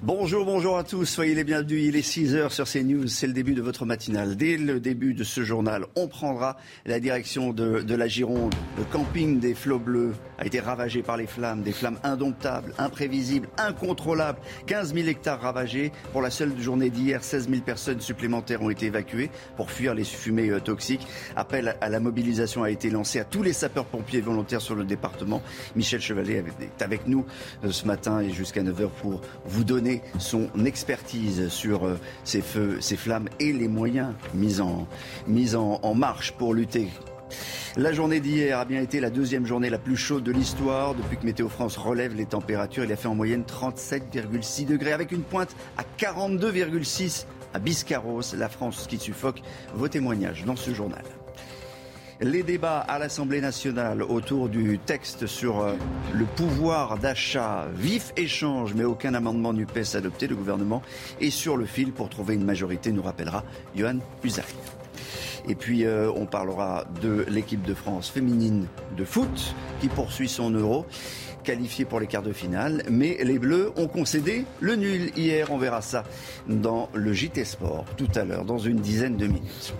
Bonjour, 0.00 0.44
bonjour 0.44 0.78
à 0.78 0.84
tous, 0.84 1.06
soyez 1.06 1.34
les 1.34 1.42
bienvenus. 1.42 1.82
Il 1.88 1.96
est 1.96 2.08
6h 2.08 2.50
sur 2.50 2.68
CNews, 2.68 3.08
c'est 3.08 3.26
le 3.26 3.32
début 3.32 3.54
de 3.54 3.62
votre 3.62 3.84
matinale. 3.84 4.36
Dès 4.36 4.56
le 4.56 4.78
début 4.78 5.12
de 5.12 5.24
ce 5.24 5.42
journal, 5.42 5.86
on 5.96 6.06
prendra 6.06 6.56
la 6.86 7.00
direction 7.00 7.52
de, 7.52 7.94
la 7.94 8.06
Gironde. 8.06 8.54
Le 8.76 8.84
camping 8.84 9.40
des 9.40 9.56
flots 9.56 9.80
bleus 9.80 10.12
a 10.38 10.46
été 10.46 10.60
ravagé 10.60 11.02
par 11.02 11.16
les 11.16 11.26
flammes, 11.26 11.62
des 11.62 11.72
flammes 11.72 11.98
indomptables, 12.04 12.74
imprévisibles, 12.78 13.48
incontrôlables. 13.58 14.38
15 14.66 14.94
000 14.94 15.08
hectares 15.08 15.40
ravagés. 15.40 15.90
Pour 16.12 16.22
la 16.22 16.30
seule 16.30 16.56
journée 16.60 16.90
d'hier, 16.90 17.24
16 17.24 17.48
000 17.50 17.62
personnes 17.62 18.00
supplémentaires 18.00 18.62
ont 18.62 18.70
été 18.70 18.86
évacuées 18.86 19.30
pour 19.56 19.68
fuir 19.68 19.96
les 19.96 20.04
fumées 20.04 20.50
euh, 20.50 20.60
toxiques. 20.60 21.08
Appel 21.34 21.76
à 21.80 21.88
la 21.88 21.98
mobilisation 21.98 22.62
a 22.62 22.70
été 22.70 22.88
lancé 22.90 23.18
à 23.18 23.24
tous 23.24 23.42
les 23.42 23.52
sapeurs-pompiers 23.52 24.20
volontaires 24.20 24.60
sur 24.60 24.76
le 24.76 24.84
département. 24.84 25.42
Michel 25.74 26.00
Chevalet 26.00 26.44
est 26.60 26.82
avec 26.82 27.08
nous 27.08 27.26
euh, 27.64 27.72
ce 27.72 27.84
matin 27.84 28.20
et 28.20 28.30
jusqu'à 28.30 28.62
9h 28.62 28.90
pour 29.02 29.22
vous 29.44 29.64
donner 29.64 29.87
son 30.18 30.48
expertise 30.64 31.48
sur 31.48 31.86
euh, 31.86 31.98
ces 32.24 32.40
feux, 32.40 32.78
ces 32.80 32.96
flammes 32.96 33.28
et 33.40 33.52
les 33.52 33.68
moyens 33.68 34.12
mis 34.34 34.60
en, 34.60 34.86
en, 35.28 35.80
en 35.82 35.94
marche 35.94 36.32
pour 36.32 36.54
lutter 36.54 36.88
la 37.76 37.92
journée 37.92 38.20
d'hier 38.20 38.58
a 38.58 38.64
bien 38.64 38.80
été 38.80 38.98
la 39.00 39.10
deuxième 39.10 39.46
journée 39.46 39.70
la 39.70 39.78
plus 39.78 39.96
chaude 39.96 40.24
de 40.24 40.32
l'histoire. 40.32 40.94
Depuis 40.94 41.16
que 41.16 41.24
Météo 41.24 41.48
France 41.48 41.76
relève 41.76 42.14
les 42.14 42.26
températures, 42.26 42.84
il 42.84 42.92
a 42.92 42.96
fait 42.96 43.08
en 43.08 43.14
moyenne 43.14 43.44
37,6 43.44 44.66
degrés 44.66 44.92
avec 44.92 45.12
une 45.12 45.22
pointe 45.22 45.54
à 45.76 45.84
42,6 45.98 47.26
à 47.54 47.58
Biscarros. 47.58 48.34
La 48.36 48.48
France 48.48 48.86
qui 48.88 48.98
suffoque. 48.98 49.42
Vos 49.74 49.88
témoignages 49.88 50.44
dans 50.44 50.56
ce 50.56 50.72
journal. 50.72 51.04
Les 52.20 52.42
débats 52.42 52.80
à 52.80 52.98
l'Assemblée 52.98 53.40
nationale 53.40 54.02
autour 54.02 54.48
du 54.48 54.80
texte 54.80 55.28
sur 55.28 55.60
euh, 55.60 55.74
le 56.12 56.24
pouvoir 56.24 56.98
d'achat, 56.98 57.68
vif 57.76 58.12
échange, 58.16 58.74
mais 58.74 58.82
aucun 58.82 59.14
amendement 59.14 59.52
NUPES 59.52 59.94
adopté. 59.94 60.26
Le 60.26 60.34
gouvernement 60.34 60.82
est 61.20 61.30
sur 61.30 61.56
le 61.56 61.64
fil 61.64 61.92
pour 61.92 62.08
trouver 62.08 62.34
une 62.34 62.44
majorité, 62.44 62.90
nous 62.90 63.02
rappellera 63.02 63.44
Johan 63.76 63.98
Usaï. 64.24 64.42
Et 65.48 65.54
puis 65.54 65.84
euh, 65.84 66.10
on 66.16 66.26
parlera 66.26 66.86
de 67.00 67.24
l'équipe 67.28 67.62
de 67.62 67.72
France 67.72 68.10
féminine 68.10 68.66
de 68.96 69.04
foot 69.04 69.54
qui 69.80 69.86
poursuit 69.86 70.28
son 70.28 70.50
euro 70.50 70.86
qualifié 71.44 71.84
pour 71.84 72.00
les 72.00 72.08
quarts 72.08 72.24
de 72.24 72.32
finale, 72.32 72.82
mais 72.90 73.16
les 73.22 73.38
Bleus 73.38 73.70
ont 73.76 73.86
concédé 73.86 74.44
le 74.60 74.74
nul 74.74 75.12
hier. 75.16 75.52
On 75.52 75.56
verra 75.56 75.82
ça 75.82 76.02
dans 76.48 76.88
le 76.94 77.12
JT 77.12 77.44
Sport 77.44 77.84
tout 77.96 78.10
à 78.16 78.24
l'heure, 78.24 78.44
dans 78.44 78.58
une 78.58 78.80
dizaine 78.80 79.16
de 79.16 79.28
minutes. 79.28 79.72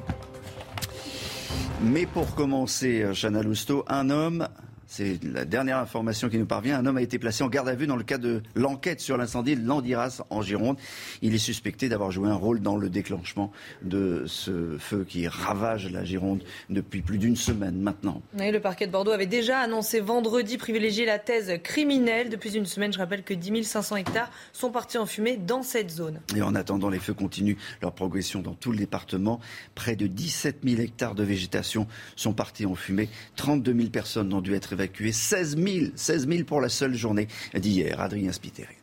Mais 1.82 2.06
pour 2.06 2.34
commencer, 2.34 3.06
Chana 3.14 3.42
Lousteau, 3.42 3.84
un 3.88 4.10
homme 4.10 4.48
c'est 4.88 5.22
la 5.22 5.44
dernière 5.44 5.76
information 5.76 6.30
qui 6.30 6.38
nous 6.38 6.46
parvient. 6.46 6.78
Un 6.78 6.86
homme 6.86 6.96
a 6.96 7.02
été 7.02 7.18
placé 7.18 7.44
en 7.44 7.48
garde 7.48 7.68
à 7.68 7.74
vue 7.74 7.86
dans 7.86 7.94
le 7.94 8.02
cadre 8.02 8.26
de 8.26 8.42
l'enquête 8.54 9.00
sur 9.00 9.18
l'incendie 9.18 9.54
de 9.54 9.64
Landiras 9.64 10.22
en 10.30 10.40
Gironde. 10.40 10.78
Il 11.20 11.34
est 11.34 11.38
suspecté 11.38 11.90
d'avoir 11.90 12.10
joué 12.10 12.30
un 12.30 12.34
rôle 12.34 12.60
dans 12.60 12.76
le 12.76 12.88
déclenchement 12.88 13.52
de 13.82 14.24
ce 14.26 14.78
feu 14.78 15.04
qui 15.06 15.28
ravage 15.28 15.92
la 15.92 16.04
Gironde 16.04 16.42
depuis 16.70 17.02
plus 17.02 17.18
d'une 17.18 17.36
semaine 17.36 17.78
maintenant. 17.78 18.22
Le 18.32 18.58
parquet 18.58 18.86
de 18.86 18.92
Bordeaux 18.92 19.10
avait 19.10 19.26
déjà 19.26 19.60
annoncé 19.60 20.00
vendredi 20.00 20.56
privilégier 20.56 21.04
la 21.04 21.18
thèse 21.18 21.52
criminelle. 21.62 22.30
Depuis 22.30 22.56
une 22.56 22.66
semaine, 22.66 22.92
je 22.92 22.98
rappelle 22.98 23.22
que 23.22 23.34
10 23.34 23.64
500 23.64 23.96
hectares 23.96 24.30
sont 24.54 24.70
partis 24.70 24.96
en 24.96 25.04
fumée 25.04 25.36
dans 25.36 25.62
cette 25.62 25.90
zone. 25.90 26.20
Et 26.34 26.40
en 26.40 26.54
attendant, 26.54 26.88
les 26.88 26.98
feux 26.98 27.14
continuent 27.14 27.56
leur 27.82 27.92
progression 27.92 28.40
dans 28.40 28.54
tout 28.54 28.72
le 28.72 28.78
département. 28.78 29.38
Près 29.74 29.96
de 29.96 30.06
17 30.06 30.60
000 30.64 30.80
hectares 30.80 31.14
de 31.14 31.24
végétation 31.24 31.86
sont 32.16 32.32
partis 32.32 32.64
en 32.64 32.74
fumée. 32.74 33.10
32 33.36 33.74
000 33.74 33.88
personnes 33.90 34.32
ont 34.32 34.40
dû 34.40 34.54
être 34.54 34.77
évacué 34.78 35.10
16 35.10 35.56
000, 35.56 35.86
16 35.96 36.28
000 36.28 36.44
pour 36.44 36.60
la 36.60 36.68
seule 36.68 36.94
journée 36.94 37.26
d'hier. 37.54 38.00
Adrien 38.00 38.32
Spiteri. 38.32 38.76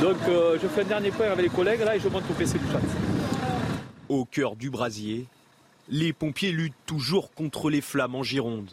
Donc 0.00 0.16
euh, 0.28 0.58
je 0.60 0.66
fais 0.66 0.80
un 0.80 0.84
dernier 0.84 1.10
point 1.10 1.26
avec 1.26 1.42
les 1.42 1.50
collègues 1.50 1.80
là 1.80 1.96
et 1.96 2.00
je 2.00 2.08
monte 2.08 2.24
au 2.30 2.32
PC 2.32 2.58
du 2.58 2.64
chat. 2.72 2.80
Au 4.08 4.24
cœur 4.24 4.56
du 4.56 4.70
brasier, 4.70 5.26
les 5.88 6.12
pompiers 6.12 6.52
luttent 6.52 6.72
toujours 6.86 7.32
contre 7.32 7.68
les 7.68 7.82
flammes 7.82 8.14
en 8.14 8.22
Gironde. 8.22 8.70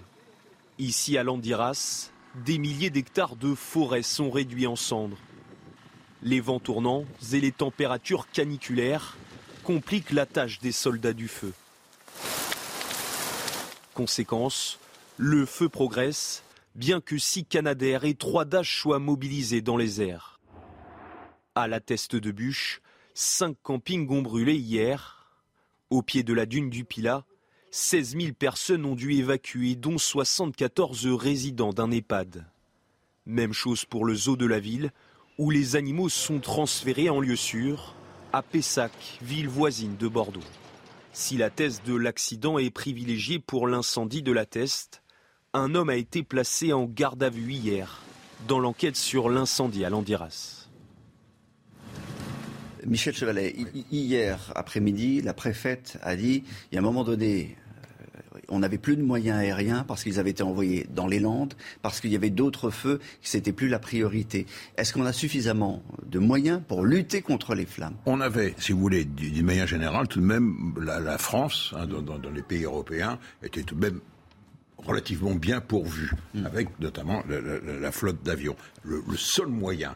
Ici 0.80 1.18
à 1.18 1.24
Landiras, 1.24 2.12
des 2.46 2.58
milliers 2.60 2.90
d'hectares 2.90 3.36
de 3.36 3.54
forêt 3.54 4.04
sont 4.04 4.32
réduits 4.32 4.68
en 4.68 4.76
cendres. 4.76 5.18
Les 6.24 6.40
vents 6.40 6.60
tournants 6.60 7.04
et 7.34 7.42
les 7.42 7.52
températures 7.52 8.30
caniculaires 8.32 9.18
compliquent 9.64 10.12
la 10.12 10.26
tâche 10.26 10.60
des 10.60 10.72
soldats 10.72 11.14
du 11.14 11.28
feu. 11.28 11.52
Conséquence, 13.94 14.80
le 15.18 15.48
feu 15.48 15.68
progresse, 15.68 16.44
bien 16.76 17.02
que 17.02 17.18
six 17.18 17.44
Canadaires 17.44 18.06
et 18.06 18.14
trois 18.14 18.46
Dash 18.46 18.80
soient 18.80 19.00
mobilisés 19.00 19.62
dans 19.62 19.76
les 19.76 20.02
airs. 20.02 20.40
À 21.56 21.68
la 21.68 21.80
teste 21.80 22.16
de 22.16 22.32
bûche, 22.32 22.82
cinq 23.16 23.58
campings 23.64 24.08
ont 24.12 24.22
brûlé 24.22 24.56
hier. 24.56 25.42
Au 25.90 26.04
pied 26.04 26.22
de 26.22 26.34
la 26.34 26.46
dune 26.46 26.70
du 26.70 26.86
Pilat, 26.86 27.26
16 27.72 28.18
000 28.18 28.34
personnes 28.34 28.86
ont 28.86 28.96
dû 28.96 29.14
évacuer, 29.14 29.76
dont 29.76 29.98
74 29.98 31.08
résidents 31.08 31.74
d'un 31.74 31.90
EHPAD. 31.90 32.46
Même 33.26 33.54
chose 33.54 33.86
pour 33.86 34.06
le 34.06 34.14
zoo 34.14 34.38
de 34.38 34.46
la 34.46 34.60
ville, 34.60 34.92
où 35.40 35.50
les 35.50 35.76
animaux 35.76 36.10
sont 36.10 36.40
transférés 36.40 37.10
en 37.10 37.20
lieu 37.20 37.36
sûr, 37.36 37.96
à 38.34 38.44
Pessac, 38.44 38.92
ville 39.22 39.50
voisine 39.50 39.98
de 39.98 40.08
Bordeaux. 40.08 40.40
Si 41.12 41.38
la 41.38 41.50
thèse 41.50 41.82
de 41.84 41.96
l'accident 41.96 42.60
est 42.60 42.70
privilégiée 42.70 43.40
pour 43.40 43.68
l'incendie 43.68 44.22
de 44.22 44.32
la 44.32 44.46
Teste, 44.46 45.02
un 45.58 45.76
homme 45.76 45.90
a 45.90 45.96
été 45.96 46.24
placé 46.24 46.72
en 46.72 46.86
garde 46.86 47.24
à 47.24 47.30
vue 47.30 47.52
hier 47.52 48.02
dans 48.48 48.60
l'enquête 48.60 48.96
sur 48.96 49.30
l'incendie 49.30 49.84
à 49.84 49.90
Landiras. 49.90 50.68
Michel 52.86 53.16
Chevalet, 53.16 53.56
hier 53.92 54.40
après-midi, 54.56 55.22
la 55.22 55.34
préfète 55.34 55.98
a 56.04 56.16
dit, 56.16 56.44
il 56.72 56.76
y 56.76 56.78
a 56.78 56.80
un 56.80 56.84
moment 56.84 57.04
donné, 57.04 57.58
euh, 58.36 58.40
on 58.48 58.60
n'avait 58.60 58.78
plus 58.78 58.96
de 58.96 59.02
moyens 59.02 59.40
aériens 59.40 59.84
parce 59.86 60.04
qu'ils 60.04 60.20
avaient 60.20 60.30
été 60.30 60.44
envoyés 60.44 60.88
dans 60.94 61.08
les 61.08 61.20
Landes, 61.20 61.56
parce 61.82 62.00
qu'il 62.00 62.12
y 62.12 62.16
avait 62.16 62.30
d'autres 62.30 62.70
feux, 62.70 63.00
que 63.00 63.04
c'était 63.24 63.52
plus 63.52 63.68
la 63.68 63.80
priorité. 63.80 64.46
Est-ce 64.78 64.94
qu'on 64.94 65.06
a 65.06 65.12
suffisamment 65.12 65.82
de 66.06 66.20
moyens 66.20 66.62
pour 66.66 66.86
lutter 66.86 67.22
contre 67.22 67.56
les 67.56 67.66
flammes? 67.66 67.96
On 68.06 68.22
avait, 68.22 68.54
si 68.58 68.72
vous 68.72 68.80
voulez, 68.80 69.04
d'une 69.04 69.46
manière 69.46 69.68
générale, 69.68 70.08
tout 70.08 70.22
de 70.22 70.26
même, 70.26 70.74
la, 70.80 71.00
la 71.00 71.18
France, 71.18 71.74
hein, 71.76 71.88
dans, 71.88 72.02
dans, 72.02 72.20
dans, 72.20 72.32
les 72.32 72.44
pays 72.44 72.64
européens, 72.64 73.20
était 73.44 73.64
tout 73.64 73.76
de 73.76 73.82
même 73.82 74.00
relativement 74.78 75.36
bien 75.36 75.62
pourvue, 75.62 76.12
mmh. 76.34 76.46
avec 76.46 76.80
notamment 76.80 77.24
la, 77.28 77.42
la, 77.42 77.80
la 77.80 77.92
flotte 77.92 78.22
d'avions. 78.24 78.56
Le, 78.84 79.04
le, 79.08 79.18
seul 79.18 79.48
moyen 79.48 79.96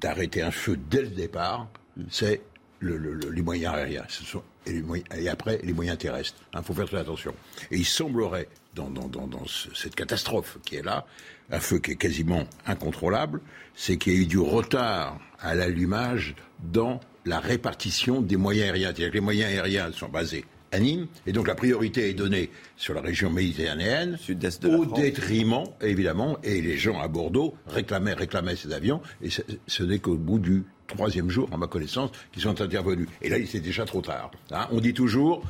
d'arrêter 0.00 0.42
un 0.42 0.50
feu 0.50 0.78
dès 0.90 1.02
le 1.02 1.08
départ, 1.08 1.68
mmh. 1.96 2.02
c'est 2.10 2.42
le, 2.80 2.96
les 3.30 3.42
moyens 3.42 3.74
aériens. 3.74 4.04
Sont, 4.08 4.42
et, 4.66 4.72
les 4.72 4.82
moyens, 4.82 5.08
et, 5.16 5.28
après, 5.28 5.60
les 5.62 5.72
moyens 5.72 5.98
terrestres. 5.98 6.42
Il 6.52 6.58
hein, 6.58 6.62
faut 6.62 6.74
faire 6.74 6.86
très 6.86 6.98
attention. 6.98 7.34
Et 7.70 7.76
il 7.76 7.84
semblerait, 7.84 8.48
dans, 8.74 8.90
dans, 8.90 9.08
dans, 9.08 9.26
dans 9.26 9.46
ce, 9.46 9.74
cette 9.74 9.94
catastrophe 9.94 10.58
qui 10.64 10.76
est 10.76 10.82
là, 10.82 11.06
un 11.50 11.60
feu 11.60 11.78
qui 11.78 11.92
est 11.92 11.96
quasiment 11.96 12.44
incontrôlable, 12.66 13.40
c'est 13.74 13.96
qu'il 13.96 14.12
y 14.12 14.16
a 14.16 14.18
eu 14.20 14.26
du 14.26 14.38
retard 14.38 15.18
à 15.40 15.54
l'allumage 15.54 16.34
dans 16.60 17.00
la 17.24 17.40
répartition 17.40 18.20
des 18.20 18.36
moyens 18.36 18.70
aériens. 18.70 18.88
C'est-à-dire 18.88 19.08
que 19.08 19.14
les 19.14 19.20
moyens 19.20 19.52
aériens 19.52 19.92
sont 19.92 20.08
basés 20.08 20.44
à 20.72 20.78
Nîmes, 20.78 21.06
et 21.26 21.32
donc 21.32 21.48
la 21.48 21.54
priorité 21.54 22.08
est 22.08 22.14
donnée 22.14 22.50
sur 22.76 22.94
la 22.94 23.00
région 23.00 23.30
méditerranéenne, 23.30 24.16
Sud-est 24.18 24.62
de 24.62 24.68
au 24.68 24.84
France. 24.84 25.00
détriment, 25.00 25.64
évidemment, 25.80 26.38
et 26.42 26.60
les 26.60 26.76
gens 26.76 27.00
à 27.00 27.08
Bordeaux 27.08 27.54
réclamaient, 27.66 28.14
réclamaient 28.14 28.56
ces 28.56 28.72
avions, 28.72 29.00
et 29.20 29.30
ce, 29.30 29.42
ce 29.66 29.82
n'est 29.82 29.98
qu'au 29.98 30.16
bout 30.16 30.38
du 30.38 30.64
troisième 30.86 31.30
jour, 31.30 31.48
à 31.52 31.56
ma 31.56 31.66
connaissance, 31.66 32.10
qu'ils 32.32 32.42
sont 32.42 32.60
intervenus. 32.60 33.08
Et 33.22 33.28
là, 33.28 33.36
c'est 33.46 33.60
déjà 33.60 33.84
trop 33.84 34.00
tard. 34.00 34.30
Hein 34.50 34.66
on 34.70 34.80
dit 34.80 34.94
toujours, 34.94 35.44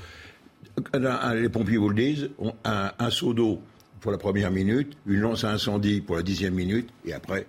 les 0.95 1.49
pompiers 1.49 1.79
vous 1.79 1.89
le 1.89 1.95
disent, 1.95 2.31
un, 2.65 2.93
un 2.99 3.11
seau 3.11 3.35
d'eau 3.35 3.61
pour 4.01 4.13
la 4.13 4.19
première 4.19 4.51
minute, 4.51 4.97
une 5.07 5.21
lance 5.21 5.45
à 5.45 5.53
incendie 5.53 6.01
pour 6.01 6.17
la 6.17 6.23
dixième 6.23 6.55
minute, 6.55 6.89
et 7.05 7.13
après, 7.13 7.47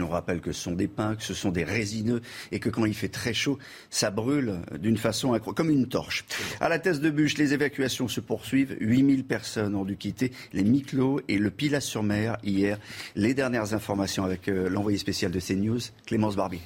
on 0.00 0.08
rappelle 0.08 0.40
que 0.40 0.52
ce 0.52 0.62
sont 0.62 0.72
des 0.72 0.88
pins, 0.88 1.16
que 1.16 1.22
ce 1.22 1.34
sont 1.34 1.50
des 1.50 1.64
résineux 1.64 2.20
et 2.52 2.60
que 2.60 2.68
quand 2.68 2.84
il 2.84 2.94
fait 2.94 3.08
très 3.08 3.34
chaud, 3.34 3.58
ça 3.90 4.10
brûle 4.10 4.60
d'une 4.78 4.96
façon 4.96 5.32
incroyable, 5.32 5.56
comme 5.56 5.70
une 5.70 5.88
torche. 5.88 6.24
À 6.60 6.68
la 6.68 6.78
thèse 6.78 7.00
de 7.00 7.10
bûche, 7.10 7.36
les 7.38 7.54
évacuations 7.54 8.08
se 8.08 8.20
poursuivent. 8.20 8.76
8000 8.80 9.24
personnes 9.24 9.74
ont 9.74 9.84
dû 9.84 9.96
quitter 9.96 10.32
les 10.52 10.64
Miclos 10.64 11.20
et 11.28 11.38
le 11.38 11.50
Pilat-sur-Mer 11.50 12.38
hier. 12.42 12.78
Les 13.16 13.34
dernières 13.34 13.74
informations 13.74 14.24
avec 14.24 14.48
euh, 14.48 14.68
l'envoyé 14.68 14.98
spécial 14.98 15.30
de 15.30 15.40
CNews, 15.40 15.80
Clémence 16.06 16.36
Barbier. 16.36 16.60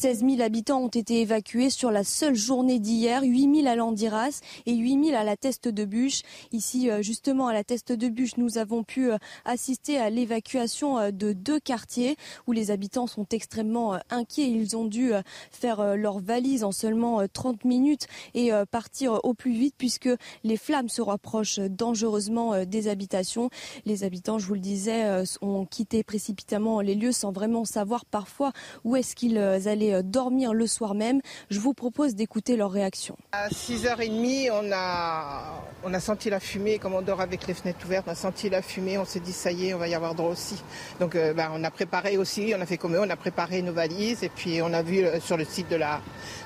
16 0.00 0.20
000 0.20 0.42
habitants 0.42 0.78
ont 0.78 0.86
été 0.86 1.22
évacués 1.22 1.70
sur 1.70 1.90
la 1.90 2.04
seule 2.04 2.36
journée 2.36 2.78
d'hier, 2.78 3.24
8 3.24 3.62
000 3.62 3.66
à 3.66 3.74
Landiras 3.74 4.42
et 4.64 4.76
8 4.76 5.06
000 5.06 5.16
à 5.16 5.24
la 5.24 5.36
Teste 5.36 5.66
de 5.66 5.84
Bûche. 5.84 6.22
Ici, 6.52 6.88
euh, 6.88 7.02
justement, 7.02 7.48
à 7.48 7.52
la 7.52 7.64
Teste 7.64 7.90
de 7.90 8.08
Bûche, 8.08 8.36
nous 8.36 8.58
avons 8.58 8.84
pu 8.84 9.10
euh, 9.10 9.16
assister 9.44 9.98
à 9.98 10.08
l'évacuation 10.08 11.00
euh, 11.00 11.10
de 11.10 11.32
deux 11.32 11.58
quartiers 11.58 12.14
où 12.46 12.52
les 12.52 12.70
habitants 12.70 13.08
sont 13.08 13.26
extrêmement 13.32 13.98
inquiets. 14.08 14.48
Ils 14.48 14.76
ont 14.76 14.84
dû 14.84 15.10
faire 15.50 15.96
leurs 15.96 16.20
valises 16.20 16.62
en 16.62 16.70
seulement 16.70 17.26
30 17.26 17.64
minutes 17.64 18.06
et 18.34 18.50
partir 18.70 19.18
au 19.24 19.34
plus 19.34 19.52
vite 19.52 19.74
puisque 19.76 20.08
les 20.44 20.56
flammes 20.56 20.88
se 20.88 21.02
rapprochent 21.02 21.58
dangereusement 21.58 22.64
des 22.64 22.88
habitations. 22.88 23.50
Les 23.84 24.04
habitants, 24.04 24.38
je 24.38 24.46
vous 24.46 24.54
le 24.54 24.60
disais, 24.60 25.24
ont 25.40 25.66
quitté 25.66 26.02
précipitamment 26.02 26.80
les 26.80 26.94
lieux 26.94 27.12
sans 27.12 27.32
vraiment 27.32 27.64
savoir 27.64 28.04
parfois 28.04 28.52
où 28.84 28.96
est-ce 28.96 29.16
qu'ils 29.16 29.38
allaient 29.38 29.87
euh, 29.94 30.02
dormir 30.02 30.54
le 30.54 30.66
soir 30.66 30.94
même. 30.94 31.20
Je 31.50 31.60
vous 31.60 31.74
propose 31.74 32.14
d'écouter 32.14 32.56
leur 32.56 32.70
réaction. 32.70 33.16
À 33.32 33.48
6h30, 33.48 34.50
on 34.52 34.72
a, 34.72 35.62
on 35.84 35.94
a 35.94 36.00
senti 36.00 36.30
la 36.30 36.40
fumée. 36.40 36.78
Comme 36.78 36.94
on 36.94 37.02
dort 37.02 37.20
avec 37.20 37.46
les 37.46 37.54
fenêtres 37.54 37.84
ouvertes, 37.84 38.06
on 38.08 38.12
a 38.12 38.14
senti 38.14 38.48
la 38.50 38.62
fumée. 38.62 38.98
On 38.98 39.04
s'est 39.04 39.20
dit, 39.20 39.32
ça 39.32 39.50
y 39.52 39.68
est, 39.68 39.74
on 39.74 39.78
va 39.78 39.88
y 39.88 39.94
avoir 39.94 40.14
droit 40.14 40.30
aussi. 40.30 40.62
Donc 41.00 41.14
euh, 41.14 41.34
ben, 41.34 41.50
on 41.54 41.64
a 41.64 41.70
préparé 41.70 42.16
aussi, 42.16 42.52
on 42.56 42.60
a 42.60 42.66
fait 42.66 42.78
comme 42.78 42.94
eux, 42.94 43.00
on 43.00 43.10
a 43.10 43.16
préparé 43.16 43.62
nos 43.62 43.72
valises. 43.72 44.22
Et 44.22 44.28
puis 44.28 44.60
on 44.62 44.72
a 44.72 44.82
vu 44.82 45.04
euh, 45.04 45.20
sur 45.20 45.36
le 45.36 45.44
site 45.44 45.70
de 45.70 45.76
la, 45.76 46.00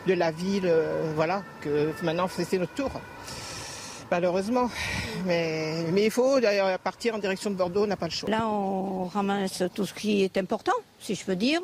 de 0.07 0.15
la 0.15 0.31
ville, 0.31 0.73
voilà, 1.15 1.43
que 1.61 1.93
maintenant 2.03 2.29
c'était 2.29 2.59
notre 2.59 2.75
tour 2.75 2.91
malheureusement. 4.13 4.69
Mais, 5.27 5.87
il 5.97 6.11
faut 6.11 6.39
d'ailleurs 6.39 6.79
partir 6.79 7.15
en 7.15 7.19
direction 7.19 7.51
de 7.51 7.57
Bordeaux, 7.57 7.85
on 7.85 7.87
n'a 7.87 7.97
pas 7.97 8.11
le 8.13 8.13
choix. 8.13 8.29
Là, 8.29 8.47
on 8.47 9.07
ramasse 9.07 9.63
tout 9.75 9.87
ce 9.87 9.95
qui 9.95 10.23
est 10.23 10.37
important, 10.37 10.79
si 11.01 11.15
je 11.15 11.25
peux 11.25 11.35
dire, 11.35 11.61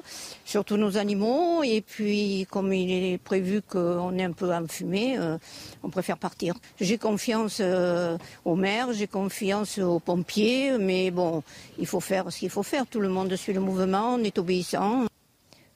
surtout 0.46 0.78
nos 0.78 0.96
animaux. 0.96 1.62
Et 1.62 1.82
puis, 1.82 2.46
comme 2.50 2.72
il 2.72 2.90
est 2.90 3.18
prévu 3.18 3.60
qu'on 3.60 4.16
est 4.16 4.24
un 4.24 4.32
peu 4.32 4.50
enfumé, 4.54 5.18
euh, 5.18 5.36
on 5.82 5.90
préfère 5.90 6.16
partir. 6.16 6.54
J'ai 6.80 6.96
confiance 6.96 7.58
euh, 7.60 8.16
aux 8.46 8.56
maires, 8.56 8.94
j'ai 8.94 9.08
confiance 9.08 9.76
aux 9.78 10.00
pompiers, 10.00 10.78
mais 10.78 11.10
bon, 11.10 11.42
il 11.78 11.86
faut 11.86 12.00
faire 12.00 12.32
ce 12.32 12.38
qu'il 12.38 12.50
faut 12.50 12.62
faire. 12.62 12.86
Tout 12.86 13.00
le 13.00 13.10
monde 13.10 13.34
suit 13.36 13.52
le 13.52 13.60
mouvement, 13.60 14.14
on 14.14 14.24
est 14.24 14.38
obéissant. 14.38 15.04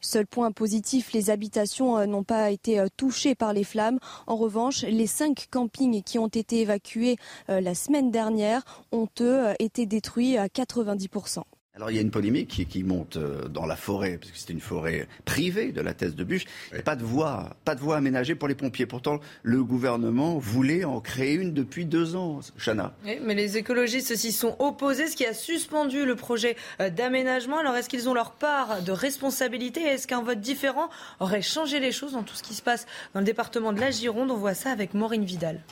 Seul 0.04 0.26
point 0.26 0.50
positif, 0.50 1.12
les 1.12 1.30
habitations 1.30 1.96
euh, 1.96 2.06
n'ont 2.06 2.24
pas 2.24 2.50
été 2.50 2.80
euh, 2.80 2.88
touchées 2.96 3.36
par 3.36 3.52
les 3.52 3.62
flammes. 3.62 4.00
En 4.26 4.34
revanche, 4.36 4.82
les 4.82 5.06
cinq 5.06 5.46
campings 5.48 6.02
qui 6.02 6.18
ont 6.18 6.26
été 6.26 6.60
évacués 6.60 7.16
euh, 7.48 7.60
la 7.60 7.76
semaine 7.76 8.10
dernière 8.10 8.64
ont, 8.90 9.08
eux, 9.20 9.54
été 9.60 9.86
détruits 9.86 10.36
à 10.36 10.48
90%. 10.48 11.44
Alors 11.74 11.90
il 11.90 11.96
y 11.96 11.98
a 11.98 12.02
une 12.02 12.10
polémique 12.10 12.66
qui, 12.68 12.84
monte 12.84 13.16
euh, 13.16 13.48
dans 13.48 13.64
la 13.64 13.76
forêt, 13.76 14.18
parce 14.18 14.30
que 14.30 14.36
c'était 14.36 14.52
une 14.52 14.60
forêt 14.60 15.08
privée 15.24 15.72
de 15.72 15.80
la 15.80 15.94
thèse 15.94 16.14
de 16.14 16.22
Bûche. 16.22 16.44
Pas 16.84 16.96
de 16.96 17.02
voie, 17.02 17.56
pas 17.64 17.74
de 17.74 17.80
voie 17.80 17.96
aménagée 17.96 18.34
pour 18.34 18.46
les 18.46 18.54
pompiers. 18.54 18.84
Pourtant, 18.84 19.20
le 19.42 19.64
gouvernement 19.64 20.36
voulait 20.36 20.84
en 20.84 21.00
créer 21.00 21.32
une 21.32 21.54
depuis 21.54 21.86
deux 21.86 22.14
ans, 22.14 22.40
Chana. 22.58 22.92
mais 23.04 23.34
les 23.34 23.56
écologistes 23.56 24.14
s'y 24.16 24.32
sont 24.32 24.54
opposés, 24.58 25.06
ce 25.06 25.16
qui 25.16 25.24
a 25.24 25.32
suspendu 25.32 26.04
le 26.04 26.14
projet 26.14 26.56
euh, 26.80 26.90
d'aménagement. 26.90 27.58
Alors 27.58 27.74
est-ce 27.76 27.88
qu'ils 27.88 28.06
ont 28.06 28.14
leur 28.14 28.32
part 28.32 28.82
de 28.82 28.92
responsabilité? 28.92 29.80
Est-ce 29.80 30.06
qu'un 30.06 30.22
vote 30.22 30.40
différent 30.40 30.90
aurait 31.20 31.40
changé 31.40 31.80
les 31.80 31.90
choses 31.90 32.12
dans 32.12 32.22
tout 32.22 32.34
ce 32.34 32.42
qui 32.42 32.52
se 32.52 32.62
passe 32.62 32.86
dans 33.14 33.20
le 33.20 33.26
département 33.26 33.72
de 33.72 33.80
la 33.80 33.90
Gironde? 33.90 34.30
On 34.30 34.36
voit 34.36 34.52
ça 34.52 34.70
avec 34.72 34.92
Maureen 34.92 35.24
Vidal. 35.24 35.62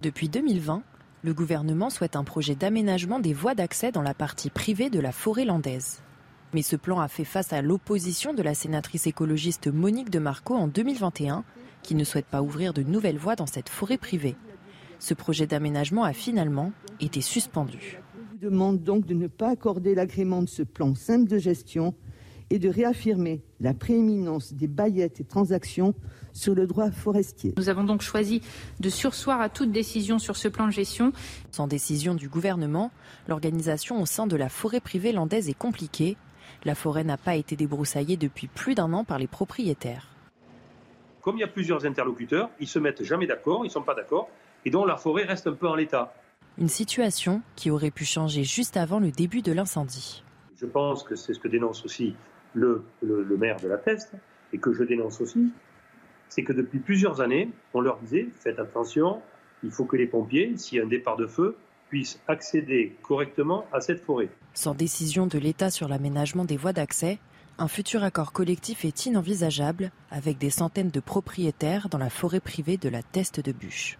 Depuis 0.00 0.28
2020, 0.28 0.84
le 1.22 1.34
gouvernement 1.34 1.90
souhaite 1.90 2.16
un 2.16 2.24
projet 2.24 2.54
d'aménagement 2.54 3.18
des 3.18 3.32
voies 3.32 3.54
d'accès 3.54 3.90
dans 3.90 4.02
la 4.02 4.14
partie 4.14 4.50
privée 4.50 4.88
de 4.88 5.00
la 5.00 5.12
forêt 5.12 5.44
landaise. 5.44 6.00
Mais 6.54 6.62
ce 6.62 6.76
plan 6.76 7.00
a 7.00 7.08
fait 7.08 7.24
face 7.24 7.52
à 7.52 7.60
l'opposition 7.60 8.32
de 8.32 8.42
la 8.42 8.54
sénatrice 8.54 9.06
écologiste 9.06 9.66
Monique 9.66 10.10
de 10.10 10.18
Marco 10.18 10.54
en 10.54 10.68
2021, 10.68 11.44
qui 11.82 11.94
ne 11.94 12.04
souhaite 12.04 12.26
pas 12.26 12.42
ouvrir 12.42 12.72
de 12.72 12.82
nouvelles 12.82 13.18
voies 13.18 13.36
dans 13.36 13.46
cette 13.46 13.68
forêt 13.68 13.98
privée. 13.98 14.36
Ce 14.98 15.12
projet 15.12 15.46
d'aménagement 15.46 16.04
a 16.04 16.12
finalement 16.12 16.72
été 17.00 17.20
suspendu. 17.20 18.00
On 18.14 18.30
vous 18.30 18.38
demande 18.38 18.82
donc 18.82 19.04
de 19.04 19.14
ne 19.14 19.26
pas 19.26 19.50
accorder 19.50 19.94
l'agrément 19.94 20.42
de 20.42 20.48
ce 20.48 20.62
plan 20.62 20.94
simple 20.94 21.28
de 21.28 21.38
gestion 21.38 21.94
et 22.50 22.58
de 22.58 22.68
réaffirmer 22.68 23.42
la 23.60 23.74
prééminence 23.74 24.54
des 24.54 24.68
baillettes 24.68 25.20
et 25.20 25.24
transactions 25.24 25.94
sur 26.38 26.54
le 26.54 26.66
droit 26.66 26.90
forestier. 26.90 27.52
Nous 27.56 27.68
avons 27.68 27.84
donc 27.84 28.00
choisi 28.00 28.40
de 28.80 28.88
sursoir 28.88 29.40
à 29.40 29.48
toute 29.48 29.72
décision 29.72 30.18
sur 30.18 30.36
ce 30.36 30.48
plan 30.48 30.66
de 30.66 30.72
gestion. 30.72 31.12
Sans 31.50 31.66
décision 31.66 32.14
du 32.14 32.28
gouvernement, 32.28 32.90
l'organisation 33.26 34.00
au 34.00 34.06
sein 34.06 34.26
de 34.26 34.36
la 34.36 34.48
forêt 34.48 34.80
privée 34.80 35.12
landaise 35.12 35.48
est 35.48 35.58
compliquée. 35.58 36.16
La 36.64 36.74
forêt 36.74 37.04
n'a 37.04 37.16
pas 37.16 37.34
été 37.34 37.56
débroussaillée 37.56 38.16
depuis 38.16 38.46
plus 38.46 38.74
d'un 38.74 38.92
an 38.92 39.04
par 39.04 39.18
les 39.18 39.26
propriétaires. 39.26 40.08
Comme 41.22 41.36
il 41.36 41.40
y 41.40 41.44
a 41.44 41.48
plusieurs 41.48 41.84
interlocuteurs, 41.84 42.50
ils 42.60 42.68
se 42.68 42.78
mettent 42.78 43.02
jamais 43.02 43.26
d'accord, 43.26 43.64
ils 43.64 43.68
ne 43.68 43.72
sont 43.72 43.82
pas 43.82 43.94
d'accord, 43.94 44.30
et 44.64 44.70
donc 44.70 44.86
la 44.86 44.96
forêt 44.96 45.24
reste 45.24 45.48
un 45.48 45.52
peu 45.52 45.68
en 45.68 45.74
l'état. 45.74 46.14
Une 46.56 46.68
situation 46.68 47.42
qui 47.56 47.70
aurait 47.70 47.90
pu 47.90 48.04
changer 48.04 48.44
juste 48.44 48.76
avant 48.76 48.98
le 48.98 49.10
début 49.10 49.42
de 49.42 49.52
l'incendie. 49.52 50.22
Je 50.56 50.66
pense 50.66 51.02
que 51.02 51.16
c'est 51.16 51.34
ce 51.34 51.38
que 51.38 51.48
dénonce 51.48 51.84
aussi 51.84 52.14
le, 52.54 52.84
maire 53.38 53.60
de 53.60 53.68
la 53.68 53.76
Teste, 53.76 54.14
et 54.52 54.58
que 54.58 54.72
je 54.72 54.84
dénonce 54.84 55.20
aussi, 55.20 55.52
c'est 56.28 56.42
que 56.42 56.52
depuis 56.52 56.78
plusieurs 56.78 57.20
années, 57.20 57.50
on 57.74 57.80
leur 57.80 57.98
disait 57.98 58.28
faites 58.40 58.58
attention, 58.58 59.20
il 59.62 59.70
faut 59.70 59.84
que 59.84 59.96
les 59.96 60.06
pompiers, 60.06 60.56
s'il 60.56 60.78
y 60.78 60.80
a 60.80 60.84
un 60.84 60.88
départ 60.88 61.16
de 61.16 61.26
feu, 61.26 61.56
puissent 61.88 62.20
accéder 62.28 62.94
correctement 63.02 63.64
à 63.72 63.80
cette 63.80 64.04
forêt. 64.04 64.28
Sans 64.54 64.74
décision 64.74 65.26
de 65.26 65.38
l'État 65.38 65.70
sur 65.70 65.88
l'aménagement 65.88 66.44
des 66.44 66.56
voies 66.56 66.72
d'accès, 66.72 67.18
un 67.58 67.68
futur 67.68 68.04
accord 68.04 68.32
collectif 68.32 68.84
est 68.84 69.06
inenvisageable 69.06 69.90
avec 70.10 70.38
des 70.38 70.50
centaines 70.50 70.90
de 70.90 71.00
propriétaires 71.00 71.88
dans 71.88 71.98
la 71.98 72.10
forêt 72.10 72.40
privée 72.40 72.76
de 72.76 72.88
la 72.88 73.02
Teste 73.02 73.40
de 73.40 73.52
Bûche. 73.52 73.98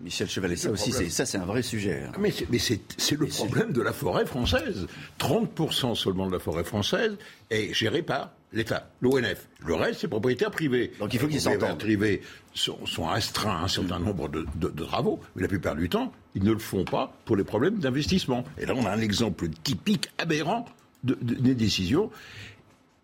Michel 0.00 0.28
Chevalet, 0.28 0.56
ça 0.56 0.70
aussi, 0.70 0.90
c'est, 0.92 1.08
ça 1.10 1.26
c'est 1.26 1.38
un 1.38 1.44
vrai 1.44 1.62
sujet. 1.62 2.02
Hein. 2.04 2.12
Mais 2.18 2.30
c'est, 2.30 2.80
le 3.12 3.26
problème 3.26 3.72
de 3.72 3.82
la 3.82 3.92
forêt 3.92 4.26
française. 4.26 4.86
30% 5.20 5.94
seulement 5.94 6.26
de 6.26 6.32
la 6.32 6.38
forêt 6.40 6.64
française 6.64 7.16
est 7.50 7.72
gérée 7.72 8.02
par 8.02 8.32
l'État, 8.52 8.90
l'ONF. 9.00 9.48
Le 9.64 9.74
reste, 9.74 10.00
c'est 10.00 10.08
propriétaire 10.08 10.50
privé. 10.50 10.92
Donc 10.98 11.14
il 11.14 11.20
faut 11.20 11.28
qu'ils 11.28 11.40
s'entendent. 11.40 11.70
Les 11.70 11.96
privés 11.96 12.22
sont, 12.54 12.84
sont, 12.86 13.08
astreints 13.08 13.60
à 13.60 13.64
un 13.64 13.68
certain 13.68 13.98
nombre 13.98 14.28
de, 14.28 14.84
travaux, 14.84 15.20
mais 15.34 15.42
la 15.42 15.48
plupart 15.48 15.76
du 15.76 15.88
temps, 15.88 16.12
ils 16.34 16.44
ne 16.44 16.52
le 16.52 16.58
font 16.58 16.84
pas 16.84 17.14
pour 17.24 17.36
les 17.36 17.44
problèmes 17.44 17.78
d'investissement. 17.78 18.44
Et 18.58 18.66
là, 18.66 18.74
on 18.76 18.84
a 18.86 18.90
un 18.90 19.00
exemple 19.00 19.48
typique, 19.62 20.08
aberrant, 20.18 20.66
des 21.04 21.54
décisions 21.54 22.10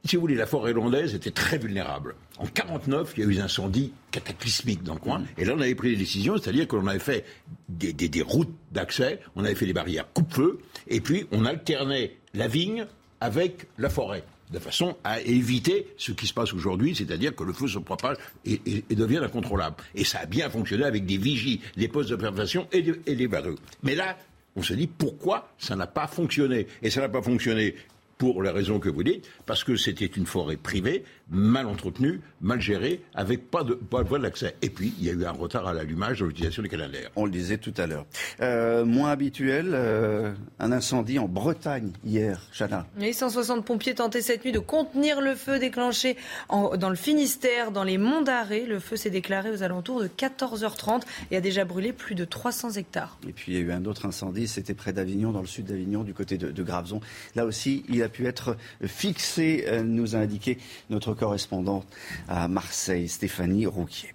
si 0.05 0.17
vous 0.17 0.23
voulez, 0.23 0.37
la 0.37 0.47
forêt 0.47 0.73
landaise 0.73 1.15
était 1.15 1.31
très 1.31 1.59
vulnérable. 1.59 2.15
En 2.39 2.47
49, 2.47 3.13
il 3.17 3.21
y 3.21 3.27
a 3.27 3.31
eu 3.31 3.35
des 3.35 3.41
incendies 3.41 3.93
cataclysmiques 4.11 4.83
dans 4.83 4.95
le 4.95 5.01
coin. 5.01 5.23
Et 5.37 5.45
là, 5.45 5.55
on 5.57 5.61
avait 5.61 5.75
pris 5.75 5.91
des 5.91 5.97
décisions, 5.97 6.39
c'est-à-dire 6.39 6.69
qu'on 6.69 6.87
avait 6.87 6.99
fait 6.99 7.25
des, 7.69 7.93
des 7.93 8.23
routes 8.23 8.55
d'accès, 8.73 9.21
on 9.35 9.45
avait 9.45 9.55
fait 9.55 9.67
des 9.67 9.73
barrières 9.73 10.07
coupe-feu, 10.15 10.61
et 10.87 11.01
puis 11.01 11.27
on 11.33 11.45
alternait 11.45 12.17
la 12.33 12.49
vigne 12.49 12.87
avec 13.21 13.67
la 13.77 13.91
forêt 13.91 14.25
de 14.51 14.59
façon 14.59 14.97
à 15.05 15.21
éviter 15.21 15.87
ce 15.97 16.13
qui 16.13 16.27
se 16.27 16.35
passe 16.35 16.53
aujourd'hui, 16.53 16.95
c'est-à-dire 16.95 17.35
que 17.35 17.45
le 17.45 17.53
feu 17.53 17.69
se 17.69 17.79
propage 17.79 18.17
et, 18.45 18.61
devient 18.91 19.19
incontrôlable. 19.19 19.77
Et 19.95 20.05
ça 20.05 20.21
a 20.21 20.27
bien 20.27 20.49
fonctionné 20.51 20.85
avec 20.85 21.07
des 21.07 21.19
vigies, 21.19 21.61
des 21.77 21.89
postes 21.89 22.11
d'observation 22.11 22.67
et, 22.73 22.85
et 23.07 23.15
des 23.15 23.29
barreaux. 23.29 23.57
Mais 23.83 23.95
là, 23.95 24.17
on 24.57 24.63
se 24.63 24.75
dit 24.75 24.87
pourquoi 24.87 25.53
ça 25.59 25.77
n'a 25.77 25.87
pas 25.87 26.07
fonctionné? 26.07 26.67
Et 26.83 26.91
ça 26.91 27.01
n'a 27.01 27.09
pas 27.09 27.23
fonctionné 27.23 27.75
pour 28.19 28.43
la 28.43 28.53
raison 28.53 28.81
que 28.81 28.89
vous 28.89 29.05
dites, 29.05 29.31
parce 29.47 29.63
que 29.63 29.77
c'était 29.77 30.07
une 30.07 30.27
forêt 30.27 30.57
privée, 30.57 31.05
mal 31.31 31.67
entretenue, 31.67 32.21
mal 32.41 32.61
gérée, 32.61 33.03
avec 33.15 33.51
pas 33.51 33.65
de, 33.65 33.75
pas 33.75 34.03
de 34.03 34.09
voie 34.09 34.19
d'accès. 34.19 34.57
Et 34.63 34.71
puis, 34.71 34.95
il 34.99 35.05
y 35.05 35.11
a 35.11 35.13
eu 35.13 35.25
un 35.25 35.33
retard 35.33 35.67
à 35.67 35.73
l'allumage 35.73 36.21
de 36.21 36.27
l'utilisation 36.27 36.63
des 36.63 36.69
canalaires. 36.69 37.11
On 37.17 37.25
le 37.25 37.31
disait 37.31 37.59
tout 37.59 37.75
à 37.77 37.87
l'heure. 37.87 38.07
Euh, 38.41 38.85
moins 38.85 39.11
habituel, 39.11 39.71
euh, 39.73 40.33
un 40.59 40.73
incendie 40.73 41.19
en 41.19 41.29
Bretagne 41.29 41.91
hier, 42.05 42.47
Chana. 42.53 42.87
Les 42.99 43.13
160 43.13 43.65
pompiers 43.65 43.95
tentaient 43.95 44.23
cette 44.23 44.45
nuit 44.45 44.53
de 44.53 44.59
contenir 44.59 45.21
le 45.21 45.35
feu 45.35 45.59
déclenché 45.59 46.17
dans 46.49 46.91
le 46.91 46.97
Finistère, 46.97 47.73
dans 47.73 47.85
les 47.85 47.99
monts 47.99 48.23
d'Arrée. 48.23 48.65
Le 48.67 48.81
feu 48.81 48.97
s'est 48.97 49.11
déclaré 49.11 49.51
aux 49.51 49.63
alentours 49.63 50.01
de 50.01 50.09
14h30 50.09 51.03
et 51.31 51.37
a 51.37 51.41
déjà 51.41 51.65
brûlé 51.65 51.93
plus 51.93 52.15
de 52.15 52.25
300 52.25 52.73
hectares. 52.73 53.19
Et 53.29 53.33
puis, 53.33 53.53
il 53.53 53.55
y 53.55 53.59
a 53.59 53.61
eu 53.61 53.73
un 53.73 53.85
autre 53.85 54.07
incendie, 54.07 54.49
c'était 54.49 54.75
près 54.75 54.93
d'Avignon, 54.93 55.33
dans 55.33 55.41
le 55.41 55.47
sud 55.47 55.67
d'Avignon, 55.67 56.05
du 56.05 56.15
côté 56.15 56.39
de, 56.39 56.51
de 56.51 56.63
Graveson. 56.63 57.01
Là 57.35 57.45
aussi, 57.45 57.85
il 57.89 58.03
a 58.03 58.09
pu 58.09 58.27
être 58.27 58.57
fixé, 58.87 59.65
euh, 59.69 59.83
nous 59.83 60.17
a 60.17 60.19
indiqué 60.19 60.59
notre 60.91 61.15
correspondante 61.19 61.87
à 62.29 62.49
Marseille, 62.49 63.09
Stéphanie 63.09 63.67
Rouquier. 63.67 64.15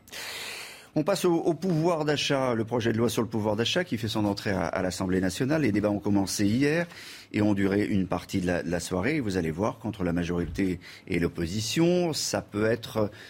On 0.95 1.03
passe 1.03 1.25
au, 1.25 1.55
pouvoir 1.55 2.05
d'achat, 2.05 2.53
le 2.53 2.65
projet 2.65 2.93
de 2.93 2.99
loi 2.99 3.09
sur 3.09 3.23
le 3.23 3.27
pouvoir 3.27 3.55
d'achat 3.55 3.83
qui 3.83 3.97
fait 3.97 4.07
son 4.07 4.25
entrée 4.25 4.51
à, 4.51 4.79
l'Assemblée 4.83 5.21
nationale. 5.21 5.63
Les 5.63 5.71
débats 5.71 5.89
ont 5.89 5.99
commencé 5.99 6.45
hier 6.45 6.85
et 7.31 7.41
ont 7.41 7.55
duré 7.55 7.83
une 7.83 8.05
partie 8.05 8.41
de 8.41 8.61
la, 8.63 8.79
soirée. 8.79 9.19
vous 9.19 9.37
allez 9.37 9.49
voir 9.49 9.79
qu'entre 9.79 10.03
la 10.03 10.13
majorité 10.13 10.79
et 11.07 11.17
l'opposition, 11.17 12.13
ça 12.13 12.45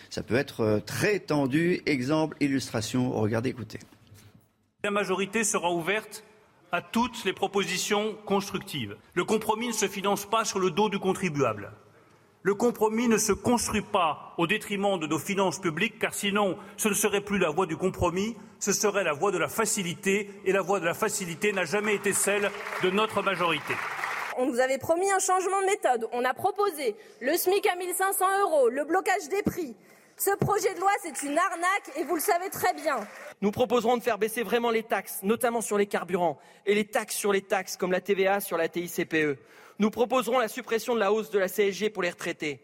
ça 0.09 0.23
peut 0.23 0.35
être 0.35 0.81
très 0.85 1.19
tendu. 1.19 1.81
Exemple, 1.85 2.35
illustration. 2.41 3.11
Regardez, 3.11 3.51
écoutez. 3.51 3.79
La 4.83 4.91
majorité 4.91 5.45
sera 5.45 5.71
ouverte 5.71 6.25
à 6.73 6.81
toutes 6.81 7.23
les 7.23 7.31
propositions 7.31 8.15
constructives. 8.25 8.97
Le 9.13 9.23
compromis 9.23 9.67
ne 9.69 9.73
se 9.73 9.87
finance 9.87 10.25
pas 10.25 10.43
sur 10.43 10.59
le 10.59 10.69
dos 10.69 10.89
du 10.89 10.99
contribuable. 10.99 11.71
Le 12.45 12.55
compromis 12.55 13.07
ne 13.07 13.17
se 13.17 13.31
construit 13.31 13.81
pas 13.81 14.33
au 14.37 14.47
détriment 14.47 14.99
de 14.99 15.07
nos 15.07 15.17
finances 15.17 15.59
publiques, 15.59 15.97
car 15.97 16.13
sinon, 16.13 16.57
ce 16.75 16.89
ne 16.89 16.93
serait 16.93 17.21
plus 17.21 17.37
la 17.39 17.49
voie 17.49 17.65
du 17.65 17.77
compromis, 17.77 18.35
ce 18.59 18.73
serait 18.73 19.05
la 19.05 19.13
voie 19.13 19.31
de 19.31 19.37
la 19.37 19.47
facilité, 19.47 20.29
et 20.43 20.51
la 20.51 20.59
voie 20.59 20.81
de 20.81 20.85
la 20.85 20.93
facilité 20.93 21.53
n'a 21.53 21.63
jamais 21.63 21.95
été 21.95 22.11
celle 22.11 22.51
de 22.83 22.89
notre 22.89 23.21
majorité. 23.21 23.75
On 24.37 24.45
nous 24.45 24.59
avait 24.59 24.77
promis 24.77 25.09
un 25.09 25.19
changement 25.19 25.61
de 25.61 25.67
méthode. 25.67 26.09
On 26.11 26.25
a 26.25 26.33
proposé 26.33 26.97
le 27.21 27.33
SMIC 27.37 27.65
à 27.65 27.77
1500 27.77 28.25
euros, 28.41 28.67
le 28.67 28.83
blocage 28.83 29.29
des 29.29 29.41
prix. 29.41 29.73
Ce 30.17 30.35
projet 30.35 30.73
de 30.73 30.81
loi, 30.81 30.91
c'est 31.01 31.23
une 31.25 31.37
arnaque 31.37 31.91
et 31.95 32.03
vous 32.03 32.15
le 32.15 32.21
savez 32.21 32.49
très 32.49 32.73
bien. 32.73 32.97
Nous 33.41 33.51
proposerons 33.51 33.95
de 33.95 34.03
faire 34.03 34.17
baisser 34.17 34.43
vraiment 34.43 34.69
les 34.69 34.83
taxes, 34.83 35.19
notamment 35.23 35.61
sur 35.61 35.77
les 35.77 35.87
carburants, 35.87 36.37
et 36.65 36.75
les 36.75 36.85
taxes 36.85 37.15
sur 37.15 37.31
les 37.31 37.41
taxes, 37.41 37.77
comme 37.77 37.93
la 37.93 38.01
TVA 38.01 38.41
sur 38.41 38.57
la 38.57 38.67
TICPE. 38.67 39.39
Nous 39.83 39.91
proposerons 39.91 40.39
la 40.39 40.47
suppression 40.47 40.95
de 40.95 41.01
la 41.01 41.11
hausse 41.11 41.29
de 41.29 41.37
la 41.37 41.49
CSG 41.49 41.89
pour 41.89 42.03
les 42.03 42.09
retraités. 42.09 42.61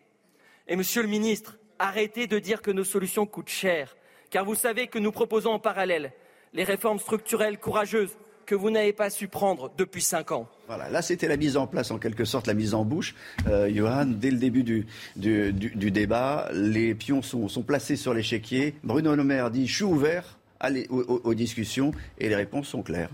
Et 0.69 0.77
Monsieur 0.77 1.01
le 1.01 1.09
Ministre, 1.09 1.57
arrêtez 1.77 2.27
de 2.27 2.39
dire 2.39 2.61
que 2.61 2.71
nos 2.71 2.85
solutions 2.85 3.25
coûtent 3.25 3.49
cher, 3.49 3.97
car 4.29 4.45
vous 4.45 4.55
savez 4.55 4.87
que 4.87 4.99
nous 4.99 5.11
proposons 5.11 5.51
en 5.51 5.59
parallèle 5.59 6.13
les 6.53 6.63
réformes 6.63 6.97
structurelles 6.97 7.59
courageuses 7.59 8.15
que 8.45 8.55
vous 8.55 8.69
n'avez 8.69 8.93
pas 8.93 9.09
su 9.09 9.27
prendre 9.27 9.69
depuis 9.77 10.01
cinq 10.01 10.31
ans. 10.31 10.47
Voilà, 10.67 10.87
là 10.87 11.01
c'était 11.01 11.27
la 11.27 11.35
mise 11.35 11.57
en 11.57 11.67
place, 11.67 11.91
en 11.91 11.99
quelque 11.99 12.23
sorte, 12.23 12.47
la 12.47 12.53
mise 12.53 12.73
en 12.73 12.85
bouche. 12.85 13.13
Euh, 13.49 13.69
Johan, 13.69 14.05
dès 14.05 14.31
le 14.31 14.37
début 14.37 14.63
du, 14.63 15.91
débat, 15.91 16.47
les 16.53 16.95
pions 16.95 17.21
sont, 17.21 17.49
sont 17.49 17.63
placés 17.63 17.97
sur 17.97 18.13
l'échiquier. 18.13 18.75
Bruno 18.81 19.13
Le 19.13 19.25
Maire 19.25 19.51
dit 19.51 19.67
Je 19.67 19.75
suis 19.75 19.83
ouvert 19.83 20.37
aux 20.89 21.33
discussions 21.33 21.91
et 22.17 22.29
les 22.29 22.35
réponses 22.35 22.69
sont 22.69 22.81
claires. 22.81 23.09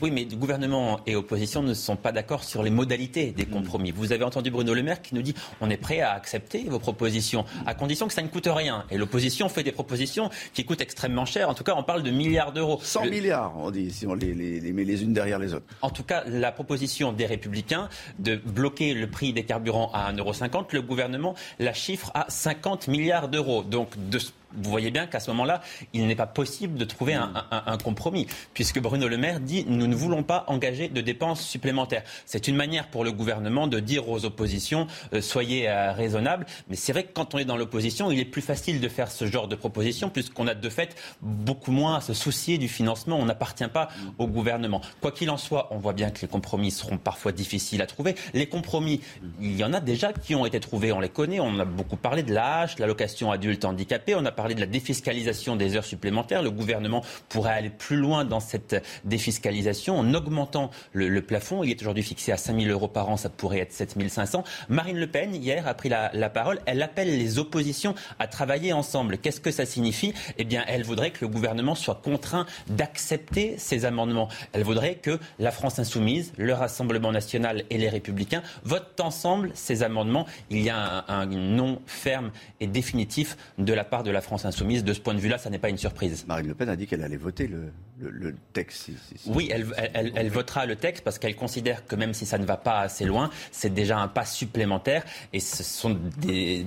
Oui, 0.00 0.10
mais 0.10 0.24
gouvernement 0.26 1.00
et 1.06 1.16
opposition 1.16 1.62
ne 1.62 1.74
sont 1.74 1.96
pas 1.96 2.12
d'accord 2.12 2.44
sur 2.44 2.62
les 2.62 2.70
modalités 2.70 3.32
des 3.32 3.46
mm. 3.46 3.50
compromis. 3.50 3.90
Vous 3.90 4.12
avez 4.12 4.24
entendu 4.24 4.50
Bruno 4.50 4.74
Le 4.74 4.82
Maire 4.82 5.02
qui 5.02 5.14
nous 5.14 5.22
dit 5.22 5.34
on 5.60 5.70
est 5.70 5.76
prêt 5.76 6.00
à 6.00 6.12
accepter 6.12 6.64
vos 6.68 6.78
propositions, 6.78 7.44
à 7.66 7.74
condition 7.74 8.06
que 8.06 8.14
ça 8.14 8.22
ne 8.22 8.28
coûte 8.28 8.48
rien. 8.48 8.84
Et 8.90 8.98
l'opposition 8.98 9.48
fait 9.48 9.62
des 9.62 9.72
propositions 9.72 10.30
qui 10.54 10.64
coûtent 10.64 10.80
extrêmement 10.80 11.24
cher. 11.24 11.48
En 11.48 11.54
tout 11.54 11.64
cas, 11.64 11.74
on 11.76 11.82
parle 11.82 12.02
de 12.02 12.10
milliards 12.10 12.52
d'euros. 12.52 12.78
100 12.82 13.06
milliards, 13.06 13.54
on 13.56 13.70
dit, 13.70 13.90
si 13.90 14.06
on 14.06 14.14
les, 14.14 14.34
les, 14.34 14.72
met 14.72 14.84
les 14.84 15.02
unes 15.02 15.12
derrière 15.12 15.38
les 15.38 15.54
autres. 15.54 15.66
En 15.82 15.90
tout 15.90 16.04
cas, 16.04 16.22
la 16.26 16.52
proposition 16.52 17.12
des 17.12 17.26
Républicains 17.26 17.88
de 18.18 18.36
bloquer 18.36 18.94
le 18.94 19.08
prix 19.08 19.32
des 19.32 19.44
carburants 19.44 19.90
à 19.92 20.12
1,50€, 20.12 20.66
le 20.72 20.82
gouvernement 20.82 21.34
la 21.58 21.72
chiffre 21.72 22.10
à 22.14 22.26
50 22.28 22.88
milliards 22.88 23.28
d'euros. 23.28 23.62
Donc, 23.62 23.90
de 24.10 24.18
vous 24.54 24.70
voyez 24.70 24.90
bien 24.90 25.06
qu'à 25.06 25.20
ce 25.20 25.30
moment-là, 25.30 25.60
il 25.92 26.06
n'est 26.06 26.16
pas 26.16 26.26
possible 26.26 26.78
de 26.78 26.84
trouver 26.84 27.14
un, 27.14 27.78
compromis, 27.82 28.26
puisque 28.54 28.80
Bruno 28.80 29.08
Le 29.08 29.16
Maire 29.16 29.40
dit 29.40 29.64
nous 29.68 29.86
ne 29.86 29.94
voulons 29.94 30.22
pas 30.22 30.44
engager 30.48 30.88
de 30.88 31.00
dépenses 31.00 31.42
supplémentaires. 31.42 32.02
C'est 32.26 32.48
une 32.48 32.56
manière 32.56 32.88
pour 32.88 33.04
le 33.04 33.12
gouvernement 33.12 33.66
de 33.66 33.80
dire 33.80 34.08
aux 34.08 34.24
oppositions 34.24 34.86
euh, 35.14 35.20
soyez 35.20 35.68
euh, 35.68 35.92
raisonnables. 35.92 36.46
Mais 36.68 36.76
c'est 36.76 36.92
vrai 36.92 37.04
que 37.04 37.12
quand 37.12 37.34
on 37.34 37.38
est 37.38 37.44
dans 37.44 37.56
l'opposition, 37.56 38.10
il 38.10 38.18
est 38.18 38.24
plus 38.24 38.42
facile 38.42 38.80
de 38.80 38.88
faire 38.88 39.10
ce 39.10 39.26
genre 39.26 39.48
de 39.48 39.56
proposition, 39.56 40.10
puisqu'on 40.10 40.46
a 40.46 40.54
de 40.54 40.68
fait 40.68 40.96
beaucoup 41.20 41.72
moins 41.72 41.96
à 41.96 42.00
se 42.00 42.14
soucier 42.14 42.58
du 42.58 42.68
financement. 42.68 43.18
On 43.18 43.26
n'appartient 43.26 43.68
pas 43.68 43.88
au 44.18 44.26
gouvernement. 44.26 44.80
Quoi 45.00 45.12
qu'il 45.12 45.30
en 45.30 45.36
soit, 45.36 45.68
on 45.70 45.78
voit 45.78 45.92
bien 45.92 46.10
que 46.10 46.20
les 46.22 46.28
compromis 46.28 46.70
seront 46.70 46.98
parfois 46.98 47.32
difficiles 47.32 47.82
à 47.82 47.86
trouver. 47.86 48.14
Les 48.34 48.46
compromis, 48.46 49.00
il 49.40 49.56
y 49.56 49.64
en 49.64 49.72
a 49.72 49.80
déjà 49.80 50.12
qui 50.12 50.34
ont 50.34 50.46
été 50.46 50.60
trouvés, 50.60 50.92
on 50.92 51.00
les 51.00 51.08
connaît. 51.08 51.40
On 51.40 51.58
a 51.58 51.64
beaucoup 51.64 51.96
parlé 51.96 52.22
de 52.22 52.32
l'âge, 52.32 52.78
l'allocation 52.78 53.30
adulte 53.30 53.64
handicapé. 53.64 54.14
On 54.14 54.24
a 54.24 54.32
parler 54.38 54.54
de 54.54 54.60
la 54.60 54.66
défiscalisation 54.66 55.56
des 55.56 55.74
heures 55.74 55.84
supplémentaires. 55.84 56.42
Le 56.42 56.52
gouvernement 56.52 57.02
pourrait 57.28 57.54
aller 57.54 57.70
plus 57.70 57.96
loin 57.96 58.24
dans 58.24 58.38
cette 58.38 58.84
défiscalisation 59.02 59.98
en 59.98 60.14
augmentant 60.14 60.70
le, 60.92 61.20
plafond. 61.20 61.64
Il 61.64 61.70
est 61.72 61.82
aujourd'hui 61.82 62.04
fixé 62.04 62.30
à 62.30 62.36
5 62.36 62.60
000 62.60 62.70
euros 62.70 62.86
par 62.86 63.08
an, 63.08 63.16
ça 63.16 63.30
pourrait 63.30 63.58
être 63.58 63.72
7 63.72 63.96
500. 64.08 64.44
Marine 64.68 64.96
Le 64.96 65.08
Pen, 65.08 65.34
hier, 65.34 65.66
a 65.66 65.74
pris 65.74 65.88
la, 65.88 66.12
la 66.14 66.30
parole. 66.30 66.60
Elle 66.66 66.80
appelle 66.82 67.18
les 67.18 67.40
oppositions 67.40 67.96
à 68.20 68.28
travailler 68.28 68.72
ensemble. 68.72 69.18
Qu'est-ce 69.18 69.40
que 69.40 69.50
ça 69.50 69.66
signifie? 69.66 70.14
Eh 70.38 70.44
bien, 70.44 70.62
elle 70.68 70.84
voudrait 70.84 71.10
que 71.10 71.24
le 71.24 71.28
gouvernement 71.28 71.74
soit 71.74 71.96
contraint 71.96 72.46
d'accepter 72.68 73.56
ces 73.58 73.86
amendements. 73.86 74.28
Elle 74.52 74.62
voudrait 74.62 74.94
que 74.94 75.18
la 75.40 75.50
France 75.50 75.80
insoumise, 75.80 76.32
le 76.36 76.54
Rassemblement 76.54 77.10
national 77.10 77.64
et 77.70 77.78
les 77.78 77.88
Républicains 77.88 78.44
votent 78.62 79.00
ensemble 79.00 79.50
ces 79.54 79.82
amendements. 79.82 80.26
Il 80.48 80.60
y 80.60 80.70
a 80.70 81.04
un, 81.08 81.22
un 81.22 81.26
non 81.26 81.82
ferme 81.86 82.30
et 82.60 82.68
définitif 82.68 83.36
de 83.58 83.72
la 83.72 83.82
part 83.82 84.04
de 84.04 84.12
la 84.12 84.20
France 84.20 84.27
insoumise. 84.36 84.84
De 84.84 84.92
ce 84.92 85.00
point 85.00 85.14
de 85.14 85.20
vue-là, 85.20 85.38
ça 85.38 85.50
n'est 85.50 85.58
pas 85.58 85.70
une 85.70 85.78
surprise. 85.78 86.24
Marine 86.26 86.48
Le 86.48 86.54
Pen 86.54 86.68
a 86.68 86.76
dit 86.76 86.86
qu'elle 86.86 87.02
allait 87.02 87.16
voter 87.16 87.48
le, 87.48 88.34
texte. 88.52 88.90
Oui, 89.26 89.48
elle, 89.52 89.66
elle, 89.94 90.28
votera 90.28 90.66
le 90.66 90.76
texte 90.76 91.02
parce 91.02 91.18
qu'elle 91.18 91.34
considère 91.34 91.86
que 91.86 91.96
même 91.96 92.14
si 92.14 92.26
ça 92.26 92.38
ne 92.38 92.44
va 92.44 92.56
pas 92.56 92.80
assez 92.80 93.04
loin, 93.04 93.30
c'est 93.50 93.72
déjà 93.72 93.98
un 93.98 94.08
pas 94.08 94.24
supplémentaire 94.24 95.04
et 95.32 95.40
ce 95.40 95.62
sont 95.62 95.98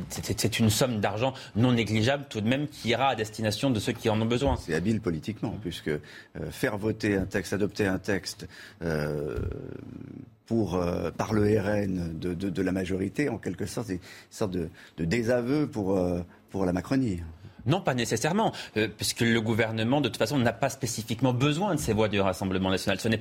c'est 0.10 0.60
une 0.60 0.70
somme 0.70 1.00
d'argent 1.00 1.34
non 1.56 1.72
négligeable 1.72 2.26
tout 2.30 2.42
de 2.42 2.48
même 2.48 2.68
qui 2.68 2.90
ira 2.90 3.10
à 3.10 3.16
destination 3.16 3.70
de 3.70 3.80
ceux 3.80 3.94
qui 3.94 4.10
en 4.10 4.20
ont 4.22 4.26
besoin. 4.26 4.58
C'est 4.58 4.74
habile 4.74 5.02
politiquement 5.02 5.58
puisque 5.62 5.90
euh, 5.90 6.00
faire 6.52 6.78
voter 6.78 7.16
un 7.16 7.26
texte, 7.26 7.54
adopter 7.54 7.88
un 7.88 8.00
texte. 8.00 8.48
Euh, 8.82 9.38
pour, 10.48 10.76
euh, 10.76 11.12
par 11.12 11.32
le 11.32 11.44
RN 11.44 12.20
de, 12.20 12.34
de, 12.34 12.62
la 12.62 12.74
majorité, 12.74 13.30
en 13.30 13.38
quelque 13.38 13.66
sorte, 13.66 13.88
une 13.88 14.00
sorte 14.30 14.52
de, 14.52 14.70
désaveu 14.98 15.66
pour, 15.66 15.98
pour 16.50 16.66
la 16.66 16.74
Macronie. 16.74 17.22
Non, 17.66 17.82
pas 17.82 17.94
nécessairement, 17.94 18.52
euh, 18.78 18.88
puisque 18.88 19.22
le 19.22 19.40
gouvernement, 19.42 20.02
de 20.02 20.10
toute 20.10 20.18
façon, 20.18 20.38
n'a 20.38 20.54
pas 20.54 20.70
spécifiquement 20.70 21.34
besoin 21.34 21.76
de 21.76 21.80
ces 21.80 21.94
voix 21.94 22.08
du 22.08 22.20
Rassemblement 22.20 22.70
national. 22.70 23.00
Ce 23.00 23.08
n'est 23.08 23.18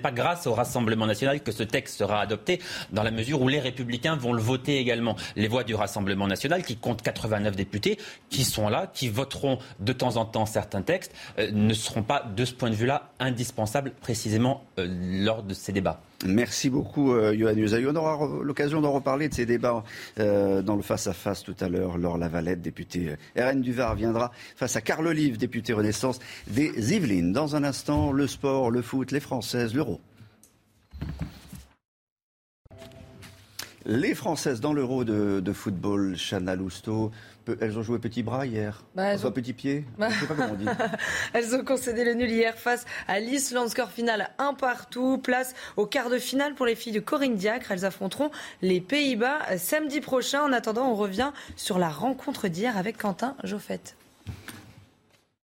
pas, 0.00 0.12
grâce 0.12 0.46
au 0.46 0.54
Rassemblement 0.54 1.06
national 1.06 1.42
que 1.42 1.52
ce 1.52 1.62
texte 1.62 1.98
sera 1.98 2.20
adopté, 2.20 2.60
dans 2.92 3.02
la 3.02 3.10
mesure 3.10 3.40
où 3.42 3.48
les 3.48 3.60
Républicains 3.60 4.16
vont 4.16 4.32
le 4.32 4.42
voter 4.42 4.78
également. 4.78 5.16
Les 5.36 5.48
voix 5.48 5.64
du 5.64 5.74
Rassemblement 5.74 6.26
national, 6.26 6.62
qui 6.62 6.76
comptent 6.76 7.02
89 7.02 7.56
députés, 7.56 7.98
qui 8.30 8.44
sont 8.44 8.68
là, 8.68 8.90
qui 8.92 9.08
voteront 9.08 9.58
de 9.80 9.92
temps 9.92 10.16
en 10.16 10.24
temps 10.24 10.46
certains 10.46 10.82
textes, 10.82 11.12
euh, 11.38 11.50
ne 11.52 11.74
seront 11.74 12.02
pas, 12.02 12.24
de 12.34 12.44
ce 12.44 12.54
point 12.54 12.70
de 12.70 12.74
vue-là, 12.74 13.10
indispensables 13.18 13.92
précisément 14.00 14.64
euh, 14.78 14.86
lors 15.24 15.42
de 15.42 15.54
ces 15.54 15.72
débats. 15.72 16.00
Merci 16.24 16.70
beaucoup, 16.70 17.12
euh, 17.12 17.34
Johan 17.36 17.54
On 17.90 17.96
aura 17.96 18.28
l'occasion 18.42 18.80
d'en 18.80 18.92
reparler 18.92 19.28
de 19.28 19.34
ces 19.34 19.46
débats 19.46 19.82
euh, 20.20 20.62
dans 20.62 20.76
le 20.76 20.82
face-à-face 20.82 21.42
tout 21.42 21.56
à 21.60 21.68
l'heure. 21.68 21.98
Laure 21.98 22.18
Lavalette, 22.18 22.60
députée 22.60 23.16
euh, 23.36 23.50
RN 23.50 23.60
du 23.60 23.72
Var, 23.72 23.94
viendra 23.94 24.30
face 24.56 24.76
à 24.76 24.80
Carl 24.80 25.06
Olive, 25.06 25.36
député 25.36 25.72
Renaissance 25.72 26.20
des 26.48 26.94
Yvelines. 26.94 27.32
Dans 27.32 27.56
un 27.56 27.64
instant, 27.64 28.12
le 28.12 28.26
sport, 28.26 28.70
le 28.70 28.82
foot, 28.82 29.10
les 29.10 29.20
Françaises, 29.20 29.74
l'euro. 29.74 30.00
Les 33.84 34.14
Françaises 34.14 34.60
dans 34.60 34.72
l'Euro 34.72 35.04
de, 35.04 35.52
football, 35.52 36.16
Chana 36.16 36.54
Lousteau, 36.54 37.10
elles 37.60 37.76
ont 37.78 37.82
joué 37.82 37.98
petit 37.98 38.22
bras 38.22 38.46
hier, 38.46 38.84
bah, 38.94 39.14
ont... 39.24 39.32
petit 39.32 39.52
pied, 39.52 39.84
bah. 39.98 40.10
sais 40.10 40.26
pas 40.26 40.34
comment 40.34 40.52
on 40.52 40.54
dit. 40.54 40.66
elles 41.32 41.54
ont 41.54 41.64
concédé 41.64 42.04
le 42.04 42.14
nul 42.14 42.30
hier 42.30 42.56
face 42.56 42.84
à 43.08 43.18
l'Islande, 43.18 43.68
score 43.68 43.90
final 43.90 44.30
un 44.38 44.54
partout, 44.54 45.18
place 45.18 45.54
au 45.76 45.86
quart 45.86 46.10
de 46.10 46.18
finale 46.18 46.54
pour 46.54 46.66
les 46.66 46.76
filles 46.76 46.92
de 46.92 47.00
Corinne 47.00 47.34
Diacre. 47.34 47.72
Elles 47.72 47.84
affronteront 47.84 48.30
les 48.60 48.80
Pays-Bas 48.80 49.58
samedi 49.58 50.00
prochain. 50.00 50.42
En 50.42 50.52
attendant, 50.52 50.88
on 50.88 50.94
revient 50.94 51.32
sur 51.56 51.78
la 51.78 51.88
rencontre 51.88 52.46
d'hier 52.48 52.76
avec 52.76 52.98
Quentin 52.98 53.36
Joffette. 53.42 53.96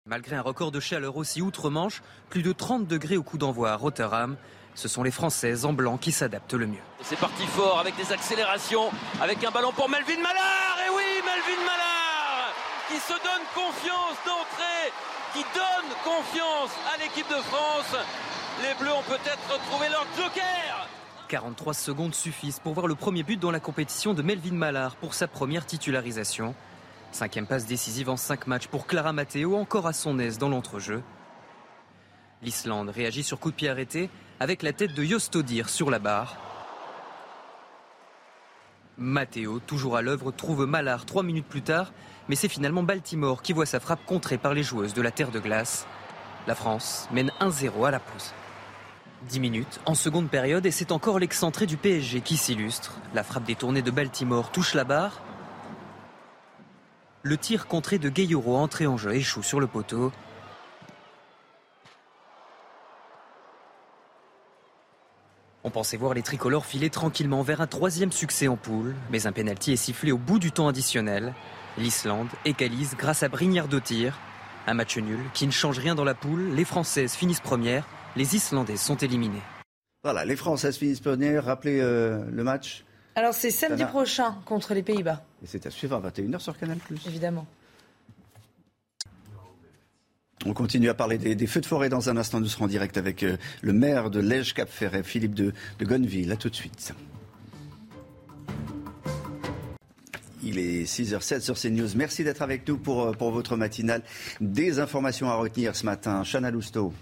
Malgré 0.07 0.35
un 0.35 0.41
record 0.41 0.71
de 0.71 0.79
chaleur 0.79 1.17
aussi 1.17 1.41
outre-Manche, 1.41 2.03
plus 2.29 2.43
de 2.43 2.51
30 2.51 2.87
degrés 2.87 3.17
au 3.17 3.23
coup 3.23 3.37
d'envoi 3.37 3.71
à 3.71 3.75
Rotterdam, 3.75 4.35
ce 4.75 4.87
sont 4.87 5.03
les 5.03 5.11
Françaises 5.11 5.65
en 5.65 5.73
blanc 5.73 5.97
qui 5.97 6.11
s'adaptent 6.11 6.53
le 6.53 6.67
mieux. 6.67 6.83
C'est 7.01 7.17
parti 7.17 7.45
fort 7.47 7.79
avec 7.79 7.95
des 7.95 8.11
accélérations, 8.11 8.91
avec 9.21 9.43
un 9.43 9.51
ballon 9.51 9.71
pour 9.71 9.89
Melvin 9.89 10.21
Mallard. 10.21 10.77
Et 10.85 10.89
oui, 10.89 11.21
Melvin 11.25 11.61
Mallard 11.65 11.95
qui 12.89 12.99
se 12.99 13.13
donne 13.13 13.45
confiance 13.55 14.17
d'entrée, 14.25 14.91
qui 15.33 15.43
donne 15.53 15.91
confiance 16.03 16.71
à 16.93 16.97
l'équipe 16.97 17.27
de 17.27 17.41
France. 17.43 17.95
Les 18.61 18.73
Bleus 18.79 18.93
ont 18.93 19.03
peut-être 19.03 19.59
trouvé 19.69 19.89
leur 19.89 20.05
joker. 20.15 20.87
43 21.27 21.73
secondes 21.73 22.13
suffisent 22.13 22.59
pour 22.59 22.73
voir 22.73 22.87
le 22.87 22.95
premier 22.95 23.23
but 23.23 23.39
dans 23.39 23.49
la 23.51 23.59
compétition 23.59 24.13
de 24.13 24.21
Melvin 24.21 24.53
Mallard 24.53 24.95
pour 24.97 25.15
sa 25.15 25.27
première 25.27 25.65
titularisation. 25.65 26.53
Cinquième 27.11 27.47
passe 27.47 27.65
décisive 27.65 28.09
en 28.09 28.17
cinq 28.17 28.45
matchs 28.45 28.67
pour 28.67 28.85
Clara 28.85 29.13
Matteo, 29.13 29.55
encore 29.55 29.87
à 29.87 29.93
son 29.93 30.19
aise 30.19 30.37
dans 30.37 30.49
l'entrejeu. 30.49 31.01
L'Islande 32.43 32.89
réagit 32.89 33.23
sur 33.23 33.39
coup 33.39 33.49
de 33.49 33.55
pied 33.55 33.69
arrêté 33.69 34.09
avec 34.39 34.63
la 34.63 34.73
tête 34.73 34.93
de 34.93 35.03
Jostodir 35.03 35.69
sur 35.69 35.89
la 35.89 35.99
barre. 35.99 36.37
Matteo, 38.97 39.59
toujours 39.59 39.97
à 39.97 40.01
l'œuvre, 40.01 40.31
trouve 40.31 40.65
Mallard 40.65 41.05
trois 41.05 41.23
minutes 41.23 41.47
plus 41.47 41.61
tard, 41.61 41.91
mais 42.29 42.35
c'est 42.35 42.47
finalement 42.47 42.83
Baltimore 42.83 43.41
qui 43.41 43.53
voit 43.53 43.65
sa 43.65 43.79
frappe 43.79 44.05
contrée 44.05 44.37
par 44.37 44.53
les 44.53 44.63
joueuses 44.63 44.93
de 44.93 45.01
la 45.01 45.11
terre 45.11 45.31
de 45.31 45.39
glace. 45.39 45.85
La 46.47 46.55
France 46.55 47.07
mène 47.11 47.31
1-0 47.41 47.85
à 47.85 47.91
la 47.91 47.99
pause. 47.99 48.33
10 49.29 49.39
minutes 49.39 49.79
en 49.85 49.95
seconde 49.95 50.29
période 50.29 50.65
et 50.65 50.71
c'est 50.71 50.91
encore 50.91 51.19
l'excentré 51.19 51.65
du 51.65 51.77
PSG 51.77 52.21
qui 52.21 52.37
s'illustre. 52.37 52.93
La 53.13 53.23
frappe 53.23 53.45
détournée 53.45 53.81
de 53.81 53.91
Baltimore 53.91 54.51
touche 54.51 54.73
la 54.73 54.83
barre. 54.83 55.21
Le 57.23 57.37
tir 57.37 57.67
contré 57.67 57.97
de 57.97 58.09
Gayoro 58.09 58.55
entré 58.55 58.85
en 58.85 58.97
jeu 58.97 59.15
échoue 59.15 59.41
sur 59.41 59.59
le 59.59 59.67
poteau. 59.67 60.11
On 65.67 65.71
pensait 65.71 65.97
voir 65.97 66.13
les 66.13 66.21
tricolores 66.21 66.67
filer 66.67 66.91
tranquillement 66.91 67.41
vers 67.41 67.59
un 67.59 67.65
troisième 67.65 68.11
succès 68.11 68.47
en 68.47 68.55
poule, 68.55 68.93
mais 69.09 69.25
un 69.25 69.31
pénalty 69.31 69.71
est 69.71 69.77
sifflé 69.77 70.11
au 70.11 70.17
bout 70.19 70.37
du 70.37 70.51
temps 70.51 70.67
additionnel. 70.67 71.33
L'Islande 71.79 72.27
égalise 72.45 72.95
grâce 72.95 73.23
à 73.23 73.29
Brignard 73.29 73.67
de 73.67 73.79
tir. 73.79 74.19
Un 74.67 74.75
match 74.75 74.95
nul 74.99 75.19
qui 75.33 75.47
ne 75.47 75.51
change 75.51 75.79
rien 75.79 75.95
dans 75.95 76.03
la 76.03 76.13
poule. 76.13 76.51
Les 76.53 76.65
Françaises 76.65 77.15
finissent 77.15 77.39
premières, 77.39 77.87
les 78.15 78.35
Islandaises 78.35 78.79
sont 78.79 78.97
éliminées. 78.97 79.41
Voilà, 80.03 80.23
les 80.23 80.35
Françaises 80.35 80.77
finissent 80.77 80.99
premières. 80.99 81.45
Rappelez 81.45 81.79
euh, 81.81 82.23
le 82.31 82.43
match. 82.43 82.85
Alors 83.15 83.33
c'est 83.33 83.49
samedi 83.49 83.85
prochain 83.85 84.35
contre 84.45 84.75
les 84.75 84.83
Pays-Bas, 84.83 85.25
Et 85.41 85.47
c'est 85.47 85.65
à 85.65 85.71
suivre 85.71 85.95
à 85.95 86.09
21h 86.11 86.37
sur 86.41 86.55
Canal+. 86.59 86.77
évidemment. 87.07 87.47
On 90.45 90.53
continue 90.53 90.89
à 90.89 90.93
parler 90.93 91.17
des, 91.17 91.47
feux 91.47 91.61
de 91.61 91.65
forêt 91.65 91.89
dans 91.89 92.09
un 92.09 92.17
instant. 92.17 92.39
Nous 92.39 92.47
serons 92.47 92.65
en 92.65 92.67
direct 92.67 92.97
avec 92.97 93.23
euh, 93.23 93.37
le 93.61 93.73
maire 93.73 94.11
de 94.11 94.19
Lège-Cap-Ferret, 94.19 95.01
Philippe 95.01 95.33
de, 95.33 95.53
Gonneville. 95.81 96.31
À 96.31 96.35
tout 96.35 96.49
de 96.49 96.55
suite. 96.55 96.93
Il 100.43 100.59
est 100.59 100.83
6h07 100.83 101.41
sur 101.41 101.59
CNews. 101.59 101.89
Merci 101.95 102.23
d'être 102.23 102.43
avec 102.43 102.67
nous 102.67 102.77
pour, 102.77 103.01
euh, 103.01 103.11
pour 103.13 103.31
votre 103.31 103.57
matinale. 103.57 104.03
Des 104.39 104.79
informations 104.79 105.29
à 105.29 105.35
retenir 105.35 105.75
ce 105.75 105.85
matin. 105.85 106.21
Chana 106.23 106.51
Lousteau. 106.51 106.93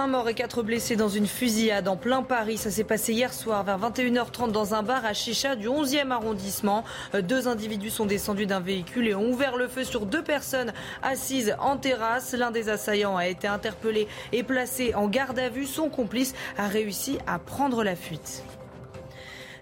Un 0.00 0.06
mort 0.06 0.30
et 0.30 0.34
quatre 0.34 0.62
blessés 0.62 0.96
dans 0.96 1.10
une 1.10 1.26
fusillade 1.26 1.86
en 1.86 1.94
plein 1.94 2.22
Paris. 2.22 2.56
Ça 2.56 2.70
s'est 2.70 2.84
passé 2.84 3.12
hier 3.12 3.34
soir 3.34 3.62
vers 3.64 3.78
21h30 3.78 4.50
dans 4.50 4.72
un 4.72 4.82
bar 4.82 5.04
à 5.04 5.12
Chicha 5.12 5.56
du 5.56 5.68
11e 5.68 6.10
arrondissement. 6.10 6.84
Euh, 7.14 7.20
Deux 7.20 7.48
individus 7.48 7.90
sont 7.90 8.06
descendus 8.06 8.46
d'un 8.46 8.60
véhicule 8.60 9.08
et 9.08 9.14
ont 9.14 9.28
ouvert 9.28 9.58
le 9.58 9.68
feu 9.68 9.84
sur 9.84 10.06
deux 10.06 10.22
personnes 10.22 10.72
assises 11.02 11.54
en 11.60 11.76
terrasse. 11.76 12.32
L'un 12.32 12.50
des 12.50 12.70
assaillants 12.70 13.18
a 13.18 13.28
été 13.28 13.46
interpellé 13.46 14.08
et 14.32 14.42
placé 14.42 14.94
en 14.94 15.06
garde 15.06 15.38
à 15.38 15.50
vue. 15.50 15.66
Son 15.66 15.90
complice 15.90 16.32
a 16.56 16.66
réussi 16.66 17.18
à 17.26 17.38
prendre 17.38 17.84
la 17.84 17.94
fuite. 17.94 18.42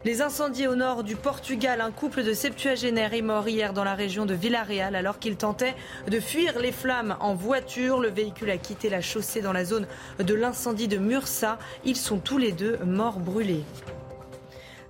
Les 0.04 0.22
incendies 0.22 0.68
au 0.68 0.76
nord 0.76 1.02
du 1.02 1.16
Portugal, 1.16 1.80
un 1.80 1.90
couple 1.90 2.22
de 2.22 2.32
septuagénaires 2.32 3.14
est 3.14 3.22
mort 3.22 3.48
hier 3.48 3.72
dans 3.72 3.82
la 3.82 3.96
région 3.96 4.26
de 4.26 4.34
Villarreal 4.34 4.94
alors 4.94 5.18
qu'il 5.18 5.36
tentait 5.36 5.74
de 6.08 6.20
fuir 6.20 6.56
les 6.60 6.70
flammes 6.70 7.16
en 7.18 7.34
voiture. 7.34 7.98
Le 7.98 8.08
véhicule 8.08 8.50
a 8.50 8.58
quitté 8.58 8.90
la 8.90 9.00
chaussée 9.00 9.40
dans 9.40 9.52
la 9.52 9.64
zone 9.64 9.88
de 10.20 10.34
l'incendie 10.34 10.86
de 10.86 10.98
Mursa. 10.98 11.58
Ils 11.84 11.96
sont 11.96 12.18
tous 12.18 12.38
les 12.38 12.52
deux 12.52 12.78
morts 12.84 13.18
brûlés. 13.18 13.64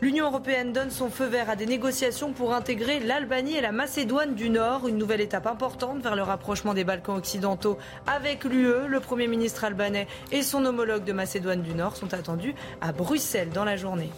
L'Union 0.03 0.27
européenne 0.27 0.75
donne 0.75 0.91
son 0.91 1.09
feu 1.09 1.25
vert 1.25 1.49
à 1.49 1.57
des 1.57 1.67
négociations 1.67 2.33
pour 2.33 2.55
intégrer 2.55 3.01
l'Albanie 3.01 3.57
et 3.57 3.63
la 3.63 3.73
Macédoine 3.73 4.35
du 4.35 4.51
Nord, 4.51 4.87
une 4.89 4.99
nouvelle 4.99 5.23
étape 5.23 5.47
importante 5.47 6.03
vers 6.03 6.17
le 6.17 6.23
rapprochement 6.23 6.75
des 6.75 6.85
Balkans 6.85 7.17
occidentaux 7.17 7.79
avec 8.07 8.45
l'UE. 8.45 8.87
Le 8.87 9.01
Premier 9.01 9.27
ministre 9.27 9.65
albanais 9.65 10.07
et 10.33 10.43
son 10.43 10.67
homologue 10.67 11.05
de 11.05 11.15
Macédoine 11.15 11.63
du 11.63 11.75
Nord 11.75 11.97
sont 11.97 12.13
attendus 12.13 12.55
à 12.83 12.93
Bruxelles 12.93 13.51
dans 13.51 13.65
la 13.65 13.77
journée. 13.77 14.11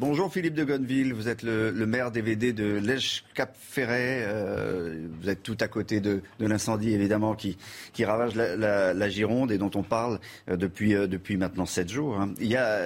Bonjour 0.00 0.32
Philippe 0.32 0.54
de 0.54 0.64
Gonneville, 0.64 1.12
vous 1.12 1.28
êtes 1.28 1.42
le, 1.42 1.72
maire 1.84 2.10
DVD 2.10 2.54
de 2.54 2.78
Lège-Cap-Ferret. 2.78 4.24
Euh, 4.26 5.06
vous 5.20 5.28
êtes 5.28 5.42
tout 5.42 5.58
à 5.60 5.68
côté 5.68 6.00
de, 6.00 6.22
l'incendie 6.38 6.94
évidemment 6.94 7.34
qui, 7.34 7.58
ravage 8.02 8.34
la, 8.34 9.08
Gironde 9.10 9.52
et 9.52 9.58
dont 9.58 9.70
on 9.74 9.82
parle 9.82 10.18
euh, 10.48 10.56
depuis, 10.56 10.94
euh, 10.94 11.06
depuis 11.06 11.36
maintenant 11.36 11.66
sept 11.66 11.90
jours. 11.90 12.18
hein. 12.18 12.32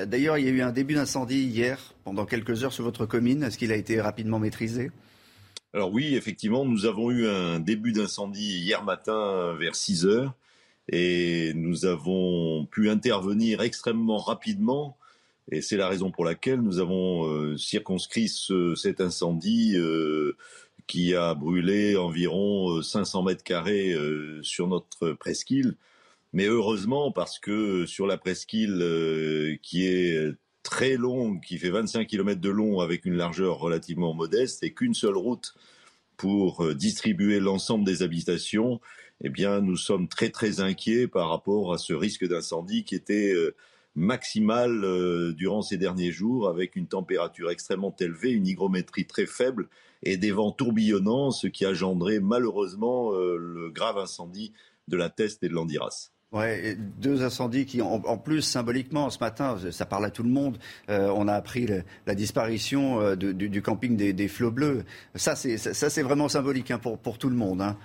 D'ailleurs, 0.07 0.39
il 0.39 0.45
y 0.45 0.49
a 0.49 0.51
eu 0.51 0.61
un 0.61 0.73
début 0.73 0.95
d'incendie 0.95 1.45
hier 1.45 1.95
pendant 2.03 2.27
quelques 2.27 2.65
heures 2.65 2.73
sur 2.73 2.83
votre 2.83 3.07
commune. 3.07 3.45
Est-ce 3.45 3.59
qu'il 3.59 3.71
a 3.71 3.77
été 3.77 4.01
rapidement 4.01 4.41
maîtrisé? 4.41 4.91
Alors 5.73 5.93
oui, 5.93 6.17
effectivement, 6.17 6.65
nous 6.65 6.85
avons 6.85 7.13
eu 7.13 7.29
un 7.29 7.61
début 7.61 7.93
d'incendie 7.93 8.59
hier 8.59 8.83
matin 8.83 9.55
vers 9.57 9.77
6 9.77 10.05
heures 10.05 10.35
et 10.89 11.53
nous 11.55 11.87
avons 11.87 12.67
pu 12.67 12.91
intervenir 12.91 13.61
extrêmement 13.61 14.19
rapidement 14.19 14.99
et 15.51 15.61
c'est 15.63 15.77
la 15.77 15.89
raison 15.89 16.11
pour 16.11 16.25
laquelle 16.25 16.61
nous 16.61 16.79
avons 16.79 17.27
euh, 17.29 17.57
circonscrit 17.57 18.29
ce- 18.29 18.75
cet 18.75 19.01
incendie 19.01 19.77
euh, 19.77 20.37
qui 20.87 21.15
a 21.15 21.35
brûlé 21.35 21.97
environ 21.97 22.79
euh, 22.79 22.83
500 22.83 23.23
mètres 23.25 23.45
carrés 23.45 23.93
euh, 23.93 24.43
sur 24.43 24.69
notre 24.69 25.13
presqu'île. 25.13 25.77
Mais 26.33 26.47
heureusement, 26.47 27.13
parce 27.13 27.39
que 27.39 27.87
sur 27.87 28.07
la 28.07 28.19
presqu'île 28.19 28.79
euh, 28.83 29.57
qui 29.63 29.87
est 29.87 30.33
très 30.63 30.97
longue, 30.97 31.41
qui 31.43 31.59
fait 31.59 31.71
25 31.71 32.07
km 32.07 32.41
de 32.41 32.51
long 32.51 32.81
avec 32.81 33.05
une 33.05 33.15
largeur 33.15 33.59
relativement 33.59 34.15
modeste 34.15 34.63
et 34.65 34.73
qu'une 34.75 34.95
seule 34.95 35.17
route 35.17 35.55
pour 36.17 36.65
euh, 36.65 36.75
distribuer 36.75 37.41
l'ensemble 37.41 37.85
des 37.85 38.03
habitations, 38.03 38.81
eh 39.23 39.29
bien, 39.31 39.61
nous 39.61 39.77
sommes 39.77 40.09
très 40.09 40.31
très 40.31 40.61
inquiets 40.61 41.07
par 41.09 41.29
rapport 41.31 41.73
à 41.73 41.79
ce 41.79 41.93
risque 41.93 42.27
d'incendie 42.27 42.85
qui 42.85 42.95
était 42.95 43.33
euh, 43.97 44.01
maximal 44.01 44.85
euh, 44.85 45.33
durant 45.33 45.63
ces 45.63 45.77
derniers 45.77 46.13
jours, 46.13 46.49
avec 46.49 46.77
une 46.77 46.87
température 46.87 47.51
extrêmement 47.51 47.95
élevée, 47.99 48.31
une 48.31 48.47
hygrométrie 48.47 49.07
très 49.07 49.27
faible 49.27 49.69
et 50.03 50.17
des 50.17 50.33
vents 50.33 50.53
tourbillonnants, 50.53 51.31
ce 51.31 51.47
qui 51.47 51.65
a 51.65 51.71
engendré 51.71 52.21
malheureusement 52.21 53.13
euh, 53.15 53.37
le 53.37 53.71
grave 53.71 53.99
incendie 53.99 54.53
de 54.89 54.97
la 54.97 55.09
Teste 55.09 55.43
et 55.43 55.49
de 55.49 55.55
l'Andiras. 55.55 56.11
Ouais, 56.33 56.77
deux 57.01 57.23
incendies 57.23 57.65
qui, 57.65 57.81
en, 57.81 58.03
en 58.05 58.19
plus, 58.19 58.43
symboliquement, 58.43 59.09
ce 59.09 59.21
matin, 59.21 59.57
ça 59.71 59.87
parle 59.87 60.05
à 60.05 60.11
tout 60.11 60.25
le 60.25 60.31
monde. 60.31 60.59
euh, 60.89 61.09
on 61.15 61.29
a 61.29 61.33
appris 61.33 61.65
le- 61.67 61.85
la 62.07 62.17
disparition 62.17 63.01
euh, 63.01 63.15
de- 63.15 63.31
du, 63.31 63.49
du 63.49 63.63
camping 63.63 63.97
des, 63.97 64.13
des 64.13 64.27
Flots 64.27 64.51
Bleus. 64.51 64.83
Ça, 65.15 65.37
c'est 65.37 65.57
ça, 65.59 65.73
ça, 65.75 65.91
c'est 65.91 66.03
vraiment 66.03 66.29
symbolique 66.29 66.73
hein, 66.73 66.79
pour, 66.81 66.99
pour 66.99 67.19
tout 67.19 67.31
le 67.31 67.37
monde. 67.37 67.63
hein. 67.63 67.79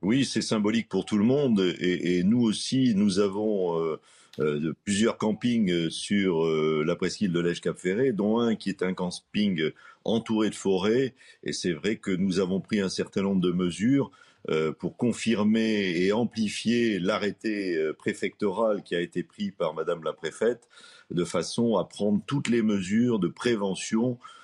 Oui, 0.00 0.24
c'est 0.24 0.42
symbolique 0.42 0.88
pour 0.88 1.04
tout 1.04 1.18
le 1.18 1.24
monde 1.24 1.58
et, 1.80 2.18
et 2.18 2.22
nous 2.22 2.40
aussi, 2.42 2.94
nous 2.94 3.18
avons 3.18 3.82
euh, 3.82 3.98
de- 4.38 4.74
plusieurs 4.84 5.18
campings 5.18 5.70
euh, 5.70 5.90
sur 5.90 6.44
euh, 6.46 6.84
la 6.86 6.96
presqu'île 6.96 7.32
de 7.32 7.40
Lège-Cap-Ferré, 7.40 8.12
dont 8.12 8.38
un 8.38 8.54
qui 8.56 8.68
est 8.70 8.82
un 8.82 8.94
camping 8.94 9.70
entouré 10.04 10.50
de 10.50 10.54
forêts. 10.54 11.14
Et 11.42 11.52
c'est 11.52 11.72
vrai 11.72 11.96
que 11.96 12.10
nous 12.10 12.40
avons 12.40 12.60
pris 12.60 12.80
un 12.80 12.88
certain 12.88 13.22
nombre 13.22 13.40
de 13.40 13.52
mesures 13.52 14.10
euh, 14.50 14.72
pour 14.72 14.96
confirmer 14.96 15.92
et 15.96 16.12
amplifier 16.12 16.98
l'arrêté 17.00 17.76
euh, 17.76 17.92
préfectoral 17.92 18.82
qui 18.82 18.94
a 18.94 19.00
été 19.00 19.22
pris 19.22 19.50
par 19.50 19.74
Madame 19.74 20.02
la 20.04 20.12
préfète, 20.12 20.68
de 21.10 21.24
façon 21.24 21.76
à 21.76 21.84
prendre 21.84 22.22
toutes 22.26 22.48
les 22.48 22.62
mesures 22.62 23.18
de 23.18 23.28
prévention 23.28 24.12
euh, 24.12 24.37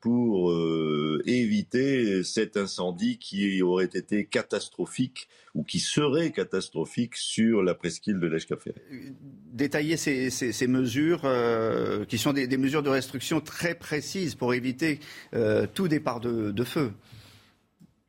pour 0.00 0.50
euh, 0.50 1.22
éviter 1.26 2.22
cet 2.22 2.56
incendie 2.56 3.18
qui 3.18 3.62
aurait 3.62 3.86
été 3.86 4.26
catastrophique 4.26 5.28
ou 5.54 5.62
qui 5.64 5.80
serait 5.80 6.30
catastrophique 6.32 7.16
sur 7.16 7.62
la 7.62 7.74
presqu'île 7.74 8.20
de 8.20 8.26
l'Èche-Café. 8.26 8.74
Détailler 9.52 9.96
ces, 9.96 10.30
ces- 10.30 10.52
ces 10.52 10.66
mesures 10.66 11.22
euh, 11.24 12.04
qui 12.04 12.18
sont 12.18 12.32
des, 12.32 12.46
des 12.46 12.56
mesures 12.58 12.82
de 12.82 12.90
restriction 12.90 13.40
très 13.40 13.74
précises 13.74 14.34
pour 14.34 14.54
éviter 14.54 15.00
euh, 15.34 15.66
tout 15.72 15.88
départ 15.88 16.20
de, 16.20 16.50
de 16.50 16.64
feu. 16.64 16.90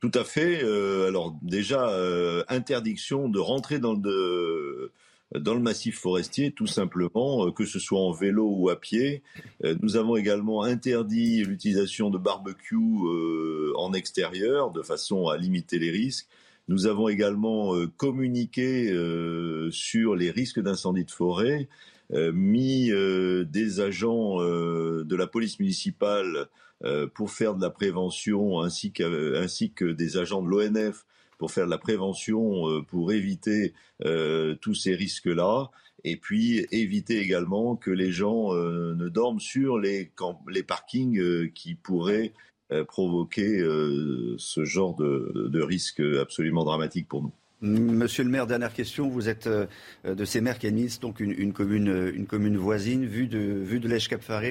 Tout 0.00 0.12
à 0.14 0.24
fait. 0.24 0.62
Euh, 0.62 1.08
alors 1.08 1.36
déjà, 1.42 1.88
euh, 1.90 2.44
interdiction 2.48 3.28
de 3.28 3.38
rentrer 3.38 3.78
dans 3.78 3.94
le, 3.94 4.00
de- 4.00 4.92
dans 5.34 5.54
le 5.54 5.60
massif 5.60 5.98
forestier, 5.98 6.52
tout 6.52 6.68
simplement, 6.68 7.46
euh, 7.46 7.50
que 7.50 7.64
ce 7.64 7.78
soit 7.78 8.00
en 8.00 8.12
vélo 8.12 8.48
ou 8.48 8.68
à 8.68 8.78
pied. 8.80 9.22
Euh, 9.64 9.74
nous 9.82 9.96
avons 9.96 10.16
également 10.16 10.62
interdit 10.62 11.42
l'utilisation 11.44 12.10
de 12.10 12.18
barbecue 12.18 12.76
euh, 12.76 13.72
en 13.76 13.92
extérieur, 13.92 14.70
de 14.70 14.82
façon 14.82 15.26
à 15.28 15.36
limiter 15.36 15.78
les 15.78 15.90
risques. 15.90 16.28
Nous 16.68 16.86
avons 16.86 17.08
également 17.08 17.74
communiqué 17.96 18.92
sur 19.70 20.16
les 20.16 20.32
risques 20.32 20.58
d'incendie 20.60 21.04
de 21.04 21.12
forêt, 21.12 21.68
mis 22.10 22.90
des 22.90 23.80
agents 23.80 24.40
de 24.40 25.16
la 25.16 25.28
police 25.28 25.60
municipale 25.60 26.48
pour 27.14 27.30
faire 27.30 27.54
de 27.54 27.62
la 27.62 27.70
prévention, 27.70 28.60
ainsi, 28.62 28.90
qu'à- 28.90 29.06
ainsi 29.36 29.70
que 29.70 29.84
des 29.84 30.16
agents 30.16 30.42
de 30.42 30.48
l'ONF 30.48 31.06
pour 31.38 31.50
faire 31.50 31.66
de 31.66 31.70
la 31.70 31.78
prévention, 31.78 32.68
euh, 32.68 32.82
pour 32.82 33.12
éviter 33.12 33.74
euh, 34.04 34.54
tous 34.60 34.74
ces 34.74 34.94
risques-là, 34.94 35.70
et 36.04 36.16
puis 36.16 36.66
éviter 36.70 37.18
également 37.18 37.76
que 37.76 37.90
les 37.90 38.12
gens 38.12 38.54
euh, 38.54 38.94
ne 38.94 39.08
dorment 39.08 39.40
sur 39.40 39.78
les, 39.78 40.12
parkings 40.66 41.50
qui 41.52 41.74
pourraient 41.74 42.32
provoquer 42.88 43.60
ce 44.38 44.64
genre 44.64 44.96
de, 44.96 45.60
risque 45.62 46.02
absolument 46.20 46.64
dramatique 46.64 47.06
pour 47.06 47.22
nous. 47.22 47.32
Monsieur 47.60 48.24
le 48.24 48.30
maire, 48.30 48.48
dernière 48.48 48.72
question. 48.72 49.08
Vous 49.08 49.28
êtes 49.28 49.48
de 50.04 50.24
ces 50.24 50.40
maires 50.40 50.58
qui 50.58 50.66
administrent 50.66 51.02
donc 51.02 51.20
une, 51.20 51.52
commune, 51.52 52.12
une 52.14 52.26
commune 52.26 52.56
voisine. 52.56 53.06
Vu 53.06 53.28
de, 53.28 53.38
vue 53.38 53.78
de 53.78 53.88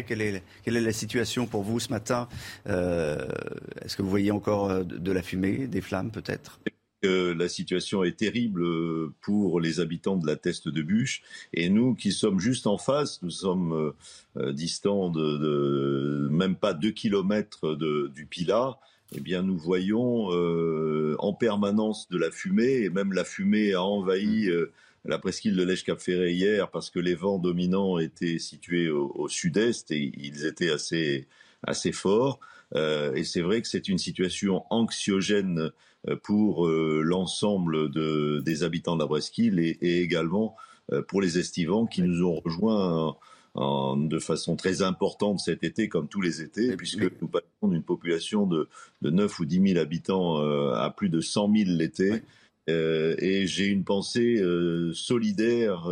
quelle 0.08 0.22
est, 0.22 0.42
la 0.66 0.94
situation 0.94 1.46
pour 1.46 1.64
vous 1.64 1.82
ce 1.82 1.90
matin? 1.90 2.30
Est-ce 2.66 3.98
que 3.98 4.02
vous 4.02 4.10
voyez 4.10 4.32
encore 4.32 4.86
de 4.86 5.12
la 5.12 5.22
fumée, 5.22 5.68
des 5.68 5.82
flammes 5.82 6.12
peut-être? 6.12 6.62
La 7.06 7.50
situation 7.50 8.04
est 8.04 8.18
terrible 8.18 8.64
pour 9.22 9.60
les 9.60 9.80
habitants 9.80 10.18
de 10.18 10.28
la 10.28 10.36
Teste 10.36 10.70
de 10.70 10.82
Bûche. 10.82 11.22
Et 11.54 11.70
nous 11.70 11.96
qui 11.96 12.12
sommes 12.12 12.40
juste 12.40 12.68
en 12.68 12.78
face, 12.78 13.22
nous 13.22 13.30
sommes 13.30 13.94
distants 14.36 15.10
de, 15.10 16.28
même 16.32 16.56
pas 16.56 16.74
deux 16.74 16.92
kilomètres 16.92 17.76
du 17.76 18.26
Pilat 18.26 18.80
eh 19.14 19.22
bien, 19.22 19.44
nous 19.44 19.58
voyons 19.58 20.32
euh, 20.32 21.16
en 21.20 21.34
permanence 21.34 22.10
de 22.10 22.18
la 22.18 22.32
fumée, 22.32 22.84
et 22.84 22.90
même 22.90 23.14
la 23.14 23.24
fumée 23.24 23.74
a 23.74 23.84
envahi 23.84 24.48
mm. 24.48 24.50
euh, 24.50 24.72
la 25.06 25.20
presqu'île 25.20 25.56
de 25.56 25.64
l'Èche-Cap-Ferré 25.64 26.34
hier 26.34 26.72
parce 26.72 26.90
que 26.90 27.00
les 27.00 27.14
vents 27.14 27.38
dominants 27.38 28.00
étaient 28.00 28.40
situés 28.40 28.90
au, 28.90 29.28
sud-est 29.28 29.92
et 29.92 30.12
ils 30.18 30.46
étaient 30.46 30.72
assez, 30.72 31.28
assez 31.62 31.92
forts. 31.92 32.40
Euh, 32.76 33.14
et 33.14 33.24
c'est 33.24 33.42
vrai 33.42 33.62
que 33.62 33.68
c'est 33.68 33.88
une 33.88 34.00
situation 34.00 34.64
anxiogène 34.72 35.70
pour 36.24 36.68
l'ensemble 36.68 37.92
des 38.44 38.64
habitants 38.64 38.96
de 38.96 39.02
la 39.02 39.08
presqu'île 39.08 39.60
et, 39.60 39.78
et 39.82 40.02
également 40.02 40.56
pour 41.08 41.22
les 41.22 41.40
estivants 41.40 41.86
qui 41.86 42.02
nous 42.02 42.24
ont 42.24 42.40
rejoints 42.40 43.16
de 43.96 44.20
façon 44.20 44.56
très 44.56 44.82
importante 44.82 45.40
cet 45.40 45.64
été, 45.64 45.88
comme 45.88 46.08
tous 46.08 46.22
les 46.22 46.42
étés, 46.42 46.76
puisque 46.76 47.10
nous 47.22 47.28
passons 47.28 47.70
d'une 47.70 47.84
population 47.84 48.46
de, 48.46 48.68
de 49.02 49.10
9 49.10 49.40
ou 49.40 49.46
10 49.46 49.74
000 49.74 49.80
habitants 49.80 50.42
euh, 50.42 50.74
à 50.74 50.90
plus 50.90 51.10
de 51.10 51.22
100 51.22 51.54
000 51.56 51.70
l'été. 51.70 52.22
Euh, 52.70 53.16
et 53.20 53.48
j'ai 53.48 53.68
une 53.68 53.84
pensée 53.84 54.38
euh, 54.42 54.92
solidaire 54.94 55.90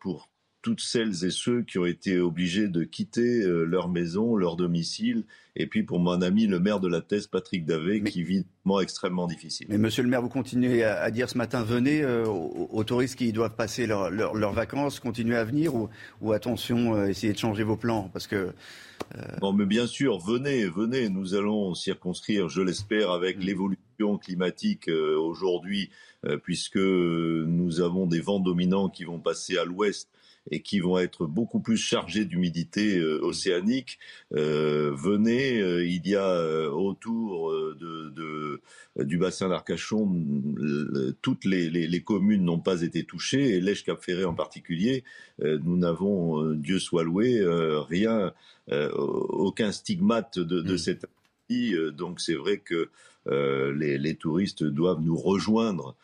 pour 0.00 0.28
toutes 0.62 0.80
celles 0.80 1.24
et 1.24 1.30
ceux 1.30 1.62
qui 1.62 1.78
ont 1.78 1.86
été 1.86 2.18
obligés 2.18 2.68
de 2.68 2.84
quitter 2.84 3.42
leur 3.44 3.88
maison, 3.88 4.36
leur 4.36 4.56
domicile, 4.56 5.24
et 5.56 5.66
puis 5.66 5.82
pour 5.82 5.98
mon 5.98 6.20
ami 6.20 6.46
le 6.46 6.58
maire 6.58 6.80
de 6.80 6.88
la 6.88 7.00
thèse, 7.00 7.26
Patrick 7.26 7.64
Davé, 7.64 8.02
qui 8.02 8.22
vit 8.22 8.38
un 8.38 8.44
moment 8.64 8.80
extrêmement 8.80 9.26
difficile. 9.26 9.66
Mais 9.70 9.78
monsieur 9.78 10.02
le 10.02 10.08
maire, 10.08 10.20
vous 10.20 10.28
continuez 10.28 10.84
à, 10.84 11.10
dire 11.10 11.30
ce 11.30 11.38
matin, 11.38 11.62
venez 11.62 12.04
aux, 12.04 12.84
touristes 12.84 13.16
qui 13.16 13.32
doivent 13.32 13.56
passer 13.56 13.86
leurs 13.86 14.52
vacances, 14.52 15.00
continuez 15.00 15.36
à 15.36 15.44
venir, 15.44 15.74
ou, 15.74 15.88
ou 16.20 16.32
attention, 16.32 17.06
essayez 17.06 17.32
de 17.32 17.38
changer 17.38 17.62
vos 17.62 17.76
plans, 17.76 18.10
parce 18.12 18.26
que 18.26 18.52
non, 19.42 19.52
mais 19.52 19.66
bien 19.66 19.86
sûr, 19.86 20.18
venez, 20.18 20.66
venez. 20.66 21.08
Nous 21.08 21.34
allons 21.34 21.74
circonscrire, 21.74 22.48
je 22.48 22.60
l'espère, 22.60 23.10
avec 23.10 23.38
mm. 23.38 23.40
l'évolution 23.40 24.18
climatique 24.18 24.88
euh, 24.88 25.18
aujourd'hui, 25.18 25.90
euh, 26.26 26.36
puisque 26.36 26.76
nous 26.76 27.80
avons 27.80 28.06
des 28.06 28.20
vents 28.20 28.40
dominants 28.40 28.88
qui 28.88 29.04
vont 29.04 29.18
passer 29.18 29.56
à 29.58 29.64
l'ouest 29.64 30.08
et 30.50 30.60
qui 30.60 30.80
vont 30.80 30.98
être 30.98 31.26
beaucoup 31.26 31.60
plus 31.60 31.76
chargés 31.76 32.24
d'humidité 32.24 32.98
euh, 32.98 33.20
océanique. 33.22 33.98
venez, 34.30 35.58
il 35.84 36.06
y 36.06 36.16
a 36.16 36.70
autour 36.70 37.52
de, 37.52 38.60
du 38.96 39.18
bassin 39.18 39.48
d'Arcachon, 39.48 40.24
toutes 41.22 41.44
les, 41.44 42.02
communes 42.02 42.44
n'ont 42.44 42.60
pas 42.60 42.82
été 42.82 43.04
touchées, 43.04 43.56
et 43.56 43.60
l'Èche-Cap-Ferré 43.60 44.24
en 44.24 44.34
particulier, 44.34 45.04
nous 45.42 45.76
n'avons, 45.76 46.52
Dieu 46.52 46.78
soit 46.78 47.04
loué, 47.04 47.40
rien 47.88 48.32
euh, 48.70 48.90
aucun 48.90 49.72
stigmate 49.72 50.38
de, 50.38 50.60
de 50.60 50.74
mm. 50.74 50.78
cette 50.78 51.06
euh, 51.50 51.90
donc 51.90 52.20
c'est 52.20 52.34
vrai 52.34 52.58
que 52.58 52.90
euh, 53.26 53.72
les, 53.74 54.14
touristes 54.14 54.62
doivent 54.62 55.00
nous 55.00 55.16
rejoindre 55.16 55.96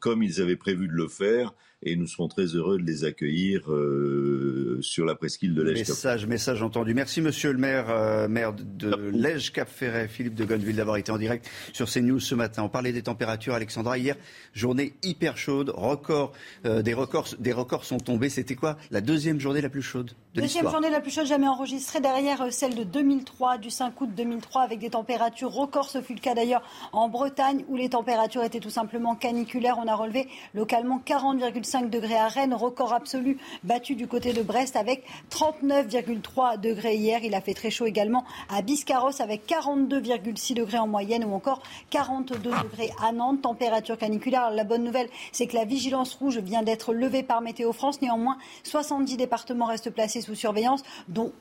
comme, 0.00 0.22
ils 0.22 0.40
avaient 0.40 0.56
prévu 0.56 0.88
de 0.88 0.92
le 0.92 1.06
faire 1.06 1.54
et 1.82 1.94
nous 1.96 2.06
serons 2.06 2.28
très 2.28 2.46
heureux 2.46 2.78
de 2.78 2.84
les 2.84 3.04
accueillir 3.04 3.70
euh, 3.70 4.78
sur 4.80 5.04
la 5.04 5.14
presqu'île 5.14 5.54
de 5.54 5.62
Lège. 5.62 5.78
Message, 5.78 6.26
message 6.26 6.62
entendu. 6.62 6.94
Merci 6.94 7.20
Monsieur 7.20 7.52
le 7.52 7.58
maire, 7.58 7.90
euh, 7.90 8.28
maire 8.28 8.54
de 8.54 8.94
Lège 9.12 9.52
Cap 9.52 9.68
Ferret, 9.68 10.08
Philippe 10.08 10.34
de 10.34 10.44
Gonneville, 10.44 10.76
d'avoir 10.76 10.96
été 10.96 11.12
en 11.12 11.18
direct 11.18 11.48
sur 11.72 11.90
CNews 11.90 12.20
ce 12.20 12.34
matin. 12.34 12.62
On 12.62 12.70
parlait 12.70 12.92
des 12.92 13.02
températures, 13.02 13.54
Alexandra. 13.54 13.98
Hier, 13.98 14.16
journée 14.54 14.94
hyper 15.02 15.36
chaude, 15.36 15.70
record, 15.74 16.32
euh, 16.64 16.80
des 16.80 16.94
records, 16.94 17.28
des 17.38 17.52
records 17.52 17.84
sont 17.84 17.98
tombés. 17.98 18.30
C'était 18.30 18.54
quoi 18.54 18.78
la 18.90 19.02
deuxième 19.02 19.38
journée 19.38 19.60
la 19.60 19.68
plus 19.68 19.82
chaude 19.82 20.12
de 20.34 20.40
Deuxième 20.40 20.70
journée 20.70 20.90
la 20.90 21.00
plus 21.00 21.10
chaude 21.10 21.26
jamais 21.26 21.48
enregistrée 21.48 22.00
derrière 22.00 22.52
celle 22.52 22.74
de 22.74 22.84
2003, 22.84 23.58
du 23.58 23.70
5 23.70 24.00
août 24.00 24.10
2003, 24.16 24.62
avec 24.62 24.78
des 24.78 24.90
températures 24.90 25.52
records. 25.52 25.90
Ce 25.90 26.00
fut 26.00 26.14
le 26.14 26.20
cas 26.20 26.34
d'ailleurs 26.34 26.62
en 26.92 27.08
Bretagne, 27.08 27.64
où 27.68 27.76
les 27.76 27.90
températures 27.90 28.44
étaient 28.44 28.60
tout 28.60 28.70
simplement 28.70 29.14
caniculaires. 29.14 29.76
On 29.78 29.86
a 29.86 29.94
relevé 29.94 30.26
localement 30.54 31.02
40,5 31.06 31.65
5 31.66 31.90
degrés 31.90 32.16
à 32.16 32.28
Rennes, 32.28 32.54
record 32.54 32.92
absolu 32.92 33.38
battu 33.64 33.96
du 33.96 34.06
côté 34.06 34.32
de 34.32 34.42
Brest 34.42 34.76
avec 34.76 35.04
39,3 35.30 36.58
degrés 36.60 36.94
hier. 36.94 37.24
Il 37.24 37.34
a 37.34 37.40
fait 37.40 37.54
très 37.54 37.70
chaud 37.70 37.86
également 37.86 38.24
à 38.48 38.62
Biscarros 38.62 39.20
avec 39.20 39.46
42,6 39.46 40.54
degrés 40.54 40.78
en 40.78 40.86
moyenne 40.86 41.24
ou 41.24 41.34
encore 41.34 41.60
42 41.90 42.38
degrés 42.38 42.90
à 43.02 43.12
Nantes. 43.12 43.42
Température 43.42 43.98
caniculaire. 43.98 44.50
La 44.50 44.64
bonne 44.64 44.84
nouvelle, 44.84 45.08
c'est 45.32 45.46
que 45.46 45.56
la 45.56 45.64
vigilance 45.64 46.14
rouge 46.14 46.38
vient 46.38 46.62
d'être 46.62 46.94
levée 46.94 47.22
par 47.22 47.40
Météo 47.40 47.72
France. 47.72 48.00
Néanmoins, 48.00 48.38
70 48.62 49.16
départements 49.16 49.66
restent 49.66 49.90
placés 49.90 50.20
sous 50.20 50.34
surveillance, 50.34 50.82
dont 51.08 51.32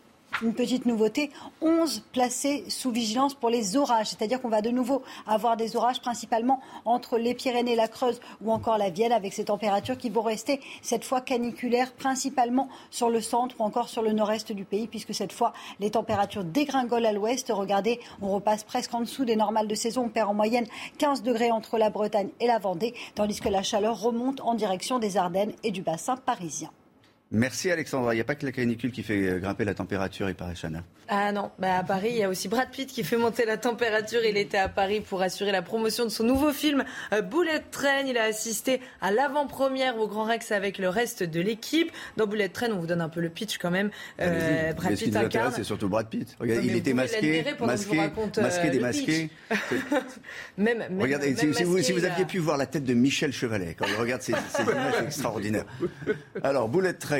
une 0.41 0.53
petite 0.53 0.85
nouveauté, 0.85 1.31
11 1.61 2.03
placés 2.11 2.65
sous 2.67 2.91
vigilance 2.91 3.33
pour 3.33 3.49
les 3.49 3.77
orages. 3.77 4.07
C'est-à-dire 4.07 4.41
qu'on 4.41 4.49
va 4.49 4.61
de 4.61 4.69
nouveau 4.69 5.03
avoir 5.27 5.57
des 5.57 5.75
orages 5.75 6.01
principalement 6.01 6.61
entre 6.83 7.17
les 7.17 7.33
Pyrénées, 7.33 7.75
la 7.75 7.87
Creuse 7.87 8.19
ou 8.41 8.51
encore 8.51 8.77
la 8.77 8.89
Vienne 8.89 9.11
avec 9.11 9.33
ces 9.33 9.45
températures 9.45 9.97
qui 9.97 10.09
vont 10.09 10.21
rester 10.21 10.59
cette 10.81 11.03
fois 11.03 11.21
caniculaires 11.21 11.93
principalement 11.93 12.69
sur 12.89 13.09
le 13.09 13.21
centre 13.21 13.55
ou 13.59 13.63
encore 13.63 13.89
sur 13.89 14.01
le 14.01 14.11
nord-est 14.11 14.51
du 14.51 14.65
pays 14.65 14.87
puisque 14.87 15.13
cette 15.13 15.33
fois 15.33 15.53
les 15.79 15.91
températures 15.91 16.43
dégringolent 16.43 17.07
à 17.07 17.11
l'ouest. 17.11 17.51
Regardez, 17.53 17.99
on 18.21 18.29
repasse 18.29 18.63
presque 18.63 18.93
en 18.93 19.01
dessous 19.01 19.25
des 19.25 19.35
normales 19.35 19.67
de 19.67 19.75
saison. 19.75 20.05
On 20.05 20.09
perd 20.09 20.29
en 20.29 20.33
moyenne 20.33 20.67
15 20.97 21.23
degrés 21.23 21.51
entre 21.51 21.77
la 21.77 21.89
Bretagne 21.89 22.29
et 22.39 22.47
la 22.47 22.59
Vendée 22.59 22.93
tandis 23.15 23.39
que 23.39 23.49
la 23.49 23.63
chaleur 23.63 23.99
remonte 23.99 24.41
en 24.41 24.53
direction 24.55 24.99
des 24.99 25.17
Ardennes 25.17 25.53
et 25.63 25.71
du 25.71 25.81
bassin 25.81 26.17
parisien. 26.17 26.69
Merci 27.31 27.71
Alexandra. 27.71 28.13
Il 28.13 28.17
n'y 28.17 28.21
a 28.21 28.25
pas 28.25 28.35
que 28.35 28.45
la 28.45 28.51
canicule 28.51 28.91
qui 28.91 29.01
fait 29.01 29.27
euh, 29.27 29.39
grimper 29.39 29.65
la 29.65 29.73
température, 29.73 30.29
il 30.29 30.35
paraît, 30.35 30.53
Chana. 30.53 30.83
Ah 31.07 31.31
non, 31.31 31.51
bah 31.59 31.77
à 31.77 31.83
Paris, 31.83 32.09
il 32.11 32.17
y 32.17 32.23
a 32.23 32.29
aussi 32.29 32.47
Brad 32.47 32.69
Pitt 32.71 32.89
qui 32.89 33.03
fait 33.03 33.17
monter 33.17 33.45
la 33.45 33.57
température. 33.57 34.21
Il 34.23 34.37
était 34.37 34.57
à 34.57 34.69
Paris 34.69 35.01
pour 35.01 35.21
assurer 35.21 35.51
la 35.51 35.61
promotion 35.61 36.03
de 36.03 36.09
son 36.09 36.23
nouveau 36.23 36.51
film 36.51 36.83
euh, 37.13 37.21
Bullet 37.21 37.61
Train. 37.71 38.05
Il 38.07 38.17
a 38.17 38.23
assisté 38.23 38.79
à 39.01 39.11
l'avant-première 39.11 39.97
au 39.99 40.07
Grand 40.07 40.23
Rex 40.23 40.51
avec 40.51 40.77
le 40.77 40.89
reste 40.89 41.23
de 41.23 41.41
l'équipe. 41.41 41.91
Dans 42.17 42.27
Bullet 42.27 42.49
Train, 42.49 42.71
on 42.71 42.79
vous 42.79 42.87
donne 42.87 43.01
un 43.01 43.09
peu 43.09 43.21
le 43.21 43.29
pitch 43.29 43.57
quand 43.57 43.71
même. 43.71 43.89
Euh, 44.19 44.73
Brad 44.73 44.95
Pitt 44.95 45.15
incarne. 45.15 45.53
C'est 45.55 45.63
surtout 45.63 45.89
Brad 45.89 46.07
Pitt. 46.07 46.35
Regardez, 46.39 46.67
il 46.67 46.75
était 46.75 46.93
masqué, 46.93 47.43
masqué, 47.59 48.11
masqué, 48.41 48.69
démasqué. 48.69 49.29
même, 50.57 50.83
Regardez, 50.99 51.35
si, 51.35 51.63
vous, 51.63 51.81
si 51.81 51.91
vous 51.91 52.05
aviez 52.05 52.25
pu 52.25 52.37
voir 52.39 52.57
la 52.57 52.65
tête 52.65 52.83
de 52.83 52.93
Michel 52.93 53.31
Chevalet 53.31 53.75
quand 53.77 53.85
il 53.87 53.95
regarde 53.95 54.21
ces, 54.21 54.33
ces 54.49 54.63
images 54.71 55.03
extraordinaires. 55.03 55.65
Alors, 56.43 56.69
Bullet 56.69 56.93
Train. 56.93 57.14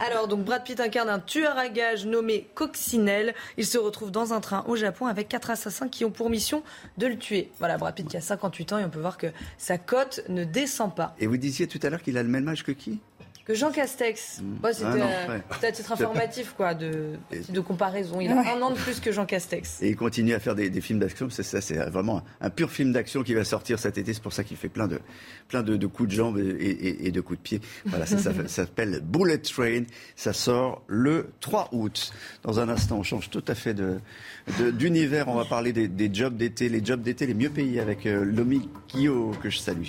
Alors, 0.00 0.28
donc, 0.28 0.44
Brad 0.44 0.64
Pitt 0.64 0.80
incarne 0.80 1.08
un 1.08 1.18
tueur 1.18 1.56
à 1.56 1.68
gages 1.68 2.06
nommé 2.06 2.48
Coccinelle. 2.54 3.34
Il 3.56 3.66
se 3.66 3.78
retrouve 3.78 4.10
dans 4.10 4.32
un 4.32 4.40
train 4.40 4.64
au 4.68 4.76
Japon 4.76 5.06
avec 5.06 5.28
quatre 5.28 5.50
assassins 5.50 5.88
qui 5.88 6.04
ont 6.04 6.10
pour 6.10 6.30
mission 6.30 6.62
de 6.98 7.06
le 7.06 7.18
tuer. 7.18 7.50
Voilà, 7.58 7.78
Brad 7.78 7.94
Pitt 7.94 8.08
qui 8.08 8.16
a 8.16 8.20
58 8.20 8.72
ans 8.72 8.78
et 8.78 8.84
on 8.84 8.90
peut 8.90 9.00
voir 9.00 9.18
que 9.18 9.28
sa 9.58 9.78
cote 9.78 10.22
ne 10.28 10.44
descend 10.44 10.94
pas. 10.94 11.14
Et 11.18 11.26
vous 11.26 11.36
disiez 11.36 11.66
tout 11.66 11.80
à 11.82 11.90
l'heure 11.90 12.02
qu'il 12.02 12.18
a 12.18 12.22
le 12.22 12.28
même 12.28 12.48
âge 12.48 12.64
que 12.64 12.72
qui? 12.72 13.00
Que 13.46 13.54
Jean 13.54 13.70
Castex. 13.70 14.42
Mmh. 14.42 14.72
c'était 14.72 15.02
ah 15.02 15.66
à 15.66 15.72
titre 15.72 15.92
informatif, 15.92 16.54
quoi, 16.56 16.74
de, 16.74 17.12
de 17.48 17.60
comparaison. 17.60 18.20
Il 18.20 18.30
a 18.30 18.40
un 18.40 18.60
an 18.60 18.70
de 18.70 18.76
plus 18.76 18.98
que 18.98 19.12
Jean 19.12 19.24
Castex. 19.24 19.82
Et 19.82 19.90
il 19.90 19.96
continue 19.96 20.34
à 20.34 20.40
faire 20.40 20.54
des, 20.54 20.80
films 20.80 20.98
d'action. 20.98 21.30
C'est 21.30 21.44
ça, 21.44 21.60
c'est 21.60 21.76
vraiment 21.76 22.22
un, 22.40 22.50
pur 22.50 22.70
film 22.70 22.92
d'action 22.92 23.22
qui 23.22 23.34
va 23.34 23.44
sortir 23.44 23.78
cet 23.78 23.98
été. 23.98 24.12
C'est 24.12 24.22
pour 24.22 24.32
ça 24.32 24.42
qu'il 24.42 24.56
fait 24.56 24.68
plein 24.68 24.88
de, 24.88 25.00
plein 25.48 25.62
de, 25.62 25.86
coups 25.86 26.08
de 26.08 26.14
jambes 26.14 26.38
et, 26.38 27.10
de 27.10 27.20
coups 27.20 27.38
de 27.38 27.42
pied. 27.42 27.60
Voilà, 27.86 28.04
ça, 28.04 28.18
ça, 28.18 28.32
s'appelle 28.48 29.00
Bullet 29.00 29.38
Train. 29.38 29.84
Ça 30.16 30.32
sort 30.32 30.82
le 30.88 31.30
3 31.40 31.68
août. 31.72 32.12
Dans 32.42 32.58
un 32.58 32.68
instant, 32.68 32.98
on 32.98 33.02
change 33.04 33.30
tout 33.30 33.44
à 33.46 33.54
fait 33.54 33.74
de, 33.74 34.00
d'univers. 34.72 35.28
On 35.28 35.36
va 35.36 35.44
parler 35.44 35.72
des, 35.72 36.10
jobs 36.12 36.36
d'été, 36.36 36.68
les 36.68 36.84
jobs 36.84 37.00
d'été 37.00 37.26
les 37.26 37.34
mieux 37.34 37.50
payés 37.50 37.80
avec 37.80 38.06
euh, 38.06 38.24
Lomi 38.24 38.68
Kyo 38.88 39.32
que 39.40 39.50
je 39.50 39.58
salue. 39.58 39.86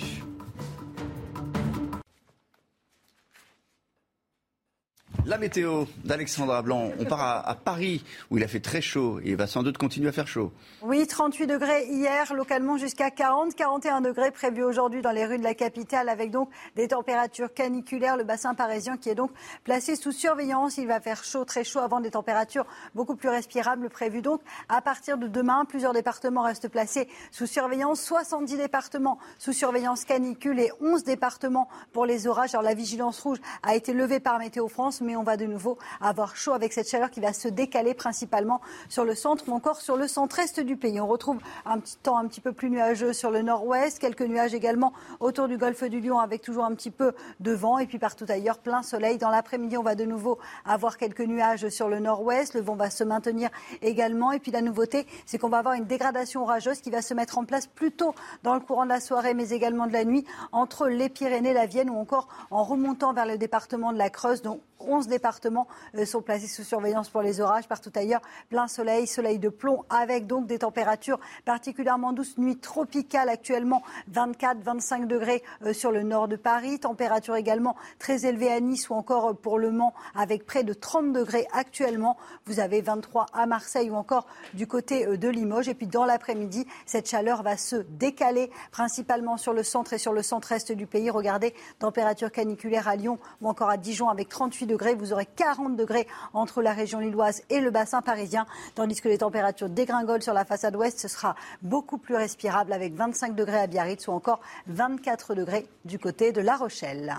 La 5.26 5.36
météo 5.36 5.84
d'Alexandra 6.04 6.62
Blanc. 6.62 6.90
On 6.98 7.04
part 7.04 7.46
à, 7.46 7.54
Paris 7.54 8.02
où 8.30 8.38
il 8.38 8.44
a 8.44 8.48
fait 8.48 8.60
très 8.60 8.80
chaud 8.80 9.20
et 9.22 9.34
va 9.34 9.46
sans 9.46 9.62
doute 9.62 9.76
continuer 9.76 10.08
à 10.08 10.12
faire 10.12 10.26
chaud. 10.26 10.52
Oui, 10.80 11.06
38 11.06 11.46
degrés 11.46 11.86
hier, 11.86 12.32
localement 12.32 12.78
jusqu'à 12.78 13.10
40, 13.10 13.54
41 13.54 14.00
degrés 14.00 14.30
prévus 14.30 14.64
aujourd'hui 14.64 15.02
dans 15.02 15.10
les 15.10 15.26
rues 15.26 15.38
de 15.38 15.42
la 15.42 15.54
capitale 15.54 16.08
avec 16.08 16.30
donc 16.30 16.48
des 16.76 16.88
températures 16.88 17.52
caniculaires. 17.52 18.16
Le 18.16 18.24
bassin 18.24 18.54
parisien 18.54 18.96
qui 18.96 19.10
est 19.10 19.14
donc 19.14 19.30
placé 19.64 19.96
sous 19.96 20.12
surveillance. 20.12 20.78
Il 20.78 20.86
va 20.86 21.00
faire 21.00 21.22
chaud, 21.24 21.44
très 21.44 21.64
chaud 21.64 21.80
avant 21.80 22.00
des 22.00 22.10
températures 22.10 22.64
beaucoup 22.94 23.16
plus 23.16 23.28
respirables 23.28 23.90
prévues 23.90 24.22
donc 24.22 24.40
à 24.68 24.80
partir 24.80 25.18
de 25.18 25.26
demain. 25.26 25.64
Plusieurs 25.66 25.92
départements 25.92 26.42
restent 26.42 26.68
placés 26.68 27.08
sous 27.32 27.46
surveillance. 27.46 28.00
70 28.00 28.56
départements 28.56 29.18
sous 29.38 29.52
surveillance 29.52 30.04
canicule 30.04 30.58
et 30.60 30.70
11 30.80 31.04
départements 31.04 31.68
pour 31.92 32.06
les 32.06 32.26
orages. 32.26 32.54
Alors 32.54 32.64
la 32.64 32.74
vigilance 32.74 33.20
rouge 33.20 33.38
a 33.62 33.74
été 33.74 33.92
levée 33.92 34.20
par 34.20 34.38
Météo 34.38 34.68
France, 34.68 35.02
mais 35.08 35.16
on 35.16 35.22
va 35.22 35.38
de 35.38 35.46
nouveau 35.46 35.78
avoir 36.02 36.36
chaud 36.36 36.52
avec 36.52 36.74
cette 36.74 36.86
chaleur 36.86 37.10
qui 37.10 37.20
va 37.20 37.32
se 37.32 37.48
décaler 37.48 37.94
principalement 37.94 38.60
sur 38.90 39.04
le 39.04 39.14
centre 39.14 39.42
ou 39.48 39.52
encore 39.52 39.80
sur 39.80 39.96
le 39.96 40.06
centre-est 40.06 40.60
du 40.60 40.76
pays. 40.76 41.00
On 41.00 41.06
retrouve 41.06 41.38
un 41.64 41.78
petit 41.80 41.96
temps 41.96 42.18
un 42.18 42.26
petit 42.26 42.42
peu 42.42 42.52
plus 42.52 42.68
nuageux 42.68 43.14
sur 43.14 43.30
le 43.30 43.40
nord-ouest, 43.40 43.98
quelques 43.98 44.20
nuages 44.20 44.52
également 44.52 44.92
autour 45.20 45.48
du 45.48 45.56
golfe 45.56 45.82
du 45.84 46.00
Lion 46.00 46.18
avec 46.18 46.42
toujours 46.42 46.64
un 46.64 46.74
petit 46.74 46.90
peu 46.90 47.14
de 47.40 47.52
vent 47.52 47.78
et 47.78 47.86
puis 47.86 47.98
partout 47.98 48.26
ailleurs 48.28 48.58
plein 48.58 48.82
soleil. 48.82 49.16
Dans 49.16 49.30
l'après-midi, 49.30 49.78
on 49.78 49.82
va 49.82 49.94
de 49.94 50.04
nouveau 50.04 50.38
avoir 50.66 50.98
quelques 50.98 51.22
nuages 51.22 51.70
sur 51.70 51.88
le 51.88 52.00
nord-ouest. 52.00 52.52
Le 52.52 52.60
vent 52.60 52.76
va 52.76 52.90
se 52.90 53.02
maintenir 53.02 53.48
également 53.80 54.32
et 54.32 54.40
puis 54.40 54.52
la 54.52 54.60
nouveauté, 54.60 55.06
c'est 55.24 55.38
qu'on 55.38 55.48
va 55.48 55.58
avoir 55.58 55.72
une 55.72 55.86
dégradation 55.86 56.42
orageuse 56.42 56.82
qui 56.82 56.90
va 56.90 57.00
se 57.00 57.14
mettre 57.14 57.38
en 57.38 57.46
place 57.46 57.66
plus 57.66 57.92
tôt 57.92 58.14
dans 58.42 58.52
le 58.52 58.60
courant 58.60 58.84
de 58.84 58.90
la 58.90 59.00
soirée 59.00 59.32
mais 59.32 59.48
également 59.48 59.86
de 59.86 59.94
la 59.94 60.04
nuit 60.04 60.26
entre 60.52 60.86
les 60.86 61.08
Pyrénées, 61.08 61.54
la 61.54 61.64
Vienne 61.64 61.88
ou 61.88 61.96
encore 61.96 62.28
en 62.50 62.62
remontant 62.62 63.14
vers 63.14 63.24
le 63.24 63.38
département 63.38 63.94
de 63.94 63.98
la 63.98 64.10
Creuse. 64.10 64.42
11 64.80 65.08
départements 65.08 65.66
euh, 65.96 66.04
sont 66.04 66.22
placés 66.22 66.46
sous 66.46 66.62
surveillance 66.62 67.08
pour 67.08 67.22
les 67.22 67.40
orages. 67.40 67.68
Partout 67.68 67.92
ailleurs, 67.94 68.20
plein 68.48 68.68
soleil, 68.68 69.06
soleil 69.06 69.38
de 69.38 69.48
plomb, 69.48 69.84
avec 69.90 70.26
donc 70.26 70.46
des 70.46 70.58
températures 70.58 71.18
particulièrement 71.44 72.12
douces. 72.12 72.38
Nuit 72.38 72.58
tropicale 72.58 73.28
actuellement, 73.28 73.82
24-25 74.12 75.06
degrés 75.06 75.42
euh, 75.64 75.72
sur 75.72 75.90
le 75.90 76.02
nord 76.02 76.28
de 76.28 76.36
Paris. 76.36 76.78
Température 76.78 77.36
également 77.36 77.76
très 77.98 78.26
élevée 78.26 78.52
à 78.52 78.60
Nice 78.60 78.90
ou 78.90 78.94
encore 78.94 79.28
euh, 79.28 79.32
pour 79.32 79.58
Le 79.58 79.70
Mans, 79.70 79.94
avec 80.14 80.46
près 80.46 80.64
de 80.64 80.72
30 80.72 81.12
degrés 81.12 81.46
actuellement. 81.52 82.16
Vous 82.46 82.60
avez 82.60 82.80
23 82.80 83.26
à 83.32 83.46
Marseille 83.46 83.90
ou 83.90 83.94
encore 83.94 84.26
du 84.54 84.66
côté 84.66 85.16
de 85.16 85.28
Limoges. 85.28 85.68
Et 85.68 85.74
puis 85.74 85.86
dans 85.86 86.04
l'après-midi, 86.04 86.66
cette 86.86 87.08
chaleur 87.08 87.42
va 87.42 87.56
se 87.56 87.76
décaler 87.76 88.50
principalement 88.70 89.36
sur 89.36 89.52
le 89.52 89.62
centre 89.62 89.92
et 89.92 89.98
sur 89.98 90.12
le 90.12 90.22
centre-est 90.22 90.72
du 90.72 90.86
pays. 90.86 91.10
Regardez, 91.10 91.54
température 91.78 92.30
caniculaire 92.30 92.88
à 92.88 92.96
Lyon 92.96 93.18
ou 93.40 93.48
encore 93.48 93.70
à 93.70 93.76
Dijon 93.76 94.08
avec 94.08 94.28
38 94.28 94.67
degrés. 94.68 94.94
Vous 94.94 95.12
aurez 95.12 95.26
40 95.26 95.76
degrés 95.76 96.06
entre 96.32 96.62
la 96.62 96.72
région 96.72 97.00
lilloise 97.00 97.42
et 97.50 97.60
le 97.60 97.72
bassin 97.72 98.02
parisien, 98.02 98.46
tandis 98.76 99.00
que 99.00 99.08
les 99.08 99.18
températures 99.18 99.68
dégringolent 99.68 100.22
sur 100.22 100.34
la 100.34 100.44
façade 100.44 100.76
ouest. 100.76 101.00
Ce 101.00 101.08
sera 101.08 101.34
beaucoup 101.62 101.98
plus 101.98 102.14
respirable 102.14 102.72
avec 102.72 102.94
25 102.94 103.34
degrés 103.34 103.58
à 103.58 103.66
Biarritz 103.66 104.06
ou 104.06 104.12
encore 104.12 104.40
24 104.68 105.34
degrés 105.34 105.66
du 105.84 105.98
côté 105.98 106.30
de 106.30 106.40
La 106.40 106.56
Rochelle. 106.56 107.18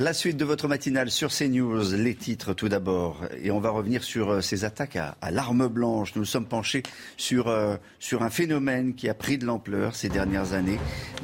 La 0.00 0.14
suite 0.14 0.38
de 0.38 0.46
votre 0.46 0.66
matinale 0.66 1.10
sur 1.10 1.28
CNews, 1.30 1.92
les 1.92 2.14
titres 2.14 2.54
tout 2.54 2.70
d'abord. 2.70 3.20
Et 3.42 3.50
on 3.50 3.60
va 3.60 3.68
revenir 3.68 4.02
sur 4.02 4.30
euh, 4.30 4.40
ces 4.40 4.64
attaques 4.64 4.96
à, 4.96 5.14
l'arme 5.30 5.68
blanche. 5.68 6.14
Nous 6.14 6.22
nous 6.22 6.26
sommes 6.26 6.46
penchés 6.46 6.82
sur, 7.18 7.48
euh, 7.48 7.76
sur 7.98 8.22
un 8.22 8.30
phénomène 8.30 8.94
qui 8.94 9.10
a 9.10 9.14
pris 9.14 9.36
de 9.36 9.44
l'ampleur 9.44 9.94
ces 9.94 10.08
dernières 10.08 10.54
années. 10.54 10.78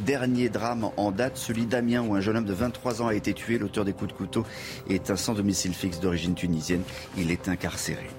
Dernier 0.05 0.51
drame 0.51 0.91
en 0.99 1.11
date, 1.11 1.39
celui 1.39 1.65
d'Amiens 1.65 2.03
où 2.03 2.15
un 2.15 2.21
jeune 2.21 2.37
homme 2.37 2.45
de 2.45 2.53
23 2.53 3.01
ans 3.01 3.07
a 3.07 3.15
été 3.15 3.33
tué. 3.33 3.57
L'auteur 3.57 3.87
des 3.87 3.95
coups 3.95 4.13
de 4.13 4.17
couteau 4.19 4.45
est 4.91 5.11
un 5.11 5.17
sans 5.17 5.33
domicile 5.33 5.73
fixe 5.73 5.99
d'origine 5.99 6.35
tunisienne. 6.35 6.83
Il 7.17 7.31
est 7.31 7.49
incarcéré. 7.49 8.11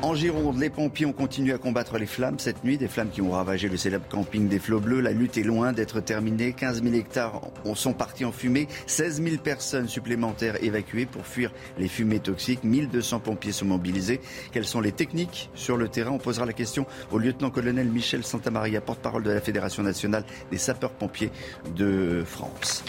En 0.00 0.14
Gironde, 0.14 0.58
les 0.58 0.70
pompiers 0.70 1.06
ont 1.06 1.12
continué 1.12 1.52
à 1.52 1.58
combattre 1.58 1.98
les 1.98 2.06
flammes 2.06 2.38
cette 2.38 2.62
nuit, 2.62 2.78
des 2.78 2.86
flammes 2.86 3.10
qui 3.10 3.20
ont 3.20 3.32
ravagé 3.32 3.68
le 3.68 3.76
célèbre 3.76 4.06
camping 4.08 4.48
des 4.48 4.60
Flots 4.60 4.80
Bleus. 4.80 5.00
La 5.00 5.10
lutte 5.10 5.36
est 5.36 5.42
loin 5.42 5.72
d'être 5.72 6.00
terminée. 6.00 6.52
15 6.52 6.82
000 6.82 6.94
hectares 6.94 7.40
sont 7.74 7.92
partis 7.92 8.24
en 8.24 8.30
fumée. 8.32 8.68
16 8.86 9.22
000 9.22 9.36
personnes 9.42 9.88
supplémentaires 9.88 10.62
évacuées 10.62 11.04
pour 11.04 11.26
fuir 11.26 11.52
les 11.78 11.88
fumées 11.88 12.20
toxiques. 12.20 12.62
1200 12.62 13.20
pompiers 13.20 13.52
sont 13.52 13.66
mobilisés. 13.66 14.20
Quelles 14.52 14.64
sont 14.64 14.80
les 14.80 14.92
techniques 14.92 15.50
sur 15.54 15.76
le 15.76 15.88
terrain? 15.88 16.12
On 16.12 16.18
posera 16.18 16.46
la 16.46 16.52
question 16.52 16.86
au 17.10 17.18
lieutenant-colonel 17.18 17.88
Michel 17.88 18.24
Santamaria, 18.24 18.80
porte-parole 18.80 19.24
de 19.24 19.30
la 19.30 19.40
Fédération 19.40 19.82
nationale 19.82 20.24
des 20.52 20.58
sapeurs-pompiers 20.58 21.32
de 21.74 22.22
France. 22.24 22.84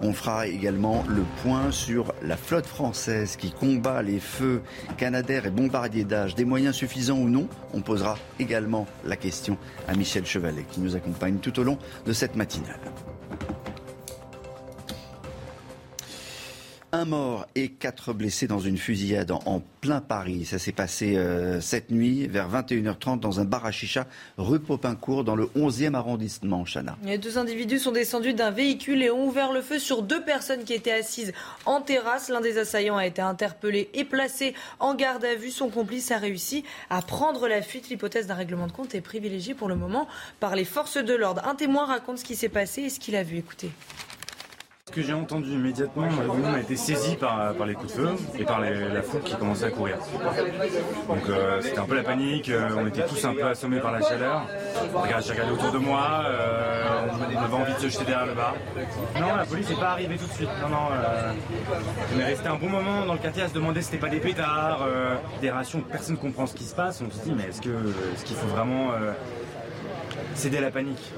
On 0.00 0.12
fera 0.12 0.46
également 0.46 1.04
le 1.08 1.22
point 1.42 1.70
sur 1.70 2.12
la 2.22 2.36
flotte 2.36 2.66
française 2.66 3.36
qui 3.36 3.50
combat 3.50 4.02
les 4.02 4.20
feux 4.20 4.62
canadaires 4.96 5.46
et 5.46 5.50
bombardiers 5.50 6.04
d'âge. 6.04 6.34
Des 6.34 6.44
moyens 6.44 6.74
suffisants 6.74 7.18
ou 7.18 7.28
non 7.28 7.48
On 7.72 7.80
posera 7.80 8.18
également 8.38 8.86
la 9.04 9.16
question 9.16 9.56
à 9.88 9.94
Michel 9.94 10.26
Chevalet 10.26 10.64
qui 10.70 10.80
nous 10.80 10.96
accompagne 10.96 11.36
tout 11.38 11.58
au 11.60 11.62
long 11.62 11.78
de 12.06 12.12
cette 12.12 12.36
matinale. 12.36 12.80
Un 16.94 17.06
mort 17.06 17.48
et 17.56 17.70
quatre 17.70 18.12
blessés 18.12 18.46
dans 18.46 18.60
une 18.60 18.78
fusillade 18.78 19.32
en, 19.32 19.60
plein 19.80 20.00
Paris. 20.00 20.44
Ça 20.44 20.60
s'est 20.60 20.70
passé 20.70 21.16
euh, 21.16 21.60
cette 21.60 21.90
nuit 21.90 22.28
vers 22.28 22.48
21h30 22.48 23.18
dans 23.18 23.40
un 23.40 23.44
bar 23.44 23.66
à 23.66 23.72
chicha 23.72 24.06
rue 24.38 24.60
Popincourt 24.60 25.24
dans 25.24 25.34
le 25.34 25.46
11e 25.56 25.94
arrondissement, 25.94 26.64
Chana. 26.64 26.96
Les 27.02 27.18
deux 27.18 27.36
individus 27.36 27.80
sont 27.80 27.90
descendus 27.90 28.32
d'un 28.32 28.52
véhicule 28.52 29.02
et 29.02 29.10
ont 29.10 29.26
ouvert 29.26 29.50
le 29.50 29.60
feu 29.60 29.80
sur 29.80 30.02
deux 30.02 30.22
personnes 30.22 30.62
qui 30.62 30.72
étaient 30.72 30.92
assises 30.92 31.32
en 31.66 31.80
terrasse. 31.80 32.28
L'un 32.28 32.40
des 32.40 32.58
assaillants 32.58 32.96
a 32.96 33.06
été 33.06 33.20
interpellé 33.20 33.90
et 33.92 34.04
placé 34.04 34.54
en 34.78 34.94
garde 34.94 35.24
à 35.24 35.34
vue. 35.34 35.50
Son 35.50 35.70
complice 35.70 36.12
a 36.12 36.18
réussi 36.18 36.62
à 36.90 37.02
prendre 37.02 37.48
la 37.48 37.60
fuite. 37.60 37.88
L'hypothèse 37.88 38.28
d'un 38.28 38.34
règlement 38.34 38.68
de 38.68 38.72
compte 38.72 38.94
est 38.94 39.00
privilégiée 39.00 39.54
pour 39.54 39.66
le 39.66 39.74
moment 39.74 40.06
par 40.38 40.54
les 40.54 40.64
forces 40.64 40.98
de 40.98 41.14
l'ordre. 41.14 41.42
Un 41.44 41.56
témoin 41.56 41.86
raconte 41.86 42.18
ce 42.18 42.24
qui 42.24 42.36
s'est 42.36 42.48
passé 42.48 42.82
et 42.82 42.88
ce 42.88 43.00
qu'il 43.00 43.16
a 43.16 43.24
vu. 43.24 43.38
Écoutez. 43.38 43.72
Que 44.94 45.02
j'ai 45.02 45.12
entendu 45.12 45.50
immédiatement, 45.50 46.06
on 46.28 46.54
a 46.54 46.60
été 46.60 46.76
saisi 46.76 47.16
par, 47.16 47.52
les 47.66 47.74
coups 47.74 47.92
de 47.92 47.98
feu 47.98 48.10
et 48.38 48.44
par 48.44 48.60
la 48.60 49.02
foule 49.02 49.22
qui 49.22 49.34
commençait 49.34 49.64
à 49.64 49.70
courir. 49.70 49.96
Donc 51.08 51.28
euh, 51.28 51.60
c'était 51.62 51.80
un 51.80 51.84
peu 51.84 51.96
la 51.96 52.04
panique, 52.04 52.48
euh, 52.48 52.68
on 52.78 52.86
était 52.86 53.04
tous 53.04 53.24
un 53.24 53.34
peu 53.34 53.44
assommés 53.44 53.80
par 53.80 53.90
la 53.90 54.00
chaleur. 54.02 54.46
Regarde, 54.94 55.24
j'ai 55.24 55.32
regardé 55.32 55.52
autour 55.52 55.72
de 55.72 55.78
moi, 55.78 56.22
euh, 56.26 57.08
on 57.10 57.44
avait 57.44 57.54
envie 57.54 57.74
de 57.74 57.78
se 57.80 57.88
jeter 57.88 58.04
derrière 58.04 58.26
le 58.26 58.34
bar. 58.34 58.54
Non, 59.20 59.34
la 59.34 59.44
police 59.44 59.68
n'est 59.68 59.74
pas 59.74 59.90
arrivée 59.90 60.16
tout 60.16 60.28
de 60.28 60.32
suite. 60.32 60.50
Non, 60.62 60.68
non, 60.68 60.88
on 62.14 62.20
est 62.20 62.24
resté 62.24 62.46
un 62.46 62.54
bon 62.54 62.68
moment 62.68 63.04
dans 63.04 63.14
le 63.14 63.18
quartier 63.18 63.42
à 63.42 63.48
se 63.48 63.54
demander 63.54 63.80
si 63.80 63.86
c'était 63.86 63.98
pas 63.98 64.10
des 64.10 64.20
pétards, 64.20 64.86
des 65.40 65.50
rations, 65.50 65.80
personne 65.80 66.14
ne 66.14 66.20
comprend 66.20 66.46
ce 66.46 66.54
qui 66.54 66.64
se 66.64 66.74
passe. 66.74 67.02
On 67.04 67.10
se 67.10 67.20
dit, 67.24 67.34
mais 67.36 67.48
est-ce 67.48 67.60
qu'il 67.60 67.72
est 67.72 68.24
qu'il 68.24 68.36
faut 68.36 68.46
vraiment 68.46 68.92
céder 70.36 70.58
à 70.58 70.60
la 70.60 70.70
panique? 70.70 71.12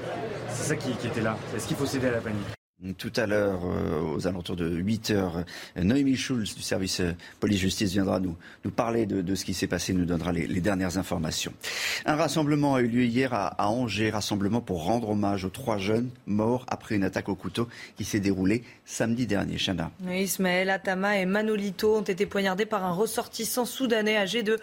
C'est 0.49 0.69
ça 0.69 0.75
qui 0.75 0.93
était 1.05 1.21
là. 1.21 1.37
Est-ce 1.55 1.67
qu'il 1.67 1.77
faut 1.77 1.85
céder 1.85 2.07
à 2.07 2.11
la 2.13 2.21
panique? 2.21 2.56
Tout 2.99 3.11
à 3.15 3.25
l'heure, 3.25 3.61
euh, 3.65 4.15
aux 4.15 4.27
alentours 4.27 4.55
de 4.55 4.69
8 4.69 5.09
heures, 5.09 5.43
Noémie 5.75 6.15
Schulz 6.15 6.55
du 6.55 6.61
service 6.61 6.99
euh, 6.99 7.13
police-justice 7.39 7.91
viendra 7.93 8.19
nous, 8.19 8.35
nous 8.65 8.69
parler 8.69 9.07
de, 9.07 9.33
ce 9.33 9.45
qui 9.45 9.55
s'est 9.55 9.65
passé, 9.65 9.93
nous 9.93 10.05
donnera 10.05 10.31
les, 10.31 10.61
dernières 10.61 10.99
informations. 10.99 11.53
Un 12.05 12.15
rassemblement 12.15 12.75
a 12.75 12.81
eu 12.81 12.87
lieu 12.87 13.03
hier 13.03 13.33
à, 13.33 13.67
Angers, 13.67 14.11
rassemblement 14.11 14.61
pour 14.61 14.83
rendre 14.83 15.09
hommage 15.09 15.43
aux 15.43 15.49
trois 15.49 15.79
jeunes 15.79 16.09
morts 16.27 16.65
après 16.67 16.95
une 16.95 17.03
attaque 17.03 17.29
au 17.29 17.35
couteau 17.35 17.67
qui 17.95 18.03
s'est 18.03 18.19
déroulée 18.19 18.63
samedi 18.85 19.25
dernier. 19.25 19.57
Chana. 19.57 19.91
Ismaël 20.07 20.69
Atama 20.69 21.17
et 21.17 21.25
Manolito 21.25 21.95
ont 21.95 22.01
été 22.01 22.27
poignardés 22.27 22.65
par 22.67 22.85
un 22.85 22.91
ressortissant 22.91 23.65
soudanais 23.65 24.17
âgé 24.17 24.43
de 24.43 24.59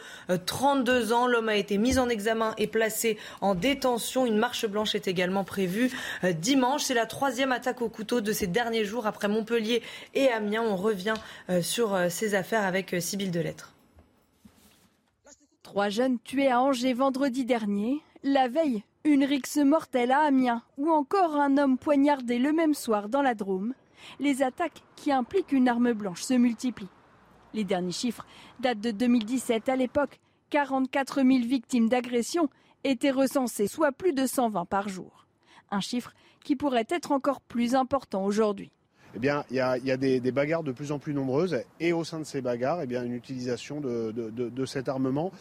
32 0.47 0.93
euh, 1.13 1.15
ans. 1.15 1.27
L'homme 1.27 1.49
a 1.49 1.57
été 1.57 1.79
mis 1.79 1.99
en 1.99 2.09
examen 2.09 2.55
et 2.59 2.69
placé 2.69 3.19
en 3.41 3.57
détention. 3.57 4.25
Une 4.25 4.39
marche 4.39 4.67
blanche 4.67 4.95
est 4.95 5.09
également 5.09 5.43
prévue 5.43 5.91
dimanche. 6.23 6.85
C'est 6.85 6.95
la 6.95 7.07
troisième 7.07 7.51
attaque 7.51 7.83
au 7.83 7.89
couteau 7.89 8.04
de 8.13 8.33
ces 8.33 8.47
derniers 8.47 8.85
jours 8.85 9.07
après 9.07 9.29
Montpellier 9.29 9.83
et 10.15 10.29
Amiens. 10.29 10.63
On 10.63 10.77
revient 10.77 11.15
euh, 11.49 11.63
sur 11.63 11.95
euh, 11.95 12.09
ces 12.09 12.35
affaires 12.35 12.65
avec 12.65 12.93
euh, 12.95 13.01
Sybille 13.01 13.31
Delettre. 13.31 13.73
Trois 15.63 15.89
jeunes 15.89 16.19
tués 16.23 16.51
à 16.51 16.61
Angers 16.61 16.93
vendredi 16.93 17.45
dernier. 17.45 18.01
La 18.23 18.49
veille, 18.49 18.83
une 19.05 19.25
rixe 19.25 19.57
mortelle 19.57 20.13
à 20.13 20.21
Amiens 20.21 20.63
ou 20.77 20.91
encore 20.91 21.37
un 21.37 21.57
homme 21.59 21.79
poignardé 21.79 22.39
le 22.39 22.53
même 22.53 22.75
soir 22.75 23.09
dans 23.09 23.23
la 23.23 23.35
Drôme. 23.35 23.75
Les 24.21 24.43
attaques 24.43 24.83
qui 24.97 25.11
impliquent 25.11 25.53
une 25.53 25.69
arme 25.69 25.93
blanche 25.93 26.23
se 26.23 26.35
multiplient. 26.35 26.89
Les 27.55 27.65
derniers 27.65 27.93
chiffres 27.93 28.27
datent 28.61 28.81
de 28.81 28.91
2017. 28.91 29.69
À 29.69 29.77
l'époque, 29.77 30.21
44 30.51 31.23
000 31.23 31.29
victimes 31.47 31.89
d'agression 31.89 32.49
étaient 32.85 33.11
recensées, 33.11 33.67
soit 33.67 33.93
plus 33.93 34.13
de 34.13 34.27
120 34.27 34.67
par 34.67 34.89
jour. 34.89 35.27
Un 35.71 35.81
chiffre 35.81 36.13
qui 36.45 36.55
pourrait 36.55 36.87
être 36.89 37.11
encore 37.11 37.41
plus 37.41 37.75
important 37.75 38.25
aujourd'hui. 38.25 38.71
Eh 39.17 39.19
bien, 39.19 39.45
il 39.51 39.57
y 39.57 39.61
a, 39.61 39.97
des, 39.97 40.21
bagarres 40.33 40.65
de 40.65 40.73
plus 40.73 40.93
en 40.93 40.99
plus 40.99 41.15
nombreuses 41.15 41.63
et 41.81 41.93
au 41.93 42.05
sein 42.05 42.19
de 42.19 42.25
ces 42.25 42.41
bagarres, 42.41 42.83
eh 42.83 42.87
bien, 42.87 43.05
une 43.05 43.15
utilisation 43.15 43.81
de, 43.81 44.67
cet 44.67 44.89
armement 44.89 45.33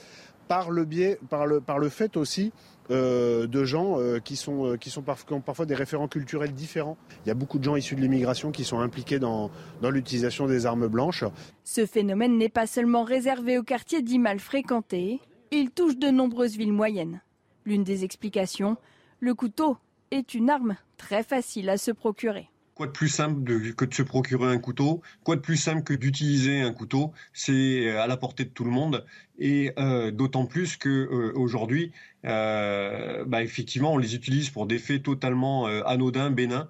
par 0.48 0.72
le 0.72 0.86
biais, 0.86 1.20
par 1.30 1.48
le, 1.48 1.62
par 1.62 1.80
le 1.80 1.90
fait 1.90 2.18
aussi 2.18 2.52
euh, 2.92 3.48
de 3.48 3.64
gens 3.64 3.98
euh, 3.98 4.20
qui, 4.20 4.36
sont, 4.36 4.66
euh, 4.66 4.78
qui, 4.78 4.90
sont 4.90 5.04
ont 5.32 5.42
parfois 5.42 5.66
des 5.66 5.74
référents 5.74 6.10
culturels 6.10 6.54
différents. 6.54 6.98
Il 7.26 7.30
y 7.30 7.32
a 7.32 7.34
beaucoup 7.34 7.58
de 7.58 7.64
gens 7.64 7.78
issus 7.78 7.96
de 7.96 8.02
l'immigration 8.02 8.52
qui 8.52 8.66
sont 8.66 8.80
impliqués 8.80 9.20
dans, 9.20 9.50
dans 9.82 9.90
l'utilisation 9.90 10.46
des 10.46 10.66
armes 10.66 10.88
blanches. 10.88 11.24
Ce 11.64 11.86
phénomène 11.86 12.38
n'est 12.38 12.50
pas 12.50 12.68
seulement 12.68 13.04
réservé 13.04 13.58
aux 13.58 13.64
quartiers 13.64 14.02
dits 14.02 14.20
mal 14.20 14.40
fréquentés, 14.40 15.22
il 15.52 15.72
touche 15.72 15.98
de 15.98 16.10
nombreuses 16.10 16.58
villes 16.58 16.74
moyennes. 16.74 17.22
L'une 17.66 17.86
des 17.86 18.04
explications, 18.04 18.76
le 19.20 19.34
couteau 19.34 19.78
est 20.14 20.34
une 20.34 20.50
arme 20.50 20.78
très 20.98 21.24
facile 21.24 21.70
à 21.70 21.78
se 21.78 21.92
procurer. 21.92 22.50
Quoi 22.76 22.88
de 22.88 22.92
plus 22.92 23.10
simple 23.10 23.44
que 23.76 23.86
de 23.86 23.94
se 23.94 24.02
procurer 24.02 24.52
un 24.52 24.58
couteau? 24.58 25.02
Quoi 25.24 25.36
de 25.36 25.42
plus 25.42 25.58
simple 25.58 25.84
que 25.84 25.94
d'utiliser 25.94 26.62
un 26.62 26.74
couteau? 26.74 27.12
C'est 27.32 27.92
à 27.92 28.08
la 28.08 28.18
portée 28.18 28.46
de 28.46 28.50
tout 28.50 28.64
le 28.64 28.72
monde 28.72 29.06
et 29.38 29.74
euh, 29.78 30.10
d'autant 30.10 30.48
plus 30.48 30.76
que 30.76 30.90
euh, 30.90 31.34
aujourd'hui, 31.36 31.92
euh, 32.26 33.26
bah, 33.26 33.44
effectivement, 33.44 33.94
on 33.94 33.98
les 33.98 34.16
utilise 34.16 34.50
pour 34.50 34.66
des 34.66 34.80
faits 34.80 35.04
totalement 35.04 35.66
anodins, 35.66 36.32
bénins. 36.32 36.68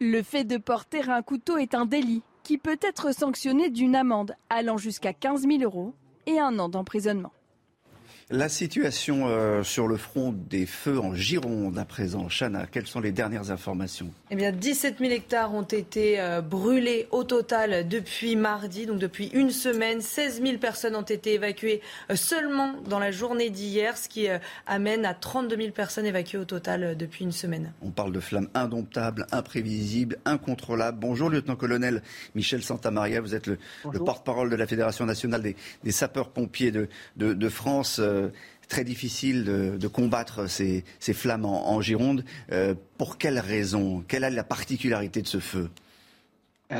Le 0.00 0.22
fait 0.22 0.44
de 0.44 0.56
porter 0.56 1.08
un 1.08 1.22
couteau 1.22 1.56
est 1.56 1.74
un 1.74 1.86
délit 1.86 2.22
qui 2.42 2.58
peut 2.58 2.78
être 2.82 3.14
sanctionné 3.14 3.70
d'une 3.70 3.94
amende 3.94 4.34
allant 4.50 4.76
jusqu'à 4.76 5.12
15 5.12 5.42
000 5.42 5.62
euros 5.62 5.94
et 6.26 6.40
un 6.40 6.58
an 6.58 6.68
d'emprisonnement. 6.68 7.32
La 8.30 8.48
situation 8.48 9.28
euh, 9.28 9.62
sur 9.62 9.86
le 9.86 9.98
front 9.98 10.32
des 10.32 10.64
feux 10.64 10.98
en 10.98 11.14
Gironde 11.14 11.76
à 11.76 11.84
présent. 11.84 12.28
Chana, 12.30 12.66
quelles 12.66 12.86
sont 12.86 13.00
les 13.00 13.12
dernières 13.12 13.50
informations? 13.50 14.10
Eh 14.30 14.36
bien, 14.36 14.50
17 14.50 14.98
000 14.98 15.10
hectares 15.10 15.52
ont 15.52 15.60
été 15.60 16.18
euh, 16.18 16.40
brûlés 16.40 17.06
au 17.10 17.24
total 17.24 17.86
depuis 17.86 18.34
mardi, 18.36 18.86
donc 18.86 18.98
depuis 18.98 19.26
une 19.34 19.50
semaine. 19.50 20.00
16 20.00 20.40
000 20.40 20.56
personnes 20.56 20.96
ont 20.96 21.02
été 21.02 21.34
évacuées 21.34 21.82
euh, 22.10 22.16
seulement 22.16 22.76
dans 22.88 22.98
la 22.98 23.10
journée 23.10 23.50
d'hier, 23.50 23.98
ce 23.98 24.08
qui 24.08 24.26
amène 24.66 25.04
à 25.04 25.12
32 25.12 25.56
000 25.56 25.70
personnes 25.72 26.06
évacuées 26.06 26.38
au 26.38 26.46
total 26.46 26.96
depuis 26.96 27.24
une 27.24 27.32
semaine. 27.32 27.74
On 27.82 27.90
parle 27.90 28.12
de 28.12 28.20
flammes 28.20 28.48
indomptables, 28.54 29.26
imprévisibles, 29.32 30.16
incontrôlables. 30.24 30.98
Bonjour, 30.98 31.28
lieutenant-colonel 31.28 32.02
Michel 32.34 32.62
Santamaria. 32.62 33.20
Vous 33.20 33.34
êtes 33.34 33.46
le, 33.46 33.58
porte-parole 34.02 34.48
de 34.48 34.56
la 34.56 34.66
Fédération 34.66 35.04
nationale 35.04 35.42
des, 35.42 35.92
sapeurs-pompiers 35.92 36.70
de, 36.70 36.88
de 37.16 37.48
France. 37.50 38.00
Euh, 38.14 38.28
très 38.68 38.84
difficile 38.84 39.44
de, 39.44 39.88
combattre 39.88 40.48
ces, 40.48 40.84
flammes 41.12 41.44
en, 41.44 41.80
Gironde. 41.82 42.24
Euh, 42.50 42.74
pour 42.96 43.18
quelles 43.18 43.38
raisons 43.38 44.02
Quelle 44.08 44.24
est 44.24 44.30
la 44.30 44.42
particularité 44.42 45.20
de 45.20 45.28
ce 45.28 45.38
feu? 45.38 45.68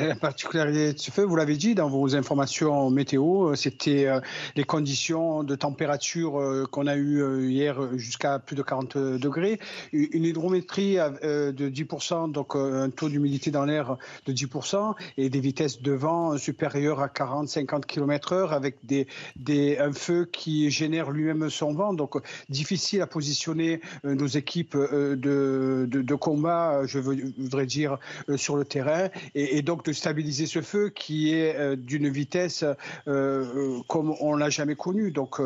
La 0.01 0.15
particularité 0.15 0.93
de 0.93 0.99
ce 0.99 1.11
feu, 1.11 1.23
vous 1.23 1.37
l'avez 1.37 1.57
dit 1.57 1.75
dans 1.75 1.89
vos 1.89 2.17
informations 2.17 2.91
météo, 2.91 3.51
euh, 3.51 3.55
c'était 3.55 4.07
euh, 4.07 4.21
les 4.57 4.65
conditions 4.65 5.45
de 5.45 5.55
température 5.55 6.41
euh, 6.41 6.67
qu'on 6.71 6.87
a 6.87 6.97
eues 6.97 7.49
hier 7.49 7.97
jusqu'à 7.97 8.39
plus 8.39 8.57
de 8.57 8.63
40 8.63 8.97
degrés, 8.97 9.59
une 9.93 10.25
hydrométrie 10.25 10.97
de 10.97 11.69
10%, 11.69 12.33
donc 12.33 12.57
un 12.57 12.91
taux 12.91 13.09
d'humidité 13.09 13.51
dans 13.51 13.65
l'air 13.65 13.97
de 14.27 14.33
10% 14.33 14.95
et 15.17 15.31
des 15.31 15.41
vitesses 15.41 15.81
de 15.83 15.93
vent 15.93 16.37
supérieures 16.37 17.01
à 17.01 17.07
40-50 17.07 17.85
km/h 17.87 18.51
avec 18.51 18.77
des, 18.85 19.07
des, 19.37 19.79
un 19.79 19.93
feu 19.93 20.29
qui 20.31 20.71
génère 20.71 21.11
lui-même 21.11 21.51
son 21.51 21.73
vent. 21.73 21.95
Donc 21.95 22.17
difficile 22.49 23.03
à 23.03 23.07
positionner 23.07 23.81
nos 24.05 24.27
équipes 24.27 24.77
de, 24.77 25.87
de, 25.89 26.15
combat, 26.15 26.87
je 26.87 26.99
voudrais 26.99 27.67
dire, 27.67 27.99
sur 28.37 28.57
le 28.57 28.65
terrain. 28.65 29.09
Et, 29.35 29.59
et 29.59 29.63
donc 29.63 29.84
de 29.85 29.93
stabiliser 29.93 30.47
ce 30.47 30.63
feu 30.63 30.89
qui 30.89 31.35
est 31.35 31.57
euh, 31.57 31.77
d'une 31.77 32.09
vitesse 32.09 32.63
euh, 32.63 32.75
euh, 33.07 33.81
comme 33.89 34.15
on 34.21 34.35
l'a 34.35 34.51
jamais 34.51 34.75
connu. 34.75 35.11
Donc 35.11 35.41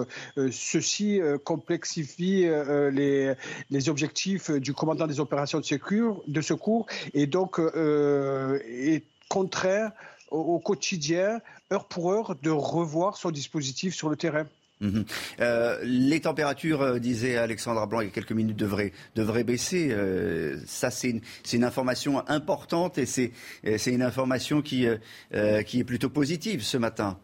ceci 0.51 1.21
complexifie 1.45 2.47
les, 2.93 3.35
les 3.71 3.89
objectifs 3.89 4.51
du 4.51 4.73
commandant 4.73 5.07
des 5.07 5.21
opérations 5.21 5.61
de 5.61 5.65
secours, 5.65 6.23
de 6.27 6.41
secours 6.41 6.87
et 7.15 7.27
donc 7.27 7.61
est 7.61 9.05
contraire 9.29 9.93
au 10.31 10.59
quotidien, 10.59 11.41
heure 11.73 11.87
pour 11.87 12.13
heure, 12.13 12.37
de 12.43 12.51
revoir 12.51 13.17
son 13.17 13.31
dispositif 13.31 13.95
sur 13.95 14.09
le 14.09 14.17
terrain. 14.17 14.47
Mhm. 14.81 15.05
Euh, 15.41 15.79
les 15.83 16.21
températures, 16.21 16.83
euh, 16.83 16.99
disait 16.99 17.37
Alexandra 17.37 17.87
Blanc 17.87 18.01
il 18.01 18.07
y 18.07 18.09
a 18.09 18.13
quelques 18.13 18.33
minutes, 18.33 18.57
devraient, 18.57 18.93
devraient 19.17 19.45
baisser. 19.45 19.89
Euh, 19.91 20.57
ça, 20.67 20.91
c'est 20.91 21.21
une, 21.53 21.65
information 21.65 22.27
importante 22.29 22.99
et 22.99 23.07
c'est 23.07 23.33
une 23.87 24.03
information 24.03 24.63
qui, 24.63 24.87
qui 25.67 25.81
est 25.81 25.85
plutôt 25.85 26.09
positive 26.09 26.63
ce 26.63 26.77
matin 26.77 27.19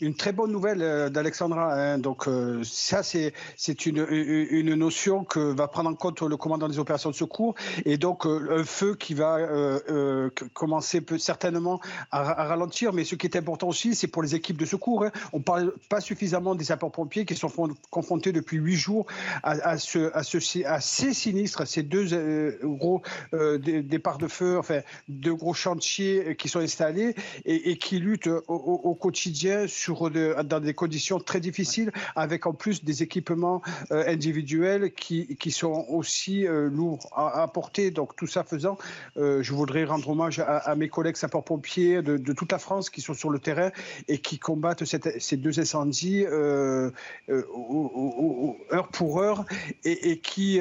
une 0.00 0.14
très 0.14 0.32
bonne 0.32 0.50
nouvelle 0.50 0.82
euh, 0.82 1.08
d'Alexandra. 1.08 1.74
Hein. 1.74 1.98
Donc 1.98 2.26
euh, 2.26 2.62
ça, 2.64 3.02
c'est 3.02 3.86
une, 3.86 4.06
une 4.10 4.74
notion 4.74 5.24
que 5.24 5.38
va 5.38 5.68
prendre 5.68 5.90
en 5.90 5.94
compte 5.94 6.22
le 6.22 6.36
commandant 6.36 6.68
des 6.68 6.78
opérations 6.78 7.10
de 7.10 7.14
secours 7.14 7.54
et 7.84 7.96
donc 7.96 8.26
euh, 8.26 8.58
un 8.60 8.64
feu 8.64 8.94
qui 8.94 9.14
va 9.14 9.38
commencer 10.52 11.00
peut, 11.00 11.18
certainement 11.18 11.80
à, 12.10 12.44
ralentir. 12.44 12.92
Mais 12.92 13.04
ce 13.04 13.14
qui 13.14 13.26
est 13.26 13.36
important 13.36 13.68
aussi, 13.68 13.94
c'est 13.94 14.06
pour 14.06 14.22
les 14.22 14.34
équipes 14.34 14.56
de 14.56 14.66
secours. 14.66 15.04
Hein. 15.04 15.10
On 15.32 15.40
parle 15.40 15.72
pas 15.88 16.00
suffisamment 16.00 16.54
des 16.54 16.64
sapeurs-pompiers 16.64 17.24
qui 17.24 17.34
sont 17.34 17.50
confrontés 17.90 18.32
depuis 18.32 18.56
huit 18.58 18.76
jours 18.76 19.06
à, 19.42 19.52
à, 19.52 19.78
ce, 19.78 20.12
à 20.64 20.80
ces 20.80 21.14
sinistres, 21.14 21.66
ces 21.66 21.82
deux 21.82 22.58
gros 22.62 23.02
départs 23.32 24.18
de 24.18 24.28
feu, 24.28 24.58
enfin 24.58 24.80
deux 25.08 25.34
gros 25.34 25.54
chantiers 25.54 26.36
qui 26.36 26.48
sont 26.48 26.60
installés 26.60 27.14
et, 27.44 27.76
qui 27.78 27.98
luttent 27.98 28.28
au, 28.48 28.94
quotidien 28.94 29.66
dans 29.90 30.60
des 30.60 30.74
conditions 30.74 31.18
très 31.18 31.40
difficiles, 31.40 31.92
avec 32.16 32.46
en 32.46 32.52
plus 32.52 32.84
des 32.84 33.02
équipements 33.02 33.62
euh, 33.90 34.04
individuels 34.06 34.92
qui, 34.92 35.36
qui, 35.36 35.50
sont 35.50 35.86
aussi 35.88 36.46
euh, 36.46 36.68
lourds 36.68 37.08
à, 37.14 37.46
porter. 37.48 37.90
Donc 37.90 38.16
tout 38.16 38.26
ça 38.26 38.44
faisant, 38.44 38.78
euh, 39.16 39.42
je 39.42 39.52
voudrais 39.52 39.84
rendre 39.84 40.08
hommage 40.08 40.40
à, 40.40 40.74
mes 40.76 40.88
collègues 40.88 41.16
sapeurs-pompiers 41.16 42.02
de, 42.02 42.32
toute 42.32 42.52
la 42.52 42.58
France 42.58 42.90
qui 42.90 43.00
sont 43.00 43.14
sur 43.14 43.30
le 43.30 43.38
terrain 43.38 43.70
et 44.08 44.18
qui 44.18 44.38
combattent 44.38 44.84
ces 44.84 45.36
deux 45.36 45.60
incendies 45.60 46.24
heure 46.26 46.92
pour 48.92 49.20
heure 49.20 49.44
et, 49.84 50.10
et 50.10 50.18
qui, 50.18 50.60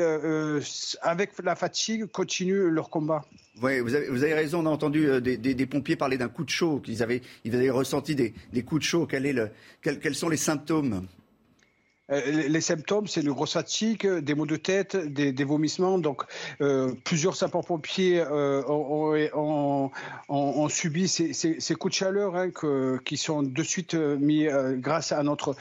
avec 1.01 1.31
la 1.43 1.55
fatigue, 1.55 2.05
continuent 2.05 2.67
leur 2.67 2.89
combat. 2.89 3.25
Oui, 3.61 3.79
vous 3.81 3.93
avez, 3.93 4.07
vous 4.07 4.23
avez, 4.23 4.33
raison. 4.33 4.61
On 4.61 4.65
a 4.65 4.69
entendu 4.69 5.07
euh, 5.07 5.19
des, 5.19 5.65
pompiers 5.65 5.95
parler 5.95 6.17
d'un 6.17 6.27
coup 6.27 6.43
de 6.43 6.49
chaud, 6.49 6.79
qu'ils 6.79 7.03
avaient, 7.03 7.21
ils 7.43 7.55
avaient 7.55 7.69
ressenti 7.69 8.15
des, 8.15 8.33
coups 8.63 8.81
de 8.81 8.85
chaud. 8.85 9.07
Quels 9.07 10.15
sont 10.15 10.29
les 10.29 10.37
symptômes? 10.37 11.07
Les 12.09 12.61
symptômes, 12.61 13.07
c'est 13.07 13.21
une 13.21 13.31
grosse 13.31 13.53
fatigue, 13.53 14.05
des 14.05 14.35
maux 14.35 14.45
de 14.45 14.57
tête, 14.57 14.97
des, 14.97 15.43
vomissements. 15.43 15.97
Donc, 15.97 16.23
euh, 16.59 16.93
plusieurs 17.05 17.35
sapeurs-pompiers 17.35 18.19
euh, 18.19 18.61
ont, 18.67 19.89
subi 20.69 21.07
ces, 21.07 21.75
coups 21.75 21.93
de 21.93 21.97
chaleur 21.97 22.35
hein, 22.35 22.49
qui 23.05 23.15
sont 23.15 23.41
de 23.41 23.63
suite 23.63 23.93
euh, 23.93 24.17
mis 24.17 24.47
euh, 24.47 24.75
grâce 24.77 25.13
à 25.13 25.23
notre, 25.23 25.55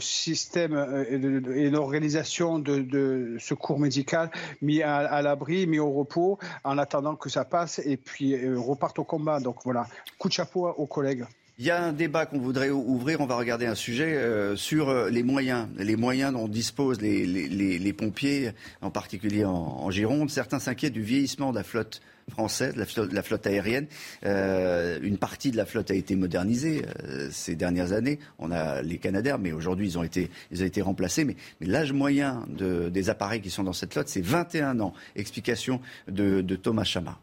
système 0.00 1.06
et, 1.10 1.70
l'organisation 1.70 2.58
de, 2.58 2.78
de, 2.78 3.36
secours 3.38 3.78
médical, 3.78 4.30
mis 4.62 4.82
à, 4.82 4.96
à 4.96 5.20
l'abri, 5.20 5.66
mis 5.66 5.78
au 5.78 5.92
repos, 5.92 6.38
en 6.64 6.78
attendant 6.78 7.16
que 7.16 7.28
ça 7.28 7.44
passe 7.44 7.80
et 7.84 7.98
puis 7.98 8.34
repartent 8.54 8.98
au 8.98 9.04
combat. 9.04 9.40
Donc 9.40 9.56
voilà, 9.64 9.86
coup 10.18 10.28
de 10.28 10.32
chapeau 10.32 10.68
aux 10.68 10.86
collègues. 10.86 11.24
Il 11.58 11.66
y 11.66 11.70
a 11.70 11.84
un 11.84 11.92
débat 11.92 12.24
qu'on 12.24 12.38
voudrait 12.38 12.70
ouvrir. 12.70 13.20
On 13.20 13.26
va 13.26 13.36
regarder 13.36 13.66
un 13.66 13.74
sujet 13.74 14.16
euh, 14.16 14.56
sur 14.56 14.88
euh, 14.88 15.10
les 15.10 15.22
moyens, 15.22 15.68
les 15.76 15.96
moyens 15.96 16.32
dont 16.32 16.48
disposent 16.48 17.02
les, 17.02 17.92
pompiers, 17.92 18.52
en 18.80 18.90
particulier 18.90 19.44
en, 19.44 19.90
Gironde. 19.90 20.30
Certains 20.30 20.58
s'inquiètent 20.58 20.94
du 20.94 21.02
vieillissement 21.02 21.50
de 21.50 21.56
la 21.56 21.62
flotte 21.62 22.00
française, 22.30 22.74
de 22.74 23.14
la 23.14 23.22
flotte, 23.22 23.46
aérienne. 23.46 23.86
Euh, 24.24 24.98
une 25.02 25.18
partie 25.18 25.50
de 25.50 25.58
la 25.58 25.66
flotte 25.66 25.90
a 25.90 25.94
été 25.94 26.16
modernisée 26.16 26.86
ces 27.30 27.54
dernières 27.54 27.92
années. 27.92 28.18
On 28.38 28.50
a 28.50 28.80
les 28.80 28.96
Canadair, 28.96 29.38
mais 29.38 29.52
aujourd'hui 29.52 29.88
ils 29.88 29.98
ont 29.98 30.04
été, 30.04 30.30
ils 30.52 30.62
ont 30.62 30.66
été 30.66 30.80
remplacés. 30.80 31.24
Mais, 31.24 31.36
l'âge 31.60 31.92
moyen 31.92 32.46
des 32.48 33.10
appareils 33.10 33.42
qui 33.42 33.50
sont 33.50 33.64
dans 33.64 33.74
cette 33.74 33.92
flotte, 33.92 34.08
c'est 34.08 34.24
21 34.24 34.80
ans. 34.80 34.94
Explication 35.16 35.82
de, 36.08 36.40
de 36.40 36.56
Thomas 36.56 36.84
Chama. 36.84 37.18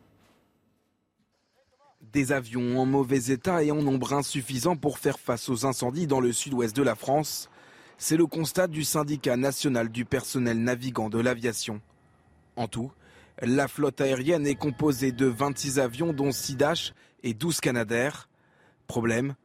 Des 2.13 2.31
avions 2.31 2.79
en 2.79 2.85
mauvais 2.85 3.31
état 3.31 3.63
et 3.63 3.71
en 3.71 3.83
nombre 3.83 4.13
insuffisant 4.13 4.75
pour 4.75 4.97
faire 4.97 5.19
face 5.19 5.47
aux 5.47 5.67
incendies 5.67 6.07
dans 6.07 6.19
le 6.19 6.33
sud-ouest 6.33 6.75
de 6.75 6.81
la 6.81 6.95
France, 6.95 7.49
c'est 7.99 8.17
le 8.17 8.25
constat 8.25 8.67
du 8.67 8.83
syndicat 8.83 9.37
national 9.37 9.89
du 9.89 10.05
personnel 10.05 10.57
navigant 10.63 11.09
de 11.09 11.19
l'aviation. 11.19 11.81
En 12.55 12.67
tout, 12.67 12.91
la 13.41 13.67
flotte 13.67 14.01
aérienne 14.01 14.47
est 14.47 14.55
composée 14.55 15.11
de 15.11 15.27
26 15.27 15.79
avions 15.79 16.11
dont 16.11 16.31
6 16.31 16.55
Dash 16.55 16.93
et 17.21 17.35
12 17.35 17.59
Canadair. 17.59 18.27
Problème, 18.87 19.35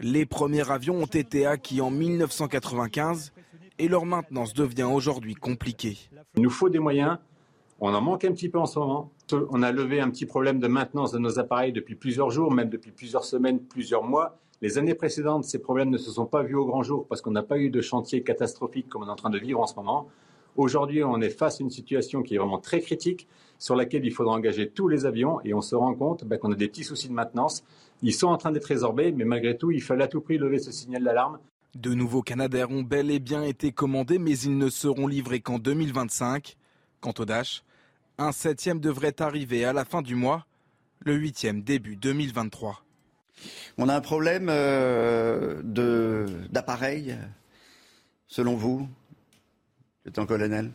les 0.00 0.26
premiers 0.26 0.68
avions 0.70 0.96
ont 0.96 1.06
été 1.06 1.46
acquis 1.46 1.80
en 1.80 1.90
1995 1.90 3.32
et 3.78 3.86
leur 3.86 4.06
maintenance 4.06 4.54
devient 4.54 4.88
aujourd'hui 4.90 5.34
compliquée. 5.34 5.98
Il 6.34 6.42
nous 6.42 6.50
faut 6.50 6.68
des 6.68 6.80
moyens, 6.80 7.18
on 7.80 7.94
en 7.94 8.00
manque 8.00 8.24
un 8.24 8.32
petit 8.32 8.48
peu 8.48 8.58
en 8.58 8.66
ce 8.66 8.78
moment. 8.78 9.12
On 9.50 9.62
a 9.62 9.72
levé 9.72 10.00
un 10.00 10.10
petit 10.10 10.26
problème 10.26 10.58
de 10.58 10.66
maintenance 10.66 11.12
de 11.12 11.18
nos 11.18 11.38
appareils 11.38 11.72
depuis 11.72 11.94
plusieurs 11.94 12.30
jours, 12.30 12.52
même 12.52 12.68
depuis 12.68 12.90
plusieurs 12.90 13.24
semaines, 13.24 13.60
plusieurs 13.60 14.02
mois. 14.02 14.38
Les 14.60 14.78
années 14.78 14.94
précédentes, 14.94 15.44
ces 15.44 15.60
problèmes 15.60 15.90
ne 15.90 15.98
se 15.98 16.10
sont 16.10 16.26
pas 16.26 16.42
vus 16.42 16.56
au 16.56 16.66
grand 16.66 16.82
jour 16.82 17.06
parce 17.06 17.20
qu'on 17.20 17.30
n'a 17.30 17.44
pas 17.44 17.58
eu 17.58 17.70
de 17.70 17.80
chantier 17.80 18.22
catastrophique 18.22 18.88
comme 18.88 19.04
on 19.04 19.06
est 19.06 19.10
en 19.10 19.16
train 19.16 19.30
de 19.30 19.38
vivre 19.38 19.60
en 19.60 19.66
ce 19.66 19.76
moment. 19.76 20.08
Aujourd'hui, 20.56 21.04
on 21.04 21.20
est 21.20 21.30
face 21.30 21.60
à 21.60 21.62
une 21.62 21.70
situation 21.70 22.22
qui 22.22 22.34
est 22.34 22.38
vraiment 22.38 22.58
très 22.58 22.80
critique, 22.80 23.28
sur 23.60 23.76
laquelle 23.76 24.04
il 24.04 24.12
faudra 24.12 24.34
engager 24.34 24.68
tous 24.68 24.88
les 24.88 25.06
avions, 25.06 25.40
et 25.44 25.54
on 25.54 25.60
se 25.60 25.76
rend 25.76 25.94
compte 25.94 26.24
ben, 26.24 26.36
qu'on 26.36 26.50
a 26.50 26.56
des 26.56 26.66
petits 26.66 26.82
soucis 26.82 27.08
de 27.08 27.12
maintenance. 27.12 27.62
Ils 28.02 28.12
sont 28.12 28.26
en 28.26 28.36
train 28.36 28.50
d'être 28.50 28.64
résorbés, 28.64 29.12
mais 29.12 29.24
malgré 29.24 29.56
tout, 29.56 29.70
il 29.70 29.82
fallait 29.82 30.04
à 30.04 30.08
tout 30.08 30.20
prix 30.20 30.38
lever 30.38 30.58
ce 30.58 30.72
signal 30.72 31.04
d'alarme. 31.04 31.38
De 31.76 31.94
nouveaux 31.94 32.22
Canadair 32.22 32.70
ont 32.70 32.82
bel 32.82 33.10
et 33.10 33.20
bien 33.20 33.42
été 33.44 33.70
commandés, 33.70 34.18
mais 34.18 34.36
ils 34.36 34.58
ne 34.58 34.68
seront 34.68 35.06
livrés 35.06 35.40
qu'en 35.40 35.58
2025. 35.60 36.56
Quant 37.00 37.14
au 37.18 37.24
Dash, 37.24 37.62
un 38.18 38.32
septième 38.32 38.80
devrait 38.80 39.20
arriver 39.22 39.64
à 39.64 39.72
la 39.72 39.84
fin 39.84 40.02
du 40.02 40.16
mois, 40.16 40.44
le 41.00 41.14
huitième 41.14 41.62
début 41.62 41.96
2023. 41.96 42.82
On 43.78 43.88
a 43.88 43.94
un 43.94 44.00
problème 44.00 44.48
euh, 44.50 45.62
d'appareil, 46.50 47.16
selon 48.26 48.56
vous, 48.56 48.88
le 50.04 50.26
colonel? 50.26 50.72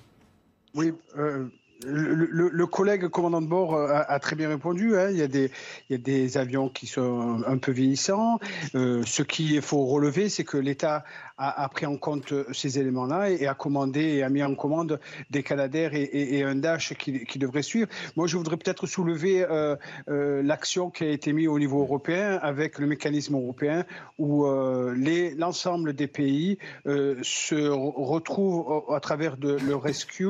Oui, 0.74 0.94
euh, 1.18 1.50
le, 1.86 2.66
collègue 2.66 3.10
commandant 3.10 3.41
de 3.41 3.48
bord 3.48 3.76
euh, 3.76 3.89
a, 4.08 4.20
très 4.20 4.38
bien 4.38 4.48
répondu. 4.48 4.96
Hein. 4.98 5.10
Il, 5.12 5.18
y 5.18 5.22
a 5.22 5.28
des, 5.28 5.52
il, 5.89 5.94
y 5.94 5.96
a 5.96 5.98
des, 5.98 6.38
avions 6.38 6.70
qui 6.70 6.88
sont 6.88 7.44
un 7.46 7.58
peu 7.58 7.74
vieillissants. 7.74 8.39
ce 8.74 9.22
qu'il 9.22 9.62
faut 9.62 9.86
relever, 9.86 10.30
c'est 10.30 10.46
que 10.46 10.58
l'État 10.58 11.04
a, 11.38 11.68
pris 11.70 11.86
en 11.86 11.98
compte 11.98 12.34
ces 12.54 12.80
éléments-là 12.80 13.32
et, 13.32 13.48
a 13.48 13.54
commandé 13.54 14.02
et 14.02 14.24
a 14.24 14.30
mis 14.30 14.44
en 14.44 14.56
commande 14.56 15.00
des 15.30 15.44
Canadair 15.44 15.92
et, 15.94 16.44
un 16.44 16.56
Dash 16.56 16.94
qui, 16.96 17.26
qui 17.26 17.40
devraient 17.40 17.64
suivre. 17.64 17.88
Moi, 18.16 18.28
je 18.28 18.38
voudrais 18.38 18.58
peut-être 18.58 18.88
soulever 18.88 19.44
euh, 19.44 19.76
euh, 20.10 20.42
l'action 20.44 20.90
qui 20.90 21.04
a 21.04 21.10
été 21.10 21.34
mise 21.34 21.48
au 21.48 21.60
niveau 21.60 21.82
européen 21.82 22.40
avec 22.42 22.80
le 22.80 22.88
mécanisme 22.88 23.36
européen 23.36 23.86
où 24.18 24.46
euh, 24.46 24.96
l'ensemble 25.38 25.94
des 25.94 26.08
pays 26.08 26.58
se 26.86 27.70
retrouvent 27.70 28.84
à 28.94 29.00
travers 29.00 29.36
le 29.42 29.76
rescue 29.76 30.28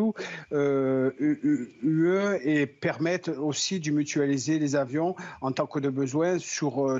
UE 0.51 2.39
et 2.43 2.65
permettent 2.65 3.29
aussi 3.29 3.79
de 3.79 3.91
mutualiser 3.91 4.59
les 4.59 4.75
avions 4.75 5.15
en 5.41 5.51
tant 5.51 5.65
que 5.65 5.79
de 5.79 5.89
besoin 5.89 6.39
sur, 6.39 6.97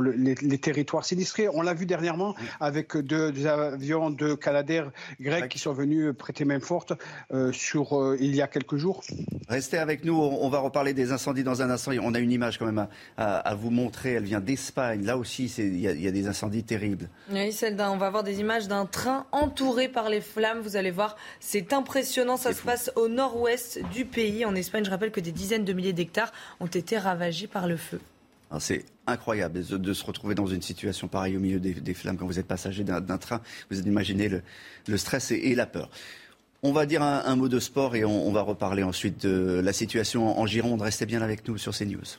les, 0.00 0.58
territoires 0.58 1.04
sinistrés. 1.04 1.48
On 1.52 1.62
l'a 1.62 1.74
vu 1.74 1.86
dernièrement 1.86 2.34
avec 2.62 2.96
deux, 2.96 3.46
avions 3.46 4.10
de 4.10 4.34
Canadair 4.34 4.90
grecs 5.20 5.48
qui 5.48 5.58
sont 5.58 5.72
venus 5.72 6.14
prêter 6.16 6.44
main 6.44 6.60
forte 6.60 6.92
euh, 7.32 7.52
sur, 7.52 8.00
euh, 8.00 8.16
il 8.20 8.34
y 8.34 8.40
a 8.40 8.46
quelques 8.46 8.76
jours. 8.76 9.02
Restez 9.48 9.78
avec 9.78 10.04
nous, 10.04 10.14
on 10.14 10.48
va 10.48 10.60
reparler 10.60 10.94
des 10.94 11.12
incendies 11.12 11.42
dans 11.42 11.60
un 11.60 11.70
instant. 11.70 11.92
On 12.02 12.14
a 12.14 12.20
une 12.20 12.30
image 12.30 12.58
quand 12.58 12.66
même 12.66 12.86
à, 13.16 13.54
vous 13.54 13.70
montrer, 13.70 14.12
elle 14.12 14.24
vient 14.24 14.40
d'Espagne. 14.40 15.04
Là 15.04 15.18
aussi, 15.18 15.52
il 15.58 15.80
y, 15.80 16.08
a 16.08 16.10
des 16.10 16.28
incendies 16.28 16.62
terribles. 16.62 17.08
Oui, 17.30 17.52
celle 17.52 17.76
on 17.80 17.96
va 17.96 18.10
voir 18.10 18.22
des 18.22 18.40
images 18.40 18.68
d'un 18.68 18.86
train 18.86 19.26
entouré 19.32 19.88
par 19.88 20.08
les 20.08 20.20
flammes. 20.20 20.60
Vous 20.60 20.76
allez 20.76 20.92
voir, 20.92 21.16
c'est 21.40 21.72
impressionnant. 21.72 22.36
Ça 22.36 22.52
se 22.52 22.62
passe 22.62 22.92
au 22.94 23.08
nord-ouest 23.08 23.80
du 23.92 24.04
pays, 24.04 24.44
en 24.44 24.54
Espagne. 24.54 24.84
Je 24.84 24.90
rappelle 24.90 25.10
que 25.10 25.20
des 25.20 25.32
dizaines 25.32 25.64
de 25.64 25.72
milliers 25.72 25.92
d'hectares 25.92 26.32
ont 26.60 26.66
été 26.66 26.96
ravagés 26.96 27.48
par 27.48 27.66
le 27.66 27.76
feu. 27.76 28.00
C'est 28.60 28.84
incroyable 29.06 29.64
de, 29.64 29.92
se 29.92 30.04
retrouver 30.04 30.34
dans 30.34 30.46
une 30.46 30.62
situation 30.62 31.08
pareille 31.08 31.36
au 31.36 31.40
milieu 31.40 31.60
des, 31.60 31.94
flammes 31.94 32.16
quand 32.16 32.26
vous 32.26 32.38
êtes 32.38 32.46
passager 32.46 32.84
d'un 32.84 33.18
train. 33.18 33.40
Vous 33.70 33.80
imaginez 33.80 34.28
le, 34.28 34.42
le 34.86 34.96
stress 34.96 35.30
et, 35.30 35.54
la 35.54 35.66
peur. 35.66 35.90
On 36.62 36.72
va 36.72 36.86
dire 36.86 37.02
un, 37.02 37.36
mot 37.36 37.48
de 37.48 37.58
sport 37.58 37.96
et 37.96 38.04
on, 38.04 38.28
on, 38.28 38.32
va 38.32 38.42
reparler 38.42 38.82
ensuite 38.82 39.26
de 39.26 39.60
la 39.62 39.72
situation 39.72 40.38
en 40.38 40.46
Gironde. 40.46 40.82
Restez 40.82 41.06
bien 41.06 41.22
avec 41.22 41.46
nous 41.48 41.58
sur 41.58 41.76
CNews. 41.76 42.18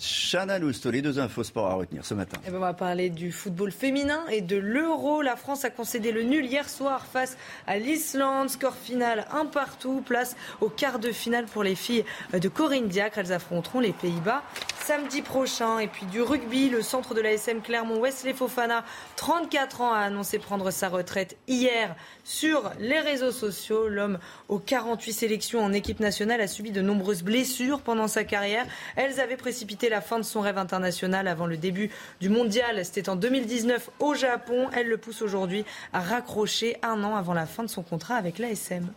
Chana 0.00 0.58
Lousto, 0.58 0.90
les 0.90 1.02
deux 1.02 1.18
infos 1.18 1.44
sport 1.44 1.66
à 1.66 1.74
retenir 1.74 2.04
ce 2.04 2.14
matin. 2.14 2.38
Eh 2.46 2.50
ben, 2.50 2.56
on 2.56 2.60
va 2.60 2.72
parler 2.72 3.10
du 3.10 3.32
football 3.32 3.70
féminin 3.70 4.24
et 4.30 4.40
de 4.40 4.56
l'euro. 4.56 5.20
La 5.20 5.36
France 5.36 5.64
a 5.64 5.70
concédé 5.70 6.10
le 6.10 6.22
nul 6.22 6.46
hier 6.46 6.68
soir 6.68 7.04
face 7.04 7.36
à 7.66 7.76
l'Islande. 7.78 8.48
Score 8.48 8.74
final 8.74 9.26
un 9.30 9.44
partout. 9.44 10.02
Place 10.06 10.36
au 10.60 10.68
quart 10.68 10.98
de 10.98 11.12
finale 11.12 11.44
pour 11.44 11.62
les 11.62 11.74
filles 11.74 12.04
de 12.32 12.48
Corinne 12.48 12.88
Diacre. 12.88 13.18
Elles 13.18 13.32
affronteront 13.32 13.80
les 13.80 13.92
Pays-Bas 13.92 14.42
samedi 14.90 15.22
prochain. 15.22 15.78
Et 15.78 15.86
puis 15.86 16.04
du 16.06 16.20
rugby, 16.20 16.68
le 16.68 16.82
centre 16.82 17.14
de 17.14 17.20
la 17.20 17.30
SM 17.30 17.62
Clermont, 17.62 18.00
Wesley 18.00 18.34
Fofana, 18.34 18.84
34 19.14 19.82
ans, 19.82 19.92
a 19.92 20.00
annoncé 20.00 20.40
prendre 20.40 20.72
sa 20.72 20.88
retraite 20.88 21.36
hier 21.46 21.94
sur 22.24 22.72
les 22.80 22.98
réseaux 22.98 23.30
sociaux. 23.30 23.86
L'homme 23.86 24.18
aux 24.48 24.58
48 24.58 25.12
sélections 25.12 25.62
en 25.62 25.72
équipe 25.72 26.00
nationale 26.00 26.40
a 26.40 26.48
subi 26.48 26.72
de 26.72 26.82
nombreuses 26.82 27.22
blessures 27.22 27.82
pendant 27.82 28.08
sa 28.08 28.24
carrière. 28.24 28.66
Elles 28.96 29.20
avaient 29.20 29.36
précipité 29.36 29.88
la 29.90 30.00
fin 30.00 30.18
de 30.18 30.24
son 30.24 30.40
rêve 30.40 30.58
international 30.58 31.28
avant 31.28 31.46
le 31.46 31.56
début 31.56 31.92
du 32.20 32.28
mondial. 32.28 32.84
C'était 32.84 33.08
en 33.08 33.14
2019 33.14 33.90
au 34.00 34.14
Japon. 34.14 34.70
Elle 34.72 34.88
le 34.88 34.98
pousse 34.98 35.22
aujourd'hui 35.22 35.64
à 35.92 36.00
raccrocher 36.00 36.78
un 36.82 37.04
an 37.04 37.14
avant 37.14 37.34
la 37.34 37.46
fin 37.46 37.62
de 37.62 37.70
son 37.70 37.84
contrat 37.84 38.16
avec 38.16 38.40
l'ASM. 38.40 38.90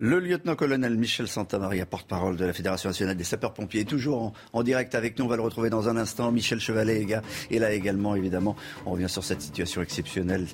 Le 0.00 0.20
lieutenant-colonel 0.20 0.96
Michel 0.96 1.26
Santamaria, 1.26 1.84
porte-parole 1.84 2.36
de 2.36 2.44
la 2.44 2.52
Fédération 2.52 2.88
nationale 2.88 3.16
des 3.16 3.24
sapeurs-pompiers, 3.24 3.80
est 3.80 3.84
toujours 3.84 4.32
en, 4.52 4.62
direct 4.62 4.94
avec 4.94 5.18
nous. 5.18 5.24
On 5.24 5.28
va 5.28 5.34
le 5.34 5.42
retrouver 5.42 5.70
dans 5.70 5.88
un 5.88 5.96
instant. 5.96 6.30
Michel 6.30 6.60
Chevalet 6.60 7.04
est 7.50 7.58
là 7.58 7.72
également, 7.72 8.14
évidemment. 8.14 8.54
On 8.86 8.92
revient 8.92 9.08
sur 9.08 9.24
cette 9.24 9.42
situation 9.42 9.82
exceptionnelle 9.82 10.46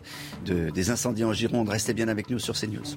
des 0.47 0.91
incendies 0.91 1.25
en 1.25 1.35
Gironde. 1.35 1.69
Restez 1.69 1.93
bien 1.93 2.09
avec 2.09 2.31
nous 2.31 2.39
sur 2.39 2.59
CNews. 2.59 2.97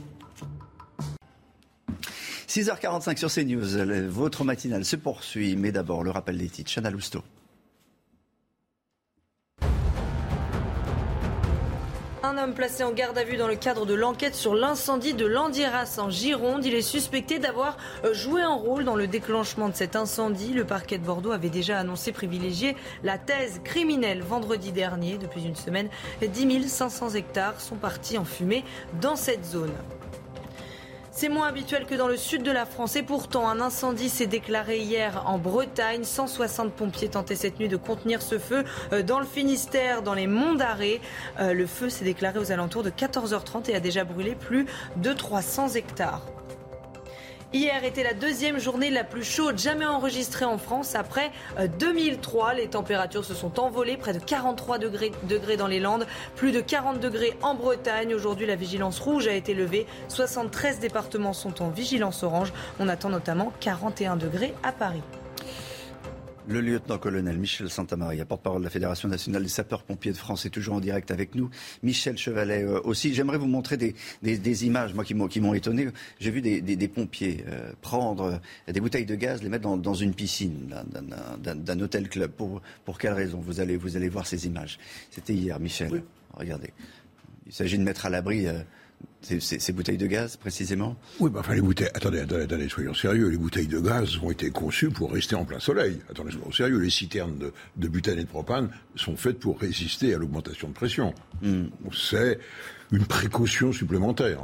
6h45 2.48 3.18
sur 3.18 3.30
CNews. 3.30 4.08
Votre 4.10 4.46
matinale 4.46 4.86
se 4.86 4.96
poursuit, 4.96 5.58
mais 5.58 5.74
d'abord 5.74 6.02
le 6.02 6.12
rappel 6.12 6.38
des 6.38 6.48
titres. 6.48 6.72
Chana 6.72 6.90
Lousteau. 6.90 7.24
Un 12.24 12.38
homme 12.40 12.54
placé 12.56 12.84
en 12.84 12.92
garde 12.92 13.18
à 13.18 13.24
vue 13.24 13.38
dans 13.38 13.48
le 13.48 13.56
cadre 13.56 13.86
de 13.86 13.94
l'enquête 13.94 14.34
sur 14.34 14.56
l'incendie 14.56 15.14
de 15.14 15.28
Landiras 15.28 16.00
en 16.00 16.10
Gironde. 16.10 16.66
Il 16.66 16.74
est 16.74 16.82
suspecté 16.82 17.38
d'avoir 17.38 17.78
euh, 18.04 18.14
joué 18.14 18.42
un 18.42 18.56
rôle 18.56 18.86
dans 18.86 18.96
le 18.96 19.06
déclenchement 19.06 19.70
de 19.70 19.76
cet 19.76 19.96
incendie. 19.96 20.52
Le 20.54 20.66
parquet 20.66 20.98
de 20.98 21.06
Bordeaux 21.06 21.32
avait 21.32 21.50
déjà 21.50 21.78
annoncé 21.78 22.12
privilégier 22.12 22.76
la 23.04 23.20
thèse 23.20 23.62
criminelle 23.64 24.24
vendredi 24.24 24.72
dernier. 24.72 25.20
Depuis 25.20 25.44
une 25.44 25.56
semaine, 25.56 25.90
10 26.22 26.68
500 26.68 27.12
hectares 27.12 27.62
sont 27.62 27.76
partis 27.76 28.18
en 28.18 28.26
fumée 28.26 28.64
dans 29.00 29.16
cette 29.16 29.46
zone. 29.46 29.74
C'est 31.20 31.30
moins 31.30 31.48
habituel 31.48 31.88
que 31.88 31.96
dans 31.96 32.08
le 32.08 32.16
sud 32.16 32.44
de 32.44 32.52
la 32.52 32.68
France 32.68 32.96
et 32.96 33.02
pourtant 33.02 33.50
un 33.50 33.60
incendie 33.60 34.08
s'est 34.08 34.28
déclaré 34.28 34.78
hier 34.78 35.24
en 35.26 35.40
Bretagne. 35.40 36.04
160 36.04 36.72
pompiers 36.74 37.10
tentaient 37.10 37.34
cette 37.34 37.60
nuit 37.60 37.70
de 37.70 37.76
contenir 37.76 38.22
ce 38.22 38.38
feu 38.38 38.64
euh, 38.94 39.02
dans 39.02 39.20
le 39.20 39.26
Finistère, 39.26 40.04
dans 40.04 40.14
les 40.14 40.28
monts 40.28 40.54
d'Arrée. 40.54 41.02
Euh, 41.40 41.54
le 41.54 41.66
feu 41.66 41.90
s'est 41.90 42.06
déclaré 42.06 42.38
aux 42.38 42.52
alentours 42.52 42.84
de 42.84 42.92
14h30 42.92 43.68
et 43.72 43.74
a 43.74 43.80
déjà 43.80 44.04
brûlé 44.04 44.36
plus 44.36 44.68
de 44.98 45.12
300 45.12 45.70
hectares. 45.70 46.37
Hier 47.54 47.86
était 47.86 48.04
la 48.04 48.14
deuxième 48.14 48.60
journée 48.60 48.90
la 48.90 49.06
plus 49.06 49.24
chaude 49.24 49.58
jamais 49.58 49.86
enregistrée 49.86 50.44
en 50.44 50.58
France 50.58 50.96
après 50.96 51.32
2003. 51.80 52.50
Euh, 52.50 52.54
les 52.56 52.68
températures 52.68 53.24
se 53.24 53.34
sont 53.34 53.62
envolées, 53.62 53.96
près 53.96 54.12
de 54.12 54.20
43 54.20 54.80
degrés, 54.80 55.14
degrés 55.24 55.56
dans 55.56 55.68
les 55.68 55.80
Landes, 55.80 56.06
plus 56.36 56.52
de 56.52 56.60
40 56.60 57.00
degrés 57.00 57.38
en 57.42 57.56
Bretagne. 57.56 58.14
Aujourd'hui, 58.14 58.46
la 58.46 58.58
vigilance 58.58 59.00
rouge 59.00 59.30
a 59.30 59.34
été 59.34 59.54
levée. 59.54 59.88
73 60.10 60.80
départements 60.80 61.32
sont 61.32 61.62
en 61.62 61.70
vigilance 61.70 62.22
orange. 62.22 62.52
On 62.80 62.90
attend 62.90 63.10
notamment 63.10 63.54
41 63.62 64.18
degrés 64.18 64.54
à 64.62 64.74
Paris. 64.74 65.02
Le 66.50 66.62
lieutenant-colonel 66.62 67.38
Michel 67.38 67.70
Santamaria, 67.70 68.24
porte-parole 68.24 68.62
de 68.62 68.64
la 68.64 68.70
Fédération 68.70 69.10
nationale 69.10 69.44
des 69.44 69.50
sapeurs-pompiers 69.50 70.14
de 70.14 70.18
France, 70.18 70.46
est 70.46 70.50
toujours 70.50 70.76
en 70.76 70.80
direct 70.80 71.12
avec 71.12 71.36
nous. 71.36 71.50
Michel 71.84 72.18
Chevalet 72.18 72.64
euh, 72.64 72.80
aussi. 72.86 73.14
J'aimerais 73.14 73.38
vous 73.38 73.48
montrer 73.48 73.76
des, 73.76 74.66
images, 74.66 74.94
moi, 74.94 75.04
qui 75.04 75.14
m'ont 75.14 75.54
étonné. 75.54 75.90
J'ai 76.20 76.32
vu 76.32 76.42
des, 76.42 76.88
pompiers 76.88 77.44
euh, 77.50 77.74
prendre 77.82 78.40
euh, 78.68 78.72
des 78.72 78.80
bouteilles 78.80 79.06
de 79.06 79.16
gaz, 79.16 79.44
les 79.44 79.50
mettre 79.50 79.76
dans, 79.76 79.94
une 79.94 80.14
piscine 80.14 80.74
d'un 81.42 81.80
hôtel 81.82 82.08
club. 82.08 82.32
Pour, 82.32 82.62
pour 82.86 82.98
quelle 82.98 83.14
raison? 83.14 83.42
Vous 83.42 83.60
allez, 83.60 83.76
vous 83.76 83.98
allez 83.98 84.08
voir 84.08 84.26
ces 84.26 84.46
images. 84.46 84.80
C'était 85.12 85.34
hier, 85.34 85.60
Michel. 85.60 86.02
Regardez. 86.34 86.72
Il 87.46 87.52
s'agit 87.52 87.78
de 87.78 87.84
mettre 87.84 88.06
à 88.06 88.10
l'abri 88.10 88.48
ces, 89.22 89.74
bouteilles 89.74 89.98
de 89.98 90.08
gaz, 90.08 90.38
précisément 90.38 90.96
Oui, 91.20 91.30
bah, 91.30 91.40
enfin, 91.42 91.54
les 91.54 91.62
bouteilles. 91.62 91.90
Attendez, 91.94 92.20
attendez, 92.20 92.70
soyons 92.70 92.94
sérieux. 92.94 93.28
Les 93.30 93.38
bouteilles 93.38 93.68
de 93.68 93.80
gaz 93.80 94.18
ont 94.22 94.32
été 94.32 94.50
conçues 94.52 94.90
pour 94.90 95.12
rester 95.12 95.36
en 95.36 95.46
plein 95.46 95.60
soleil. 95.60 96.00
Attendez, 96.10 96.32
soyons 96.32 96.52
sérieux. 96.52 96.80
Les 96.80 96.90
citernes 96.90 97.38
de, 97.76 97.88
butane 97.88 98.20
et 98.20 98.24
de 98.24 98.30
propane 98.30 98.70
sont 98.96 99.18
faites 99.18 99.40
pour 99.40 99.60
résister 99.60 100.14
à 100.14 100.18
l'augmentation 100.18 100.70
de 100.70 100.74
pression. 100.74 101.14
Hmm. 101.42 101.66
C'est 101.94 102.40
une 102.92 103.06
précaution 103.06 103.74
supplémentaire. 103.74 104.40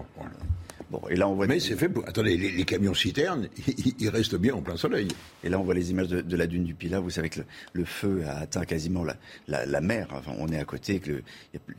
Bon, 0.94 1.02
et 1.10 1.16
là 1.16 1.28
on 1.28 1.34
voit. 1.34 1.48
Mais 1.48 1.60
c'est 1.60 1.76
fait 1.76 1.90
pour. 1.90 2.08
Attendez, 2.08 2.38
les, 2.38 2.66
camions 2.66 2.94
citernes, 2.94 3.50
ils, 4.00 4.10
restent 4.10 4.36
bien 4.36 4.54
en 4.54 4.62
plein 4.62 4.78
soleil. 4.78 5.08
Et 5.44 5.50
là 5.50 5.60
on 5.60 5.64
voit 5.64 5.74
les 5.74 5.90
images 5.90 6.08
de, 6.08 6.38
la 6.38 6.46
dune 6.46 6.66
du 6.66 6.76
Pilat. 6.76 7.00
Vous 7.00 7.10
savez 7.10 7.30
que 7.30 7.42
le, 7.74 7.84
feu 7.84 8.22
a 8.28 8.38
atteint 8.38 8.64
quasiment 8.64 9.04
la, 9.04 9.66
la, 9.66 9.82
mer. 9.82 10.08
Enfin, 10.12 10.34
on 10.38 10.48
est 10.50 10.60
à 10.60 10.66
côté, 10.66 11.00
que 11.00 11.24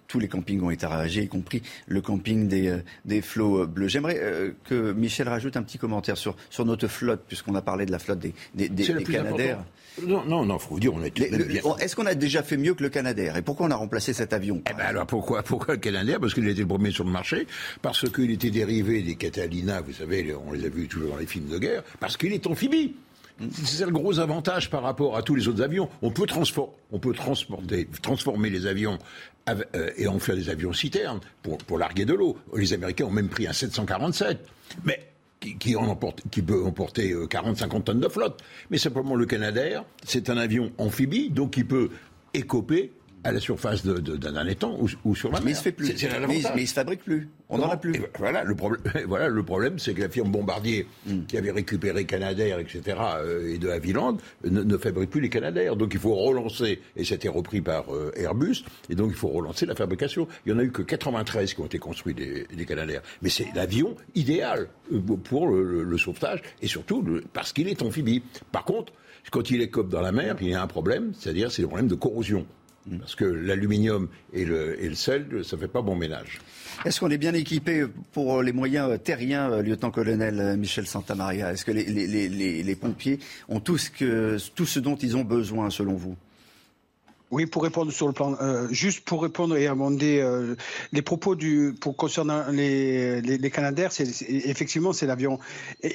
tous 0.08 0.18
les 0.18 0.26
campings 0.26 0.60
ont 0.62 0.70
été 0.70 0.84
ravagés, 0.84 1.22
y 1.22 1.28
compris 1.28 1.62
le 1.86 2.00
camping 2.00 2.48
des, 2.48 2.66
euh, 2.66 2.78
des 3.04 3.22
flots 3.22 3.68
bleus. 3.68 3.86
J'aimerais 3.86 4.18
euh, 4.20 4.50
que 4.64 4.92
Michel 4.92 5.28
rajoute 5.28 5.56
un 5.56 5.62
petit 5.62 5.78
commentaire 5.78 6.16
sur, 6.16 6.34
sur 6.50 6.64
notre 6.64 6.88
flotte, 6.88 7.22
puisqu'on 7.28 7.54
a 7.54 7.62
parlé 7.62 7.86
de 7.86 7.92
la 7.92 8.00
flotte 8.00 8.18
des, 8.18 8.34
des, 8.56 8.68
des, 8.68 9.04
Canadaires. 9.04 9.64
Non, 10.02 10.24
non, 10.24 10.44
non, 10.44 10.58
faut 10.58 10.74
vous 10.74 10.80
dire, 10.80 10.92
on 10.92 11.02
est. 11.02 11.16
Est-ce 11.18 11.94
qu'on 11.94 12.06
a 12.06 12.14
déjà 12.14 12.42
fait 12.42 12.56
mieux 12.56 12.74
que 12.74 12.82
le 12.82 12.88
Canadair? 12.88 13.36
Et 13.36 13.42
pourquoi 13.42 13.66
on 13.66 13.70
a 13.70 13.76
remplacé 13.76 14.12
cet 14.12 14.32
avion? 14.32 14.60
Eh 14.68 14.74
ben 14.74 14.84
alors 14.86 15.06
pourquoi, 15.06 15.42
pourquoi 15.42 15.74
le 15.74 15.80
Canadair? 15.80 16.18
Parce 16.20 16.34
qu'il 16.34 16.48
était 16.48 16.62
le 16.62 16.66
premier 16.66 16.90
sur 16.90 17.04
le 17.04 17.10
marché, 17.10 17.46
parce 17.80 18.10
qu'il 18.10 18.30
était 18.30 18.50
dérivé 18.50 19.02
des 19.02 19.14
Catalina, 19.14 19.80
vous 19.80 19.92
savez, 19.92 20.34
on 20.34 20.52
les 20.52 20.64
a 20.64 20.68
vus 20.68 20.88
toujours 20.88 21.10
dans 21.10 21.16
les 21.16 21.26
films 21.26 21.48
de 21.48 21.58
guerre, 21.58 21.82
parce 22.00 22.16
qu'il 22.16 22.32
est 22.32 22.46
amphibie. 22.46 22.94
C'est 23.64 23.84
le 23.84 23.90
gros 23.90 24.20
avantage 24.20 24.70
par 24.70 24.82
rapport 24.82 25.16
à 25.16 25.22
tous 25.22 25.34
les 25.34 25.48
autres 25.48 25.62
avions. 25.62 25.88
On 26.02 26.10
peut, 26.10 26.26
on 26.92 26.98
peut 27.00 27.12
transporter, 27.12 27.88
transformer 28.00 28.48
les 28.48 28.66
avions 28.66 28.98
euh, 29.48 29.90
et 29.96 30.06
en 30.06 30.20
faire 30.20 30.36
des 30.36 30.50
avions 30.50 30.72
citernes 30.72 31.20
pour, 31.42 31.58
pour 31.58 31.78
larguer 31.78 32.04
de 32.04 32.14
l'eau. 32.14 32.38
Les 32.54 32.72
Américains 32.72 33.06
ont 33.06 33.10
même 33.10 33.28
pris 33.28 33.48
un 33.48 33.52
747. 33.52 34.38
Mais 34.84 35.00
qui, 35.44 36.42
peut 36.42 36.64
emporter 36.64 37.14
40-50 37.14 37.76
euh, 37.76 37.80
tonnes 37.80 38.00
de 38.00 38.08
flotte. 38.08 38.42
Mais 38.70 38.78
simplement 38.78 39.14
le 39.14 39.26
Canadair, 39.26 39.84
c'est 40.04 40.30
un 40.30 40.36
avion 40.36 40.72
amphibie, 40.78 41.30
donc 41.30 41.52
qui 41.52 41.64
peut 41.64 41.90
écoper 42.32 42.92
à 43.24 43.32
la 43.32 43.40
surface 43.40 43.84
d'un 43.84 44.46
étang 44.46 44.78
ou, 45.04 45.14
sur 45.14 45.30
la 45.30 45.38
mer. 45.38 45.46
Mais 45.46 45.50
il 45.52 45.56
se 45.56 45.62
fait 45.62 45.72
plus. 45.72 45.94
mais, 46.28 46.42
il, 46.56 46.68
se 46.68 46.74
fabrique 46.74 47.02
plus. 47.02 47.28
On 47.48 47.58
n'en 47.58 47.70
a 47.70 47.76
plus. 47.76 47.92
Ben, 47.92 48.06
voilà 48.18 48.44
le 48.44 48.54
problème. 48.54 48.82
voilà 49.08 49.28
le 49.28 49.42
problème, 49.42 49.78
c'est 49.78 49.94
que 49.94 50.02
la 50.02 50.08
firme 50.08 50.30
Bombardier, 50.30 50.86
hmm. 51.06 51.24
qui 51.26 51.38
avait 51.38 51.50
récupéré 51.50 52.04
Canadair, 52.04 52.58
etc., 52.58 52.82
euh, 53.18 53.54
et 53.54 53.58
de 53.58 53.68
Havilland, 53.70 54.18
ne, 54.44 54.62
ne, 54.62 54.76
fabrique 54.76 55.10
plus 55.10 55.22
les 55.22 55.30
Canadair. 55.30 55.76
Donc 55.76 55.94
il 55.94 56.00
faut 56.00 56.14
relancer, 56.14 56.80
et 56.96 57.04
c'était 57.04 57.28
repris 57.28 57.62
par 57.62 57.94
euh, 57.94 58.12
Airbus, 58.16 58.64
et 58.90 58.94
donc 58.94 59.10
il 59.10 59.16
faut 59.16 59.28
relancer 59.28 59.66
la 59.66 59.74
fabrication. 59.74 60.28
Il 60.44 60.52
y 60.52 60.54
en 60.54 60.58
a 60.58 60.62
eu 60.62 60.70
que 60.70 60.82
93 60.82 61.54
qui 61.54 61.60
ont 61.60 61.66
été 61.66 61.78
construits 61.78 62.14
des, 62.14 62.46
des 62.54 62.66
Canadair. 62.66 63.00
Mais 63.22 63.30
c'est 63.30 63.46
l'avion 63.54 63.96
idéal 64.14 64.68
euh, 64.92 65.00
pour 65.00 65.48
le, 65.48 65.96
sauvetage, 65.96 66.42
et 66.60 66.66
surtout 66.66 67.04
parce 67.32 67.52
qu'il 67.52 67.68
est 67.68 67.80
amphibie. 67.80 68.22
Par 68.52 68.64
contre, 68.64 68.92
quand 69.30 69.50
il 69.50 69.62
est 69.62 69.68
cop 69.68 69.88
dans 69.88 70.00
la 70.00 70.12
mer, 70.12 70.36
il 70.40 70.48
y 70.48 70.54
a 70.54 70.62
un 70.62 70.66
problème, 70.66 71.12
c'est-à-dire 71.14 71.50
c'est 71.50 71.62
le 71.62 71.68
problème 71.68 71.88
de 71.88 71.94
corrosion. 71.94 72.46
Parce 72.98 73.14
que 73.14 73.24
l'aluminium 73.24 74.08
et 74.32 74.44
le, 74.44 74.82
et 74.82 74.88
le 74.88 74.94
sel, 74.94 75.44
ça 75.44 75.56
ne 75.56 75.60
fait 75.60 75.68
pas 75.68 75.82
bon 75.82 75.96
ménage. 75.96 76.40
Est-ce 76.84 77.00
qu'on 77.00 77.10
est 77.10 77.18
bien 77.18 77.32
équipé 77.32 77.86
pour 78.12 78.42
les 78.42 78.52
moyens 78.52 78.98
terriens, 79.02 79.50
euh, 79.50 79.62
lieutenant-colonel 79.62 80.40
euh, 80.40 80.56
Michel 80.56 80.86
Santamaria? 80.86 81.52
Est-ce 81.52 81.64
que 81.64 81.72
les, 81.72 82.76
pompiers 82.76 83.18
ont 83.48 83.60
tout 83.60 83.78
ce 83.78 84.78
dont 84.80 84.96
ils 84.96 85.16
ont 85.16 85.24
besoin, 85.24 85.70
selon 85.70 85.94
vous? 85.94 86.16
Oui, 87.30 87.46
pour 87.46 87.62
répondre 87.62 87.90
sur 87.90 88.06
le 88.06 88.12
plan, 88.12 88.36
euh, 88.40 88.68
juste 88.70 89.00
pour 89.04 89.22
répondre 89.22 89.56
et 89.56 89.66
amender 89.66 90.20
euh, 90.20 90.56
les 90.92 91.00
propos 91.00 91.34
du, 91.34 91.74
concernant 91.80 92.44
les, 92.50 93.22
les, 93.22 93.38
les 93.38 93.52
c'est 93.90 94.06
effectivement 94.28 94.92
c'est 94.92 95.06
l'avion 95.06 95.38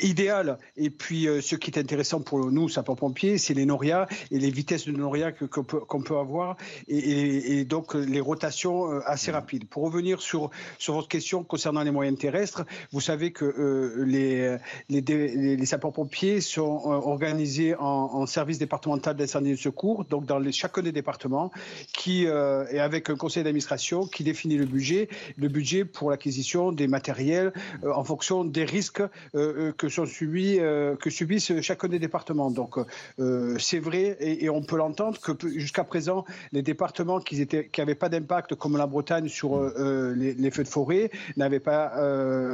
idéal. 0.01 0.57
Et 0.75 0.89
puis 0.89 1.27
euh, 1.27 1.39
ce 1.39 1.55
qui 1.55 1.69
est 1.69 1.79
intéressant 1.79 2.21
pour 2.21 2.51
nous 2.51 2.67
sapeurs-pompiers, 2.67 3.37
c'est 3.37 3.53
les 3.53 3.65
norias 3.65 4.07
et 4.31 4.39
les 4.39 4.49
vitesses 4.49 4.87
de 4.87 4.91
noria 4.91 5.31
qu'on 5.31 5.63
peut, 5.63 5.79
qu'on 5.79 6.01
peut 6.01 6.17
avoir 6.17 6.57
et, 6.87 7.63
donc 7.63 7.93
les 7.93 8.19
rotations 8.21 8.99
assez 9.05 9.31
rapides. 9.31 9.67
Pour 9.67 9.83
revenir 9.83 10.21
sur 10.21 10.49
sur 10.79 10.95
votre 10.95 11.07
question 11.07 11.43
concernant 11.43 11.83
les 11.83 11.91
moyens 11.91 12.17
terrestres, 12.17 12.65
vous 12.91 13.01
savez 13.01 13.31
que 13.31 14.03
les, 14.05 14.57
les, 14.89 15.01
les 15.01 15.65
sapeurs-pompiers 15.65 16.41
sont 16.41 16.81
organisés 16.85 17.75
en, 17.75 17.85
en 17.85 18.25
service 18.25 18.57
départemental 18.57 19.15
d'incendie 19.15 19.51
et 19.51 19.55
de 19.55 19.59
secours, 19.59 20.05
donc 20.05 20.25
dans 20.25 20.39
les, 20.39 20.51
chacun 20.51 20.81
des 20.81 20.91
départements 20.91 21.18
qui 21.93 22.27
euh, 22.27 22.65
est 22.69 22.79
avec 22.79 23.09
un 23.09 23.15
conseil 23.15 23.43
d'administration 23.43 24.05
qui 24.05 24.23
définit 24.23 24.57
le 24.57 24.65
budget, 24.65 25.09
le 25.37 25.47
budget 25.47 25.85
pour 25.85 26.11
l'acquisition 26.11 26.71
des 26.71 26.87
matériels 26.87 27.53
euh, 27.83 27.91
en 27.93 28.03
fonction 28.03 28.43
des 28.45 28.65
risques 28.65 29.03
euh, 29.35 29.71
que 29.73 29.89
sont 29.89 30.05
subis, 30.05 30.57
que 30.99 31.09
subissent 31.09 31.61
chacun 31.61 31.87
des 31.87 31.99
départements. 31.99 32.51
Donc 32.51 32.77
c'est 33.59 33.79
vrai 33.79 34.17
et, 34.19 34.49
on 34.49 34.61
peut 34.61 34.77
l'entendre 34.77 35.19
que 35.19 35.31
jusqu'à 35.57 35.83
présent 35.83 36.25
les 36.51 36.61
départements 36.61 37.19
qui 37.19 37.41
étaient 37.41 37.67
qui 37.67 37.81
n'avaient 37.81 37.95
pas 37.95 38.09
d'impact 38.09 38.55
comme 38.55 38.77
la 38.77 38.87
Bretagne 38.87 39.27
sur 39.27 39.59
les, 39.59 40.51
feux 40.51 40.63
de 40.63 40.67
forêt 40.67 41.11
n'avaient 41.37 41.59
pas 41.59 41.93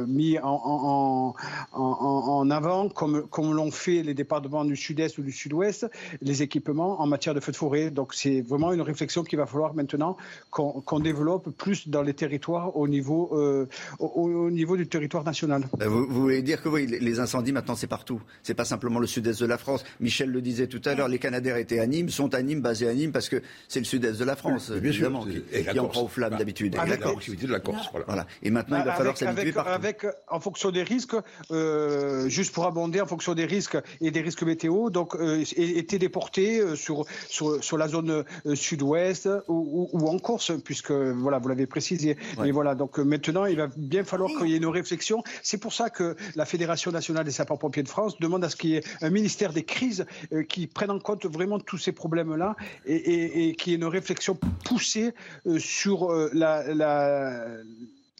mis 0.06 0.38
en, 0.38 0.60
en, 0.64 1.34
en, 1.72 2.50
avant 2.50 2.88
comme 2.88 3.26
comme 3.28 3.54
l'ont 3.54 3.70
fait 3.70 4.02
les 4.02 4.14
départements 4.14 4.64
du 4.64 4.76
sud-est 4.76 5.18
ou 5.18 5.22
du 5.22 5.32
sud-ouest 5.32 5.86
les 6.22 6.42
équipements 6.42 7.00
en 7.00 7.06
matière 7.06 7.34
de 7.34 7.40
feux 7.40 7.52
de 7.52 7.56
forêt. 7.56 7.90
Donc 7.90 8.14
c'est 8.14 8.42
vraiment 8.56 8.72
une 8.72 8.80
réflexion 8.80 9.22
qu'il 9.22 9.38
va 9.38 9.46
falloir 9.46 9.74
maintenant 9.74 10.16
qu'on 10.50 11.00
développe 11.00 11.50
plus 11.56 11.88
dans 11.88 12.02
les 12.02 12.14
territoires 12.14 12.76
au 12.76 12.88
niveau, 12.88 13.30
euh, 13.32 13.66
au, 13.98 14.50
niveau 14.50 14.76
du 14.76 14.86
territoire 14.86 15.24
national. 15.24 15.64
Euh, 15.82 15.88
vous, 15.88 16.06
voulez 16.06 16.42
dire 16.42 16.62
que 16.62 16.68
oui, 16.68 16.86
les 16.86 17.20
incendies 17.20 17.52
maintenant 17.52 17.76
c'est 17.76 17.86
partout. 17.86 18.20
C'est 18.42 18.54
pas 18.54 18.64
simplement 18.64 18.98
le 18.98 19.06
sud-est 19.06 19.40
de 19.40 19.46
la 19.46 19.58
France. 19.58 19.84
Michel 20.00 20.30
le 20.30 20.40
disait 20.40 20.66
tout 20.66 20.80
à 20.84 20.94
l'heure, 20.94 21.08
les 21.08 21.18
Canadaires 21.18 21.56
étaient 21.56 21.78
à 21.78 21.86
Nîmes, 21.86 22.08
sont 22.08 22.34
à 22.34 22.42
Nîmes, 22.42 22.60
basés 22.60 22.88
à 22.88 22.94
Nîmes 22.94 23.12
parce 23.12 23.28
que 23.28 23.42
c'est 23.68 23.80
le 23.80 23.84
sud-est 23.84 24.18
de 24.18 24.24
la 24.24 24.36
France, 24.36 24.72
évidemment, 24.74 25.24
qui, 25.24 25.64
qui 25.64 25.78
en 25.78 25.88
prend 25.88 26.02
aux 26.02 26.08
flammes 26.08 26.36
d'habitude. 26.36 26.76
Avec 26.78 27.00
la 27.00 27.10
proximité 27.10 27.46
de 27.46 27.52
la 27.52 27.60
Corse. 27.60 27.90
Voilà. 28.06 28.26
Et 28.42 28.50
maintenant, 28.50 28.78
il 28.78 28.84
va 28.84 28.94
falloir 28.94 29.16
s'habituer 29.16 29.52
partout. 29.52 29.70
Avec, 29.70 30.06
en 30.28 30.40
fonction 30.40 30.70
des 30.70 30.82
risques, 30.82 31.16
euh, 31.50 32.28
juste 32.28 32.54
pour 32.54 32.66
abonder, 32.66 33.00
en 33.00 33.06
fonction 33.06 33.34
des 33.34 33.44
risques 33.44 33.78
et 34.00 34.10
des 34.10 34.20
risques 34.20 34.42
météo, 34.42 34.90
donc 34.90 35.14
euh, 35.16 35.44
étaient 35.56 35.98
déportés 35.98 36.62
sur, 36.76 37.04
sur, 37.28 37.62
sur 37.62 37.76
la 37.76 37.88
zone 37.88 38.24
sud-ouest 38.54 39.28
ou, 39.48 39.88
en 40.06 40.18
Corse, 40.18 40.52
puisque 40.64 40.92
voilà, 40.92 41.38
vous 41.38 41.48
l'avez 41.48 41.66
précisé. 41.66 42.16
Et 42.44 42.52
voilà, 42.52 42.74
donc 42.74 42.98
euh, 42.98 43.04
maintenant, 43.04 43.46
il 43.46 43.56
va 43.56 43.68
bien 43.76 44.04
falloir 44.04 44.30
qu'il 44.38 44.48
y 44.48 44.54
ait 44.54 44.58
une 44.58 44.66
réflexion. 44.66 45.22
C'est 45.42 45.58
pour 45.58 45.72
ça 45.72 45.90
que 45.90 46.16
la 46.34 46.44
Fédération 46.44 46.92
nationale 46.92 47.24
des 47.24 47.30
sapeurs-pompiers 47.30 47.82
de 47.82 47.88
France 47.88 48.18
demande 48.18 48.44
à 48.44 48.48
ce 48.48 48.56
qu'il 48.56 48.70
y 48.70 48.76
ait 48.76 48.84
un 49.00 49.10
ministère 49.10 49.52
des 49.52 49.64
crises 49.64 50.06
euh, 50.32 50.42
qui 50.42 50.66
prenne 50.66 50.90
en 50.90 50.98
compte 50.98 51.26
vraiment 51.26 51.58
tous 51.58 51.78
ces 51.78 51.92
problèmes-là 51.92 52.56
et, 52.84 52.94
et, 52.94 53.48
et 53.48 53.54
qu'il 53.54 53.72
y 53.72 53.74
ait 53.74 53.78
une 53.78 53.84
réflexion 53.84 54.38
poussée 54.64 55.12
euh, 55.46 55.58
sur 55.58 56.10
la, 56.32 56.74
la 56.74 57.46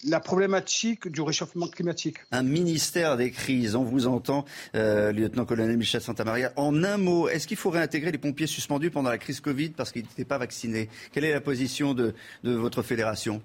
la 0.05 0.21
problématique 0.21 1.09
du 1.09 1.21
réchauffement 1.23 1.69
climatique. 1.69 2.17
Un 2.33 2.43
ministère 2.43 3.17
des 3.17 3.31
crises, 3.31 3.77
on 3.77 3.83
vous 3.83 4.07
entend, 4.07 4.45
euh, 4.75 5.13
lieutenant-colonel 5.13 5.77
Michel 5.77 6.01
Santamaria. 6.01 6.53
En 6.57 6.85
un 6.85 6.99
mot, 6.99 7.29
est-ce 7.29 7.47
qu'il 7.47 7.57
faut 7.57 7.71
réintégrer 7.71 8.13
les 8.13 8.19
pompiers 8.19 8.47
suspendus 8.47 8.91
pendant 8.91 9.11
la 9.11 9.19
crise 9.19 9.41
Covid 9.41 9.71
parce 9.71 9.93
qu'ils 9.93 10.03
n'étaient 10.03 10.25
pas 10.25 10.39
vaccinés? 10.39 10.89
Quelle 11.13 11.25
est 11.25 11.33
la 11.33 11.41
position 11.41 11.95
de, 11.95 12.15
votre 12.43 12.83
fédération? 12.83 13.43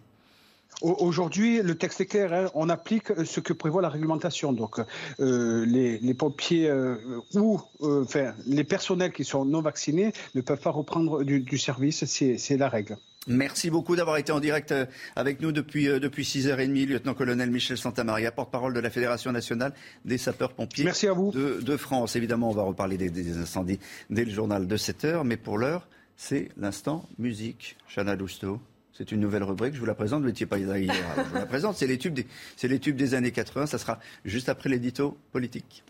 Aujourd'hui, 0.82 1.62
le 1.62 1.76
texte 1.76 2.02
est 2.02 2.06
clair. 2.06 2.34
Hein. 2.34 2.50
on 2.56 2.68
applique 2.70 3.12
ce 3.26 3.40
que 3.40 3.54
prévoit 3.54 3.82
la 3.82 3.90
réglementation. 3.90 4.52
Donc, 4.52 4.80
euh, 5.20 5.66
les, 5.66 6.14
pompiers 6.14 6.70
euh, 6.70 6.96
ou 7.36 7.62
enfin, 7.82 8.34
les 8.48 8.64
personnels 8.64 9.12
qui 9.12 9.24
sont 9.24 9.46
non 9.46 9.62
vaccinés 9.62 10.12
ne 10.34 10.42
peuvent 10.42 10.62
pas 10.62 10.72
reprendre 10.72 11.24
du 11.24 11.58
service. 11.58 12.06
C'est 12.06 12.58
la 12.58 12.70
règle. 12.70 12.98
Merci 13.28 13.70
beaucoup 13.70 13.96
d'avoir 13.96 14.18
été 14.18 14.32
en 14.32 14.40
direct 14.40 14.72
euh, 14.72 14.88
avec 15.16 15.42
nous 15.42 15.52
depuis, 15.52 15.88
euh, 15.88 16.00
depuis 16.00 16.24
6h30, 16.24 16.88
lieutenant-colonel 16.88 17.52
Michel 17.52 17.78
Santamaria, 17.78 18.32
porte-parole 18.32 18.74
de 18.74 18.80
la 18.80 18.90
Fédération 18.90 19.32
nationale 19.32 19.74
des 20.06 20.18
sapeurs-pompiers 20.18 20.84
Merci 20.86 21.08
à 21.08 21.14
vous. 21.14 21.32
De, 21.32 21.78
France. 21.78 22.16
Évidemment, 22.16 22.50
on 22.50 22.54
va 22.54 22.64
reparler 22.64 22.98
des, 22.98 23.38
incendies 23.38 23.80
dès 24.10 24.26
le 24.26 24.32
journal 24.32 24.68
de 24.68 24.76
7h, 24.76 25.24
mais 25.24 25.38
pour 25.38 25.60
l'heure, 25.60 25.88
c'est 26.18 26.50
l'instant 26.58 27.08
musique. 27.20 27.78
Chana 27.94 28.16
Lousteau. 28.16 28.60
C'est 28.92 29.12
une 29.12 29.20
nouvelle 29.20 29.44
rubrique, 29.44 29.76
je 29.76 29.80
vous 29.80 29.86
la 29.86 29.96
présente, 29.96 30.22
vous 30.22 30.28
n'étiez 30.28 30.48
pas 30.48 30.58
hier. 30.58 30.94
je 31.18 31.22
vous 31.22 31.36
la 31.36 31.46
présente, 31.46 31.78
c'est 31.78 31.88
les, 31.88 31.98
tubes 31.98 32.14
des, 32.14 32.28
les 32.64 32.80
tubes 32.80 32.98
des 32.98 33.14
années 33.14 33.32
80, 33.32 33.68
ça 33.68 33.78
sera 33.78 34.00
juste 34.26 34.50
après 34.50 34.70
l'édito 34.70 35.18
politique. 35.32 35.84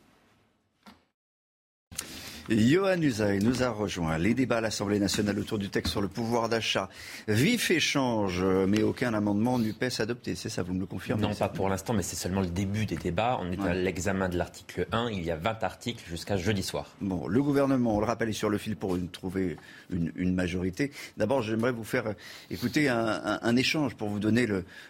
Johan 2.52 3.02
Usaï 3.02 3.40
nous 3.40 3.64
a 3.64 3.70
rejoint. 3.70 4.18
Les 4.18 4.34
débats 4.34 4.58
à 4.58 4.62
l'Assemblée 4.62 5.00
nationale 5.00 5.40
autour 5.40 5.58
du 5.58 5.70
texte 5.70 5.92
sur 5.92 6.02
le 6.02 6.10
pouvoir 6.10 6.50
d'achat. 6.50 6.90
Vif 7.30 7.72
échange, 7.72 8.44
mais 8.68 8.84
aucun 8.84 9.14
amendement 9.14 9.58
NUPES 9.58 10.00
adopté. 10.00 10.36
C'est 10.36 10.50
ça, 10.50 10.62
vous 10.62 10.74
me 10.74 10.82
le 10.82 10.86
confirmez 10.86 11.22
Non, 11.22 11.34
pas 11.34 11.48
pour 11.48 11.70
l'instant, 11.70 11.94
mais 11.94 12.04
c'est 12.04 12.18
seulement 12.18 12.42
le 12.42 12.48
début 12.48 12.86
des 12.86 12.98
débats. 12.98 13.40
On 13.42 13.52
est 13.54 13.62
à 13.62 13.74
l'examen 13.74 14.28
de 14.28 14.38
l'article 14.38 14.86
1. 14.92 15.12
Il 15.12 15.24
y 15.24 15.32
a 15.32 15.38
20 15.38 15.64
articles 15.64 16.04
jusqu'à 16.10 16.36
jeudi 16.36 16.62
soir. 16.62 16.88
Bon, 17.00 17.26
le 17.26 17.42
gouvernement, 17.42 17.96
on 17.96 18.00
le 18.02 18.06
rappelle, 18.06 18.30
est 18.30 18.34
sur 18.34 18.50
le 18.50 18.58
fil 18.58 18.76
pour 18.76 18.98
trouver 19.14 19.56
une, 19.90 20.34
majorité. 20.36 20.92
D'abord, 21.16 21.42
j'aimerais 21.42 21.72
vous 21.72 21.86
faire 21.86 22.16
écouter 22.50 22.90
un, 22.90 23.56
échange 23.56 23.96
pour 23.96 24.10
vous 24.10 24.20
donner 24.20 24.46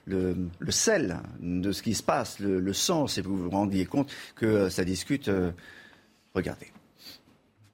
le, 0.05 0.36
sel 0.70 1.20
de 1.39 1.72
ce 1.72 1.84
qui 1.84 1.93
se 1.93 2.03
passe, 2.03 2.39
le, 2.39 2.74
sens, 2.74 3.20
et 3.20 3.22
vous 3.22 3.38
vous 3.38 3.49
rendiez 3.51 3.86
compte 3.86 4.12
que 4.36 4.70
ça 4.70 4.84
discute. 4.84 5.28
Euh, 5.28 5.51
regardez. 6.34 6.72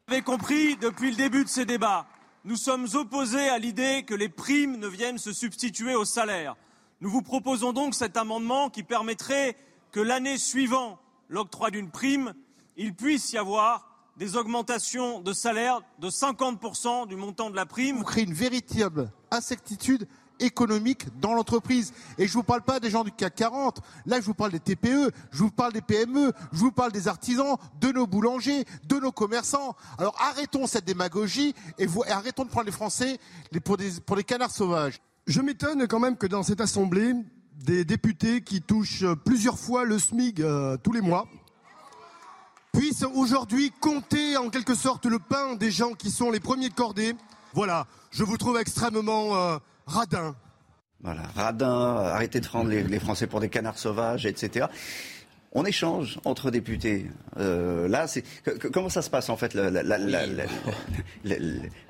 Vous 0.08 0.14
avez 0.14 0.24
compris, 0.24 0.78
depuis 0.78 1.10
le 1.10 1.18
début 1.18 1.44
de 1.44 1.50
ces 1.50 1.66
débats, 1.66 2.08
nous 2.46 2.56
sommes 2.56 2.88
opposés 2.94 3.50
à 3.50 3.58
l'idée 3.58 4.04
que 4.08 4.14
les 4.14 4.30
primes 4.30 4.78
ne 4.78 4.88
viennent 4.88 5.18
se 5.18 5.34
substituer 5.34 5.96
aux 5.96 6.06
salaires. 6.06 6.56
Nous 7.02 7.10
vous 7.10 7.22
proposons 7.22 7.74
donc 7.74 7.94
cet 7.94 8.16
amendement 8.16 8.70
qui 8.70 8.84
permettrait 8.84 9.58
que 9.92 10.00
l'année 10.00 10.38
suivant 10.38 10.98
l'octroi 11.28 11.72
d'une 11.72 11.92
prime, 11.92 12.34
il 12.78 12.96
puisse 12.96 13.34
y 13.34 13.38
avoir 13.38 13.86
des 14.16 14.38
augmentations 14.38 15.20
de 15.20 15.34
salaire 15.34 15.82
de 16.00 16.10
50% 16.10 17.06
du 17.10 17.18
montant 17.18 17.50
de 17.50 17.58
la 17.58 17.66
prime. 17.66 17.98
Vous 17.98 18.06
créez 18.06 18.24
une 18.24 18.34
véritable 18.34 19.12
incertitude 19.30 20.08
économique 20.40 21.08
dans 21.20 21.34
l'entreprise. 21.34 21.94
Et 22.18 22.28
je 22.28 22.34
vous 22.34 22.44
parle 22.44 22.62
pas 22.62 22.80
des 22.80 22.90
gens 22.90 23.04
du 23.04 23.12
CAC 23.12 23.36
40. 23.36 23.82
Là, 24.06 24.20
je 24.20 24.26
vous 24.26 24.34
parle 24.34 24.52
des 24.52 24.60
TPE, 24.60 25.12
je 25.32 25.40
vous 25.40 25.52
parle 25.52 25.74
des 25.74 25.82
PME, 25.82 26.32
je 26.52 26.58
vous 26.58 26.72
parle 26.72 26.92
des 26.92 27.08
artisans, 27.08 27.58
de 27.80 27.92
nos 27.92 28.08
boulangers, 28.08 28.66
de 28.86 28.96
nos 28.98 29.12
commerçants. 29.12 29.76
Alors 29.98 30.16
arrêtons 30.20 30.68
cette 30.68 30.86
démagogie 30.86 31.54
et, 31.78 31.86
vous, 31.86 32.04
arrêtons 32.08 32.44
de 32.44 32.50
prendre 32.50 32.66
les 32.66 32.72
Français 32.72 33.20
pour 33.64 33.78
des, 33.78 33.92
pour 34.06 34.16
des 34.16 34.24
canards 34.24 34.52
sauvages. 34.52 35.00
Je 35.26 35.42
m'étonne 35.42 35.88
quand 35.88 36.00
même 36.00 36.18
que 36.18 36.28
dans 36.28 36.44
cette 36.44 36.62
Assemblée, 36.62 37.14
des 37.66 37.86
députés 37.86 38.42
qui 38.42 38.62
touchent 38.62 39.06
plusieurs 39.26 39.58
fois 39.58 39.84
le 39.84 40.00
SMIG 40.00 40.42
euh, 40.42 40.78
tous 40.78 40.92
les 40.92 41.02
mois 41.02 41.28
puissent 42.78 43.06
aujourd'hui 43.16 43.72
compter 43.80 44.38
en 44.38 44.50
quelque 44.50 44.76
sorte 44.76 45.08
le 45.08 45.18
pain 45.18 45.56
des 45.56 45.72
gens 45.72 45.94
qui 45.94 46.12
sont 46.12 46.30
les 46.30 46.40
premiers 46.40 46.70
de 46.70 46.76
cordée. 46.76 47.16
Voilà, 47.54 47.88
je 48.12 48.24
vous 48.24 48.38
trouve 48.38 48.58
extrêmement 48.58 49.36
euh, 49.36 49.58
radin. 49.88 50.36
Voilà, 51.02 51.22
radin, 51.36 51.96
arrêtez 51.96 52.40
de 52.40 52.48
prendre 52.48 52.70
les, 52.70 52.84
les 52.84 53.00
Français 53.00 53.28
pour 53.28 53.40
des 53.40 53.50
canards 53.50 53.78
sauvages, 53.78 54.26
etc. 54.26 54.68
On 55.60 55.66
échange 55.66 56.20
entre 56.24 56.52
députés. 56.52 57.08
Euh, 57.40 57.88
là, 57.88 58.06
c'est 58.06 58.24
comment 58.72 58.90
ça 58.90 59.02
se 59.02 59.10
passe 59.10 59.28
en 59.32 59.38
fait 59.38 59.56
la, 59.56 59.72
la, 59.72 59.98
la, 59.98 60.22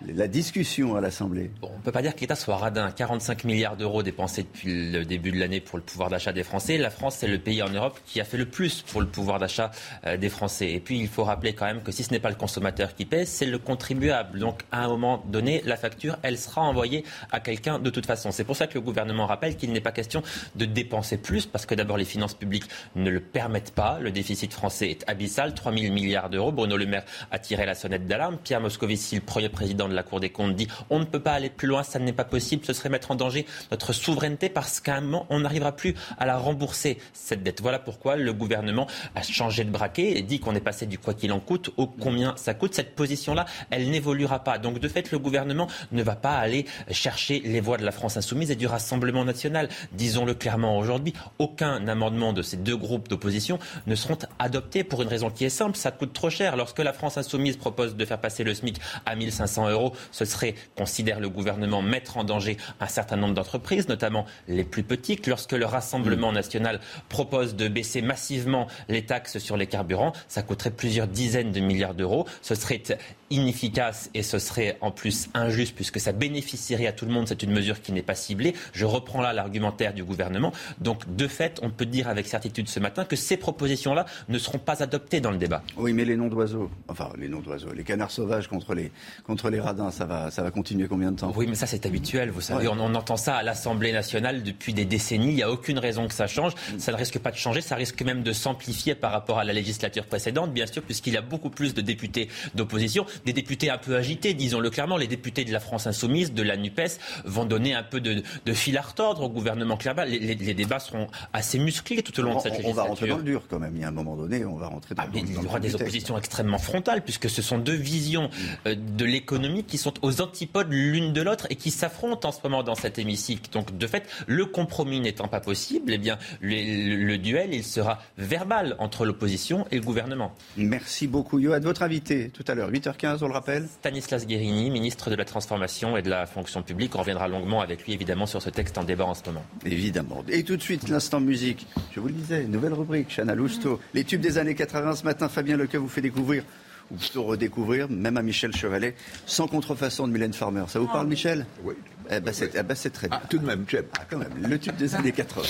la 0.08 0.28
discussion 0.30 0.96
à 0.96 1.02
l'Assemblée? 1.02 1.52
Bon, 1.60 1.70
On 1.74 1.78
ne 1.78 1.84
peut 1.84 1.92
pas 1.92 2.02
dire 2.02 2.16
que 2.16 2.22
l'État 2.22 2.38
soit 2.38 2.56
radin. 2.56 2.92
45 2.92 3.44
milliards 3.44 3.76
d'euros 3.76 4.04
dépensés 4.04 4.44
depuis 4.44 4.90
le 4.94 5.04
début 5.04 5.34
de 5.34 5.38
l'année 5.38 5.60
pour 5.60 5.78
le 5.78 5.84
pouvoir 5.84 6.10
d'achat 6.10 6.32
des 6.32 6.44
Français. 6.44 6.78
La 6.78 6.90
France, 6.90 7.18
c'est 7.18 7.28
le 7.28 7.40
pays 7.40 7.62
en 7.62 7.68
Europe 7.68 8.00
qui 8.06 8.22
a 8.22 8.24
fait 8.24 8.38
le 8.38 8.46
plus 8.46 8.84
pour 8.84 9.02
le 9.02 9.08
pouvoir 9.08 9.38
d'achat 9.38 9.72
euh, 10.06 10.16
des 10.16 10.30
Français. 10.30 10.72
Et 10.72 10.80
puis, 10.80 10.98
il 11.00 11.10
faut 11.10 11.26
rappeler 11.26 11.52
quand 11.52 11.66
même 11.66 11.84
que 11.84 11.92
si 11.92 12.06
ce 12.06 12.12
n'est 12.12 12.22
pas 12.22 12.30
le 12.30 12.36
consommateur 12.36 12.96
qui 12.96 13.04
paie, 13.04 13.26
c'est 13.26 13.46
le 13.46 13.60
contribuable. 13.60 14.40
Donc, 14.40 14.62
à 14.72 14.86
un 14.86 14.88
moment 14.88 15.22
donné, 15.28 15.62
la 15.66 15.76
facture, 15.76 16.18
elle 16.24 16.38
sera 16.38 16.62
envoyée 16.62 17.04
à 17.34 17.42
quelqu'un 17.42 17.80
de 17.80 17.90
toute 17.90 18.06
façon. 18.06 18.32
C'est 18.32 18.46
pour 18.46 18.56
ça 18.56 18.68
que 18.68 18.76
le 18.76 18.82
gouvernement 18.82 19.26
rappelle 19.26 19.58
qu'il 19.58 19.74
n'est 19.74 19.82
pas 19.82 19.92
question 19.92 20.24
de 20.56 20.64
dépenser 20.64 21.18
plus, 21.18 21.46
parce 21.46 21.66
que 21.66 21.76
d'abord, 21.76 21.98
les 21.98 22.06
finances 22.06 22.34
publiques 22.34 22.70
ne 22.96 23.10
le 23.10 23.20
permettent 23.20 23.57
pas. 23.72 24.00
Le 24.00 24.12
déficit 24.12 24.54
français 24.54 24.90
est 24.90 25.04
abyssal, 25.08 25.54
3 25.54 25.74
000 25.74 25.94
milliards 25.94 26.30
d'euros. 26.30 26.52
Bruno 26.52 26.78
Le 26.78 26.86
Maire 26.86 27.04
a 27.32 27.40
tiré 27.40 27.66
la 27.66 27.76
sonnette 27.76 28.08
d'alarme. 28.08 28.38
Pierre 28.38 28.62
Moscovici, 28.62 29.16
le 29.16 29.22
premier 29.22 29.50
président 29.50 29.88
de 29.88 29.94
la 29.94 30.04
Cour 30.04 30.20
des 30.20 30.30
comptes, 30.30 30.56
dit 30.56 30.68
on 30.90 31.00
ne 31.00 31.06
peut 31.06 31.20
pas 31.20 31.34
aller 31.34 31.50
plus 31.50 31.68
loin, 31.68 31.84
ça 31.84 32.00
n'est 32.00 32.14
pas 32.14 32.24
possible, 32.24 32.66
ce 32.66 32.74
serait 32.74 32.90
mettre 32.90 33.12
en 33.12 33.16
danger 33.16 33.46
notre 33.72 33.94
souveraineté 33.94 34.50
parce 34.50 34.80
qu'à 34.80 34.96
un 34.96 35.02
moment, 35.02 35.26
on 35.30 35.42
n'arrivera 35.42 35.72
plus 35.72 35.96
à 36.18 36.26
la 36.26 36.38
rembourser, 36.38 36.98
cette 37.14 37.44
dette. 37.44 37.62
Voilà 37.62 37.80
pourquoi 37.80 38.16
le 38.16 38.34
gouvernement 38.34 38.88
a 39.16 39.22
changé 39.22 39.64
de 39.64 39.70
braquet 39.70 40.18
et 40.18 40.22
dit 40.22 40.40
qu'on 40.40 40.56
est 40.56 40.62
passé 40.62 40.86
du 40.86 40.98
quoi 40.98 41.14
qu'il 41.14 41.32
en 41.32 41.40
coûte 41.40 41.72
au 41.78 41.88
combien 41.88 42.36
ça 42.38 42.54
coûte. 42.54 42.74
Cette 42.74 42.96
position-là, 42.96 43.46
elle 43.70 43.90
n'évoluera 43.90 44.44
pas. 44.44 44.58
Donc, 44.58 44.80
de 44.80 44.88
fait, 44.88 45.12
le 45.12 45.20
gouvernement 45.20 45.68
ne 45.92 46.04
va 46.04 46.16
pas 46.16 46.36
aller 46.38 46.66
chercher 46.92 47.42
les 47.46 47.60
voix 47.60 47.78
de 47.78 47.86
la 47.86 47.92
France 47.92 48.18
insoumise 48.18 48.52
et 48.52 48.56
du 48.56 48.68
Rassemblement 48.68 49.26
national. 49.26 49.70
Disons-le 49.94 50.34
clairement 50.34 50.78
aujourd'hui, 50.78 51.14
aucun 51.40 51.88
amendement 51.88 52.34
de 52.34 52.42
ces 52.42 52.58
deux 52.58 52.78
groupes 52.78 53.08
d'opposition 53.08 53.37
ne 53.86 53.96
seront 53.96 54.18
adoptés 54.40 54.84
pour 54.84 55.02
une 55.02 55.08
raison 55.08 55.30
qui 55.30 55.46
est 55.46 55.50
simple, 55.50 55.78
ça 55.78 55.92
coûte 55.92 56.14
trop 56.14 56.30
cher. 56.30 56.56
Lorsque 56.56 56.80
la 56.80 56.94
France 56.94 57.18
insoumise 57.18 57.58
propose 57.58 57.96
de 57.96 58.06
faire 58.06 58.20
passer 58.20 58.44
le 58.44 58.54
SMIC 58.54 58.80
à 59.06 59.16
1500 59.16 59.70
euros, 59.70 59.94
ce 60.12 60.26
serait, 60.26 60.56
considère 60.76 61.20
le 61.20 61.30
gouvernement, 61.30 61.82
mettre 61.82 62.18
en 62.18 62.24
danger 62.24 62.58
un 62.80 62.88
certain 62.88 63.18
nombre 63.18 63.34
d'entreprises, 63.34 63.88
notamment 63.88 64.26
les 64.48 64.64
plus 64.64 64.84
petites. 64.84 65.28
Lorsque 65.28 65.54
le 65.54 65.66
Rassemblement 65.66 66.32
national 66.32 66.80
propose 67.10 67.56
de 67.56 67.68
baisser 67.68 68.02
massivement 68.02 68.68
les 68.90 69.06
taxes 69.06 69.38
sur 69.38 69.58
les 69.58 69.68
carburants, 69.68 70.14
ça 70.28 70.42
coûterait 70.42 70.72
plusieurs 70.72 71.08
dizaines 71.08 71.52
de 71.52 71.60
milliards 71.60 71.94
d'euros. 71.94 72.26
Ce 72.42 72.56
serait 72.56 72.82
inefficace 73.30 74.10
et 74.14 74.24
ce 74.24 74.40
serait 74.40 74.78
en 74.82 74.92
plus 74.92 75.30
injuste 75.34 75.76
puisque 75.76 76.00
ça 76.00 76.12
bénéficierait 76.12 76.88
à 76.88 76.94
tout 76.94 77.06
le 77.06 77.12
monde. 77.12 77.28
C'est 77.28 77.44
une 77.44 77.52
mesure 77.52 77.82
qui 77.82 77.92
n'est 77.92 78.02
pas 78.02 78.16
ciblée. 78.16 78.54
Je 78.74 78.86
reprends 78.86 79.22
là 79.22 79.34
l'argumentaire 79.34 79.94
du 79.94 80.04
gouvernement. 80.04 80.52
Donc, 80.80 81.16
de 81.16 81.28
fait, 81.28 81.60
on 81.62 81.70
peut 81.70 81.86
dire 81.86 82.08
avec 82.08 82.28
certitude 82.28 82.70
ce 82.70 82.80
matin 82.80 83.06
que 83.06 83.16
ces 83.28 83.38
propositions-là 83.38 84.06
ne 84.30 84.40
seront 84.40 84.58
pas 84.58 84.82
adoptées 84.82 85.20
dans 85.20 85.32
le 85.32 85.38
débat. 85.38 85.64
Oui, 85.78 85.94
mais 85.94 86.06
les 86.06 86.16
noms 86.16 86.28
d'oiseaux, 86.28 86.70
enfin 86.88 87.10
les 87.18 87.28
noms 87.28 87.42
d'oiseaux, 87.42 87.74
les 87.74 87.84
canards 87.84 88.12
sauvages 88.12 88.48
contre 88.48 88.74
les, 88.74 88.92
contre 89.24 89.50
les 89.50 89.60
radins, 89.60 89.92
ça 89.92 90.06
va, 90.06 90.32
ça 90.32 90.44
va 90.44 90.52
continuer 90.52 90.88
combien 90.88 91.12
de 91.12 91.18
temps? 91.18 91.34
Oui, 91.36 91.46
mais 91.48 91.56
ça 91.56 91.68
c'est 91.68 91.86
habituel. 91.86 92.30
Vous 92.32 92.42
savez, 92.42 92.68
on, 92.68 92.80
on, 92.80 92.96
entend 92.96 93.18
ça 93.18 93.36
à 93.36 93.44
l'Assemblée 93.44 93.92
nationale 93.92 94.44
depuis 94.44 94.74
des 94.74 94.86
décennies. 94.86 95.30
Il 95.30 95.36
n'y 95.36 95.44
a 95.44 95.52
aucune 95.52 95.80
raison 95.80 96.08
que 96.08 96.14
ça 96.14 96.28
change. 96.28 96.54
Mm. 96.54 96.80
Ça 96.80 96.92
ne 96.92 96.98
risque 96.98 97.20
pas 97.20 97.32
de 97.32 97.38
changer. 97.38 97.62
Ça 97.62 97.76
risque 97.76 98.02
même 98.02 98.24
de 98.24 98.32
s'amplifier 98.32 98.96
par 98.96 99.12
rapport 99.12 99.40
à 99.40 99.44
la 99.44 99.54
législature 99.54 100.06
précédente, 100.06 100.54
bien 100.54 100.66
sûr, 100.66 100.82
puisqu'il 100.82 101.14
y 101.14 101.18
a 101.18 101.22
beaucoup 101.22 101.50
plus 101.50 101.74
de 101.74 101.82
députés 101.82 102.30
d'opposition 102.56 103.06
des 103.26 103.34
députés 103.34 103.70
un 103.70 103.78
peu 103.78 103.96
agités, 103.96 104.34
disons-le 104.34 104.70
clairement. 104.70 104.98
Les 104.98 105.08
députés 105.08 105.46
de 105.46 105.52
la 105.52 105.60
France 105.60 105.88
insoumise, 105.88 106.34
de 106.34 106.44
la 106.44 106.58
NUPES, 106.58 107.00
vont 107.26 107.46
donner 107.46 107.74
un 107.74 107.84
peu 107.84 108.00
de, 108.00 108.24
de 108.46 108.54
fil 108.54 108.78
à 108.78 108.82
retordre 108.82 109.22
au 109.24 109.30
gouvernement 109.30 109.78
clairement. 109.78 110.04
Les, 110.04 110.20
les, 110.20 110.36
les, 110.36 110.54
débats 110.54 110.80
seront 110.80 111.08
assez 111.34 111.60
musclés 111.60 112.04
tout 112.04 112.18
au 112.20 112.24
long 112.24 112.34
on, 112.34 112.38
de 112.38 112.42
cette 112.42 112.58
législature. 112.58 112.72
On 112.72 112.84
va 112.84 112.90
rentrer 112.90 113.08
dans 113.08 113.17
le 113.18 113.24
dur 113.24 113.44
quand 113.50 113.60
même. 113.60 113.76
Il 113.76 113.82
y 113.82 113.84
a 113.84 113.88
un 113.88 113.92
moment 113.92 114.16
donné, 114.16 114.46
on 114.46 114.56
va 114.56 114.68
rentrer 114.68 114.96
dans, 114.96 115.04
ah, 115.04 115.08
dans, 115.08 115.20
Il 115.20 115.34
y 115.34 115.46
aura 115.46 115.60
des 115.60 115.76
oppositions 115.76 116.18
extrêmement 116.18 116.58
frontales, 116.58 117.04
puisque 117.04 117.30
ce 117.30 117.42
sont 117.42 117.58
deux 117.58 117.76
visions 117.76 118.30
euh, 118.66 118.76
de 118.76 119.06
l'économie 119.06 119.64
qui 119.64 119.78
sont 119.78 119.94
aux 120.02 120.22
antipodes 120.22 120.72
l'une 120.72 121.14
de 121.14 121.22
l'autre 121.22 121.48
et 121.50 121.56
qui 121.56 121.72
s'affrontent 121.72 122.28
en 122.28 122.32
ce 122.32 122.40
moment 122.44 122.64
dans 122.64 122.76
cet 122.76 123.00
hémicycle. 123.00 123.52
Donc, 123.52 123.78
de 123.78 123.88
fait, 123.88 124.04
le 124.28 124.46
compromis 124.46 125.00
n'étant 125.00 125.28
pas 125.28 125.40
possible, 125.40 125.92
eh 125.94 125.98
bien, 125.98 126.18
le, 126.42 127.18
duel, 127.18 127.54
il 127.54 127.64
sera 127.64 128.00
verbal 128.18 128.76
entre 128.80 129.06
l'opposition 129.06 129.66
et 129.72 129.76
le 129.76 129.82
gouvernement. 129.82 130.34
Merci 130.56 131.08
beaucoup, 131.08 131.40
Yoann. 131.40 131.64
Votre 131.64 131.84
invité 131.84 132.30
tout 132.30 132.44
à 132.48 132.56
l'heure, 132.56 132.72
8h15, 132.72 133.20
on 133.22 133.28
le 133.28 133.34
rappelle 133.34 133.68
Stanislas 133.68 134.26
Guérini, 134.26 134.70
ministre 134.70 135.10
de 135.10 135.16
la 135.16 135.26
Transformation 135.26 135.98
et 135.98 136.02
de 136.02 136.10
la 136.10 136.26
Fonction 136.26 136.62
publique. 136.62 136.96
On 136.96 137.00
reviendra 137.00 137.28
longuement 137.28 137.62
avec 137.62 137.86
lui, 137.86 137.94
évidemment, 137.94 138.26
sur 138.26 138.42
ce 138.42 138.50
texte 138.50 138.78
en 138.78 138.84
débat 138.84 139.06
en 139.06 139.14
ce 139.14 139.24
moment. 139.26 139.44
Évidemment. 139.66 140.24
Et 140.30 140.44
tout 140.44 140.58
de 140.58 140.62
suite, 140.62 140.90
l'instant 140.90 141.20
musique. 141.20 141.68
Je 141.94 142.00
vous 142.00 142.08
le 142.08 142.14
disais, 142.14 142.44
nouvelle 142.46 142.74
rubrique, 142.74 143.07
Chana 143.08 143.36
Lousteau. 143.36 143.80
Les 143.94 144.04
tubes 144.04 144.22
des 144.22 144.38
années 144.38 144.56
80, 144.56 144.96
ce 144.96 145.04
matin, 145.04 145.30
Fabien 145.30 145.58
Lequeux 145.58 145.78
vous 145.78 145.90
fait 145.90 146.02
découvrir, 146.02 146.44
ou 146.92 146.96
plutôt 146.96 147.24
redécouvrir, 147.24 147.90
même 147.90 148.18
à 148.18 148.22
Michel 148.22 148.56
Chevalet, 148.56 148.96
sans 149.26 149.48
contrefaçon 149.48 150.08
de 150.08 150.14
Mylène 150.14 150.34
Farmer. 150.34 150.64
Ça 150.68 150.80
vous 150.80 150.88
parle, 150.88 151.08
Michel? 151.08 151.46
Oui. 151.64 151.76
Eh 152.10 152.20
ben, 152.20 152.34
c'est 152.34 152.52
eh 152.56 152.64
ben, 152.64 152.76
très 152.76 153.08
bien. 153.08 153.20
Ah, 153.22 153.28
tout 153.30 153.38
de 153.38 153.46
même, 153.46 153.66
j'aime. 153.68 153.86
Ah, 154.00 154.04
quand 154.10 154.18
même, 154.18 154.32
le 154.48 154.58
tube 154.60 154.76
des 154.76 154.96
années 154.96 155.12
80. 155.12 155.44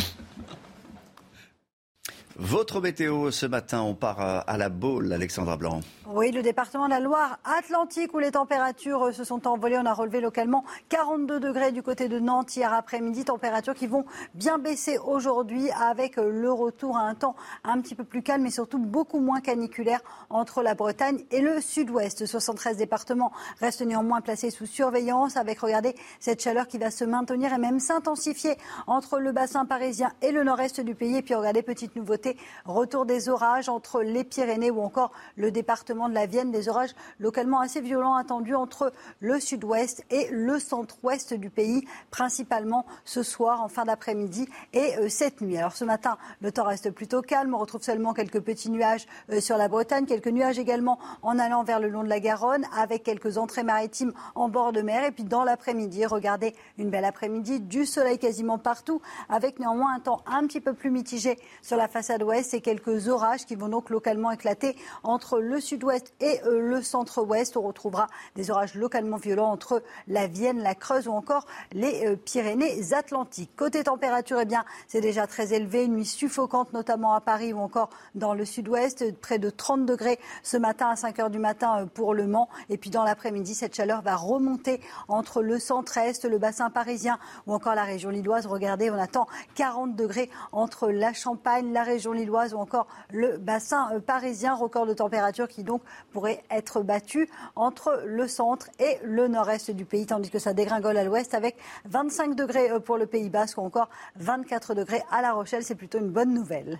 Votre 2.39 2.81
météo 2.81 3.31
ce 3.31 3.47
matin, 3.47 3.81
on 3.81 3.95
part 3.95 4.43
à 4.45 4.57
la 4.57 4.69
Baule, 4.69 5.11
Alexandra 5.11 5.57
Blanc. 5.57 5.79
Oui, 6.05 6.31
le 6.31 6.41
département 6.41 6.85
de 6.85 6.91
la 6.91 6.99
Loire-Atlantique 6.99 8.13
où 8.13 8.19
les 8.19 8.31
températures 8.31 9.13
se 9.13 9.23
sont 9.23 9.47
envolées. 9.47 9.77
On 9.77 9.85
a 9.85 9.93
relevé 9.93 10.21
localement 10.21 10.63
42 10.89 11.39
degrés 11.39 11.71
du 11.71 11.81
côté 11.81 12.07
de 12.07 12.19
Nantes 12.19 12.55
hier 12.55 12.71
après-midi. 12.73 13.25
Températures 13.25 13.73
qui 13.73 13.87
vont 13.87 14.05
bien 14.35 14.59
baisser 14.59 14.99
aujourd'hui 14.99 15.69
avec 15.71 16.17
le 16.17 16.51
retour 16.51 16.95
à 16.95 17.01
un 17.01 17.15
temps 17.15 17.35
un 17.63 17.81
petit 17.81 17.95
peu 17.95 18.03
plus 18.03 18.21
calme 18.21 18.45
et 18.45 18.51
surtout 18.51 18.77
beaucoup 18.77 19.19
moins 19.19 19.41
caniculaire 19.41 20.01
entre 20.29 20.61
la 20.61 20.75
Bretagne 20.75 21.23
et 21.31 21.41
le 21.41 21.59
sud-ouest. 21.59 22.25
73 22.25 22.77
départements 22.77 23.31
restent 23.59 23.81
néanmoins 23.81 24.21
placés 24.21 24.51
sous 24.51 24.67
surveillance 24.67 25.37
avec, 25.37 25.59
regardez, 25.59 25.95
cette 26.19 26.41
chaleur 26.41 26.67
qui 26.67 26.77
va 26.77 26.91
se 26.91 27.03
maintenir 27.03 27.51
et 27.51 27.57
même 27.57 27.79
s'intensifier 27.79 28.57
entre 28.85 29.19
le 29.19 29.31
bassin 29.31 29.65
parisien 29.65 30.11
et 30.21 30.31
le 30.31 30.43
nord-est 30.43 30.81
du 30.81 30.93
pays. 30.93 31.17
Et 31.17 31.21
puis, 31.23 31.33
regardez, 31.33 31.63
petite 31.63 31.95
nouveauté, 31.95 32.26
retour 32.65 33.05
des 33.05 33.29
orages 33.29 33.69
entre 33.69 34.01
les 34.01 34.23
Pyrénées 34.23 34.71
ou 34.71 34.81
encore 34.81 35.11
le 35.35 35.51
département 35.51 36.09
de 36.09 36.13
la 36.13 36.25
Vienne, 36.25 36.51
des 36.51 36.69
orages 36.69 36.95
localement 37.19 37.59
assez 37.59 37.81
violents 37.81 38.15
attendus 38.15 38.55
entre 38.55 38.91
le 39.19 39.39
sud-ouest 39.39 40.03
et 40.09 40.27
le 40.31 40.59
centre-ouest 40.59 41.33
du 41.33 41.49
pays, 41.49 41.87
principalement 42.11 42.85
ce 43.05 43.23
soir 43.23 43.61
en 43.61 43.67
fin 43.67 43.85
d'après-midi 43.85 44.49
et 44.73 44.97
euh, 44.97 45.09
cette 45.09 45.41
nuit. 45.41 45.57
Alors 45.57 45.73
ce 45.73 45.85
matin, 45.85 46.17
le 46.41 46.51
temps 46.51 46.65
reste 46.65 46.91
plutôt 46.91 47.21
calme. 47.21 47.53
On 47.53 47.59
retrouve 47.59 47.83
seulement 47.83 48.13
quelques 48.13 48.41
petits 48.41 48.69
nuages 48.69 49.05
euh, 49.31 49.39
sur 49.39 49.57
la 49.57 49.67
Bretagne, 49.67 50.05
quelques 50.05 50.27
nuages 50.27 50.59
également 50.59 50.99
en 51.21 51.39
allant 51.39 51.63
vers 51.63 51.79
le 51.79 51.89
long 51.89 52.03
de 52.03 52.09
la 52.09 52.19
Garonne, 52.19 52.65
avec 52.75 53.03
quelques 53.03 53.37
entrées 53.37 53.63
maritimes 53.63 54.13
en 54.35 54.49
bord 54.49 54.73
de 54.73 54.81
mer. 54.81 55.03
Et 55.03 55.11
puis 55.11 55.23
dans 55.23 55.43
l'après-midi, 55.43 56.05
regardez 56.05 56.55
une 56.77 56.89
belle 56.89 57.05
après-midi, 57.05 57.59
du 57.59 57.85
soleil 57.85 58.19
quasiment 58.19 58.57
partout, 58.57 59.01
avec 59.29 59.59
néanmoins 59.59 59.95
un 59.95 59.99
temps 59.99 60.21
un 60.25 60.45
petit 60.47 60.61
peu 60.61 60.73
plus 60.73 60.91
mitigé 60.91 61.39
sur 61.61 61.77
la 61.77 61.87
façade 61.87 62.16
ouest 62.23 62.53
et 62.53 62.61
quelques 62.61 63.07
orages 63.07 63.45
qui 63.45 63.55
vont 63.55 63.69
donc 63.69 63.89
localement 63.89 64.31
éclater 64.31 64.75
entre 65.03 65.39
le 65.39 65.59
sud-ouest 65.59 66.13
et 66.19 66.41
euh, 66.45 66.59
le 66.59 66.81
centre-ouest. 66.81 67.57
On 67.57 67.61
retrouvera 67.61 68.07
des 68.35 68.51
orages 68.51 68.75
localement 68.75 69.17
violents 69.17 69.51
entre 69.51 69.83
la 70.07 70.27
Vienne, 70.27 70.61
la 70.61 70.75
Creuse 70.75 71.07
ou 71.07 71.11
encore 71.11 71.45
les 71.71 72.07
euh, 72.07 72.15
Pyrénées-Atlantiques. 72.15 73.55
Côté 73.55 73.83
température, 73.83 74.39
eh 74.41 74.45
bien, 74.45 74.65
c'est 74.87 75.01
déjà 75.01 75.27
très 75.27 75.53
élevé. 75.53 75.85
Une 75.85 75.95
nuit 75.95 76.05
suffocante, 76.05 76.73
notamment 76.73 77.13
à 77.13 77.21
Paris 77.21 77.53
ou 77.53 77.59
encore 77.59 77.89
dans 78.15 78.33
le 78.33 78.45
sud-ouest. 78.45 79.13
Près 79.19 79.39
de 79.39 79.49
30 79.49 79.85
degrés 79.85 80.19
ce 80.43 80.57
matin 80.57 80.89
à 80.89 80.95
5 80.95 81.19
heures 81.19 81.29
du 81.29 81.39
matin 81.39 81.81
euh, 81.81 81.85
pour 81.85 82.13
Le 82.13 82.27
Mans. 82.27 82.49
Et 82.69 82.77
puis 82.77 82.89
dans 82.89 83.03
l'après-midi, 83.03 83.55
cette 83.55 83.75
chaleur 83.75 84.01
va 84.01 84.15
remonter 84.15 84.81
entre 85.07 85.41
le 85.41 85.59
centre-est, 85.59 86.25
le 86.25 86.37
bassin 86.37 86.69
parisien 86.69 87.19
ou 87.45 87.53
encore 87.53 87.75
la 87.75 87.83
région 87.83 88.09
lilloise. 88.09 88.45
Regardez, 88.47 88.89
on 88.89 88.99
attend 88.99 89.27
40 89.55 89.95
degrés 89.95 90.29
entre 90.51 90.89
la 90.89 91.13
Champagne, 91.13 91.71
la 91.73 91.83
région 91.83 92.06
lilloise 92.13 92.53
ou 92.53 92.57
encore 92.57 92.87
le 93.11 93.37
bassin 93.37 93.89
euh, 93.93 93.99
parisien. 93.99 94.55
Record 94.55 94.85
de 94.85 94.93
température 94.93 95.47
qui 95.47 95.63
donc 95.63 95.81
pourrait 96.11 96.43
être 96.49 96.81
battu 96.81 97.29
entre 97.55 98.03
le 98.05 98.27
centre 98.27 98.69
et 98.79 98.97
le 99.03 99.27
nord-est 99.27 99.71
du 99.71 99.85
pays, 99.85 100.05
tandis 100.05 100.29
que 100.29 100.39
ça 100.39 100.53
dégringole 100.53 100.97
à 100.97 101.03
l'ouest 101.03 101.33
avec 101.33 101.57
25 101.85 102.35
degrés 102.35 102.71
euh, 102.71 102.79
pour 102.79 102.97
le 102.97 103.05
Pays 103.05 103.29
Basque 103.29 103.57
ou 103.57 103.61
encore 103.61 103.89
24 104.17 104.73
degrés 104.73 105.03
à 105.11 105.21
La 105.21 105.33
Rochelle. 105.33 105.63
C'est 105.63 105.75
plutôt 105.75 105.99
une 105.99 106.09
bonne 106.09 106.33
nouvelle. 106.33 106.79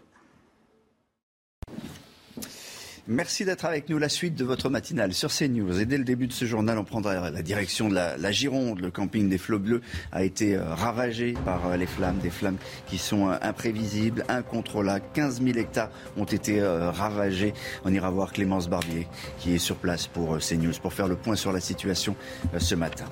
Merci 3.10 3.46
d'être 3.46 3.64
avec 3.64 3.88
nous. 3.88 4.00
La 4.00 4.10
suite 4.10 4.36
de 4.36 4.44
votre 4.44 4.70
matinale 4.70 5.14
sur 5.14 5.32
CNews. 5.32 5.80
Et 5.80 5.86
dès 5.86 5.98
le 5.98 6.04
début 6.04 6.28
de 6.28 6.34
ce 6.34 6.44
journal, 6.44 6.78
on 6.78 6.84
prendra 6.84 7.30
la 7.32 7.42
direction 7.42 7.88
de 7.88 7.96
la, 7.96 8.32
Gironde. 8.34 8.82
Le 8.82 8.92
camping 8.92 9.30
des 9.30 9.38
Flots 9.38 9.60
Bleus 9.60 9.82
a 10.12 10.26
été 10.26 10.58
euh, 10.58 10.74
ravagé 10.74 11.34
par 11.46 11.68
euh, 11.68 11.78
les 11.78 11.86
flammes, 11.86 12.18
des 12.18 12.30
flammes 12.30 12.58
qui 12.86 12.98
sont 12.98 13.30
euh, 13.30 13.36
imprévisibles, 13.42 14.26
incontrôlables. 14.28 15.06
15 15.14 15.42
000 15.42 15.58
hectares 15.58 15.90
ont 16.18 16.26
été 16.26 16.62
ravagés. 16.62 17.54
On 17.86 17.94
ira 17.94 18.10
voir 18.10 18.34
Clémence 18.34 18.68
Barbier 18.68 19.08
qui 19.40 19.56
est 19.56 19.58
sur 19.58 19.78
place 19.78 20.08
pour 20.08 20.38
CNews 20.40 20.74
pour 20.82 20.92
faire 20.92 21.08
le 21.08 21.16
point 21.16 21.38
sur 21.38 21.54
la 21.54 21.62
situation 21.62 22.16
ce 22.58 22.76
matin. 22.76 23.06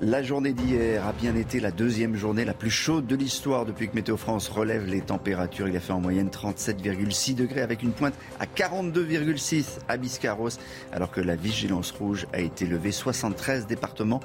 La 0.00 0.24
journée 0.24 0.52
d'hier 0.52 1.06
a 1.06 1.12
bien 1.12 1.36
été 1.36 1.60
la 1.60 1.70
deuxième 1.70 2.16
journée 2.16 2.44
la 2.44 2.52
plus 2.52 2.70
chaude 2.70 3.06
de 3.06 3.14
l'histoire 3.14 3.64
depuis 3.64 3.88
que 3.88 3.94
Météo 3.94 4.16
France 4.16 4.48
relève 4.48 4.86
les 4.86 5.00
températures. 5.00 5.68
Il 5.68 5.76
a 5.76 5.80
fait 5.80 5.92
en 5.92 6.00
moyenne 6.00 6.30
37,6 6.30 7.36
degrés 7.36 7.60
avec 7.60 7.84
une 7.84 7.92
pointe 7.92 8.14
à 8.40 8.46
42,6 8.46 9.78
à 9.86 9.96
Biscarros 9.96 10.58
alors 10.92 11.12
que 11.12 11.20
la 11.20 11.36
vigilance 11.36 11.92
rouge 11.92 12.26
a 12.32 12.40
été 12.40 12.66
levée. 12.66 12.90
73 12.90 13.68
départements 13.68 14.20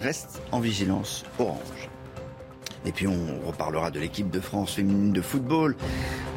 restent 0.00 0.42
en 0.52 0.60
vigilance 0.60 1.24
orange. 1.38 1.88
Et 2.84 2.92
puis 2.92 3.06
on 3.06 3.40
reparlera 3.46 3.90
de 3.90 3.98
l'équipe 3.98 4.30
de 4.30 4.40
France 4.40 4.74
féminine 4.74 5.12
de 5.12 5.22
football. 5.22 5.76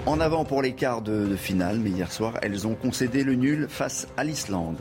En 0.06 0.22
avant 0.22 0.46
pour 0.46 0.62
les 0.62 0.72
quarts 0.72 1.02
de, 1.02 1.26
de 1.26 1.36
finale, 1.36 1.80
mais 1.80 1.90
hier 1.90 2.12
soir, 2.14 2.36
elles 2.42 2.66
ont 2.66 2.76
concédé 2.76 3.26
le 3.26 3.36
nul 3.36 3.68
face 3.70 4.08
à 4.16 4.24
l'Islande. 4.24 4.78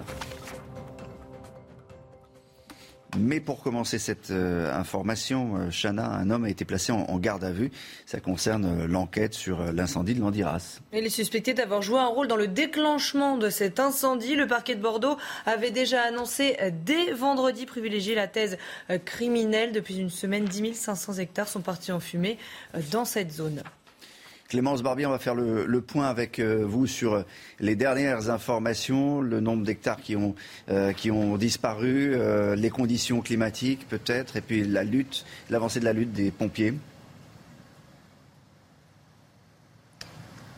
Mais 3.18 3.40
pour 3.40 3.62
commencer 3.62 3.98
cette 3.98 4.30
euh, 4.30 4.72
information, 4.74 5.56
euh, 5.56 5.70
Chana, 5.70 6.08
un 6.08 6.30
homme 6.30 6.44
a 6.44 6.50
été 6.50 6.64
placé 6.64 6.92
en, 6.92 7.18
garde 7.18 7.44
à 7.44 7.50
vue. 7.50 7.70
Ça 8.06 8.20
concerne 8.20 8.64
euh, 8.64 8.86
l'enquête 8.86 9.34
sur 9.34 9.72
l'incendie 9.72 10.14
de 10.14 10.20
l'Andiras. 10.20 10.80
Il 10.92 11.04
est 11.04 11.10
suspecté 11.10 11.54
d'avoir 11.54 11.82
joué 11.82 11.98
un 11.98 12.06
rôle 12.06 12.28
dans 12.28 12.36
le 12.36 12.48
déclenchement 12.48 13.36
de 13.36 13.50
cet 13.50 13.80
incendie. 13.80 14.34
Le 14.34 14.46
parquet 14.46 14.74
de 14.74 14.80
Bordeaux 14.80 15.16
avait 15.46 15.70
déjà 15.70 16.02
annoncé 16.02 16.56
dès 16.84 17.12
vendredi 17.12 17.66
privilégier 17.66 18.14
la 18.14 18.28
thèse 18.28 18.56
criminelle. 19.04 19.72
Depuis 19.72 19.98
une 19.98 20.10
semaine, 20.10 20.44
10 20.44 20.74
500 20.74 21.14
hectares 21.14 21.48
sont 21.48 21.60
partis 21.60 21.92
en 21.92 22.00
fumée 22.00 22.38
dans 22.90 23.04
cette 23.04 23.32
zone. 23.32 23.62
Clémence 24.48 24.82
Barbier, 24.82 25.04
on 25.04 25.10
va 25.10 25.18
faire 25.18 25.34
le, 25.34 25.80
point 25.82 26.08
avec 26.08 26.38
euh, 26.38 26.64
vous 26.66 26.86
sur 26.86 27.12
euh, 27.12 27.22
les 27.60 27.76
dernières 27.76 28.30
informations, 28.30 29.20
le 29.20 29.40
nombre 29.40 29.62
d'hectares 29.62 30.00
qui 30.00 30.16
ont, 30.16 30.34
euh, 30.70 30.94
qui 30.94 31.10
ont 31.10 31.36
disparu, 31.36 32.16
les 32.56 32.70
conditions 32.70 33.20
climatiques 33.20 33.86
peut-être, 33.88 34.36
et 34.36 34.40
puis 34.40 34.64
la 34.64 34.84
lutte, 34.84 35.26
l'avancée 35.50 35.80
de 35.80 35.84
la 35.84 35.92
lutte 35.92 36.12
des 36.12 36.30
pompiers. 36.30 36.72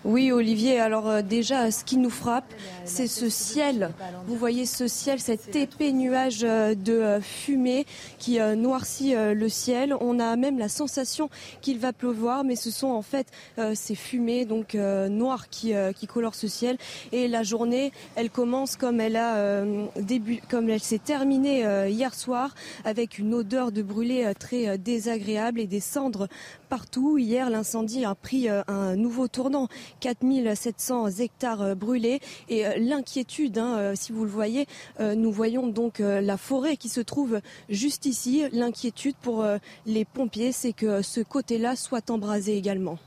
Oui, 0.04 0.32
Olivier. 0.32 0.80
Alors 0.80 1.08
euh, 1.10 1.20
déjà, 1.20 1.70
ce 1.70 1.84
qui 1.84 1.98
nous 1.98 2.10
frappe, 2.10 2.54
c'est 2.86 3.06
ce 3.06 3.28
ciel. 3.28 3.90
Vous 4.26 4.34
voyez 4.34 4.64
ce 4.64 4.88
ciel, 4.88 5.20
cet 5.20 5.54
épais 5.54 5.92
nuage 5.92 6.40
euh, 6.42 6.74
de 6.74 6.94
euh, 6.94 7.20
fumée 7.20 7.84
qui 8.18 8.38
noircit 8.56 9.14
le 9.14 9.48
ciel. 9.48 9.94
On 10.00 10.18
a 10.18 10.36
même 10.36 10.58
la 10.58 10.68
sensation 10.68 11.28
qu'il 11.60 11.78
va 11.78 11.92
pleuvoir, 11.92 12.44
mais 12.44 12.56
ce 12.56 12.70
sont 12.70 12.88
en 12.88 13.02
fait 13.02 13.26
ces 13.74 13.94
fumées 13.94 14.44
donc 14.44 14.74
noires 14.74 15.48
qui, 15.48 15.72
qui 15.96 16.06
colorent 16.06 16.34
ce 16.34 16.48
ciel. 16.48 16.76
Et 17.12 17.28
la 17.28 17.42
journée, 17.42 17.92
elle 18.14 18.30
commence 18.30 18.76
comme 18.76 19.00
elle 19.00 19.16
a 19.16 19.64
début, 19.96 20.40
comme 20.48 20.68
elle 20.68 20.80
s'est 20.80 20.98
terminée 20.98 21.60
hier 21.88 22.14
soir, 22.14 22.54
avec 22.84 23.18
une 23.18 23.34
odeur 23.34 23.72
de 23.72 23.82
brûlé 23.82 24.32
très 24.38 24.76
désagréable 24.78 25.60
et 25.60 25.66
des 25.66 25.80
cendres 25.80 26.28
partout. 26.70 27.18
Hier, 27.18 27.50
l'incendie 27.50 28.04
a 28.06 28.14
pris 28.14 28.48
euh, 28.48 28.62
un 28.68 28.96
nouveau 28.96 29.28
tournant. 29.28 29.68
4700 29.98 31.18
hectares 31.18 31.62
euh, 31.62 31.74
brûlés. 31.74 32.20
Et 32.48 32.64
euh, 32.64 32.74
l'inquiétude, 32.78 33.58
hein, 33.58 33.92
si 33.96 34.12
vous 34.12 34.24
le 34.24 34.30
voyez, 34.30 34.66
nous 35.00 35.32
voyons 35.32 35.66
donc 35.66 35.98
la 35.98 36.36
forêt 36.36 36.76
qui 36.76 36.88
se 36.88 37.00
trouve 37.00 37.40
juste 37.68 38.06
ici. 38.06 38.44
L'inquiétude 38.52 39.16
pour 39.20 39.44
les 39.86 40.04
pompiers, 40.04 40.52
c'est 40.52 40.72
que 40.72 41.02
ce 41.02 41.20
côté-là 41.20 41.74
soit 41.74 42.10
embrasé 42.10 42.56
également. 42.56 42.98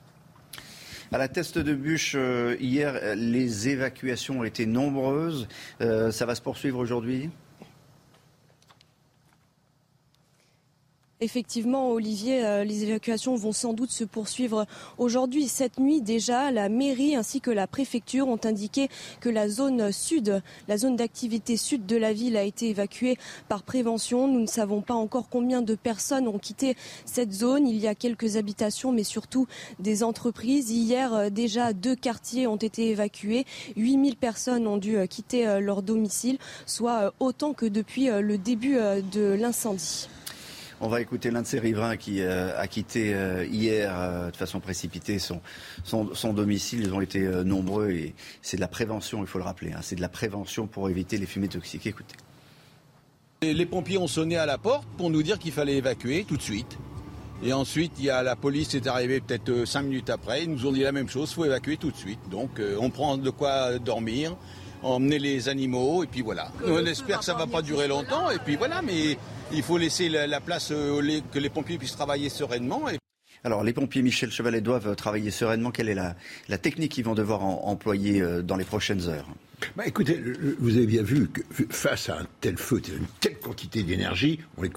À 1.11 1.17
la 1.17 1.29
teste 1.29 1.57
de 1.57 1.73
bûche, 1.73 2.17
hier, 2.59 3.15
les 3.15 3.69
évacuations 3.69 4.39
ont 4.39 4.43
été 4.43 4.65
nombreuses. 4.65 5.47
ça 5.79 6.25
va 6.25 6.35
se 6.35 6.41
poursuivre 6.41 6.79
aujourd'hui? 6.79 7.29
Effectivement, 11.21 11.91
Olivier, 11.91 12.43
euh, 12.43 12.63
les 12.63 12.83
évacuations 12.83 13.35
vont 13.35 13.51
sans 13.51 13.73
doute 13.73 13.91
se 13.91 14.03
poursuivre 14.03 14.65
aujourd'hui. 14.97 15.47
Cette 15.47 15.79
nuit 15.79 16.01
déjà, 16.01 16.49
la 16.51 16.69
mairie 16.69 17.15
ainsi 17.15 17.39
que 17.39 17.51
la 17.51 17.67
préfecture 17.67 18.27
ont 18.27 18.39
indiqué 18.43 18.89
que 19.21 19.29
la 19.29 19.47
zone 19.47 19.91
sud, 19.91 20.41
la 20.67 20.77
zone 20.77 20.95
d'activité 20.95 21.55
sud 21.55 21.85
de 21.85 21.95
la 21.95 22.13
ville 22.13 22.35
a 22.35 22.43
été 22.43 22.69
évacuée 22.69 23.17
par 23.47 23.61
prévention. 23.61 24.27
Nous 24.27 24.39
ne 24.39 24.47
savons 24.47 24.81
pas 24.81 24.95
encore 24.95 25.29
combien 25.29 25.61
de 25.61 25.75
personnes 25.75 26.27
ont 26.27 26.39
quitté 26.39 26.75
cette 27.05 27.31
zone. 27.31 27.67
Il 27.67 27.77
y 27.77 27.87
a 27.87 27.95
quelques 27.95 28.35
habitations, 28.35 28.91
mais 28.91 29.03
surtout 29.03 29.47
des 29.79 30.03
entreprises. 30.03 30.71
Hier, 30.71 31.13
euh, 31.13 31.29
déjà, 31.29 31.73
deux 31.73 31.95
quartiers 31.95 32.47
ont 32.47 32.57
été 32.57 32.89
évacués. 32.89 33.45
8000 33.77 34.17
personnes 34.17 34.67
ont 34.67 34.77
dû 34.77 34.97
euh, 34.97 35.05
quitter 35.05 35.59
leur 35.61 35.83
domicile, 35.83 36.39
soit 36.65 37.13
autant 37.19 37.53
que 37.53 37.67
depuis 37.67 38.07
le 38.07 38.37
début 38.37 38.77
de 39.11 39.33
l'incendie. 39.33 40.07
On 40.81 40.87
va 40.87 41.01
écouter 41.01 41.31
l'un 41.31 41.41
de 41.41 41.47
ces 41.47 41.59
riverains 41.59 41.97
qui 41.97 42.21
euh, 42.21 42.59
a 42.59 42.67
quitté 42.67 43.13
euh, 43.13 43.45
hier 43.45 43.93
euh, 43.95 44.31
de 44.31 44.35
façon 44.35 44.59
précipitée 44.59 45.19
son, 45.19 45.41
son, 45.83 46.33
domicile. 46.33 46.81
Ils 46.81 46.93
ont 46.93 47.01
été 47.01 47.19
nombreux 47.43 47.91
et 47.91 48.15
c'est 48.41 48.57
de 48.57 48.61
la 48.61 48.67
prévention, 48.67 49.21
il 49.21 49.27
faut 49.27 49.37
le 49.37 49.43
rappeler. 49.43 49.73
Hein. 49.73 49.79
c'est 49.81 49.95
de 49.95 50.01
la 50.01 50.09
prévention 50.09 50.67
pour 50.67 50.89
éviter 50.89 51.17
les 51.17 51.25
fumées 51.25 51.47
toxiques. 51.47 51.85
Écoutez. 51.85 52.15
Les 53.41 53.65
pompiers 53.65 53.97
ont 53.97 54.07
sonné 54.07 54.37
à 54.37 54.45
la 54.45 54.57
porte 54.57 54.87
pour 54.97 55.09
nous 55.09 55.21
dire 55.21 55.37
qu'il 55.37 55.51
fallait 55.51 55.75
évacuer 55.75 56.25
tout 56.27 56.37
de 56.37 56.41
suite. 56.41 56.77
Et 57.43 57.51
ensuite, 57.51 57.99
y 57.99 58.09
a 58.09 58.23
la 58.23 58.37
police 58.37 58.73
est 58.73 58.87
arrivée 58.87 59.19
peut-être 59.19 59.65
cinq 59.65 59.83
minutes 59.83 60.09
après. 60.09 60.43
Ils 60.43 60.49
nous 60.49 60.65
ont 60.65 60.71
dit 60.71 60.81
la 60.81 60.93
même 60.93 61.09
chose, 61.09 61.29
il 61.31 61.35
faut 61.35 61.45
évacuer 61.45 61.75
tout 61.75 61.91
de 61.91 61.97
suite. 61.97 62.19
Donc 62.31 62.61
on 62.79 62.89
prend 62.89 63.17
de 63.17 63.29
quoi 63.29 63.79
dormir, 63.79 64.37
emmener 64.83 65.19
les 65.19 65.49
animaux, 65.49 66.03
et 66.03 66.07
puis 66.07 66.21
voilà. 66.21 66.51
On 66.65 66.85
espère 66.85 67.19
que 67.19 67.25
ça 67.25 67.33
ne 67.33 67.39
va 67.39 67.47
pas 67.47 67.61
durer 67.61 67.87
longtemps, 67.87 68.29
et 68.29 68.39
puis 68.39 68.55
voilà, 68.55 68.81
mais 68.81 69.17
il 69.51 69.63
faut 69.63 69.77
laisser 69.77 70.09
la, 70.09 70.39
place 70.39 70.71
euh, 70.71 71.21
que 71.31 71.39
les 71.39 71.49
pompiers 71.49 71.77
puissent 71.77 71.95
travailler 71.95 72.29
sereinement. 72.29 72.83
Alors, 73.45 73.63
les 73.63 73.73
pompiers 73.73 74.01
Michel 74.01 74.31
Chevalet 74.31 74.61
doivent 74.61 74.95
travailler 74.95 75.29
sereinement. 75.29 75.71
Quelle 75.71 75.89
est 75.89 75.95
la, 75.95 76.57
technique 76.57 76.93
qu'ils 76.93 77.05
vont 77.05 77.13
devoir 77.13 77.43
employer 77.43 78.21
euh, 78.21 78.41
dans 78.41 78.55
les 78.55 78.63
prochaines 78.63 79.07
heures? 79.09 79.27
Bah, 79.75 79.83
Écoutez, 79.85 80.21
vous 80.59 80.77
avez 80.77 80.85
bien 80.85 81.03
vu 81.03 81.29
que 81.29 81.41
face 81.69 82.09
à 82.09 82.19
un 82.19 82.27
tel 82.41 82.57
feu, 82.57 82.81
une 82.87 83.05
telle 83.19 83.37
quantité 83.39 83.83
d'énergie, 83.83 84.39
on 84.57 84.63
est, 84.63 84.71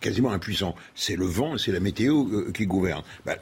quasiment 0.00 0.32
impuissant. 0.32 0.74
C'est 0.94 1.16
le 1.16 1.26
vent, 1.26 1.58
c'est 1.58 1.72
la 1.72 1.80
météo 1.80 2.26
euh, 2.32 2.52
qui 2.52 2.66
gouverne. 2.66 3.02
Bah, 3.24 3.36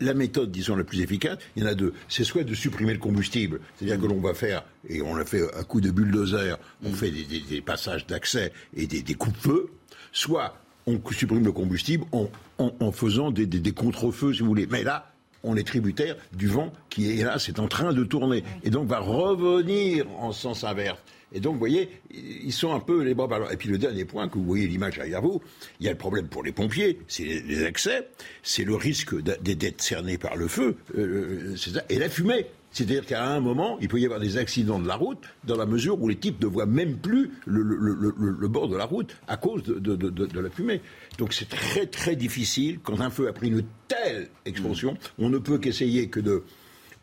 la, 0.00 0.14
méthode, 0.14 0.50
disons, 0.50 0.76
la 0.76 0.84
plus 0.84 1.00
efficace, 1.00 1.38
il 1.56 1.62
y 1.62 1.66
en 1.66 1.68
a 1.68 1.74
deux. 1.74 1.92
C'est 2.08 2.24
soit 2.24 2.44
de 2.44 2.54
supprimer 2.54 2.92
le 2.92 2.98
combustible, 2.98 3.60
c'est-à-dire 3.76 4.00
que 4.00 4.06
l'on 4.06 4.20
va 4.20 4.34
faire, 4.34 4.64
et 4.88 5.02
on 5.02 5.14
l'a 5.14 5.24
fait 5.24 5.42
à 5.54 5.64
coup 5.64 5.80
de 5.80 5.90
bulldozer, 5.90 6.58
on 6.82 6.90
mm. 6.90 6.94
fait 6.94 7.10
des, 7.10 7.60
passages 7.60 8.06
d'accès 8.06 8.52
et 8.76 8.86
des, 8.86 9.02
des 9.02 9.14
coups-feu, 9.14 9.70
soit 10.12 10.56
on 10.86 11.00
supprime 11.10 11.44
le 11.44 11.52
combustible 11.52 12.04
en, 12.12 12.92
faisant 12.92 13.30
des, 13.30 13.46
des, 13.46 13.72
contre-feux, 13.72 14.32
si 14.32 14.40
vous 14.40 14.46
voulez. 14.46 14.66
Mais 14.70 14.84
là, 14.84 15.12
on 15.42 15.56
est 15.56 15.66
tributaire 15.66 16.16
du 16.32 16.46
vent 16.46 16.72
qui 16.90 17.18
est 17.18 17.24
là, 17.24 17.38
c'est 17.38 17.58
en 17.58 17.68
train 17.68 17.92
de 17.92 18.04
tourner. 18.04 18.44
Et 18.62 18.70
donc 18.70 18.88
va 18.88 18.98
revenir 18.98 20.06
en 20.18 20.32
sens 20.32 20.64
inverse. 20.64 20.98
Et 21.34 21.40
donc, 21.40 21.54
vous 21.54 21.58
voyez, 21.58 21.90
ils 22.12 22.52
sont 22.52 22.72
un 22.72 22.80
peu 22.80 23.02
les 23.02 23.12
bras 23.12 23.28
Et 23.52 23.56
puis 23.56 23.68
le 23.68 23.76
dernier 23.76 24.04
point, 24.04 24.28
que 24.28 24.38
vous 24.38 24.44
voyez 24.44 24.68
l'image 24.68 24.96
derrière 24.96 25.20
vous, 25.20 25.42
il 25.80 25.86
y 25.86 25.88
a 25.88 25.92
le 25.92 25.98
problème 25.98 26.28
pour 26.28 26.44
les 26.44 26.52
pompiers, 26.52 27.00
c'est 27.08 27.24
les 27.24 27.64
accès, 27.64 28.08
c'est 28.44 28.64
le 28.64 28.76
risque 28.76 29.20
d'être 29.20 29.82
cerné 29.82 30.16
par 30.16 30.36
le 30.36 30.46
feu, 30.46 30.76
euh, 30.96 31.56
ça, 31.56 31.82
et 31.88 31.98
la 31.98 32.08
fumée. 32.08 32.46
C'est-à-dire 32.70 33.06
qu'à 33.06 33.24
un 33.24 33.40
moment, 33.40 33.78
il 33.80 33.88
peut 33.88 34.00
y 34.00 34.04
avoir 34.04 34.20
des 34.20 34.36
accidents 34.36 34.80
de 34.80 34.88
la 34.88 34.96
route 34.96 35.22
dans 35.44 35.56
la 35.56 35.66
mesure 35.66 36.00
où 36.00 36.08
les 36.08 36.16
types 36.16 36.40
ne 36.40 36.46
voient 36.46 36.66
même 36.66 36.96
plus 36.98 37.30
le, 37.46 38.48
bord 38.48 38.68
de 38.68 38.76
la 38.76 38.84
route 38.84 39.16
à 39.28 39.36
cause 39.36 39.62
de, 39.62 40.40
la 40.40 40.50
fumée. 40.50 40.80
Donc 41.18 41.32
c'est 41.32 41.48
très 41.48 41.86
très 41.86 42.16
difficile 42.16 42.80
quand 42.82 43.00
un 43.00 43.10
feu 43.10 43.28
a 43.28 43.32
pris 43.32 43.48
une 43.48 43.62
telle 43.86 44.28
expansion. 44.44 44.96
On 45.18 45.30
ne 45.30 45.38
peut 45.38 45.58
qu'essayer 45.58 46.08
que 46.08 46.18
de 46.18 46.42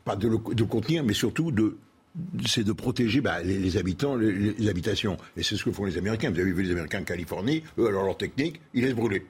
pas 0.03 0.17
de 0.17 0.27
le 0.27 0.37
contenir, 0.37 1.05
mais 1.05 1.13
surtout 1.13 1.51
de 1.51 1.77
c'est 2.45 2.63
de 2.63 2.73
protéger 2.73 3.21
bah, 3.21 3.41
les, 3.41 3.77
habitants, 3.77 4.15
les, 4.15 4.69
habitations. 4.69 5.17
Et 5.37 5.43
c'est 5.43 5.55
ce 5.55 5.63
que 5.63 5.71
font 5.71 5.85
les 5.85 5.97
Américains. 5.97 6.31
Vous 6.31 6.39
avez 6.39 6.51
vu 6.51 6.63
les 6.63 6.71
Américains 6.71 7.01
en 7.01 7.05
Californie, 7.05 7.63
eux, 7.77 7.87
alors 7.87 8.03
leur 8.05 8.17
technique, 8.17 8.59
ils 8.73 8.83
laissent 8.83 8.95
brûler. 8.95 9.25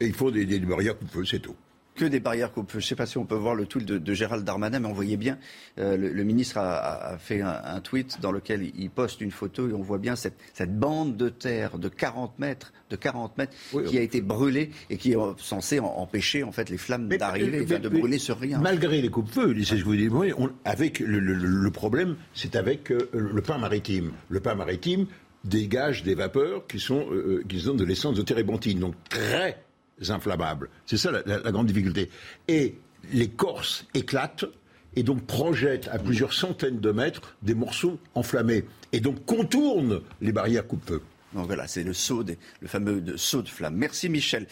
Et 0.00 0.06
il 0.06 0.14
faut 0.14 0.30
des, 0.30 0.44
des, 0.44 0.60
barrières 0.60 0.94
feu 1.10 1.24
c'est 1.24 1.40
tout. 1.40 1.56
Que 1.96 2.04
des 2.04 2.20
barrières 2.20 2.52
coupe 2.52 2.70
Je 2.72 2.76
ne 2.76 2.82
sais 2.82 2.94
pas 2.94 3.06
si 3.06 3.18
on 3.18 3.24
peut 3.24 3.34
voir 3.34 3.54
le 3.54 3.66
tweet 3.66 3.86
de, 3.86 4.14
Gérald 4.14 4.44
Darmanin, 4.44 4.78
mais 4.78 4.88
on 4.88 4.92
voyait 4.92 5.16
bien, 5.16 5.38
euh, 5.78 5.96
le, 5.96 6.24
ministre 6.24 6.58
a, 6.58 7.16
fait 7.18 7.40
un, 7.40 7.80
tweet 7.80 8.20
dans 8.20 8.32
lequel 8.32 8.70
il 8.76 8.90
poste 8.90 9.20
une 9.20 9.30
photo 9.30 9.68
et 9.68 9.72
on 9.72 9.82
voit 9.82 9.98
bien 9.98 10.14
cette, 10.16 10.36
bande 10.78 11.16
de 11.16 11.28
terre 11.28 11.78
de 11.78 11.88
40 11.88 12.38
mètres, 12.38 12.72
de 12.90 12.96
40 12.96 13.38
mètres 13.38 13.52
qui 13.88 13.98
a 13.98 14.02
été 14.02 14.20
brûlée 14.20 14.70
et 14.90 14.96
qui 14.96 15.12
est 15.12 15.16
censée 15.38 15.80
empêcher 15.80 16.42
en 16.42 16.52
fait 16.52 16.70
les 16.70 16.78
flammes 16.78 17.08
d'arriver, 17.08 17.64
de 17.64 17.88
brûler 17.88 18.18
sur 18.18 18.38
rien. 18.38 18.58
Malgré 18.58 19.00
les 19.00 19.08
coupes-feux, 19.08 19.54
c'est 19.64 19.76
ce 19.76 19.82
que 19.82 19.84
vous 19.84 19.96
dis, 19.96 20.08
avec 20.64 21.00
le, 21.00 21.70
problème, 21.70 22.16
c'est 22.34 22.56
avec 22.56 22.90
euh, 22.92 23.08
le 23.12 23.42
pain 23.42 23.58
maritime. 23.58 24.12
Le 24.28 24.40
pain 24.40 24.54
maritime 24.54 25.06
dégage 25.44 26.02
des 26.02 26.14
vapeurs 26.14 26.66
qui 26.66 26.80
sont, 26.80 27.06
euh, 27.10 27.44
qui 27.48 27.60
sont 27.60 27.74
de 27.74 27.84
l'essence 27.84 28.16
de 28.16 28.22
térébenthine, 28.22 28.80
donc 28.80 28.94
très 29.08 29.65
inflammables. 30.08 30.68
C'est 30.86 30.96
ça 30.96 31.10
la, 31.10 31.52
grande 31.52 31.66
difficulté. 31.66 32.10
Et 32.48 32.76
les 33.12 33.28
Corses 33.28 33.86
éclatent 33.94 34.46
et 34.94 35.02
donc 35.02 35.26
projettent 35.26 35.88
à 35.88 35.98
plusieurs 35.98 36.32
centaines 36.32 36.80
de 36.80 36.90
mètres 36.90 37.36
des 37.42 37.54
morceaux 37.54 37.98
enflammés 38.14 38.64
et 38.92 39.00
donc 39.00 39.24
contournent 39.26 40.00
les 40.20 40.32
barrières 40.32 40.66
coupe-feu. 40.66 41.02
Donc 41.34 41.46
voilà, 41.46 41.66
c'est 41.66 41.82
le 41.82 41.92
saut, 41.92 42.24
le 42.60 42.68
fameux 42.68 43.16
saut 43.16 43.42
de 43.42 43.48
flamme. 43.48 43.76
Merci 43.76 44.08
Michel. 44.08 44.46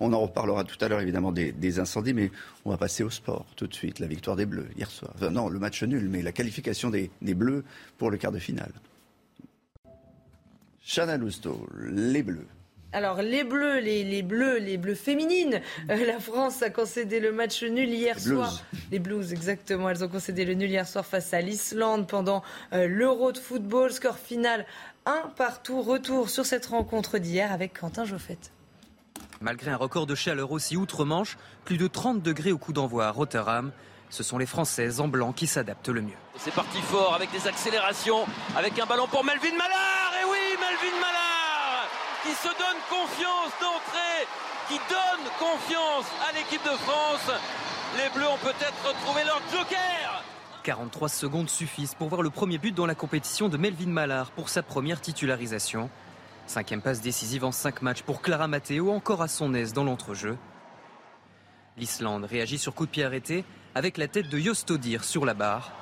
On 0.00 0.12
en 0.12 0.20
reparlera 0.20 0.64
tout 0.64 0.82
à 0.82 0.88
l'heure 0.88 1.00
évidemment 1.00 1.32
des, 1.32 1.78
incendies, 1.78 2.14
mais 2.14 2.30
on 2.64 2.70
va 2.70 2.78
passer 2.78 3.02
au 3.02 3.10
sport 3.10 3.46
tout 3.56 3.66
de 3.66 3.74
suite. 3.74 3.98
La 3.98 4.06
victoire 4.06 4.36
des 4.36 4.46
Bleus 4.46 4.68
hier 4.76 4.90
soir. 4.90 5.12
non, 5.30 5.48
le 5.48 5.58
match 5.58 5.82
nul, 5.82 6.08
mais 6.08 6.22
la 6.22 6.32
qualification 6.32 6.88
des, 6.88 7.10
Bleus 7.20 7.64
pour 7.98 8.10
le 8.10 8.16
quart 8.16 8.32
de 8.32 8.38
finale. 8.38 8.72
Chana 10.82 11.18
Lousteau, 11.18 11.66
les 11.78 12.22
Bleus. 12.22 12.46
Alors 12.92 13.22
les 13.22 13.44
bleus, 13.44 13.78
les, 13.78 14.22
bleus, 14.22 14.58
les 14.58 14.76
bleus 14.76 14.96
féminines. 14.96 15.60
Euh, 15.90 16.06
la 16.06 16.18
France 16.18 16.62
a 16.62 16.70
concédé 16.70 17.20
le 17.20 17.30
match 17.30 17.62
nul 17.62 17.88
hier 17.88 18.18
soir. 18.18 18.62
Les 18.90 18.98
blues, 18.98 19.32
exactement. 19.32 19.88
Elles 19.88 20.02
ont 20.02 20.08
concédé 20.08 20.44
le 20.44 20.54
nul 20.54 20.70
hier 20.70 20.88
soir 20.88 21.06
face 21.06 21.32
à 21.32 21.40
l'Islande 21.40 22.08
pendant 22.08 22.42
euh, 22.72 22.88
l'Euro 22.88 23.30
de 23.30 23.38
football. 23.38 23.92
Score 23.92 24.18
final 24.18 24.66
un 25.06 25.30
partout. 25.36 25.82
Retour 25.82 26.28
sur 26.30 26.44
cette 26.44 26.66
rencontre 26.66 27.18
d'hier 27.18 27.52
avec 27.52 27.78
Quentin 27.78 28.04
Joffette. 28.04 28.50
Malgré 29.40 29.70
un 29.70 29.76
record 29.76 30.06
de 30.06 30.16
chaleur 30.16 30.50
aussi 30.50 30.76
outre-Manche, 30.76 31.38
plus 31.64 31.78
de 31.78 31.86
30 31.86 32.22
degrés 32.22 32.52
au 32.52 32.58
coup 32.58 32.72
d'envoi 32.72 33.06
à 33.06 33.10
Rotterdam. 33.10 33.70
Ce 34.10 34.24
sont 34.24 34.38
les 34.38 34.46
Françaises 34.46 35.00
en 35.00 35.06
blanc 35.06 35.32
qui 35.32 35.46
s'adaptent 35.46 35.88
le 35.88 36.02
mieux. 36.02 36.18
C'est 36.36 36.52
parti 36.52 36.78
fort 36.80 37.14
avec 37.14 37.30
des 37.30 37.46
accélérations, 37.46 38.26
avec 38.56 38.76
un 38.80 38.86
ballon 38.86 39.06
pour 39.06 39.22
Melvin 39.24 39.52
Mallard. 39.52 40.12
Et 40.20 40.24
oui, 40.28 40.58
Melvin 40.58 40.96
Mallard 41.00 41.29
qui 42.22 42.32
se 42.34 42.48
donne 42.48 42.80
confiance 42.88 43.52
d'entrée, 43.60 44.26
qui 44.68 44.78
donne 44.88 45.26
confiance 45.38 46.06
à 46.28 46.32
l'équipe 46.32 46.62
de 46.62 46.76
France. 46.78 47.30
Les 47.96 48.08
Bleus 48.10 48.28
ont 48.28 48.38
peut-être 48.38 48.86
retrouvé 48.86 49.24
leur 49.24 49.40
joker. 49.50 50.24
43 50.62 51.08
secondes 51.08 51.48
suffisent 51.48 51.94
pour 51.94 52.08
voir 52.08 52.22
le 52.22 52.30
premier 52.30 52.58
but 52.58 52.74
dans 52.74 52.86
la 52.86 52.94
compétition 52.94 53.48
de 53.48 53.56
Melvin 53.56 53.88
Mallard 53.88 54.30
pour 54.32 54.50
sa 54.50 54.62
première 54.62 55.00
titularisation. 55.00 55.88
Cinquième 56.46 56.82
passe 56.82 57.00
décisive 57.00 57.44
en 57.44 57.52
cinq 57.52 57.80
matchs 57.80 58.02
pour 58.02 58.20
Clara 58.20 58.48
Matteo, 58.48 58.90
encore 58.90 59.22
à 59.22 59.28
son 59.28 59.54
aise 59.54 59.72
dans 59.72 59.84
l'entrejeu. 59.84 60.36
L'Islande 61.78 62.24
réagit 62.24 62.58
sur 62.58 62.74
coup 62.74 62.84
de 62.84 62.90
pied 62.90 63.04
arrêté 63.04 63.44
avec 63.74 63.96
la 63.96 64.08
tête 64.08 64.28
de 64.28 64.38
Jostodir 64.38 65.04
sur 65.04 65.24
la 65.24 65.32
barre. 65.32 65.72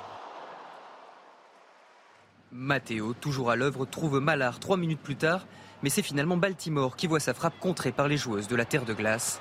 Matteo, 2.51 3.13
toujours 3.13 3.51
à 3.51 3.55
l'œuvre, 3.55 3.85
trouve 3.85 4.19
Mallard 4.19 4.59
trois 4.59 4.77
minutes 4.77 5.01
plus 5.01 5.17
tard 5.17 5.45
mais 5.83 5.89
c'est 5.89 6.01
finalement 6.01 6.37
Baltimore 6.37 6.95
qui 6.95 7.07
voit 7.07 7.19
sa 7.19 7.33
frappe 7.33 7.59
contrée 7.59 7.91
par 7.91 8.07
les 8.07 8.17
joueuses 8.17 8.47
de 8.47 8.55
la 8.55 8.65
terre 8.65 8.85
de 8.85 8.93
glace. 8.93 9.39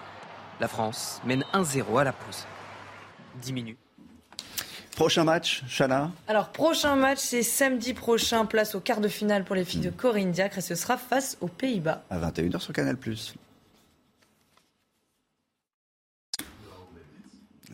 La 0.61 0.69
France 0.69 1.21
mène 1.25 1.45
1-0 1.53 2.01
à 2.01 2.05
la 2.05 2.13
pause. 2.13 2.47
10 3.43 3.53
minutes. 3.53 3.79
Prochain 4.97 5.23
match, 5.23 5.63
Chana 5.69 6.11
Alors, 6.27 6.49
prochain 6.49 6.97
match, 6.97 7.19
c'est 7.21 7.45
samedi 7.45 7.95
prochain. 7.95 8.47
Place 8.47 8.75
au 8.75 8.81
quart 8.81 9.01
de 9.01 9.07
finale 9.07 9.45
pour 9.45 9.55
les 9.55 9.65
filles 9.65 9.81
de 9.81 9.91
Corinne 9.91 10.33
Diacre 10.33 10.59
et 10.59 10.61
ce 10.61 10.75
sera 10.75 10.97
face 10.97 11.39
aux 11.41 11.47
Pays-Bas. 11.47 12.03
À 12.11 12.19
21h 12.19 12.59
sur 12.59 12.73
Canal. 12.73 12.97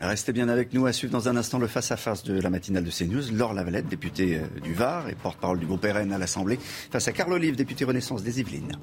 Restez 0.01 0.33
bien 0.33 0.49
avec 0.49 0.73
nous 0.73 0.85
à 0.85 0.93
suivre 0.93 1.13
dans 1.13 1.29
un 1.29 1.37
instant 1.37 1.57
le 1.57 1.67
face-à-face 1.67 2.23
de 2.23 2.39
la 2.39 2.49
matinale 2.49 2.83
de 2.83 2.91
CNews. 2.91 3.31
Laure 3.31 3.53
Lavalette, 3.53 3.87
députée 3.87 4.37
euh, 4.37 4.59
du 4.59 4.73
Var 4.73 5.07
et 5.07 5.15
porte-parole 5.15 5.57
du 5.57 5.65
groupe 5.65 5.85
RN 5.85 6.11
à 6.11 6.17
l'Assemblée, 6.17 6.59
face 6.91 7.07
à 7.07 7.13
Carl 7.13 7.31
Olive, 7.31 7.55
député 7.55 7.85
Renaissance 7.85 8.21
des 8.21 8.41
Yvelines. 8.41 8.73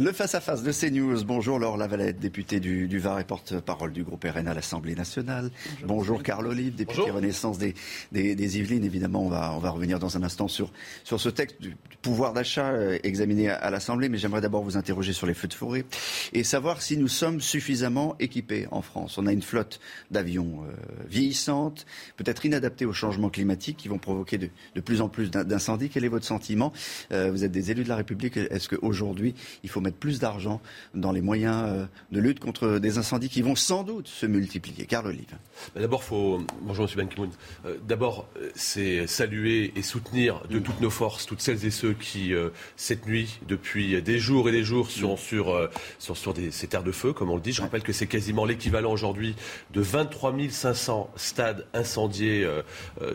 Le 0.00 0.12
face-à-face 0.12 0.62
de 0.62 0.70
CNews. 0.70 1.24
Bonjour 1.24 1.58
Laure 1.58 1.76
Lavalette, 1.76 2.20
députée 2.20 2.60
du, 2.60 2.98
Var 3.00 3.18
et 3.18 3.24
porte-parole 3.24 3.92
du 3.92 4.04
groupe 4.04 4.24
RN 4.24 4.46
à 4.46 4.54
l'Assemblée 4.54 4.94
nationale. 4.94 5.50
Bonjour, 5.84 6.22
Carl 6.22 6.46
Olive, 6.46 6.76
député 6.76 7.10
Renaissance 7.10 7.58
des, 7.58 7.74
des, 8.12 8.58
Yvelines. 8.58 8.84
Évidemment, 8.84 9.26
on 9.26 9.28
va, 9.28 9.52
on 9.56 9.58
va 9.58 9.70
revenir 9.70 9.98
dans 9.98 10.16
un 10.16 10.22
instant 10.22 10.46
sur, 10.46 10.70
sur 11.02 11.18
ce 11.18 11.28
texte 11.28 11.60
du, 11.60 11.74
pouvoir 12.00 12.32
d'achat 12.32 12.68
euh, 12.68 12.98
examiné 13.02 13.50
à, 13.50 13.70
l'Assemblée, 13.70 14.08
mais 14.08 14.18
j'aimerais 14.18 14.40
d'abord 14.40 14.62
vous 14.62 14.76
interroger 14.76 15.12
sur 15.12 15.26
les 15.26 15.34
feux 15.34 15.48
de 15.48 15.54
forêt 15.54 15.84
et 16.32 16.44
savoir 16.44 16.80
si 16.80 16.96
nous 16.96 17.08
sommes 17.08 17.40
suffisamment 17.40 18.14
équipés 18.20 18.68
en 18.70 18.82
France. 18.82 19.18
On 19.18 19.26
a 19.26 19.32
une 19.32 19.42
flotte 19.42 19.80
d'avions 20.12 20.62
euh, 20.62 20.72
vieillissantes, 21.08 21.86
peut-être 22.16 22.46
inadaptées 22.46 22.86
au 22.86 22.92
changement 22.92 23.30
climatique, 23.30 23.76
qui 23.78 23.88
vont 23.88 23.98
provoquer 23.98 24.38
de, 24.38 24.48
de 24.76 24.80
plus 24.80 25.00
en 25.00 25.08
plus 25.08 25.30
d'incendies. 25.30 25.88
Quel 25.88 26.04
est 26.04 26.08
votre 26.08 26.26
sentiment? 26.26 26.72
Euh, 27.10 27.32
Vous 27.32 27.42
êtes 27.42 27.52
des 27.52 27.72
élus 27.72 27.82
de 27.82 27.88
la 27.88 27.96
République. 27.96 28.36
Est-ce 28.36 28.68
qu'aujourd'hui, 28.68 29.34
il 29.64 29.70
faut 29.70 29.80
mettre 29.80 29.87
plus 29.96 30.18
d'argent 30.18 30.60
dans 30.94 31.12
les 31.12 31.20
moyens 31.20 31.64
euh, 31.66 31.86
de 32.12 32.20
lutte 32.20 32.40
contre 32.40 32.78
des 32.78 32.98
incendies 32.98 33.28
qui 33.28 33.42
vont 33.42 33.54
sans 33.54 33.82
doute 33.82 34.08
se 34.08 34.26
multiplier. 34.26 34.86
Carl 34.86 35.06
Olive. 35.06 35.36
D'abord, 35.74 36.02
faut. 36.02 36.40
Bonjour, 36.62 36.88
M. 36.96 37.08
Ban 37.16 37.26
euh, 37.64 37.76
D'abord, 37.86 38.28
euh, 38.36 38.50
c'est 38.54 39.06
saluer 39.06 39.72
et 39.76 39.82
soutenir 39.82 40.42
de 40.48 40.58
toutes 40.58 40.80
nos 40.80 40.90
forces 40.90 41.26
toutes 41.26 41.40
celles 41.40 41.64
et 41.64 41.70
ceux 41.70 41.92
qui, 41.92 42.32
cette 42.76 43.06
nuit, 43.06 43.40
depuis 43.46 44.00
des 44.02 44.18
jours 44.18 44.48
et 44.48 44.52
des 44.52 44.64
jours, 44.64 44.90
sont 44.90 45.16
sur, 45.16 45.68
sur, 45.98 46.16
sur 46.16 46.32
des, 46.32 46.50
ces 46.50 46.66
terres 46.66 46.82
de 46.82 46.92
feu, 46.92 47.12
comme 47.12 47.30
on 47.30 47.36
le 47.36 47.40
dit. 47.40 47.52
Je 47.52 47.60
rappelle 47.60 47.82
que 47.82 47.92
c'est 47.92 48.06
quasiment 48.06 48.44
l'équivalent 48.44 48.92
aujourd'hui 48.92 49.34
de 49.72 49.80
23 49.80 50.34
500 50.50 51.10
stades 51.16 51.66
incendiés 51.74 52.48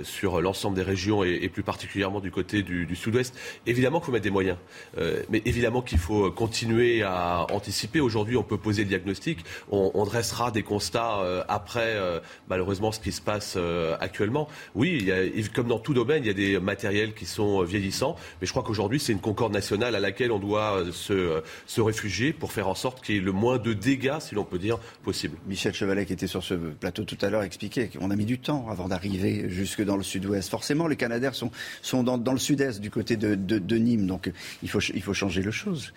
sur 0.03 0.41
l'ensemble 0.41 0.75
des 0.75 0.83
régions 0.83 1.23
et, 1.23 1.49
plus 1.49 1.63
particulièrement 1.63 2.19
du 2.19 2.31
côté 2.31 2.61
du, 2.61 2.85
du 2.85 2.95
sud-ouest. 2.95 3.35
Évidemment 3.65 3.99
qu'il 3.99 4.07
faut 4.07 4.11
mettre 4.11 4.23
des 4.23 4.29
moyens, 4.29 4.57
mais 4.97 5.41
évidemment 5.45 5.81
qu'il 5.81 5.99
faut 5.99 6.31
continuer 6.31 6.62
continuer 6.63 7.03
à 7.03 7.45
anticiper. 7.51 7.99
Aujourd'hui, 7.99 8.37
on 8.37 8.43
peut 8.43 8.57
poser 8.57 8.83
le 8.83 8.87
diagnostic. 8.87 9.39
On, 9.69 10.05
dressera 10.05 10.49
des 10.49 10.63
constats 10.63 11.19
euh, 11.19 11.43
après, 11.49 11.95
euh, 11.95 12.21
malheureusement, 12.47 12.93
ce 12.93 13.01
qui 13.01 13.11
se 13.11 13.19
passe 13.19 13.55
euh, 13.57 13.97
actuellement. 13.99 14.47
Oui, 14.75 15.11
comme 15.53 15.67
dans 15.67 15.79
tout 15.79 15.93
domaine, 15.93 16.23
il 16.23 16.27
y 16.27 16.29
a 16.29 16.33
des 16.33 16.59
matériels 16.61 17.13
qui 17.13 17.25
sont 17.25 17.63
vieillissants. 17.63 18.15
Mais 18.39 18.47
je 18.47 18.51
crois 18.51 18.63
qu'aujourd'hui, 18.63 19.01
c'est 19.01 19.11
une 19.11 19.19
concorde 19.19 19.51
nationale 19.51 19.93
à 19.93 19.99
laquelle 19.99 20.31
on 20.31 20.39
doit 20.39 20.85
se, 20.93 21.41
se 21.65 21.81
réfugier 21.81 22.31
pour 22.31 22.53
faire 22.53 22.69
en 22.69 22.75
sorte 22.75 23.03
qu'il 23.03 23.15
y 23.15 23.17
ait 23.17 23.21
le 23.21 23.33
moins 23.33 23.57
de 23.57 23.73
dégâts, 23.73 24.19
si 24.19 24.35
l'on 24.35 24.45
peut 24.45 24.59
dire, 24.59 24.77
possible. 25.03 25.37
Michel 25.47 25.73
Chevalet, 25.73 26.05
qui 26.05 26.13
était 26.13 26.27
sur 26.27 26.43
ce 26.43 26.53
plateau 26.53 27.03
tout 27.03 27.17
à 27.21 27.29
l'heure, 27.29 27.43
expliquait 27.43 27.89
qu'on 27.89 28.09
a 28.09 28.15
mis 28.15 28.25
du 28.25 28.39
temps 28.39 28.67
avant 28.69 28.87
d'arriver 28.87 29.49
jusque 29.49 29.83
dans 29.83 29.97
le 29.97 30.03
sud-ouest. 30.03 30.49
Forcément, 30.49 30.87
les 30.87 30.95
Canadaires 30.95 31.35
sont, 31.35 31.51
sont 31.81 32.03
dans, 32.03 32.33
le 32.33 32.39
sud-est, 32.39 32.79
du 32.79 32.89
côté 32.89 33.17
de, 33.17 33.35
de, 33.35 33.77
Nîmes. 33.77 34.07
Donc, 34.07 34.31
il 34.61 34.69
faut, 34.69 34.79
il 34.79 35.01
faut 35.01 35.13
changer 35.13 35.41
le 35.41 35.51
chose. 35.51 35.91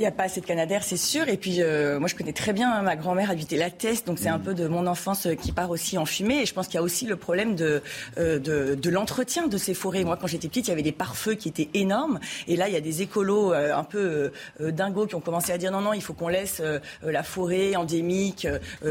Il 0.00 0.04
n'y 0.04 0.06
a 0.06 0.12
pas 0.12 0.22
assez 0.22 0.40
de 0.40 0.46
Canadair, 0.46 0.82
c'est 0.82 0.96
sûr. 0.96 1.28
Et 1.28 1.36
puis, 1.36 1.56
euh, 1.58 2.00
moi, 2.00 2.08
je 2.08 2.14
connais 2.14 2.32
très 2.32 2.54
bien, 2.54 2.72
hein, 2.72 2.80
ma 2.80 2.96
grand-mère 2.96 3.30
habitait 3.30 3.58
la 3.58 3.70
Teste, 3.70 4.06
donc 4.06 4.18
c'est 4.18 4.30
un 4.30 4.38
mm. 4.38 4.42
peu 4.42 4.54
de 4.54 4.66
mon 4.66 4.86
enfance 4.86 5.26
euh, 5.26 5.34
qui 5.34 5.52
part 5.52 5.68
aussi 5.68 5.98
en 5.98 6.06
fumée. 6.06 6.40
Et 6.40 6.46
je 6.46 6.54
pense 6.54 6.68
qu'il 6.68 6.76
y 6.76 6.78
a 6.78 6.82
aussi 6.82 7.04
le 7.04 7.16
problème 7.16 7.54
de, 7.54 7.82
euh, 8.16 8.38
de, 8.38 8.76
de 8.76 8.90
l'entretien 8.90 9.46
de 9.46 9.58
ces 9.58 9.74
forêts. 9.74 10.02
Moi, 10.02 10.16
quand 10.16 10.26
j'étais 10.26 10.48
petite, 10.48 10.68
il 10.68 10.70
y 10.70 10.72
avait 10.72 10.82
des 10.82 10.90
pare-feux 10.90 11.34
qui 11.34 11.50
étaient 11.50 11.68
énormes. 11.74 12.18
Et 12.48 12.56
là, 12.56 12.68
il 12.68 12.72
y 12.72 12.78
a 12.78 12.80
des 12.80 13.02
écolos 13.02 13.52
un 13.52 13.84
peu 13.84 14.32
dingos 14.58 15.06
qui 15.06 15.16
ont 15.16 15.20
commencé 15.20 15.52
à 15.52 15.58
dire 15.58 15.70
non, 15.70 15.82
non, 15.82 15.92
il 15.92 16.00
faut 16.00 16.14
qu'on 16.14 16.28
laisse 16.28 16.62
la 17.02 17.22
forêt 17.22 17.76
endémique 17.76 18.48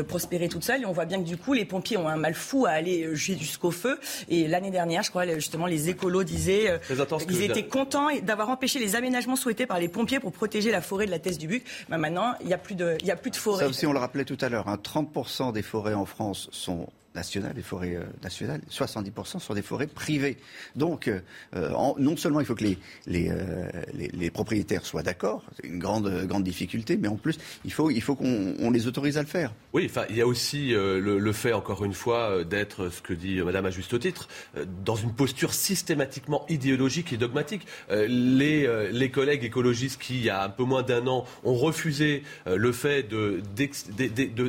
prospérer 0.08 0.48
toute 0.48 0.64
seule. 0.64 0.84
Et 0.84 0.86
on 0.86 0.92
voit 0.92 1.06
bien 1.06 1.18
que 1.18 1.28
du 1.28 1.38
coup, 1.38 1.54
les 1.54 1.66
pompiers 1.66 1.98
ont 1.98 2.08
un 2.08 2.18
mal 2.18 2.36
fou 2.36 2.68
à 2.68 2.72
aller 2.72 3.16
jusqu'au 3.16 3.72
feu. 3.72 4.00
Et 4.30 4.48
l'année 4.48 4.72
dernière, 4.72 5.02
je 5.02 5.10
crois, 5.10 5.26
justement, 5.34 5.66
les 5.66 5.90
écolos 5.90 6.24
disaient 6.24 6.80
qu'ils 7.28 7.42
étaient 7.42 7.66
contents 7.66 8.10
d'avoir 8.22 8.50
empêché 8.50 8.78
les 8.78 8.96
aménagements 8.96 9.36
souhaités 9.36 9.66
par 9.66 9.80
les 9.80 9.88
pompiers 9.88 10.20
pour 10.20 10.32
protéger 10.32 10.70
la 10.70 10.82
forêt 10.82 10.99
de 11.06 11.12
la 11.12 11.20
thèse 11.20 11.38
du 11.38 11.48
Buc. 11.48 11.64
Maintenant, 11.90 12.34
il 12.42 12.48
n'y 12.48 12.54
a, 12.54 12.58
plus 12.58 12.76
de, 12.76 12.98
il 13.02 13.12
a 13.12 13.16
plus 13.16 13.32
de 13.32 13.36
forêt. 13.36 13.64
Ça 13.64 13.70
aussi, 13.70 13.86
on 13.86 13.94
le 13.94 14.00
rappelait 14.00 14.26
tout 14.26 14.38
à 14.42 14.50
l'heure, 14.50 14.68
hein, 14.68 14.80
30% 14.82 15.52
des 15.54 15.62
forêts 15.62 15.94
en 15.94 16.06
France 16.06 16.50
sont 16.52 16.88
nationales, 17.16 17.54
les 17.56 17.62
forêts 17.62 17.96
euh, 17.96 18.04
nationales, 18.24 18.62
70% 18.72 19.40
sont 19.40 19.54
des 19.54 19.62
forêts 19.62 19.88
privées. 19.88 20.38
Donc, 20.76 21.08
euh, 21.08 21.74
en- 21.74 21.96
non 21.98 22.16
seulement 22.18 22.40
il 22.40 22.46
faut 22.46 22.56
que 22.56 22.64
les, 22.64 22.78
les, 23.08 23.30
euh, 23.30 23.68
les, 23.94 24.30
propriétaires 24.30 24.86
soient 24.86 25.04
d'accord, 25.04 25.44
c'est 25.56 25.68
une 25.68 25.80
grande, 25.80 26.26
grande 26.28 26.44
difficulté, 26.44 26.98
mais 26.98 27.08
en 27.08 27.16
plus, 27.16 27.38
il 27.66 27.74
faut, 27.74 27.90
il 27.90 28.02
faut 28.02 28.16
qu'on 28.16 28.54
on 28.60 28.70
les 28.72 28.88
autorise 28.88 29.18
à 29.18 29.22
le 29.22 29.28
faire. 29.28 29.54
Oui, 29.74 29.90
il 30.10 30.16
y 30.16 30.22
a 30.22 30.28
aussi 30.28 30.74
euh, 30.74 31.00
le, 31.00 31.32
fait, 31.34 31.54
encore 31.54 31.84
une 31.84 31.94
fois, 31.94 32.30
euh, 32.30 32.44
d'être, 32.44 32.90
ce 32.90 33.02
que 33.02 33.14
dit 33.14 33.40
euh, 33.40 33.46
Madame 33.46 33.66
à 33.66 33.72
juste 33.72 34.00
titre, 34.00 34.28
euh, 34.58 34.66
dans 34.86 34.96
une 34.96 35.14
posture 35.14 35.54
systématiquement 35.54 36.46
idéologique 36.50 37.12
et 37.14 37.18
dogmatique. 37.18 37.66
Euh, 37.90 38.06
les, 38.08 38.66
euh, 38.68 38.90
les 38.92 39.10
collègues 39.10 39.44
écologistes 39.44 40.00
qui, 40.02 40.16
il 40.18 40.24
y 40.24 40.30
a 40.30 40.44
un 40.44 40.50
peu 40.50 40.64
moins 40.64 40.84
d'un 40.84 41.08
an, 41.08 41.26
ont 41.44 41.56
refusé 41.56 42.24
euh, 42.48 42.56
le 42.58 42.72
fait 42.72 43.08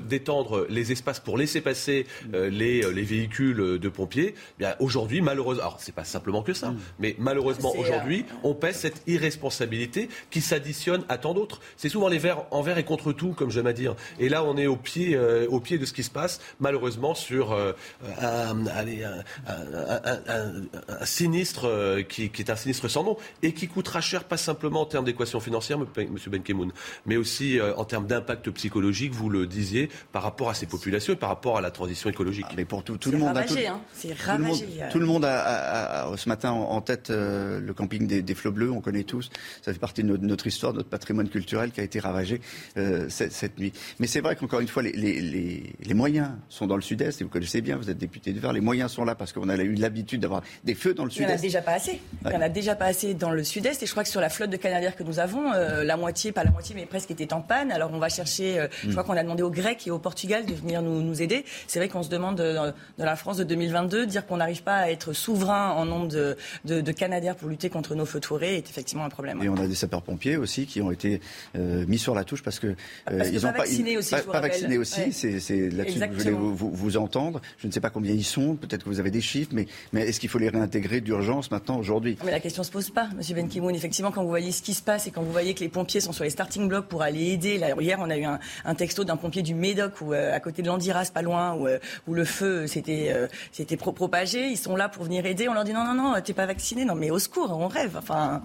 d'étendre 0.09 0.67
les 0.69 0.93
espaces 0.93 1.21
pour 1.21 1.39
laisser 1.39 1.61
passer 1.61 2.07
euh, 2.35 2.50
les, 2.51 2.85
euh, 2.85 2.91
les 2.93 3.03
véhicules 3.03 3.61
euh, 3.61 3.79
de 3.79 3.89
pompiers, 3.89 4.35
eh 4.37 4.59
bien 4.59 4.75
aujourd'hui, 4.81 5.21
malheureusement, 5.21 5.63
alors 5.63 5.77
c'est 5.81 5.95
pas 5.95 6.05
simplement 6.05 6.43
que 6.43 6.53
ça, 6.53 6.75
mais 6.99 7.15
malheureusement 7.19 7.71
C'est, 7.73 7.79
euh, 7.79 7.83
aujourd'hui, 7.83 8.25
on 8.43 8.55
pèse 8.55 8.77
cette 8.77 9.03
irresponsabilité 9.07 10.09
qui 10.31 10.41
s'additionne 10.41 11.05
à 11.09 11.19
tant 11.19 11.35
d'autres. 11.35 11.61
C'est 11.77 11.89
souvent 11.89 12.09
les 12.09 12.19
verts 12.19 12.45
envers 12.51 12.79
et 12.79 12.85
contre 12.85 13.13
tout, 13.13 13.33
comme 13.33 13.51
j'aime 13.51 13.67
à 13.67 13.73
dire. 13.73 13.95
Et 14.19 14.29
là, 14.29 14.45
on 14.45 14.57
est 14.57 14.67
au 14.67 14.77
pied, 14.77 15.15
euh, 15.15 15.47
au 15.49 15.61
pied 15.61 15.79
de 15.79 15.85
ce 15.87 15.93
qui 15.93 16.03
se 16.03 16.11
passe, 16.11 16.41
malheureusement, 16.61 17.15
sur 17.15 17.53
euh, 17.53 17.73
un, 18.21 18.67
allez, 18.67 19.05
un- 19.05 19.25
un- 19.47 20.01
un- 20.05 20.21
un- 20.29 20.63
un 21.01 21.05
sinistre 21.07 22.03
qui, 22.09 22.31
qui 22.31 22.43
est 22.43 22.51
un 22.51 22.57
sinistre 22.57 22.89
sans 22.89 23.05
nom 23.05 23.17
et 23.43 23.53
qui 23.53 23.69
coûtera 23.69 24.01
cher, 24.01 24.25
pas 24.25 24.37
simplement 24.37 24.83
en 24.83 24.87
termes 24.87 25.05
d'équation 25.05 25.41
financière, 25.41 25.79
Monsieur 25.79 26.31
Benkemoun, 26.31 26.73
mais 27.07 27.17
aussi 27.17 27.59
en 27.77 27.85
termes 27.85 28.07
d'impact 28.07 28.51
psychologique, 28.51 29.13
vous 29.13 29.29
le 29.31 29.47
disiez, 29.47 29.89
par 30.13 30.23
rapport 30.23 30.49
à 30.51 30.55
ces 30.55 30.67
populations 30.67 31.13
et 31.13 31.17
par 31.17 31.29
rapport 31.29 31.57
à 31.59 31.61
la 31.61 31.71
transition 31.71 32.11
écologique. 32.11 32.40
Mais 32.57 32.65
pour 32.65 32.83
tout, 32.85 32.97
tout 32.97 33.11
le 33.11 33.19
monde 33.19 33.37
a 33.37 33.43
tout, 33.45 33.55
hein. 33.55 33.81
C'est 33.93 34.09
tout 34.09 34.15
le 34.29 34.39
monde, 34.39 34.47
ravagé. 34.47 34.67
euh. 34.83 34.89
tout 34.91 34.99
le 34.99 35.07
monde 35.07 35.25
a, 35.25 35.41
a- 35.41 36.11
a- 36.13 36.17
ce 36.17 36.29
matin 36.29 36.51
en, 36.51 36.81
tête 36.81 37.11
euh, 37.11 37.61
le 37.61 37.75
camping 37.75 38.07
des, 38.07 38.23
des 38.23 38.35
Flots 38.35 38.53
Bleus, 38.53 38.71
on 38.71 38.81
connaît 38.81 39.05
tous. 39.05 39.31
Ça 39.63 39.73
fait 39.73 39.79
partie 39.79 40.03
de 40.03 40.09
notre, 40.09 40.25
notre 40.25 40.47
histoire, 40.47 40.73
notre 40.73 40.89
patrimoine 40.89 41.29
culturel 41.29 41.71
qui 41.73 41.81
a 41.81 41.85
été 41.85 42.01
ravagé 42.01 42.41
euh, 42.77 43.07
cette, 43.09 43.33
cette 43.33 43.59
nuit. 43.59 43.73
Mais 43.99 44.07
c'est 44.07 44.21
vrai 44.21 44.37
qu'encore 44.37 44.61
une 44.61 44.69
fois, 44.69 44.83
les, 44.83 44.93
les- 44.93 45.21
les- 45.21 45.73
les 45.83 45.95
moyens 45.95 46.31
sont 46.49 46.67
dans 46.67 46.77
le 46.77 46.83
sud-est, 46.83 47.21
et 47.21 47.25
vous 47.25 47.31
connaissez 47.31 47.61
bien, 47.61 47.77
vous 47.77 47.91
êtes 47.91 47.99
député 47.99 48.33
du 48.33 48.41
Var, 48.41 48.53
les 48.53 48.61
moyens 48.61 48.91
sont 48.93 49.05
là 49.05 49.15
parce 49.15 49.33
qu'on 49.33 49.49
a 49.49 49.57
eu 49.57 49.75
l'habitude 49.75 50.21
d'avoir 50.23 50.43
des 50.65 50.75
feux 50.75 50.95
dans 50.95 51.05
le 51.05 51.11
Il 51.13 51.19
n'y 51.21 51.25
en 51.27 51.29
a 51.29 51.33
sud-est. 51.33 51.43
déjà 51.43 51.63
pas 51.63 51.73
assez. 51.73 52.01
Il 52.25 52.33
y 52.33 52.37
en 52.37 52.41
a 52.41 52.49
déjà 52.49 52.75
pas 52.75 52.87
assez 52.87 53.15
dans 53.15 53.31
le 53.31 53.45
sud-est. 53.45 53.83
Et 53.83 53.87
je 53.87 53.91
crois 53.91 54.03
que 54.03 54.09
sur 54.09 54.21
la 54.21 54.29
flotte 54.31 54.51
de 54.51 54.57
canadières 54.57 54.97
que 54.97 55.03
nous 55.03 55.19
avons, 55.19 55.53
euh, 55.53 55.85
la 55.85 55.97
moitié, 55.97 56.33
pas 56.33 56.45
la 56.45 56.51
moitié, 56.51 56.75
mais 56.75 56.87
presque 56.87 57.11
était 57.11 57.33
en 57.33 57.41
panne. 57.41 57.71
Alors 57.73 57.91
on 57.93 57.99
va 57.99 58.09
chercher, 58.09 58.59
euh, 58.59 58.67
je 58.83 58.89
Mm. 58.89 58.91
crois 58.93 59.05
qu'on 59.05 59.17
a 59.17 59.23
demandé 59.23 59.43
aux 59.43 59.51
Grecs 59.51 59.87
et 59.87 59.91
au 59.91 59.99
Portugal 59.99 60.45
de 60.47 60.55
venir 60.55 60.83
nous, 60.83 61.03
nous 61.03 61.23
aider. 61.23 61.45
C'est 61.67 61.79
vrai 61.79 61.89
qu'on 61.89 62.03
se 62.03 62.09
demande 62.09 62.30
dans 62.33 62.73
la 62.99 63.17
France 63.17 63.37
de 63.37 63.45
2022, 63.45 64.07
dire 64.07 64.27
qu'on 64.27 64.37
n'arrive 64.39 64.63
pas 64.63 64.77
à 64.77 64.91
être 64.91 65.13
souverain 65.13 65.71
en 65.71 65.85
nombre 65.85 66.09
de, 66.09 66.37
de, 66.65 66.81
de 66.81 66.93
canadières 66.93 67.37
pour 67.37 67.49
lutter 67.49 67.69
contre 67.71 67.95
nos 67.95 68.07
feux 68.07 68.21
de 68.21 68.27
forêt 68.27 68.55
est 68.57 68.69
effectivement 68.71 69.05
un 69.05 69.09
problème. 69.09 69.43
Et 69.43 69.49
on 69.49 69.57
a 69.57 69.67
des 69.67 69.75
sapeurs-pompiers 69.75 70.37
aussi 70.37 70.67
qui 70.67 70.81
ont 70.83 70.91
été 70.91 71.21
euh, 71.57 71.85
mis 71.87 71.99
sur 71.99 72.15
la 72.15 72.25
touche 72.25 72.43
parce 72.43 72.59
que 72.59 72.69
euh, 72.69 72.75
Parce 73.07 73.31
que 73.31 73.35
ils 73.35 73.41
pas 73.41 73.49
ont 73.49 73.53
pas 73.53 73.59
vaccinés 73.59 73.97
aussi, 73.97 74.11
pas, 74.11 74.21
pas 74.23 74.41
vaccinés 74.41 74.79
aussi. 74.79 75.01
Ouais. 75.01 75.11
C'est 75.13 75.71
là-dessus 75.71 75.99
que 76.01 76.07
je 76.15 76.19
voulais 76.19 76.31
vous, 76.31 76.55
vous- 76.55 76.71
vous 76.73 76.97
entendre. 76.97 77.41
Je 77.59 77.67
ne 77.67 77.73
sais 77.73 77.81
pas 77.81 77.91
combien 77.91 78.13
ils 78.13 78.25
sont. 78.25 78.57
Peut-être 78.57 78.85
que 78.85 78.89
vous 78.89 79.01
avez 79.01 79.11
des 79.11 79.21
chiffres, 79.21 79.51
mais, 79.53 79.67
mais 79.93 80.03
est-ce 80.09 80.21
qu'il 80.21 80.29
faut 80.29 80.39
les 80.39 80.49
réintégrer 80.49 81.01
d'urgence 81.01 81.51
maintenant 81.51 81.79
aujourd'hui? 81.79 82.17
Mais 82.25 82.31
la 82.31 82.41
question 82.41 82.63
se 82.63 82.71
pose 82.71 82.91
pas, 82.91 83.09
Monsieur 83.17 83.35
Ben 83.35 83.49
Ki-moon. 83.49 83.71
Effectivement, 83.71 84.11
quand 84.11 84.23
vous 84.23 84.29
voyez 84.29 84.53
ce 84.53 84.63
qui 84.63 84.75
se 84.75 84.83
passe 84.83 85.07
et 85.07 85.11
quand 85.11 85.23
vous 85.23 85.33
voyez 85.33 85.55
que 85.55 85.61
les 85.61 85.69
pompiers 85.69 86.01
sont 86.01 86.13
sur 86.13 86.25
les 86.25 86.31
starting 86.31 86.69
blocks 86.69 86.87
pour 86.87 87.03
aller 87.03 87.31
aider. 87.33 87.59
Là, 87.59 87.69
hier, 87.81 87.99
on 88.01 88.11
a 88.11 88.17
eu 88.17 88.25
un, 88.25 88.39
un 88.65 88.75
texto 88.75 89.05
d'un 89.05 89.17
pompier 89.17 89.43
du 89.43 89.55
Médoc, 89.55 90.01
où, 90.01 90.13
euh, 90.13 90.35
à 90.35 90.41
côté 90.41 90.63
de 90.63 90.67
l'Andiras, 90.69 91.11
pas 91.13 91.23
loin, 91.23 91.55
où, 91.55 91.67
euh, 91.67 91.79
où 92.07 92.15
le 92.15 92.20
feu 92.25 92.67
s'était 92.67 93.13
euh, 93.15 93.93
propagé. 93.93 94.49
Ils 94.49 94.57
sont 94.57 94.77
là 94.77 94.89
pour 94.89 95.05
venir 95.05 95.27
aider. 95.27 95.49
On 95.49 95.55
leur 95.55 95.65
dit 95.65 95.73
non, 95.73 95.85
non, 95.85 95.95
non, 95.95 96.21
t'es 96.21 96.33
pas 96.33 96.47
vacciné. 96.47 96.85
Non, 96.85 96.95
mais 96.95 97.11
au 97.11 97.19
secours, 97.19 97.51
on 97.51 97.69
rêve. 97.69 97.97
Enfin, 97.97 98.43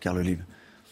Carl 0.00 0.18
Olive. 0.18 0.42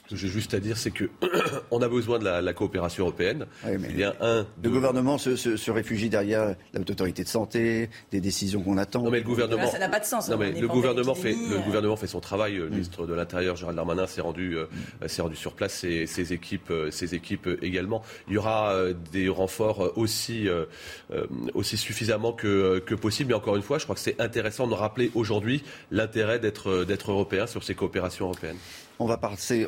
Ce 0.08 0.14
que 0.14 0.20
j'ai 0.20 0.28
juste 0.28 0.54
à 0.54 0.58
dire, 0.60 0.78
c'est 0.78 0.90
que 0.90 1.04
on 1.70 1.82
a 1.82 1.88
besoin 1.88 2.18
de 2.18 2.24
la, 2.24 2.40
la 2.40 2.52
coopération 2.54 3.04
européenne. 3.04 3.44
Il 3.66 3.98
y 3.98 4.04
a 4.04 4.14
un, 4.22 4.46
Le 4.62 4.70
gouvernement 4.70 5.18
se, 5.18 5.36
se- 5.36 5.58
se 5.58 5.70
réfugie 5.70 6.08
derrière 6.08 6.56
la 6.72 6.80
haute 6.80 6.88
autorité 6.90 7.24
de 7.24 7.28
santé, 7.28 7.90
des 8.10 8.20
décisions 8.22 8.62
qu'on 8.62 8.78
attend. 8.78 9.02
Non 9.02 9.10
mais 9.10 9.18
le 9.18 9.24
gouvernement. 9.26 9.62
Là, 9.62 9.68
ça 9.68 9.78
n'a 9.78 9.88
pas 9.90 10.00
de 10.00 10.06
sens. 10.06 10.30
Non 10.30 10.36
On 10.36 10.38
mais 10.38 10.52
le 10.52 10.66
gouvernement 10.66 11.14
fait 11.14 11.32
le 11.32 11.56
euh. 11.56 11.60
gouvernement 11.60 11.96
fait 11.96 12.06
son 12.06 12.20
travail. 12.20 12.54
Le 12.56 12.70
ministre 12.70 13.06
de 13.06 13.12
l'Intérieur 13.12 13.54
Gérald 13.56 13.76
Darmanin 13.76 14.06
s'est 14.06 14.22
rendu 14.22 14.56
euh, 14.56 14.64
s'est 15.08 15.20
rendu 15.20 15.36
sur 15.36 15.52
place. 15.52 15.74
Ses, 15.74 16.06
ses 16.06 16.32
équipes 16.32 16.70
euh, 16.70 16.90
ses 16.90 17.14
équipes 17.14 17.46
euh, 17.46 17.58
également. 17.62 18.02
Il 18.28 18.34
y 18.34 18.38
aura 18.38 18.72
euh, 18.72 18.94
des 19.12 19.28
renforts 19.28 19.84
euh, 19.84 19.92
aussi 19.96 20.48
euh, 20.48 20.64
euh, 21.12 21.26
aussi 21.52 21.76
suffisamment 21.76 22.32
que 22.32 22.78
que 22.78 22.94
possible. 22.94 23.28
Mais 23.28 23.34
encore 23.34 23.56
une 23.56 23.62
fois, 23.62 23.76
je 23.76 23.84
crois 23.84 23.94
que 23.94 24.00
c'est 24.00 24.18
intéressant 24.22 24.66
de 24.66 24.74
rappeler 24.74 25.10
aujourd'hui 25.14 25.62
l'intérêt 25.90 26.38
d'être 26.38 26.70
euh, 26.70 26.84
d'être 26.86 27.10
européen 27.10 27.46
sur 27.46 27.62
ces 27.62 27.74
coopérations 27.74 28.24
européennes. 28.24 28.56
On 29.00 29.06
va, 29.06 29.16
passer, 29.16 29.64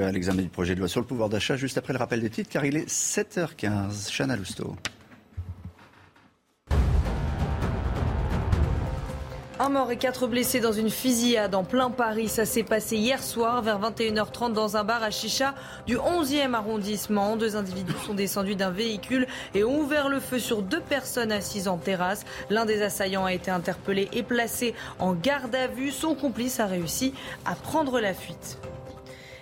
à 0.00 0.12
l'examen 0.12 0.42
du 0.42 0.48
projet 0.48 0.74
de 0.74 0.80
loi 0.80 0.88
sur 0.88 1.00
le 1.00 1.06
pouvoir 1.06 1.28
d'achat 1.28 1.56
juste 1.56 1.78
après 1.78 1.92
le 1.92 1.98
rappel 1.98 2.20
des 2.20 2.30
titres, 2.30 2.50
car 2.50 2.64
il 2.64 2.76
est 2.76 2.88
7h15. 2.88 4.16
Chana 4.16 4.36
Lousteau. 4.36 4.76
Un 9.60 9.70
mort 9.70 9.90
et 9.90 9.96
quatre 9.96 10.28
blessés 10.28 10.60
dans 10.60 10.70
une 10.70 10.88
fusillade 10.88 11.52
en 11.56 11.64
plein 11.64 11.90
Paris. 11.90 12.28
Ça 12.28 12.44
s'est 12.44 12.62
passé 12.62 12.96
hier 12.96 13.20
soir 13.20 13.60
vers 13.60 13.80
21h30 13.80 14.52
dans 14.52 14.76
un 14.76 14.84
bar 14.84 15.02
à 15.02 15.10
Chicha 15.10 15.52
du 15.84 15.96
11e 15.96 16.54
arrondissement. 16.54 17.36
Deux 17.36 17.56
individus 17.56 17.92
sont 18.06 18.14
descendus 18.14 18.54
d'un 18.54 18.70
véhicule 18.70 19.26
et 19.54 19.64
ont 19.64 19.80
ouvert 19.80 20.08
le 20.08 20.20
feu 20.20 20.38
sur 20.38 20.62
deux 20.62 20.80
personnes 20.80 21.32
assises 21.32 21.66
en 21.66 21.76
terrasse. 21.76 22.24
L'un 22.50 22.66
des 22.66 22.82
assaillants 22.82 23.24
a 23.24 23.32
été 23.32 23.50
interpellé 23.50 24.08
et 24.12 24.22
placé 24.22 24.76
en 25.00 25.12
garde 25.12 25.56
à 25.56 25.66
vue. 25.66 25.90
Son 25.90 26.14
complice 26.14 26.60
a 26.60 26.66
réussi 26.66 27.12
à 27.44 27.56
prendre 27.56 27.98
la 27.98 28.14
fuite. 28.14 28.58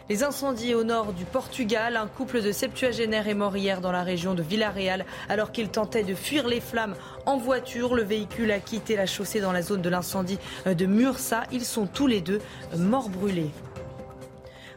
Les 0.08 0.22
incendies 0.22 0.72
au 0.72 0.84
nord 0.84 1.12
du 1.12 1.24
Portugal, 1.24 1.96
un 1.96 2.06
couple 2.06 2.40
de 2.40 2.52
septuagénaires 2.52 3.26
est 3.26 3.34
mort 3.34 3.56
hier 3.56 3.80
dans 3.80 3.90
la 3.90 4.04
région 4.04 4.34
de 4.34 4.42
Villarreal 4.42 5.04
alors 5.28 5.50
qu'il 5.50 5.68
tentait 5.68 6.04
de 6.04 6.14
fuir 6.14 6.46
les 6.46 6.60
flammes 6.60 6.94
en 7.26 7.38
voiture. 7.38 7.96
Le 7.96 8.04
véhicule 8.04 8.52
a 8.52 8.60
quitté 8.60 8.94
la 8.94 9.06
chaussée 9.06 9.40
dans 9.40 9.50
la 9.50 9.62
zone 9.62 9.82
de 9.82 9.88
l'incendie 9.88 10.38
de 10.64 10.86
Mursa. 10.86 11.42
Ils 11.50 11.64
sont 11.64 11.86
tous 11.86 12.06
les 12.06 12.20
deux 12.20 12.40
morts 12.76 13.08
brûlés. 13.08 13.50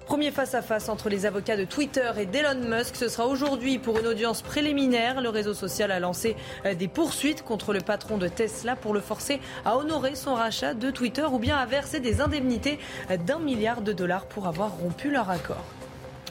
Premier 0.10 0.32
face-à-face 0.32 0.90
entre 0.90 1.08
les 1.08 1.28
avocats 1.28 1.56
de 1.56 1.66
Twitter 1.66 2.10
et 2.18 2.26
d'Elon 2.26 2.68
Musk. 2.68 2.96
Ce 2.96 3.10
sera 3.10 3.28
aujourd'hui 3.28 3.78
pour 3.78 4.00
une 4.00 4.08
audience 4.08 4.42
préliminaire. 4.42 5.22
Le 5.22 5.30
réseau 5.30 5.54
social 5.54 5.92
a 5.92 6.00
lancé 6.00 6.36
euh, 6.66 6.74
des 6.74 6.88
poursuites 6.88 7.44
contre 7.44 7.74
le 7.74 7.80
patron 7.80 8.18
de 8.18 8.28
Tesla 8.28 8.76
pour 8.76 8.96
le 8.96 9.02
forcer 9.02 9.40
à 9.66 9.78
honorer 9.78 10.16
son 10.16 10.34
rachat 10.34 10.74
de 10.74 10.90
Twitter 10.90 11.26
ou 11.32 11.38
bien 11.38 11.58
à 11.58 11.68
verser 11.68 12.00
des 12.00 12.22
indemnités 12.22 12.80
euh, 13.12 13.18
d'un 13.18 13.38
milliard 13.38 13.84
de 13.84 13.94
dollars 13.94 14.26
pour 14.26 14.48
avoir 14.48 14.76
rompu 14.80 15.12
leur 15.12 15.30
accord. 15.30 15.64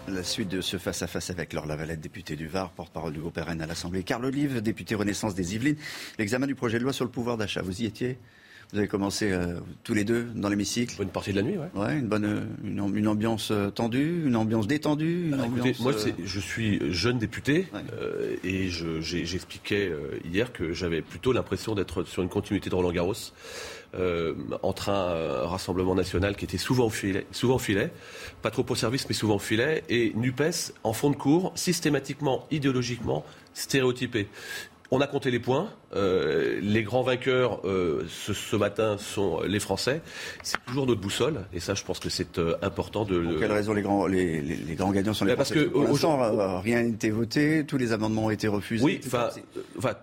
La 0.08 0.24
suite 0.24 0.48
de 0.48 0.60
ce 0.60 0.76
face-à-face 0.76 1.30
avec 1.30 1.52
Laure 1.52 1.66
Lavalette, 1.66 2.00
député 2.00 2.34
du 2.34 2.48
Var, 2.48 2.70
porte-parole 2.70 3.12
du 3.12 3.20
groupe 3.20 3.38
RN 3.38 3.62
à 3.62 3.66
l'Assemblée. 3.66 4.02
Carl 4.02 4.24
Olive, 4.24 4.60
député 4.60 4.96
Renaissance 4.96 5.36
des 5.36 5.54
Yvelines. 5.54 5.76
L'examen 6.18 6.48
du 6.48 6.56
projet 6.56 6.80
de 6.80 6.82
loi 6.82 6.92
sur 6.92 7.04
le 7.04 7.12
pouvoir 7.12 7.36
d'achat, 7.36 7.62
vous 7.62 7.80
y 7.80 7.84
étiez? 7.84 8.18
Vous 8.72 8.78
avez 8.78 8.88
commencé 8.88 9.32
euh, 9.32 9.60
tous 9.82 9.94
les 9.94 10.04
deux 10.04 10.24
dans 10.34 10.50
l'hémicycle 10.50 11.00
Une 11.02 11.08
partie 11.08 11.30
de 11.30 11.36
la 11.36 11.42
nuit, 11.42 11.56
ouais. 11.56 11.70
Ouais, 11.74 11.98
une 11.98 12.06
bonne, 12.06 12.48
une, 12.62 12.80
am- 12.80 12.94
une 12.94 13.08
ambiance 13.08 13.50
euh, 13.50 13.70
tendue, 13.70 14.24
une 14.26 14.36
ambiance 14.36 14.66
détendue. 14.66 15.28
Une 15.28 15.36
Bah, 15.36 15.44
écoutez, 15.46 15.60
ambiance, 15.60 15.80
moi, 15.80 15.92
euh, 15.94 16.12
je 16.22 16.40
suis 16.40 16.92
jeune 16.92 17.18
député 17.18 17.66
euh, 17.98 18.36
et 18.44 18.68
j'expliquais 18.68 19.90
hier 20.30 20.52
que 20.52 20.74
j'avais 20.74 21.00
plutôt 21.00 21.32
l'impression 21.32 21.74
d'être 21.74 22.04
sur 22.04 22.22
une 22.22 22.28
continuité 22.28 22.68
de 22.68 22.74
Roland 22.74 22.92
Garros. 22.92 23.14
entre 24.62 24.90
un 24.90 25.46
rassemblement 25.48 25.94
national 25.94 26.36
qui 26.36 26.44
était 26.44 26.58
souvent 26.58 26.84
au 26.84 26.90
filet, 26.90 27.26
souvent 27.32 27.54
au 27.54 27.58
filet, 27.58 27.90
pas 28.42 28.50
trop 28.50 28.66
au 28.68 28.74
service 28.74 29.06
mais 29.08 29.14
souvent 29.14 29.36
au 29.36 29.38
filet, 29.38 29.82
et 29.88 30.12
Nupes 30.14 30.42
en 30.84 30.92
fond 30.92 31.08
de 31.08 31.16
cours, 31.16 31.52
systématiquement, 31.54 32.46
idéologiquement 32.50 33.24
stéréotypé. 33.54 34.28
On 34.90 35.00
a 35.00 35.06
compté 35.06 35.30
les 35.30 35.38
points. 35.40 35.70
Euh, 35.96 36.58
les 36.60 36.82
grands 36.82 37.02
vainqueurs 37.02 37.60
euh, 37.64 38.04
ce, 38.10 38.34
ce 38.34 38.56
matin 38.56 38.98
sont 38.98 39.40
les 39.46 39.58
Français. 39.58 40.02
C'est 40.42 40.58
toujours 40.66 40.86
notre 40.86 41.00
boussole, 41.00 41.46
et 41.54 41.60
ça, 41.60 41.72
je 41.74 41.82
pense 41.82 41.98
que 41.98 42.10
c'est 42.10 42.38
euh, 42.38 42.56
important 42.60 43.06
de. 43.06 43.18
Pour 43.20 43.38
quelle 43.40 43.52
raison 43.52 43.72
les 43.72 43.80
grands, 43.80 44.06
les, 44.06 44.42
les- 44.42 44.56
les 44.56 44.74
grands 44.74 44.90
gagnants 44.92 45.14
sont 45.14 45.24
les 45.24 45.30
Bah, 45.32 45.36
parce 45.38 45.50
Français? 45.50 45.64
que 45.66 45.70
Pour 45.70 45.84
l'instant, 45.84 46.60
rien 46.60 46.82
n'a 46.82 46.88
été 46.88 47.10
voté, 47.10 47.64
tous 47.66 47.78
les 47.78 47.92
amendements 47.92 48.26
ont 48.26 48.30
été 48.30 48.48
refusés. 48.48 48.84
Oui, 48.84 49.00
enfin, 49.06 49.30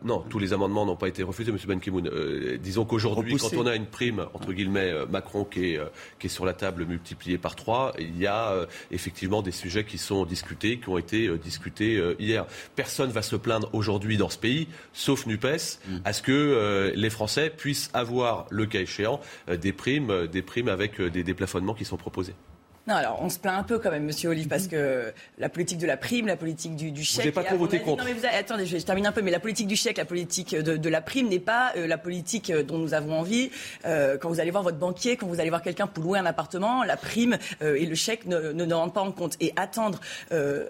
non, 0.04 0.24
tous 0.28 0.40
les 0.40 0.54
amendements 0.54 0.86
n'ont 0.88 0.96
pas 0.96 1.08
été 1.08 1.22
refusés, 1.22 1.52
Monsieur 1.52 1.68
Ban 1.68 1.78
Ki-moon. 1.80 2.04
Disons 2.60 2.86
qu'aujourd'hui, 2.86 3.38
quand 3.38 3.54
on 3.56 3.68
a 3.68 3.76
une 3.76 3.86
prime 3.86 4.26
entre 4.34 4.54
guillemets 4.54 4.92
Macron 5.10 5.44
qui 5.46 5.74
est, 5.76 5.80
qui 6.20 6.28
est 6.28 6.30
sur 6.32 6.46
la 6.46 6.54
table 6.54 6.86
multipliée 6.86 7.38
par 7.38 7.56
trois, 7.56 7.94
il 8.00 8.18
y 8.20 8.26
a 8.28 8.66
effectivement 8.92 9.42
des 9.44 9.52
sujets 9.52 9.84
qui 9.84 9.98
sont 10.00 10.26
discutés, 10.26 10.80
qui 10.80 10.90
ont 10.90 10.98
été 10.98 11.30
discutés 11.38 12.02
hier. 12.18 12.46
Personne 12.76 13.12
va 13.12 13.22
se 13.22 13.36
plaindre 13.36 13.70
aujourd'hui 13.74 14.18
dans 14.18 14.30
ce 14.30 14.38
pays, 14.40 14.68
sauf 14.94 15.26
Nupes, 15.28 15.46
À 16.04 16.14
ce 16.14 16.22
que 16.22 16.32
euh, 16.32 16.92
les 16.96 17.10
Français 17.10 17.50
puissent 17.50 17.90
avoir, 17.94 18.46
le 18.50 18.66
cas 18.66 18.82
échéant, 18.82 19.20
euh, 19.50 19.58
des 19.58 19.74
primes, 19.74 20.10
euh, 20.10 20.28
des 20.28 20.42
primes 20.42 20.68
avec 20.68 21.02
des 21.02 21.24
déplafonnements 21.24 21.74
qui 21.74 21.86
sont 21.86 21.98
proposés. 21.98 22.36
Non, 22.88 22.94
alors 22.96 23.18
on 23.22 23.30
se 23.30 23.40
plaint 23.40 23.58
un 23.58 23.64
peu 23.64 23.80
quand 23.80 23.90
même, 23.90 24.04
Monsieur 24.04 24.30
Olive, 24.30 24.48
parce 24.48 24.68
que 24.68 25.12
la 25.40 25.50
politique 25.50 25.80
de 25.80 25.88
la 25.88 25.98
prime, 25.98 26.28
la 26.28 26.36
politique 26.38 26.76
du, 26.76 26.92
du 26.92 27.04
chèque. 27.04 27.18
n'avez 27.20 27.32
pas 27.32 27.44
trop 27.44 27.58
voté 27.58 27.80
contre. 27.80 28.04
Non, 28.04 28.10
mais 28.10 28.14
vous 28.14 28.26
avez- 28.26 28.38
attendez, 28.38 28.68
je, 28.68 28.78
je 28.78 28.84
termine 28.86 29.08
un 29.08 29.12
peu, 29.12 29.24
mais 29.24 29.32
la 29.32 29.40
politique 29.40 29.66
du 29.68 29.76
chèque, 29.76 29.98
la 29.98 30.06
politique 30.06 30.56
de, 30.56 30.78
de 30.78 30.90
la 30.90 31.02
prime 31.02 31.28
n'est 31.28 31.40
pas 31.40 31.74
euh, 31.78 31.88
la 31.88 31.98
politique 31.98 32.52
euh, 32.52 32.62
dont 32.62 32.78
nous 32.78 32.94
avons 32.94 33.20
envie. 33.20 33.50
Euh, 33.86 34.18
quand 34.20 34.30
vous 34.30 34.40
allez 34.40 34.52
voir 34.52 34.62
votre 34.62 34.78
banquier, 34.78 35.18
quand 35.18 35.26
vous 35.26 35.40
allez 35.40 35.50
voir 35.50 35.64
quelqu'un 35.64 35.88
pour 35.88 36.04
louer 36.04 36.20
un 36.20 36.28
appartement, 36.28 36.84
la 36.84 36.96
prime 36.96 37.38
euh, 37.64 37.74
et 37.74 37.88
le 37.88 37.96
chèque 37.96 38.28
ne, 38.28 38.52
ne, 38.52 38.66
ne 38.66 38.74
rentrent 38.76 38.94
pas 38.94 39.02
en 39.02 39.12
compte. 39.12 39.36
Et 39.40 39.52
attendre 39.56 40.00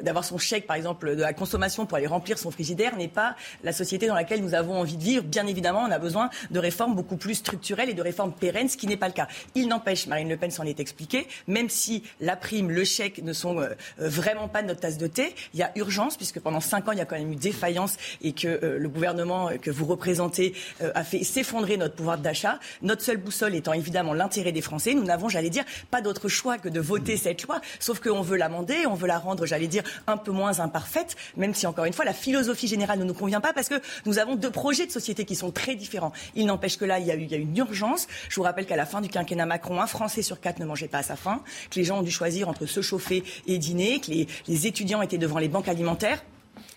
d'avoir 0.02 0.24
son 0.24 0.38
chèque, 0.38 0.68
par 0.68 0.76
exemple, 0.78 1.16
de 1.16 1.22
la 1.22 1.34
consommation 1.34 1.86
pour 1.86 1.98
aller 1.98 2.08
remplir 2.08 2.38
son 2.38 2.50
frigidaire 2.52 2.96
n'est 2.96 3.08
pas 3.10 3.36
la 3.64 3.74
société 3.74 4.08
dans 4.08 4.16
laquelle 4.16 4.42
nous 4.42 4.54
avons 4.54 4.80
envie 4.80 4.96
de 4.98 5.04
vivre. 5.04 5.24
Bien 5.24 5.48
évidemment, 5.48 5.84
on 5.88 5.92
a 5.92 6.00
besoin 6.00 6.30
de 6.52 6.60
réformes 6.60 6.96
beaucoup 6.96 7.18
plus 7.18 7.36
structurelles 7.36 7.90
et 7.90 7.94
de 7.94 8.02
réformes 8.02 8.32
pérennes, 8.32 8.70
ce 8.70 8.78
qui 8.78 8.88
n'est 8.88 8.96
pas 8.98 9.08
le 9.08 9.14
cas. 9.14 9.28
Il 9.54 9.68
n'empêche, 9.68 10.08
Marine 10.08 10.30
Le 10.30 10.38
Pen 10.38 10.52
s'en 10.52 10.64
est 10.64 10.80
expliqué, 10.80 11.28
même 11.48 11.70
si 11.70 12.04
la 12.20 12.36
prime, 12.36 12.72
le 12.72 12.84
chèque 12.84 13.22
ne 13.24 13.34
sont 13.34 13.60
euh, 13.60 13.70
euh, 14.00 14.10
vraiment 14.10 14.48
pas 14.48 14.62
notre 14.62 14.82
tasse 14.82 14.98
de 14.98 15.08
thé, 15.08 15.36
il 15.54 15.60
y 15.60 15.64
a 15.64 15.72
urgence, 15.76 16.18
puisque 16.18 16.40
pendant 16.40 16.60
cinq 16.60 16.88
ans, 16.88 16.92
il 16.92 16.98
y 16.98 17.02
a 17.02 17.06
quand 17.06 17.18
même 17.18 17.32
eu 17.32 17.36
défaillance 17.36 17.98
et 18.22 18.34
que 18.34 18.48
euh, 18.48 18.78
le 18.78 18.90
gouvernement 18.90 19.50
que 19.62 19.72
vous 19.72 19.86
représentez 19.86 20.54
a 20.80 21.04
fait 21.04 21.24
s'effondrer 21.24 21.78
notre 21.78 21.96
pouvoir 21.96 22.18
d'achat. 22.18 22.60
Notre 22.82 23.02
seule 23.02 23.18
boussole 23.18 23.56
étant 23.56 23.74
évidemment 23.74 24.14
l'intérêt 24.14 24.52
des 24.52 24.62
Français. 24.62 24.94
Nous 24.94 25.04
n'avons, 25.04 25.30
j'allais 25.30 25.50
dire, 25.50 25.64
pas 25.92 26.02
d'autre 26.02 26.28
choix 26.30 26.58
que 26.58 26.70
de 26.70 26.80
voter 26.80 27.18
cette 27.18 27.44
loi, 27.44 27.62
sauf 27.80 28.00
qu'on 28.00 28.22
veut 28.22 28.38
l'amender, 28.38 28.86
on 28.88 28.94
veut 28.94 29.08
la 29.08 29.18
rendre, 29.18 29.46
j'allais 29.46 29.68
dire, 29.68 29.84
un 30.08 30.18
peu 30.18 30.32
moins 30.32 30.60
imparfaite, 30.60 31.16
même 31.38 31.54
si, 31.54 31.68
encore 31.68 31.86
une 31.86 31.94
fois, 31.94 32.06
la 32.06 32.14
philosophie 32.14 32.68
générale 32.68 33.00
ne 33.00 33.04
nous 33.04 33.14
convient 33.14 33.42
pas, 33.42 33.54
parce 33.54 33.70
que 33.70 33.76
nous 34.06 34.20
avons 34.20 34.36
deux 34.36 34.52
projets 34.52 34.86
de 34.86 34.92
société 34.92 35.26
qui 35.26 35.36
sont 35.36 35.52
très 35.52 35.76
différents. 35.76 36.12
Il 36.36 36.46
n'empêche 36.46 36.78
que 36.78 36.86
là, 36.86 37.00
il 37.00 37.06
y 37.06 37.12
a 37.12 37.16
eu 37.16 37.26
une 37.26 37.58
urgence. 37.58 38.08
Je 38.30 38.36
vous 38.36 38.44
rappelle 38.44 38.66
qu'à 38.66 38.76
la 38.76 38.86
fin 38.86 39.02
du 39.02 39.10
quinquennat 39.10 39.46
Macron, 39.46 39.82
un 39.82 39.88
Français 39.88 40.22
sur 40.22 40.40
quatre 40.40 40.60
ne 40.60 40.66
mangeait 40.66 40.88
pas 40.88 41.00
à 41.00 41.04
sa 41.04 41.16
faim, 41.16 41.42
que 41.70 41.80
les 41.80 41.86
gens 41.86 41.95
ont 42.00 42.04
dû 42.04 42.12
choisir 42.12 42.50
entre 42.50 42.66
se 42.66 42.82
chauffer 42.82 43.24
et 43.48 43.58
dîner, 43.58 44.00
que 44.00 44.12
les, 44.12 44.28
les 44.48 44.68
étudiants 44.68 45.02
étaient 45.02 45.18
devant 45.18 45.40
les 45.40 45.50
banques 45.50 45.68
alimentaires. 45.68 46.24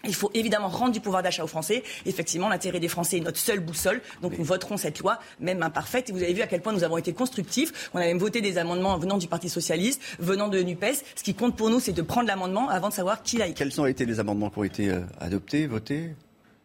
Il 0.04 0.14
faut 0.14 0.30
évidemment 0.32 0.68
rendre 0.68 0.92
du 0.92 1.00
pouvoir 1.00 1.22
d'achat 1.22 1.42
aux 1.42 1.48
Français. 1.48 1.82
Effectivement, 2.06 2.48
l'intérêt 2.48 2.78
des 2.78 2.88
Français 2.88 3.18
est 3.18 3.20
notre 3.20 3.38
seule 3.38 3.60
boussole. 3.60 4.00
Donc 4.22 4.38
nous 4.38 4.44
voterons 4.44 4.76
cette 4.76 5.00
loi, 5.00 5.18
même 5.40 5.62
imparfaite. 5.62 6.08
Et 6.08 6.12
vous 6.12 6.22
avez 6.22 6.32
vu 6.32 6.42
à 6.42 6.46
quel 6.46 6.60
point 6.60 6.72
nous 6.72 6.84
avons 6.84 6.98
été 6.98 7.12
constructifs. 7.12 7.90
On 7.94 7.98
a 7.98 8.02
même 8.02 8.18
voté 8.18 8.40
des 8.40 8.58
amendements 8.58 8.96
venant 8.96 9.18
du 9.18 9.26
Parti 9.26 9.48
Socialiste, 9.48 10.00
venant 10.20 10.48
de 10.48 10.62
NUPES. 10.62 11.02
Ce 11.16 11.22
qui 11.22 11.34
compte 11.34 11.56
pour 11.56 11.68
nous, 11.68 11.80
c'est 11.80 11.92
de 11.92 12.02
prendre 12.02 12.28
l'amendement 12.28 12.68
avant 12.68 12.88
de 12.88 12.94
savoir 12.94 13.22
qui 13.22 13.38
l'a 13.38 13.46
écrit. 13.46 13.64
Quels 13.64 13.80
ont 13.80 13.86
été 13.86 14.06
les 14.06 14.20
amendements 14.20 14.50
qui 14.50 14.58
ont 14.58 14.64
été 14.64 14.88
euh, 14.88 15.00
adoptés, 15.20 15.66
votés? 15.66 16.10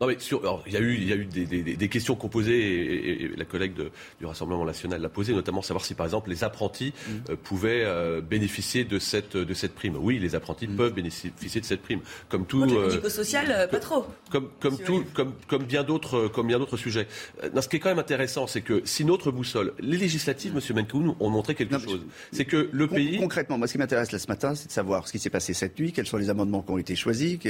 Non, 0.04 0.10
mais 0.10 0.20
sur, 0.20 0.40
alors, 0.42 0.62
il 0.68 0.74
y 0.74 0.76
a 0.76 0.82
eu, 0.82 0.96
il 0.96 1.08
y 1.08 1.14
a 1.14 1.16
eu 1.16 1.24
des, 1.26 1.46
des- 1.46 1.64
des 1.78 1.88
questions 1.88 2.16
qu'on 2.16 2.28
posait, 2.28 2.52
et, 2.60 2.84
et- 3.10 3.24
et 3.24 3.28
la 3.38 3.46
collègue 3.46 3.74
de- 3.74 3.90
du 4.20 4.26
Rassemblement 4.26 4.66
national 4.66 5.02
l'a 5.02 5.08
posé, 5.08 5.34
notamment 5.34 5.62
savoir 5.62 5.86
si, 5.86 5.94
par 5.94 6.06
exemple, 6.06 6.30
les 6.30 6.44
apprentis 6.44 6.94
euh, 7.30 7.36
pouvaient 7.42 7.84
euh, 7.86 8.20
bénéficier 8.20 8.84
de 8.84 9.00
cette, 9.00 9.38
de 9.38 9.54
cette 9.54 9.74
prime. 9.74 9.96
Oui, 9.98 10.20
les 10.20 10.36
apprentis 10.36 10.68
peuvent 10.68 10.94
bénéficier 10.94 11.62
de 11.62 11.66
cette 11.66 11.82
prime. 11.82 12.02
Comme 12.28 12.46
tout. 12.46 12.64
Euh, 12.64 12.88
médico-social, 12.88 13.46
euh, 13.50 13.68
pas 13.68 13.80
trop. 13.80 14.06
comme, 14.30 14.50
comme, 14.60 14.78
tout, 14.78 15.06
comme, 15.14 15.34
comme 15.48 15.64
bien 15.64 15.84
d'autres 15.84 16.28
comme 16.28 16.48
bien 16.48 16.60
d'autres 16.60 16.76
sujets. 16.78 17.08
Euh, 17.44 17.50
non, 17.56 17.62
ce 17.62 17.70
qui 17.70 17.78
est 17.78 17.80
quand 17.80 17.90
même 17.90 18.00
intéressant, 18.00 18.46
c'est 18.48 18.62
que 18.62 18.82
si 18.84 19.06
notre 19.06 19.32
boussole, 19.32 19.74
les 19.80 19.98
législatives, 19.98 20.54
Monsieur 20.54 20.74
Menkoun, 20.74 21.16
ont 21.20 21.30
montré 21.30 21.56
quelque 21.56 21.80
chose. 21.80 22.02
C'est 22.34 22.44
que 22.46 22.68
le 22.74 22.88
Con- 22.88 22.96
pays. 22.96 23.18
Concrètement, 23.20 23.58
moi, 23.58 23.68
ce 23.68 23.74
qui 23.74 23.78
m'intéresse 23.80 24.12
là 24.12 24.20
ce 24.20 24.28
matin, 24.28 24.54
c'est 24.56 24.68
de 24.68 24.72
savoir 24.74 25.08
ce 25.08 25.14
qui 25.14 25.20
s'est 25.20 25.30
passé 25.30 25.54
cette 25.54 25.80
nuit, 25.80 25.94
quels 25.94 26.08
sont 26.08 26.18
les 26.18 26.30
amendements 26.30 26.62
qui 26.62 26.72
ont 26.72 26.78
été 26.78 26.96
choisis, 26.96 27.38
et, 27.46 27.50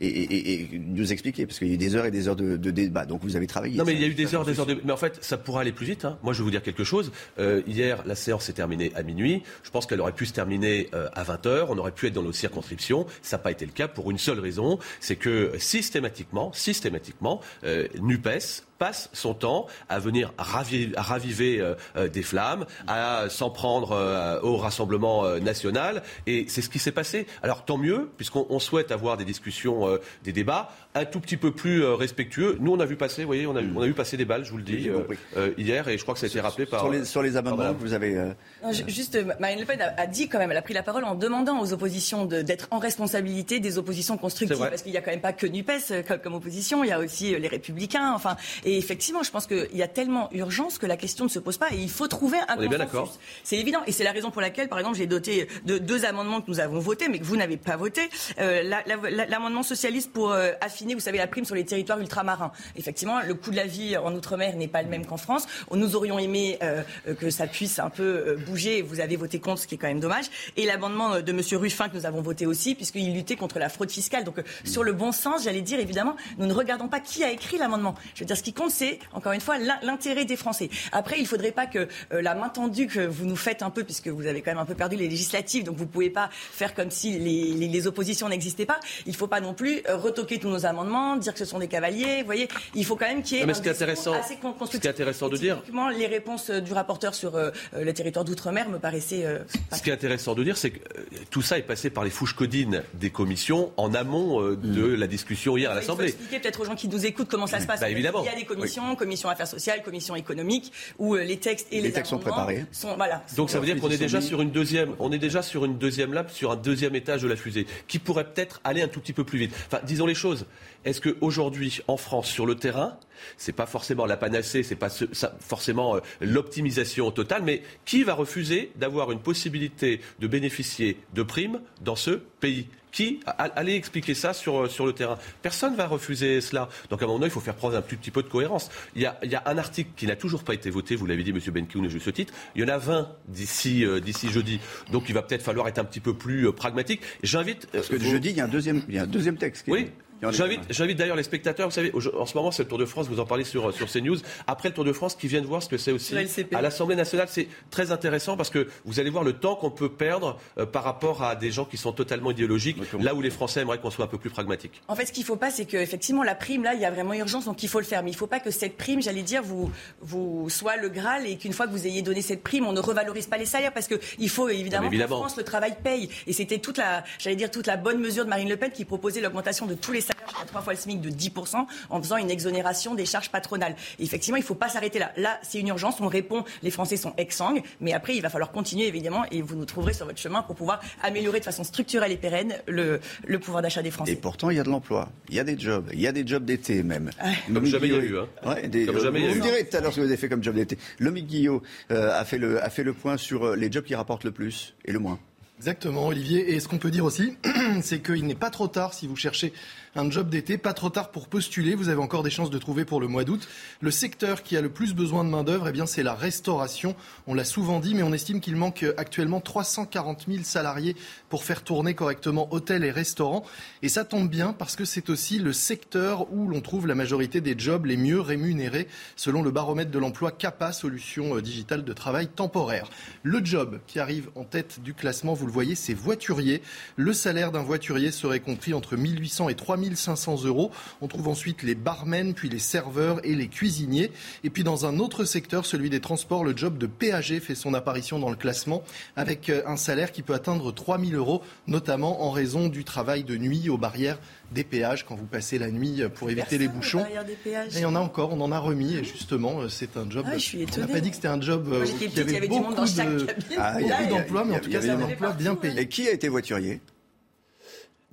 et- 0.00 0.08
et- 0.08 0.52
et 0.74 0.78
nous 0.78 1.12
expliquer, 1.12 1.46
parce 1.46 1.58
qu'il 1.58 1.68
y 1.68 1.70
a 1.72 1.74
eu 1.74 1.78
des 1.78 1.91
heures 1.96 2.06
et 2.06 2.10
des 2.10 2.28
heures 2.28 2.36
de, 2.36 2.56
de 2.56 2.70
débat. 2.70 3.06
Donc 3.06 3.22
vous 3.22 3.36
avez 3.36 3.46
travaillé. 3.46 3.76
Non, 3.78 3.84
mais 3.84 3.92
ça. 3.92 3.98
il 3.98 4.02
y 4.02 4.04
a 4.04 4.08
eu 4.08 4.14
des 4.14 4.34
heures, 4.34 4.44
des 4.44 4.58
heures 4.60 4.66
de. 4.66 4.78
Mais 4.84 4.92
en 4.92 4.96
fait, 4.96 5.18
ça 5.22 5.36
pourra 5.36 5.60
aller 5.62 5.72
plus 5.72 5.86
vite. 5.86 6.04
hein. 6.04 6.18
Moi, 6.22 6.32
je 6.32 6.38
vais 6.38 6.44
vous 6.44 6.50
dire 6.50 6.62
quelque 6.62 6.84
chose. 6.84 7.12
Euh, 7.38 7.62
hier, 7.66 8.02
la 8.06 8.14
séance 8.14 8.44
s'est 8.44 8.52
terminée 8.52 8.92
à 8.94 9.02
minuit. 9.02 9.42
Je 9.62 9.70
pense 9.70 9.86
qu'elle 9.86 10.00
aurait 10.00 10.12
pu 10.12 10.26
se 10.26 10.32
terminer 10.32 10.88
euh, 10.94 11.08
à 11.14 11.22
20 11.22 11.46
heures. 11.46 11.70
On 11.70 11.78
aurait 11.78 11.92
pu 11.92 12.06
être 12.06 12.12
dans 12.14 12.22
nos 12.22 12.32
circonscriptions. 12.32 13.06
Ça 13.22 13.36
n'a 13.36 13.42
pas 13.42 13.50
été 13.50 13.66
le 13.66 13.72
cas 13.72 13.88
pour 13.88 14.10
une 14.10 14.18
seule 14.18 14.38
raison. 14.40 14.78
C'est 15.00 15.16
que 15.16 15.52
systématiquement, 15.58 16.52
systématiquement, 16.52 17.40
euh, 17.64 17.86
NUPES 18.00 18.64
passe 18.78 19.10
son 19.12 19.32
temps 19.34 19.66
à 19.88 20.00
venir 20.00 20.32
ravi- 20.38 20.92
à 20.96 21.02
raviver 21.02 21.60
euh, 21.60 21.74
euh, 21.96 22.08
des 22.08 22.22
flammes, 22.22 22.66
à 22.88 23.26
s'en 23.28 23.48
prendre 23.50 23.92
euh, 23.92 24.40
au 24.42 24.56
Rassemblement 24.56 25.24
euh, 25.24 25.38
national. 25.38 26.02
Et 26.26 26.46
c'est 26.48 26.62
ce 26.62 26.68
qui 26.68 26.80
s'est 26.80 26.90
passé. 26.92 27.26
Alors 27.44 27.64
tant 27.64 27.78
mieux, 27.78 28.10
puisqu'on 28.16 28.44
on 28.50 28.58
souhaite 28.58 28.90
avoir 28.90 29.16
des 29.16 29.24
discussions, 29.24 29.86
euh, 29.88 29.98
des 30.24 30.32
débats 30.32 30.70
un 30.94 31.04
tout 31.06 31.20
petit 31.20 31.36
peu 31.38 31.52
plus 31.52 31.82
euh, 31.82 31.94
respectueux. 31.94 32.58
Nous, 32.60 32.70
on 32.72 32.78
a 32.80 32.84
vu 32.84 32.96
passer, 32.96 33.22
vous 33.22 33.28
voyez, 33.28 33.46
on 33.46 33.56
a, 33.56 33.62
on 33.62 33.80
a 33.80 33.86
vu 33.86 33.94
passer 33.94 34.16
des 34.18 34.26
balles, 34.26 34.44
je 34.44 34.50
vous 34.50 34.58
le 34.58 34.62
dis, 34.62 34.90
euh, 34.90 35.00
euh, 35.38 35.52
hier, 35.56 35.88
et 35.88 35.96
je 35.96 36.02
crois 36.02 36.12
que 36.12 36.20
ça 36.20 36.26
a 36.26 36.28
été 36.28 36.40
rappelé 36.40 36.66
par... 36.66 36.80
Sur 36.80 36.90
les, 36.90 37.04
sur 37.06 37.22
les 37.22 37.36
amendements 37.38 37.64
par 37.64 37.74
que 37.76 37.80
vous 37.80 37.94
avez. 37.94 38.14
euh, 38.16 38.32
Non, 38.62 38.72
juste, 38.88 39.18
Marine 39.40 39.60
Le 39.60 39.64
Pen 39.64 39.80
a, 39.80 39.98
a 40.00 40.06
dit 40.06 40.28
quand 40.28 40.38
même, 40.38 40.50
elle 40.50 40.56
a 40.58 40.62
pris 40.62 40.74
la 40.74 40.82
parole 40.82 41.04
en 41.04 41.14
demandant 41.14 41.60
aux 41.60 41.72
oppositions 41.72 42.26
de- 42.26 42.42
d'être 42.42 42.68
en 42.70 42.78
responsabilité 42.78 43.58
des 43.58 43.78
oppositions 43.78 44.18
constructives, 44.18 44.58
parce 44.58 44.82
qu'il 44.82 44.92
y 44.92 44.96
a 44.98 45.00
quand 45.00 45.10
même 45.10 45.20
pas 45.22 45.32
que 45.32 45.46
Nupes 45.46 45.70
comme, 46.06 46.18
comme 46.18 46.34
opposition, 46.34 46.84
il 46.84 46.88
y 46.88 46.92
a 46.92 46.98
aussi 46.98 47.38
les 47.38 47.48
Républicains. 47.48 48.12
Enfin, 48.14 48.36
et 48.64 48.76
effectivement, 48.76 49.22
je 49.22 49.30
pense 49.30 49.46
qu'il 49.46 49.68
y 49.74 49.82
a 49.82 49.88
tellement 49.88 50.28
urgence 50.32 50.78
que 50.78 50.86
la 50.86 50.98
question 50.98 51.24
ne 51.24 51.30
se 51.30 51.38
pose 51.38 51.56
pas, 51.56 51.68
et 51.72 51.76
il 51.78 51.90
faut 51.90 52.06
trouver 52.08 52.36
un 52.48 52.58
On 52.58 52.62
est 52.62 52.68
bien 52.68 52.78
consensus. 52.78 52.92
d'accord. 52.92 53.18
C'est 53.44 53.56
évident, 53.56 53.80
et 53.86 53.92
c'est 53.92 54.04
la 54.04 54.12
raison 54.12 54.30
pour 54.30 54.42
laquelle, 54.42 54.68
par 54.68 54.78
exemple, 54.78 54.98
j'ai 54.98 55.06
doté 55.06 55.48
de 55.64 55.78
deux 55.78 56.04
amendements 56.04 56.40
que 56.42 56.50
nous 56.50 56.60
avons 56.60 56.80
votés, 56.80 57.08
mais 57.08 57.18
que 57.18 57.24
vous 57.24 57.36
n'avez 57.36 57.56
pas 57.56 57.76
voté. 57.76 58.02
Euh, 58.38 58.62
la- 58.62 58.82
la- 58.86 59.10
la- 59.10 59.26
L'amendement 59.26 59.62
socialiste 59.62 60.12
pour 60.12 60.32
euh, 60.32 60.50
vous 60.94 61.00
savez, 61.00 61.18
la 61.18 61.26
prime 61.26 61.44
sur 61.44 61.54
les 61.54 61.64
territoires 61.64 61.98
ultramarins. 62.00 62.52
Effectivement, 62.76 63.20
le 63.26 63.34
coût 63.34 63.50
de 63.50 63.56
la 63.56 63.66
vie 63.66 63.96
en 63.96 64.14
outre-mer 64.14 64.56
n'est 64.56 64.68
pas 64.68 64.82
le 64.82 64.88
même 64.88 65.06
qu'en 65.06 65.16
France. 65.16 65.46
Nous 65.72 65.96
aurions 65.96 66.18
aimé 66.18 66.58
euh, 66.62 66.82
euh, 67.08 67.14
que 67.14 67.30
ça 67.30 67.46
puisse 67.46 67.78
un 67.78 67.90
peu 67.90 68.02
euh, 68.02 68.36
bouger. 68.46 68.82
Vous 68.82 69.00
avez 69.00 69.16
voté 69.16 69.40
contre, 69.40 69.62
ce 69.62 69.66
qui 69.66 69.74
est 69.76 69.78
quand 69.78 69.86
même 69.88 70.00
dommage. 70.00 70.26
Et 70.56 70.64
l'amendement 70.66 71.20
de 71.20 71.32
Monsieur 71.32 71.58
Ruffin 71.58 71.88
que 71.88 71.96
nous 71.96 72.06
avons 72.06 72.22
voté 72.22 72.46
aussi, 72.46 72.74
puisqu'il 72.74 73.14
luttait 73.14 73.36
contre 73.36 73.58
la 73.58 73.68
fraude 73.68 73.90
fiscale. 73.90 74.24
Donc, 74.24 74.36
sur 74.64 74.82
le 74.84 74.92
bon 74.92 75.12
sens, 75.12 75.44
j'allais 75.44 75.60
dire 75.62 75.78
évidemment, 75.80 76.16
nous 76.38 76.46
ne 76.46 76.52
regardons 76.52 76.88
pas 76.88 77.00
qui 77.00 77.24
a 77.24 77.30
écrit 77.30 77.58
l'amendement. 77.58 77.94
Je 78.14 78.20
veux 78.20 78.26
dire, 78.26 78.36
ce 78.36 78.42
qui 78.42 78.52
compte, 78.52 78.70
c'est 78.70 78.98
encore 79.12 79.32
une 79.32 79.40
fois 79.40 79.58
l'in- 79.58 79.78
l'intérêt 79.82 80.24
des 80.24 80.36
Français. 80.36 80.70
Après, 80.92 81.16
il 81.18 81.22
ne 81.22 81.28
faudrait 81.28 81.52
pas 81.52 81.66
que 81.66 81.88
la 82.10 82.34
main 82.34 82.48
tendue 82.48 82.86
que 82.86 83.00
vous 83.06 83.24
nous 83.26 83.36
faites 83.36 83.62
un 83.62 83.70
peu, 83.70 83.84
puisque 83.84 84.08
vous 84.08 84.26
avez 84.26 84.40
quand 84.42 84.50
même 84.50 84.58
un 84.58 84.64
peu 84.64 84.74
perdu 84.74 84.96
les 84.96 85.08
législatives, 85.08 85.64
donc 85.64 85.76
vous 85.76 85.84
ne 85.84 85.88
pouvez 85.88 86.10
pas 86.10 86.28
faire 86.32 86.74
comme 86.74 86.90
si 86.90 87.18
les, 87.18 87.68
les- 87.68 87.82
oppositions 87.86 88.28
n'existaient 88.28 88.64
pas. 88.66 88.78
Il 89.06 89.12
ne 89.12 89.16
faut 89.16 89.26
pas 89.26 89.40
non 89.40 89.54
plus 89.54 89.82
retoquer 89.88 90.38
tous 90.38 90.48
nos 90.48 90.66
amendements, 90.66 90.71
dire 91.18 91.32
que 91.32 91.38
ce 91.38 91.44
sont 91.44 91.58
des 91.58 91.68
cavaliers. 91.68 92.18
Vous 92.20 92.26
voyez, 92.26 92.48
il 92.74 92.84
faut 92.84 92.96
quand 92.96 93.06
même 93.06 93.22
qu'il 93.22 93.36
y 93.38 93.40
ait 93.40 93.42
Non, 93.42 93.46
mais 93.48 93.52
un 93.52 93.56
ce 93.56 93.62
qui 93.62 93.68
est 93.68 93.72
intéressant- 93.72 94.12
assez 94.14 94.38
ce 94.70 94.76
qui 94.78 94.86
est 94.86 94.90
intéressant 94.90 95.28
de 95.28 95.36
dire- 95.36 95.62
les 95.96 96.06
réponses 96.06 96.50
euh, 96.50 96.60
du 96.60 96.72
rapporteur 96.72 97.14
sur 97.14 97.36
euh, 97.36 97.50
euh, 97.74 97.84
le 97.84 97.92
territoire 97.92 98.24
d'outre-mer 98.24 98.68
me 98.68 98.78
paraissaient 98.78 99.24
euh, 99.26 99.38
Ce 99.72 99.82
qui 99.82 99.90
est 99.90 99.92
intéressant 99.92 100.34
de 100.34 100.42
dire, 100.44 100.56
c'est 100.56 100.70
que 100.70 100.78
euh, 100.98 101.02
tout 101.30 101.42
ça 101.42 101.58
est 101.58 101.62
passé 101.62 101.90
par 101.90 102.04
les 102.04 102.10
fouches 102.10 102.34
codines 102.34 102.82
des 102.94 103.10
commissions 103.10 103.72
en 103.76 103.94
amont 103.94 104.40
euh, 104.42 104.56
de 104.56 104.84
la 104.94 105.06
discussion 105.06 105.56
hier 105.56 105.70
à 105.70 105.74
l'Assemblée. 105.74 106.08
expliquer 106.08 106.38
peut-être 106.40 106.60
aux 106.60 106.64
gens 106.64 106.74
qui 106.74 106.88
nous 106.88 107.04
écoutent 107.06 107.28
comment 107.28 107.46
ça 107.46 107.60
se 107.60 107.66
passe. 107.66 107.80
Bah, 107.80 107.90
évidemment. 107.90 108.22
Il 108.22 108.26
y 108.26 108.34
a 108.34 108.36
des 108.38 108.44
commissions, 108.44 108.94
commission 108.96 109.28
affaires 109.28 109.46
sociales, 109.46 109.82
commission 109.82 110.14
économique, 110.16 110.72
où 110.98 111.14
euh, 111.14 111.22
les 111.24 111.38
textes 111.38 111.68
et 111.70 111.76
Les 111.76 111.82
les, 111.88 111.92
textes 111.92 112.10
sont 112.10 112.16
amendements 112.16 112.44
préparés. 112.44 112.66
Sont, 112.72 112.96
voilà, 112.96 113.22
Donc 113.36 113.48
sont- 113.50 113.54
ça 113.54 113.60
veut 113.60 113.66
dire 113.66 113.76
qu'on 113.80 113.90
est 113.90 113.98
déjà 113.98 114.20
sur 114.20 114.40
une 114.42 114.50
deuxième, 114.50 114.94
on 114.98 115.12
est 115.12 115.18
déjà 115.18 115.42
sur 115.42 115.64
une 115.64 115.78
deuxième 115.78 116.12
lap, 116.12 116.30
sur 116.30 116.52
un 116.52 116.56
deuxième 116.56 116.94
étage 116.94 117.22
de 117.22 117.28
la 117.28 117.36
fusée, 117.36 117.66
qui 117.88 117.98
pourrait 117.98 118.24
peut-être 118.24 118.60
aller 118.64 118.82
un 118.82 118.88
tout 118.88 119.00
petit 119.00 119.12
peu 119.12 119.24
plus 119.24 119.38
vite. 119.38 119.52
Enfin, 119.66 119.80
disons 119.84 120.06
les 120.06 120.14
choses. 120.14 120.46
Est-ce 120.84 121.00
que 121.00 121.16
aujourd'hui, 121.20 121.80
en 121.88 121.96
France, 121.96 122.28
sur 122.28 122.46
le 122.46 122.54
terrain, 122.56 122.98
c'est 123.36 123.52
pas 123.52 123.66
forcément 123.66 124.04
la 124.06 124.16
panacée, 124.16 124.62
c'est 124.62 124.74
pas 124.76 124.88
ce- 124.90 125.04
ça- 125.12 125.34
forcément 125.40 125.96
euh, 125.96 126.00
l'optimisation 126.20 127.10
totale, 127.10 127.42
mais 127.44 127.62
qui 127.84 128.02
va 128.02 128.14
refuser 128.14 128.72
d'avoir 128.76 129.12
une 129.12 129.20
possibilité 129.20 130.00
de 130.20 130.26
bénéficier 130.26 130.96
de 131.14 131.22
primes 131.22 131.60
dans 131.82 131.96
ce 131.96 132.10
pays? 132.40 132.66
Qui 132.90 133.20
allez 133.26 133.74
expliquer 133.74 134.12
ça 134.12 134.34
sur, 134.34 134.64
euh, 134.64 134.68
sur 134.68 134.84
le 134.84 134.92
terrain 134.92 135.16
Personne 135.40 135.74
va 135.76 135.86
refuser 135.86 136.42
cela. 136.42 136.68
Donc 136.90 137.00
à 137.00 137.04
un 137.04 137.08
moment 137.08 137.20
donné, 137.20 137.28
il 137.30 137.32
faut 137.32 137.40
faire 137.40 137.54
preuve 137.54 137.72
d'un 137.72 137.80
tout 137.80 137.96
petit 137.96 138.10
peu 138.10 138.22
de 138.22 138.28
cohérence. 138.28 138.68
Il 138.94 139.00
y 139.00 139.06
a, 139.06 139.18
il 139.22 139.30
y 139.30 139.34
a 139.34 139.42
un 139.46 139.56
article 139.56 139.88
qui 139.96 140.06
n'a 140.06 140.14
toujours 140.14 140.44
pas 140.44 140.52
été 140.52 140.68
voté, 140.68 140.94
vous 140.94 141.06
l'avez 141.06 141.22
dit, 141.22 141.32
Monsieur 141.32 141.52
Benkoun, 141.52 141.86
et 141.86 141.88
juste 141.88 142.12
titre. 142.12 142.34
Il 142.54 142.60
y 142.60 142.64
en 142.66 142.68
a 142.68 142.76
20 142.76 143.08
d'ici 143.28 143.86
euh, 143.86 143.98
d'ici 143.98 144.28
jeudi. 144.30 144.60
Donc 144.90 145.04
il 145.08 145.14
va 145.14 145.22
peut-être 145.22 145.42
falloir 145.42 145.68
être 145.68 145.78
un 145.78 145.84
petit 145.84 146.00
peu 146.00 146.12
plus 146.12 146.46
euh, 146.48 146.52
pragmatique. 146.52 147.00
J'invite. 147.22 147.66
Parce 147.72 147.88
que 147.88 147.98
jeudi, 147.98 148.28
il 148.28 148.36
y 148.36 148.40
a 148.42 148.44
un 148.44 148.48
deuxième, 148.48 148.82
il 148.90 148.94
y 148.94 148.98
a 148.98 149.04
un 149.04 149.06
deuxième 149.06 149.38
texte. 149.38 149.64
qui 149.64 149.70
est- 149.70 149.72
Oui. 149.72 149.80
est- 149.80 149.92
J'invite, 150.30 150.60
j'invite 150.70 150.98
d'ailleurs 150.98 151.16
les 151.16 151.22
spectateurs, 151.22 151.68
vous 151.68 151.74
savez, 151.74 151.92
en 151.94 152.26
ce 152.26 152.36
moment 152.36 152.50
c'est 152.52 152.62
le 152.62 152.68
Tour 152.68 152.78
de 152.78 152.84
France, 152.84 153.08
vous 153.08 153.20
en 153.20 153.26
parlez 153.26 153.44
sur, 153.44 153.74
sur 153.74 153.90
CNews, 153.90 154.18
après 154.46 154.68
le 154.68 154.74
Tour 154.74 154.84
de 154.84 154.92
France, 154.92 155.16
qui 155.16 155.26
viennent 155.26 155.44
voir 155.44 155.62
ce 155.62 155.68
que 155.68 155.78
c'est 155.78 155.92
aussi 155.92 156.14
à 156.52 156.62
l'Assemblée 156.62 156.96
nationale. 156.96 157.26
C'est 157.28 157.48
très 157.70 157.90
intéressant 157.90 158.36
parce 158.36 158.50
que 158.50 158.68
vous 158.84 159.00
allez 159.00 159.10
voir 159.10 159.24
le 159.24 159.32
temps 159.32 159.56
qu'on 159.56 159.70
peut 159.70 159.88
perdre 159.88 160.38
euh, 160.58 160.66
par 160.66 160.84
rapport 160.84 161.22
à 161.22 161.34
des 161.34 161.50
gens 161.50 161.64
qui 161.64 161.76
sont 161.76 161.92
totalement 161.92 162.30
idéologiques, 162.30 162.76
là 163.00 163.14
où 163.14 163.20
les 163.20 163.30
Français 163.30 163.60
aimeraient 163.60 163.78
qu'on 163.78 163.90
soit 163.90 164.04
un 164.04 164.08
peu 164.08 164.18
plus 164.18 164.30
pragmatique. 164.30 164.80
En 164.88 164.94
fait, 164.94 165.06
ce 165.06 165.12
qu'il 165.12 165.22
ne 165.22 165.26
faut 165.26 165.36
pas, 165.36 165.50
c'est 165.50 165.64
qu'effectivement, 165.64 166.22
la 166.22 166.34
prime, 166.34 166.62
là, 166.62 166.74
il 166.74 166.80
y 166.80 166.84
a 166.84 166.90
vraiment 166.90 167.14
urgence, 167.14 167.46
donc 167.46 167.62
il 167.62 167.68
faut 167.68 167.80
le 167.80 167.84
faire. 167.84 168.02
Mais 168.02 168.10
il 168.10 168.14
ne 168.14 168.18
faut 168.18 168.26
pas 168.26 168.40
que 168.40 168.50
cette 168.50 168.76
prime, 168.76 169.02
j'allais 169.02 169.22
dire, 169.22 169.42
vous, 169.42 169.70
vous 170.00 170.48
soit 170.48 170.76
le 170.76 170.88
Graal 170.88 171.26
et 171.26 171.36
qu'une 171.36 171.52
fois 171.52 171.66
que 171.66 171.72
vous 171.72 171.86
ayez 171.86 172.02
donné 172.02 172.22
cette 172.22 172.42
prime, 172.42 172.66
on 172.66 172.72
ne 172.72 172.80
revalorise 172.80 173.26
pas 173.26 173.38
les 173.38 173.46
salaires 173.46 173.72
parce 173.72 173.88
qu'il 173.88 174.28
faut 174.28 174.48
évidemment, 174.48 174.86
évidemment. 174.86 175.16
qu'en 175.16 175.22
France, 175.22 175.36
le 175.36 175.44
travail 175.44 175.74
paye. 175.82 176.08
Et 176.26 176.32
c'était 176.32 176.58
toute 176.58 176.78
la, 176.78 177.02
j'allais 177.18 177.36
dire, 177.36 177.50
toute 177.50 177.66
la 177.66 177.76
bonne 177.76 177.98
mesure 177.98 178.24
de 178.24 178.30
Marine 178.30 178.48
Le 178.48 178.56
Pen 178.56 178.70
qui 178.70 178.84
proposait 178.84 179.20
l'augmentation 179.20 179.66
de 179.66 179.74
tous 179.74 179.92
les 179.92 180.00
salaires 180.00 180.11
jusqu'à 180.28 180.44
trois 180.46 180.60
fois 180.62 180.72
le 180.72 180.78
SMIC 180.78 181.00
de 181.00 181.10
10% 181.10 181.66
en 181.90 182.02
faisant 182.02 182.16
une 182.16 182.30
exonération 182.30 182.94
des 182.94 183.06
charges 183.06 183.30
patronales. 183.30 183.74
Et 183.98 184.04
effectivement, 184.04 184.36
il 184.36 184.40
ne 184.40 184.46
faut 184.46 184.54
pas 184.54 184.68
s'arrêter 184.68 184.98
là. 184.98 185.12
Là, 185.16 185.38
c'est 185.42 185.58
une 185.58 185.68
urgence, 185.68 186.00
on 186.00 186.08
répond, 186.08 186.44
les 186.62 186.70
Français 186.70 186.96
sont 186.96 187.14
exsangues, 187.16 187.62
mais 187.80 187.92
après, 187.92 188.16
il 188.16 188.22
va 188.22 188.28
falloir 188.30 188.52
continuer 188.52 188.86
évidemment 188.86 189.24
et 189.30 189.42
vous 189.42 189.56
nous 189.56 189.64
trouverez 189.64 189.92
sur 189.92 190.06
votre 190.06 190.18
chemin 190.18 190.42
pour 190.42 190.54
pouvoir 190.56 190.80
améliorer 191.02 191.40
de 191.40 191.44
façon 191.44 191.64
structurelle 191.64 192.12
et 192.12 192.16
pérenne 192.16 192.54
le, 192.66 193.00
le 193.26 193.38
pouvoir 193.38 193.62
d'achat 193.62 193.82
des 193.82 193.90
Français. 193.90 194.12
Et 194.12 194.16
pourtant, 194.16 194.50
il 194.50 194.56
y 194.56 194.60
a 194.60 194.64
de 194.64 194.70
l'emploi, 194.70 195.10
il 195.28 195.34
y 195.34 195.40
a 195.40 195.44
des 195.44 195.58
jobs, 195.58 195.88
il 195.92 196.00
y 196.00 196.06
a 196.06 196.12
des 196.12 196.26
jobs 196.26 196.44
d'été 196.44 196.82
même. 196.82 197.10
Comme 197.52 197.64
jamais 197.66 197.88
il 197.88 197.92
y 197.92 197.96
a 197.96 198.00
eu. 198.00 198.18
Hein. 198.18 198.26
Ouais, 198.44 198.68
des- 198.68 198.86
Comme 198.86 199.00
jamais 199.00 199.20
il 199.20 199.24
y 199.24 199.28
a 199.28 199.30
vous 199.30 199.36
eu. 199.36 199.38
me 199.40 199.44
direz 199.44 199.68
tout 199.68 199.76
à 199.76 199.80
l'heure 199.80 199.90
ce 199.92 199.96
que 199.96 200.00
vous 200.02 200.06
avez 200.08 200.16
fait 200.16 200.28
comme 200.28 200.42
job 200.42 200.54
d'été. 200.54 200.78
Lomique 200.98 201.26
Guillot 201.26 201.62
euh, 201.90 202.18
a, 202.18 202.24
fait 202.24 202.38
le, 202.38 202.62
a 202.62 202.70
fait 202.70 202.82
le 202.84 202.92
point 202.92 203.16
sur 203.16 203.44
euh, 203.48 203.56
les 203.56 203.70
jobs 203.70 203.84
qui 203.84 203.94
rapportent 203.94 204.24
le 204.24 204.32
plus 204.32 204.74
et 204.84 204.92
le 204.92 204.98
moins. 204.98 205.18
Exactement, 205.58 206.06
Olivier. 206.08 206.54
Et 206.54 206.60
ce 206.60 206.66
qu'on 206.66 206.78
peut 206.78 206.90
dire 206.90 207.04
aussi, 207.04 207.36
c'est 207.82 208.02
qu'il 208.02 208.26
n'est 208.26 208.34
pas 208.34 208.50
trop 208.50 208.66
tard 208.66 208.94
si 208.94 209.06
vous 209.06 209.14
cherchez 209.16 209.52
un 209.94 210.10
job 210.10 210.30
d'été, 210.30 210.56
pas 210.56 210.72
trop 210.72 210.88
tard 210.88 211.10
pour 211.10 211.28
postuler. 211.28 211.74
Vous 211.74 211.90
avez 211.90 212.00
encore 212.00 212.22
des 212.22 212.30
chances 212.30 212.48
de 212.48 212.58
trouver 212.58 212.84
pour 212.84 213.00
le 213.00 213.08
mois 213.08 213.24
d'août. 213.24 213.46
Le 213.80 213.90
secteur 213.90 214.42
qui 214.42 214.56
a 214.56 214.62
le 214.62 214.70
plus 214.70 214.94
besoin 214.94 215.22
de 215.22 215.28
main-d'œuvre, 215.28 215.68
eh 215.68 215.72
bien, 215.72 215.84
c'est 215.84 216.02
la 216.02 216.14
restauration. 216.14 216.96
On 217.26 217.34
l'a 217.34 217.44
souvent 217.44 217.78
dit, 217.78 217.94
mais 217.94 218.02
on 218.02 218.12
estime 218.12 218.40
qu'il 218.40 218.56
manque 218.56 218.86
actuellement 218.96 219.40
340 219.40 220.24
000 220.28 220.44
salariés 220.44 220.96
pour 221.28 221.44
faire 221.44 221.62
tourner 221.62 221.94
correctement 221.94 222.48
hôtels 222.52 222.84
et 222.84 222.90
restaurants. 222.90 223.44
Et 223.82 223.90
ça 223.90 224.04
tombe 224.04 224.30
bien 224.30 224.54
parce 224.54 224.76
que 224.76 224.86
c'est 224.86 225.10
aussi 225.10 225.38
le 225.38 225.52
secteur 225.52 226.32
où 226.32 226.48
l'on 226.48 226.62
trouve 226.62 226.86
la 226.86 226.94
majorité 226.94 227.42
des 227.42 227.54
jobs 227.58 227.84
les 227.84 227.98
mieux 227.98 228.20
rémunérés, 228.20 228.88
selon 229.16 229.42
le 229.42 229.50
baromètre 229.50 229.90
de 229.90 229.98
l'emploi 229.98 230.30
CAPA, 230.30 230.72
solution 230.72 231.36
euh, 231.36 231.42
digitale 231.42 231.84
de 231.84 231.92
travail 231.92 232.28
temporaire. 232.28 232.88
Le 233.22 233.44
job 233.44 233.78
qui 233.86 234.00
arrive 234.00 234.30
en 234.36 234.44
tête 234.44 234.80
du 234.82 234.94
classement, 234.94 235.34
vous 235.34 235.46
le 235.46 235.52
voyez, 235.52 235.74
c'est 235.74 235.94
voiturier. 235.94 236.62
Le 236.96 237.12
salaire 237.12 237.52
d'un 237.52 237.62
voiturier 237.62 238.10
serait 238.10 238.40
compris 238.40 238.72
entre 238.72 238.96
1800 238.96 239.50
et 239.50 239.54
3500 239.90 240.44
euros. 240.44 240.70
On 241.00 241.08
trouve 241.08 241.28
ensuite 241.28 241.62
les 241.62 241.74
barmen, 241.74 242.34
puis 242.34 242.48
les 242.48 242.58
serveurs 242.58 243.24
et 243.24 243.34
les 243.34 243.48
cuisiniers. 243.48 244.10
Et 244.44 244.50
puis 244.50 244.64
dans 244.64 244.86
un 244.86 244.98
autre 244.98 245.24
secteur, 245.24 245.66
celui 245.66 245.90
des 245.90 246.00
transports, 246.00 246.44
le 246.44 246.56
job 246.56 246.78
de 246.78 246.86
péager 246.86 247.40
fait 247.40 247.54
son 247.54 247.74
apparition 247.74 248.18
dans 248.18 248.30
le 248.30 248.36
classement 248.36 248.82
avec 249.16 249.48
euh, 249.48 249.62
un 249.66 249.76
salaire 249.76 250.12
qui 250.12 250.22
peut 250.22 250.34
atteindre 250.34 250.72
3000 250.72 251.14
euros, 251.14 251.42
notamment 251.66 252.22
en 252.24 252.30
raison 252.30 252.68
du 252.68 252.84
travail 252.84 253.24
de 253.24 253.36
nuit 253.36 253.68
aux 253.68 253.78
barrières 253.78 254.18
des 254.52 254.64
péages 254.64 255.04
quand 255.06 255.14
vous 255.14 255.26
passez 255.26 255.58
la 255.58 255.70
nuit 255.70 256.02
euh, 256.02 256.08
pour 256.08 256.30
éviter 256.30 256.58
les 256.58 256.68
bouchons. 256.68 257.04
Et 257.04 257.76
il 257.76 257.80
y 257.80 257.84
en 257.84 257.94
a 257.94 258.00
encore, 258.00 258.32
on 258.32 258.40
en 258.40 258.52
a 258.52 258.58
remis 258.58 258.96
et 258.96 259.04
justement 259.04 259.60
euh, 259.60 259.68
c'est 259.68 259.96
un 259.96 260.08
job. 260.10 260.26
Ah, 260.28 260.34
je 260.34 260.38
suis 260.38 260.66
on 260.76 260.80
n'a 260.80 260.86
pas 260.86 261.00
dit 261.00 261.10
que 261.10 261.16
c'était 261.16 261.28
un 261.28 261.40
job 261.40 261.68
petite, 261.70 262.12
il 262.16 262.32
y 262.32 262.36
avait 262.36 262.48
beaucoup 262.48 262.74
dans 262.74 262.86
chaque 262.86 263.08
de. 263.08 263.26
Ah, 263.58 263.78
d'emplois, 264.08 264.44
mais 264.44 264.56
en 264.56 264.60
tout 264.60 264.70
cas 264.70 264.80
c'est 264.80 264.90
un 264.90 265.02
emploi 265.02 265.32
bien 265.32 265.54
payé. 265.54 265.80
Et 265.80 265.88
qui 265.88 266.08
a 266.08 266.12
été 266.12 266.28
voiturier? 266.28 266.80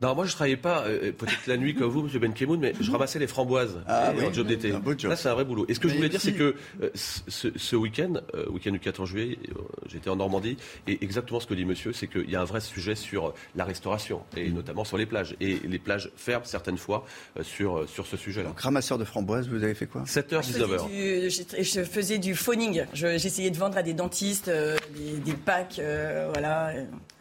Non, 0.01 0.15
moi 0.15 0.25
je 0.25 0.31
travaillais 0.31 0.55
pas, 0.55 0.83
euh, 0.85 1.11
peut-être 1.11 1.45
la 1.47 1.57
nuit 1.57 1.75
comme 1.75 1.89
vous, 1.89 2.03
Monsieur 2.03 2.19
Ben 2.19 2.33
Kemoun, 2.33 2.57
mais 2.59 2.73
je 2.79 2.89
ramassais 2.89 3.19
les 3.19 3.27
framboises 3.27 3.81
Ah 3.85 4.13
et 4.15 4.19
oui, 4.19 4.25
en 4.27 4.33
job 4.33 4.47
d'été. 4.47 4.71
un 4.71 4.79
beau 4.79 4.93
job. 4.97 5.11
Là, 5.11 5.17
c'est 5.17 5.27
un 5.27 5.33
vrai 5.33 5.43
boulot. 5.43 5.65
Et 5.67 5.73
ce 5.73 5.79
que 5.81 5.89
je 5.89 5.95
voulais 5.95 6.07
dire, 6.07 6.21
si- 6.21 6.27
c'est 6.27 6.33
que 6.37 6.55
euh, 6.81 6.89
ce, 6.95 7.49
ce 7.53 7.75
week-end, 7.75 8.13
euh, 8.33 8.45
week-end 8.49 8.71
du 8.71 8.79
14 8.79 9.09
juillet, 9.09 9.37
euh, 9.49 9.53
j'étais 9.91 10.09
en 10.09 10.15
Normandie, 10.15 10.55
et 10.87 11.03
exactement 11.03 11.41
ce 11.41 11.47
que 11.47 11.53
dit 11.53 11.65
Monsieur, 11.65 11.91
c'est 11.91 12.07
qu'il 12.07 12.29
y 12.31 12.35
a 12.37 12.41
un 12.41 12.45
vrai 12.45 12.61
sujet 12.61 12.95
sur 12.95 13.33
la 13.57 13.65
restauration, 13.65 14.21
et 14.37 14.49
notamment 14.51 14.85
sur 14.85 14.97
les 14.97 15.05
plages. 15.05 15.35
Et 15.41 15.59
les 15.67 15.79
plages 15.79 16.11
ferment 16.15 16.45
certaines 16.45 16.77
fois 16.77 17.05
euh, 17.37 17.43
sur, 17.43 17.87
sur 17.89 18.07
ce 18.07 18.15
sujet-là. 18.15 18.47
Donc, 18.47 18.59
ramasseur 18.61 18.97
de 18.99 19.03
framboises, 19.03 19.49
vous 19.49 19.63
avez 19.63 19.73
fait 19.75 19.87
quoi? 19.87 20.03
7h, 20.05 20.41
Je 20.43 20.47
faisais 20.53 20.59
19h. 20.63 20.87
du- 20.87 21.63
je- 21.63 21.83
faisais 21.83 22.19
du 22.19 22.35
phoning. 22.35 22.85
Je- 22.93 23.17
J'essayais 23.17 23.51
de 23.51 23.57
vendre 23.57 23.77
à 23.77 23.83
des 23.83 23.93
dentistes 23.93 24.47
euh, 24.47 24.77
des, 24.95 25.17
des 25.17 25.33
packs, 25.33 25.77
euh, 25.79 26.29
voilà. 26.31 26.71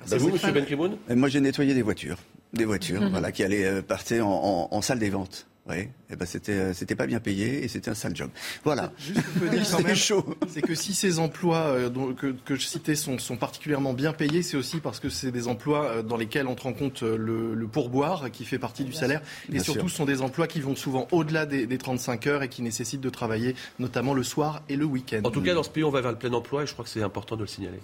C'est 0.05 0.17
vous, 0.19 0.31
Monsieur 0.31 0.53
Ben 0.53 0.65
Kemoun 0.65 0.97
Et 1.11 1.17
Moi, 1.17 1.29
j'ai 1.29 1.41
nettoyé 1.41 1.75
des 1.75 1.83
voitures, 1.83 2.19
des 2.53 2.65
voitures, 2.65 3.01
Mhm. 3.03 3.11
voilà, 3.11 3.33
qui 3.33 3.43
allaient 3.43 3.65
euh, 3.65 3.83
partir 3.83 4.27
en, 4.27 4.69
en- 4.73 4.77
en 4.77 4.83
salle 4.83 4.99
des 4.99 5.11
ventes. 5.11 5.47
Oui, 5.71 5.87
et 6.09 6.17
ben 6.17 6.25
c'était 6.25 6.53
euh, 6.53 6.73
c'était 6.73 6.95
pas 6.95 7.07
bien 7.07 7.21
payé 7.21 7.63
et 7.63 7.69
c'était 7.69 7.91
un 7.91 7.95
sale 7.95 8.17
job. 8.17 8.31
Voilà. 8.65 8.91
Juste 8.97 9.21
C'est 9.65 9.95
chaud. 9.95 10.25
c'est 10.49 10.63
que 10.63 10.75
si 10.75 10.95
ces 10.95 11.19
emplois 11.19 11.59
euh, 11.59 11.91
que, 12.15 12.29
que 12.47 12.55
je 12.57 12.65
citais 12.65 12.95
sont, 12.95 13.19
sont 13.19 13.37
particulièrement 13.37 13.93
bien 13.93 14.15
payés, 14.15 14.41
c'est 14.43 14.57
aussi 14.57 14.79
parce 14.81 14.99
que 14.99 15.11
c'est 15.11 15.31
des 15.31 15.47
emplois 15.47 16.03
dans 16.03 16.17
lesquels 16.17 16.47
on 16.47 16.55
rend 16.55 16.73
compte 16.73 17.03
le, 17.03 17.53
le 17.55 17.67
pourboire 17.69 18.31
qui 18.31 18.47
fait 18.47 18.59
partie 18.59 18.83
du 18.85 18.95
salaire. 18.95 19.21
Et 19.51 19.53
Bien 19.53 19.63
surtout, 19.63 19.81
sûr. 19.81 19.91
ce 19.91 19.97
sont 19.97 20.05
des 20.07 20.23
emplois 20.23 20.47
qui 20.47 20.63
vont 20.63 20.75
souvent 20.75 21.07
au-delà 21.13 21.45
des, 21.45 21.67
des 21.67 21.77
35 21.77 22.27
heures 22.29 22.43
et 22.43 22.49
qui 22.49 22.63
nécessitent 22.63 23.03
de 23.03 23.11
travailler 23.11 23.55
notamment 23.79 24.15
le 24.15 24.23
soir 24.23 24.63
et 24.71 24.77
le 24.77 24.87
week-end. 24.87 25.21
En 25.25 25.31
tout 25.31 25.43
cas, 25.43 25.53
dans 25.53 25.63
ce 25.63 25.69
pays, 25.69 25.85
on 25.85 25.91
va 25.91 26.01
vers 26.01 26.13
le 26.13 26.19
plein 26.19 26.33
emploi, 26.33 26.63
et 26.63 26.67
je 26.67 26.73
crois 26.73 26.87
que 26.87 26.91
c'est 26.91 27.03
important 27.03 27.37
de 27.37 27.43
le 27.43 27.47
signaler. 27.47 27.81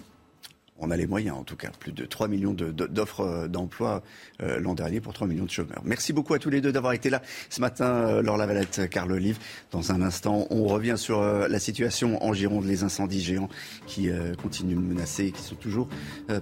On 0.77 0.91
a 0.91 0.97
les 0.97 1.07
moyens, 1.07 1.37
en 1.37 1.43
tout 1.43 1.55
cas. 1.55 1.69
Plus 1.79 1.93
de 1.93 2.05
3 2.05 2.27
millions 2.27 2.53
d'offres 2.53 3.21
euh, 3.21 3.47
d'emploi 3.47 4.03
euh, 4.41 4.59
l'an 4.59 4.73
dernier 4.73 4.99
pour 4.99 5.13
3 5.13 5.25
millions 5.25 5.45
de 5.45 5.49
chômeurs. 5.49 5.81
Merci 5.85 6.11
beaucoup 6.11 6.33
à 6.33 6.39
tous 6.39 6.49
les 6.49 6.59
deux 6.59 6.73
d'avoir 6.73 6.93
été 6.93 7.09
là 7.09 7.21
ce 7.49 7.61
matin, 7.61 7.85
euh, 7.85 8.21
Laure 8.21 8.37
Lavalette, 8.37 8.89
Carl 8.89 9.11
Olive. 9.11 9.39
Dans 9.71 9.93
un 9.93 10.01
instant, 10.01 10.47
on 10.49 10.65
revient 10.65 10.95
sur 10.97 11.21
euh, 11.21 11.47
la 11.47 11.59
situation 11.59 12.21
en 12.23 12.33
Gironde, 12.33 12.65
les 12.65 12.83
incendies 12.83 13.21
géants 13.21 13.49
qui 13.87 14.09
continuent 14.41 14.75
de 14.75 14.81
menacer 14.81 15.25
et 15.25 15.31
qui 15.31 15.41
sont 15.41 15.55
toujours 15.55 15.87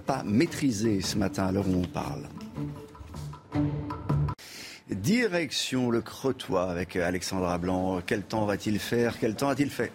pas 0.06 0.22
maîtrisés 0.24 1.00
ce 1.00 1.16
matin 1.16 1.46
à 1.46 1.52
l'heure 1.52 1.68
où 1.68 1.76
on 1.76 1.86
parle. 1.86 2.22
Direction 4.90 5.90
le 5.90 6.00
Cretois 6.00 6.70
avec 6.70 6.96
Alexandra 6.96 7.58
Blanc. 7.58 8.00
Quel 8.04 8.22
temps 8.22 8.44
va-t-il 8.46 8.78
faire? 8.78 9.18
Quel 9.18 9.34
temps 9.34 9.48
a-t-il 9.48 9.70
fait? 9.70 9.92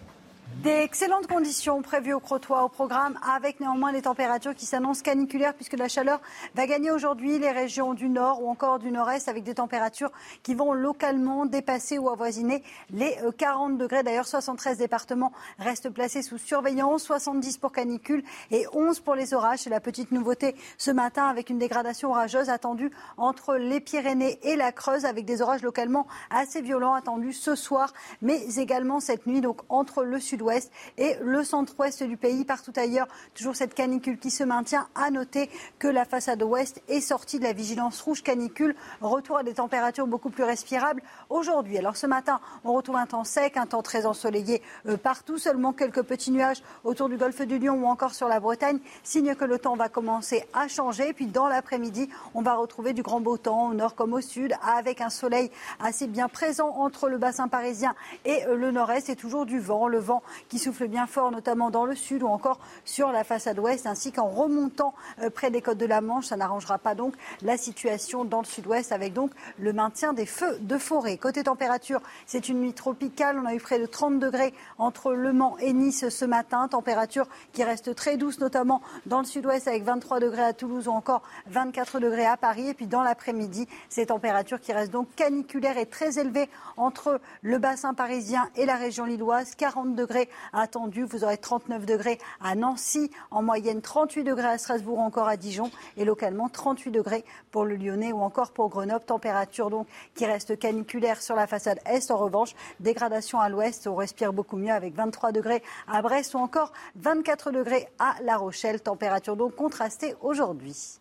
Des 0.57 0.71
excellentes 0.71 1.27
conditions 1.27 1.81
prévues 1.81 2.11
au 2.11 2.19
Crotoy 2.19 2.61
au 2.61 2.67
programme, 2.67 3.17
avec 3.33 3.61
néanmoins 3.61 3.93
les 3.93 4.01
températures 4.01 4.53
qui 4.53 4.65
s'annoncent 4.65 5.01
caniculaires 5.01 5.53
puisque 5.53 5.77
la 5.77 5.87
chaleur 5.87 6.19
va 6.53 6.67
gagner 6.67 6.91
aujourd'hui 6.91 7.39
les 7.39 7.51
régions 7.51 7.93
du 7.93 8.09
nord 8.09 8.43
ou 8.43 8.49
encore 8.49 8.77
du 8.77 8.91
nord-est 8.91 9.29
avec 9.29 9.45
des 9.45 9.53
températures 9.53 10.11
qui 10.43 10.55
vont 10.55 10.73
localement 10.73 11.45
dépasser 11.45 11.97
ou 11.97 12.09
avoisiner 12.09 12.61
les 12.89 13.15
euh, 13.23 13.31
40 13.31 13.77
degrés. 13.77 14.03
D'ailleurs, 14.03 14.27
73 14.27 14.77
départements 14.77 15.31
restent 15.59 15.91
placés 15.91 16.21
sous 16.21 16.37
surveillance, 16.37 17.03
70 17.03 17.57
pour 17.57 17.71
canicule 17.71 18.21
et 18.51 18.65
11 18.73 18.99
pour 18.99 19.15
les 19.15 19.33
orages. 19.33 19.59
C'est 19.59 19.69
la 19.69 19.79
petite 19.79 20.11
nouveauté 20.11 20.57
ce 20.77 20.91
matin 20.91 21.27
avec 21.27 21.49
une 21.49 21.59
dégradation 21.59 22.09
orageuse 22.09 22.49
attendue 22.49 22.91
entre 23.15 23.55
les 23.55 23.79
Pyrénées 23.79 24.39
et 24.43 24.57
la 24.57 24.73
Creuse 24.73 25.05
avec 25.05 25.23
des 25.23 25.41
orages 25.41 25.61
localement 25.61 26.05
assez 26.31 26.61
violents 26.61 26.95
attendus 26.95 27.31
ce 27.31 27.55
soir, 27.55 27.93
mais 28.21 28.41
également 28.57 28.99
cette 28.99 29.25
nuit, 29.25 29.39
donc 29.39 29.61
entre 29.69 30.03
le 30.03 30.19
sud-ouest 30.39 30.71
et 30.97 31.15
le 31.21 31.43
centre-ouest 31.43 32.03
du 32.03 32.15
pays. 32.15 32.45
Partout 32.45 32.71
ailleurs, 32.77 33.07
toujours 33.35 33.55
cette 33.55 33.73
canicule 33.73 34.17
qui 34.17 34.31
se 34.31 34.43
maintient. 34.43 34.87
À 34.95 35.11
noter 35.11 35.49
que 35.77 35.87
la 35.87 36.05
façade 36.05 36.41
ouest 36.41 36.81
est 36.87 37.01
sortie 37.01 37.39
de 37.39 37.43
la 37.43 37.53
vigilance 37.53 38.01
rouge 38.01 38.23
canicule. 38.23 38.75
Retour 39.01 39.37
à 39.37 39.43
des 39.43 39.53
températures 39.53 40.07
beaucoup 40.07 40.29
plus 40.29 40.43
respirables 40.43 41.01
aujourd'hui. 41.29 41.77
Alors 41.77 41.97
ce 41.97 42.07
matin, 42.07 42.39
on 42.63 42.73
retrouve 42.73 42.95
un 42.95 43.05
temps 43.05 43.23
sec, 43.23 43.57
un 43.57 43.65
temps 43.65 43.81
très 43.81 44.05
ensoleillé 44.05 44.61
euh, 44.87 44.97
partout. 44.97 45.37
Seulement 45.37 45.73
quelques 45.73 46.03
petits 46.03 46.31
nuages 46.31 46.61
autour 46.83 47.09
du 47.09 47.17
golfe 47.17 47.41
du 47.41 47.59
Lion 47.59 47.75
ou 47.75 47.85
encore 47.85 48.13
sur 48.13 48.27
la 48.27 48.39
Bretagne. 48.39 48.79
Signe 49.03 49.35
que 49.35 49.45
le 49.45 49.59
temps 49.59 49.75
va 49.75 49.89
commencer 49.89 50.45
à 50.53 50.67
changer. 50.67 51.13
Puis 51.13 51.27
dans 51.27 51.47
l'après-midi, 51.47 52.09
on 52.33 52.41
va 52.41 52.55
retrouver 52.55 52.93
du 52.93 53.01
grand 53.01 53.19
beau 53.19 53.37
temps 53.37 53.69
au 53.69 53.73
nord 53.73 53.95
comme 53.95 54.13
au 54.13 54.21
sud 54.21 54.53
avec 54.63 55.01
un 55.01 55.09
soleil 55.09 55.51
assez 55.79 56.07
bien 56.07 56.29
présent 56.29 56.69
entre 56.77 57.09
le 57.09 57.17
bassin 57.17 57.47
parisien 57.47 57.95
et 58.25 58.43
le 58.47 58.71
nord-est 58.71 59.09
et 59.09 59.15
toujours 59.15 59.45
du 59.45 59.59
vent. 59.59 59.87
Le 59.87 59.99
vent 59.99 60.21
qui 60.47 60.59
souffle 60.59 60.87
bien 60.87 61.07
fort, 61.07 61.31
notamment 61.31 61.69
dans 61.69 61.85
le 61.85 61.95
sud 61.95 62.23
ou 62.23 62.27
encore 62.27 62.59
sur 62.85 63.11
la 63.11 63.23
façade 63.23 63.59
ouest, 63.59 63.85
ainsi 63.85 64.11
qu'en 64.11 64.27
remontant 64.27 64.93
euh, 65.21 65.29
près 65.29 65.51
des 65.51 65.61
côtes 65.61 65.77
de 65.77 65.85
la 65.85 66.01
Manche. 66.01 66.27
Ça 66.27 66.37
n'arrangera 66.37 66.77
pas 66.77 66.95
donc 66.95 67.15
la 67.41 67.57
situation 67.57 68.25
dans 68.25 68.39
le 68.39 68.45
sud-ouest 68.45 68.91
avec 68.91 69.13
donc 69.13 69.31
le 69.57 69.73
maintien 69.73 70.13
des 70.13 70.25
feux 70.25 70.57
de 70.61 70.77
forêt. 70.77 71.17
Côté 71.17 71.43
température, 71.43 72.01
c'est 72.25 72.49
une 72.49 72.59
nuit 72.59 72.73
tropicale. 72.73 73.39
On 73.41 73.45
a 73.45 73.53
eu 73.53 73.59
près 73.59 73.79
de 73.79 73.85
30 73.85 74.19
degrés 74.19 74.53
entre 74.77 75.13
Le 75.13 75.33
Mans 75.33 75.57
et 75.59 75.73
Nice 75.73 76.09
ce 76.09 76.25
matin. 76.25 76.67
Température 76.67 77.27
qui 77.53 77.63
reste 77.63 77.95
très 77.95 78.17
douce, 78.17 78.39
notamment 78.39 78.81
dans 79.05 79.19
le 79.19 79.25
sud-ouest 79.25 79.67
avec 79.67 79.83
23 79.83 80.19
degrés 80.19 80.43
à 80.43 80.53
Toulouse 80.53 80.87
ou 80.87 80.91
encore 80.91 81.21
24 81.47 81.99
degrés 81.99 82.25
à 82.25 82.37
Paris. 82.37 82.69
Et 82.69 82.73
puis 82.73 82.87
dans 82.87 83.03
l'après-midi, 83.03 83.67
ces 83.89 84.07
températures 84.07 84.59
qui 84.59 84.73
restent 84.73 84.91
donc 84.91 85.07
caniculaires 85.15 85.77
et 85.77 85.85
très 85.85 86.19
élevées 86.19 86.49
entre 86.77 87.19
le 87.41 87.57
bassin 87.57 87.93
parisien 87.93 88.49
et 88.55 88.65
la 88.65 88.75
région 88.75 89.05
lilloise. 89.05 89.55
40 89.55 89.95
degrés 89.95 90.18
attendus. 90.51 91.03
Vous 91.03 91.23
aurez 91.23 91.37
39 91.37 91.85
degrés 91.85 92.17
à 92.41 92.55
Nancy, 92.55 93.11
en 93.31 93.43
moyenne 93.43 93.81
38 93.81 94.23
degrés 94.23 94.47
à 94.47 94.57
Strasbourg, 94.57 94.99
encore 94.99 95.27
à 95.27 95.37
Dijon 95.37 95.69
et 95.97 96.05
localement 96.05 96.49
38 96.49 96.91
degrés 96.91 97.23
pour 97.51 97.65
le 97.65 97.75
Lyonnais 97.75 98.11
ou 98.11 98.19
encore 98.19 98.51
pour 98.51 98.69
Grenoble. 98.69 99.05
Température 99.05 99.69
donc 99.69 99.87
qui 100.15 100.25
reste 100.25 100.57
caniculaire 100.57 101.21
sur 101.21 101.35
la 101.35 101.47
façade 101.47 101.79
est. 101.85 102.11
En 102.11 102.17
revanche, 102.17 102.55
dégradation 102.79 103.39
à 103.39 103.49
l'ouest, 103.49 103.87
on 103.87 103.95
respire 103.95 104.33
beaucoup 104.33 104.57
mieux 104.57 104.73
avec 104.73 104.95
23 104.95 105.31
degrés 105.31 105.63
à 105.87 106.01
Brest 106.01 106.33
ou 106.33 106.37
encore 106.37 106.73
24 106.95 107.51
degrés 107.51 107.87
à 107.99 108.15
La 108.23 108.37
Rochelle. 108.37 108.81
Température 108.81 109.35
donc 109.35 109.55
contrastée 109.55 110.15
aujourd'hui. 110.21 110.99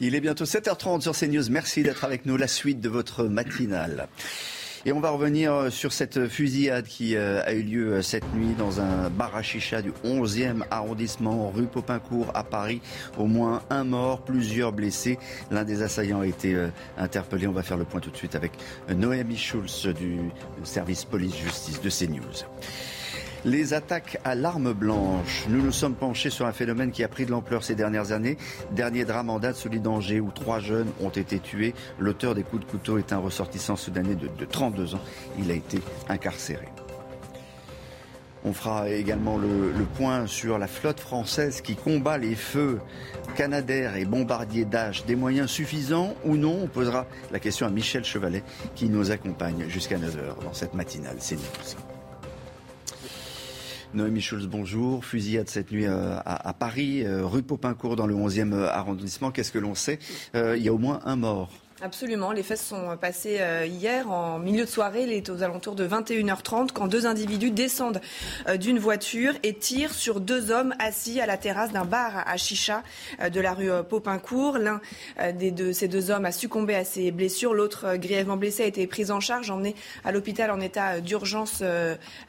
Il 0.00 0.14
est 0.14 0.20
bientôt 0.20 0.44
7h30 0.44 1.02
sur 1.02 1.16
CNews. 1.16 1.50
Merci 1.50 1.82
d'être 1.82 2.04
avec 2.04 2.26
nous. 2.26 2.36
La 2.36 2.48
suite 2.48 2.80
de 2.80 2.88
votre 2.88 3.24
matinale. 3.24 4.08
Et 4.86 4.92
on 4.92 5.00
va 5.00 5.10
revenir 5.10 5.52
euh, 5.54 5.70
sur 5.70 5.94
cette 5.94 6.28
fusillade 6.28 6.84
qui 6.84 7.16
euh, 7.16 7.42
a 7.44 7.54
eu 7.54 7.62
lieu 7.62 7.92
euh, 7.94 8.02
cette 8.02 8.34
nuit 8.34 8.54
dans 8.58 8.82
un 8.82 9.08
bar 9.08 9.34
à 9.34 9.40
chicha 9.40 9.80
du 9.80 9.92
11e 10.04 10.62
arrondissement, 10.70 11.50
rue 11.50 11.66
Popincourt 11.66 12.30
à 12.34 12.44
Paris. 12.44 12.82
Au 13.16 13.24
moins 13.24 13.62
un 13.70 13.84
mort, 13.84 14.20
plusieurs 14.20 14.72
blessés. 14.72 15.18
L'un 15.50 15.64
des 15.64 15.80
assaillants 15.80 16.20
a 16.20 16.26
été 16.26 16.54
interpellé. 16.98 17.46
On 17.46 17.52
va 17.52 17.62
faire 17.62 17.78
le 17.78 17.84
point 17.84 18.00
tout 18.00 18.10
de 18.10 18.16
suite 18.16 18.34
avec 18.34 18.52
Noémie 18.88 19.38
Schulz 19.38 19.86
du 19.86 20.18
service 20.64 21.04
police-justice 21.04 21.80
de 21.80 21.88
CNews. 21.88 22.44
Les 23.44 23.74
attaques 23.74 24.18
à 24.24 24.34
l'arme 24.34 24.72
blanche. 24.72 25.44
Nous 25.48 25.60
nous 25.60 25.72
sommes 25.72 25.94
penchés 25.94 26.30
sur 26.30 26.46
un 26.46 26.52
phénomène 26.52 26.90
qui 26.90 27.04
a 27.04 27.08
pris 27.08 27.26
de 27.26 27.30
l'ampleur 27.30 27.62
ces 27.62 27.74
dernières 27.74 28.12
années. 28.12 28.38
Dernier 28.72 29.04
drame 29.04 29.28
en 29.28 29.38
date, 29.38 29.56
celui 29.56 29.80
d'Angers, 29.80 30.20
où 30.20 30.30
trois 30.30 30.60
jeunes 30.60 30.88
ont 31.02 31.10
été 31.10 31.38
tués. 31.40 31.74
L'auteur 31.98 32.34
des 32.34 32.42
coups 32.42 32.64
de 32.64 32.70
couteau 32.70 32.96
est 32.96 33.12
un 33.12 33.18
ressortissant 33.18 33.76
soudanais 33.76 34.14
de, 34.14 34.28
de 34.28 34.44
32 34.46 34.94
ans. 34.94 35.00
Il 35.38 35.50
a 35.50 35.54
été 35.54 35.80
incarcéré. 36.08 36.66
On 38.46 38.52
fera 38.52 38.90
également 38.90 39.38
le, 39.38 39.72
point 39.96 40.26
sur 40.26 40.58
la 40.58 40.66
flotte 40.66 41.00
française 41.00 41.60
qui 41.62 41.76
combat 41.76 42.18
les 42.18 42.34
feux 42.34 42.78
Canadair 43.36 43.96
et 43.96 44.04
bombardiers 44.04 44.66
d'âge. 44.66 45.04
Des 45.06 45.16
moyens 45.16 45.50
suffisants 45.50 46.14
ou 46.24 46.36
non? 46.36 46.60
On 46.62 46.66
posera 46.66 47.06
la 47.32 47.38
question 47.38 47.66
à 47.66 47.70
Michel 47.70 48.04
Chevalet 48.04 48.42
qui 48.74 48.88
nous 48.88 49.10
accompagne 49.10 49.66
jusqu'à 49.68 49.96
9h 49.96 50.44
dans 50.44 50.52
cette 50.52 50.74
matinale. 50.74 51.16
C'est 51.20 51.36
nous. 51.36 51.93
Noémie 53.94 54.20
Schulz, 54.20 54.48
bonjour. 54.48 55.04
Fusillade 55.04 55.48
cette 55.48 55.70
nuit 55.70 55.86
euh, 55.86 56.16
à, 56.24 56.52
Paris, 56.52 57.04
euh, 57.04 57.24
rue 57.24 57.44
Popincourt 57.44 57.94
dans 57.94 58.06
le 58.06 58.14
11e 58.14 58.52
euh, 58.52 58.68
arrondissement. 58.68 59.30
Qu'est-ce 59.30 59.52
que 59.52 59.58
l'on 59.58 59.74
sait? 59.74 60.00
Il 60.34 60.62
y 60.62 60.68
a 60.68 60.72
au 60.72 60.78
moins 60.78 61.00
un 61.04 61.16
mort. 61.16 61.50
Absolument. 61.84 62.32
Les 62.32 62.42
faits 62.42 62.60
sont 62.60 62.96
passés 62.98 63.36
euh, 63.40 63.66
hier 63.66 64.10
en 64.10 64.38
milieu 64.38 64.64
de 64.64 64.70
soirée. 64.70 65.02
Il 65.02 65.12
est 65.12 65.28
aux 65.28 65.42
alentours 65.42 65.74
de 65.74 65.86
21h30 65.86 66.70
quand 66.72 66.86
deux 66.86 67.04
individus 67.04 67.50
descendent 67.50 68.00
euh, 68.48 68.56
d'une 68.56 68.78
voiture 68.78 69.34
et 69.42 69.52
tirent 69.52 69.92
sur 69.92 70.20
deux 70.20 70.50
hommes 70.50 70.74
assis 70.78 71.20
à 71.20 71.26
la 71.26 71.36
terrasse 71.36 71.72
d'un 71.72 71.84
bar 71.84 72.26
à 72.26 72.38
Chicha 72.38 72.82
euh, 73.20 73.28
de 73.28 73.38
la 73.38 73.52
rue 73.52 73.68
Popincourt. 73.86 74.56
L'un 74.56 74.80
de 75.20 75.72
ces 75.72 75.86
deux 75.86 76.10
hommes 76.10 76.24
a 76.24 76.32
succombé 76.32 76.74
à 76.74 76.84
ses 76.84 77.10
blessures. 77.10 77.52
L'autre, 77.52 77.96
grièvement 77.96 78.38
blessé, 78.38 78.62
a 78.62 78.66
été 78.66 78.86
pris 78.86 79.10
en 79.10 79.20
charge, 79.20 79.50
emmené 79.50 79.74
à 80.06 80.12
l'hôpital 80.12 80.50
en 80.50 80.60
état 80.60 81.00
d'urgence 81.00 81.62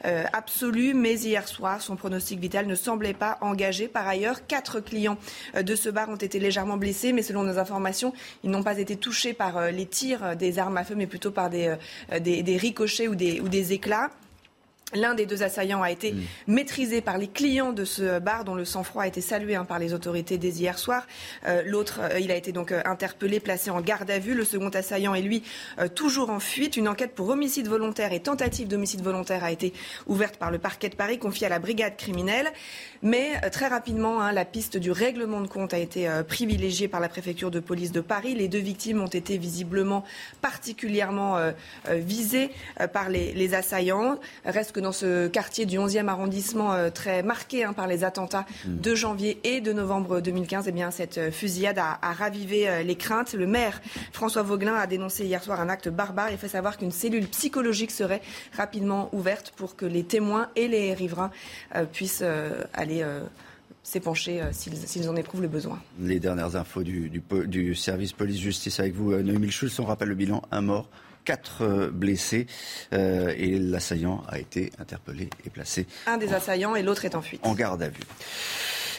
absolue. 0.04 0.92
Mais 0.92 1.14
hier 1.14 1.48
soir, 1.48 1.80
son 1.80 1.96
pronostic 1.96 2.38
vital 2.40 2.66
ne 2.66 2.74
semblait 2.74 3.14
pas 3.14 3.38
engagé. 3.40 3.88
Par 3.88 4.06
ailleurs, 4.06 4.46
quatre 4.46 4.80
clients 4.80 5.16
de 5.58 5.74
ce 5.74 5.88
bar 5.88 6.10
ont 6.10 6.16
été 6.16 6.38
légèrement 6.38 6.76
blessés, 6.76 7.14
mais 7.14 7.22
selon 7.22 7.42
nos 7.42 7.58
informations, 7.58 8.12
ils 8.44 8.50
n'ont 8.50 8.62
pas 8.62 8.78
été 8.78 8.96
touchés 8.96 9.32
par 9.32 9.45
par 9.46 9.58
euh, 9.58 9.70
les 9.70 9.86
tirs 9.86 10.36
des 10.36 10.58
armes 10.58 10.76
à 10.76 10.84
feu, 10.84 10.94
mais 10.96 11.06
plutôt 11.06 11.30
par 11.30 11.50
des, 11.50 11.76
euh, 12.12 12.18
des, 12.18 12.42
des 12.42 12.56
ricochets 12.56 13.06
ou 13.06 13.14
des, 13.14 13.40
ou 13.40 13.48
des 13.48 13.72
éclats. 13.72 14.10
L'un 14.94 15.14
des 15.14 15.26
deux 15.26 15.42
assaillants 15.42 15.82
a 15.82 15.90
été 15.90 16.12
mm. 16.12 16.22
maîtrisé 16.46 17.00
par 17.00 17.18
les 17.18 17.26
clients 17.26 17.72
de 17.72 17.84
ce 17.84 18.20
bar, 18.20 18.44
dont 18.44 18.54
le 18.54 18.64
sang-froid 18.64 19.02
a 19.02 19.08
été 19.08 19.20
salué 19.20 19.56
hein, 19.56 19.64
par 19.64 19.80
les 19.80 19.92
autorités 19.92 20.38
dès 20.38 20.50
hier 20.50 20.78
soir. 20.78 21.04
Euh, 21.44 21.62
l'autre, 21.66 21.98
euh, 22.02 22.20
il 22.20 22.30
a 22.30 22.36
été 22.36 22.52
donc 22.52 22.70
euh, 22.70 22.82
interpellé, 22.84 23.40
placé 23.40 23.70
en 23.70 23.80
garde 23.80 24.08
à 24.08 24.20
vue. 24.20 24.34
Le 24.34 24.44
second 24.44 24.68
assaillant 24.68 25.12
est 25.16 25.22
lui 25.22 25.42
toujours 25.96 26.30
en 26.30 26.38
fuite. 26.38 26.76
Une 26.76 26.86
enquête 26.86 27.16
pour 27.16 27.28
homicide 27.28 27.66
volontaire 27.66 28.12
et 28.12 28.20
tentative 28.20 28.68
d'homicide 28.68 29.02
volontaire 29.02 29.42
a 29.42 29.50
été 29.50 29.72
ouverte 30.06 30.36
par 30.36 30.52
le 30.52 30.58
parquet 30.58 30.88
de 30.88 30.94
Paris, 30.94 31.18
confiée 31.18 31.48
à 31.48 31.50
la 31.50 31.58
brigade 31.58 31.96
criminelle. 31.96 32.52
Mais 33.06 33.40
très 33.50 33.68
rapidement, 33.68 34.20
hein, 34.20 34.32
la 34.32 34.44
piste 34.44 34.76
du 34.76 34.90
règlement 34.90 35.40
de 35.40 35.46
compte 35.46 35.72
a 35.74 35.78
été 35.78 36.08
privilégiée 36.26 36.88
par 36.88 37.00
la 37.00 37.08
préfecture 37.08 37.50
de 37.50 37.60
police 37.60 37.92
de 37.92 38.00
Paris. 38.00 38.34
Les 38.34 38.48
deux 38.48 38.58
victimes 38.58 39.00
ont 39.00 39.06
été 39.06 39.38
visiblement 39.38 40.04
particulièrement 40.40 41.38
visées 41.88 42.50
par 42.92 43.08
les, 43.08 43.32
les 43.32 43.54
assaillants. 43.54 44.18
Reste 44.44 44.72
que 44.72 44.80
dans 44.80 44.92
ce 44.92 45.28
quartier 45.28 45.66
du 45.66 45.78
11e 45.78 46.08
arrondissement 46.08 46.72
euh, 46.72 46.90
très 46.90 47.22
marqué 47.22 47.64
hein, 47.64 47.72
par 47.72 47.86
les 47.86 48.04
attentats 48.04 48.46
mm. 48.64 48.80
de 48.80 48.94
janvier 48.94 49.38
et 49.44 49.60
de 49.60 49.72
novembre 49.72 50.20
2015, 50.20 50.66
eh 50.68 50.72
bien, 50.72 50.90
cette 50.90 51.18
euh, 51.18 51.30
fusillade 51.30 51.78
a, 51.78 51.98
ravivé 52.12 52.68
euh, 52.68 52.82
les 52.82 52.96
craintes. 52.96 53.34
Le 53.34 53.46
maire 53.46 53.80
François 54.12 54.42
Vauglin 54.42 54.74
a 54.74 54.86
dénoncé 54.86 55.24
hier 55.24 55.42
soir 55.42 55.60
un 55.60 55.68
acte 55.68 55.88
barbare 55.88 56.30
et 56.30 56.36
fait 56.36 56.48
savoir 56.48 56.78
qu'une 56.78 56.90
cellule 56.90 57.26
psychologique 57.28 57.90
serait 57.90 58.22
rapidement 58.56 59.08
ouverte 59.12 59.52
pour 59.56 59.76
que 59.76 59.86
les 59.86 60.04
témoins 60.04 60.48
et 60.56 60.68
les 60.68 60.94
riverains 60.94 61.30
puissent 61.92 62.24
aller 62.72 62.95
s'épancher 63.82 64.42
s'ils 64.52 65.08
en 65.08 65.16
éprouvent 65.16 65.42
le 65.42 65.48
besoin. 65.48 65.80
Les 66.00 66.20
dernières 66.20 66.56
infos 66.56 66.82
du, 66.82 67.10
du, 67.46 67.74
service 67.74 68.12
police-justice 68.12 68.80
avec 68.80 68.94
vous, 68.94 69.14
Noémie 69.16 69.50
Schulz, 69.50 69.78
on 69.78 69.84
rappelle 69.84 70.08
le 70.08 70.14
bilan, 70.14 70.42
un 70.50 70.60
mort, 70.60 70.88
quatre 71.26 71.62
euh, 71.62 71.90
blessés 71.90 72.46
euh, 72.94 73.34
et 73.36 73.58
l'assaillant 73.58 74.22
a 74.28 74.38
été 74.38 74.72
interpellé 74.78 75.28
et 75.44 75.50
placé. 75.50 75.86
Un 76.06 76.16
des 76.16 76.32
assaillants 76.32 76.74
et 76.74 76.82
l'autre 76.82 77.04
est 77.04 77.14
en 77.14 77.20
fuite. 77.20 77.40
En 77.44 77.54
garde 77.54 77.82
à 77.82 77.88
vue. 77.88 78.04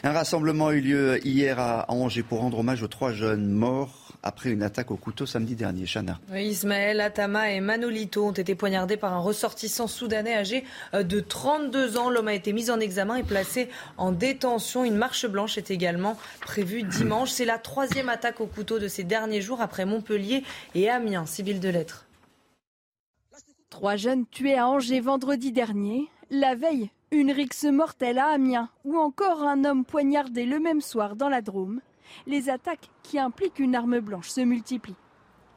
Un 0.03 0.11
rassemblement 0.11 0.68
a 0.68 0.74
eu 0.74 0.82
lieu 0.82 1.26
hier 1.26 1.57
à 1.57 1.90
Angers 1.91 2.22
pour 2.22 2.40
rendre 2.40 2.60
hommage 2.60 2.84
aux 2.84 2.88
trois 2.88 3.14
jeunes 3.14 3.49
morts 3.49 4.07
après 4.28 4.49
une 4.49 4.62
attaque 4.62 4.91
au 4.91 4.98
couteau 4.98 5.26
samedi 5.26 5.56
dernier. 5.56 5.86
Chana. 5.86 6.20
Ismaël, 6.36 6.99
Atama 7.02 7.52
et 7.52 7.62
Manolito 7.62 8.26
ont 8.26 8.32
été 8.32 8.56
poignardés 8.56 8.98
par 8.98 9.14
un 9.14 9.20
ressortissant 9.20 9.88
soudanais 9.88 10.36
âgé 10.36 10.66
euh, 10.94 11.04
de 11.04 11.20
32 11.20 11.98
ans. 11.98 12.10
L'homme 12.10 12.28
a 12.28 12.34
été 12.34 12.54
mis 12.54 12.70
en 12.70 12.80
examen 12.80 13.16
et 13.16 13.24
placé 13.24 13.70
en 13.98 14.12
détention. 14.12 14.84
Une 14.84 14.98
marche 14.98 15.26
blanche 15.26 15.58
est 15.58 15.72
également 15.72 16.18
prévue 16.41 16.84
dimanche. 16.84 17.32
C'est 17.32 17.45
la 17.45 17.58
troisième 17.58 18.10
attaque 18.10 18.41
au 18.41 18.48
couteau 18.48 18.80
de 18.80 18.88
ces 18.88 19.04
derniers 19.04 19.41
jours 19.41 19.62
après 19.62 19.86
Montpellier 19.86 20.44
et 20.76 20.90
Amiens, 20.90 21.26
civil 21.26 21.60
de 21.60 21.70
lettres. 21.70 22.06
Trois 23.70 23.95
jeunes 23.95 24.26
tués 24.28 24.58
à 24.58 24.68
Angers 24.68 24.99
vendredi 24.99 25.52
dernier. 25.52 26.10
La 26.30 26.56
veille, 26.56 26.90
une 27.12 27.32
rixe 27.32 27.64
mortelle 27.64 28.18
à 28.18 28.28
Amiens 28.28 28.70
ou 28.84 28.98
encore 28.98 29.44
un 29.44 29.64
homme 29.64 29.86
poignardé 29.86 30.45
le 30.45 30.60
même 30.60 30.82
soir 30.82 31.16
dans 31.16 31.30
la 31.30 31.41
Drôme. 31.41 31.80
Les 32.26 32.50
attaques 32.50 32.90
qui 33.04 33.20
impliquent 33.20 33.60
une 33.60 33.76
arme 33.76 34.00
blanche 34.00 34.30
se 34.30 34.42
multiplient. 34.42 34.96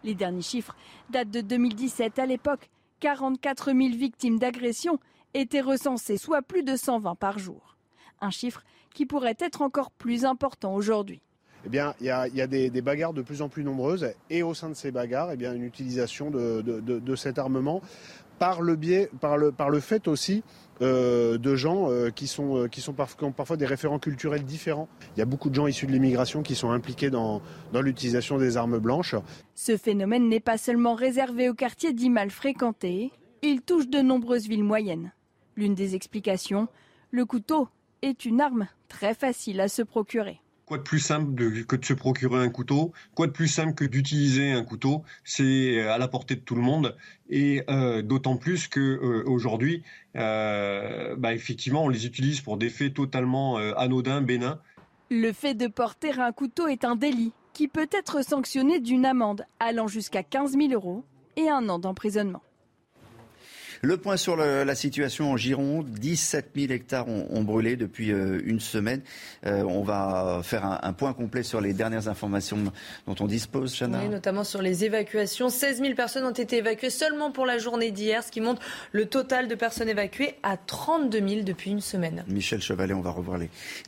Les 0.05 0.15
derniers 0.15 0.43
chiffres 0.43 0.75
datent 1.11 1.31
de 1.31 1.41
2017. 1.41 2.19
À 2.19 2.27
l'époque, 2.27 2.71
44 3.01 3.73
000 3.73 3.79
victimes 3.97 4.39
d'agression 4.39 4.99
étaient 5.35 5.61
recensées, 5.61 6.17
soit 6.17 6.43
plus 6.43 6.63
de 6.63 6.77
120 6.77 7.15
par 7.15 7.39
jour. 7.39 7.77
Un 8.21 8.31
chiffre 8.31 8.63
qui 8.95 9.07
pourrait 9.07 9.37
être 9.39 9.63
encore 9.63 9.91
plus 9.91 10.25
important 10.25 10.75
aujourd'hui 10.75 11.21
eh 11.67 11.79
il 12.01 12.07
y 12.07 12.11
a, 12.11 12.47
des, 12.47 12.81
bagarres 12.81 13.13
de 13.13 13.23
plus 13.23 13.43
en 13.43 13.49
plus 13.49 13.65
nombreuses 13.65 14.13
et 14.31 14.43
au 14.43 14.55
sein 14.55 14.71
de 14.71 14.75
ces 14.75 14.91
bagarres, 14.91 15.33
eh 15.33 15.37
bien, 15.37 15.55
une 15.55 15.65
utilisation 15.65 16.31
de, 16.31 17.17
cet 17.17 17.39
armement 17.39 17.83
par 18.41 18.63
le 18.63 18.75
biais, 18.75 19.11
par 19.21 19.37
le, 19.37 19.81
fait 19.81 20.09
aussi 20.09 20.43
euh, 20.81 21.37
de 21.37 21.55
gens 21.57 21.91
euh, 21.91 22.09
qui, 22.09 22.27
sont, 22.27 22.57
euh, 22.57 22.69
sont 22.79 22.97
ont 23.21 23.33
parfois 23.33 23.59
des 23.59 23.67
référents 23.67 23.99
culturels 23.99 24.45
différents. 24.45 24.89
Il 25.15 25.19
y 25.19 25.23
a 25.23 25.27
beaucoup 25.27 25.51
de 25.51 25.55
gens 25.55 25.67
issus 25.67 25.87
de 25.87 25.93
l'immigration 25.93 26.43
qui 26.43 26.55
sont 26.55 26.71
impliqués 26.71 27.11
dans, 27.11 27.43
dans 27.75 27.83
l'utilisation 27.83 28.39
des 28.39 28.57
armes 28.57 28.79
blanches. 28.79 29.15
Ce 29.55 29.77
phénomène 29.77 30.27
n'est 30.31 30.41
pas 30.41 30.57
seulement 30.57 30.95
réservé 30.95 31.51
aux 31.51 31.55
quartiers 31.55 31.93
dits 31.93 32.09
mal 32.09 32.31
fréquentés, 32.31 33.13
il 33.43 33.61
touche 33.61 33.89
de 33.89 34.01
nombreuses 34.01 34.49
villes 34.49 34.65
moyennes. 34.65 35.13
L'une 35.55 35.75
des 35.75 35.95
explications, 35.95 36.67
le 37.11 37.27
couteau 37.27 37.69
est 38.01 38.25
une 38.25 38.41
arme 38.41 38.69
très 38.89 39.13
facile 39.13 39.61
à 39.61 39.69
se 39.69 39.83
procurer. 39.83 40.41
Quoi 40.71 40.79
de 40.79 40.85
plus 40.85 41.01
simple 41.01 41.35
que 41.67 41.75
de 41.75 41.85
se 41.85 41.95
procurer 41.95 42.39
un 42.39 42.49
couteau? 42.49 42.93
Quoi 43.17 43.27
de 43.27 43.33
plus 43.33 43.49
simple 43.49 43.75
que 43.75 43.85
d'utiliser 43.85 44.53
un 44.53 44.63
couteau? 44.63 45.03
C'est 45.25 45.81
à 45.81 45.99
la 45.99 46.07
portée 46.07 46.37
de 46.37 46.41
tout 46.43 46.55
le 46.55 46.61
monde 46.61 46.97
et 47.29 47.65
euh, 47.69 48.03
d'autant 48.03 48.37
plus 48.37 48.69
que 48.69 48.79
euh, 48.79 49.25
aujourd'hui, 49.27 49.83
euh, 50.15 51.17
bah, 51.17 51.35
effectivement, 51.35 51.83
on 51.83 51.89
les 51.89 52.07
utilise 52.07 52.41
pour 52.41 52.57
des 52.57 52.71
faits 52.71 52.95
totalement 52.95 53.57
anodins, 53.57 54.21
bénins. 54.21 54.61
Le 55.11 55.33
fait 55.33 55.55
de 55.55 55.67
porter 55.67 56.13
un 56.21 56.31
couteau 56.31 56.69
est 56.69 56.85
un 56.85 56.95
délit 56.95 57.33
qui 57.53 57.67
peut 57.67 57.89
être 57.91 58.25
sanctionné 58.25 58.79
d'une 58.79 59.07
amende 59.07 59.47
allant 59.59 59.89
jusqu'à 59.89 60.23
15 60.23 60.53
000 60.53 60.73
euros 60.73 61.03
et 61.37 61.49
un 61.49 61.69
an 61.69 61.81
d'emprisonnement. 61.81 62.43
Le 63.83 63.97
point 63.97 64.19
sur 64.19 64.37
la 64.37 64.75
situation 64.75 65.33
en 65.33 65.37
Gironde, 65.39 65.89
17 65.89 66.51
000 66.55 66.73
hectares 66.73 67.09
ont, 67.09 67.43
brûlé 67.43 67.77
depuis 67.77 68.13
euh, 68.13 68.39
une 68.45 68.61
semaine. 68.61 69.01
Euh, 69.47 69.63
on 69.63 69.83
va 69.83 70.43
faire 70.43 70.79
un, 70.83 70.93
point 70.93 71.15
complet 71.15 71.43
sur 71.43 71.63
les 71.63 71.73
dernières 71.73 72.07
informations 72.09 72.59
dont 73.07 73.15
on 73.21 73.27
dispose, 73.27 73.75
Chana. 73.75 74.01
Oui, 74.03 74.11
notamment 74.11 74.45
sur 74.45 74.61
les 74.61 74.85
évacuations. 74.85 75.49
16 75.49 75.81
000 75.81 75.95
personnes 75.95 76.25
ont 76.25 76.31
été 76.31 76.59
évacuées 76.59 76.91
seulement 76.91 77.31
pour 77.31 77.47
la 77.47 77.57
journée 77.57 77.91
d'hier, 77.91 78.23
ce 78.23 78.31
qui 78.31 78.43
montre 78.43 78.61
le 78.93 79.07
total 79.07 79.49
de 79.49 79.55
personnes 79.55 79.89
évacuées 79.89 80.35
à 80.43 80.59
32 80.59 81.27
000 81.27 81.43
depuis 81.43 81.71
une 81.71 81.81
semaine. 81.81 82.23
Michel 82.29 82.61
Chevalet, 82.61 82.93
on 82.93 83.01
va 83.01 83.11
revoir 83.11 83.39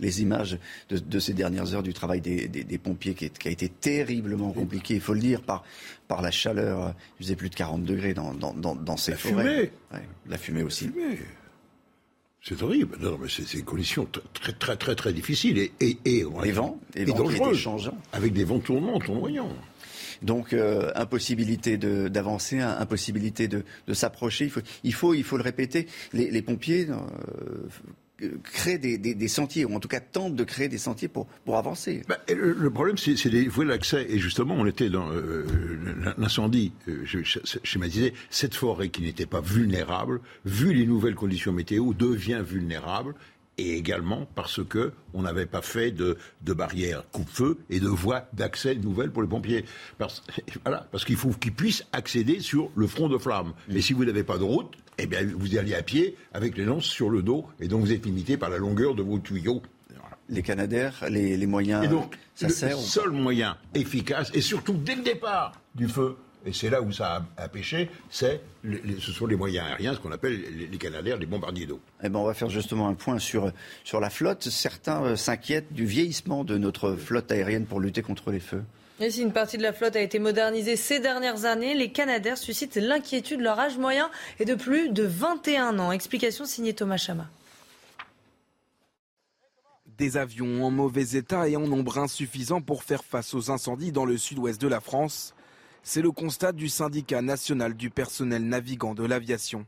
les, 0.00 0.22
images 0.22 0.58
de, 0.88 1.18
ces 1.18 1.34
dernières 1.34 1.74
heures 1.74 1.82
du 1.82 1.92
travail 1.92 2.22
des, 2.22 2.78
pompiers 2.78 3.14
qui, 3.14 3.28
qui, 3.28 3.48
a 3.48 3.50
été 3.50 3.68
terriblement 3.68 4.52
compliqué, 4.52 4.94
il 4.94 5.00
faut 5.00 5.14
le 5.14 5.20
dire, 5.20 5.42
par, 5.42 5.64
par 6.12 6.20
la 6.20 6.30
chaleur. 6.30 6.94
Il 7.18 7.24
faisait 7.24 7.36
plus 7.36 7.48
de 7.48 7.54
40 7.54 7.84
degrés 7.84 8.12
dans, 8.12 8.34
dans, 8.34 8.52
dans, 8.52 8.96
ces 8.98 9.12
la 9.12 9.16
forêts. 9.16 9.72
Fumée. 9.90 10.02
la 10.28 10.36
fumée 10.36 10.62
aussi. 10.62 10.90
C'est 12.42 12.60
horrible. 12.62 12.98
Non, 13.00 13.16
mais 13.18 13.28
c'est 13.30 13.50
une 13.56 13.64
condition 13.64 14.06
très, 14.34 14.52
très, 14.52 14.76
très, 14.76 14.94
très 14.94 15.12
difficile 15.14 15.56
et, 15.56 15.72
et, 15.80 15.96
et, 16.04 16.24
les 16.42 16.52
vents, 16.52 16.78
les 16.94 17.06
vents 17.06 17.52
Avec 18.12 18.34
des 18.34 18.44
vents 18.44 18.58
tournants, 18.58 18.98
tournoyants. 18.98 19.48
Donc, 20.20 20.52
euh, 20.52 20.92
impossibilité 20.96 21.78
d'avancer, 21.78 22.60
impossibilité 22.60 23.48
de, 23.48 23.64
de 23.86 23.94
s'approcher. 23.94 24.44
Il 24.44 24.50
faut, 24.50 24.60
il, 24.84 24.94
faut, 24.94 25.14
il 25.14 25.24
faut 25.24 25.38
le 25.38 25.42
répéter. 25.42 25.86
Les, 26.12 26.30
les 26.30 26.42
pompiers 26.42 26.88
euh, 26.90 26.96
créent 28.42 28.78
des, 28.78 28.98
des, 28.98 29.14
des, 29.14 29.28
sentiers, 29.28 29.64
ou 29.64 29.74
en 29.74 29.80
tout 29.80 29.88
cas 29.88 30.00
tentent 30.00 30.36
de 30.36 30.44
créer 30.44 30.68
des 30.68 30.78
sentiers 30.78 31.08
pour, 31.08 31.26
pour 31.44 31.56
avancer. 31.56 32.02
Bah, 32.08 32.18
le, 32.28 32.52
le, 32.52 32.70
problème, 32.70 32.96
c'est 32.98 33.16
l'accès. 33.64 34.06
Et 34.08 34.18
justement, 34.18 34.54
on 34.56 34.66
était 34.66 34.90
dans 34.90 35.10
euh, 35.10 35.44
l'incendie. 36.18 36.72
Euh, 36.88 37.02
je, 37.04 37.20
je, 37.22 37.38
schématisais 37.62 38.12
cette 38.30 38.54
forêt 38.54 38.88
qui 38.88 39.02
n'était 39.02 39.26
pas 39.26 39.40
vulnérable, 39.40 40.20
vu 40.44 40.72
les 40.72 40.86
nouvelles 40.86 41.14
conditions 41.14 41.52
météo, 41.52 41.92
devient 41.94 42.42
vulnérable 42.44 43.14
et 43.58 43.76
également 43.76 44.26
parce 44.34 44.64
que 44.64 44.92
on 45.14 45.22
n'avait 45.22 45.46
pas 45.46 45.62
fait 45.62 45.90
de, 45.90 46.16
de 46.42 46.52
barrières 46.52 47.04
coupe-feu 47.12 47.58
et 47.70 47.80
de 47.80 47.88
voies 47.88 48.26
d'accès 48.32 48.74
nouvelles 48.76 49.10
pour 49.10 49.22
les 49.22 49.28
pompiers. 49.28 49.64
Parce, 49.98 50.22
voilà, 50.64 50.86
parce 50.90 51.04
qu'il 51.04 51.16
faut 51.16 51.30
qu'ils 51.30 51.52
puissent 51.52 51.84
accéder 51.92 52.40
sur 52.40 52.70
le 52.74 52.86
front 52.86 53.08
de 53.08 53.18
flamme. 53.18 53.52
Et 53.68 53.80
si 53.80 53.92
vous 53.92 54.04
n'avez 54.04 54.24
pas 54.24 54.38
de 54.38 54.44
route, 54.44 54.72
eh 54.98 55.06
bien, 55.06 55.20
vous 55.36 55.56
allez 55.56 55.74
à 55.74 55.82
pied 55.82 56.16
avec 56.32 56.56
les 56.56 56.64
lances 56.64 56.84
sur 56.84 57.10
le 57.10 57.22
dos, 57.22 57.46
et 57.60 57.68
donc 57.68 57.80
vous 57.80 57.92
êtes 57.92 58.04
limité 58.04 58.36
par 58.36 58.50
la 58.50 58.58
longueur 58.58 58.94
de 58.94 59.02
vos 59.02 59.18
tuyaux. 59.18 59.62
Les 60.28 60.42
canadaires, 60.42 61.04
les, 61.10 61.36
les 61.36 61.46
moyens, 61.46 61.84
et 61.84 61.88
donc, 61.88 62.16
ça 62.34 62.46
le 62.46 62.52
sert. 62.52 62.78
seul 62.78 63.10
moyen 63.10 63.56
efficace, 63.74 64.30
et 64.34 64.40
surtout 64.40 64.74
dès 64.74 64.94
le 64.94 65.02
départ 65.02 65.52
du 65.74 65.88
feu, 65.88 66.16
et 66.46 66.52
c'est 66.52 66.70
là 66.70 66.80
où 66.80 66.90
ça 66.90 67.26
a, 67.36 67.42
a 67.44 67.48
pêché, 67.48 67.90
c'est 68.08 68.40
ce 68.98 69.12
sont 69.12 69.26
les 69.26 69.36
moyens 69.36 69.66
aériens, 69.66 69.94
ce 69.94 69.98
qu'on 69.98 70.12
appelle 70.12 70.40
les, 70.40 70.66
les 70.68 70.78
canadaires, 70.78 71.18
les 71.18 71.26
bombardiers 71.26 71.66
d'eau. 71.66 71.80
Eh 72.02 72.08
ben, 72.08 72.18
on 72.18 72.24
va 72.24 72.34
faire 72.34 72.50
justement 72.50 72.88
un 72.88 72.94
point 72.94 73.18
sur, 73.18 73.52
sur 73.84 74.00
la 74.00 74.10
flotte. 74.10 74.44
Certains 74.44 75.02
euh, 75.04 75.16
s'inquiètent 75.16 75.72
du 75.72 75.84
vieillissement 75.84 76.44
de 76.44 76.58
notre 76.58 76.94
flotte 76.94 77.30
aérienne 77.30 77.66
pour 77.66 77.80
lutter 77.80 78.02
contre 78.02 78.30
les 78.30 78.40
feux. 78.40 78.62
Et 79.02 79.10
si 79.10 79.20
une 79.20 79.32
partie 79.32 79.58
de 79.58 79.64
la 79.64 79.72
flotte 79.72 79.96
a 79.96 80.00
été 80.00 80.20
modernisée 80.20 80.76
ces 80.76 81.00
dernières 81.00 81.44
années, 81.44 81.74
les 81.74 81.90
Canadaires 81.90 82.38
suscitent 82.38 82.76
l'inquiétude. 82.76 83.40
Leur 83.40 83.58
âge 83.58 83.76
moyen 83.76 84.08
est 84.38 84.44
de 84.44 84.54
plus 84.54 84.90
de 84.90 85.02
21 85.02 85.80
ans. 85.80 85.90
Explication 85.90 86.44
signée 86.44 86.72
Thomas 86.72 86.98
Chama. 86.98 87.28
Des 89.98 90.16
avions 90.16 90.64
en 90.64 90.70
mauvais 90.70 91.16
état 91.18 91.48
et 91.48 91.56
en 91.56 91.66
nombre 91.66 91.98
insuffisant 91.98 92.60
pour 92.60 92.84
faire 92.84 93.02
face 93.02 93.34
aux 93.34 93.50
incendies 93.50 93.90
dans 93.90 94.04
le 94.04 94.16
sud-ouest 94.16 94.60
de 94.60 94.68
la 94.68 94.78
France. 94.78 95.34
C'est 95.82 96.00
le 96.00 96.12
constat 96.12 96.52
du 96.52 96.68
syndicat 96.68 97.22
national 97.22 97.74
du 97.74 97.90
personnel 97.90 98.46
navigant 98.46 98.94
de 98.94 99.04
l'aviation. 99.04 99.66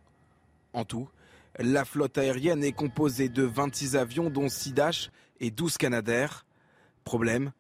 En 0.75 0.85
tout, 0.85 1.09
la 1.59 1.85
flotte 1.85 2.19
aérienne 2.19 2.63
est 2.63 2.71
composée 2.71 3.29
de 3.29 3.43
26 3.43 3.97
avions 3.97 4.31
dont 4.31 4.49
6 4.49 4.75
Dash 4.75 5.11
et 5.41 5.51
12 5.51 5.77
Canadaires. 5.77 6.47
Problème, 7.03 7.51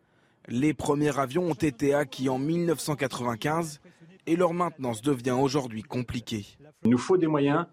les 0.49 0.75
premiers 0.75 1.19
avions 1.19 1.45
ont 1.45 1.55
été 1.55 1.95
acquis 1.95 2.29
en 2.29 2.39
1995 2.39 3.81
et 4.27 4.37
leur 4.37 4.53
maintenance 4.53 5.03
devient 5.03 5.37
aujourd'hui 5.39 5.83
compliquée. 5.83 6.47
Il 6.85 6.91
nous 6.91 6.99
faut 6.99 7.17
des 7.17 7.27
moyens. 7.27 7.67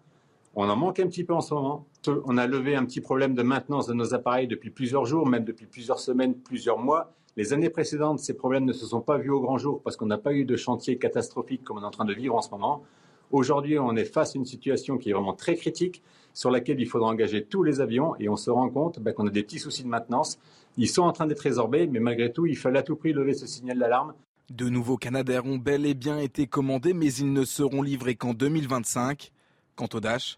On 0.55 0.69
en 0.69 0.75
manque 0.75 0.99
un 0.99 1.07
petit 1.07 1.23
peu 1.23 1.33
en 1.33 1.41
ce 1.41 1.53
moment. 1.53 1.87
On 2.07 2.37
a 2.37 2.47
levé 2.47 2.75
un 2.75 2.85
petit 2.85 3.01
problème 3.01 3.35
de 3.35 3.43
maintenance 3.43 3.87
de 3.87 3.93
nos 3.93 4.13
appareils 4.13 4.47
depuis 4.47 4.69
plusieurs 4.69 5.05
jours, 5.05 5.27
même 5.27 5.45
depuis 5.45 5.65
plusieurs 5.65 5.99
semaines, 5.99 6.35
plusieurs 6.35 6.77
mois. 6.77 7.13
Les 7.37 7.53
années 7.53 7.69
précédentes, 7.69 8.19
ces 8.19 8.35
problèmes 8.35 8.65
ne 8.65 8.73
se 8.73 8.85
sont 8.85 8.99
pas 8.99 9.17
vus 9.17 9.29
au 9.29 9.39
grand 9.39 9.57
jour 9.57 9.81
parce 9.81 9.95
qu'on 9.95 10.07
n'a 10.07 10.17
pas 10.17 10.33
eu 10.33 10.43
de 10.43 10.57
chantier 10.57 10.97
catastrophique 10.97 11.63
comme 11.63 11.77
on 11.77 11.81
est 11.81 11.85
en 11.85 11.91
train 11.91 12.05
de 12.05 12.13
vivre 12.13 12.35
en 12.35 12.41
ce 12.41 12.49
moment. 12.49 12.83
Aujourd'hui, 13.31 13.79
on 13.79 13.95
est 13.95 14.03
face 14.03 14.35
à 14.35 14.39
une 14.39 14.45
situation 14.45 14.97
qui 14.97 15.09
est 15.09 15.13
vraiment 15.13 15.33
très 15.33 15.55
critique, 15.55 16.03
sur 16.33 16.51
laquelle 16.51 16.79
il 16.79 16.87
faudra 16.87 17.09
engager 17.09 17.43
tous 17.43 17.63
les 17.63 17.81
avions 17.81 18.15
et 18.19 18.29
on 18.29 18.35
se 18.35 18.49
rend 18.49 18.69
compte 18.69 18.99
ben, 18.99 19.13
qu'on 19.13 19.27
a 19.27 19.29
des 19.29 19.43
petits 19.43 19.59
soucis 19.59 19.83
de 19.83 19.89
maintenance. 19.89 20.39
Ils 20.77 20.89
sont 20.89 21.03
en 21.03 21.11
train 21.11 21.27
d'être 21.27 21.41
résorbés, 21.41 21.87
mais 21.87 21.99
malgré 21.99 22.31
tout, 22.31 22.45
il 22.45 22.57
fallait 22.57 22.79
à 22.79 22.83
tout 22.83 22.95
prix 22.95 23.13
lever 23.13 23.33
ce 23.33 23.47
signal 23.47 23.79
d'alarme. 23.79 24.13
De 24.49 24.69
nouveaux 24.69 24.97
Canadair 24.97 25.45
ont 25.45 25.57
bel 25.57 25.85
et 25.85 25.93
bien 25.93 26.17
été 26.17 26.47
commandés, 26.47 26.93
mais 26.93 27.13
ils 27.13 27.31
ne 27.31 27.45
seront 27.45 27.81
livrés 27.81 28.15
qu'en 28.15 28.33
2025. 28.33 29.31
Quant 29.75 29.87
au 29.93 29.99
Dash, 29.99 30.37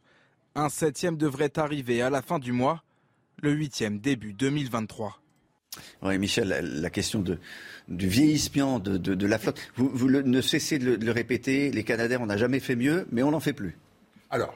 un 0.55 0.69
septième 0.69 1.17
devrait 1.17 1.57
arriver 1.57 2.01
à 2.01 2.09
la 2.09 2.21
fin 2.21 2.39
du 2.39 2.51
mois, 2.51 2.83
le 3.41 3.51
huitième 3.51 3.99
début 3.99 4.33
2023. 4.33 5.19
Oui, 6.03 6.17
Michel, 6.19 6.49
la, 6.49 6.61
la 6.61 6.89
question 6.91 7.21
de, 7.21 7.39
du 7.87 8.07
vieillissement 8.07 8.79
de, 8.79 8.97
de, 8.97 9.15
de, 9.15 9.25
la 9.25 9.39
flotte, 9.39 9.59
vous, 9.75 9.89
vous 9.91 10.07
le, 10.07 10.21
ne 10.21 10.41
cessez 10.41 10.77
de 10.77 10.85
le, 10.85 10.97
de 10.97 11.05
le, 11.05 11.11
répéter, 11.11 11.71
les 11.71 11.83
Canadaires, 11.83 12.21
on 12.21 12.27
n'a 12.27 12.37
jamais 12.37 12.59
fait 12.59 12.75
mieux, 12.75 13.07
mais 13.11 13.23
on 13.23 13.31
n'en 13.31 13.39
fait 13.39 13.53
plus. 13.53 13.75
Alors, 14.29 14.55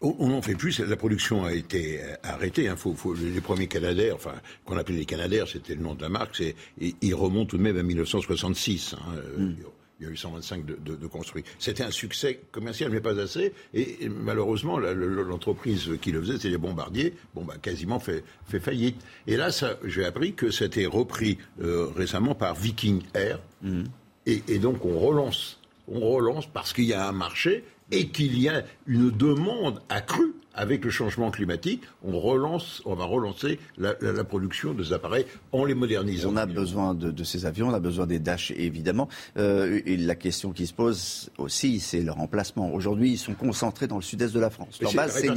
on 0.00 0.28
n'en 0.28 0.42
fait 0.42 0.54
plus, 0.54 0.78
la 0.80 0.96
production 0.96 1.44
a 1.44 1.52
été 1.52 2.00
arrêtée. 2.22 2.68
Hein. 2.68 2.76
Faut, 2.76 2.94
faut, 2.94 3.14
les 3.14 3.40
premiers 3.40 3.66
Canadaires, 3.66 4.14
enfin, 4.14 4.34
qu'on 4.64 4.76
appelait 4.76 4.96
les 4.96 5.04
Canadaires, 5.04 5.48
c'était 5.48 5.74
le 5.74 5.82
nom 5.82 5.94
de 5.94 6.02
la 6.02 6.08
marque, 6.08 6.42
ils 6.78 7.14
remontent 7.14 7.46
tout 7.46 7.58
de 7.58 7.62
même 7.62 7.78
à 7.78 7.82
1966. 7.82 8.94
Hein. 8.94 9.16
Mm. 9.38 9.54
Il 9.98 10.04
y 10.04 10.08
a 10.10 10.12
eu 10.12 10.16
125 10.16 10.66
de, 10.66 10.74
de, 10.74 10.94
de 10.94 11.06
construits. 11.06 11.42
C'était 11.58 11.82
un 11.82 11.90
succès 11.90 12.40
commercial, 12.52 12.90
mais 12.90 13.00
pas 13.00 13.18
assez. 13.18 13.54
Et, 13.72 14.04
et 14.04 14.08
malheureusement, 14.10 14.78
l'entreprise 14.78 15.92
qui 16.02 16.12
le 16.12 16.20
faisait, 16.20 16.34
c'était 16.34 16.50
les 16.50 16.58
bombardiers, 16.58 17.14
bon, 17.34 17.44
bah, 17.44 17.54
quasiment 17.60 17.98
fait, 17.98 18.22
fait 18.44 18.60
faillite. 18.60 19.00
Et 19.26 19.38
là, 19.38 19.48
j'ai 19.84 20.04
appris 20.04 20.34
que 20.34 20.50
c'était 20.50 20.84
repris 20.84 21.38
euh, 21.62 21.86
récemment 21.96 22.34
par 22.34 22.54
Viking 22.54 23.02
Air. 23.14 23.40
Mmh. 23.62 23.84
Et, 24.26 24.42
et, 24.48 24.58
donc, 24.58 24.84
on 24.84 24.98
relance. 24.98 25.60
On 25.88 26.00
relance 26.00 26.46
parce 26.46 26.74
qu'il 26.74 26.84
y 26.84 26.92
a 26.92 27.08
un 27.08 27.12
marché 27.12 27.64
et 27.90 28.08
qu'il 28.08 28.38
y 28.38 28.48
a 28.48 28.64
une 28.86 29.10
demande 29.10 29.82
accrue 29.88 30.34
avec 30.56 30.84
le 30.84 30.90
changement 30.90 31.30
climatique, 31.30 31.82
on 32.02 32.18
relance, 32.18 32.82
on 32.84 32.94
va 32.94 33.04
relancer 33.04 33.58
la, 33.78 33.94
la, 34.00 34.12
la 34.12 34.24
production 34.24 34.72
des 34.72 34.92
appareils 34.92 35.26
en 35.52 35.64
les 35.64 35.74
modernisant. 35.74 36.32
On 36.32 36.36
a 36.36 36.46
besoin 36.46 36.94
de, 36.94 37.10
de, 37.10 37.24
ces 37.24 37.46
avions, 37.46 37.68
on 37.68 37.74
a 37.74 37.80
besoin 37.80 38.06
des 38.06 38.18
Dash 38.18 38.50
évidemment. 38.56 39.08
Euh, 39.36 39.80
et 39.86 39.96
la 39.96 40.14
question 40.14 40.52
qui 40.52 40.66
se 40.66 40.72
pose 40.72 41.30
aussi, 41.38 41.80
c'est 41.80 42.00
leur 42.00 42.18
emplacement. 42.18 42.72
Aujourd'hui, 42.72 43.12
ils 43.12 43.18
sont 43.18 43.34
concentrés 43.34 43.86
dans 43.86 43.96
le 43.96 44.02
sud-est 44.02 44.34
de 44.34 44.40
la 44.40 44.50
France. 44.50 44.78
Leur 44.80 44.92
base, 44.94 45.12
c'est. 45.20 45.28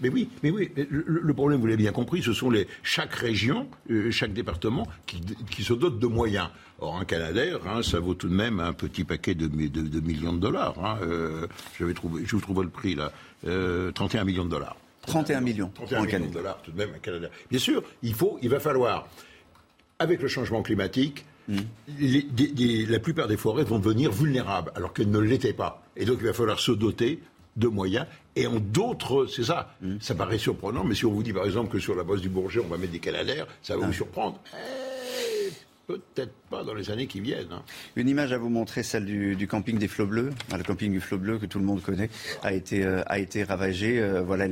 Mais 0.00 0.08
oui, 0.08 0.28
mais 0.42 0.50
oui. 0.50 0.70
Le, 0.76 1.04
le, 1.22 1.34
problème, 1.34 1.60
vous 1.60 1.66
l'avez 1.66 1.76
bien 1.76 1.92
compris, 1.92 2.22
ce 2.22 2.32
sont 2.32 2.50
les 2.50 2.68
chaque 2.82 3.14
région, 3.14 3.66
euh, 3.90 4.10
chaque 4.10 4.32
département 4.32 4.86
qui, 5.06 5.20
qui, 5.50 5.64
se 5.64 5.72
dote 5.72 5.98
de 5.98 6.06
moyens. 6.06 6.48
Or, 6.78 6.96
un 6.96 7.04
Canadair, 7.04 7.60
hein, 7.66 7.82
ça 7.82 7.98
vaut 7.98 8.14
tout 8.14 8.28
de 8.28 8.34
même 8.34 8.58
un 8.58 8.72
petit 8.72 9.04
paquet 9.04 9.34
de, 9.34 9.46
de, 9.46 9.68
de 9.82 10.00
millions 10.00 10.32
de 10.32 10.38
dollars. 10.38 10.74
Hein. 10.82 10.98
Euh, 11.02 11.46
je, 11.78 11.84
vais 11.84 11.92
trouver, 11.92 12.22
je 12.24 12.36
vous 12.36 12.40
trouve 12.40 12.62
le 12.62 12.70
prix 12.70 12.94
là. 12.94 13.12
Euh, 13.46 13.92
31 13.92 14.24
millions 14.24 14.44
de 14.44 14.50
dollars. 14.50 14.76
31 15.06 15.40
millions. 15.40 15.70
31 15.74 16.02
millions 16.02 16.26
de 16.26 16.32
dollars 16.32 16.60
tout 16.62 16.72
de 16.72 16.76
même 16.76 16.90
un 16.94 16.98
Canadair. 16.98 17.30
Bien 17.50 17.58
sûr, 17.58 17.82
il 18.02 18.14
faut, 18.14 18.38
il 18.42 18.50
va 18.50 18.60
falloir, 18.60 19.08
avec 19.98 20.20
le 20.20 20.28
changement 20.28 20.62
climatique, 20.62 21.24
mmh. 21.48 21.56
les, 21.98 22.26
les, 22.56 22.86
la 22.86 22.98
plupart 22.98 23.26
des 23.26 23.36
forêts 23.36 23.64
vont 23.64 23.78
devenir 23.78 24.12
vulnérables 24.12 24.72
alors 24.74 24.92
qu'elles 24.92 25.10
ne 25.10 25.18
l'étaient 25.18 25.52
pas. 25.52 25.82
Et 25.96 26.04
donc 26.04 26.18
il 26.20 26.26
va 26.26 26.32
falloir 26.32 26.60
se 26.60 26.72
doter 26.72 27.20
de 27.56 27.66
moyens 27.66 28.06
et 28.36 28.46
en 28.46 28.60
d'autres, 28.60 29.26
c'est 29.26 29.44
ça. 29.44 29.74
Mmh. 29.80 29.96
Ça 30.00 30.14
paraît 30.14 30.38
surprenant, 30.38 30.84
mais 30.84 30.94
si 30.94 31.06
on 31.06 31.10
vous 31.10 31.22
dit 31.22 31.32
par 31.32 31.44
exemple 31.44 31.70
que 31.72 31.78
sur 31.78 31.94
la 31.94 32.04
base 32.04 32.20
du 32.20 32.28
Bourget 32.28 32.60
on 32.60 32.68
va 32.68 32.76
mettre 32.76 32.92
des 32.92 33.00
Canadaires, 33.00 33.46
ça 33.62 33.76
va 33.76 33.82
ah. 33.84 33.86
vous 33.86 33.92
surprendre. 33.92 34.38
Peut-être 35.90 36.32
pas 36.50 36.62
dans 36.62 36.74
les 36.74 36.90
années 36.90 37.08
qui 37.08 37.20
viennent. 37.20 37.50
Hein. 37.50 37.62
Une 37.96 38.08
image 38.08 38.32
à 38.32 38.38
vous 38.38 38.48
montrer, 38.48 38.84
celle 38.84 39.04
du, 39.04 39.48
camping 39.48 39.76
des 39.76 39.88
Flots 39.88 40.06
Bleus. 40.06 40.30
Le 40.56 40.62
camping 40.62 40.92
du 40.92 41.00
Flot 41.00 41.18
Bleu 41.18 41.38
que 41.38 41.46
tout 41.46 41.58
le 41.58 41.64
monde 41.64 41.82
connaît 41.82 42.10
a 42.44 42.52
été, 42.52 42.84
euh, 42.84 43.02
a 43.06 43.18
été 43.18 43.42
ravagé. 43.42 44.00
Euh, 44.00 44.22
voilà 44.22 44.46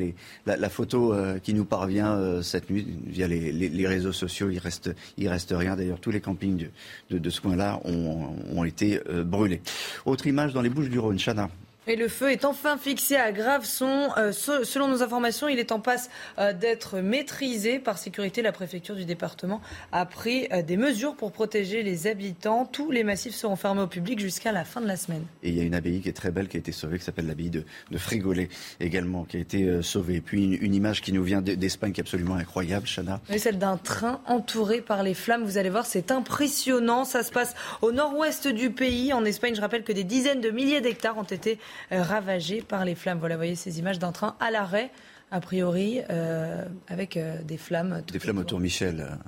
la, 0.46 0.68
photo 0.68 1.12
euh, 1.12 1.38
qui 1.38 1.54
nous 1.54 1.64
parvient 1.64 2.42
cette 2.42 2.70
nuit 2.70 2.86
via 3.06 3.28
les, 3.28 3.86
réseaux 3.86 4.12
sociaux. 4.12 4.50
Il 4.50 4.58
reste, 4.58 4.90
il 5.16 5.28
reste 5.28 5.54
rien. 5.56 5.76
D'ailleurs, 5.76 6.00
tous 6.00 6.10
les 6.10 6.20
campings 6.20 6.68
de, 7.08 7.18
de, 7.18 7.30
ce 7.30 7.40
coin-là 7.40 7.80
ont, 7.84 8.34
ont, 8.52 8.64
été 8.64 9.00
brûlés. 9.24 9.60
Autre 10.06 10.26
image 10.26 10.52
dans 10.52 10.62
les 10.62 10.70
Bouches 10.70 10.90
du 10.90 10.98
Rhône, 10.98 11.18
Chana. 11.18 11.50
Et 11.90 11.96
le 11.96 12.08
feu 12.08 12.30
est 12.30 12.44
enfin 12.44 12.76
fixé 12.76 13.16
à 13.16 13.32
Graveson. 13.32 14.10
Euh, 14.18 14.32
selon 14.32 14.88
nos 14.88 15.02
informations, 15.02 15.48
il 15.48 15.58
est 15.58 15.72
en 15.72 15.80
passe 15.80 16.10
euh, 16.38 16.52
d'être 16.52 16.98
maîtrisé 16.98 17.78
par 17.78 17.96
sécurité. 17.96 18.42
La 18.42 18.52
préfecture 18.52 18.94
du 18.94 19.06
département 19.06 19.62
a 19.90 20.04
pris 20.04 20.48
euh, 20.52 20.60
des 20.60 20.76
mesures 20.76 21.16
pour 21.16 21.32
protéger 21.32 21.82
les 21.82 22.06
habitants. 22.06 22.66
Tous 22.66 22.90
les 22.90 23.04
massifs 23.04 23.34
seront 23.34 23.56
fermés 23.56 23.80
au 23.80 23.86
public 23.86 24.20
jusqu'à 24.20 24.52
la 24.52 24.66
fin 24.66 24.82
de 24.82 24.86
la 24.86 24.98
semaine. 24.98 25.24
Et 25.42 25.48
il 25.48 25.56
y 25.56 25.60
a 25.60 25.62
une 25.62 25.74
abbaye 25.74 26.02
qui 26.02 26.10
est 26.10 26.12
très 26.12 26.30
belle, 26.30 26.48
qui 26.48 26.58
a 26.58 26.60
été 26.60 26.72
sauvée, 26.72 26.98
qui 26.98 27.04
s'appelle 27.04 27.26
l'abbaye 27.26 27.48
de, 27.48 27.64
de, 27.90 27.96
Frigolet 27.96 28.50
également, 28.80 29.24
qui 29.24 29.38
a 29.38 29.40
été 29.40 29.64
euh, 29.64 29.80
sauvée. 29.80 30.16
Et 30.16 30.20
puis 30.20 30.44
une, 30.44 30.58
une, 30.60 30.74
image 30.74 31.00
qui 31.00 31.14
nous 31.14 31.24
vient 31.24 31.40
d'Espagne 31.40 31.92
qui 31.92 32.02
est 32.02 32.04
absolument 32.04 32.34
incroyable, 32.34 32.86
Chana. 32.86 33.22
Oui, 33.30 33.38
celle 33.38 33.58
d'un 33.58 33.78
train 33.78 34.20
entouré 34.26 34.82
par 34.82 35.02
les 35.02 35.14
flammes. 35.14 35.42
Vous 35.42 35.56
allez 35.56 35.70
voir, 35.70 35.86
c'est 35.86 36.10
impressionnant. 36.10 37.06
Ça 37.06 37.22
se 37.22 37.32
passe 37.32 37.54
au 37.80 37.92
nord-ouest 37.92 38.46
du 38.46 38.68
pays. 38.68 39.14
En 39.14 39.24
Espagne, 39.24 39.54
je 39.54 39.62
rappelle 39.62 39.84
que 39.84 39.92
des 39.92 40.04
dizaines 40.04 40.42
de 40.42 40.50
milliers 40.50 40.82
d'hectares 40.82 41.16
ont 41.16 41.22
été 41.22 41.58
ravagés 41.90 42.62
par 42.62 42.84
les 42.84 42.94
flammes. 42.94 43.18
Voilà, 43.18 43.36
vous 43.36 43.40
voyez 43.40 43.54
ces 43.54 43.78
images 43.78 43.98
d'un 43.98 44.12
train 44.12 44.36
à 44.40 44.50
l'arrêt, 44.50 44.90
a 45.30 45.40
priori, 45.40 46.00
euh, 46.10 46.64
avec 46.88 47.16
euh, 47.16 47.42
des 47.42 47.58
flammes. 47.58 48.02
Des 48.10 48.18
flammes 48.18 48.38
autour, 48.38 48.60
Michel. 48.60 49.18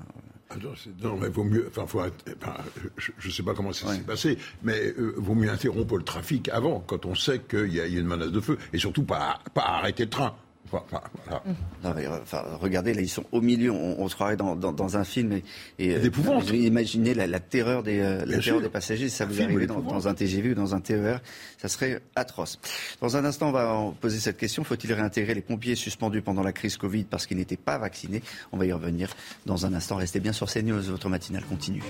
Ah 0.50 0.56
non, 1.02 1.16
mais 1.16 1.28
vaut 1.28 1.44
mieux. 1.44 1.66
Enfin, 1.68 1.86
faut, 1.86 2.00
enfin 2.00 2.56
je 2.96 3.28
ne 3.28 3.32
sais 3.32 3.44
pas 3.44 3.54
comment 3.54 3.72
ça 3.72 3.86
s'est 3.86 3.98
ouais. 3.98 4.04
passé, 4.04 4.38
mais 4.64 4.92
euh, 4.98 5.14
vaut 5.16 5.36
mieux 5.36 5.48
interrompre 5.48 5.96
le 5.96 6.02
trafic 6.02 6.48
avant, 6.48 6.80
quand 6.80 7.06
on 7.06 7.14
sait 7.14 7.38
qu'il 7.38 7.68
y, 7.68 7.76
y, 7.76 7.80
a 7.80 7.86
une 7.86 8.06
menace 8.06 8.32
de 8.32 8.40
feu, 8.40 8.58
et 8.72 8.78
surtout 8.78 9.04
pas, 9.04 9.38
pas 9.54 9.62
arrêter 9.62 10.04
le 10.04 10.10
train. 10.10 10.34
Enfin, 10.72 12.44
regardez, 12.60 12.94
là, 12.94 13.00
ils 13.00 13.08
sont 13.08 13.24
au 13.32 13.40
milieu. 13.40 13.70
On, 13.70 14.08
se 14.08 14.14
croirait 14.14 14.36
dans, 14.36 14.56
dans, 14.56 14.96
un 14.96 15.04
film. 15.04 15.32
Et, 15.32 15.42
et 15.78 15.98
d'épouvante. 15.98 16.50
Imaginez 16.50 17.14
la, 17.14 17.26
la, 17.26 17.40
terreur 17.40 17.82
des, 17.82 17.98
la 17.98 18.38
terreur 18.38 18.60
des 18.60 18.68
passagers. 18.68 19.08
Si 19.08 19.16
ça 19.16 19.26
vous 19.26 19.40
arrivait 19.40 19.66
dans, 19.66 19.80
dans, 19.80 20.08
un 20.08 20.14
TGV 20.14 20.50
ou 20.50 20.54
dans 20.54 20.74
un 20.74 20.80
TER, 20.80 21.20
ça 21.58 21.68
serait 21.68 22.00
atroce. 22.16 22.58
Dans 23.00 23.16
un 23.16 23.24
instant, 23.24 23.48
on 23.48 23.52
va 23.52 23.92
poser 24.00 24.18
cette 24.18 24.36
question. 24.36 24.64
Faut-il 24.64 24.92
réintégrer 24.92 25.34
les 25.34 25.42
pompiers 25.42 25.74
suspendus 25.74 26.22
pendant 26.22 26.42
la 26.42 26.52
crise 26.52 26.76
Covid 26.76 27.04
parce 27.04 27.26
qu'ils 27.26 27.38
n'étaient 27.38 27.56
pas 27.56 27.78
vaccinés? 27.78 28.22
On 28.52 28.58
va 28.58 28.66
y 28.66 28.72
revenir 28.72 29.14
dans 29.46 29.66
un 29.66 29.74
instant. 29.74 29.96
Restez 29.96 30.20
bien 30.20 30.32
sur 30.32 30.50
CNews. 30.50 30.82
Votre 30.82 31.08
matinale 31.08 31.44
continue. 31.44 31.82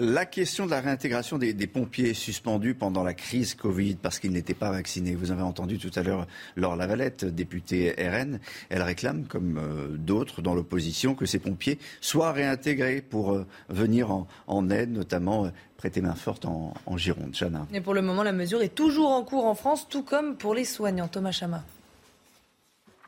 La 0.00 0.26
question 0.26 0.64
de 0.64 0.70
la 0.70 0.80
réintégration 0.80 1.38
des, 1.38 1.66
pompiers 1.66 2.14
suspendus 2.14 2.74
pendant 2.74 3.02
la 3.02 3.14
crise 3.14 3.56
Covid 3.56 3.96
parce 3.96 4.20
qu'ils 4.20 4.30
n'étaient 4.30 4.54
pas 4.54 4.70
vaccinés. 4.70 5.16
Vous 5.16 5.32
avez 5.32 5.42
entendu 5.42 5.76
tout 5.76 5.90
à 5.96 6.04
l'heure 6.04 6.28
Laure 6.54 6.76
Lavalette, 6.76 7.24
députée 7.24 7.96
RN. 7.98 8.38
Elle 8.68 8.82
réclame, 8.82 9.24
comme 9.24 9.58
euh, 9.58 9.96
d'autres 9.96 10.40
dans 10.40 10.54
l'opposition, 10.54 11.16
que 11.16 11.26
ces 11.26 11.40
pompiers 11.40 11.80
soient 12.00 12.30
réintégrés 12.30 13.02
pour 13.02 13.32
euh, 13.32 13.44
venir 13.70 14.24
en, 14.46 14.70
aide, 14.70 14.92
notamment 14.92 15.46
euh, 15.46 15.50
prêter 15.76 16.00
main 16.00 16.14
forte 16.14 16.44
en, 16.44 16.74
Gironde. 16.96 17.34
Chana. 17.36 17.66
Et 17.74 17.80
pour 17.80 17.94
le 17.94 18.02
moment, 18.02 18.22
la 18.22 18.32
mesure 18.32 18.62
est 18.62 18.76
toujours 18.76 19.10
en 19.10 19.24
cours 19.24 19.46
en 19.46 19.56
France, 19.56 19.88
tout 19.88 20.04
comme 20.04 20.36
pour 20.36 20.54
les 20.54 20.64
soignants. 20.64 21.08
Thomas 21.08 21.32
Chama. 21.32 21.64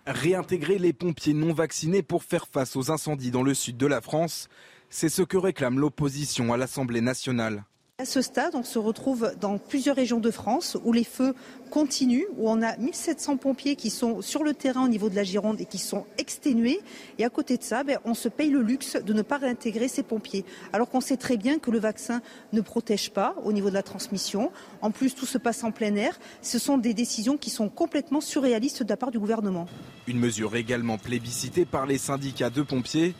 Réintégrer 0.09 0.81
les 0.81 0.93
pompiers 0.93 1.35
non 1.35 1.53
vaccinés 1.53 2.03
pour 2.03 2.25
faire 2.25 2.49
face 2.49 2.75
aux 2.75 2.91
incendies 2.91 3.31
dans 3.31 3.45
le 3.45 3.55
sud 3.55 3.77
de 3.77 3.87
la 3.87 4.01
France. 4.01 4.49
C'est 4.93 5.09
ce 5.09 5.23
que 5.23 5.37
réclame 5.37 5.79
l'opposition 5.79 6.53
à 6.53 6.57
l'Assemblée 6.57 7.01
nationale. 7.01 7.63
À 7.99 8.05
ce 8.05 8.23
stade, 8.23 8.55
on 8.55 8.65
se 8.65 8.79
retrouve 8.79 9.33
dans 9.41 9.57
plusieurs 9.59 9.95
régions 9.95 10.19
de 10.19 10.33
France 10.33 10.77
où 10.85 10.93
les 10.93 11.05
feux 11.05 11.33
continuent, 11.71 12.27
où 12.39 12.51
on 12.51 12.61
a 12.61 12.77
1700 12.77 13.37
pompiers 13.37 13.77
qui 13.77 13.89
sont 13.89 14.21
sur 14.21 14.43
le 14.43 14.53
terrain 14.53 14.85
au 14.85 14.89
niveau 14.89 15.09
de 15.11 15.15
la 15.15 15.23
Gironde 15.23 15.61
et 15.61 15.65
qui 15.65 15.79
sont 15.79 16.07
exténués. 16.19 16.81
Et 17.19 17.25
à 17.25 17.31
côté 17.31 17.57
de 17.57 17.63
ça, 17.63 17.85
ben, 17.85 17.99
on 18.05 18.15
se 18.15 18.29
paye 18.29 18.51
le 18.51 18.63
luxe 18.63 18.97
de 18.97 19.13
ne 19.13 19.23
pas 19.23 19.39
réintégrer 19.39 19.87
ces 19.87 20.03
pompiers. 20.03 20.45
Alors 20.73 20.89
qu'on 20.89 21.01
sait 21.01 21.19
très 21.19 21.37
bien 21.37 21.61
que 21.61 21.71
le 21.71 21.79
vaccin 21.79 22.21
ne 22.53 22.61
protège 22.61 23.11
pas 23.11 23.37
au 23.45 23.53
niveau 23.53 23.69
de 23.69 23.75
la 23.75 23.85
transmission. 23.85 24.51
En 24.83 24.91
plus, 24.91 25.15
tout 25.15 25.27
se 25.27 25.39
passe 25.39 25.63
en 25.63 25.71
plein 25.71 25.95
air. 25.95 26.19
Ce 26.43 26.59
sont 26.59 26.79
des 26.79 26.95
décisions 26.95 27.37
qui 27.37 27.51
sont 27.51 27.69
complètement 27.69 28.21
surréalistes 28.21 28.83
de 28.83 28.89
la 28.89 28.97
part 28.97 29.13
du 29.13 29.21
gouvernement. 29.21 29.67
Une 30.09 30.19
mesure 30.19 30.57
également 30.57 30.99
plébiscitée 30.99 31.65
par 31.65 31.87
les 31.87 31.99
syndicats 31.99 32.51
de 32.51 32.63
pompiers. 32.63 33.15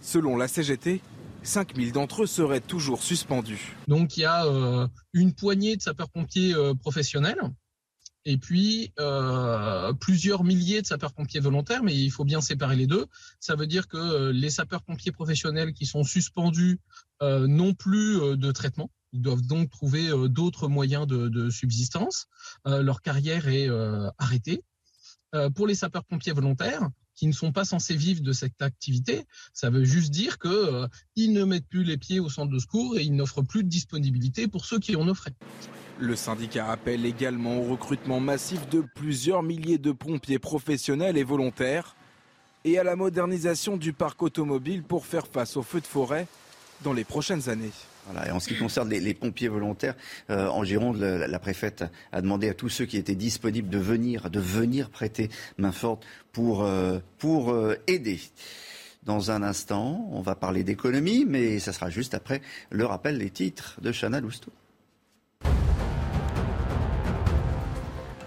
Selon 0.00 0.36
la 0.36 0.48
CGT, 0.48 1.02
5000 1.42 1.92
d'entre 1.92 2.22
eux 2.22 2.26
seraient 2.26 2.60
toujours 2.60 3.02
suspendus. 3.02 3.76
Donc 3.88 4.16
il 4.16 4.20
y 4.20 4.24
a 4.24 4.46
euh, 4.46 4.86
une 5.12 5.32
poignée 5.32 5.76
de 5.76 5.82
sapeurs-pompiers 5.82 6.54
euh, 6.54 6.74
professionnels 6.74 7.40
et 8.26 8.36
puis 8.36 8.92
euh, 8.98 9.92
plusieurs 9.94 10.44
milliers 10.44 10.82
de 10.82 10.86
sapeurs-pompiers 10.86 11.40
volontaires, 11.40 11.82
mais 11.82 11.94
il 11.94 12.10
faut 12.10 12.24
bien 12.24 12.42
séparer 12.42 12.76
les 12.76 12.86
deux. 12.86 13.06
Ça 13.40 13.56
veut 13.56 13.66
dire 13.66 13.88
que 13.88 14.30
les 14.30 14.50
sapeurs-pompiers 14.50 15.12
professionnels 15.12 15.72
qui 15.72 15.86
sont 15.86 16.04
suspendus 16.04 16.78
n'ont 17.22 17.72
plus 17.72 18.36
de 18.36 18.52
traitement. 18.52 18.90
Ils 19.12 19.22
doivent 19.22 19.46
donc 19.46 19.70
trouver 19.70 20.10
d'autres 20.28 20.68
moyens 20.68 21.06
de, 21.06 21.28
de 21.28 21.48
subsistance. 21.48 22.26
leur 22.66 23.00
carrière 23.00 23.48
est 23.48 23.68
arrêtée. 24.18 24.62
pour 25.54 25.66
les 25.66 25.74
sapeurs-pompiers 25.74 26.32
volontaires, 26.32 26.90
qui 27.20 27.26
ne 27.26 27.32
sont 27.32 27.52
pas 27.52 27.66
censés 27.66 27.96
vivre 27.96 28.22
de 28.22 28.32
cette 28.32 28.62
activité. 28.62 29.26
Ça 29.52 29.68
veut 29.68 29.84
juste 29.84 30.10
dire 30.10 30.38
qu'ils 30.38 30.50
euh, 30.50 30.88
ne 31.18 31.44
mettent 31.44 31.68
plus 31.68 31.84
les 31.84 31.98
pieds 31.98 32.18
au 32.18 32.30
centre 32.30 32.50
de 32.50 32.58
secours 32.58 32.96
et 32.96 33.02
ils 33.02 33.14
n'offrent 33.14 33.42
plus 33.42 33.62
de 33.62 33.68
disponibilité 33.68 34.48
pour 34.48 34.64
ceux 34.64 34.78
qui 34.78 34.96
en 34.96 35.06
offraient. 35.06 35.34
Le 35.98 36.16
syndicat 36.16 36.70
appelle 36.70 37.04
également 37.04 37.58
au 37.58 37.64
recrutement 37.64 38.20
massif 38.20 38.70
de 38.70 38.82
plusieurs 38.94 39.42
milliers 39.42 39.76
de 39.76 39.92
pompiers 39.92 40.38
professionnels 40.38 41.18
et 41.18 41.22
volontaires 41.22 41.94
et 42.64 42.78
à 42.78 42.84
la 42.84 42.96
modernisation 42.96 43.76
du 43.76 43.92
parc 43.92 44.22
automobile 44.22 44.82
pour 44.82 45.04
faire 45.04 45.26
face 45.26 45.58
aux 45.58 45.62
feux 45.62 45.82
de 45.82 45.86
forêt 45.86 46.26
dans 46.84 46.94
les 46.94 47.04
prochaines 47.04 47.50
années 47.50 47.72
et 48.26 48.30
en 48.30 48.40
ce 48.40 48.48
qui 48.48 48.56
concerne 48.56 48.88
les, 48.88 49.14
pompiers 49.14 49.48
volontaires, 49.48 49.94
euh, 50.30 50.48
en 50.48 50.64
Gironde, 50.64 50.98
la, 50.98 51.38
préfète 51.38 51.84
a 52.12 52.20
demandé 52.20 52.48
à 52.48 52.54
tous 52.54 52.68
ceux 52.68 52.86
qui 52.86 52.96
étaient 52.96 53.14
disponibles 53.14 53.68
de 53.68 53.78
venir, 53.78 54.30
de 54.30 54.40
venir 54.40 54.90
prêter 54.90 55.28
main 55.58 55.72
forte 55.72 56.04
pour, 56.32 56.64
euh, 56.64 56.98
pour 57.18 57.50
euh, 57.50 57.76
aider. 57.86 58.20
Dans 59.04 59.30
un 59.30 59.42
instant, 59.42 60.08
on 60.12 60.20
va 60.20 60.34
parler 60.34 60.62
d'économie, 60.62 61.24
mais 61.26 61.58
ça 61.58 61.72
sera 61.72 61.88
juste 61.88 62.14
après 62.14 62.42
le 62.70 62.84
rappel 62.84 63.18
des 63.18 63.30
titres 63.30 63.78
de 63.80 63.92
Chana 63.92 64.20
Lousteau. 64.20 64.52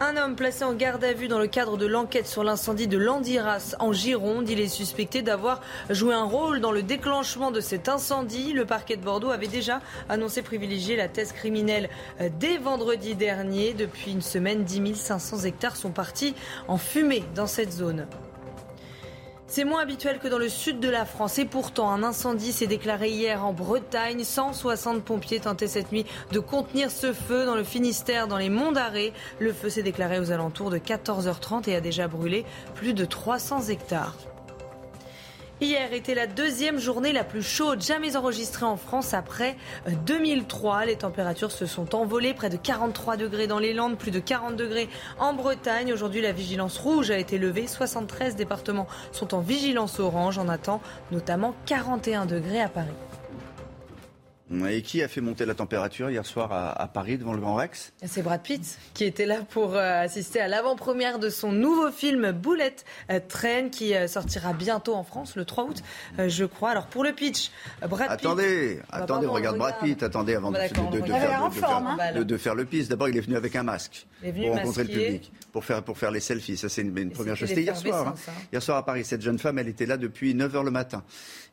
Un 0.06 0.18
homme 0.18 0.36
placé 0.36 0.66
en 0.66 0.74
garde 0.74 1.02
à 1.06 1.14
vue 1.14 1.30
dans 1.30 1.40
le 1.40 1.48
cadre 1.48 1.78
de 1.78 1.86
l'enquête 1.86 2.28
sur 2.28 2.44
l'incendie 2.44 2.90
de 2.90 2.98
Landiras 2.98 3.74
en 3.80 3.94
Gironde. 3.94 4.50
Il 4.50 4.60
est 4.60 4.68
suspecté 4.68 5.22
d'avoir 5.22 5.62
joué 5.90 6.14
un 6.14 6.26
rôle 6.26 6.60
dans 6.60 6.74
le 6.74 6.84
déclenchement 6.84 7.52
de 7.52 7.62
cet 7.62 7.88
incendie. 7.88 8.52
Le 8.52 8.66
parquet 8.66 8.98
de 8.98 9.02
Bordeaux 9.02 9.30
avait 9.30 9.48
déjà 9.48 9.80
annoncé 10.10 10.42
privilégier 10.42 10.98
la 10.98 11.08
thèse 11.08 11.32
criminelle 11.32 11.90
euh, 12.20 12.28
dès 12.38 12.58
vendredi 12.58 13.16
dernier. 13.16 13.74
Depuis 13.74 14.12
une 14.12 14.22
semaine, 14.22 14.66
10 14.66 14.94
500 14.94 15.46
hectares 15.46 15.78
sont 15.78 15.92
partis 15.92 16.36
en 16.68 16.76
fumée 16.76 17.24
dans 17.34 17.48
cette 17.48 17.72
zone. 17.72 18.06
C'est 19.48 19.66
moins 19.66 19.82
habituel 19.82 20.20
que 20.20 20.28
dans 20.28 20.38
le 20.38 20.50
sud 20.50 20.80
de 20.80 20.90
la 20.90 21.06
France 21.06 21.38
et 21.38 21.46
pourtant 21.46 21.92
un 21.92 22.02
incendie 22.02 22.52
s'est 22.52 22.66
déclaré 22.66 23.10
hier 23.10 23.46
en 23.46 23.54
Bretagne. 23.54 24.24
160 24.24 25.04
pompiers 25.04 25.42
tentaient 25.42 25.68
cette 25.68 25.92
nuit 25.92 26.06
de 26.32 26.40
contenir 26.40 26.90
ce 26.90 27.14
feu 27.14 27.46
dans 27.46 27.56
le 27.56 27.64
Finistère, 27.64 28.28
dans 28.28 28.38
les 28.38 28.50
monts 28.50 28.72
d'Arrée. 28.72 29.14
Le 29.40 29.54
feu 29.54 29.70
s'est 29.70 29.84
déclaré 29.84 30.20
aux 30.20 30.32
alentours 30.32 30.72
de 30.72 30.78
14h30 30.78 31.70
et 31.70 31.76
a 31.76 31.82
déjà 31.82 32.08
brûlé 32.08 32.46
plus 32.74 32.94
de 32.94 33.06
300 33.06 33.68
hectares. 33.70 34.16
Hier 35.62 35.94
était 35.94 36.16
la 36.16 36.26
deuxième 36.26 36.80
journée 36.80 37.14
la 37.14 37.24
plus 37.24 37.44
chaude 37.44 37.82
jamais 37.82 38.18
enregistrée 38.18 38.66
en 38.66 38.76
France 38.76 39.14
après 39.14 39.56
2003. 40.06 40.82
Euh, 40.82 40.86
les 40.86 40.96
températures 40.96 41.52
se 41.52 41.68
sont 41.68 41.96
envolées, 41.96 42.34
près 42.34 42.50
de 42.50 42.58
43 42.58 43.18
degrés 43.18 43.46
dans 43.46 43.60
les 43.60 43.74
Landes, 43.74 43.98
plus 43.98 44.12
de 44.12 44.20
40 44.20 44.56
degrés 44.56 44.90
en 45.20 45.34
Bretagne. 45.34 45.94
Aujourd'hui, 45.94 46.22
la 46.22 46.32
vigilance 46.32 46.80
rouge 46.80 47.12
a 47.12 47.18
été 47.18 47.38
levée. 47.38 47.68
73 47.68 48.36
départements 48.36 48.88
sont 49.12 49.36
en 49.36 49.42
vigilance 49.42 50.00
orange. 50.00 50.40
On 50.40 50.50
attend 50.50 50.82
notamment 51.12 51.54
41 51.68 52.26
degrés 52.26 52.62
à 52.62 52.68
Paris. 52.68 52.90
Et 54.70 54.82
qui 54.82 55.02
a 55.02 55.08
fait 55.08 55.22
monter 55.22 55.46
la 55.46 55.56
température 55.56 56.10
hier 56.10 56.26
soir 56.26 56.52
à, 56.52 56.88
Paris 56.88 57.18
devant 57.18 57.34
le 57.34 57.40
Grand 57.40 57.56
Rex? 57.56 57.94
C'est 58.06 58.22
Brad 58.22 58.42
Pitt 58.42 58.78
qui 58.94 59.04
était 59.04 59.26
là 59.26 59.40
pour 59.50 59.76
euh, 59.76 60.04
assister 60.04 60.40
à 60.40 60.48
l'avant-première 60.48 61.20
de 61.20 61.30
son 61.30 61.52
nouveau 61.52 61.92
film 61.92 62.32
Bullet 62.32 62.76
euh, 63.10 63.20
Train 63.28 63.70
qui 63.70 63.96
euh, 63.96 64.08
sortira 64.08 64.54
bientôt 64.54 64.94
en 64.94 65.04
France 65.04 65.36
le 65.36 65.46
3 65.46 65.64
août, 65.66 65.84
je 66.28 66.46
crois. 66.46 66.72
Alors 66.72 66.88
pour 66.88 67.04
le 67.04 67.14
pitch, 67.14 67.52
Brad 67.82 68.12
Pitt. 68.18 68.26
Attendez, 68.26 68.80
attendez, 68.92 69.28
on 69.28 69.34
regarde 69.34 69.58
Brad 69.58 69.76
Pitt. 69.82 70.04
Attendez 70.04 70.36
avant 70.36 70.52
de, 70.52 70.58
faire, 72.38 72.56
le 72.56 72.66
pitch. 72.66 72.88
D'abord, 72.88 73.10
il 73.10 73.18
est 73.18 73.22
venu 73.22 73.36
avec 73.36 73.56
un 73.56 73.64
masque 73.64 74.06
pour 74.22 74.56
rencontrer 74.56 74.84
le 74.84 74.90
public, 74.90 75.32
pour 75.52 75.66
faire, 75.66 75.84
pour 75.84 75.98
faire 75.98 76.12
les 76.12 76.20
selfies. 76.20 76.58
Ça, 76.58 76.70
c'est 76.70 76.82
une, 76.82 77.12
première 77.12 77.36
chose. 77.36 77.50
C'était 77.50 77.64
hier 77.64 77.76
soir. 77.76 78.10
Hein. 78.10 78.16
Hier 78.52 78.62
soir 78.62 78.78
à 78.78 78.86
Paris. 78.86 79.04
Cette 79.04 79.22
jeune 79.22 79.40
femme, 79.40 79.58
elle 79.58 79.68
était 79.68 79.86
là 79.86 79.98
depuis 79.98 80.36
9h 80.36 80.64
le 80.64 80.72
matin. 80.72 81.04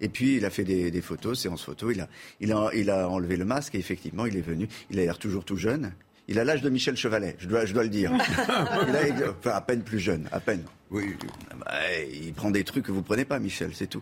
Et 0.00 0.08
puis, 0.08 0.36
il 0.36 0.44
a 0.44 0.50
fait 0.50 0.64
des, 0.64 0.90
des 0.90 1.02
photos, 1.02 1.38
séances 1.38 1.62
photos. 1.62 1.92
Il 1.94 2.00
a, 2.00 2.08
il 2.40 2.52
a, 2.52 2.70
il 2.74 2.89
a 2.89 2.89
enlevé 2.90 3.36
le 3.36 3.44
masque 3.44 3.74
et 3.74 3.78
effectivement, 3.78 4.26
il 4.26 4.36
est 4.36 4.42
venu. 4.42 4.68
Il 4.90 4.98
a 4.98 5.02
l'air 5.02 5.18
toujours 5.18 5.44
tout 5.44 5.56
jeune. 5.56 5.92
Il 6.30 6.38
a 6.38 6.44
l'âge 6.44 6.62
de 6.62 6.70
Michel 6.70 6.96
Chevalet, 6.96 7.34
je 7.40 7.48
dois, 7.48 7.64
je 7.64 7.74
dois 7.74 7.82
le 7.82 7.88
dire. 7.88 8.12
il 8.88 8.96
a, 8.96 9.30
enfin, 9.30 9.50
à 9.50 9.60
peine 9.60 9.82
plus 9.82 9.98
jeune, 9.98 10.28
à 10.30 10.38
peine. 10.38 10.62
Oui, 10.92 11.16
bah, 11.56 11.72
il 12.12 12.32
prend 12.32 12.50
des 12.50 12.62
trucs 12.62 12.84
que 12.84 12.92
vous 12.92 13.02
prenez 13.02 13.24
pas, 13.24 13.40
Michel, 13.40 13.70
c'est 13.74 13.88
tout. 13.88 14.00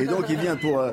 Et 0.00 0.06
donc 0.06 0.26
il 0.28 0.38
vient 0.38 0.56
pour, 0.56 0.78
euh, 0.78 0.92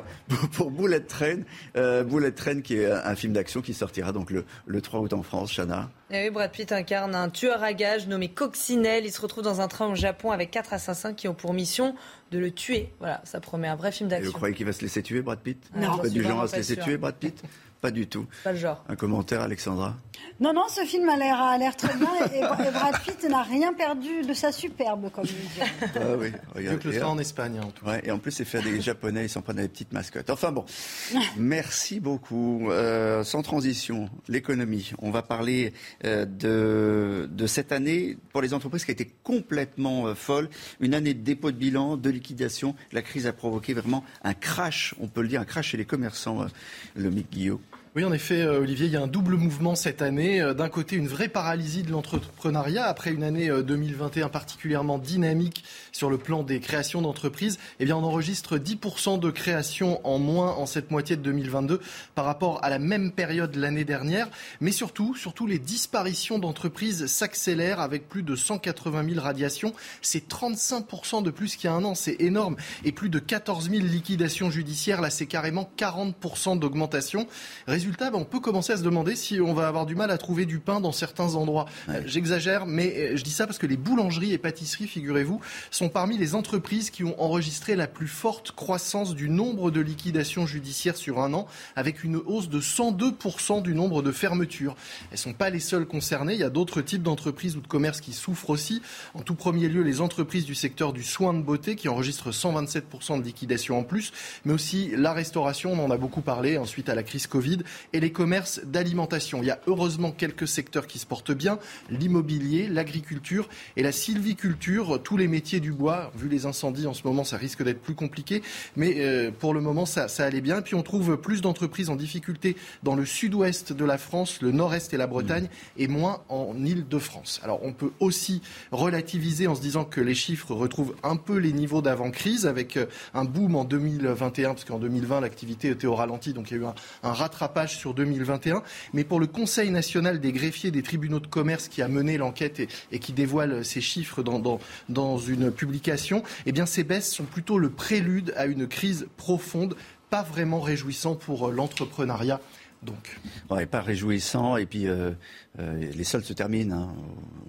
pour, 0.52 0.72
Bullet 0.72 1.00
Train, 1.00 1.38
euh, 1.76 2.02
Bullet 2.02 2.32
Train 2.32 2.60
qui 2.60 2.78
est 2.78 2.90
un 2.90 3.14
film 3.14 3.32
d'action 3.32 3.60
qui 3.60 3.74
sortira 3.74 4.12
donc 4.12 4.30
le, 4.30 4.44
le 4.66 4.80
3 4.80 5.00
août 5.00 5.12
en 5.12 5.22
France, 5.22 5.52
Chana. 5.52 5.90
Et 6.10 6.16
eh 6.16 6.24
oui, 6.24 6.30
Brad 6.30 6.50
Pitt 6.50 6.70
incarne 6.72 7.14
un 7.14 7.30
tueur 7.30 7.62
à 7.62 7.72
gages 7.72 8.06
nommé 8.06 8.28
Coccinelle. 8.28 9.04
Il 9.06 9.12
se 9.12 9.20
retrouve 9.20 9.42
dans 9.42 9.60
un 9.60 9.68
train 9.68 9.86
au 9.86 9.94
Japon 9.94 10.30
avec 10.30 10.50
quatre 10.50 10.72
assassins 10.74 11.14
qui 11.14 11.26
ont 11.26 11.34
pour 11.34 11.54
mission 11.54 11.94
de 12.32 12.38
le 12.38 12.50
tuer. 12.50 12.92
Voilà, 12.98 13.20
ça 13.24 13.40
promet 13.40 13.68
un 13.68 13.76
vrai 13.76 13.92
film 13.92 14.08
d'action. 14.08 14.30
Vous 14.30 14.36
croyez 14.36 14.54
qu'il 14.54 14.66
va 14.66 14.72
se 14.72 14.82
laisser 14.82 15.02
tuer, 15.02 15.22
Brad 15.22 15.38
Pitt? 15.38 15.70
Non, 15.74 15.96
pas 15.98 16.08
du 16.08 16.22
genre 16.22 16.42
à 16.42 16.48
se 16.48 16.56
laisser 16.56 16.76
tuer, 16.76 16.98
Brad 16.98 17.14
Pitt? 17.14 17.42
Pas 17.82 17.90
du 17.90 18.06
tout. 18.06 18.26
Pas 18.44 18.52
le 18.52 18.58
genre. 18.58 18.84
Un 18.88 18.94
commentaire, 18.94 19.40
Alexandra 19.40 19.96
Non, 20.38 20.52
non, 20.54 20.68
ce 20.68 20.82
film 20.82 21.08
a 21.08 21.16
l'air 21.16 21.74
très 21.76 21.92
bien 21.96 22.14
et, 22.32 22.40
Brad 22.70 23.02
Pitt 23.02 23.28
n'a 23.28 23.42
rien 23.42 23.72
perdu 23.72 24.22
de 24.22 24.32
sa 24.34 24.52
superbe, 24.52 25.10
comme 25.10 25.24
il 25.24 25.32
dit. 25.32 25.88
Ah 25.96 26.00
oui, 26.16 26.30
regarde. 26.54 26.78
que 26.78 26.88
le 26.88 27.00
temps 27.00 27.10
en 27.10 27.18
Espagne. 27.18 27.58
En 27.58 27.70
tout. 27.72 27.84
Ouais, 27.84 28.00
et 28.04 28.12
en 28.12 28.20
plus, 28.20 28.30
c'est 28.30 28.44
faire 28.44 28.62
des 28.62 28.80
Japonais, 28.80 29.24
ils 29.24 29.28
s'en 29.28 29.42
prennent 29.42 29.56
des 29.56 29.66
petites 29.66 29.92
mascottes. 29.92 30.30
Enfin 30.30 30.52
bon, 30.52 30.64
merci 31.36 31.98
beaucoup. 31.98 32.70
Euh, 32.70 33.24
sans 33.24 33.42
transition, 33.42 34.08
l'économie. 34.28 34.92
On 35.00 35.10
va 35.10 35.22
parler 35.22 35.72
euh, 36.04 36.24
de, 36.24 37.28
de 37.32 37.46
cette 37.48 37.72
année 37.72 38.16
pour 38.30 38.42
les 38.42 38.54
entreprises 38.54 38.84
qui 38.84 38.92
a 38.92 38.94
été 38.94 39.12
complètement 39.24 40.06
euh, 40.06 40.14
folle. 40.14 40.48
Une 40.78 40.94
année 40.94 41.14
de 41.14 41.22
dépôt 41.24 41.50
de 41.50 41.56
bilan, 41.56 41.96
de 41.96 42.10
liquidation. 42.10 42.76
La 42.92 43.02
crise 43.02 43.26
a 43.26 43.32
provoqué 43.32 43.74
vraiment 43.74 44.04
un 44.22 44.34
crash, 44.34 44.94
on 45.00 45.08
peut 45.08 45.22
le 45.22 45.26
dire, 45.26 45.40
un 45.40 45.44
crash 45.44 45.70
chez 45.70 45.76
les 45.76 45.84
commerçants, 45.84 46.46
le 46.94 47.10
Mick 47.10 47.28
Guillaume. 47.28 47.58
Oui, 47.94 48.04
en 48.04 48.12
effet, 48.14 48.40
euh, 48.40 48.60
Olivier, 48.60 48.86
il 48.86 48.92
y 48.92 48.96
a 48.96 49.02
un 49.02 49.06
double 49.06 49.34
mouvement 49.34 49.74
cette 49.74 50.00
année. 50.00 50.40
Euh, 50.40 50.54
d'un 50.54 50.70
côté, 50.70 50.96
une 50.96 51.08
vraie 51.08 51.28
paralysie 51.28 51.82
de 51.82 51.90
l'entrepreneuriat 51.90 52.86
après 52.86 53.12
une 53.12 53.22
année 53.22 53.50
2021 53.50 54.30
particulièrement 54.30 54.96
dynamique 54.96 55.62
sur 55.92 56.10
le 56.10 56.18
plan 56.18 56.42
des 56.42 56.60
créations 56.60 57.02
d'entreprises. 57.02 57.58
Eh 57.78 57.84
bien, 57.84 57.96
on 57.96 58.04
enregistre 58.04 58.58
10% 58.58 59.20
de 59.20 59.30
créations 59.30 60.00
en 60.06 60.18
moins 60.18 60.52
en 60.54 60.66
cette 60.66 60.90
moitié 60.90 61.16
de 61.16 61.22
2022 61.22 61.80
par 62.14 62.24
rapport 62.24 62.64
à 62.64 62.70
la 62.70 62.78
même 62.78 63.12
période 63.12 63.54
l'année 63.56 63.84
dernière. 63.84 64.28
Mais 64.60 64.72
surtout, 64.72 65.14
surtout, 65.14 65.46
les 65.46 65.58
disparitions 65.58 66.38
d'entreprises 66.38 67.06
s'accélèrent 67.06 67.80
avec 67.80 68.08
plus 68.08 68.22
de 68.22 68.34
180 68.34 69.08
000 69.10 69.20
radiations. 69.20 69.74
C'est 70.00 70.28
35% 70.28 71.22
de 71.22 71.30
plus 71.30 71.56
qu'il 71.56 71.68
y 71.68 71.72
a 71.72 71.74
un 71.74 71.84
an. 71.84 71.94
C'est 71.94 72.20
énorme. 72.20 72.56
Et 72.84 72.92
plus 72.92 73.10
de 73.10 73.18
14 73.18 73.70
000 73.70 73.84
liquidations 73.84 74.50
judiciaires. 74.50 75.00
Là, 75.00 75.10
c'est 75.10 75.26
carrément 75.26 75.70
40% 75.78 76.58
d'augmentation. 76.58 77.26
Résultat, 77.66 78.10
ben, 78.10 78.18
on 78.18 78.24
peut 78.24 78.40
commencer 78.40 78.72
à 78.72 78.76
se 78.76 78.82
demander 78.82 79.14
si 79.16 79.40
on 79.40 79.54
va 79.54 79.68
avoir 79.68 79.86
du 79.86 79.94
mal 79.94 80.10
à 80.10 80.18
trouver 80.18 80.46
du 80.46 80.58
pain 80.58 80.80
dans 80.80 80.92
certains 80.92 81.34
endroits. 81.34 81.66
J'exagère, 82.06 82.66
mais 82.66 82.94
euh, 82.96 83.16
je 83.16 83.22
dis 83.22 83.30
ça 83.30 83.46
parce 83.46 83.58
que 83.58 83.66
les 83.66 83.76
boulangeries 83.76 84.32
et 84.32 84.38
pâtisseries, 84.38 84.86
figurez-vous, 84.86 85.40
sont 85.70 85.81
parmi 85.88 86.18
les 86.18 86.34
entreprises 86.34 86.90
qui 86.90 87.04
ont 87.04 87.20
enregistré 87.20 87.76
la 87.76 87.86
plus 87.86 88.08
forte 88.08 88.52
croissance 88.52 89.14
du 89.14 89.28
nombre 89.28 89.70
de 89.70 89.80
liquidations 89.80 90.46
judiciaires 90.46 90.96
sur 90.96 91.20
un 91.20 91.32
an, 91.34 91.46
avec 91.76 92.04
une 92.04 92.16
hausse 92.16 92.48
de 92.48 92.60
102% 92.60 93.62
du 93.62 93.74
nombre 93.74 94.02
de 94.02 94.12
fermetures. 94.12 94.76
Elles 95.10 95.12
ne 95.12 95.16
sont 95.16 95.32
pas 95.32 95.50
les 95.50 95.60
seules 95.60 95.86
concernées. 95.86 96.34
Il 96.34 96.40
y 96.40 96.44
a 96.44 96.50
d'autres 96.50 96.82
types 96.82 97.02
d'entreprises 97.02 97.56
ou 97.56 97.60
de 97.60 97.66
commerces 97.66 98.00
qui 98.00 98.12
souffrent 98.12 98.50
aussi. 98.50 98.82
En 99.14 99.22
tout 99.22 99.34
premier 99.34 99.68
lieu, 99.68 99.82
les 99.82 100.00
entreprises 100.00 100.44
du 100.44 100.54
secteur 100.54 100.92
du 100.92 101.02
soin 101.02 101.34
de 101.34 101.42
beauté 101.42 101.76
qui 101.76 101.88
enregistrent 101.88 102.30
127% 102.30 103.18
de 103.18 103.24
liquidations 103.24 103.78
en 103.78 103.82
plus, 103.82 104.12
mais 104.44 104.52
aussi 104.52 104.92
la 104.96 105.12
restauration, 105.12 105.72
on 105.72 105.84
en 105.84 105.90
a 105.90 105.96
beaucoup 105.96 106.22
parlé, 106.22 106.58
ensuite 106.58 106.88
à 106.88 106.94
la 106.94 107.02
crise 107.02 107.26
Covid, 107.26 107.58
et 107.92 108.00
les 108.00 108.12
commerces 108.12 108.60
d'alimentation. 108.64 109.42
Il 109.42 109.46
y 109.46 109.50
a 109.50 109.60
heureusement 109.66 110.12
quelques 110.12 110.48
secteurs 110.48 110.86
qui 110.86 110.98
se 110.98 111.06
portent 111.06 111.32
bien, 111.32 111.58
l'immobilier, 111.90 112.68
l'agriculture 112.68 113.48
et 113.76 113.82
la 113.82 113.92
sylviculture, 113.92 115.02
tous 115.02 115.16
les 115.16 115.28
métiers 115.28 115.60
du 115.60 115.71
bois. 115.72 116.12
Vu 116.16 116.28
les 116.28 116.46
incendies 116.46 116.86
en 116.86 116.94
ce 116.94 117.06
moment, 117.06 117.24
ça 117.24 117.36
risque 117.36 117.62
d'être 117.62 117.80
plus 117.80 117.94
compliqué, 117.94 118.42
mais 118.76 118.94
euh, 118.98 119.30
pour 119.30 119.54
le 119.54 119.60
moment, 119.60 119.86
ça, 119.86 120.08
ça 120.08 120.24
allait 120.24 120.40
bien. 120.40 120.58
Et 120.58 120.62
puis 120.62 120.74
on 120.74 120.82
trouve 120.82 121.16
plus 121.16 121.40
d'entreprises 121.40 121.90
en 121.90 121.96
difficulté 121.96 122.56
dans 122.82 122.94
le 122.94 123.04
sud-ouest 123.04 123.72
de 123.72 123.84
la 123.84 123.98
France, 123.98 124.40
le 124.42 124.52
nord-est 124.52 124.94
et 124.94 124.96
la 124.96 125.06
Bretagne, 125.06 125.48
et 125.76 125.88
moins 125.88 126.22
en 126.28 126.54
Île-de-France. 126.64 127.40
Alors 127.42 127.60
on 127.62 127.72
peut 127.72 127.90
aussi 128.00 128.42
relativiser 128.70 129.46
en 129.46 129.54
se 129.54 129.60
disant 129.60 129.84
que 129.84 130.00
les 130.00 130.14
chiffres 130.14 130.54
retrouvent 130.54 130.94
un 131.02 131.16
peu 131.16 131.36
les 131.36 131.52
niveaux 131.52 131.82
d'avant-crise, 131.82 132.46
avec 132.46 132.76
euh, 132.76 132.86
un 133.14 133.24
boom 133.24 133.56
en 133.56 133.64
2021, 133.64 134.54
parce 134.54 134.64
qu'en 134.64 134.78
2020, 134.78 135.20
l'activité 135.20 135.68
était 135.68 135.86
au 135.86 135.94
ralenti, 135.94 136.32
donc 136.32 136.50
il 136.50 136.56
y 136.56 136.60
a 136.60 136.62
eu 136.62 136.66
un, 136.66 136.74
un 137.02 137.12
rattrapage 137.12 137.78
sur 137.78 137.94
2021. 137.94 138.62
Mais 138.92 139.04
pour 139.04 139.20
le 139.20 139.26
Conseil 139.26 139.70
national 139.70 140.20
des 140.20 140.32
greffiers 140.32 140.70
des 140.70 140.82
tribunaux 140.82 141.20
de 141.20 141.26
commerce 141.26 141.68
qui 141.68 141.82
a 141.82 141.88
mené 141.88 142.18
l'enquête 142.18 142.60
et, 142.92 142.98
qui 142.98 143.12
dévoile 143.12 143.64
ces 143.64 143.80
chiffres 143.80 144.22
dans, 144.22 144.38
dans, 144.38 144.60
dans 144.88 145.18
une 145.18 145.50
publication, 145.62 146.24
eh 146.44 146.50
bien 146.50 146.66
ces 146.66 146.82
baisses 146.82 147.12
sont 147.12 147.22
plutôt 147.22 147.56
le 147.56 147.70
prélude 147.70 148.34
à 148.36 148.46
une 148.46 148.66
crise 148.66 149.06
profonde, 149.16 149.76
pas 150.10 150.24
vraiment 150.24 150.60
réjouissant 150.60 151.14
pour 151.14 151.52
l'entrepreneuriat 151.52 152.40
donc. 152.82 153.20
Ouais, 153.50 153.66
pas 153.66 153.80
réjouissant. 153.80 154.56
Et 154.56 154.66
puis, 154.66 154.88
euh, 154.88 155.12
euh, 155.60 155.90
les 155.94 156.04
soldes 156.04 156.24
se 156.24 156.32
terminent. 156.32 156.76
Hein. 156.76 156.94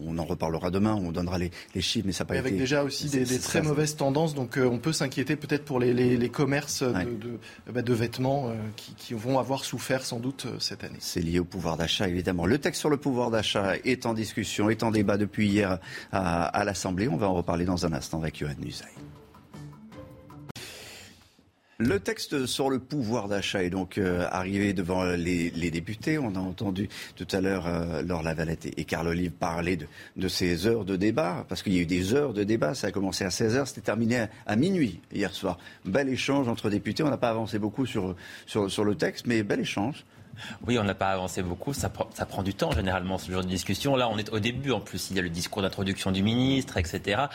On 0.01 0.17
en 0.17 0.25
reparlera 0.25 0.69
demain, 0.69 0.93
on 0.93 1.11
donnera 1.11 1.37
les, 1.37 1.51
chiffres, 1.81 2.05
mais 2.05 2.11
ça 2.11 2.23
n'a 2.23 2.27
pas 2.27 2.35
été... 2.35 2.47
Avec 2.47 2.57
déjà 2.57 2.83
aussi 2.83 3.09
des, 3.09 3.39
très 3.39 3.61
mauvaises 3.61 3.95
tendances, 3.95 4.35
donc 4.35 4.57
euh, 4.57 4.65
on 4.65 4.77
peut 4.77 4.91
s'inquiéter 4.91 5.35
peut-être 5.35 5.65
pour 5.65 5.79
les, 5.79 6.29
commerces 6.29 6.83
bah, 6.83 7.81
de, 7.81 7.93
vêtements 7.93 8.53
qui, 8.75 9.13
vont 9.13 9.39
avoir 9.39 9.63
souffert 9.65 10.05
sans 10.05 10.19
doute 10.19 10.47
cette 10.59 10.83
année. 10.83 10.97
C'est 10.99 11.21
lié 11.21 11.39
au 11.39 11.45
pouvoir 11.45 11.77
d'achat, 11.77 12.07
évidemment. 12.07 12.45
Le 12.45 12.57
texte 12.57 12.79
sur 12.81 12.89
le 12.89 12.97
pouvoir 12.97 13.31
d'achat 13.31 13.75
est 13.83 14.05
en 14.05 14.13
discussion, 14.13 14.69
est 14.69 14.83
en 14.83 14.91
débat 14.91 15.17
depuis 15.17 15.47
hier 15.47 15.79
à, 16.11 16.45
à 16.45 16.63
l'Assemblée. 16.63 17.07
On 17.07 17.17
va 17.17 17.29
en 17.29 17.33
reparler 17.33 17.65
dans 17.65 17.85
un 17.85 17.93
instant 17.93 18.19
avec 18.21 18.37
Johan 18.37 18.55
Nusaï. 18.59 18.89
Le 21.79 21.99
texte 21.99 22.45
sur 22.45 22.69
le 22.69 22.77
pouvoir 22.77 23.27
d'achat 23.27 23.63
est 23.63 23.71
donc 23.71 23.97
euh, 23.97 24.27
arrivé 24.29 24.73
devant 24.73 25.03
les, 25.05 25.49
députés. 25.71 26.19
On 26.19 26.35
a 26.35 26.39
entendu 26.39 26.87
tout 27.15 27.27
à 27.31 27.41
l'heure 27.41 27.65
euh, 27.65 28.03
Laure 28.03 28.21
Lavalette 28.21 28.67
et, 28.77 28.85
Carl 28.85 29.07
Olive 29.07 29.31
parler 29.31 29.79
de, 30.15 30.27
ces 30.27 30.67
heures 30.67 30.85
de 30.85 30.95
débat, 30.95 31.45
parce 31.49 31.63
qu'il 31.63 31.73
y 31.73 31.79
a 31.79 31.81
eu 31.81 31.87
des 31.87 32.13
heures 32.13 32.33
de 32.33 32.43
débat. 32.43 32.75
Ça 32.75 32.87
a 32.87 32.91
commencé 32.91 33.25
à 33.25 33.29
16h, 33.29 33.65
c'était 33.65 33.81
terminé 33.81 34.27
à, 34.45 34.55
minuit 34.55 35.01
hier 35.11 35.33
soir. 35.33 35.57
Bel 35.83 36.09
échange 36.09 36.47
entre 36.47 36.69
députés. 36.69 37.01
On 37.01 37.09
n'a 37.09 37.17
pas 37.17 37.31
avancé 37.31 37.57
beaucoup 37.57 37.87
sur, 37.87 38.15
sur, 38.45 38.83
le 38.83 38.95
texte, 38.95 39.25
mais 39.25 39.41
bel 39.41 39.59
échange. 39.59 40.05
Oui, 40.67 40.77
on 40.77 40.83
n'a 40.83 40.95
pas 40.95 41.09
avancé 41.09 41.41
beaucoup. 41.41 41.73
Ça, 41.73 41.91
ça, 42.13 42.25
prend 42.27 42.43
du 42.43 42.53
temps 42.53 42.71
généralement 42.71 43.17
ce 43.17 43.31
genre 43.31 43.43
de 43.43 43.49
discussion. 43.49 43.95
Là, 43.95 44.09
on 44.09 44.17
est 44.19 44.31
au 44.31 44.39
début. 44.39 44.71
En 44.71 44.79
plus, 44.79 45.09
il 45.09 45.15
y 45.15 45.19
a 45.19 45.23
le 45.23 45.29
discours 45.29 45.63
d'introduction 45.63 46.11
du 46.11 46.21
ministre, 46.21 46.77
etc 46.77 47.27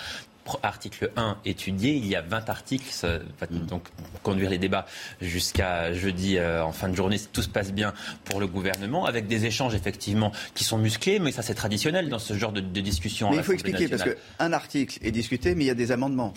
article 0.62 1.10
1 1.16 1.38
étudié, 1.44 1.94
il 1.94 2.06
y 2.06 2.16
a 2.16 2.22
20 2.22 2.48
articles, 2.48 2.90
ça 2.90 3.18
va 3.40 3.46
donc 3.46 3.88
conduire 4.22 4.50
les 4.50 4.58
débats 4.58 4.86
jusqu'à 5.20 5.92
jeudi 5.92 6.38
euh, 6.38 6.64
en 6.64 6.72
fin 6.72 6.88
de 6.88 6.94
journée 6.94 7.18
si 7.18 7.28
tout 7.28 7.42
se 7.42 7.48
passe 7.48 7.72
bien 7.72 7.92
pour 8.24 8.40
le 8.40 8.46
gouvernement, 8.46 9.06
avec 9.06 9.26
des 9.26 9.46
échanges 9.46 9.74
effectivement 9.74 10.32
qui 10.54 10.64
sont 10.64 10.78
musclés, 10.78 11.18
mais 11.18 11.32
ça 11.32 11.42
c'est 11.42 11.54
traditionnel 11.54 12.08
dans 12.08 12.18
ce 12.18 12.34
genre 12.34 12.52
de, 12.52 12.60
discussion. 12.60 13.30
Mais 13.30 13.36
il 13.36 13.42
faut 13.42 13.52
expliquer 13.52 13.88
parce 13.88 14.04
qu'un 14.04 14.52
article 14.52 14.98
est 15.02 15.10
discuté, 15.10 15.54
mais 15.54 15.64
il 15.64 15.66
y 15.66 15.70
a 15.70 15.74
des 15.74 15.92
amendements. 15.92 16.32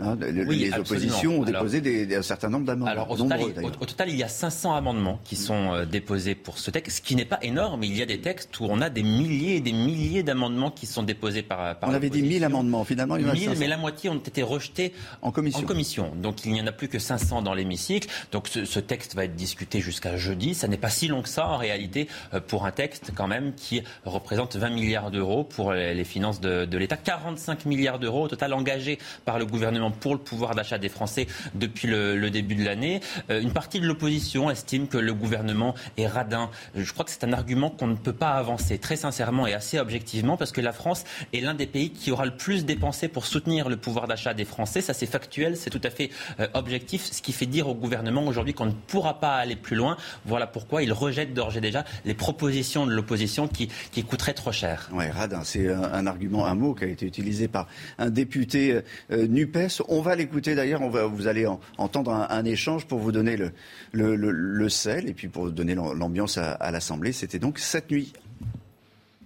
Hein, 0.00 0.16
les 0.20 0.72
oppositions 0.72 1.40
ont 1.40 1.44
déposé 1.44 2.08
un 2.16 2.22
certain 2.22 2.48
nombre 2.48 2.66
d'amendements. 2.66 2.90
Alors 2.90 3.10
au 3.10 3.86
total, 3.86 4.08
il 4.08 4.16
y 4.16 4.22
a 4.22 4.28
500 4.28 4.74
amendements 4.74 5.20
qui 5.24 5.36
sont 5.36 5.72
euh, 5.72 5.84
déposés 5.84 6.34
pour 6.34 6.58
ce 6.58 6.70
texte, 6.70 6.98
ce 6.98 7.02
qui 7.02 7.14
n'est 7.14 7.24
pas 7.24 7.38
énorme. 7.42 7.84
Il 7.84 7.96
y 7.96 8.02
a 8.02 8.06
des 8.06 8.20
textes 8.20 8.58
où 8.60 8.66
on 8.68 8.80
a 8.80 8.90
des 8.90 9.02
milliers 9.02 9.56
et 9.56 9.60
des 9.60 9.72
milliers 9.72 10.22
d'amendements 10.22 10.70
qui 10.70 10.86
sont 10.86 11.02
déposés 11.02 11.42
par. 11.42 11.78
par 11.78 11.90
on 11.90 11.94
avait 11.94 12.10
dit 12.10 12.22
1000 12.22 12.44
amendements, 12.44 12.84
finalement 12.84 13.16
il 13.16 13.22
y 13.22 13.26
en 13.26 13.30
a 13.30 13.34
1000, 13.34 13.50
mais 13.58 13.68
la 13.68 13.76
moitié 13.76 14.10
ont 14.10 14.18
été 14.18 14.42
rejetés 14.42 14.92
en 15.22 15.30
commission. 15.30 15.60
en 15.60 15.66
commission. 15.66 16.12
Donc 16.16 16.44
il 16.44 16.52
n'y 16.52 16.60
en 16.60 16.66
a 16.66 16.72
plus 16.72 16.88
que 16.88 16.98
500 16.98 17.42
dans 17.42 17.54
l'hémicycle. 17.54 18.08
Donc 18.32 18.48
ce, 18.48 18.80
texte 18.80 19.14
va 19.14 19.24
être 19.24 19.36
discuté 19.36 19.80
jusqu'à 19.80 20.16
jeudi. 20.16 20.54
Ça 20.54 20.68
n'est 20.68 20.76
pas 20.76 20.90
si 20.90 21.08
long 21.08 21.22
que 21.22 21.28
ça 21.28 21.48
en 21.48 21.56
réalité 21.56 22.08
euh, 22.34 22.40
pour 22.40 22.66
un 22.66 22.72
texte 22.72 23.12
quand 23.14 23.28
même 23.28 23.54
qui 23.54 23.82
représente 24.04 24.56
20 24.56 24.70
milliards 24.70 25.10
d'euros 25.10 25.44
pour 25.44 25.72
les 25.72 26.04
finances 26.04 26.40
de, 26.40 26.64
de 26.64 26.78
l'État, 26.78 26.96
45 26.96 27.64
milliards 27.66 27.98
d'euros 27.98 28.24
au 28.24 28.28
total 28.28 28.52
engagés 28.52 28.98
par 29.24 29.38
le 29.38 29.46
gouvernement 29.46 29.73
pour 30.00 30.14
le 30.14 30.20
pouvoir 30.20 30.54
d'achat 30.54 30.78
des 30.78 30.88
Français 30.88 31.26
depuis 31.54 31.88
le, 31.88 32.30
début 32.30 32.54
de 32.54 32.64
l'année. 32.64 33.00
Euh, 33.30 33.40
une 33.40 33.52
partie 33.52 33.80
de 33.80 33.86
l'opposition 33.86 34.50
estime 34.50 34.88
que 34.88 34.98
le 34.98 35.14
gouvernement 35.14 35.74
est 35.96 36.06
radin. 36.06 36.50
Je 36.74 36.92
crois 36.92 37.04
que 37.04 37.10
c'est 37.10 37.24
un 37.24 37.32
argument 37.32 37.70
qu'on 37.70 37.86
ne 37.86 37.96
peut 37.96 38.12
pas 38.12 38.30
avancer 38.30 38.78
très 38.78 38.96
sincèrement 38.96 39.46
et 39.46 39.54
assez 39.54 39.78
objectivement 39.78 40.36
parce 40.36 40.52
que 40.52 40.60
la 40.60 40.72
France 40.72 41.04
est 41.32 41.40
l'un 41.40 41.54
des 41.54 41.66
pays 41.66 41.90
qui 41.90 42.10
aura 42.10 42.24
le 42.24 42.36
plus 42.36 42.64
dépensé 42.64 43.08
pour 43.08 43.26
soutenir 43.26 43.68
le 43.68 43.76
pouvoir 43.76 44.06
d'achat 44.06 44.34
des 44.34 44.44
Français. 44.44 44.80
Ça, 44.80 44.94
c'est 44.94 45.06
factuel, 45.06 45.56
c'est 45.56 45.70
tout 45.70 45.80
à 45.84 45.90
fait 45.90 46.10
euh, 46.40 46.46
objectif, 46.54 47.04
ce 47.10 47.22
qui 47.22 47.32
fait 47.32 47.46
dire 47.46 47.68
au 47.68 47.74
gouvernement 47.74 48.26
aujourd'hui 48.26 48.54
qu'on 48.54 48.66
ne 48.66 48.72
pourra 48.72 49.20
pas 49.20 49.36
aller 49.36 49.56
plus 49.56 49.76
loin. 49.76 49.96
Voilà 50.24 50.46
pourquoi 50.46 50.82
il 50.82 50.92
rejette 50.92 51.34
d'ores 51.34 51.56
et 51.56 51.60
déjà 51.60 51.84
les 52.04 52.14
propositions 52.14 52.86
de 52.86 52.92
l'opposition 52.92 53.48
qui, 53.48 53.68
qui 53.92 54.04
coûteraient 54.04 54.34
trop 54.34 54.52
cher. 54.52 54.88
Oui, 54.92 55.08
radin, 55.08 55.42
c'est 55.44 55.72
un, 55.72 56.06
argument, 56.06 56.46
un 56.46 56.54
mot 56.54 56.74
qui 56.74 56.84
a 56.84 56.88
été 56.88 57.06
utilisé 57.06 57.48
par 57.48 57.66
un 57.98 58.10
député 58.10 58.82
euh, 59.10 59.26
NUPES 59.54 59.82
on 59.88 60.00
va 60.00 60.16
l'écouter 60.16 60.54
d'ailleurs, 60.54 60.82
vous 61.08 61.26
allez 61.26 61.46
entendre 61.78 62.12
un, 62.12 62.44
échange 62.44 62.86
pour 62.86 62.98
vous 62.98 63.12
donner 63.12 63.36
le, 63.92 64.68
sel 64.68 65.08
et 65.08 65.14
puis 65.14 65.28
pour 65.28 65.50
donner 65.50 65.74
l'ambiance 65.74 66.38
à, 66.38 66.70
l'Assemblée. 66.70 67.12
C'était 67.12 67.38
donc 67.38 67.58
cette 67.58 67.90
nuit. 67.90 68.12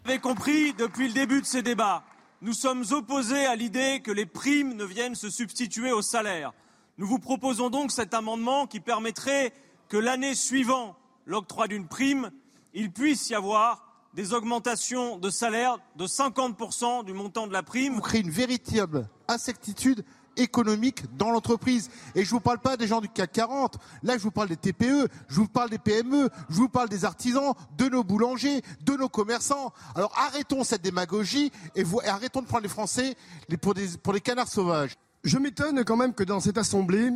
Vous 0.05 0.10
avez 0.10 0.20
compris, 0.20 0.72
depuis 0.74 1.09
le 1.09 1.14
début 1.14 1.40
de 1.40 1.46
ces 1.46 1.62
débats, 1.62 2.02
nous 2.40 2.52
sommes 2.52 2.84
opposés 2.92 3.46
à 3.46 3.56
l'idée 3.56 4.00
que 4.02 4.12
les 4.12 4.26
primes 4.26 4.74
ne 4.74 4.84
viennent 4.84 5.14
se 5.14 5.28
substituer 5.30 5.92
aux 5.92 6.02
salaires. 6.02 6.52
Nous 6.98 7.06
vous 7.06 7.18
proposons 7.18 7.70
donc 7.70 7.90
cet 7.92 8.14
amendement 8.14 8.66
qui 8.66 8.80
permettrait 8.80 9.52
que 9.88 9.96
l'année 9.96 10.34
suivant 10.34 10.96
l'octroi 11.26 11.68
d'une 11.68 11.86
prime, 11.86 12.30
il 12.74 12.90
puisse 12.90 13.28
y 13.30 13.34
avoir 13.34 13.84
des 14.14 14.32
augmentations 14.32 15.18
de 15.18 15.30
salaire 15.30 15.78
de 15.96 16.06
50% 16.06 17.05
du 17.05 17.12
montant 17.12 17.46
de 17.46 17.52
la 17.52 17.62
prime. 17.62 17.94
Vous 17.94 18.00
créez 18.00 18.22
une 18.22 18.30
véritable 18.30 19.09
incertitude 19.28 20.05
économique 20.39 21.05
dans 21.16 21.31
l'entreprise. 21.31 21.90
Et 22.15 22.24
je 22.24 22.31
vous 22.31 22.40
parle 22.40 22.59
pas 22.59 22.77
des 22.77 22.86
gens 22.86 23.01
du 23.01 23.09
CAC 23.09 23.32
40. 23.32 23.78
Là, 24.02 24.16
je 24.16 24.23
vous 24.23 24.31
parle 24.31 24.48
des 24.48 24.56
TPE, 24.56 25.09
je 25.28 25.35
vous 25.35 25.48
parle 25.48 25.70
des 25.70 25.78
PME, 25.78 26.31
je 26.48 26.55
vous 26.55 26.69
parle 26.69 26.89
des 26.89 27.05
artisans, 27.05 27.55
de 27.77 27.89
nos 27.89 28.05
boulangers, 28.05 28.62
de 28.85 28.94
nos 28.94 29.09
commerçants. 29.09 29.73
Alors 29.94 30.12
arrêtons 30.16 30.65
cette 30.65 30.82
démagogie 30.82 31.52
et, 31.74 31.85
arrêtons 32.06 32.43
de 32.43 32.47
prendre 32.47 32.62
les 32.62 32.69
Français 32.69 33.16
pour, 33.60 33.74
des, 33.74 34.20
canards 34.20 34.48
sauvages. 34.48 34.94
Je 35.24 35.39
m'étonne 35.39 35.85
quand 35.85 35.97
même 35.97 36.15
que 36.15 36.24
dans 36.24 36.40
cette 36.40 36.59
assemblée, 36.59 37.10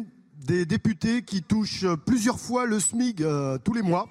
des 0.45 0.67
députés 0.67 1.23
qui 1.23 1.43
touchent 1.43 1.87
plusieurs 2.05 2.41
fois 2.41 2.67
le 2.67 2.81
SMIG 2.81 3.23
euh, 3.23 3.59
tous 3.59 3.75
les 3.75 3.83
mois 3.83 4.09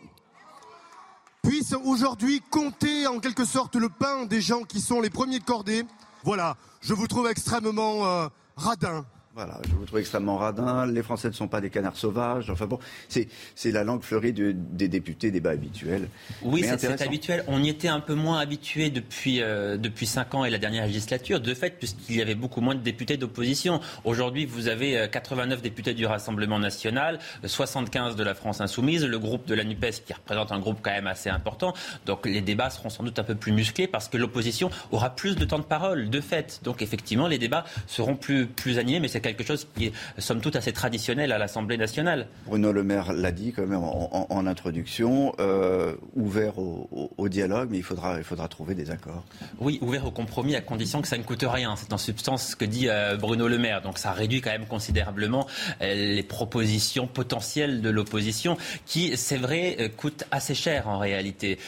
puissent 1.41 1.75
aujourd'hui 1.83 2.41
compter 2.51 3.07
en 3.07 3.19
quelque 3.19 3.45
sorte 3.45 3.75
le 3.75 3.89
pain 3.89 4.25
des 4.25 4.41
gens 4.41 4.61
qui 4.61 4.79
sont 4.79 5.01
les 5.01 5.09
premiers 5.09 5.39
de 5.39 5.43
cordée. 5.43 5.83
Voilà, 6.23 6.55
je 6.81 6.93
vous 6.93 7.07
trouve 7.07 7.27
extrêmement 7.27 8.05
euh, 8.05 8.27
radin, 8.65 9.05
Voilà, 9.33 9.61
je 9.65 9.73
vous 9.73 9.85
trouve 9.85 9.99
extrêmement 9.99 10.35
radin. 10.35 10.85
Les 10.85 11.01
Français 11.01 11.29
ne 11.29 11.33
sont 11.33 11.47
pas 11.47 11.61
des 11.61 11.69
canards 11.69 11.95
sauvages. 11.95 12.49
Enfin 12.49 12.65
bon, 12.65 12.79
c'est, 13.07 13.29
la 13.71 13.85
langue 13.85 14.03
fleurie 14.03 14.33
de, 14.33 14.53
des 14.53 14.89
députés, 14.89 15.31
débat 15.31 15.51
habituel. 15.51 16.09
Oui, 16.41 16.65
c'est, 16.65 17.01
habituel. 17.01 17.45
On 17.47 17.63
y 17.63 17.69
était 17.69 17.87
un 17.87 18.01
peu 18.01 18.13
moins 18.13 18.39
habitué 18.39 18.89
depuis, 18.89 19.41
euh, 19.41 19.77
depuis 19.77 20.05
5 20.05 20.35
ans 20.35 20.43
et 20.43 20.49
la 20.49 20.57
dernière 20.57 20.85
législature, 20.85 21.39
de 21.39 21.53
fait, 21.53 21.77
puisqu'il 21.79 22.17
y 22.17 22.21
avait 22.21 22.35
beaucoup 22.35 22.59
moins 22.59 22.75
de 22.75 22.81
députés 22.81 23.15
d'opposition. 23.15 23.79
Aujourd'hui, 24.03 24.45
vous 24.45 24.67
avez 24.67 25.07
89 25.09 25.59
euh, 25.59 25.61
députés 25.61 25.93
du 25.93 26.05
Rassemblement 26.05 26.59
national, 26.59 27.19
75 27.45 28.17
de 28.17 28.23
la 28.25 28.35
France 28.35 28.59
insoumise, 28.59 29.05
le 29.05 29.17
groupe 29.17 29.47
de 29.47 29.55
la 29.55 29.63
NUPES 29.63 30.03
qui 30.05 30.11
représente 30.11 30.51
un 30.51 30.59
groupe 30.59 30.79
quand 30.81 30.91
même 30.91 31.07
assez 31.07 31.29
important. 31.29 31.73
Donc 32.05 32.25
les 32.25 32.41
débats 32.41 32.69
seront 32.69 32.89
sans 32.89 33.03
doute 33.03 33.17
un 33.17 33.23
peu 33.23 33.35
plus 33.35 33.53
musclés 33.53 33.87
parce 33.87 34.09
que 34.09 34.17
l'opposition 34.17 34.69
aura 34.91 35.15
plus 35.15 35.37
de 35.37 35.45
temps 35.45 35.59
de 35.59 35.63
parole, 35.63 36.09
de 36.09 36.19
fait. 36.19 36.59
Donc 36.63 36.81
effectivement, 36.81 37.27
les 37.29 37.37
débats 37.37 37.63
seront 37.87 38.17
plus, 38.17 38.45
plus 38.45 38.77
animés, 38.77 38.99
mais 38.99 39.07
c'est 39.07 39.20
quelque 39.21 39.43
chose 39.43 39.67
qui 39.75 39.87
est, 39.87 39.93
somme 40.17 40.41
toute, 40.41 40.55
assez 40.55 40.73
traditionnel 40.73 41.31
à 41.31 41.37
l'Assemblée 41.37 41.77
nationale. 41.77 42.27
Bruno 42.45 42.71
Le 42.71 42.83
Maire 42.83 43.13
l'a 43.13 43.31
dit 43.31 43.53
quand 43.53 43.65
même 43.65 43.83
en, 43.83 44.45
introduction, 44.45 45.33
euh, 45.39 45.95
ouvert 46.15 46.57
au, 46.57 47.29
dialogue, 47.29 47.69
mais 47.71 47.77
il 47.77 47.83
faudra, 47.83 48.17
il 48.17 48.23
faudra 48.23 48.47
trouver 48.47 48.75
des 48.75 48.91
accords. 48.91 49.23
Oui, 49.59 49.77
ouvert 49.81 50.05
au 50.05 50.11
compromis 50.11 50.55
à 50.55 50.61
condition 50.61 51.01
que 51.01 51.07
ça 51.07 51.17
ne 51.17 51.23
coûte 51.23 51.45
rien. 51.47 51.75
C'est 51.77 51.93
en 51.93 51.97
substance 51.97 52.49
ce 52.49 52.55
que 52.55 52.65
dit 52.65 52.89
euh, 52.89 53.15
Bruno 53.15 53.47
Le 53.47 53.57
Maire. 53.57 53.81
Donc 53.81 53.97
ça 53.97 54.11
réduit 54.11 54.41
quand 54.41 54.49
même 54.49 54.65
considérablement 54.65 55.47
euh, 55.81 55.93
les 55.93 56.23
propositions 56.23 57.07
potentielles 57.07 57.81
de 57.81 57.89
l'opposition, 57.89 58.57
qui, 58.85 59.15
c'est 59.15 59.37
vrai, 59.37 59.91
coûtent 59.95 60.25
assez 60.31 60.55
cher 60.55 60.87
en 60.87 60.97
réalité. 60.97 61.59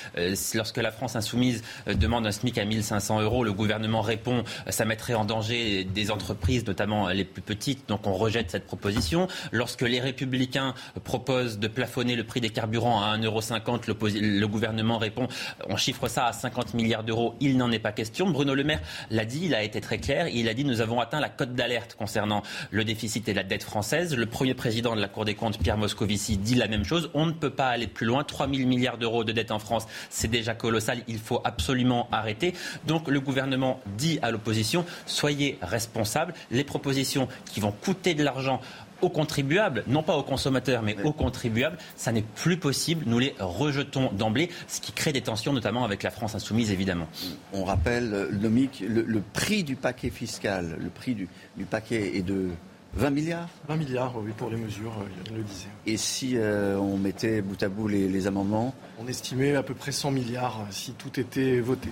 lorsque 0.53 0.77
la 0.77 0.91
France 0.91 1.15
insoumise 1.15 1.63
demande 1.88 2.25
un 2.25 2.31
SMIC 2.31 2.57
à 2.57 2.65
1500 2.65 3.21
euros, 3.21 3.43
le 3.43 3.53
gouvernement 3.53 4.01
répond 4.01 4.43
ça 4.69 4.85
mettrait 4.85 5.13
en 5.13 5.25
danger 5.25 5.84
des 5.84 6.11
entreprises, 6.11 6.65
notamment 6.65 7.09
les 7.09 7.23
plus 7.23 7.41
petites, 7.44 7.88
donc 7.88 8.07
on 8.07 8.14
rejette 8.14 8.52
cette 8.52 8.65
proposition. 8.65 9.28
Lorsque 9.52 9.82
les 9.82 9.99
républicains 9.99 10.74
proposent 11.03 11.60
de 11.60 11.68
plafonner 11.68 12.15
le 12.15 12.24
prix 12.24 12.41
des 12.41 12.49
carburants 12.49 13.02
à 13.02 13.18
1,50€, 13.18 14.20
le 14.20 14.48
gouvernement 14.48 14.98
répond 14.98 15.28
on 15.70 15.78
chiffre 15.78 16.07
ça 16.07 16.26
à 16.26 16.34
50 16.34 16.74
milliards 16.74 17.03
d'euros, 17.03 17.36
il 17.40 17.57
n'en 17.57 17.72
est 17.72 17.80
pas 17.80 17.91
question. 17.91 18.30
Bruno 18.30 18.53
Le 18.53 18.64
Maire 18.64 18.82
l'a 19.10 19.26
dit, 19.26 19.41
il 19.45 19.56
a 19.56 19.64
été 19.64 19.82
très 19.82 19.98
clair, 19.98 20.28
il 20.28 20.49
a 20.49 20.53
dit 20.53 20.65
nous 20.65 20.82
avons 20.82 20.99
atteint 20.99 21.20
la 21.20 21.30
cote 21.30 21.53
d'alerte 21.53 21.95
concernant 21.95 22.44
le 22.72 22.84
déficit 22.84 23.28
et 23.30 23.34
la 23.34 23.44
dette 23.44 23.64
française. 23.64 24.15
Le 24.15 24.26
premier 24.26 24.53
président 24.53 24.95
de 24.95 25.02
la 25.02 25.07
Cour 25.07 25.26
des 25.26 25.36
comptes, 25.36 25.60
Pierre 25.60 25.78
Moscovici, 25.78 26.38
dit 26.38 26.56
la 26.56 26.68
même 26.68 26.84
chose. 26.84 27.10
On 27.14 27.26
ne 27.26 27.32
peut 27.32 27.49
pas 27.49 27.70
aller 27.70 27.88
plus 27.88 28.06
loin. 28.06 28.24
3 28.24 28.48
000 28.48 28.68
milliards 28.68 28.98
d'euros 28.98 29.24
de 29.24 29.32
dette 29.32 29.52
en 29.52 29.60
France, 29.60 29.86
c'est 30.10 30.30
déjà 30.30 30.53
colossal. 30.53 31.03
Il 31.07 31.20
faut 31.20 31.41
absolument 31.44 32.07
arrêter. 32.11 32.53
Donc 32.88 33.07
le 33.07 33.20
gouvernement 33.20 33.80
dit 33.98 34.20
à 34.22 34.32
l'opposition 34.32 34.86
soyez 35.06 35.57
responsables. 35.61 36.34
Les 36.52 36.64
propositions 36.64 37.28
qui 37.45 37.60
vont 37.60 37.72
coûter 37.72 38.14
de 38.14 38.23
l'argent 38.23 38.61
aux 39.03 39.10
contribuables, 39.10 39.84
non 39.88 40.01
pas 40.01 40.15
aux 40.15 40.23
consommateurs, 40.23 40.81
mais 40.81 40.95
aux 41.03 41.11
contribuables, 41.11 41.77
ça 41.97 42.11
n'est 42.11 42.23
plus 42.23 42.57
possible. 42.57 43.03
Nous 43.05 43.19
les 43.19 43.35
rejetons 43.39 44.11
d'emblée, 44.14 44.49
ce 44.68 44.80
qui 44.80 44.93
crée 44.93 45.11
des 45.11 45.22
tensions, 45.22 45.51
notamment 45.53 45.84
avec 45.84 46.03
la 46.03 46.10
France 46.10 46.35
insoumise, 46.35 46.72
évidemment. 46.72 47.07
On 47.51 47.65
rappelle, 47.65 48.30
le, 48.31 49.03
le, 49.05 49.22
prix 49.34 49.64
du 49.64 49.76
paquet 49.76 50.10
fiscal, 50.10 50.77
le 50.80 50.89
prix 50.89 51.15
du, 51.15 51.27
paquet 51.69 52.15
est 52.15 52.22
de 52.22 52.49
20 52.95 53.10
milliards? 53.10 53.49
20 53.68 53.76
milliards, 53.76 54.14
oui, 54.18 54.31
pour 54.38 54.49
les 54.49 54.57
mesures, 54.57 54.93
il 55.27 55.35
le 55.35 55.43
disait. 55.43 55.68
Et 55.85 55.97
si 55.97 56.38
euh, 56.38 56.77
on 56.77 56.97
mettait 56.97 57.41
bout 57.41 57.61
à 57.61 57.68
bout 57.68 57.88
les, 57.88 58.27
amendements? 58.27 58.73
On 58.99 59.07
estimait 59.07 59.55
à 59.55 59.64
peu 59.64 59.73
près 59.73 59.91
100 59.91 60.11
milliards 60.11 60.65
si 60.69 60.93
tout 60.93 61.19
était 61.19 61.60
voté. 61.60 61.89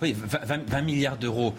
Oui, 0.00 0.16
20 0.16 0.82
milliards 0.82 1.18
d'euros 1.18 1.54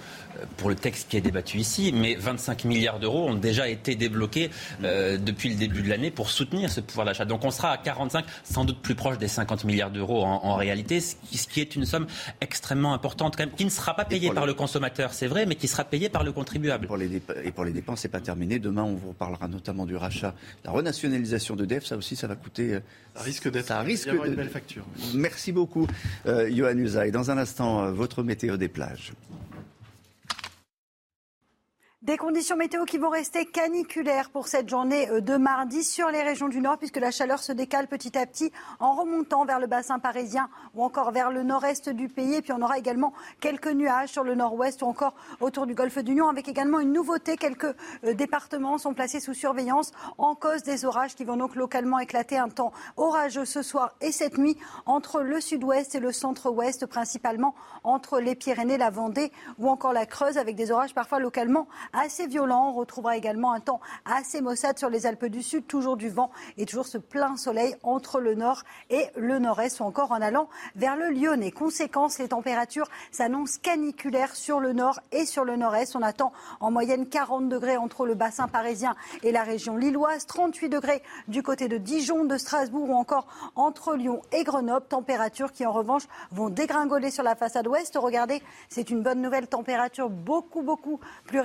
pour 0.58 0.70
le 0.70 0.76
texte 0.76 1.10
qui 1.10 1.18
est 1.18 1.22
débattu 1.22 1.58
ici, 1.58 1.92
mais 1.94 2.16
25 2.16 2.66
milliards 2.66 3.00
d'euros 3.00 3.28
ont 3.30 3.36
déjà 3.36 3.68
été 3.70 3.96
débloqués 3.96 4.50
euh, 4.84 5.18
depuis 5.18 5.50
le 5.50 5.56
début 5.56 5.82
de 5.82 5.90
l'année 5.90 6.12
pour 6.12 6.30
soutenir 6.30 6.70
ce 6.70 6.82
pouvoir 6.82 7.06
d'achat. 7.06 7.26
Donc 7.26 7.44
on 7.44 7.52
sera 7.52 7.72
à 7.72 7.78
45, 7.78 8.26
sans 8.44 8.66
doute 8.66 8.82
plus 8.82 8.96
proche 8.96 9.18
des 9.18 9.28
50 9.28 9.64
milliards 9.64 9.92
d'euros 9.92 10.24
en, 10.24 10.56
réalité, 10.56 11.00
ce 11.00 11.16
qui, 11.48 11.62
est 11.62 11.76
une 11.76 11.86
somme 11.86 12.08
extrêmement 12.42 12.94
importante 12.94 13.36
quand 13.38 13.46
même, 13.46 13.56
qui 13.56 13.66
ne 13.66 13.70
sera 13.70 13.96
pas 13.96 14.06
payée 14.06 14.32
par 14.32 14.46
le 14.46 14.54
consommateur, 14.54 15.14
c'est 15.14 15.28
vrai, 15.28 15.46
mais 15.46 15.56
qui 15.56 15.68
sera 15.68 15.84
payée 15.84 16.10
par 16.10 16.24
le 16.24 16.32
contribuable. 16.32 16.88
Pour 16.88 16.98
les 16.98 17.22
et 17.44 17.52
pour 17.52 17.66
les 17.66 17.72
dépenses, 17.72 18.02
c'est 18.02 18.10
pas 18.10 18.20
terminé. 18.20 18.60
Demain, 18.60 18.84
on 18.84 18.96
vous 18.96 19.14
parlera 19.14 19.48
notamment 19.48 19.86
du 19.86 19.96
rachat, 19.96 20.34
la 20.66 20.72
renationalisation 20.72 21.56
de 21.56 21.66
DEF. 21.66 21.86
Ça 21.86 21.98
aussi, 21.98 22.16
ça 22.16 22.28
va 22.28 22.36
coûter. 22.36 22.76
Euh, 22.76 22.80
ça 23.16 23.24
risque 23.24 23.52
d'être. 23.52 23.68
Ça 23.68 23.82
risque 23.82 24.10
de... 24.10 24.28
une 24.28 24.36
belle 24.36 24.50
facture. 24.50 24.86
Merci 25.14 25.52
beaucoup, 25.52 25.88
euh, 26.26 26.50
Johan 26.54 26.78
Usaï. 26.78 27.12
Dans 27.12 27.32
un 27.32 27.38
instant, 27.38 27.84
euh, 27.84 27.92
votre 27.92 28.24
météo 28.24 28.58
des 28.58 28.68
plages. 28.68 29.14
Des 32.02 32.16
conditions 32.16 32.56
météo 32.56 32.86
qui 32.86 32.98
vont 32.98 33.10
rester 33.10 33.46
caniculaires 33.46 34.30
pour 34.30 34.48
cette 34.48 34.70
journée 34.70 35.10
euh, 35.10 35.20
de 35.20 35.36
mardi 35.36 35.84
sur 35.84 36.08
les 36.08 36.24
régions 36.24 36.48
du 36.48 36.62
Nord, 36.62 36.78
puisque 36.78 36.96
la 36.96 37.12
chaleur 37.12 37.40
se 37.40 37.52
décale 37.52 37.90
petit 37.90 38.18
à 38.18 38.26
petit 38.26 38.54
en 38.80 38.94
remontant 38.94 39.44
vers 39.44 39.60
le 39.60 39.68
bassin 39.68 40.00
parisien 40.00 40.48
ou 40.76 40.84
encore 40.86 41.12
vers 41.12 41.30
le 41.30 41.44
nord-est 41.44 41.90
du 41.90 42.08
pays. 42.08 42.36
Et 42.36 42.42
puis 42.42 42.54
on 42.54 42.62
aura 42.62 42.78
également 42.78 43.12
quelques 43.42 43.68
nuages 43.68 44.08
sur 44.08 44.24
le 44.24 44.34
nord-ouest 44.34 44.82
ou 44.82 44.86
encore 44.86 45.14
autour 45.42 45.68
du 45.68 45.76
golfe 45.76 45.98
du 45.98 46.16
Lion, 46.16 46.30
avec 46.30 46.48
également 46.48 46.80
une 46.80 46.94
nouveauté. 46.94 47.36
Quelques 47.36 47.76
euh, 48.06 48.14
départements 48.14 48.78
sont 48.78 48.94
placés 48.94 49.20
sous 49.20 49.34
surveillance 49.34 49.92
en 50.18 50.36
cause 50.36 50.64
des 50.64 50.86
orages 50.86 51.16
qui 51.16 51.26
vont 51.26 51.36
donc 51.36 51.58
localement 51.58 52.00
éclater 52.00 52.38
un 52.38 52.48
temps 52.48 52.72
orageux 52.96 53.44
ce 53.44 53.62
soir 53.62 53.94
et 54.00 54.14
cette 54.14 54.38
nuit 54.38 54.56
entre 54.86 55.20
le 55.20 55.42
sud-ouest 55.42 55.96
et 55.96 56.00
le 56.00 56.14
centre-ouest, 56.14 56.86
principalement 56.86 57.56
entre 57.84 58.22
les 58.22 58.36
Pyrénées, 58.36 58.78
la 58.78 58.90
Vendée 58.90 59.34
ou 59.58 59.68
encore 59.68 59.92
la 59.92 60.06
Creuse, 60.06 60.38
avec 60.38 60.56
des 60.56 60.72
orages 60.72 60.94
parfois 60.94 61.20
localement 61.20 61.68
assez 61.94 62.28
violent. 62.28 62.70
On 62.70 62.74
retrouvera 62.74 63.18
également 63.18 63.54
un 63.54 63.60
temps 63.60 63.80
assez 64.06 64.42
maussade 64.42 64.78
sur 64.78 64.90
les 64.90 65.06
Alpes 65.06 65.26
du 65.26 65.44
Sud, 65.44 65.68
toujours 65.68 65.98
du 65.98 66.10
vent 66.10 66.32
et 66.58 66.66
toujours 66.66 66.88
ce 66.88 66.98
plein 66.98 67.38
soleil 67.38 67.76
entre 67.84 68.20
le 68.20 68.36
nord 68.36 68.64
et 68.90 69.08
le 69.16 69.40
nord-est 69.40 69.80
ou 69.80 69.84
encore 69.84 70.12
en 70.12 70.22
allant 70.22 70.50
vers 70.76 70.96
le 70.96 71.10
Lyonnais. 71.10 71.52
Conséquence, 71.52 72.20
les 72.20 72.30
températures 72.30 72.88
s'annoncent 73.12 73.60
caniculaires 73.62 74.36
sur 74.36 74.60
le 74.60 74.74
nord 74.74 75.00
et 75.12 75.26
sur 75.26 75.44
le 75.44 75.56
nord-est. 75.56 75.96
On 75.96 76.02
attend 76.02 76.32
en 76.60 76.72
moyenne 76.72 77.08
40 77.08 77.50
degrés 77.50 77.78
entre 77.78 78.06
le 78.06 78.16
bassin 78.16 78.48
parisien 78.48 78.96
et 79.24 79.32
la 79.32 79.44
région 79.44 79.78
lilloise, 79.78 80.26
38 80.26 80.70
degrés 80.70 81.04
du 81.28 81.44
côté 81.44 81.68
de 81.68 81.78
Dijon, 81.78 82.26
de 82.26 82.38
Strasbourg 82.38 82.90
ou 82.90 82.96
encore 82.96 83.28
entre 83.56 83.96
Lyon 83.96 84.22
et 84.32 84.44
Grenoble. 84.44 84.86
Températures 84.88 85.52
qui 85.52 85.66
en 85.66 85.72
revanche 85.72 86.04
vont 86.32 86.50
dégringoler 86.50 87.12
sur 87.12 87.24
la 87.24 87.36
façade 87.36 87.68
ouest. 87.68 87.98
Regardez, 88.00 88.42
c'est 88.70 88.90
une 88.90 89.02
bonne 89.02 89.22
nouvelle. 89.22 89.48
Température 89.48 90.10
beaucoup, 90.10 90.62
beaucoup 90.62 91.00
plus 91.26 91.40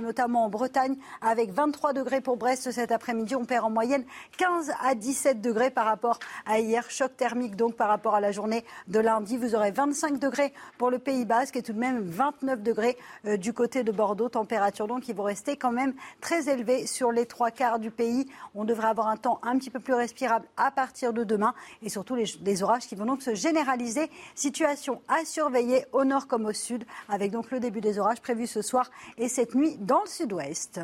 notamment 0.00 0.44
en 0.44 0.48
Bretagne, 0.48 0.96
avec 1.20 1.50
23 1.52 1.92
degrés 1.92 2.20
pour 2.20 2.36
Brest 2.36 2.70
cet 2.70 2.92
après-midi. 2.92 3.36
On 3.36 3.44
perd 3.44 3.64
en 3.64 3.70
moyenne 3.70 4.04
15 4.38 4.72
à 4.82 4.94
17 4.94 5.40
degrés 5.40 5.70
par 5.70 5.86
rapport 5.86 6.18
à 6.46 6.58
hier. 6.58 6.90
Choc 6.90 7.16
thermique 7.16 7.56
donc 7.56 7.74
par 7.74 7.88
rapport 7.88 8.14
à 8.14 8.20
la 8.20 8.32
journée 8.32 8.64
de 8.88 8.98
lundi. 8.98 9.36
Vous 9.36 9.54
aurez 9.54 9.70
25 9.70 10.18
degrés 10.18 10.52
pour 10.78 10.90
le 10.90 10.98
Pays 10.98 11.24
Basque 11.24 11.56
et 11.56 11.62
tout 11.62 11.72
de 11.72 11.78
même 11.78 12.00
29 12.02 12.62
degrés 12.62 12.96
euh, 13.26 13.36
du 13.36 13.52
côté 13.52 13.84
de 13.84 13.92
Bordeaux. 13.92 14.28
Température 14.28 14.86
donc 14.86 15.02
qui 15.02 15.12
vont 15.12 15.24
rester 15.24 15.56
quand 15.56 15.72
même 15.72 15.94
très 16.20 16.48
élevée 16.48 16.86
sur 16.86 17.12
les 17.12 17.26
trois 17.26 17.50
quarts 17.50 17.78
du 17.78 17.90
pays. 17.90 18.26
On 18.54 18.64
devrait 18.64 18.88
avoir 18.88 19.08
un 19.08 19.16
temps 19.16 19.40
un 19.42 19.56
petit 19.58 19.70
peu 19.70 19.80
plus 19.80 19.94
respirable 19.94 20.46
à 20.56 20.70
partir 20.70 21.12
de 21.12 21.24
demain 21.24 21.54
et 21.82 21.88
surtout 21.88 22.14
les, 22.14 22.26
les 22.42 22.62
orages 22.62 22.86
qui 22.86 22.94
vont 22.94 23.06
donc 23.06 23.22
se 23.22 23.34
généraliser. 23.34 24.10
Situation 24.34 25.02
à 25.08 25.24
surveiller 25.24 25.86
au 25.92 26.04
nord 26.04 26.26
comme 26.26 26.46
au 26.46 26.52
sud 26.52 26.84
avec 27.08 27.30
donc 27.30 27.50
le 27.50 27.60
début 27.60 27.80
des 27.80 27.98
orages 27.98 28.20
prévus 28.20 28.46
ce 28.46 28.62
soir 28.62 28.90
et 29.18 29.28
cette 29.28 29.51
nuit 29.54 29.76
dans 29.78 30.02
le 30.02 30.08
sud-ouest. 30.08 30.80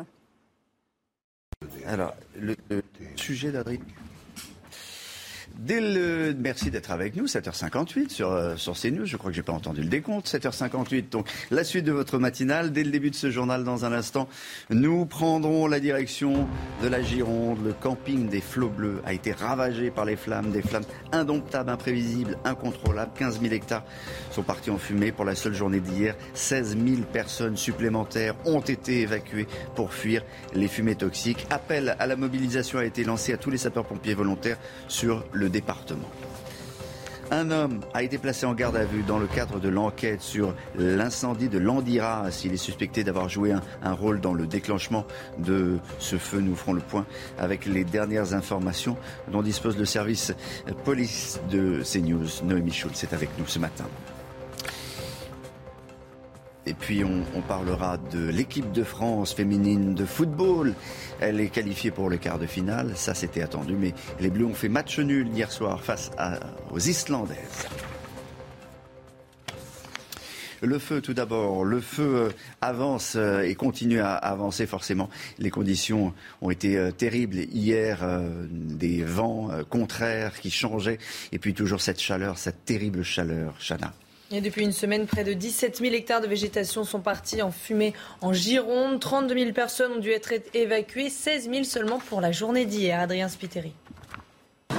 Alors, 1.85 2.13
le, 2.35 2.55
sujet 3.15 3.51
d'Adrien 3.51 3.79
Dès 5.59 5.81
le... 5.81 6.33
Merci 6.39 6.71
d'être 6.71 6.89
avec 6.89 7.17
nous, 7.17 7.25
7h58 7.25 8.09
sur, 8.09 8.31
euh, 8.31 8.55
sur 8.55 8.79
CNews. 8.79 9.05
Je 9.05 9.17
crois 9.17 9.29
que 9.29 9.35
j'ai 9.35 9.43
pas 9.43 9.51
entendu 9.51 9.81
le 9.81 9.89
décompte. 9.89 10.25
7h58, 10.29 11.09
donc 11.09 11.27
la 11.51 11.65
suite 11.65 11.83
de 11.83 11.91
votre 11.91 12.17
matinale. 12.17 12.71
Dès 12.71 12.85
le 12.85 12.91
début 12.91 13.09
de 13.09 13.15
ce 13.15 13.29
journal, 13.29 13.65
dans 13.65 13.83
un 13.83 13.91
instant, 13.91 14.29
nous 14.69 15.05
prendrons 15.05 15.67
la 15.67 15.81
direction 15.81 16.47
de 16.81 16.87
la 16.87 17.01
Gironde. 17.01 17.57
Le 17.61 17.73
camping 17.73 18.29
des 18.29 18.39
flots 18.39 18.69
bleus 18.69 19.01
a 19.05 19.11
été 19.11 19.33
ravagé 19.33 19.91
par 19.91 20.05
les 20.05 20.15
flammes, 20.15 20.49
des 20.51 20.61
flammes 20.61 20.85
indomptables, 21.11 21.69
imprévisibles, 21.69 22.37
incontrôlables. 22.45 23.11
15 23.19 23.41
000 23.41 23.53
hectares 23.53 23.83
sont 24.31 24.43
partis 24.43 24.69
en 24.69 24.77
fumée 24.77 25.11
pour 25.11 25.25
la 25.25 25.35
seule 25.35 25.55
journée 25.55 25.81
d'hier. 25.81 26.15
16 26.35 26.77
000 26.77 27.01
personnes 27.11 27.57
supplémentaires 27.57 28.35
ont 28.45 28.61
été 28.61 29.01
évacuées 29.01 29.47
pour 29.75 29.93
fuir 29.93 30.23
les 30.53 30.69
fumées 30.69 30.95
toxiques. 30.95 31.45
Appel 31.49 31.97
à 31.99 32.07
la 32.07 32.15
mobilisation 32.15 32.79
a 32.79 32.85
été 32.85 33.03
lancé 33.03 33.33
à 33.33 33.37
tous 33.37 33.49
les 33.49 33.57
sapeurs-pompiers 33.57 34.13
volontaires 34.13 34.57
sur 34.87 35.25
le 35.33 35.48
département. 35.49 36.09
Un 37.31 37.51
homme 37.51 37.81
a 37.93 38.01
été 38.01 38.17
placé 38.17 38.47
en 38.47 38.55
garde 38.55 38.75
à 38.75 38.85
vue 38.85 39.03
dans 39.03 39.19
le 39.19 39.27
cadre 39.27 39.59
de 39.59 39.69
l'enquête 39.69 40.21
sur 40.21 40.55
l'incendie 40.75 41.47
de 41.47 41.59
Landiras. 41.59 42.41
Il 42.43 42.53
est 42.53 42.57
suspecté 42.57 43.03
d'avoir 43.03 43.29
joué 43.29 43.53
un, 43.83 43.93
rôle 43.93 44.19
dans 44.19 44.33
le 44.33 44.47
déclenchement 44.47 45.05
de 45.37 45.77
ce 45.99 46.17
feu. 46.17 46.39
Nous 46.39 46.55
ferons 46.55 46.73
le 46.73 46.81
point 46.81 47.05
avec 47.37 47.67
les 47.67 47.83
dernières 47.83 48.33
informations 48.33 48.97
dont 49.31 49.43
dispose 49.43 49.77
le 49.77 49.85
service 49.85 50.33
police 50.85 51.39
de 51.51 51.83
CNews. 51.83 52.43
Noémie 52.43 52.71
Schultz 52.71 53.03
est 53.03 53.13
avec 53.13 53.29
nous 53.37 53.45
ce 53.45 53.59
matin. 53.59 53.85
Et 56.65 56.73
puis 56.73 57.03
on 57.03 57.41
parlera 57.41 57.97
de 57.97 58.27
l'équipe 58.27 58.71
de 58.71 58.83
France 58.83 59.33
féminine 59.33 59.93
de 59.93 60.05
football. 60.05 60.73
Elle 61.21 61.39
est 61.39 61.49
qualifiée 61.49 61.91
pour 61.91 62.09
le 62.09 62.17
quart 62.17 62.39
de 62.39 62.45
finale, 62.45 62.93
ça 62.95 63.13
c'était 63.13 63.41
attendu, 63.41 63.73
mais 63.73 63.93
les 64.19 64.29
Bleus 64.29 64.45
ont 64.45 64.53
fait 64.53 64.69
match 64.69 64.99
nul 64.99 65.27
hier 65.27 65.51
soir 65.51 65.83
face 65.83 66.11
aux 66.71 66.79
Islandaises. 66.79 67.67
Le 70.61 70.77
feu, 70.77 71.01
tout 71.01 71.13
d'abord. 71.13 71.63
Le 71.63 71.79
feu 71.79 72.15
euh, 72.15 72.29
avance 72.59 73.13
euh, 73.15 73.43
et 73.43 73.55
continue 73.55 74.01
à 74.01 74.15
avancer 74.15 74.67
forcément. 74.67 75.09
Les 75.37 75.49
conditions 75.49 76.13
ont 76.41 76.49
été 76.49 76.77
euh, 76.77 76.91
terribles 76.91 77.37
hier, 77.37 77.99
des 78.49 79.03
vents 79.03 79.49
contraires 79.69 80.39
qui 80.39 80.51
changeaient, 80.51 80.99
et 81.31 81.39
puis 81.39 81.53
toujours 81.53 81.81
cette 81.81 81.99
chaleur, 81.99 82.37
cette 82.37 82.65
terrible 82.65 83.03
chaleur, 83.03 83.55
Chana. 83.59 83.93
Et 84.31 84.41
depuis 84.41 84.63
une 84.63 84.71
semaine, 84.71 85.07
près 85.07 85.23
de 85.23 85.33
17 85.33 85.77
000 85.77 85.93
hectares 85.95 86.21
de 86.21 86.27
végétation 86.27 86.83
sont 86.83 86.99
partis 86.99 87.41
en 87.41 87.49
fumée 87.49 87.93
en 88.21 88.31
Gironde. 88.31 88.99
32 88.99 89.35
000 89.35 89.51
personnes 89.53 89.93
ont 89.93 89.99
dû 89.99 90.11
être 90.11 90.33
évacuées, 90.53 91.09
16 91.09 91.49
000 91.49 91.63
seulement 91.63 91.97
pour 91.97 92.21
la 92.21 92.31
journée 92.31 92.65
d'hier. 92.65 92.99
Adrien 92.99 93.27
Spiteri. 93.27 93.73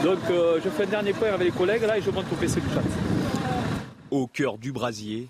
Donc 0.05 0.20
euh, 0.31 0.60
je 0.64 0.70
fais 0.70 0.85
un 0.85 0.86
dernier 0.86 1.12
point 1.12 1.32
avec 1.32 1.48
les 1.48 1.52
collègues 1.52 1.82
là 1.82 1.98
et 1.98 2.02
je 2.02 2.10
monte 2.10 2.27
au 2.32 2.36
PC 2.36 2.60
du 2.60 2.68
chat. 2.68 2.82
Au 4.12 4.28
cœur 4.28 4.56
du 4.56 4.70
brasier, 4.70 5.27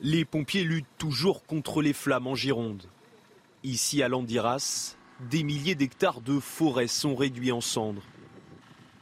les 0.00 0.24
pompiers 0.24 0.64
luttent 0.64 0.86
toujours 0.96 1.44
contre 1.44 1.82
les 1.82 1.92
flammes 1.92 2.28
en 2.28 2.34
Gironde. 2.34 2.84
Ici 3.62 4.02
à 4.02 4.08
Landiras, 4.08 4.96
des 5.30 5.42
milliers 5.42 5.74
d'hectares 5.74 6.22
de 6.22 6.40
forêt 6.40 6.86
sont 6.86 7.14
réduits 7.14 7.52
en 7.52 7.60
cendres. 7.60 8.02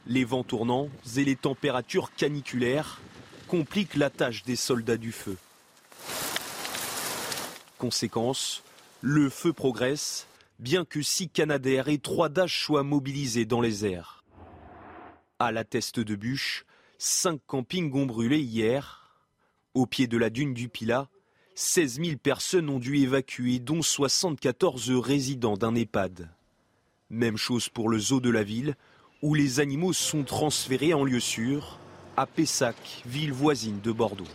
Les 0.05 0.25
vents 0.25 0.43
tournants 0.43 0.89
et 1.15 1.23
les 1.23 1.37
températures 1.37 2.11
caniculaires 2.13 2.99
compliquent 3.49 3.95
la 3.95 4.11
tâche 4.11 4.43
des 4.43 4.55
soldats 4.55 4.97
du 4.97 5.11
feu. 5.11 5.35
Conséquence, 7.79 8.63
le 9.01 9.29
feu 9.29 9.53
progresse, 9.53 10.27
bien 10.59 10.85
que 10.85 11.01
six 11.01 11.29
Canadaires 11.29 11.87
et 11.87 11.97
trois 11.97 12.29
Dash 12.29 12.63
soient 12.63 12.83
mobilisés 12.83 13.45
dans 13.45 13.59
les 13.59 13.85
airs. 13.85 14.23
À 15.39 15.51
la 15.51 15.63
teste 15.63 15.99
de 15.99 16.15
bûche, 16.15 16.65
cinq 16.99 17.41
campings 17.47 17.91
ont 17.95 18.05
brûlé 18.05 18.39
hier. 18.39 19.15
Au 19.73 19.87
pied 19.87 20.05
de 20.05 20.17
la 20.17 20.29
dune 20.29 20.53
du 20.53 20.69
Pilat, 20.69 21.09
16 21.55 22.01
000 22.01 22.17
personnes 22.17 22.69
ont 22.69 22.79
dû 22.79 22.99
évacuer, 22.99 23.59
dont 23.59 23.81
74 23.81 24.91
résidents 24.91 25.57
d'un 25.57 25.75
EHPAD. 25.75 26.29
Même 27.09 27.37
chose 27.37 27.67
pour 27.67 27.89
le 27.89 27.97
zoo 27.99 28.19
de 28.19 28.29
la 28.29 28.43
ville, 28.43 28.75
où 29.21 29.33
les 29.33 29.59
animaux 29.59 29.93
sont 29.93 30.23
transférés 30.23 30.93
en 30.93 31.03
lieu 31.03 31.19
sûr, 31.19 31.79
à 32.19 32.25
Pessac, 32.25 32.75
ville 33.05 33.31
voisine 33.31 33.79
de 33.81 33.93
Bordeaux. 33.93 34.27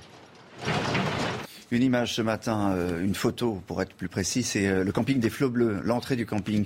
Une 1.70 1.82
image 1.82 2.14
ce 2.14 2.22
matin, 2.22 2.72
euh, 2.72 3.04
une 3.04 3.14
photo 3.14 3.60
pour 3.66 3.82
être 3.82 3.92
plus 3.92 4.08
précis, 4.08 4.42
c'est 4.42 4.66
euh, 4.66 4.84
le 4.84 4.90
camping 4.90 5.20
des 5.20 5.28
Flots 5.28 5.50
Bleus, 5.50 5.82
l'entrée 5.84 6.16
du 6.16 6.24
camping. 6.24 6.64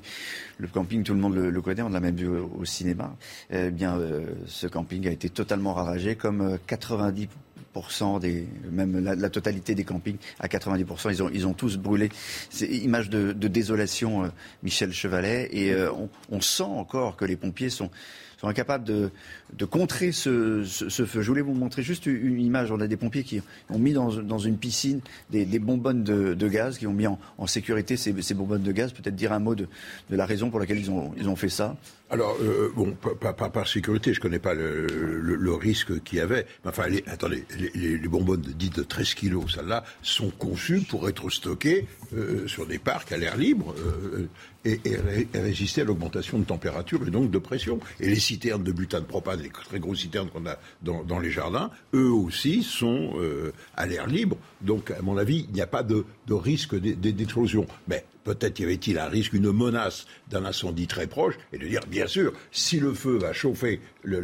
Le 0.59 0.69
camping, 0.69 1.03
tout 1.03 1.15
le 1.15 1.19
monde 1.19 1.35
le, 1.35 1.61
connaît, 1.61 1.83
on 1.83 1.89
l'a 1.89 1.99
même 1.99 2.15
vu 2.15 2.29
au, 2.29 2.65
cinéma. 2.65 3.17
Eh 3.51 3.71
bien, 3.71 3.99
euh, 3.99 4.27
ce 4.47 4.69
camping 4.69 5.09
a 5.09 5.11
été 5.11 5.29
totalement 5.29 5.75
ravagé, 5.75 6.15
comme 6.15 6.41
euh, 6.41 6.57
90% 6.69 8.21
des, 8.21 8.47
même 8.71 9.03
la, 9.03 9.29
totalité 9.29 9.75
des 9.75 9.85
campings, 9.85 10.19
à 10.39 10.47
90%, 10.47 11.11
ils 11.11 11.23
ont, 11.25 11.31
ils 11.35 11.49
ont 11.49 11.53
tous 11.53 11.79
brûlé. 11.79 12.11
C'est 12.49 12.69
image 12.69 13.11
de, 13.11 13.33
désolation, 13.33 14.31
Michel 14.63 14.93
Chevalet, 14.93 15.49
et 15.51 15.75
on, 15.75 16.09
on 16.31 16.41
sent 16.41 16.63
encore 16.63 17.17
que 17.17 17.25
les 17.25 17.37
pompiers 17.37 17.71
sont 17.71 17.91
sont 18.39 18.49
incapables 18.49 18.85
de, 18.85 19.11
de 19.57 19.65
contrer 19.65 20.13
ce, 20.13 20.65
feu. 20.65 21.23
Je 21.23 21.29
voulais 21.29 21.43
vous 21.43 21.55
montrer 21.55 21.83
juste 21.83 22.07
une 22.07 22.41
image. 22.41 22.71
On 22.71 22.81
a 22.81 22.87
des 22.87 22.97
pompiers 22.97 23.25
qui 23.25 23.41
ont 23.71 23.79
mis 23.79 23.93
dans, 23.93 24.39
une 24.39 24.59
piscine 24.59 25.01
des, 25.31 25.45
des 25.45 25.59
bonbonnes 25.59 26.05
de, 26.05 26.49
gaz, 26.49 26.79
qui 26.79 26.87
ont 26.87 26.93
mis 26.93 27.07
en, 27.07 27.19
sécurité 27.47 27.97
ces, 27.97 28.15
ces 28.23 28.35
bonbonnes 28.35 28.63
de 28.63 28.73
gaz. 28.73 28.93
Peut-être 28.93 29.17
dire 29.17 29.33
un 29.33 29.39
mot 29.39 29.55
de, 29.55 29.69
la 30.11 30.27
raison 30.27 30.51
pour 30.51 30.61
laquelle 30.61 30.79
ils 30.79 30.91
ont, 30.91 31.37
fait 31.37 31.49
ça. 31.49 31.77
Alors, 32.11 32.37
euh, 32.43 32.73
bon, 32.75 32.93
pas 32.93 33.33
par 33.35 33.69
sécurité, 33.69 34.15
je 34.15 34.21
connais 34.21 34.39
pas 34.39 34.55
le, 34.55 35.55
risque 35.55 36.03
qu'il 36.03 36.19
y 36.19 36.21
avait. 36.21 36.47
Mais 36.65 36.71
enfin, 36.71 36.89
les, 36.89 37.05
attendez, 37.07 37.45
les, 37.75 37.99
bonbonnes 38.09 38.41
dites 38.41 38.77
de 38.77 38.83
13 38.83 39.15
kilos, 39.15 39.55
celles-là, 39.55 39.85
sont 40.03 40.31
conçues 40.31 40.81
pour 40.81 41.09
être 41.09 41.29
stockées 41.31 41.87
euh, 42.15 42.47
sur 42.47 42.67
des 42.67 42.79
parcs 42.79 43.13
à 43.13 43.17
l'air 43.19 43.37
libre 43.37 43.75
euh, 43.79 44.29
et, 44.65 44.81
et 44.85 44.97
ré- 44.97 45.29
et 45.35 45.39
résister 45.39 45.83
à 45.83 45.85
l'augmentation 45.85 46.39
de 46.39 46.45
température 46.45 47.07
et 47.07 47.11
donc 47.11 47.31
de 47.31 47.39
pression. 47.39 47.81
Et 48.01 48.09
les 48.09 48.19
citernes 48.21 48.63
de 48.63 48.73
butane 48.73 49.05
propane, 49.05 49.38
les 49.39 49.51
très 49.51 49.79
grosses 49.81 50.01
citernes 50.01 50.29
qu'on 50.31 50.47
a 50.47 50.57
dans, 50.83 51.19
les 51.19 51.31
jardins, 51.31 51.71
eux 51.95 52.11
aussi 52.11 52.63
sont 52.63 53.13
euh, 53.19 53.53
à 53.77 53.87
l'air 53.87 54.07
libre. 54.07 54.37
Donc, 54.61 54.91
à 54.91 55.01
mon 55.03 55.17
avis, 55.17 55.47
il 55.49 55.55
n'y 55.55 55.61
a 55.61 55.67
pas 55.67 55.83
de, 55.83 56.05
risque 56.31 56.75
d'e- 56.75 56.95
d'e- 56.95 57.13
d'explosion. 57.13 57.67
Mais 57.89 58.05
peut-être 58.25 58.59
y 58.61 58.65
avait-il 58.65 58.99
un 58.99 59.09
risque, 59.09 59.33
une 59.33 59.51
menace 59.53 60.07
d'un 60.31 60.45
incendie 60.45 60.87
très 60.87 61.07
proche, 61.07 61.35
et 61.53 61.59
de 61.59 61.67
dire, 61.67 61.81
bien 61.89 62.07
sûr, 62.07 62.33
si 62.53 62.79
le 62.81 62.93
feu 62.95 63.17
va 63.19 63.33
chauffer 63.33 63.81
le- 64.03 64.21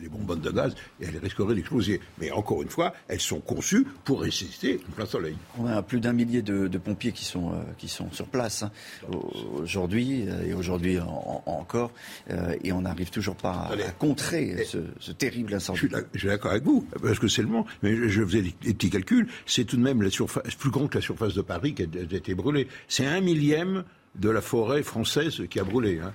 les 0.00 0.08
bonbonnes 0.08 0.40
de 0.40 0.50
gaz, 0.50 0.74
elles 1.00 1.16
risqueraient 1.18 1.54
d'exploser. 1.54 2.00
Mais 2.18 2.30
encore 2.30 2.62
une 2.62 2.68
fois, 2.68 2.94
elles 3.08 3.20
sont 3.20 3.40
conçues 3.40 3.86
pour 4.04 4.20
résister 4.22 4.80
en 4.88 4.92
plein 4.92 5.06
soleil. 5.06 5.36
On 5.58 5.66
a 5.66 5.82
plus 5.82 6.00
d'un 6.00 6.12
millier 6.12 6.42
de, 6.42 6.68
de 6.68 6.78
pompiers 6.78 7.12
qui 7.12 7.24
sont, 7.24 7.52
euh, 7.52 7.56
qui 7.78 7.88
sont 7.88 8.10
sur 8.12 8.26
place 8.26 8.62
hein, 8.62 8.70
au- 9.12 9.30
aujourd'hui 9.62 10.24
euh, 10.28 10.44
et 10.46 10.54
aujourd'hui 10.54 10.98
en- 11.00 11.42
en- 11.46 11.50
encore, 11.52 11.90
euh, 12.30 12.54
et 12.62 12.72
on 12.72 12.82
n'arrive 12.82 13.10
toujours 13.10 13.36
pas 13.36 13.52
à, 13.52 13.72
à 13.72 13.90
contrer 13.92 14.64
ce, 14.64 14.78
ce 15.00 15.12
terrible 15.12 15.54
incendie. 15.54 15.80
Je 16.14 16.18
suis 16.18 16.28
d'accord 16.28 16.50
avec 16.52 16.64
vous, 16.64 16.86
parce 17.02 17.18
que 17.18 17.28
c'est 17.28 17.42
le 17.42 17.48
moment. 17.48 17.66
Mais 17.82 17.94
je, 17.96 18.08
je 18.08 18.22
faisais 18.24 18.42
des, 18.42 18.50
petits 18.74 18.90
calculs. 18.90 19.28
C'est 19.46 19.64
tout 19.64 19.76
de 19.76 19.82
même 19.82 20.02
la 20.02 20.10
surface, 20.10 20.54
plus 20.54 20.70
grand 20.70 20.86
que 20.88 20.98
la 20.98 21.02
surface 21.02 21.34
de 21.34 21.42
Paris 21.42 21.74
qui 21.74 21.82
a, 21.82 21.86
a 21.86 22.14
été 22.16 22.34
brûlée. 22.34 22.68
C'est 22.88 23.06
un 23.06 23.20
millième 23.20 23.84
de 24.18 24.30
la 24.30 24.40
forêt 24.40 24.82
française 24.82 25.42
qui 25.48 25.60
a 25.60 25.64
brûlé. 25.64 26.00
hein. 26.00 26.12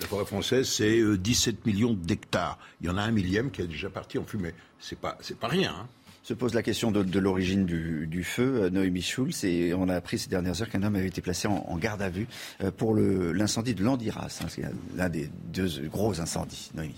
La 0.00 0.06
forêt 0.06 0.24
française, 0.26 0.68
c'est 0.68 0.98
euh, 1.00 1.16
17 1.18 1.66
millions 1.66 1.94
d'hectares. 1.94 2.58
Il 2.80 2.86
y 2.86 2.90
en 2.90 2.96
a 2.96 3.02
un 3.02 3.10
millième 3.10 3.50
qui 3.50 3.62
est 3.62 3.66
déjà 3.66 3.88
parti 3.90 4.18
en 4.18 4.24
fumée. 4.24 4.52
C'est 4.78 4.98
pas, 4.98 5.16
c'est 5.20 5.38
pas 5.38 5.48
rien. 5.48 5.74
hein. 5.78 5.86
Se 6.22 6.34
pose 6.34 6.54
la 6.54 6.62
question 6.64 6.90
de, 6.90 7.04
de 7.04 7.18
l'origine 7.20 7.66
du, 7.66 8.08
du 8.08 8.24
feu, 8.24 8.62
euh, 8.64 8.70
Noémie 8.70 9.00
Schulz, 9.02 9.44
et 9.44 9.72
on 9.74 9.88
a 9.88 9.94
appris 9.94 10.18
ces 10.18 10.28
dernières 10.28 10.60
heures 10.60 10.68
qu'un 10.68 10.82
homme 10.82 10.96
avait 10.96 11.06
été 11.06 11.20
placé 11.20 11.46
en, 11.46 11.64
en 11.68 11.76
garde 11.78 12.02
à 12.02 12.08
vue 12.08 12.26
euh, 12.64 12.72
pour 12.72 12.96
l'incendie 12.96 13.74
de 13.74 13.84
Landiras. 13.84 14.40
hein. 14.42 14.46
c'est 14.48 14.62
l'un 14.96 15.08
des 15.08 15.30
deux 15.52 15.86
gros 15.88 16.20
incendies. 16.20 16.70
Noémie. 16.74 16.94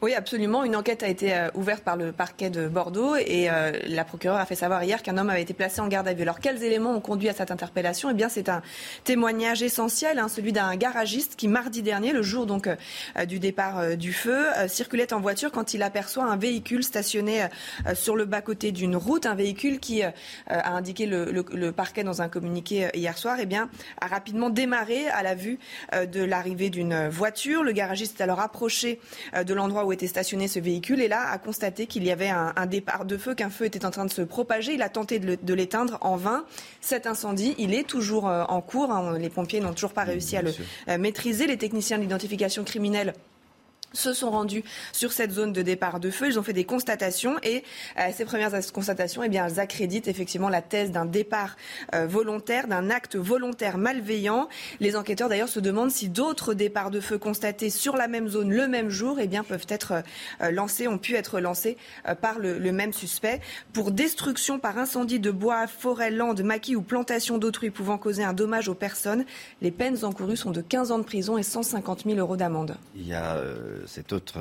Oui, 0.00 0.14
absolument. 0.14 0.62
Une 0.62 0.76
enquête 0.76 1.02
a 1.02 1.08
été 1.08 1.34
euh, 1.34 1.48
ouverte 1.54 1.82
par 1.82 1.96
le 1.96 2.12
parquet 2.12 2.50
de 2.50 2.68
Bordeaux 2.68 3.16
et 3.16 3.50
euh, 3.50 3.72
la 3.88 4.04
procureure 4.04 4.38
a 4.38 4.46
fait 4.46 4.54
savoir 4.54 4.84
hier 4.84 5.02
qu'un 5.02 5.18
homme 5.18 5.28
avait 5.28 5.42
été 5.42 5.54
placé 5.54 5.80
en 5.80 5.88
garde 5.88 6.06
à 6.06 6.14
vue. 6.14 6.22
Alors, 6.22 6.38
quels 6.38 6.62
éléments 6.62 6.92
ont 6.92 7.00
conduit 7.00 7.28
à 7.28 7.32
cette 7.32 7.50
interpellation? 7.50 8.08
Eh 8.08 8.14
bien, 8.14 8.28
c'est 8.28 8.48
un 8.48 8.62
témoignage 9.02 9.60
essentiel, 9.60 10.20
hein, 10.20 10.28
celui 10.28 10.52
d'un 10.52 10.76
garagiste 10.76 11.34
qui, 11.34 11.48
mardi 11.48 11.82
dernier, 11.82 12.12
le 12.12 12.22
jour 12.22 12.46
donc 12.46 12.68
euh, 12.68 13.24
du 13.24 13.40
départ 13.40 13.96
du 13.96 14.12
feu, 14.12 14.46
circulait 14.68 15.12
en 15.12 15.20
voiture 15.20 15.50
quand 15.50 15.74
il 15.74 15.82
aperçoit 15.82 16.24
un 16.24 16.36
véhicule 16.36 16.84
stationné 16.84 17.46
sur 17.94 18.14
le 18.14 18.24
bas-côté 18.24 18.70
d'une 18.70 18.96
route, 18.96 19.26
un 19.26 19.34
véhicule 19.34 19.80
qui 19.80 20.02
a 20.02 20.12
indiqué 20.48 21.06
le, 21.06 21.70
parquet 21.72 22.04
dans 22.04 22.22
un 22.22 22.28
communiqué 22.28 22.88
hier 22.94 23.16
soir, 23.18 23.38
eh 23.40 23.46
bien, 23.46 23.68
a 24.00 24.06
rapidement 24.06 24.50
démarré 24.50 25.08
à 25.08 25.22
la 25.22 25.34
vue 25.34 25.58
de 25.92 26.22
l'arrivée 26.22 26.70
d'une 26.70 27.08
voiture. 27.08 27.62
Le 27.62 27.72
garagiste 27.72 28.20
est 28.20 28.22
alors 28.22 28.40
approché 28.40 29.00
de 29.44 29.54
l'endroit 29.54 29.84
où 29.84 29.87
était 29.92 30.06
stationné 30.06 30.48
ce 30.48 30.58
véhicule 30.58 31.00
et 31.00 31.08
là 31.08 31.28
a 31.30 31.38
constaté 31.38 31.86
qu'il 31.86 32.04
y 32.04 32.10
avait 32.10 32.28
un, 32.28 32.52
un 32.56 32.66
départ 32.66 33.04
de 33.04 33.16
feu, 33.16 33.34
qu'un 33.34 33.50
feu 33.50 33.64
était 33.66 33.84
en 33.84 33.90
train 33.90 34.04
de 34.04 34.10
se 34.12 34.22
propager. 34.22 34.74
Il 34.74 34.82
a 34.82 34.88
tenté 34.88 35.18
de 35.18 35.54
l'éteindre 35.54 35.98
en 36.00 36.16
vain. 36.16 36.44
Cet 36.80 37.06
incendie, 37.06 37.54
il 37.58 37.74
est 37.74 37.86
toujours 37.86 38.28
euh, 38.28 38.44
en 38.48 38.60
cours. 38.60 38.90
hein. 38.92 39.18
Les 39.18 39.30
pompiers 39.30 39.60
n'ont 39.60 39.72
toujours 39.72 39.92
pas 39.92 40.04
réussi 40.04 40.36
à 40.36 40.42
le 40.42 40.52
euh, 40.88 40.98
maîtriser. 40.98 41.46
Les 41.46 41.58
techniciens 41.58 41.98
d'identification 41.98 42.64
criminelle 42.64 43.14
se 43.92 44.12
sont 44.12 44.30
rendus 44.30 44.64
sur 44.92 45.12
cette 45.12 45.32
zone 45.32 45.52
de 45.52 45.62
départ 45.62 46.00
de 46.00 46.10
feu. 46.10 46.26
Ils 46.28 46.38
ont 46.38 46.42
fait 46.42 46.52
des 46.52 46.64
constatations 46.64 47.36
et 47.42 47.64
euh, 47.98 48.08
ces 48.14 48.24
premières 48.24 48.52
constatations, 48.72 49.22
eh 49.22 49.28
bien, 49.28 49.46
elles 49.46 49.60
accréditent 49.60 50.08
effectivement 50.08 50.48
la 50.48 50.62
thèse 50.62 50.90
d'un 50.90 51.06
départ 51.06 51.56
euh, 51.94 52.06
volontaire, 52.06 52.68
d'un 52.68 52.90
acte 52.90 53.16
volontaire 53.16 53.78
malveillant. 53.78 54.48
Les 54.80 54.96
enquêteurs 54.96 55.28
d'ailleurs 55.28 55.48
se 55.48 55.60
demandent 55.60 55.90
si 55.90 56.08
d'autres 56.08 56.54
départs 56.54 56.90
de 56.90 57.00
feu 57.00 57.18
constatés 57.18 57.70
sur 57.70 57.96
la 57.96 58.08
même 58.08 58.28
zone 58.28 58.52
le 58.52 58.68
même 58.68 58.90
jour, 58.90 59.18
eh 59.20 59.26
bien, 59.26 59.44
peuvent 59.44 59.66
être 59.68 60.02
euh, 60.42 60.50
lancés, 60.50 60.88
ont 60.88 60.98
pu 60.98 61.14
être 61.14 61.40
lancés 61.40 61.76
par 62.20 62.38
le, 62.38 62.58
même 62.72 62.92
suspect 62.92 63.40
pour 63.72 63.90
destruction 63.90 64.58
par 64.58 64.78
incendie 64.78 65.20
de 65.20 65.30
bois, 65.30 65.66
forêt, 65.66 66.10
lande, 66.10 66.42
maquis 66.42 66.76
ou 66.76 66.82
plantation 66.82 67.38
d'autrui 67.38 67.70
pouvant 67.70 67.98
causer 67.98 68.24
un 68.24 68.32
dommage 68.32 68.68
aux 68.68 68.74
personnes. 68.74 69.24
Les 69.62 69.70
peines 69.70 70.04
encourues 70.04 70.36
sont 70.36 70.50
de 70.50 70.60
15 70.60 70.92
ans 70.92 70.98
de 70.98 71.04
prison 71.04 71.38
et 71.38 71.42
150 71.42 72.04
000 72.04 72.18
euros 72.18 72.36
d'amende. 72.36 72.76
Il 72.94 73.06
y 73.06 73.14
a 73.14 73.40
cet 73.86 74.12
autre 74.12 74.38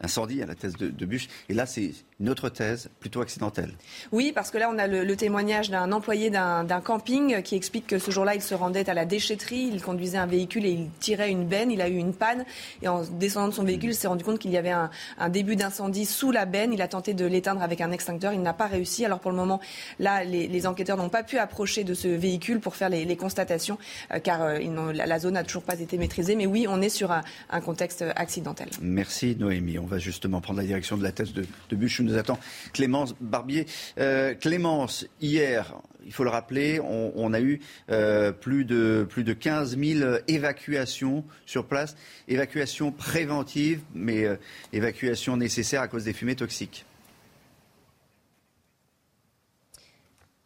incendie 0.00 0.42
à 0.42 0.46
la 0.46 0.54
thèse 0.54 0.76
de, 0.76 0.88
de 0.88 1.06
Bûche. 1.06 1.28
Et 1.48 1.54
là, 1.54 1.66
c'est 1.66 1.92
une 2.18 2.30
autre 2.30 2.48
thèse 2.48 2.88
plutôt 2.98 3.20
accidentelle. 3.20 3.74
Oui, 4.10 4.32
parce 4.34 4.50
que 4.50 4.56
là, 4.56 4.70
on 4.72 4.78
a 4.78 4.86
le, 4.86 5.16
témoignage 5.16 5.70
d'un 5.70 5.92
employé 5.92 6.30
d'un 6.30 6.80
camping 6.82 7.42
qui 7.42 7.56
explique 7.56 7.86
que 7.86 7.98
ce 7.98 8.10
jour-là, 8.10 8.34
il 8.34 8.42
se 8.42 8.54
rendait 8.54 8.88
à 8.88 8.94
la 8.94 9.04
déchetterie, 9.04 9.70
il 9.72 9.82
conduisait 9.82 10.18
un 10.18 10.26
véhicule 10.26 10.64
et 10.64 10.70
il 10.70 10.88
tirait 10.98 11.30
une 11.30 11.46
benne, 11.46 11.70
il 11.70 11.80
a 11.82 11.88
eu 11.88 11.96
une 11.96 12.14
panne 12.14 12.44
et 12.82 12.88
en 12.88 13.02
descendant 13.02 13.48
de 13.48 13.54
son 13.54 13.64
véhicule, 13.64 13.90
il 13.90 13.94
s'est 13.94 14.08
rendu 14.08 14.24
compte 14.24 14.38
qu'il 14.38 14.50
y 14.50 14.56
avait 14.56 14.70
un, 14.70 14.90
début 15.28 15.56
d'incendie 15.56 16.06
sous 16.06 16.30
la 16.30 16.46
benne. 16.46 16.72
Il 16.72 16.80
a 16.80 16.88
tenté 16.88 17.12
de 17.12 17.26
l'éteindre 17.26 17.62
avec 17.62 17.80
un 17.80 17.92
extincteur, 17.92 18.32
il 18.32 18.40
n'a 18.40 18.54
pas 18.54 18.66
réussi. 18.66 19.04
Alors 19.04 19.20
pour 19.20 19.30
le 19.30 19.36
moment, 19.36 19.60
là, 19.98 20.24
les, 20.24 20.66
enquêteurs 20.66 20.96
n'ont 20.96 21.10
pas 21.10 21.22
pu 21.22 21.38
approcher 21.38 21.84
de 21.84 21.92
ce 21.92 22.08
véhicule 22.08 22.60
pour 22.60 22.76
faire 22.76 22.88
les, 22.88 23.16
constatations, 23.16 23.78
euh, 24.12 24.18
car 24.18 24.42
euh, 24.42 24.58
la, 24.92 25.18
zone 25.18 25.34
n'a 25.34 25.44
toujours 25.44 25.62
pas 25.62 25.78
été 25.78 25.98
maîtrisée. 25.98 26.34
Mais 26.34 26.46
oui, 26.46 26.66
on 26.68 26.80
est 26.80 26.88
sur 26.88 27.12
un, 27.12 27.22
contexte 27.60 28.04
accidentel. 28.16 28.68
Merci 28.80 29.36
Noémie. 29.38 29.78
On 29.78 29.86
va 29.86 29.98
justement 29.98 30.40
prendre 30.40 30.60
la 30.60 30.66
direction 30.66 30.96
de 30.96 31.02
la 31.02 31.12
thèse 31.12 31.32
de, 31.32 31.44
de 31.70 31.76
Bûche 31.76 32.00
nous 32.06 32.16
attend 32.16 32.38
Clémence 32.72 33.14
Barbier. 33.20 33.66
Euh, 33.98 34.34
Clémence, 34.34 35.06
hier, 35.20 35.74
il 36.06 36.12
faut 36.12 36.24
le 36.24 36.30
rappeler, 36.30 36.80
on, 36.80 37.32
a 37.32 37.40
eu 37.40 37.60
euh, 37.90 38.32
plus, 38.32 38.64
de, 38.64 39.06
plus 39.08 39.24
de 39.24 39.32
15 39.32 39.76
000 39.76 40.18
évacuations 40.28 41.24
sur 41.44 41.66
place, 41.66 41.96
évacuations 42.28 42.92
préventives, 42.92 43.80
mais 43.94 44.24
euh, 44.24 44.36
évacuations 44.72 45.36
nécessaires 45.36 45.82
à 45.82 45.88
cause 45.88 46.04
des 46.04 46.12
fumées 46.12 46.36
toxiques. 46.36 46.86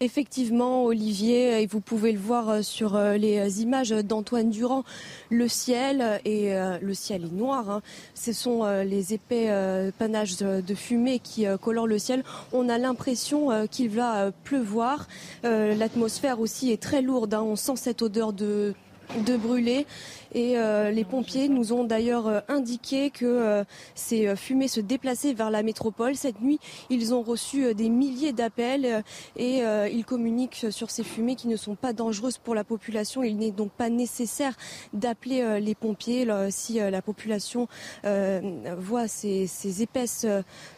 Effectivement, 0.02 0.84
Olivier, 0.84 1.60
et 1.60 1.66
vous 1.66 1.82
pouvez 1.82 2.12
le 2.12 2.18
voir 2.18 2.48
euh, 2.48 2.62
sur 2.62 2.96
euh, 2.96 3.18
les 3.18 3.38
euh, 3.38 3.60
images 3.60 3.90
d'Antoine 3.90 4.48
Durand, 4.48 4.82
le 5.28 5.46
ciel 5.46 6.22
et 6.24 6.54
le 6.80 6.94
ciel 6.94 7.24
est 7.24 7.34
noir. 7.34 7.68
Hein. 7.68 7.82
Ce 8.14 8.32
sont 8.32 8.64
les 8.82 9.12
épais 9.12 9.50
panaches 9.98 10.38
de 10.38 10.74
fumée 10.74 11.18
qui 11.18 11.44
colorent 11.60 11.86
le 11.86 11.98
ciel. 11.98 12.24
On 12.52 12.68
a 12.68 12.78
l'impression 12.78 13.66
qu'il 13.68 13.90
va 13.90 14.32
pleuvoir. 14.44 15.06
L'atmosphère 15.44 16.40
aussi 16.40 16.72
est 16.72 16.82
très 16.82 17.02
lourde. 17.02 17.34
Hein. 17.34 17.42
On 17.42 17.56
sent 17.56 17.76
cette 17.76 18.02
odeur 18.02 18.32
de 18.32 18.74
de 19.18 19.36
brûler. 19.36 19.86
Et 20.32 20.56
euh, 20.56 20.90
les 20.90 21.04
pompiers 21.04 21.48
nous 21.48 21.72
ont 21.72 21.84
d'ailleurs 21.84 22.28
euh, 22.28 22.40
indiqué 22.48 23.10
que 23.10 23.24
euh, 23.24 23.64
ces 23.94 24.36
fumées 24.36 24.68
se 24.68 24.80
déplaçaient 24.80 25.32
vers 25.32 25.50
la 25.50 25.62
métropole. 25.62 26.14
Cette 26.14 26.40
nuit, 26.40 26.60
ils 26.88 27.12
ont 27.14 27.22
reçu 27.22 27.74
des 27.74 27.88
milliers 27.88 28.32
d'appels 28.32 29.02
et 29.36 29.62
ils 29.92 30.04
communiquent 30.04 30.66
sur 30.70 30.90
ces 30.90 31.02
fumées 31.02 31.34
qui 31.34 31.48
ne 31.48 31.56
sont 31.56 31.74
pas 31.74 31.92
dangereuses 31.92 32.38
pour 32.38 32.54
la 32.54 32.64
population. 32.64 33.22
Il 33.22 33.36
n'est 33.36 33.50
donc 33.50 33.70
pas 33.70 33.88
nécessaire 33.88 34.54
d'appeler 34.92 35.60
les 35.60 35.74
pompiers 35.74 36.26
si 36.50 36.78
la 36.78 37.02
population 37.02 37.68
voit 38.04 39.08
ces, 39.08 39.46
ces 39.46 39.82
épaisses 39.82 40.26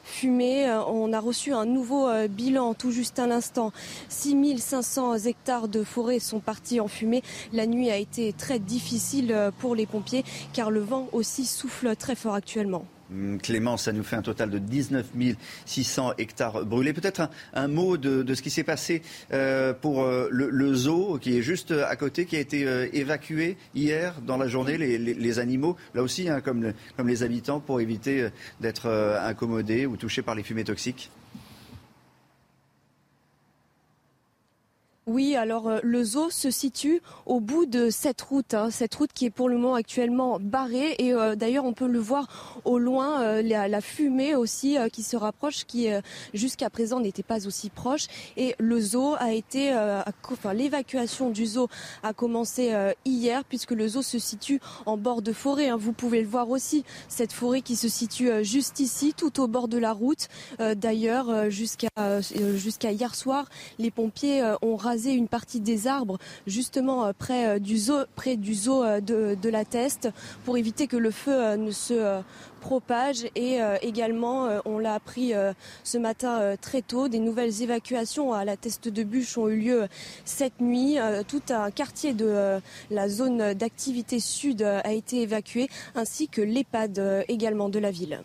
fumées. 0.05 0.70
On 0.89 1.12
a 1.12 1.20
reçu 1.20 1.53
un 1.53 1.66
nouveau 1.66 2.09
bilan 2.29 2.74
tout 2.74 2.91
juste 2.91 3.19
à 3.19 3.27
l'instant. 3.27 3.73
6500 4.09 5.19
hectares 5.27 5.69
de 5.69 5.83
forêt 5.83 6.19
sont 6.19 6.41
partis 6.41 6.81
en 6.81 6.89
fumée. 6.89 7.23
La 7.53 7.66
nuit 7.66 7.91
a 7.91 7.97
été 7.97 8.33
très 8.33 8.59
difficile 8.59 9.35
pour 9.59 9.74
les 9.74 9.86
pompiers 9.86 10.24
car 10.52 10.70
le 10.70 10.81
vent 10.81 11.09
aussi 11.12 11.47
souffle 11.47 11.94
très 11.97 12.14
fort 12.14 12.35
actuellement. 12.35 12.85
Hum, 13.12 13.39
Clément, 13.40 13.77
ça 13.77 13.93
nous 13.93 14.02
fait 14.02 14.16
un 14.16 14.23
total 14.23 14.51
de 14.51 14.59
19 14.59 15.06
600 15.66 16.14
hectares 16.19 16.64
brûlés. 16.64 16.93
Peut-être 16.93 17.28
un, 17.52 17.69
mot 17.69 17.97
de, 17.97 18.35
ce 18.35 18.43
qui 18.43 18.51
s'est 18.51 18.62
passé 18.64 19.02
euh, 19.32 19.74
pour 19.74 20.02
euh, 20.02 20.28
le, 20.31 20.74
zoo 20.74 21.19
qui 21.19 21.36
est 21.36 21.43
juste 21.43 21.73
à 21.73 21.94
côté, 21.97 22.24
qui 22.24 22.36
a 22.36 22.40
été 22.40 22.66
euh, 22.66 22.89
évacué 22.93 23.56
hier 23.74 24.14
dans 24.27 24.36
la 24.36 24.48
journée, 24.48 24.78
les, 24.78 25.39
animaux, 25.39 25.77
là 25.94 26.02
aussi, 26.02 26.28
hein, 26.28 26.40
comme 26.40 26.73
les 27.05 27.23
habitants, 27.23 27.60
pour 27.60 27.81
éviter 27.81 28.28
d'être 28.60 28.89
incommodés 29.23 29.86
ou 29.86 29.97
touchés 29.97 30.23
par 30.23 30.35
les 30.35 30.43
fumées 30.43 30.64
toxiques. 30.64 31.10
Oui, 35.09 35.35
alors 35.35 35.66
euh, 35.66 35.81
le 35.83 36.05
zoo 36.05 36.31
se 36.31 36.53
situe 36.53 37.03
au 37.27 37.41
bout 37.41 37.66
de 37.66 37.91
cette 37.91 38.23
route, 38.23 38.55
hein, 38.55 38.70
cette 38.70 38.95
route 38.95 39.12
qui 39.12 39.24
est 39.24 39.31
pour 39.31 39.49
le 39.49 39.57
moment 39.57 39.74
actuellement 39.74 40.39
barrée 40.41 40.95
et 40.99 41.12
euh, 41.12 41.35
d'ailleurs 41.35 41.65
on 41.65 41.73
peut 41.73 41.89
le 41.89 41.99
voir 41.99 42.61
au 42.65 42.79
loin, 42.79 43.20
euh, 43.20 43.43
la, 43.43 43.81
fumée 43.81 44.37
aussi 44.37 44.77
qui 44.93 45.03
se 45.03 45.16
rapproche, 45.16 45.65
qui 45.65 45.89
jusqu'à 46.35 46.70
présent 46.70 47.01
n'était 47.01 47.24
pas 47.24 47.49
aussi 47.49 47.69
proche 47.69 48.07
et 48.37 48.55
le 48.61 48.81
zoo 48.81 49.16
a 49.19 49.33
été, 49.33 49.73
enfin 50.31 50.53
l'évacuation 50.53 51.31
du 51.31 51.47
zoo 51.47 51.69
a 52.05 52.12
commencé 52.12 52.73
hier 53.05 53.45
puisque 53.45 53.73
le 53.73 53.89
zoo 53.89 54.03
se 54.03 54.20
situe 54.20 54.61
en 54.87 54.97
bord 54.97 55.20
de 55.20 55.33
forêt. 55.33 55.69
Hein. 55.69 55.77
Vous 55.77 55.93
pouvez 55.93 56.20
le 56.20 56.29
voir 56.29 56.49
aussi, 56.51 56.85
cette 57.09 57.33
forêt 57.33 57.61
qui 57.61 57.74
se 57.74 57.89
situe 57.89 58.45
juste 58.45 58.79
ici, 58.79 59.15
tout 59.16 59.41
au 59.41 59.49
bord 59.49 59.66
de 59.66 59.79
la 59.79 59.93
route. 59.93 60.29
d'ailleurs, 60.77 61.51
jusqu'à 61.51 62.20
jusqu'à 62.55 62.93
hier 62.93 63.16
soir, 63.16 63.47
les 63.81 63.91
pompiers 63.91 64.43
ont 64.62 64.77
une 64.97 65.28
partie 65.28 65.60
des 65.60 65.86
arbres 65.86 66.19
justement 66.47 67.05
euh, 67.06 67.12
près 67.16 67.47
euh, 67.47 67.59
du 67.59 67.78
zoo, 67.78 68.05
près 68.16 68.36
du 68.36 68.55
zoo 68.55 68.85
euh, 68.85 69.01
de, 69.01 69.48
la 69.48 69.64
Teste 69.64 70.09
pour 70.44 70.56
éviter 70.56 70.86
que 70.86 70.97
le 70.97 71.10
feu 71.10 71.56
ne 71.56 71.70
se 71.70 72.23
propage. 72.60 73.27
Et 73.35 73.59
également 73.82 74.48
on 74.64 74.78
l'a 74.78 74.94
appris 74.94 75.32
ce 75.85 75.98
matin 75.98 76.56
très 76.60 76.81
tôt 76.81 77.09
des 77.09 77.19
nouvelles 77.19 77.60
évacuations 77.60 78.32
à 78.32 78.47
la 78.47 78.56
Teste 78.56 78.89
de 78.89 79.02
Bûche 79.02 79.36
ont 79.36 79.48
eu 79.48 79.56
lieu 79.56 79.89
cette 80.24 80.60
nuit. 80.60 80.97
Tout 81.28 81.43
un 81.51 81.70
quartier 81.70 82.14
de 82.14 82.60
la 82.90 83.09
zone 83.09 83.52
d'activité 83.52 84.20
sud 84.20 84.62
a 84.62 84.93
été 84.93 85.20
évacué 85.20 85.69
ainsi 85.94 86.28
que 86.28 86.40
l'EHPAD 86.40 87.24
également 87.28 87.69
de 87.69 87.78
la 87.78 87.90
ville 87.90 88.23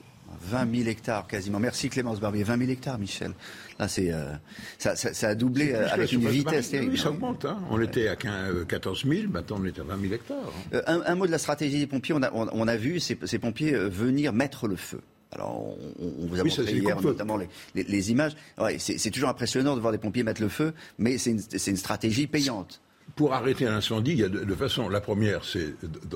20 0.48 0.76
000 0.76 0.90
hectares 0.90 1.28
quasiment. 1.28 1.60
Merci 1.60 1.90
Clémence 1.90 2.20
Barbier. 2.20 2.44
20 2.44 2.58
000 2.58 2.72
hectares, 2.72 2.98
Michel. 2.98 3.34
Là, 3.80 3.88
c'est, 3.88 4.12
euh, 4.12 4.34
ça, 4.78 4.96
ça, 4.96 5.28
a 5.28 5.36
doublé 5.36 5.74
euh, 5.74 5.88
avec 5.90 6.12
une 6.12 6.28
vitesse 6.28 6.72
terrible. 6.72 6.94
Oui, 6.94 6.98
ça 6.98 7.10
augmente. 7.10 7.46
Hein. 7.46 7.60
On 7.70 7.82
était 7.82 8.08
à 8.08 8.16
14 8.16 9.06
000, 9.06 9.14
euh, 9.14 9.28
maintenant 9.28 9.58
on 9.60 9.66
est 9.66 9.80
à 9.80 9.84
20 9.84 10.02
000 10.02 10.14
hectares. 10.14 10.54
Hein. 10.74 11.02
Un, 11.06 11.16
mot 11.16 11.28
de 11.28 11.32
la 11.32 11.38
stratégie 11.38 11.80
des 11.80 11.88
pompiers. 11.88 12.16
On 12.16 12.24
a, 12.24 12.32
on, 12.34 12.68
a 12.68 12.76
vu 12.76 13.00
ces, 13.00 13.18
ces, 13.26 13.40
pompiers 13.40 13.74
venir 13.74 14.34
mettre 14.34 14.68
le 14.68 14.76
feu. 14.76 15.02
Alors, 15.34 15.78
on, 16.00 16.28
vous 16.28 16.40
a 16.40 16.44
montré 16.44 16.64
hier 16.64 17.02
notamment 17.02 17.38
les, 17.38 17.50
les, 17.76 18.12
images. 18.12 18.34
Ouais, 18.58 18.78
c'est 18.80 19.12
toujours 19.12 19.30
impressionnant 19.30 19.76
de 19.76 19.82
voir 19.82 19.92
des 19.92 19.98
pompiers 19.98 20.24
mettre 20.24 20.42
le 20.42 20.50
feu, 20.50 20.74
mais 20.98 21.18
c'est 21.18 21.32
une, 21.32 21.42
une 21.68 21.78
stratégie 21.78 22.28
payante 22.28 22.82
pour 23.18 23.34
arrêter 23.34 23.66
un 23.66 23.76
incendie, 23.76 24.12
il 24.12 24.20
y 24.20 24.24
a 24.24 24.30
deux, 24.30 24.56
façons. 24.56 24.88
La 24.90 25.02
première, 25.02 25.44
c'est 25.44 25.74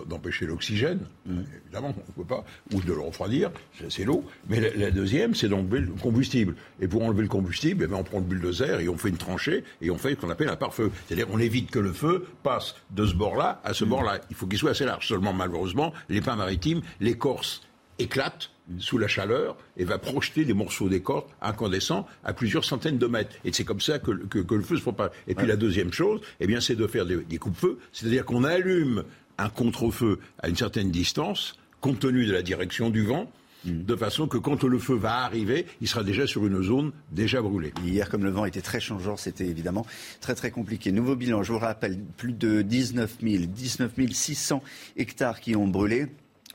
d'empêcher 0.08 0.46
l'oxygène, 0.46 1.00
mmh. 1.26 1.40
évidemment, 1.66 1.96
on 1.98 2.22
ne 2.22 2.24
peut 2.24 2.36
pas, 2.36 2.46
ou 2.74 2.80
de 2.80 2.94
le 2.94 3.00
refroidir, 3.00 3.52
c'est 3.90 4.06
l'eau. 4.06 4.24
Mais 4.48 4.60
la, 4.76 4.92
deuxième, 4.92 5.34
c'est 5.34 5.50
d'enlever 5.50 5.80
le 5.80 5.94
combustible. 5.94 6.56
Et 6.80 6.88
pour 6.88 7.04
enlever 7.04 7.24
le 7.24 7.28
combustible, 7.28 7.84
eh 7.84 7.88
ben, 7.88 7.98
on 7.98 8.04
prend 8.04 8.20
le 8.20 8.26
bulldozer 8.26 8.80
et 8.80 8.88
on 8.88 8.98
fait 8.98 9.10
une 9.10 9.18
tranchée 9.18 9.64
et 9.82 9.90
on 9.90 9.98
fait 9.98 10.12
ce 10.12 10.16
qu'on 10.16 10.30
appelle 10.30 10.50
un 10.50 10.56
pare-feu. 10.56 10.92
C'est-à-dire 11.08 11.28
qu'on 11.28 11.40
évite 11.40 11.72
que 11.72 11.80
le 11.80 11.92
feu 11.92 12.28
passe 12.44 12.76
de 12.92 13.06
ce 13.06 13.16
bord-là 13.16 13.60
à 13.64 13.74
ce 13.74 13.84
mmh. 13.84 13.90
bord-là. 13.90 14.22
Il 14.30 14.36
faut 14.36 14.46
qu'il 14.46 14.60
soit 14.60 14.72
assez 14.72 14.86
large. 14.86 15.08
Seulement, 15.08 15.34
malheureusement, 15.34 15.94
les 16.08 16.22
pins 16.22 16.36
maritimes, 16.36 16.82
l'écorce 17.00 17.64
éclate 18.02 18.52
sous 18.80 18.98
la 18.98 19.08
chaleur 19.08 19.58
et 19.78 19.84
va 19.84 19.98
projeter 19.98 20.46
des 20.46 20.54
morceaux 20.54 20.90
d'écorce 20.90 21.26
incandescents 21.42 22.08
à 22.24 22.34
plusieurs 22.34 22.64
centaines 22.64 22.98
de 22.98 23.08
mètres. 23.08 23.36
Et 23.44 23.52
c'est 23.52 23.64
comme 23.64 23.82
ça 23.82 24.00
que, 24.00 24.12
le 24.12 24.62
feu 24.62 24.78
se 24.78 24.82
propage. 24.82 25.12
Et 25.28 25.36
puis 25.36 25.48
la 25.48 25.56
deuxième 25.56 25.92
chose, 25.92 26.22
eh 26.40 26.48
bien, 26.48 26.62
c'est 26.62 26.76
de 26.76 26.88
faire 26.88 27.06
des, 27.06 27.18
des 27.18 27.38
coupe-feux, 27.38 27.80
c'est-à-dire 27.92 28.26
qu'on 28.26 28.44
allume 28.44 29.04
un 29.38 29.50
contre-feu 29.50 30.20
à 30.40 30.50
une 30.50 30.56
certaine 30.56 30.92
distance, 30.92 31.56
compte 31.80 32.00
tenu 32.00 32.26
de 32.26 32.32
la 32.32 32.42
direction 32.42 32.90
du 32.90 33.04
vent, 33.04 33.32
mm. 33.66 33.84
de 33.84 33.96
façon 33.96 34.28
que 34.28 34.38
quand 34.38 34.64
le 34.64 34.78
feu 34.78 34.96
va 34.96 35.24
arriver, 35.24 35.66
il 35.82 35.88
sera 35.88 36.04
déjà 36.04 36.28
sur 36.28 36.46
une 36.46 36.62
zone 36.62 36.92
déjà 37.12 37.42
brûlée. 37.42 37.74
Hier, 37.84 38.10
comme 38.10 38.24
le 38.24 38.30
vent 38.30 38.46
était 38.46 38.62
très 38.62 38.80
changeant, 38.80 39.18
c'était 39.18 39.48
évidemment 39.48 39.86
très 40.20 40.36
très 40.36 40.52
compliqué. 40.52 40.92
Nouveau 40.92 41.16
bilan, 41.16 41.44
je 41.44 41.52
vous 41.52 41.60
rappelle, 41.60 42.00
plus 42.18 42.34
de 42.34 42.62
19 42.62 43.18
000, 43.22 43.46
19 43.46 43.92
600 44.12 44.64
hectares 44.96 45.40
qui 45.40 45.56
ont 45.56 45.68
brûlé. 45.68 46.08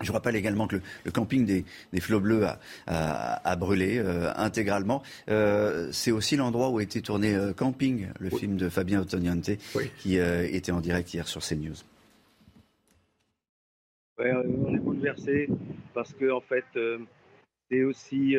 Je 0.03 0.13
rappelle 0.13 0.37
également 0.37 0.67
que 0.67 0.77
le, 1.05 1.11
camping 1.11 1.47
des, 1.47 1.65
Flots 2.01 2.21
Bleus 2.21 2.47
a, 2.87 3.57
brûlé 3.57 3.99
euh, 3.99 4.31
intégralement. 4.37 5.03
Euh, 5.31 5.89
c'est 5.91 6.11
aussi 6.11 6.37
l'endroit 6.37 6.69
où 6.69 6.79
a 6.79 6.83
été 6.83 7.01
tourné 7.01 7.35
euh, 7.35 7.53
Camping, 7.53 8.09
le 8.21 8.31
film 8.31 8.57
de 8.57 8.69
Fabien 8.69 9.01
Ottoniante, 9.01 9.51
qui 9.99 10.17
était 10.17 10.73
en 10.73 10.81
direct 10.81 11.13
hier 11.15 11.27
sur 11.27 11.41
CNews. 11.41 11.77
Ouais, 14.19 14.33
on 14.33 14.75
est 14.75 14.79
bouleversé 14.79 15.49
parce 15.95 16.13
que 16.13 16.31
en 16.31 16.41
fait, 16.41 16.65
c'est 17.71 17.83
aussi 17.83 18.37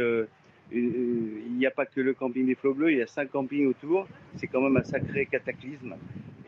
il 0.71 1.53
n'y 1.57 1.65
a 1.65 1.71
pas 1.71 1.85
que 1.85 2.01
le 2.01 2.13
camping 2.13 2.45
des 2.45 2.55
Flots 2.55 2.73
Bleus, 2.73 2.91
il 2.91 2.97
y 2.97 3.01
a 3.01 3.07
cinq 3.07 3.31
campings 3.31 3.67
autour. 3.67 4.07
C'est 4.35 4.47
quand 4.47 4.61
même 4.61 4.77
un 4.77 4.83
sacré 4.83 5.25
cataclysme. 5.25 5.95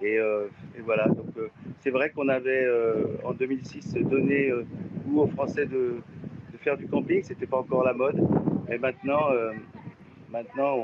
Et, 0.02 0.18
euh, 0.18 0.48
voilà, 0.84 1.08
donc 1.08 1.28
euh, 1.38 1.50
c'est 1.80 1.90
vrai 1.90 2.10
qu'on 2.10 2.30
avait 2.30 2.64
euh, 2.64 3.18
en 3.24 3.34
2006 3.34 3.96
donné 3.96 4.50
goût 5.06 5.22
aux 5.22 5.28
Français 5.28 5.66
de, 5.66 5.98
faire 6.60 6.78
du 6.78 6.88
camping, 6.88 7.24
c'était 7.24 7.46
pas 7.46 7.58
encore 7.58 7.84
la 7.84 7.94
mode. 7.94 8.22
Et 8.70 8.78
maintenant, 8.78 9.30
maintenant 10.30 10.76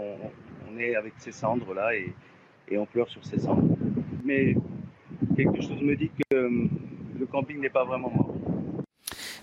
on, 0.72 0.80
est 0.80 0.96
avec 0.96 1.14
ces 1.18 1.34
cendres 1.34 1.74
là 1.74 1.92
et 1.94 2.78
on 2.78 2.86
pleure 2.86 3.10
sur 3.10 3.24
ces 3.26 3.40
cendres. 3.40 3.76
Mais 4.24 4.56
quelque 5.36 5.62
chose 5.62 5.82
me 5.82 5.96
dit 5.96 6.10
que 6.32 6.38
le 7.20 7.26
camping 7.26 7.60
n'est 7.60 7.70
pas 7.70 7.84
vraiment 7.84 8.10
mort. 8.10 8.34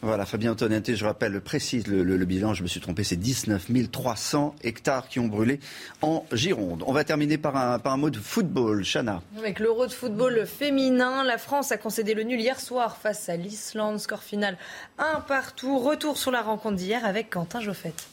Voilà, 0.04 0.26
Fabien 0.26 0.50
Antoninté, 0.50 0.96
je 0.96 1.04
rappelle, 1.04 1.40
précise 1.40 1.86
le, 1.86 2.24
bilan, 2.24 2.54
je 2.54 2.64
me 2.64 2.68
suis 2.68 2.80
trompé, 2.80 3.04
c'est 3.04 3.14
19 3.14 3.68
300 3.92 4.56
hectares 4.64 5.06
qui 5.06 5.20
ont 5.20 5.28
brûlé 5.28 5.60
en 6.00 6.26
Gironde. 6.32 6.82
On 6.88 6.92
va 6.92 7.04
terminer 7.04 7.38
par 7.38 7.56
un, 7.56 7.78
par 7.78 7.92
un 7.92 7.98
mot 7.98 8.10
de 8.10 8.18
football, 8.18 8.84
Chana. 8.84 9.22
Avec 9.38 9.60
l'Euro 9.60 9.86
de 9.86 9.92
football 9.92 10.44
féminin, 10.44 11.22
la 11.22 11.38
France 11.38 11.70
a 11.70 11.76
concédé 11.76 12.14
le 12.14 12.24
nul 12.24 12.40
hier 12.40 12.58
soir 12.58 12.96
face 12.96 13.28
à 13.28 13.36
l'Islande, 13.36 14.00
score 14.00 14.24
final 14.24 14.58
un 14.98 15.20
partout. 15.20 15.78
Retour 15.78 16.18
sur 16.18 16.32
la 16.32 16.42
rencontre 16.42 16.78
d'hier 16.78 17.04
avec 17.04 17.30
Quentin 17.30 17.60
Joffette. 17.60 18.08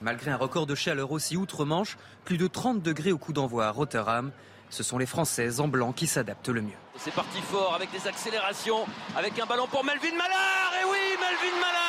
Malgré 0.00 0.32
un 0.32 0.36
record 0.36 0.66
de 0.66 0.74
chaleur 0.74 1.12
aussi 1.12 1.36
outre-Manche, 1.36 1.98
plus 2.24 2.36
de 2.36 2.48
30 2.48 2.82
degrés 2.82 3.12
au 3.12 3.18
coup 3.18 3.32
d'envoi 3.32 3.66
à 3.66 3.70
Rotterdam, 3.70 4.32
ce 4.70 4.82
sont 4.82 4.98
les 4.98 5.06
Françaises 5.06 5.60
en 5.60 5.68
blanc 5.68 5.92
qui 5.92 6.06
s'adaptent 6.06 6.48
le 6.48 6.62
mieux. 6.62 6.78
C'est 6.96 7.14
parti 7.14 7.40
fort 7.40 7.74
avec 7.74 7.90
des 7.90 8.06
accélérations, 8.06 8.86
avec 9.16 9.38
un 9.38 9.46
ballon 9.46 9.66
pour 9.66 9.84
Melvin 9.84 10.16
Mallard. 10.16 10.72
Et 10.80 10.84
oui, 10.84 11.16
Melvin 11.20 11.56
Mallard 11.60 11.88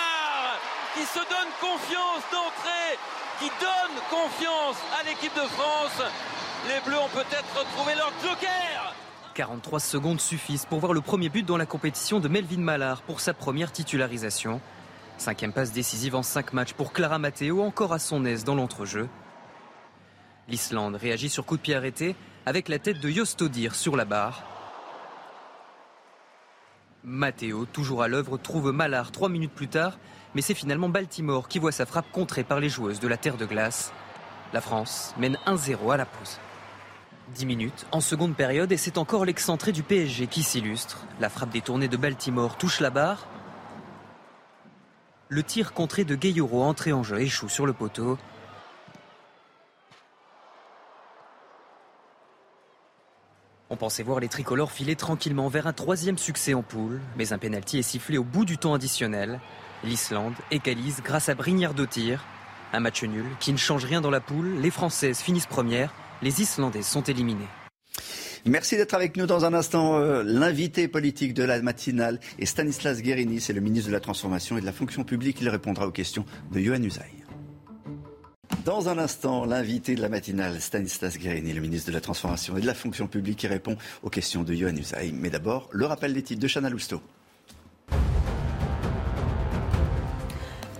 qui 0.95 1.06
se 1.06 1.19
donne 1.19 1.51
confiance 1.61 2.23
d'entrée, 2.31 2.97
qui 3.39 3.49
donne 3.61 3.95
confiance 4.10 4.77
à 4.99 5.03
l'équipe 5.03 5.34
de 5.35 5.47
France. 5.47 6.01
Les 6.68 6.80
Bleus 6.85 6.99
ont 6.99 7.10
peut-être 7.10 7.57
retrouvé 7.57 7.95
leur 7.95 8.11
joker. 8.22 8.95
43 9.35 9.80
secondes 9.80 10.19
suffisent 10.19 10.65
pour 10.65 10.80
voir 10.80 10.93
le 10.93 11.01
premier 11.01 11.30
but 11.30 11.45
dans 11.45 11.57
la 11.57 11.65
compétition 11.65 12.19
de 12.19 12.27
Melvin 12.27 12.60
Mallard 12.60 13.01
pour 13.03 13.22
sa 13.22 13.34
première 13.34 13.72
titularisation. 13.72 14.60
Cinquième 15.18 15.53
passe 15.53 15.72
décisive 15.72 16.15
en 16.15 16.23
cinq 16.23 16.53
matchs 16.53 16.73
pour 16.73 16.91
Clara 16.91 17.19
Matteo, 17.19 17.61
encore 17.61 17.93
à 17.93 17.99
son 17.99 18.26
aise 18.26 18.43
dans 18.43 18.56
l'entrejeu. 18.56 19.07
L'Islande 20.47 20.95
réagit 20.95 21.30
sur 21.30 21.45
coup 21.45 21.57
de 21.57 21.61
pied 21.61 21.76
arrêté 21.76 22.15
avec 22.49 22.67
la 22.67 22.80
tête 22.80 22.99
de 22.99 23.11
Jostodir 23.11 23.76
sur 23.76 23.95
la 23.95 24.05
barre. 24.05 24.41
Matteo, 27.03 27.65
toujours 27.65 28.01
à 28.01 28.07
l'œuvre, 28.07 28.39
trouve 28.39 28.71
Mallard 28.71 29.11
trois 29.11 29.30
minutes 29.30 29.53
plus 29.53 29.67
tard, 29.67 29.99
mais 30.34 30.41
c'est 30.41 30.55
finalement 30.55 30.89
Baltimore 30.89 31.47
qui 31.47 31.59
voit 31.59 31.71
sa 31.71 31.85
frappe 31.85 32.11
contrée 32.11 32.43
par 32.43 32.59
les 32.59 32.67
joueuses 32.67 32.99
de 32.99 33.07
la 33.07 33.17
terre 33.17 33.38
de 33.38 33.45
glace. 33.45 33.93
La 34.51 34.61
France 34.61 35.13
mène 35.19 35.38
1-0 35.45 35.93
à 35.93 35.97
la 35.97 36.07
pause. 36.07 36.39
10 37.35 37.45
minutes 37.45 37.85
en 37.91 38.01
seconde 38.01 38.35
période 38.35 38.71
et 38.71 38.77
c'est 38.77 38.97
encore 38.97 39.26
l'excentré 39.26 39.71
du 39.71 39.84
PSG 39.84 40.26
qui 40.26 40.41
s'illustre. 40.41 41.05
La 41.19 41.30
frappe 41.30 41.51
détournée 41.51 41.88
de 41.88 41.97
Baltimore 41.97 42.57
touche 42.57 42.80
la 42.80 42.89
barre, 42.89 43.27
le 45.27 45.43
tir 45.43 45.73
contré 45.73 46.03
de 46.03 46.15
Gayoro 46.15 46.63
entré 46.63 46.93
en 46.93 47.03
jeu 47.03 47.21
échoue 47.21 47.47
sur 47.47 47.67
le 47.67 47.73
poteau. 47.73 48.17
On 53.72 53.76
pensait 53.76 54.02
voir 54.02 54.20
les 54.20 54.30
tricolores 54.30 54.72
filer 54.72 54.96
tranquillement 54.96 55.48
vers 55.48 55.68
un 55.68 55.74
troisième 55.74 56.18
succès 56.18 56.56
en 56.56 56.64
poule, 56.64 57.00
mais 57.18 57.34
un 57.34 57.38
pénalty 57.38 57.78
est 57.78 57.84
sifflé 57.84 58.18
au 58.18 58.24
bout 58.24 58.44
du 58.44 58.58
temps 58.58 58.74
additionnel. 58.74 59.40
L'Islande 59.84 60.34
égalise 60.50 61.02
grâce 61.04 61.30
à 61.30 61.36
Brignard 61.36 61.76
de 61.76 61.86
tir. 61.86 62.26
Un 62.74 62.80
match 62.80 63.04
nul 63.04 63.26
qui 63.40 63.52
ne 63.52 63.58
change 63.58 63.86
rien 63.86 64.02
dans 64.02 64.10
la 64.10 64.22
poule. 64.22 64.56
Les 64.60 64.72
Françaises 64.72 65.20
finissent 65.20 65.46
premières, 65.46 65.94
les 66.24 66.41
Islandais 66.41 66.82
sont 66.82 67.04
éliminés. 67.04 67.48
Merci 68.46 68.76
d'être 68.76 68.96
avec 68.96 69.18
nous 69.18 69.28
dans 69.28 69.46
un 69.46 69.54
instant. 69.54 70.00
Euh, 70.00 70.24
l'invité 70.26 70.88
politique 70.88 71.36
de 71.36 71.44
la 71.44 71.62
matinale 71.62 72.20
est 72.40 72.48
Stanislas 72.48 73.04
Guérini, 73.04 73.40
c'est 73.40 73.54
le 73.54 73.62
ministre 73.62 73.90
de 73.90 73.94
la 73.94 74.00
Transformation 74.00 74.58
et 74.58 74.62
de 74.62 74.66
la 74.66 74.72
Fonction 74.72 75.04
publique. 75.04 75.38
Il 75.41 75.50
répondra 75.50 75.86
aux 75.86 75.91
questions 75.91 76.26
de 76.52 76.60
Johan 76.60 76.82
Usaï. 76.82 77.28
Dans 78.65 78.90
un 78.90 78.98
instant, 78.98 79.45
l'invité 79.45 79.95
de 79.95 80.02
la 80.02 80.10
matinale, 80.10 80.60
Stanislas 80.60 81.18
Guérini, 81.18 81.53
le 81.53 81.61
ministre 81.61 81.88
de 81.88 81.94
la 81.94 82.02
Transformation 82.02 82.57
et 82.57 82.61
de 82.61 82.65
la 82.65 82.73
Fonction 82.73 83.07
publique, 83.07 83.40
qui 83.40 83.48
répond 83.48 83.77
aux 84.03 84.10
questions 84.10 84.44
de 84.44 84.53
Johan 84.53 84.76
Usaï. 84.76 85.14
Mais 85.14 85.30
d'abord, 85.30 85.69
le 85.72 85.86
rappel 85.86 86.14
des 86.14 86.23
titres 86.23 86.41
de 86.41 86.48
Chana 86.48 86.69
Lousteau. 86.69 87.02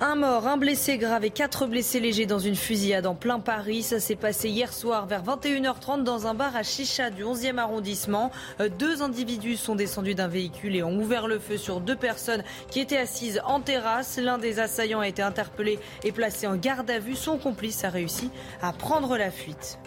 Un 0.01 0.15
mort, 0.15 0.47
un 0.47 0.55
blessé 0.55 0.97
grave 0.97 1.26
et 1.26 1.30
quatre 1.30 1.67
blessés 1.67 1.99
légers 1.99 2.26
dans 2.26 2.39
une 2.39 2.55
fusillade 2.55 3.05
en 3.05 3.15
plein 3.15 3.41
Paris. 3.41 3.84
Ça 3.84 3.99
s'est 3.99 4.15
passé 4.15 4.47
hier 4.47 4.71
soir 4.71 5.07
vers 5.07 5.26
21h30 5.26 6.03
dans 6.03 6.26
un 6.26 6.34
bar 6.34 6.55
à 6.55 6.63
Chicha 6.63 7.09
du 7.09 7.26
11e 7.26 7.57
arrondissement. 7.57 8.31
Euh, 8.61 8.69
deux 8.69 9.01
individus 9.01 9.57
sont 9.57 9.76
descendus 9.76 10.15
d'un 10.15 10.30
véhicule 10.30 10.77
et 10.77 10.84
ont 10.84 10.97
ouvert 10.97 11.27
le 11.27 11.38
feu 11.38 11.57
sur 11.57 11.81
deux 11.81 11.97
personnes 11.97 12.45
qui 12.71 12.80
étaient 12.80 12.97
assises 12.97 13.41
en 13.43 13.59
terrasse. 13.59 14.17
L'un 14.17 14.38
des 14.38 14.59
assaillants 14.59 15.01
a 15.01 15.07
été 15.09 15.21
interpellé 15.21 15.80
et 16.05 16.13
placé 16.13 16.47
en 16.47 16.55
garde 16.55 16.89
à 16.89 16.99
vue. 16.99 17.17
Son 17.17 17.38
complice 17.38 17.84
a 17.84 17.89
réussi 17.89 18.30
à 18.61 18.71
prendre 18.71 19.17
la 19.17 19.31
fuite. 19.31 19.80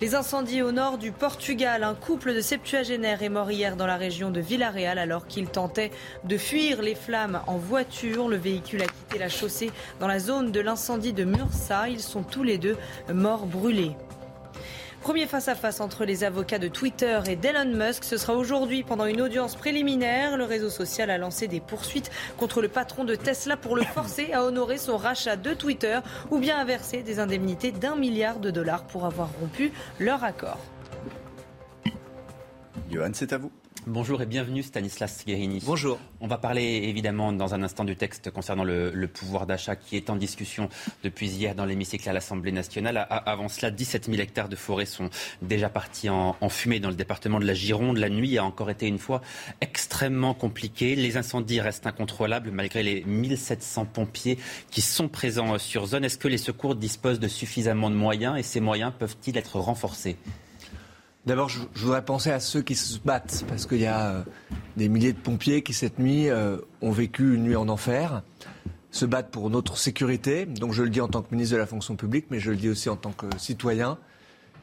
Les 0.00 0.16
incendies 0.16 0.60
au 0.60 0.72
nord 0.72 0.98
du 0.98 1.12
Portugal. 1.12 1.84
Un 1.84 1.94
couple 1.94 2.34
de 2.34 2.40
septuagénaires 2.40 3.22
est 3.22 3.28
mort 3.28 3.52
hier 3.52 3.76
dans 3.76 3.86
la 3.86 3.96
région 3.96 4.30
de 4.30 4.40
Villarreal 4.40 4.98
alors 4.98 5.28
qu'il 5.28 5.46
tentait 5.46 5.92
de 6.24 6.36
fuir 6.36 6.82
les 6.82 6.96
flammes 6.96 7.40
en 7.46 7.58
voiture. 7.58 8.28
Le 8.28 8.36
véhicule 8.36 8.82
a 8.82 8.86
quitté 8.86 9.18
la 9.18 9.28
chaussée 9.28 9.70
dans 10.00 10.08
la 10.08 10.18
zone 10.18 10.50
de 10.50 10.58
l'incendie 10.58 11.12
de 11.12 11.22
Mursa. 11.22 11.88
Ils 11.88 12.00
sont 12.00 12.24
tous 12.24 12.42
les 12.42 12.58
deux 12.58 12.76
morts 13.12 13.46
brûlés. 13.46 13.92
Premier 15.04 15.26
face-à-face 15.26 15.82
entre 15.82 16.06
les 16.06 16.24
avocats 16.24 16.58
de 16.58 16.66
Twitter 16.66 17.20
et 17.28 17.36
d'Elon 17.36 17.76
Musk. 17.76 18.04
Ce 18.04 18.16
sera 18.16 18.32
aujourd'hui 18.32 18.82
pendant 18.82 19.04
une 19.04 19.20
audience 19.20 19.54
préliminaire. 19.54 20.38
Le 20.38 20.44
réseau 20.44 20.70
social 20.70 21.10
a 21.10 21.18
lancé 21.18 21.46
des 21.46 21.60
poursuites 21.60 22.10
contre 22.38 22.62
le 22.62 22.68
patron 22.68 23.04
de 23.04 23.14
Tesla 23.14 23.58
pour 23.58 23.76
le 23.76 23.82
forcer 23.94 24.32
à 24.32 24.42
honorer 24.42 24.78
son 24.78 24.96
rachat 24.96 25.36
de 25.36 25.52
Twitter 25.52 25.98
ou 26.30 26.38
bien 26.38 26.56
à 26.56 26.64
verser 26.64 27.02
des 27.02 27.18
indemnités 27.18 27.70
d'un 27.70 27.96
milliard 27.96 28.38
de 28.40 28.50
dollars 28.50 28.86
pour 28.86 29.04
avoir 29.04 29.28
rompu 29.38 29.72
leur 30.00 30.24
accord. 30.24 30.58
Johan, 32.90 33.10
c'est 33.12 33.34
à 33.34 33.36
vous. 33.36 33.52
Bonjour 33.86 34.22
et 34.22 34.26
bienvenue 34.26 34.62
Stanislas 34.62 35.24
Guérini. 35.26 35.60
Bonjour. 35.62 35.98
On 36.22 36.26
va 36.26 36.38
parler 36.38 36.62
évidemment 36.84 37.34
dans 37.34 37.52
un 37.52 37.62
instant 37.62 37.84
du 37.84 37.96
texte 37.96 38.30
concernant 38.30 38.64
le, 38.64 39.06
pouvoir 39.06 39.46
d'achat 39.46 39.76
qui 39.76 39.98
est 39.98 40.08
en 40.08 40.16
discussion 40.16 40.70
depuis 41.02 41.28
hier 41.28 41.54
dans 41.54 41.66
l'hémicycle 41.66 42.08
à 42.08 42.14
l'Assemblée 42.14 42.50
nationale. 42.50 43.06
avant 43.10 43.50
cela, 43.50 43.70
17 43.70 44.06
000 44.06 44.22
hectares 44.22 44.48
de 44.48 44.56
forêt 44.56 44.86
sont 44.86 45.10
déjà 45.42 45.68
partis 45.68 46.08
en, 46.08 46.34
fumée 46.48 46.80
dans 46.80 46.88
le 46.88 46.94
département 46.94 47.38
de 47.38 47.44
la 47.44 47.52
Gironde. 47.52 47.98
La 47.98 48.08
nuit 48.08 48.38
a 48.38 48.44
encore 48.44 48.70
été 48.70 48.86
une 48.86 48.98
fois 48.98 49.20
extrêmement 49.60 50.32
compliquée. 50.32 50.96
Les 50.96 51.18
incendies 51.18 51.60
restent 51.60 51.86
incontrôlables 51.86 52.52
malgré 52.52 52.82
les 52.82 53.04
1700 53.04 53.84
pompiers 53.84 54.38
qui 54.70 54.80
sont 54.80 55.08
présents 55.08 55.58
sur 55.58 55.84
zone. 55.84 56.06
Est-ce 56.06 56.16
que 56.16 56.28
les 56.28 56.38
secours 56.38 56.74
disposent 56.74 57.20
de 57.20 57.28
suffisamment 57.28 57.90
de 57.90 57.96
moyens 57.96 58.38
et 58.38 58.42
ces 58.42 58.60
moyens 58.60 58.94
peuvent-ils 58.98 59.36
être 59.36 59.58
renforcés? 59.58 60.16
D'abord, 61.26 61.48
je, 61.48 61.60
voudrais 61.76 62.04
penser 62.04 62.30
à 62.30 62.38
ceux 62.38 62.60
qui 62.60 62.74
se 62.74 62.98
battent, 62.98 63.46
parce 63.48 63.64
qu'il 63.64 63.80
y 63.80 63.86
a 63.86 64.10
euh, 64.10 64.22
des 64.76 64.90
milliers 64.90 65.14
de 65.14 65.18
pompiers 65.18 65.62
qui, 65.62 65.72
cette 65.72 65.98
nuit, 65.98 66.28
euh, 66.28 66.58
ont 66.82 66.90
vécu 66.90 67.34
une 67.36 67.44
nuit 67.44 67.56
en 67.56 67.70
enfer, 67.70 68.22
se 68.90 69.06
battent 69.06 69.30
pour 69.30 69.48
notre 69.48 69.78
sécurité. 69.78 70.44
Donc 70.44 70.74
je 70.74 70.82
le 70.82 70.90
dis 70.90 71.00
en 71.00 71.08
tant 71.08 71.22
que 71.22 71.34
ministre 71.34 71.54
de 71.54 71.58
la 71.58 71.66
fonction 71.66 71.96
publique, 71.96 72.26
mais 72.28 72.40
je 72.40 72.50
le 72.50 72.58
dis 72.58 72.68
aussi 72.68 72.90
en 72.90 72.96
tant 72.96 73.12
que 73.12 73.26
citoyen. 73.38 73.98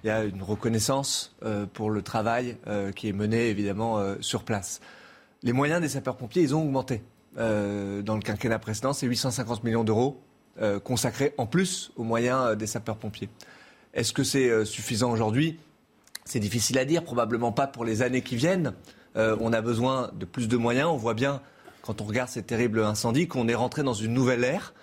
Il 0.03 0.07
y 0.07 0.09
a 0.11 0.23
une 0.23 0.43
reconnaissance 0.43 1.35
euh, 1.43 1.65
pour 1.65 1.89
le 1.89 2.03
travail 2.03 2.57
qui 2.95 3.09
est 3.09 3.13
mené, 3.13 3.49
évidemment, 3.49 3.99
sur 4.19 4.43
place. 4.43 4.81
Les 5.41 5.53
moyens 5.53 5.81
des 5.81 5.89
sapeurs-pompiers, 5.89 6.43
ils 6.43 6.53
ont 6.53 6.63
augmenté. 6.63 7.01
dans 7.35 8.15
le 8.15 8.21
quinquennat 8.21 8.59
précédent, 8.59 8.93
c'est 8.93 9.07
850 9.07 9.63
millions 9.63 9.83
d'euros 9.83 10.21
consacrés 10.83 11.33
en 11.39 11.47
plus 11.47 11.91
aux 11.95 12.03
moyens 12.03 12.55
des 12.55 12.67
sapeurs-pompiers. 12.67 13.29
Est-ce 13.93 14.13
que 14.13 14.23
c'est 14.23 14.63
suffisant 14.65 15.11
aujourd'hui? 15.11 15.57
C'est 16.31 16.39
difficile 16.39 16.79
à 16.79 16.85
dire, 16.85 17.03
probablement 17.03 17.51
pas 17.51 17.67
pour 17.67 17.83
les 17.83 18.03
années 18.03 18.21
qui 18.21 18.37
viennent. 18.37 18.71
Euh, 19.17 19.35
on 19.41 19.51
a 19.51 19.59
besoin 19.59 20.11
de 20.17 20.23
plus 20.23 20.47
de 20.47 20.55
moyens. 20.55 20.87
On 20.87 20.95
voit 20.95 21.13
bien, 21.13 21.41
quand 21.81 21.99
on 21.99 22.05
regarde 22.05 22.29
ces 22.29 22.41
terribles 22.41 22.81
incendies, 22.81 23.27
qu'on 23.27 23.49
est 23.49 23.55
rentré 23.55 23.83
dans 23.83 23.93
une 23.93 24.13
nouvelle 24.13 24.45
ère, 24.45 24.73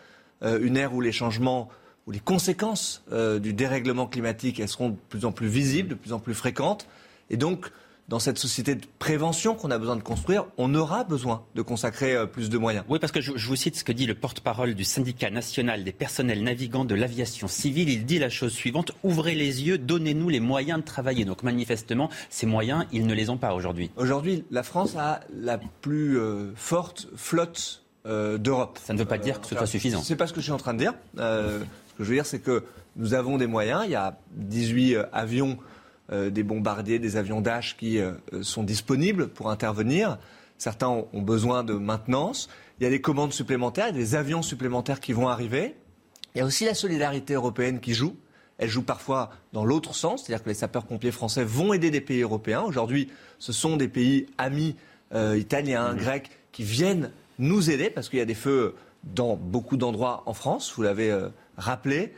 euh, 0.43 0.59
une 0.61 0.77
ère 0.77 0.93
où 0.93 1.01
les 1.01 1.11
changements, 1.11 1.71
où 2.07 2.11
les 2.11 2.21
conséquences 2.21 3.03
euh, 3.13 3.39
du 3.39 3.55
dérèglement 3.55 4.07
climatique, 4.07 4.61
elles 4.61 4.69
seront 4.69 4.91
de 4.91 4.97
plus 5.09 5.25
en 5.25 5.33
plus 5.33 5.49
visibles, 5.49 5.89
de 5.89 5.95
plus 5.95 6.13
en 6.13 6.19
plus 6.19 6.35
fréquentes. 6.35 6.87
Et 7.31 7.39
donc, 7.39 7.71
dans 8.09 8.19
cette 8.19 8.39
société 8.39 8.75
de 8.75 8.87
prévention 8.99 9.55
qu'on 9.55 9.71
a 9.71 9.79
besoin 9.79 9.97
de 9.97 10.03
construire, 10.03 10.47
on 10.57 10.75
aura 10.75 11.05
besoin 11.05 11.45
de 11.55 11.63
consacrer 11.63 12.15
euh, 12.15 12.27
plus 12.27 12.49
de 12.49 12.57
moyens. 12.57 12.85
Oui, 12.89 12.99
parce 12.99 13.13
que 13.13 13.21
je, 13.21 13.33
vous 13.33 13.57
cite 13.57 13.77
ce 13.77 13.85
que 13.85 13.93
dit 13.93 14.07
le 14.07 14.15
porte-parole 14.15 14.75
du 14.75 14.85
syndicat 14.85 15.31
national 15.31 15.85
des 15.85 15.93
personnels 15.93 16.43
navigants 16.43 16.87
de 16.87 16.95
l'aviation 16.95 17.49
civile. 17.49 17.91
Il 17.91 18.07
dit 18.07 18.19
la 18.19 18.31
chose 18.31 18.53
suivante 18.53 18.93
ouvrez 19.03 19.35
les 19.35 19.63
yeux, 19.63 19.77
donnez-nous 19.77 20.31
les 20.31 20.41
moyens 20.41 20.81
de 20.81 20.85
travailler. 20.85 21.27
Donc 21.27 21.43
manifestement, 21.43 22.09
ces 22.31 22.47
moyens, 22.47 22.87
ils 22.93 23.07
ne 23.07 23.15
les 23.15 23.29
ont 23.29 23.37
pas 23.37 23.53
aujourd'hui. 23.53 23.91
Aujourd'hui, 23.97 24.45
la 24.51 24.63
France 24.63 24.97
a 24.97 25.21
la 25.39 25.59
plus 25.59 26.19
euh, 26.19 26.53
forte 26.57 27.09
flotte 27.15 27.83
euh, 28.07 28.39
d'Europe. 28.39 28.79
Ça 28.83 28.95
ne 28.95 28.99
veut 28.99 29.05
pas 29.05 29.19
dire 29.19 29.39
que 29.41 29.47
ce 29.47 29.55
soit 29.55 29.67
suffisant. 29.67 30.01
C'est 30.03 30.17
pas 30.17 30.27
ce 30.27 30.33
que 30.33 30.41
je 30.41 30.45
suis 30.45 30.53
en 30.53 30.59
train 30.59 30.73
de 30.73 30.79
dire. 30.79 30.95
ce 31.17 31.59
que 31.99 32.05
je 32.05 32.05
veux 32.05 32.15
dire, 32.15 32.27
c'est 32.27 32.39
que 32.39 32.65
nous 32.97 33.13
avons 33.13 33.37
des 33.37 33.47
moyens. 33.47 33.83
Il 33.85 33.91
y 33.91 33.97
a 33.97 34.19
18 34.33 34.97
avions 35.13 35.59
des 36.11 36.43
bombardiers, 36.43 36.99
des 36.99 37.17
avions 37.17 37.41
Dash 37.41 37.77
qui 37.77 37.99
euh, 37.99 38.13
sont 38.43 38.63
disponibles 38.63 39.29
pour 39.29 39.51
intervenir. 39.51 40.19
Certains 40.57 40.89
ont 40.89 41.23
besoin 41.23 41.65
de 41.65 41.75
maintenance. 41.75 42.49
Il 42.81 42.85
y 42.85 42.87
a 42.87 42.91
des 42.91 43.01
commandes 43.01 43.33
supplémentaires, 43.33 43.93
des 43.93 44.15
avions 44.15 44.43
supplémentaires 44.43 45.01
qui 45.01 45.13
vont 45.13 45.29
arriver. 45.29 45.77
Il 46.35 46.39
y 46.39 46.41
a 46.41 46.45
aussi 46.45 46.65
la 46.65 46.75
solidarité 46.75 47.35
européenne 47.35 47.81
qui 47.81 47.95
joue. 47.95 48.17
Elle 48.59 48.69
joue 48.69 48.83
parfois 48.83 49.31
dans 49.53 49.65
l'autre 49.65 49.95
sens, 49.95 50.25
c'est-à-dire 50.25 50.43
que 50.43 50.49
les 50.49 50.55
sapeurs-pompiers 50.55 51.13
français 51.13 51.45
vont 51.45 51.73
aider 51.73 51.91
des 51.91 52.01
pays 52.01 52.23
européens. 52.23 52.63
Aujourd'hui, 52.63 53.09
ce 53.39 53.53
sont 53.53 53.77
des 53.77 53.87
pays 53.87 54.27
amis 54.37 54.77
euh, 55.15 55.39
italiens, 55.39 55.95
grecs, 55.95 56.31
qui 56.51 56.65
viennent 56.65 57.13
nous 57.39 57.71
aider, 57.71 57.89
parce 57.89 58.09
qu'il 58.09 58.19
y 58.19 58.23
a 58.23 58.25
des 58.25 58.35
feux 58.35 58.75
dans 59.05 59.37
beaucoup 59.37 59.77
d'endroits 59.77 60.25
en 60.27 60.35
France, 60.35 60.73
vous 60.75 60.83
l'avez 60.83 61.11
euh, 61.11 61.29
rappelé. 61.57 62.13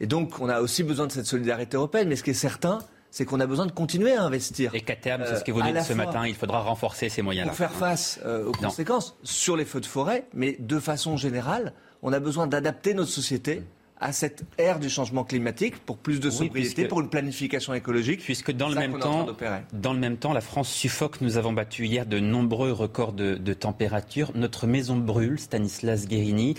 Et 0.00 0.06
donc, 0.06 0.40
on 0.40 0.48
a 0.48 0.60
aussi 0.60 0.82
besoin 0.82 1.06
de 1.06 1.12
cette 1.12 1.26
solidarité 1.26 1.76
européenne. 1.76 2.08
Mais 2.08 2.16
ce 2.16 2.24
qui 2.24 2.30
est 2.30 2.34
certain, 2.34 2.80
c'est 3.14 3.24
qu'on 3.24 3.38
a 3.38 3.46
besoin 3.46 3.66
de 3.66 3.70
continuer 3.70 4.12
à 4.12 4.24
investir. 4.24 4.74
Et 4.74 4.80
qu'à 4.80 4.96
terme, 4.96 5.22
c'est 5.24 5.36
ce 5.36 5.44
que 5.44 5.52
vous 5.52 5.62
dites 5.62 5.80
ce 5.82 5.92
matin, 5.92 6.26
il 6.26 6.34
faudra 6.34 6.62
renforcer 6.62 7.08
ces 7.08 7.22
moyens-là. 7.22 7.50
Pour 7.50 7.56
faire 7.56 7.70
face 7.70 8.18
euh, 8.26 8.46
aux 8.48 8.52
conséquences 8.52 9.16
sur 9.22 9.56
les 9.56 9.64
feux 9.64 9.80
de 9.80 9.86
forêt, 9.86 10.26
mais 10.34 10.56
de 10.58 10.80
façon 10.80 11.16
générale, 11.16 11.74
on 12.02 12.12
a 12.12 12.18
besoin 12.18 12.48
d'adapter 12.48 12.92
notre 12.92 13.12
société 13.12 13.62
à 14.00 14.12
cette 14.12 14.42
ère 14.58 14.80
du 14.80 14.90
changement 14.90 15.22
climatique 15.22 15.76
pour 15.78 15.96
plus 15.96 16.18
de 16.18 16.28
sobriété, 16.28 16.88
pour 16.88 17.02
une 17.02 17.08
planification 17.08 17.72
écologique. 17.72 18.20
Puisque 18.20 18.50
dans 18.50 18.68
le 18.68 18.74
même 18.74 18.98
temps, 18.98 19.28
dans 19.72 19.92
le 19.92 20.00
même 20.00 20.16
temps, 20.16 20.32
la 20.32 20.40
France 20.40 20.68
suffoque. 20.68 21.20
Nous 21.20 21.36
avons 21.36 21.52
battu 21.52 21.86
hier 21.86 22.06
de 22.06 22.18
nombreux 22.18 22.72
records 22.72 23.12
de, 23.12 23.36
de 23.36 23.54
température. 23.54 24.32
Notre 24.34 24.66
maison 24.66 24.96
brûle, 24.96 25.38
Stanislas 25.38 26.08
Guérini, 26.08 26.56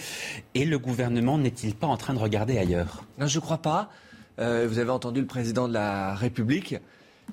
et 0.53 0.63
le 0.63 0.79
gouvernement 0.79 1.37
n'est-il 1.37 1.75
pas 1.75 1.87
en 1.87 1.97
train 1.97 2.13
de 2.13 2.19
regarder 2.19 2.57
ailleurs? 2.57 3.03
Non, 3.17 3.27
je 3.27 3.39
ne 3.39 3.41
crois 3.41 3.57
pas. 3.57 3.89
Euh, 4.39 4.67
vous 4.67 4.79
avez 4.79 4.91
entendu 4.91 5.21
le 5.21 5.27
président 5.27 5.67
de 5.67 5.73
la 5.73 6.15
République 6.15 6.75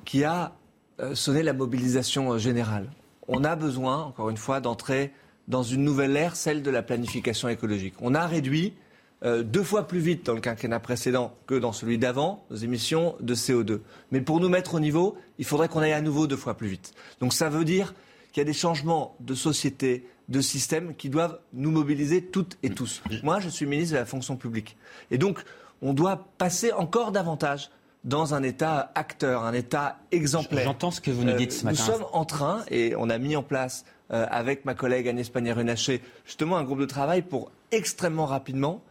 qui 0.04 0.24
a 0.24 0.52
euh, 1.00 1.14
sonné 1.14 1.42
la 1.42 1.52
mobilisation 1.52 2.32
euh, 2.32 2.38
générale. 2.38 2.88
On 3.28 3.44
a 3.44 3.56
besoin, 3.56 4.02
encore 4.04 4.30
une 4.30 4.36
fois, 4.36 4.60
d'entrer 4.60 5.12
dans 5.48 5.62
une 5.62 5.84
nouvelle 5.84 6.16
ère, 6.16 6.36
celle 6.36 6.62
de 6.62 6.70
la 6.70 6.82
planification 6.82 7.48
écologique. 7.48 7.94
On 8.00 8.14
a 8.14 8.26
réduit 8.26 8.74
euh, 9.24 9.42
deux 9.42 9.62
fois 9.62 9.86
plus 9.86 10.00
vite 10.00 10.26
dans 10.26 10.34
le 10.34 10.40
quinquennat 10.40 10.80
précédent 10.80 11.36
que 11.46 11.54
dans 11.54 11.72
celui 11.72 11.96
d'avant 11.96 12.44
nos 12.50 12.56
émissions 12.56 13.14
de 13.20 13.34
CO2. 13.34 13.80
Mais 14.10 14.20
pour 14.20 14.40
nous 14.40 14.48
mettre 14.48 14.74
au 14.74 14.80
niveau, 14.80 15.16
il 15.38 15.44
faudrait 15.44 15.68
qu'on 15.68 15.80
aille 15.80 15.92
à 15.92 16.00
nouveau 16.00 16.26
deux 16.26 16.36
fois 16.36 16.56
plus 16.56 16.68
vite. 16.68 16.92
Donc 17.20 17.32
ça 17.32 17.48
veut 17.48 17.64
dire 17.64 17.94
qu'il 18.32 18.40
y 18.40 18.42
a 18.42 18.44
des 18.44 18.52
changements 18.52 19.14
de 19.20 19.34
société, 19.34 20.06
de 20.28 20.40
système 20.40 20.96
qui 20.96 21.08
doivent 21.08 21.38
nous 21.52 21.70
mobiliser 21.70 22.22
toutes 22.22 22.58
et 22.62 22.70
tous. 22.70 23.02
Moi, 23.22 23.38
je 23.38 23.48
suis 23.48 23.66
ministre 23.66 23.94
de 23.94 24.00
la 24.00 24.06
fonction 24.06 24.36
publique. 24.36 24.76
Et 25.10 25.18
donc, 25.18 25.44
on 25.82 25.92
doit 25.92 26.28
passer 26.38 26.72
encore 26.72 27.12
davantage 27.12 27.70
dans 28.04 28.34
un 28.34 28.42
État 28.42 28.90
acteur, 28.94 29.44
un 29.44 29.52
État 29.52 29.98
exemplaire. 30.10 30.64
J'entends 30.64 30.90
ce 30.90 31.00
que 31.00 31.10
vous 31.10 31.24
nous 31.24 31.34
dites 31.36 31.52
ce 31.52 31.62
Euh, 31.62 31.70
matin. 31.70 31.84
Nous 31.86 31.92
sommes 31.92 32.06
en 32.12 32.24
train, 32.24 32.64
et 32.70 32.94
on 32.96 33.10
a 33.10 33.18
mis 33.18 33.36
en 33.36 33.42
place 33.42 33.84
euh, 34.12 34.26
avec 34.30 34.64
ma 34.64 34.74
collègue 34.74 35.06
Agnès 35.08 35.28
Pannier-Runacher, 35.28 36.02
justement 36.24 36.56
un 36.56 36.64
groupe 36.64 36.80
de 36.80 36.86
travail 36.86 37.22
pour 37.22 37.50
extrêmement 37.70 38.26
rapidement 38.26 38.82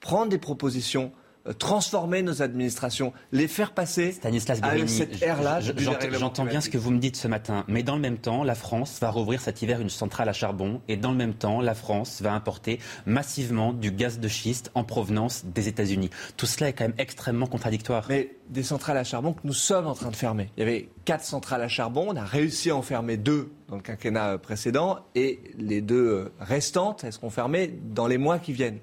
prendre 0.00 0.28
des 0.30 0.38
propositions, 0.38 1.12
euh, 1.12 1.23
transformer 1.52 2.22
nos 2.22 2.42
administrations, 2.42 3.12
les 3.32 3.48
faire 3.48 3.72
passer 3.72 4.12
Stanislas 4.12 4.60
à 4.62 4.86
cette 4.86 5.22
ère-là 5.22 5.60
j'entends- 5.60 6.44
bien 6.44 6.60
ce 6.60 6.70
que 6.70 6.78
vous 6.78 6.90
me 6.90 6.98
dites 6.98 7.16
ce 7.16 7.28
matin, 7.28 7.64
mais 7.68 7.82
dans 7.82 7.96
le 7.96 8.00
même 8.00 8.16
temps, 8.18 8.44
la 8.44 8.54
France 8.54 8.98
va 9.00 9.10
rouvrir 9.10 9.40
cet 9.40 9.60
hiver 9.62 9.80
une 9.80 9.90
centrale 9.90 10.28
à 10.28 10.32
charbon, 10.32 10.80
et 10.88 10.96
dans 10.96 11.10
le 11.10 11.16
même 11.16 11.34
temps, 11.34 11.60
la 11.60 11.74
France 11.74 12.22
va 12.22 12.32
importer 12.32 12.78
massivement 13.06 13.72
du 13.72 13.90
gaz 13.90 14.18
de 14.18 14.28
schiste 14.28 14.70
en 14.74 14.84
provenance 14.84 15.44
des 15.44 15.68
États-Unis. 15.68 16.10
Tout 16.36 16.46
cela 16.46 16.68
est 16.68 16.72
quand 16.72 16.84
même 16.84 16.94
extrêmement 16.98 17.46
contradictoire. 17.46 18.06
Mais 18.08 18.30
des 18.48 18.62
centrales 18.62 18.96
à 18.96 19.04
charbon 19.04 19.32
que 19.32 19.40
nous 19.44 19.52
sommes 19.54 19.86
en 19.86 19.94
train 19.94 20.10
de 20.10 20.16
fermer. 20.16 20.50
Il 20.56 20.60
y 20.60 20.62
avait 20.62 20.88
quatre 21.04 21.24
centrales 21.24 21.62
à 21.62 21.68
charbon, 21.68 22.06
on 22.10 22.16
a 22.16 22.24
réussi 22.24 22.70
à 22.70 22.76
en 22.76 22.82
fermer 22.82 23.16
deux 23.16 23.50
dans 23.68 23.76
le 23.76 23.82
quinquennat 23.82 24.32
euh, 24.32 24.38
précédent, 24.38 25.00
et 25.14 25.40
les 25.58 25.80
deux 25.80 26.06
euh, 26.06 26.32
restantes, 26.40 27.04
elles 27.04 27.12
seront 27.12 27.30
fermées 27.30 27.74
dans 27.94 28.06
les 28.06 28.18
mois 28.18 28.38
qui 28.38 28.52
viennent. 28.52 28.78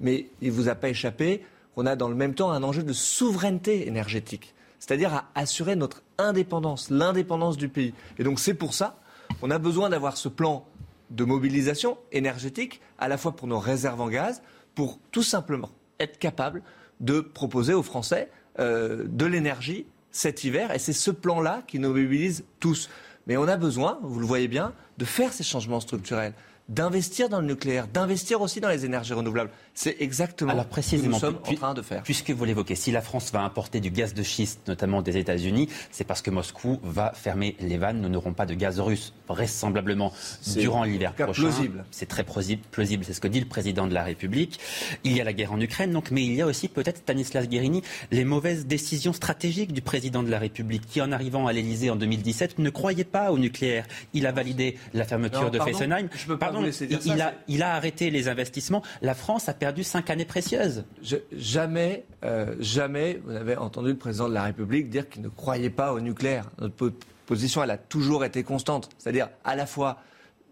Mais 0.00 0.26
il 0.40 0.48
ne 0.48 0.52
vous 0.52 0.68
a 0.68 0.74
pas 0.74 0.88
échappé 0.88 1.42
qu'on 1.74 1.86
a 1.86 1.96
dans 1.96 2.08
le 2.08 2.14
même 2.14 2.34
temps 2.34 2.50
un 2.50 2.62
enjeu 2.62 2.82
de 2.82 2.92
souveraineté 2.92 3.86
énergétique, 3.86 4.54
c'est-à-dire 4.78 5.14
à 5.14 5.24
assurer 5.34 5.76
notre 5.76 6.02
indépendance, 6.18 6.90
l'indépendance 6.90 7.56
du 7.56 7.68
pays. 7.68 7.94
Et 8.18 8.24
donc 8.24 8.40
c'est 8.40 8.54
pour 8.54 8.74
ça 8.74 8.98
qu'on 9.40 9.50
a 9.50 9.58
besoin 9.58 9.88
d'avoir 9.88 10.16
ce 10.16 10.28
plan 10.28 10.66
de 11.10 11.24
mobilisation 11.24 11.98
énergétique, 12.12 12.80
à 12.98 13.08
la 13.08 13.16
fois 13.16 13.32
pour 13.32 13.48
nos 13.48 13.58
réserves 13.58 14.00
en 14.00 14.08
gaz, 14.08 14.42
pour 14.74 14.98
tout 15.10 15.22
simplement 15.22 15.70
être 15.98 16.18
capable 16.18 16.62
de 17.00 17.20
proposer 17.20 17.74
aux 17.74 17.82
Français 17.82 18.30
euh, 18.58 19.04
de 19.08 19.26
l'énergie 19.26 19.86
cet 20.10 20.44
hiver. 20.44 20.72
Et 20.72 20.78
c'est 20.78 20.92
ce 20.92 21.10
plan-là 21.10 21.62
qui 21.66 21.78
nous 21.78 21.88
mobilise 21.88 22.44
tous. 22.58 22.88
Mais 23.26 23.36
on 23.36 23.48
a 23.48 23.56
besoin, 23.56 23.98
vous 24.02 24.20
le 24.20 24.26
voyez 24.26 24.48
bien, 24.48 24.72
de 24.98 25.04
faire 25.04 25.32
ces 25.32 25.44
changements 25.44 25.80
structurels, 25.80 26.34
d'investir 26.70 27.28
dans 27.28 27.40
le 27.40 27.46
nucléaire, 27.48 27.86
d'investir 27.88 28.40
aussi 28.40 28.60
dans 28.60 28.68
les 28.68 28.84
énergies 28.86 29.12
renouvelables. 29.12 29.50
C'est 29.74 29.96
exactement 30.00 30.52
Alors 30.52 30.66
ce 30.80 30.96
que 30.96 31.02
nous 31.06 31.18
sommes 31.18 31.38
pu- 31.42 31.50
en 31.52 31.56
train 31.56 31.74
de 31.74 31.82
faire. 31.82 32.02
Puisque 32.02 32.30
vous 32.30 32.44
l'évoquez, 32.44 32.76
si 32.76 32.92
la 32.92 33.00
France 33.02 33.30
va 33.32 33.42
importer 33.42 33.80
du 33.80 33.90
gaz 33.90 34.14
de 34.14 34.22
schiste, 34.22 34.60
notamment 34.68 35.02
des 35.02 35.16
États-Unis, 35.16 35.68
c'est 35.90 36.04
parce 36.04 36.22
que 36.22 36.30
Moscou 36.30 36.78
va 36.82 37.12
fermer 37.12 37.56
les 37.60 37.76
vannes. 37.76 38.00
Nous 38.00 38.08
n'aurons 38.08 38.32
pas 38.32 38.46
de 38.46 38.54
gaz 38.54 38.78
russe, 38.80 39.12
vraisemblablement, 39.28 40.12
durant 40.56 40.84
l'hiver 40.84 41.12
prochain. 41.14 41.32
plausible. 41.42 41.84
C'est 41.90 42.06
très 42.06 42.24
plausible, 42.24 42.62
plausible, 42.70 43.04
c'est 43.04 43.12
ce 43.14 43.20
que 43.20 43.28
dit 43.28 43.40
le 43.40 43.46
président 43.46 43.86
de 43.86 43.94
la 43.94 44.04
République. 44.04 44.60
Il 45.04 45.16
y 45.16 45.20
a 45.20 45.24
la 45.24 45.32
guerre 45.32 45.52
en 45.52 45.60
Ukraine, 45.60 45.90
donc, 45.90 46.10
mais 46.12 46.24
il 46.24 46.34
y 46.34 46.40
a 46.42 46.46
aussi 46.46 46.68
peut-être, 46.68 46.98
Stanislas 46.98 47.48
Guérini, 47.48 47.82
les 48.12 48.24
mauvaises 48.24 48.66
décisions 48.66 49.12
stratégiques 49.12 49.72
du 49.72 49.82
président 49.82 50.22
de 50.22 50.30
la 50.30 50.38
République, 50.38 50.86
qui, 50.86 51.00
en 51.02 51.10
arrivant 51.10 51.46
à 51.48 51.52
l'Élysée 51.52 51.90
en 51.90 51.96
2017, 51.96 52.58
ne 52.60 52.70
croyait 52.70 53.04
pas 53.04 53.32
au 53.32 53.38
nucléaire. 53.38 53.86
Il 54.12 54.26
a 54.26 54.32
validé 54.32 54.76
la 54.94 55.04
fermeture 55.04 55.42
Non, 55.42 55.48
de 55.50 55.58
pardon, 55.58 55.72
Fessenheim. 55.72 56.08
je 56.14 56.26
peux 56.26 56.38
pas 56.38 56.46
Pardon, 56.46 56.59
vous 56.60 56.66
laisser 56.66 56.86
dire 56.86 56.98
il, 57.04 57.18
ça, 57.18 57.26
a, 57.28 57.32
il 57.48 57.62
a 57.62 57.74
arrêté 57.74 58.10
les 58.10 58.28
investissements. 58.28 58.82
La 59.02 59.14
France 59.14 59.48
a 59.48 59.54
perdu 59.54 59.82
cinq 59.84 60.10
années 60.10 60.24
précieuses. 60.24 60.84
Je- 61.02 61.16
jamais, 61.32 62.04
euh, 62.24 62.54
jamais, 62.60 63.20
vous 63.24 63.32
n'avez 63.32 63.56
entendu 63.56 63.88
le 63.90 63.96
président 63.98 64.28
de 64.28 64.34
la 64.34 64.44
République 64.44 64.88
dire 64.90 65.08
qu'il 65.08 65.22
ne 65.22 65.28
croyait 65.28 65.70
pas 65.70 65.92
au 65.92 66.00
nucléaire. 66.00 66.44
Notre 66.60 66.74
po- 66.74 66.90
position, 67.26 67.62
elle 67.62 67.70
a 67.70 67.78
toujours 67.78 68.24
été 68.24 68.42
constante. 68.42 68.88
C'est-à-dire 68.98 69.28
à 69.44 69.54
la 69.56 69.66
fois 69.66 69.98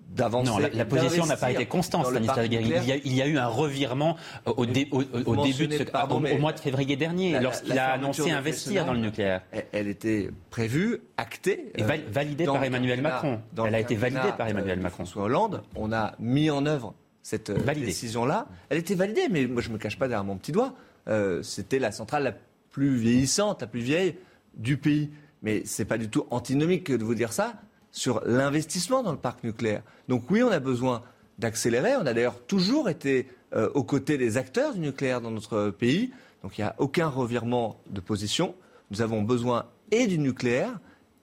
d'avancer. 0.08 0.50
Non, 0.50 0.58
la, 0.58 0.84
position 0.84 1.26
n'a 1.26 1.36
pas 1.36 1.50
été 1.52 1.66
constante, 1.66 2.06
Stanislas 2.06 2.48
Guérini. 2.48 2.72
Il 2.82 2.88
y, 2.88 2.92
a, 2.92 2.96
il 2.96 3.14
y 3.14 3.22
a 3.22 3.26
eu 3.26 3.36
un 3.38 3.46
revirement 3.46 4.16
euh, 4.46 4.52
au, 4.56 4.66
dé- 4.66 4.88
au- 4.90 5.02
au- 5.02 5.04
au 5.26 5.34
Vous 5.34 5.42
début 5.44 5.68
de 5.68 5.76
ce, 5.78 5.82
pardon, 5.82 6.16
au- 6.24 6.38
mois 6.38 6.52
de 6.52 6.60
février 6.60 6.96
dernier, 6.96 7.38
lorsqu'il 7.40 7.78
a 7.78 7.92
annoncé 7.92 8.30
investir 8.30 8.84
dans 8.86 8.94
le 8.94 9.00
nucléaire. 9.00 9.42
Elle, 9.52 9.66
elle 9.72 9.88
était 9.88 10.30
prévue, 10.50 11.00
actée. 11.16 11.72
Et 11.76 11.82
val- 11.82 12.00
euh, 12.00 12.10
validée 12.10 12.44
par 12.46 12.62
Emmanuel 12.64 13.02
Macron. 13.02 13.40
Elle 13.58 13.64
le 13.70 13.74
a 13.74 13.80
été 13.80 13.94
validée 13.96 14.32
par 14.36 14.48
Emmanuel 14.48 14.80
Macron. 14.80 15.04
François 15.04 15.24
Hollande, 15.24 15.62
on 15.76 15.92
a 15.92 16.14
mis 16.18 16.50
en 16.50 16.64
œuvre 16.66 16.94
cette 17.22 17.50
euh, 17.50 17.74
décision-là. 17.74 18.46
Elle 18.70 18.78
était 18.78 18.94
validée, 18.94 19.28
mais 19.30 19.46
moi 19.46 19.60
je 19.62 19.68
ne 19.68 19.74
me 19.74 19.78
cache 19.78 19.98
pas 19.98 20.08
derrière 20.08 20.24
mon 20.24 20.36
petit 20.36 20.52
doigt. 20.52 20.74
Euh, 21.08 21.42
C'était 21.42 21.78
la 21.78 21.92
centrale 21.92 22.22
la 22.24 22.32
plus 22.70 22.96
vieillissante, 22.96 23.60
la 23.60 23.66
plus 23.66 23.80
vieille 23.80 24.16
du 24.54 24.76
pays. 24.78 25.10
Mais 25.42 25.64
ce 25.66 25.82
n'est 25.82 25.86
pas 25.86 25.98
du 25.98 26.08
tout 26.08 26.26
antinomique 26.30 26.90
de 26.90 27.04
vous 27.04 27.14
dire 27.14 27.32
ça 27.32 27.52
sur 27.90 28.22
l'investissement 28.24 29.02
dans 29.02 29.12
le 29.12 29.18
parc 29.18 29.44
nucléaire. 29.44 29.82
Donc 30.08 30.30
oui, 30.30 30.42
on 30.42 30.50
a 30.50 30.60
besoin 30.60 31.02
d'accélérer. 31.38 31.96
On 31.96 32.06
a 32.06 32.14
d'ailleurs 32.14 32.40
toujours 32.46 32.88
été 32.88 33.28
euh, 33.54 33.70
aux 33.74 33.84
côtés 33.84 34.18
des 34.18 34.36
acteurs 34.36 34.74
du 34.74 34.80
nucléaire 34.80 35.20
dans 35.20 35.30
notre 35.30 35.70
pays. 35.70 36.12
Donc 36.42 36.58
il 36.58 36.60
n'y 36.62 36.66
a 36.66 36.74
aucun 36.78 37.08
revirement 37.08 37.80
de 37.90 38.00
position. 38.00 38.54
Nous 38.90 39.02
avons 39.02 39.22
besoin 39.22 39.66
et 39.90 40.06
du 40.06 40.18
nucléaire 40.18 40.78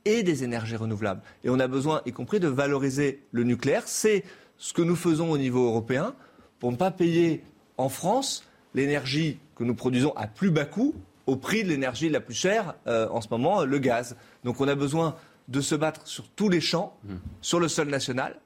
et 0.06 0.24
des 0.24 0.44
énergies 0.44 0.76
renouvelables. 0.76 1.22
Et 1.44 1.50
on 1.50 1.60
a 1.60 1.68
besoin, 1.68 2.02
y 2.06 2.12
compris, 2.12 2.40
de 2.40 2.48
valoriser 2.48 3.24
le 3.32 3.44
nucléaire. 3.44 3.84
C'est 3.86 4.24
ce 4.58 4.74
que 4.74 4.82
nous 4.82 4.96
faisons 4.96 5.32
au 5.32 5.38
niveau 5.38 5.66
européen 5.68 6.14
pour 6.60 6.72
ne 6.72 6.78
pas 6.78 6.92
payer 6.92 7.44
en 7.78 7.90
France 7.90 8.44
l'énergie 8.74 9.40
que 9.56 9.64
nous 9.64 9.76
produisons 9.76 10.14
à 10.16 10.28
plus 10.28 10.52
bas 10.52 10.66
coût 10.66 10.94
au 11.28 11.36
prix 11.36 11.64
de 11.64 11.70
l'énergie 11.70 12.10
la 12.10 12.20
plus 12.20 12.36
chère 12.36 12.76
euh, 12.88 13.08
en 13.10 13.22
ce 13.22 13.28
moment, 13.32 13.66
le 13.66 13.80
gaz. 13.80 14.16
Donc 14.44 14.62
on 14.62 14.68
a 14.68 14.76
besoin 14.76 15.16
de 15.48 15.62
se 15.62 15.76
battre 15.76 16.08
sur 16.08 16.28
tous 16.30 16.50
les 16.50 16.62
champs, 16.62 16.98
sur 17.42 17.60
le 17.60 17.68
sol 17.68 17.90
national, 17.90 18.40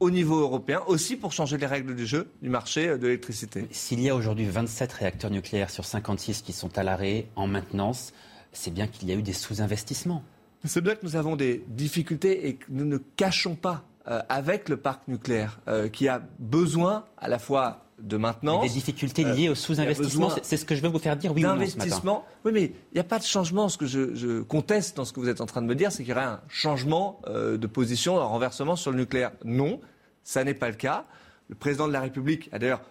au 0.00 0.10
niveau 0.10 0.40
européen, 0.40 0.82
aussi 0.86 1.16
pour 1.16 1.32
changer 1.32 1.56
les 1.56 1.66
règles 1.66 1.94
du 1.94 2.06
jeu 2.06 2.28
du 2.42 2.48
marché 2.48 2.88
euh, 2.88 2.98
de 2.98 3.06
l'électricité. 3.06 3.66
S'il 3.70 4.00
y 4.00 4.08
a 4.10 4.14
aujourd'hui 4.14 4.44
27 4.46 4.92
réacteurs 4.92 5.30
nucléaires 5.30 5.70
sur 5.70 5.84
56 5.84 6.42
qui 6.42 6.52
sont 6.52 6.76
à 6.78 6.82
l'arrêt, 6.82 7.26
en 7.36 7.46
maintenance, 7.46 8.12
c'est 8.52 8.72
bien 8.72 8.86
qu'il 8.86 9.08
y 9.08 9.12
a 9.12 9.14
eu 9.14 9.22
des 9.22 9.32
sous-investissements. 9.32 10.22
C'est 10.64 10.80
bien 10.80 10.94
que 10.94 11.04
nous 11.04 11.16
avons 11.16 11.36
des 11.36 11.64
difficultés 11.68 12.48
et 12.48 12.54
que 12.56 12.66
nous 12.70 12.84
ne 12.84 12.96
cachons 12.96 13.54
pas 13.54 13.84
euh, 14.08 14.20
avec 14.28 14.68
le 14.68 14.76
parc 14.76 15.06
nucléaire 15.08 15.60
euh, 15.68 15.88
qui 15.88 16.08
a 16.08 16.22
besoin 16.38 17.04
à 17.18 17.28
la 17.28 17.38
fois 17.38 17.83
de 18.00 18.16
maintenance. 18.16 18.62
Des 18.66 18.70
difficultés 18.72 19.24
liées 19.24 19.48
euh, 19.48 19.52
au 19.52 19.54
sous-investissement, 19.54 20.30
c'est- 20.42 20.56
ce 20.56 20.64
que 20.64 20.74
je 20.74 20.82
veux 20.82 20.88
vous 20.88 20.98
faire 20.98 21.16
dire, 21.16 21.32
oui 21.32 21.42
ou 21.44 21.48
d'investissement. 21.48 22.24
Oui, 22.44 22.52
mais 22.52 22.62
il 22.64 22.94
n'y 22.94 23.00
a 23.00 23.04
pas 23.04 23.18
de 23.18 23.24
changement. 23.24 23.68
Ce 23.68 23.78
que 23.78 23.86
je, 23.86 24.14
je 24.14 24.42
conteste 24.42 24.96
dans 24.96 25.04
ce 25.04 25.12
que 25.12 25.20
vous 25.20 25.28
êtes 25.28 25.40
en 25.40 25.46
train 25.46 25.62
de 25.62 25.66
me 25.66 25.74
dire, 25.74 25.92
c'est 25.92 26.02
qu'il 26.02 26.10
y 26.10 26.16
aurait 26.16 26.24
un 26.24 26.40
changement 26.48 27.20
euh, 27.28 27.56
de 27.56 27.66
position, 27.66 28.18
un 28.20 28.24
renversement 28.24 28.76
sur 28.76 28.90
le 28.90 28.98
nucléaire. 28.98 29.32
Non, 29.44 29.80
ça 30.22 30.42
n'est 30.44 30.54
pas 30.54 30.68
le 30.68 30.74
cas. 30.76 31.04
Le 31.48 31.54
président 31.54 31.86
de 31.88 31.92
la 31.92 32.00
République 32.00 32.48
a 32.52 32.58
d'ailleurs 32.58 32.82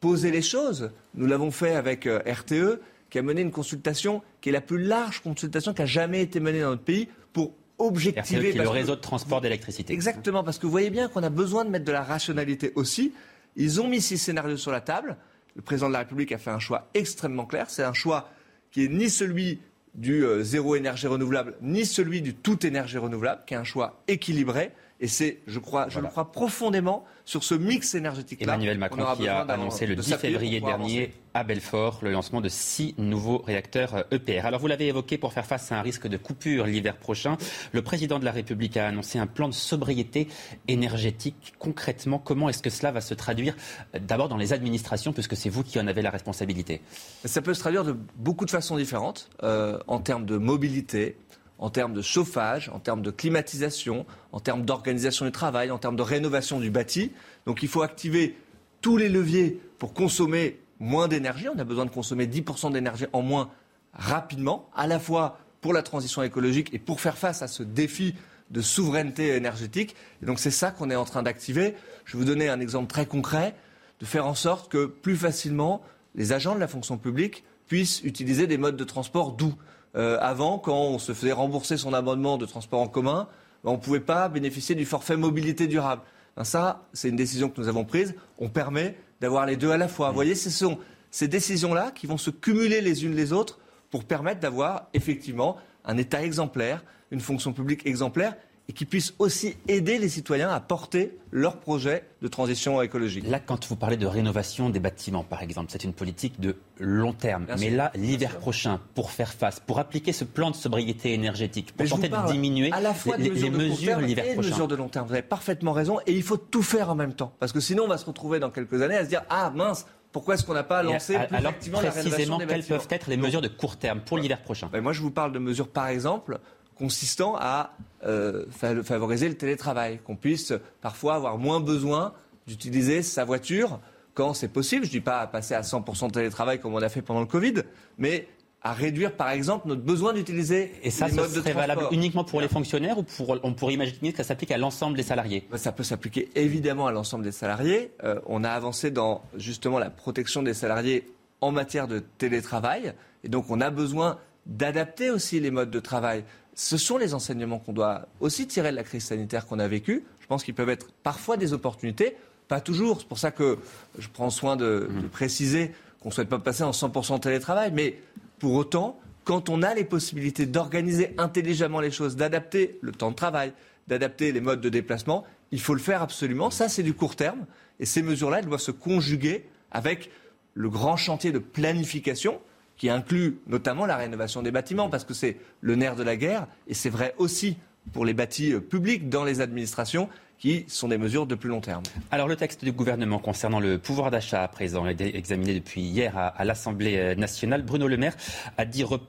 posé 0.00 0.30
les 0.30 0.42
choses. 0.42 0.90
Nous 1.14 1.26
l'avons 1.26 1.50
fait 1.50 1.74
avec 1.74 2.06
euh, 2.06 2.20
RTE, 2.26 2.80
qui 3.10 3.18
a 3.18 3.22
mené 3.22 3.40
une 3.42 3.50
consultation 3.50 4.22
qui 4.40 4.48
est 4.50 4.52
la 4.52 4.60
plus 4.60 4.82
large 4.82 5.20
consultation 5.20 5.72
qui 5.72 5.82
a 5.82 5.86
jamais 5.86 6.20
été 6.22 6.40
menée 6.40 6.60
dans 6.60 6.70
notre 6.70 6.82
pays 6.82 7.08
pour 7.32 7.52
objectiver. 7.78 8.48
RTE, 8.48 8.52
qui 8.52 8.58
est 8.58 8.62
le 8.62 8.68
réseau 8.68 8.96
de 8.96 9.00
transport 9.00 9.40
d'électricité. 9.40 9.92
Exactement, 9.94 10.42
parce 10.44 10.58
que 10.58 10.66
vous 10.66 10.70
voyez 10.72 10.90
bien 10.90 11.08
qu'on 11.08 11.22
a 11.22 11.30
besoin 11.30 11.64
de 11.64 11.70
mettre 11.70 11.84
de 11.84 11.92
la 11.92 12.02
rationalité 12.02 12.72
aussi. 12.74 13.12
Ils 13.58 13.80
ont 13.80 13.88
mis 13.88 14.00
six 14.00 14.18
scénarios 14.18 14.56
sur 14.56 14.70
la 14.70 14.80
table. 14.80 15.16
Le 15.56 15.62
président 15.62 15.88
de 15.88 15.92
la 15.92 15.98
République 15.98 16.30
a 16.30 16.38
fait 16.38 16.50
un 16.50 16.60
choix 16.60 16.88
extrêmement 16.94 17.44
clair. 17.44 17.68
C'est 17.68 17.82
un 17.82 17.92
choix 17.92 18.30
qui 18.70 18.84
est 18.84 18.88
ni 18.88 19.10
celui 19.10 19.60
du 19.94 20.24
euh, 20.24 20.44
zéro 20.44 20.76
énergie 20.76 21.08
renouvelable, 21.08 21.56
ni 21.60 21.84
celui 21.84 22.22
du 22.22 22.34
tout 22.34 22.64
énergie 22.64 22.98
renouvelable, 22.98 23.42
qui 23.46 23.54
est 23.54 23.56
un 23.56 23.64
choix 23.64 24.00
équilibré. 24.06 24.70
Et 25.00 25.06
c'est, 25.06 25.38
je 25.46 25.58
crois, 25.58 25.88
je 25.88 26.00
le 26.00 26.08
crois 26.08 26.32
profondément 26.32 27.04
sur 27.24 27.44
ce 27.44 27.54
mix 27.54 27.94
énergétique-là. 27.94 28.54
Emmanuel 28.54 28.78
Macron 28.78 29.04
qui 29.16 29.28
a 29.28 29.40
annoncé 29.42 29.86
le 29.86 29.94
10 29.94 30.14
février 30.14 30.60
dernier 30.60 31.12
à 31.34 31.44
Belfort 31.44 32.00
le 32.02 32.10
lancement 32.10 32.40
de 32.40 32.48
six 32.48 32.94
nouveaux 32.98 33.38
réacteurs 33.38 34.04
EPR. 34.10 34.46
Alors 34.46 34.60
vous 34.60 34.66
l'avez 34.66 34.88
évoqué, 34.88 35.18
pour 35.18 35.32
faire 35.32 35.46
face 35.46 35.70
à 35.70 35.78
un 35.78 35.82
risque 35.82 36.08
de 36.08 36.16
coupure 36.16 36.66
l'hiver 36.66 36.96
prochain, 36.96 37.36
le 37.72 37.82
président 37.82 38.18
de 38.18 38.24
la 38.24 38.32
République 38.32 38.76
a 38.76 38.88
annoncé 38.88 39.18
un 39.20 39.28
plan 39.28 39.48
de 39.48 39.54
sobriété 39.54 40.26
énergétique. 40.66 41.54
Concrètement, 41.58 42.18
comment 42.18 42.48
est-ce 42.48 42.62
que 42.62 42.70
cela 42.70 42.90
va 42.90 43.00
se 43.00 43.14
traduire 43.14 43.54
euh, 43.94 44.00
d'abord 44.00 44.28
dans 44.28 44.36
les 44.36 44.52
administrations, 44.52 45.12
puisque 45.12 45.36
c'est 45.36 45.48
vous 45.48 45.62
qui 45.62 45.78
en 45.78 45.86
avez 45.86 46.02
la 46.02 46.10
responsabilité? 46.10 46.80
Ça 47.24 47.40
peut 47.40 47.54
se 47.54 47.60
traduire 47.60 47.84
de 47.84 47.96
beaucoup 48.16 48.46
de 48.46 48.50
façons 48.50 48.76
différentes, 48.76 49.30
euh, 49.42 49.78
en 49.86 50.00
termes 50.00 50.26
de 50.26 50.38
mobilité, 50.38 51.16
en 51.58 51.70
termes 51.70 51.92
de 51.92 52.02
chauffage, 52.02 52.70
en 52.72 52.78
termes 52.78 53.02
de 53.02 53.10
climatisation, 53.10 54.06
en 54.32 54.40
termes 54.40 54.64
d'organisation 54.64 55.24
du 55.24 55.32
travail, 55.32 55.70
en 55.70 55.78
termes 55.78 55.96
de 55.96 56.02
rénovation 56.02 56.60
du 56.60 56.70
bâti. 56.70 57.12
Donc 57.46 57.62
il 57.62 57.68
faut 57.68 57.82
activer 57.82 58.36
tous 58.80 58.96
les 58.96 59.08
leviers 59.08 59.60
pour 59.78 59.92
consommer 59.92 60.60
moins 60.78 61.08
d'énergie. 61.08 61.48
On 61.48 61.58
a 61.58 61.64
besoin 61.64 61.84
de 61.84 61.90
consommer 61.90 62.26
10% 62.26 62.72
d'énergie 62.72 63.06
en 63.12 63.22
moins 63.22 63.50
rapidement, 63.92 64.70
à 64.76 64.86
la 64.86 65.00
fois 65.00 65.38
pour 65.60 65.72
la 65.72 65.82
transition 65.82 66.22
écologique 66.22 66.72
et 66.72 66.78
pour 66.78 67.00
faire 67.00 67.18
face 67.18 67.42
à 67.42 67.48
ce 67.48 67.62
défi 67.62 68.14
de 68.50 68.60
souveraineté 68.60 69.34
énergétique. 69.34 69.96
Et 70.22 70.26
donc 70.26 70.38
c'est 70.38 70.50
ça 70.50 70.70
qu'on 70.70 70.90
est 70.90 70.96
en 70.96 71.04
train 71.04 71.22
d'activer. 71.22 71.74
Je 72.04 72.12
vais 72.12 72.18
vous 72.18 72.24
donner 72.24 72.48
un 72.48 72.60
exemple 72.60 72.86
très 72.86 73.06
concret, 73.06 73.54
de 74.00 74.06
faire 74.06 74.26
en 74.26 74.34
sorte 74.34 74.70
que 74.70 74.86
plus 74.86 75.16
facilement 75.16 75.82
les 76.14 76.32
agents 76.32 76.54
de 76.54 76.60
la 76.60 76.68
fonction 76.68 76.96
publique 76.96 77.44
puissent 77.66 78.00
utiliser 78.04 78.46
des 78.46 78.56
modes 78.56 78.76
de 78.76 78.84
transport 78.84 79.32
doux. 79.32 79.54
Euh, 79.96 80.18
avant, 80.20 80.58
quand 80.58 80.76
on 80.76 80.98
se 80.98 81.12
faisait 81.12 81.32
rembourser 81.32 81.76
son 81.76 81.92
abonnement 81.94 82.36
de 82.36 82.46
transport 82.46 82.80
en 82.80 82.88
commun, 82.88 83.28
ben, 83.64 83.70
on 83.70 83.74
ne 83.74 83.80
pouvait 83.80 84.00
pas 84.00 84.28
bénéficier 84.28 84.74
du 84.74 84.84
forfait 84.84 85.16
mobilité 85.16 85.66
durable. 85.66 86.02
Ben, 86.36 86.44
ça, 86.44 86.82
c'est 86.92 87.08
une 87.08 87.16
décision 87.16 87.48
que 87.48 87.60
nous 87.60 87.68
avons 87.68 87.84
prise. 87.84 88.14
On 88.38 88.48
permet 88.48 88.96
d'avoir 89.20 89.46
les 89.46 89.56
deux 89.56 89.70
à 89.70 89.76
la 89.76 89.88
fois. 89.88 90.08
Vous 90.08 90.14
voyez, 90.14 90.34
ce 90.34 90.50
sont 90.50 90.78
ces 91.10 91.28
décisions-là 91.28 91.90
qui 91.90 92.06
vont 92.06 92.18
se 92.18 92.30
cumuler 92.30 92.80
les 92.80 93.04
unes 93.04 93.14
les 93.14 93.32
autres 93.32 93.58
pour 93.90 94.04
permettre 94.04 94.40
d'avoir 94.40 94.88
effectivement 94.92 95.56
un 95.84 95.96
État 95.96 96.22
exemplaire, 96.22 96.84
une 97.10 97.20
fonction 97.20 97.52
publique 97.52 97.86
exemplaire 97.86 98.36
et 98.68 98.74
qui 98.74 98.84
puissent 98.84 99.14
aussi 99.18 99.56
aider 99.66 99.98
les 99.98 100.10
citoyens 100.10 100.50
à 100.50 100.60
porter 100.60 101.16
leurs 101.30 101.56
projets 101.56 102.04
de 102.20 102.28
transition 102.28 102.82
écologique. 102.82 103.26
Là, 103.26 103.40
quand 103.40 103.66
vous 103.66 103.76
parlez 103.76 103.96
de 103.96 104.06
rénovation 104.06 104.68
des 104.68 104.78
bâtiments, 104.78 105.24
par 105.24 105.42
exemple, 105.42 105.70
c'est 105.70 105.84
une 105.84 105.94
politique 105.94 106.38
de 106.38 106.54
long 106.78 107.14
terme. 107.14 107.46
Mais 107.58 107.70
là, 107.70 107.90
l'hiver 107.94 108.36
prochain, 108.36 108.78
pour 108.94 109.10
faire 109.10 109.32
face, 109.32 109.58
pour 109.58 109.78
appliquer 109.78 110.12
ce 110.12 110.24
plan 110.24 110.50
de 110.50 110.56
sobriété 110.56 111.14
énergétique, 111.14 111.72
pour 111.72 111.88
tenter 111.88 112.10
de 112.10 112.30
diminuer 112.30 112.70
à 112.72 112.80
la 112.82 112.92
fois 112.92 113.16
les, 113.16 113.30
mesures, 113.30 113.52
mesures 113.52 114.00
l'hiver 114.00 114.34
prochain. 114.34 114.50
mesures 114.50 114.68
de 114.68 114.76
long 114.76 114.88
terme. 114.88 115.06
Vous 115.06 115.14
avez 115.14 115.22
parfaitement 115.22 115.72
raison. 115.72 116.00
Et 116.06 116.12
il 116.12 116.22
faut 116.22 116.36
tout 116.36 116.62
faire 116.62 116.90
en 116.90 116.94
même 116.94 117.14
temps. 117.14 117.32
Parce 117.40 117.52
que 117.52 117.60
sinon, 117.60 117.84
on 117.84 117.88
va 117.88 117.96
se 117.96 118.04
retrouver 118.04 118.38
dans 118.38 118.50
quelques 118.50 118.82
années 118.82 118.96
à 118.96 119.04
se 119.04 119.08
dire 119.08 119.22
Ah 119.30 119.50
mince, 119.54 119.86
pourquoi 120.12 120.34
est-ce 120.34 120.44
qu'on 120.44 120.54
n'a 120.54 120.62
pas 120.62 120.82
lancé 120.82 121.18
plus 121.18 121.36
alors, 121.36 121.54
précisément, 121.54 122.38
la 122.38 122.44
des 122.44 122.52
quelles 122.52 122.64
peuvent 122.64 122.88
être 122.90 123.08
les 123.08 123.16
mesures 123.16 123.40
de 123.40 123.48
court 123.48 123.76
terme 123.78 124.00
pour 124.00 124.18
l'hiver 124.18 124.42
prochain? 124.42 124.68
Ben 124.70 124.82
Moi, 124.82 124.92
je 124.92 125.00
vous 125.00 125.10
parle 125.10 125.32
de 125.32 125.38
mesures, 125.38 125.68
par 125.68 125.88
exemple, 125.88 126.38
consistant 126.74 127.36
à 127.38 127.72
euh, 128.04 128.44
favoriser 128.50 129.28
le 129.28 129.34
télétravail, 129.36 130.00
qu'on 130.04 130.16
puisse 130.16 130.52
parfois 130.80 131.14
avoir 131.14 131.38
moins 131.38 131.60
besoin 131.60 132.12
d'utiliser 132.46 133.02
sa 133.02 133.24
voiture 133.24 133.80
quand 134.14 134.34
c'est 134.34 134.48
possible. 134.48 134.84
Je 134.84 134.90
ne 134.90 134.92
dis 134.92 135.00
pas 135.00 135.20
à 135.20 135.26
passer 135.26 135.54
à 135.54 135.60
100% 135.62 136.08
de 136.08 136.12
télétravail 136.12 136.60
comme 136.60 136.74
on 136.74 136.82
a 136.82 136.88
fait 136.88 137.02
pendant 137.02 137.20
le 137.20 137.26
Covid, 137.26 137.54
mais 137.98 138.26
à 138.62 138.72
réduire 138.72 139.12
par 139.12 139.30
exemple 139.30 139.68
notre 139.68 139.82
besoin 139.82 140.12
d'utiliser 140.12 140.72
Et 140.82 140.90
ça, 140.90 141.06
les 141.06 141.12
ce 141.12 141.16
modes 141.16 141.30
de 141.30 141.40
serait 141.40 141.52
valable 141.52 141.80
transport. 141.82 141.92
uniquement 141.92 142.24
pour 142.24 142.40
les 142.40 142.48
fonctionnaires 142.48 142.98
ou 142.98 143.04
pour, 143.04 143.38
on 143.44 143.54
pourrait 143.54 143.74
imaginer 143.74 144.10
que 144.10 144.18
ça 144.18 144.24
s'applique 144.24 144.50
à 144.50 144.58
l'ensemble 144.58 144.96
des 144.96 145.04
salariés? 145.04 145.46
Ben, 145.50 145.58
Ça 145.58 145.70
peut 145.70 145.84
s'appliquer 145.84 146.28
évidemment 146.34 146.88
à 146.88 146.92
l'ensemble 146.92 147.22
des 147.22 147.30
salariés. 147.32 147.92
Euh, 148.02 148.18
on 148.26 148.42
a 148.42 148.50
avancé 148.50 148.90
dans 148.90 149.22
justement 149.36 149.78
la 149.78 149.90
protection 149.90 150.42
des 150.42 150.54
salariés 150.54 151.08
en 151.40 151.52
matière 151.52 151.86
de 151.86 152.00
télétravail. 152.18 152.94
Et 153.22 153.28
donc 153.28 153.46
on 153.48 153.60
a 153.60 153.70
besoin 153.70 154.18
d'adapter 154.46 155.10
aussi 155.10 155.38
les 155.38 155.52
modes 155.52 155.70
de 155.70 155.80
travail. 155.80 156.24
Ce 156.60 156.76
sont 156.76 156.98
les 156.98 157.14
enseignements 157.14 157.60
qu'on 157.60 157.72
doit 157.72 158.08
aussi 158.18 158.48
tirer 158.48 158.72
de 158.72 158.76
la 158.76 158.82
crise 158.82 159.04
sanitaire 159.04 159.46
qu'on 159.46 159.60
a 159.60 159.68
vécue. 159.68 160.02
Je 160.18 160.26
pense 160.26 160.42
qu'ils 160.42 160.54
peuvent 160.54 160.68
être 160.68 160.88
parfois 161.04 161.36
des 161.36 161.52
opportunités, 161.52 162.16
pas 162.48 162.60
toujours. 162.60 162.98
C'est 162.98 163.06
pour 163.06 163.20
ça 163.20 163.30
que 163.30 163.58
je 163.96 164.08
prends 164.08 164.28
soin 164.28 164.56
de, 164.56 164.90
de 165.00 165.06
préciser 165.06 165.70
qu'on 166.00 166.08
ne 166.08 166.14
souhaite 166.14 166.28
pas 166.28 166.40
passer 166.40 166.64
en 166.64 166.72
100% 166.72 167.20
télétravail. 167.20 167.70
Mais 167.72 168.00
pour 168.40 168.54
autant, 168.54 168.98
quand 169.22 169.48
on 169.50 169.62
a 169.62 169.72
les 169.72 169.84
possibilités 169.84 170.46
d'organiser 170.46 171.14
intelligemment 171.16 171.78
les 171.78 171.92
choses, 171.92 172.16
d'adapter 172.16 172.80
le 172.80 172.90
temps 172.90 173.12
de 173.12 173.16
travail, 173.16 173.52
d'adapter 173.86 174.32
les 174.32 174.40
modes 174.40 174.60
de 174.60 174.68
déplacement, 174.68 175.24
il 175.52 175.60
faut 175.60 175.74
le 175.74 175.80
faire 175.80 176.02
absolument. 176.02 176.50
Ça, 176.50 176.68
c'est 176.68 176.82
du 176.82 176.92
court 176.92 177.14
terme. 177.14 177.46
Et 177.78 177.86
ces 177.86 178.02
mesures-là, 178.02 178.40
elles 178.40 178.46
doivent 178.46 178.58
se 178.58 178.72
conjuguer 178.72 179.46
avec 179.70 180.10
le 180.54 180.68
grand 180.68 180.96
chantier 180.96 181.30
de 181.30 181.38
planification 181.38 182.40
qui 182.78 182.88
inclut 182.88 183.38
notamment 183.46 183.84
la 183.86 183.96
rénovation 183.96 184.40
des 184.40 184.50
bâtiments, 184.50 184.88
parce 184.88 185.04
que 185.04 185.12
c'est 185.14 185.36
le 185.60 185.74
nerf 185.74 185.96
de 185.96 186.02
la 186.02 186.16
guerre, 186.16 186.46
et 186.66 186.74
c'est 186.74 186.88
vrai 186.90 187.14
aussi 187.18 187.56
pour 187.92 188.04
les 188.06 188.14
bâtis 188.14 188.52
euh, 188.52 188.60
publics 188.60 189.08
dans 189.08 189.24
les 189.24 189.40
administrations, 189.40 190.08
qui 190.38 190.64
sont 190.68 190.86
des 190.86 190.98
mesures 190.98 191.26
de 191.26 191.34
plus 191.34 191.48
long 191.48 191.60
terme. 191.60 191.82
Alors 192.12 192.28
le 192.28 192.36
texte 192.36 192.64
du 192.64 192.70
gouvernement 192.70 193.18
concernant 193.18 193.58
le 193.58 193.76
pouvoir 193.78 194.12
d'achat 194.12 194.44
à 194.44 194.46
présent 194.46 194.86
est 194.86 195.00
examiné 195.00 195.52
depuis 195.52 195.80
hier 195.80 196.16
à, 196.16 196.28
à 196.28 196.44
l'Assemblée 196.44 197.16
nationale. 197.16 197.62
Bruno 197.62 197.88
Le 197.88 197.96
Maire 197.96 198.14
a 198.56 198.64
dit 198.64 198.84
re- 198.84 199.00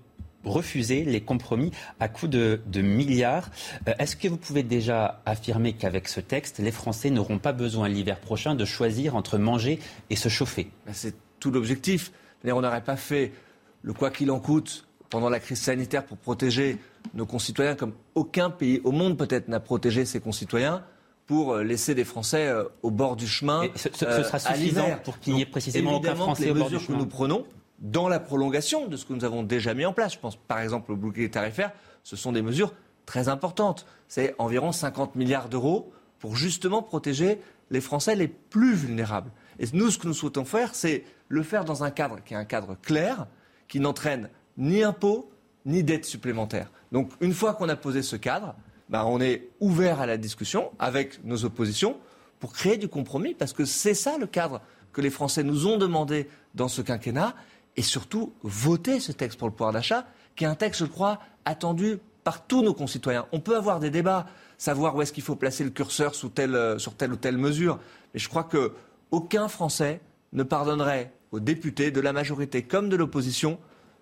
refuser 0.43 1.03
les 1.05 1.21
compromis 1.21 1.69
à 1.99 2.07
coût 2.07 2.27
de, 2.27 2.61
de 2.65 2.81
milliards. 2.81 3.51
Euh, 3.87 3.93
Est-ce 3.99 4.15
que 4.15 4.27
vous 4.27 4.37
pouvez 4.37 4.63
déjà 4.63 5.21
affirmer 5.27 5.73
qu'avec 5.73 6.07
ce 6.07 6.19
texte, 6.19 6.57
les 6.57 6.71
Français 6.71 7.11
n'auront 7.11 7.37
pas 7.37 7.51
besoin 7.53 7.89
l'hiver 7.89 8.19
prochain 8.19 8.55
de 8.55 8.65
choisir 8.65 9.15
entre 9.15 9.37
manger 9.37 9.77
et 10.09 10.15
se 10.15 10.29
chauffer? 10.29 10.71
Ben, 10.87 10.93
C'est 10.95 11.13
tout 11.39 11.51
l'objectif. 11.51 12.11
On 12.43 12.61
n'aurait 12.61 12.81
pas 12.83 12.95
fait 12.95 13.33
le 13.81 13.93
quoi 13.93 14.09
qu'il 14.11 14.31
en 14.31 14.39
coûte 14.39 14.87
pendant 15.09 15.29
la 15.29 15.39
crise 15.39 15.59
sanitaire 15.61 16.05
pour 16.05 16.17
protéger 16.17 16.77
nos 17.13 17.25
concitoyens 17.25 17.75
comme 17.75 17.93
aucun 18.15 18.49
pays 18.49 18.81
au 18.83 18.91
monde 18.91 19.17
peut-être 19.17 19.47
n'a 19.47 19.59
protégé 19.59 20.05
ses 20.05 20.19
concitoyens 20.19 20.83
pour 21.25 21.53
euh, 21.53 21.63
laisser 21.63 21.95
des 21.95 22.03
Français 22.03 22.47
euh, 22.47 22.63
au 22.83 22.91
bord 22.91 23.15
du 23.15 23.27
chemin. 23.27 23.63
Et 23.63 23.71
ce- 23.75 23.89
ce- 23.91 23.99
ce 23.99 24.05
euh, 24.05 24.23
sera 24.23 24.39
suffisant 24.39 24.85
pour 25.03 25.19
qu'il 25.19 25.33
n'y 25.35 25.41
ait 25.41 25.45
Donc, 25.45 25.51
précisément 25.51 25.95
aucun 25.97 26.13
que 26.33 26.41
les 26.41 26.51
au 26.51 26.53
bord 26.55 26.67
du 26.69 26.73
mesures 26.75 26.79
que 26.79 26.85
chemin. 26.87 26.97
nous 26.99 27.05
prenons 27.05 27.45
dans 27.79 28.09
la 28.09 28.19
prolongation 28.19 28.87
de 28.87 28.97
ce 28.97 29.05
que 29.05 29.13
nous 29.13 29.23
avons 29.25 29.43
déjà 29.43 29.73
mis 29.73 29.85
en 29.85 29.93
place. 29.93 30.13
Je 30.13 30.19
pense 30.19 30.35
par 30.35 30.59
exemple 30.59 30.91
au 30.91 30.95
bouclier 30.95 31.29
tarifaire, 31.31 31.71
ce 32.03 32.15
sont 32.15 32.31
des 32.31 32.41
mesures 32.41 32.73
très 33.05 33.29
importantes. 33.29 33.85
C'est 34.07 34.35
environ 34.37 34.71
50 34.71 35.15
milliards 35.15 35.49
d'euros 35.49 35.91
pour 36.19 36.35
justement 36.35 36.81
protéger 36.83 37.39
les 37.71 37.81
Français 37.81 38.15
les 38.15 38.27
plus 38.27 38.73
vulnérables. 38.73 39.31
Et 39.59 39.65
nous, 39.73 39.89
ce 39.91 39.97
que 39.97 40.07
nous 40.07 40.13
souhaitons 40.13 40.45
faire, 40.45 40.75
c'est 40.75 41.03
le 41.29 41.43
faire 41.43 41.63
dans 41.65 41.83
un 41.83 41.91
cadre 41.91 42.17
qui 42.23 42.33
est 42.33 42.37
un 42.37 42.45
cadre 42.45 42.75
clair, 42.81 43.27
qui 43.69 43.79
n'entraîne 43.79 44.29
ni 44.57 44.83
impôts 44.83 45.31
ni 45.65 45.83
dettes 45.83 46.05
supplémentaires. 46.05 46.69
Donc 46.91 47.11
une 47.21 47.33
fois 47.33 47.53
qu'on 47.53 47.69
a 47.69 47.77
posé 47.77 48.01
ce 48.01 48.17
cadre, 48.17 48.55
ben, 48.89 49.05
on 49.05 49.21
est 49.21 49.47
ouvert 49.59 50.01
à 50.01 50.05
la 50.05 50.17
discussion 50.17 50.71
avec 50.79 51.23
nos 51.23 51.45
oppositions 51.45 51.97
pour 52.39 52.53
créer 52.53 52.77
du 52.77 52.87
compromis, 52.87 53.33
parce 53.33 53.53
que 53.53 53.65
c'est 53.65 53.93
ça 53.93 54.17
le 54.17 54.25
cadre 54.25 54.61
que 54.91 55.01
les 55.01 55.09
Français 55.09 55.43
nous 55.43 55.67
ont 55.67 55.77
demandé 55.77 56.27
dans 56.55 56.67
ce 56.67 56.81
quinquennat, 56.81 57.35
et 57.75 57.81
surtout 57.81 58.33
voter 58.41 58.99
ce 58.99 59.11
texte 59.11 59.37
pour 59.37 59.47
le 59.47 59.53
pouvoir 59.53 59.71
d'achat, 59.71 60.05
qui 60.35 60.43
est 60.43 60.47
un 60.47 60.55
texte, 60.55 60.81
je 60.81 60.85
crois, 60.85 61.19
attendu 61.45 61.99
par 62.23 62.45
tous 62.45 62.63
nos 62.63 62.73
concitoyens. 62.73 63.27
On 63.31 63.39
peut 63.39 63.55
avoir 63.55 63.79
des 63.79 63.89
débats, 63.89 64.25
savoir 64.57 64.95
où 64.95 65.01
est-ce 65.01 65.13
qu'il 65.13 65.23
faut 65.23 65.35
placer 65.35 65.63
le 65.63 65.69
curseur 65.69 66.15
sous 66.15 66.31
euh, 66.39 66.79
sur 66.79 66.95
telle 66.95 67.13
ou 67.13 67.15
telle 67.15 67.37
mesure, 67.37 67.79
mais 68.13 68.19
je 68.19 68.27
crois 68.27 68.43
que 68.43 68.73
aucun 69.11 69.47
Français 69.47 70.01
ne 70.33 70.43
pardonnerait 70.43 71.13
aux 71.31 71.39
députés 71.39 71.91
de 71.91 72.01
la 72.01 72.13
majorité 72.13 72.63
comme 72.63 72.89
de 72.89 72.95
l'opposition 72.95 73.59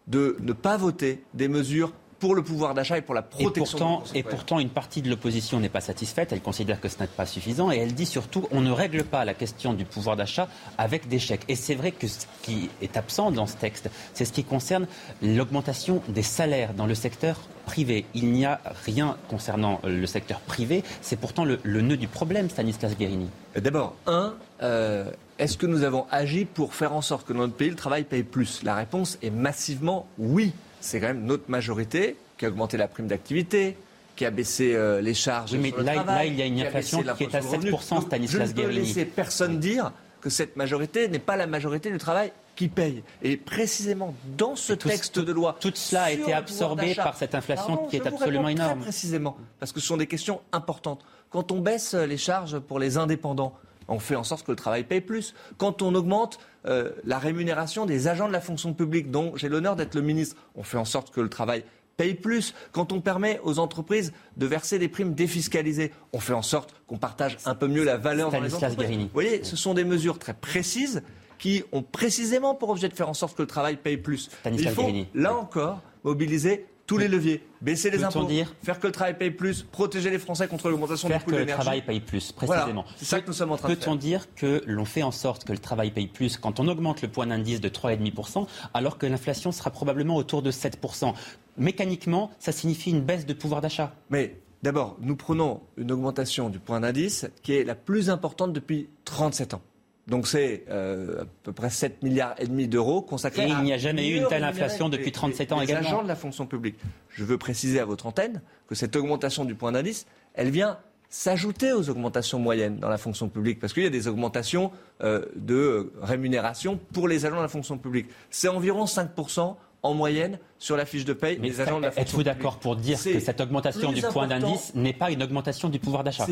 de 0.07 0.37
ne 0.39 0.53
pas 0.53 0.77
voter 0.77 1.23
des 1.33 1.47
mesures 1.47 1.91
pour 2.19 2.35
le 2.35 2.43
pouvoir 2.43 2.73
d'achat 2.73 2.97
et 2.97 3.01
pour 3.01 3.13
la 3.13 3.21
Et 3.21 3.43
protection 3.43 3.77
nos 3.77 3.97
pourtant, 3.97 4.03
et 4.15 4.23
pourtant, 4.23 4.59
une 4.59 4.69
partie 4.69 5.01
de 5.01 5.09
l'opposition 5.09 5.59
n'est 5.59 5.69
pas 5.69 5.81
satisfaite. 5.81 6.31
Elle 6.31 6.41
considère 6.41 6.81
que 6.81 6.89
ce 6.89 6.99
n'est 6.99 7.07
pas 7.07 7.25
suffisant. 7.25 7.71
Et 7.71 7.77
elle 7.77 7.93
dit 7.93 8.05
surtout 8.05 8.47
on 8.51 8.61
ne 8.61 8.71
règle 8.71 9.03
pas 9.03 9.25
la 9.25 9.33
question 9.33 9.73
du 9.73 9.85
pouvoir 9.85 10.15
d'achat 10.15 10.47
avec 10.77 11.07
des 11.07 11.19
chèques. 11.19 11.43
Et 11.47 11.55
c'est 11.55 11.75
vrai 11.75 11.91
que 11.91 12.07
ce 12.07 12.25
qui 12.41 12.69
est 12.81 12.97
absent 12.97 13.31
dans 13.31 13.45
ce 13.45 13.55
texte, 13.55 13.89
c'est 14.13 14.25
ce 14.25 14.33
qui 14.33 14.43
concerne 14.43 14.87
l'augmentation 15.21 16.01
des 16.07 16.23
salaires 16.23 16.73
dans 16.73 16.87
le 16.87 16.95
secteur 16.95 17.39
privé. 17.65 18.05
Il 18.13 18.31
n'y 18.31 18.45
a 18.45 18.61
rien 18.85 19.17
concernant 19.29 19.79
le 19.83 20.05
secteur 20.07 20.39
privé. 20.39 20.83
C'est 21.01 21.17
pourtant 21.19 21.45
le, 21.45 21.59
le 21.63 21.81
nœud 21.81 21.97
du 21.97 22.07
problème, 22.07 22.49
Stanislas 22.49 22.97
Guérini. 22.97 23.29
D'abord, 23.55 23.95
un, 24.07 24.33
euh, 24.63 25.11
est-ce 25.39 25.57
que 25.57 25.65
nous 25.65 25.84
avons 25.84 26.05
agi 26.11 26.45
pour 26.45 26.73
faire 26.73 26.93
en 26.93 27.01
sorte 27.01 27.27
que 27.27 27.34
dans 27.34 27.39
notre 27.39 27.53
pays, 27.55 27.69
le 27.69 27.76
travail 27.76 28.03
paye 28.03 28.23
plus? 28.23 28.64
La 28.64 28.76
réponse 28.76 29.18
est 29.22 29.30
massivement 29.30 30.07
oui. 30.18 30.53
C'est 30.81 30.99
quand 30.99 31.07
même 31.07 31.26
notre 31.26 31.49
majorité 31.49 32.15
qui 32.38 32.45
a 32.45 32.49
augmenté 32.49 32.77
la 32.77 32.88
prime 32.88 33.07
d'activité, 33.07 33.77
qui 34.15 34.26
a 34.26 34.31
baissé 34.31 34.73
euh, 34.76 35.01
les 35.01 35.14
charges 35.14 35.53
Oui, 35.53 35.59
mais 35.59 35.69
sur 35.69 35.77
le 35.80 35.84
là- 35.84 35.93
travail, 35.95 36.15
là, 36.30 36.34
il 36.34 36.39
y 36.39 36.41
a 36.41 36.45
une 36.45 36.59
inflation 36.61 37.01
qui 37.15 37.23
est 37.23 37.35
à 37.35 37.41
sur 37.41 37.51
le 37.51 37.57
revenu. 37.57 37.72
7%, 37.72 37.89
Donc, 37.95 38.03
Stanislas 38.03 38.49
Je 38.55 38.61
ne 38.61 38.65
peux 38.68 38.72
laisser 38.72 39.05
personne 39.05 39.59
dire 39.59 39.91
que 40.22 40.30
cette 40.30 40.55
majorité 40.55 41.07
n'est 41.07 41.19
pas 41.19 41.35
la 41.35 41.45
majorité 41.47 41.91
du 41.91 41.97
travail 41.99 42.31
qui 42.55 42.68
paye. 42.68 43.03
Et 43.22 43.38
précisément 43.38 44.15
dans 44.38 44.55
ce 44.55 44.73
texte 44.73 45.19
de 45.19 45.31
loi, 45.31 45.55
tout 45.59 45.72
cela 45.76 46.03
a 46.05 46.11
été 46.11 46.34
absorbé 46.34 46.95
par 46.95 47.15
cette 47.15 47.35
inflation 47.35 47.77
qui 47.88 47.97
est 47.97 48.07
absolument 48.07 48.49
énorme. 48.49 48.80
Très 48.80 48.85
précisément, 48.89 49.38
parce 49.59 49.72
que 49.72 49.80
ce 49.80 49.85
sont 49.88 49.97
des 49.97 50.07
questions 50.07 50.41
importantes. 50.51 51.03
Quand 51.30 51.51
on 51.51 51.59
baisse 51.59 51.93
les 51.93 52.18
charges 52.18 52.57
pour 52.59 52.80
les 52.80 52.97
indépendants, 52.97 53.53
on 53.88 53.99
fait 53.99 54.15
en 54.15 54.23
sorte 54.23 54.45
que 54.45 54.51
le 54.51 54.57
travail 54.57 54.84
paye 54.84 55.01
plus. 55.01 55.34
Quand 55.57 55.81
on 55.81 55.95
augmente 55.95 56.39
euh, 56.65 56.91
la 57.03 57.19
rémunération 57.19 57.85
des 57.85 58.07
agents 58.07 58.27
de 58.27 58.34
la 58.34 58.41
fonction 58.41 58.73
publique, 58.73 59.11
dont 59.11 59.35
j'ai 59.35 59.49
l'honneur 59.49 59.76
d'être 59.76 59.95
le 59.95 60.01
ministre, 60.01 60.35
on 60.55 60.64
fait 60.64 60.77
en 60.77 60.85
sorte 60.85 61.11
que 61.11 61.22
le 61.22 61.30
travail 61.30 61.64
paye 61.95 62.14
plus. 62.14 62.53
Quand 62.72 62.91
on 62.91 63.01
permet 63.01 63.39
aux 63.43 63.59
entreprises 63.59 64.14
de 64.38 64.45
verser 64.45 64.80
des 64.80 64.88
primes 64.88 65.14
défiscalisées, 65.14 65.91
on 66.14 66.19
fait 66.19 66.34
en 66.34 66.43
sorte 66.43 66.76
qu'on 66.85 66.97
partage 66.97 67.38
un 67.45 67.55
peu 67.55 67.68
mieux 67.68 67.84
la 67.84 67.97
valeur 67.97 68.31
dans 68.31 68.39
les 68.39 68.53
entreprises. 68.53 68.97
Vous 68.97 69.09
voyez, 69.14 69.43
ce 69.43 69.55
sont 69.55 69.73
des 69.73 69.84
mesures 69.84 70.19
très 70.19 70.34
précises 70.34 71.01
qui 71.39 71.64
ont 71.72 71.84
précisément 71.84 72.55
pour 72.55 72.69
objet 72.69 72.89
de 72.89 72.93
faire 72.93 73.09
en 73.09 73.14
sorte 73.14 73.35
que 73.35 73.41
le 73.41 73.47
travail 73.47 73.77
paye 73.77 73.97
plus. 73.97 74.30
Il 74.45 74.69
faut, 74.69 74.89
là 75.14 75.35
encore, 75.35 75.81
mobiliser 76.03 76.65
tous 76.88 76.97
les 76.97 77.09
leviers, 77.09 77.43
baisser 77.61 77.91
les 77.91 78.03
impôts, 78.03 78.23
dire, 78.23 78.53
faire 78.64 78.80
que 78.80 78.88
le 78.88 78.93
travail 78.93 79.18
paye 79.18 79.31
plus, 79.31 79.61
protéger 79.61 80.09
les 80.09 80.19
Français 80.19 80.47
contre 80.47 80.69
l'augmentation 80.69 81.09
des 81.09 81.19
coûts 81.19 81.31
de 81.31 81.38
l'énergie. 81.38 81.47
Faire 81.47 81.57
que 81.57 81.59
le 81.59 81.64
travail 81.64 81.81
paye 81.81 81.99
plus, 81.99 82.31
précisément. 82.31 82.85
c'est 82.95 83.05
ça 83.05 83.19
que 83.19 83.27
nous 83.27 83.34
sommes 83.34 83.51
en 83.51 83.57
train 83.57 83.68
de 83.68 83.76
faire. 83.76 83.84
Peut-on 83.84 83.95
dire 83.95 84.34
que 84.35 84.64
l'on 84.65 84.85
fait 84.85 85.03
en 85.03 85.11
sorte 85.11 85.43
que 85.43 85.51
le 85.51 85.59
travail 85.59 85.91
paye 85.91 86.07
plus 86.07 86.38
quand 86.38 86.59
on 86.59 86.68
augmente 86.68 87.01
le 87.01 87.09
point 87.09 87.27
d'indice 87.27 87.59
de 87.59 87.69
3,5%, 87.69 88.47
alors 88.73 88.97
que 88.97 89.05
l'inflation 89.05 89.51
sera 89.51 89.69
probablement 89.69 90.15
autour 90.15 90.41
de 90.41 90.51
7% 90.51 91.14
Mécaniquement, 91.57 92.30
ça 92.39 92.51
signifie 92.51 92.91
une 92.91 93.01
baisse 93.01 93.26
de 93.26 93.34
pouvoir 93.34 93.61
d'achat. 93.61 93.95
Mais 94.11 94.39
d'abord, 94.61 94.95
nous 95.01 95.15
prenons 95.15 95.61
une 95.76 95.91
augmentation 95.91 96.49
du 96.49 96.59
point 96.59 96.80
d'indice 96.80 97.27
qui 97.41 97.53
est 97.53 97.64
la 97.64 97.76
plus 97.76 98.11
importante 98.11 98.53
depuis 98.53 98.89
37 99.05 99.55
ans. 99.55 99.61
Donc 100.07 100.27
c'est 100.27 100.63
euh, 100.69 101.23
à 101.23 101.25
peu 101.43 101.51
près 101.51 101.69
7 101.69 102.01
milliards 102.01 102.35
et 102.39 102.47
demi 102.47 102.67
d'euros 102.67 103.01
consacrés 103.01 103.43
et 103.43 103.49
il 103.49 103.63
n'y 103.63 103.73
a 103.73 103.77
jamais 103.77 104.07
eu 104.07 104.15
une 104.15 104.27
telle 104.27 104.45
inflation 104.45 104.88
depuis 104.88 105.11
37 105.11 105.51
ans 105.51 105.59
les 105.59 105.65
également. 105.65 105.88
agents 105.88 106.03
de 106.03 106.07
la 106.07 106.15
fonction 106.15 106.45
publique. 106.45 106.77
Je 107.09 107.25
veux 107.25 107.38
préciser 107.38 107.79
à 107.79 107.85
votre 107.85 108.05
antenne 108.05 108.41
que 108.67 108.75
cette 108.75 108.95
augmentation 108.95 109.43
du 109.43 109.55
point 109.55 109.73
d'indice, 109.73 110.05
elle 110.34 110.49
vient 110.49 110.77
s'ajouter 111.09 111.73
aux 111.73 111.89
augmentations 111.89 112.39
moyennes 112.39 112.79
dans 112.79 112.89
la 112.89 112.97
fonction 112.97 113.29
publique, 113.29 113.59
parce 113.59 113.73
qu'il 113.73 113.84
y 113.84 113.88
a 113.88 113.89
des 113.89 114.07
augmentations 114.07 114.71
euh, 115.01 115.25
de 115.35 115.93
rémunération 116.01 116.79
pour 116.93 117.07
les 117.07 117.25
agents 117.25 117.38
de 117.38 117.41
la 117.41 117.47
fonction 117.47 117.77
publique. 117.77 118.07
C'est 118.29 118.49
environ 118.49 118.85
5% 118.85 119.55
en 119.84 119.93
moyenne 119.93 120.39
sur 120.57 120.75
la 120.75 120.85
fiche 120.85 121.05
de 121.05 121.13
paye 121.13 121.38
des 121.38 121.61
agents 121.61 121.77
de 121.77 121.85
la 121.85 121.91
fonction 121.91 122.01
Êtes-vous 122.01 122.23
d'accord 122.23 122.59
pour 122.59 122.75
dire 122.75 123.01
que 123.01 123.19
cette 123.19 123.39
augmentation 123.39 123.91
du 123.91 124.01
point 124.01 124.27
d'indice 124.27 124.73
n'est 124.75 124.93
pas 124.93 125.11
une 125.11 125.23
augmentation 125.23 125.69
du 125.69 125.79
pouvoir 125.79 126.03
d'achat? 126.03 126.25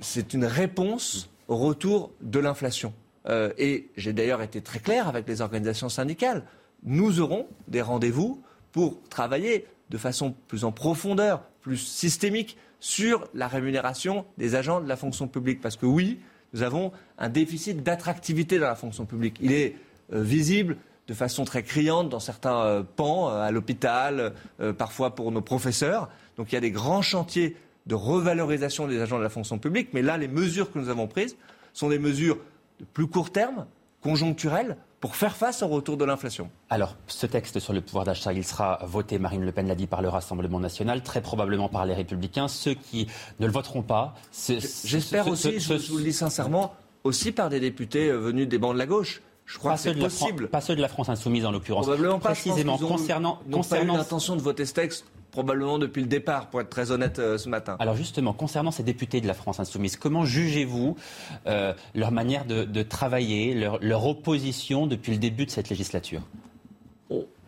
C'est 0.00 0.34
une 0.34 0.44
réponse 0.44 1.28
retour 1.48 2.12
de 2.20 2.38
l'inflation. 2.38 2.92
Euh, 3.26 3.52
et 3.58 3.88
j'ai 3.96 4.12
d'ailleurs 4.12 4.42
été 4.42 4.60
très 4.60 4.78
clair 4.78 5.08
avec 5.08 5.26
les 5.28 5.40
organisations 5.40 5.88
syndicales. 5.88 6.44
Nous 6.82 7.20
aurons 7.20 7.46
des 7.68 7.82
rendez-vous 7.82 8.42
pour 8.72 9.00
travailler 9.08 9.66
de 9.90 9.98
façon 9.98 10.34
plus 10.48 10.64
en 10.64 10.72
profondeur, 10.72 11.42
plus 11.60 11.78
systémique 11.78 12.58
sur 12.80 13.28
la 13.34 13.48
rémunération 13.48 14.26
des 14.36 14.54
agents 14.54 14.80
de 14.80 14.88
la 14.88 14.96
fonction 14.96 15.28
publique. 15.28 15.60
Parce 15.60 15.76
que 15.76 15.86
oui, 15.86 16.20
nous 16.52 16.62
avons 16.62 16.92
un 17.18 17.28
déficit 17.28 17.82
d'attractivité 17.82 18.58
dans 18.58 18.66
la 18.66 18.74
fonction 18.74 19.06
publique. 19.06 19.38
Il 19.40 19.52
est 19.52 19.76
euh, 20.12 20.22
visible 20.22 20.76
de 21.06 21.14
façon 21.14 21.44
très 21.44 21.62
criante 21.62 22.08
dans 22.08 22.20
certains 22.20 22.60
euh, 22.60 22.82
pans, 22.82 23.28
à 23.28 23.50
l'hôpital, 23.50 24.32
parfois 24.76 25.14
pour 25.14 25.32
nos 25.32 25.42
professeurs. 25.42 26.10
Donc 26.36 26.52
il 26.52 26.54
y 26.54 26.58
a 26.58 26.60
des 26.60 26.70
grands 26.70 27.02
chantiers 27.02 27.56
de 27.86 27.94
revalorisation 27.94 28.86
des 28.86 29.00
agents 29.00 29.18
de 29.18 29.22
la 29.22 29.28
fonction 29.28 29.58
publique. 29.58 29.90
Mais 29.92 30.02
là, 30.02 30.16
les 30.16 30.28
mesures 30.28 30.72
que 30.72 30.78
nous 30.78 30.88
avons 30.88 31.06
prises 31.06 31.36
sont 31.72 31.88
des 31.88 31.98
mesures 31.98 32.38
de 32.80 32.84
plus 32.84 33.06
court 33.06 33.30
terme, 33.30 33.66
conjoncturelles, 34.02 34.76
pour 35.00 35.16
faire 35.16 35.36
face 35.36 35.62
au 35.62 35.68
retour 35.68 35.98
de 35.98 36.04
l'inflation. 36.06 36.48
Alors, 36.70 36.96
ce 37.08 37.26
texte 37.26 37.58
sur 37.58 37.74
le 37.74 37.82
pouvoir 37.82 38.06
d'achat, 38.06 38.32
il 38.32 38.42
sera 38.42 38.80
voté, 38.86 39.18
Marine 39.18 39.44
Le 39.44 39.52
Pen 39.52 39.68
l'a 39.68 39.74
dit, 39.74 39.86
par 39.86 40.00
le 40.00 40.08
Rassemblement 40.08 40.60
national, 40.60 41.02
très 41.02 41.20
probablement 41.20 41.68
par 41.68 41.84
les 41.84 41.92
Républicains. 41.92 42.48
Ceux 42.48 42.72
qui 42.72 43.06
ne 43.38 43.46
le 43.46 43.52
voteront 43.52 43.82
pas... 43.82 44.14
J'espère 44.32 45.28
aussi, 45.28 45.60
je 45.60 45.74
vous 45.90 45.98
le 45.98 46.04
dis 46.04 46.12
sincèrement, 46.14 46.74
aussi 47.04 47.32
par 47.32 47.50
des 47.50 47.60
députés 47.60 48.08
euh, 48.08 48.16
venus 48.16 48.48
des 48.48 48.56
bancs 48.56 48.72
de 48.72 48.78
la 48.78 48.86
gauche. 48.86 49.20
Je 49.44 49.58
crois 49.58 49.74
que 49.74 49.80
c'est 49.80 49.94
possible. 49.94 50.48
pas 50.48 50.62
ceux 50.62 50.74
de 50.74 50.80
la 50.80 50.88
France 50.88 51.10
insoumise 51.10 51.44
en 51.44 51.52
l'occurrence. 51.52 51.84
Probablement 51.84 52.18
pas. 52.18 52.30
Précisément, 52.30 52.78
concernant, 52.78 53.40
concernant... 53.52 53.84
pas 53.86 53.94
eu 53.94 53.98
l'intention 53.98 54.36
de 54.36 54.40
voter 54.40 54.64
ce 54.64 54.72
texte 54.72 55.04
probablement 55.34 55.80
depuis 55.80 56.00
le 56.00 56.06
départ, 56.06 56.48
pour 56.48 56.60
être 56.60 56.70
très 56.70 56.92
honnête 56.92 57.18
euh, 57.18 57.38
ce 57.38 57.48
matin. 57.48 57.74
Alors 57.80 57.96
justement, 57.96 58.32
concernant 58.32 58.70
ces 58.70 58.84
députés 58.84 59.20
de 59.20 59.26
la 59.26 59.34
France 59.34 59.58
insoumise, 59.58 59.96
comment 59.96 60.24
jugez-vous 60.24 60.96
euh, 61.48 61.74
leur 61.96 62.12
manière 62.12 62.44
de, 62.44 62.82
travailler, 62.84 63.52
leur, 63.54 64.06
opposition 64.06 64.86
depuis 64.86 65.10
le 65.10 65.18
début 65.18 65.44
de 65.44 65.50
cette 65.50 65.70
législature? 65.70 66.22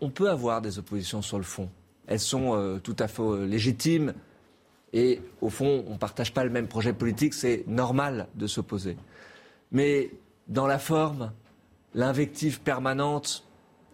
On, 0.01 0.11
peut 0.11 0.29
avoir 0.29 0.63
des 0.63 0.81
oppositions 0.81 1.23
sur 1.23 1.39
le 1.39 1.45
fond. 1.45 1.69
Elles 2.09 2.19
sont 2.19 2.55
euh, 2.55 2.79
tout 2.79 2.97
à 2.99 3.07
fait 3.07 3.47
légitimes. 3.47 4.15
Et 4.93 5.21
au 5.41 5.49
fond, 5.49 5.85
on 5.87 5.93
ne 5.93 5.99
partage 5.99 6.35
pas 6.35 6.43
le 6.43 6.51
même 6.51 6.67
projet 6.67 6.93
politique, 6.93 7.35
c'est 7.35 7.65
normal 7.69 8.27
de 8.35 8.49
s'opposer. 8.49 8.97
Mais 9.71 10.11
dans 10.49 10.67
la 10.67 10.81
forme, 10.81 11.31
l'invective 11.95 12.61
permanente, 12.61 13.45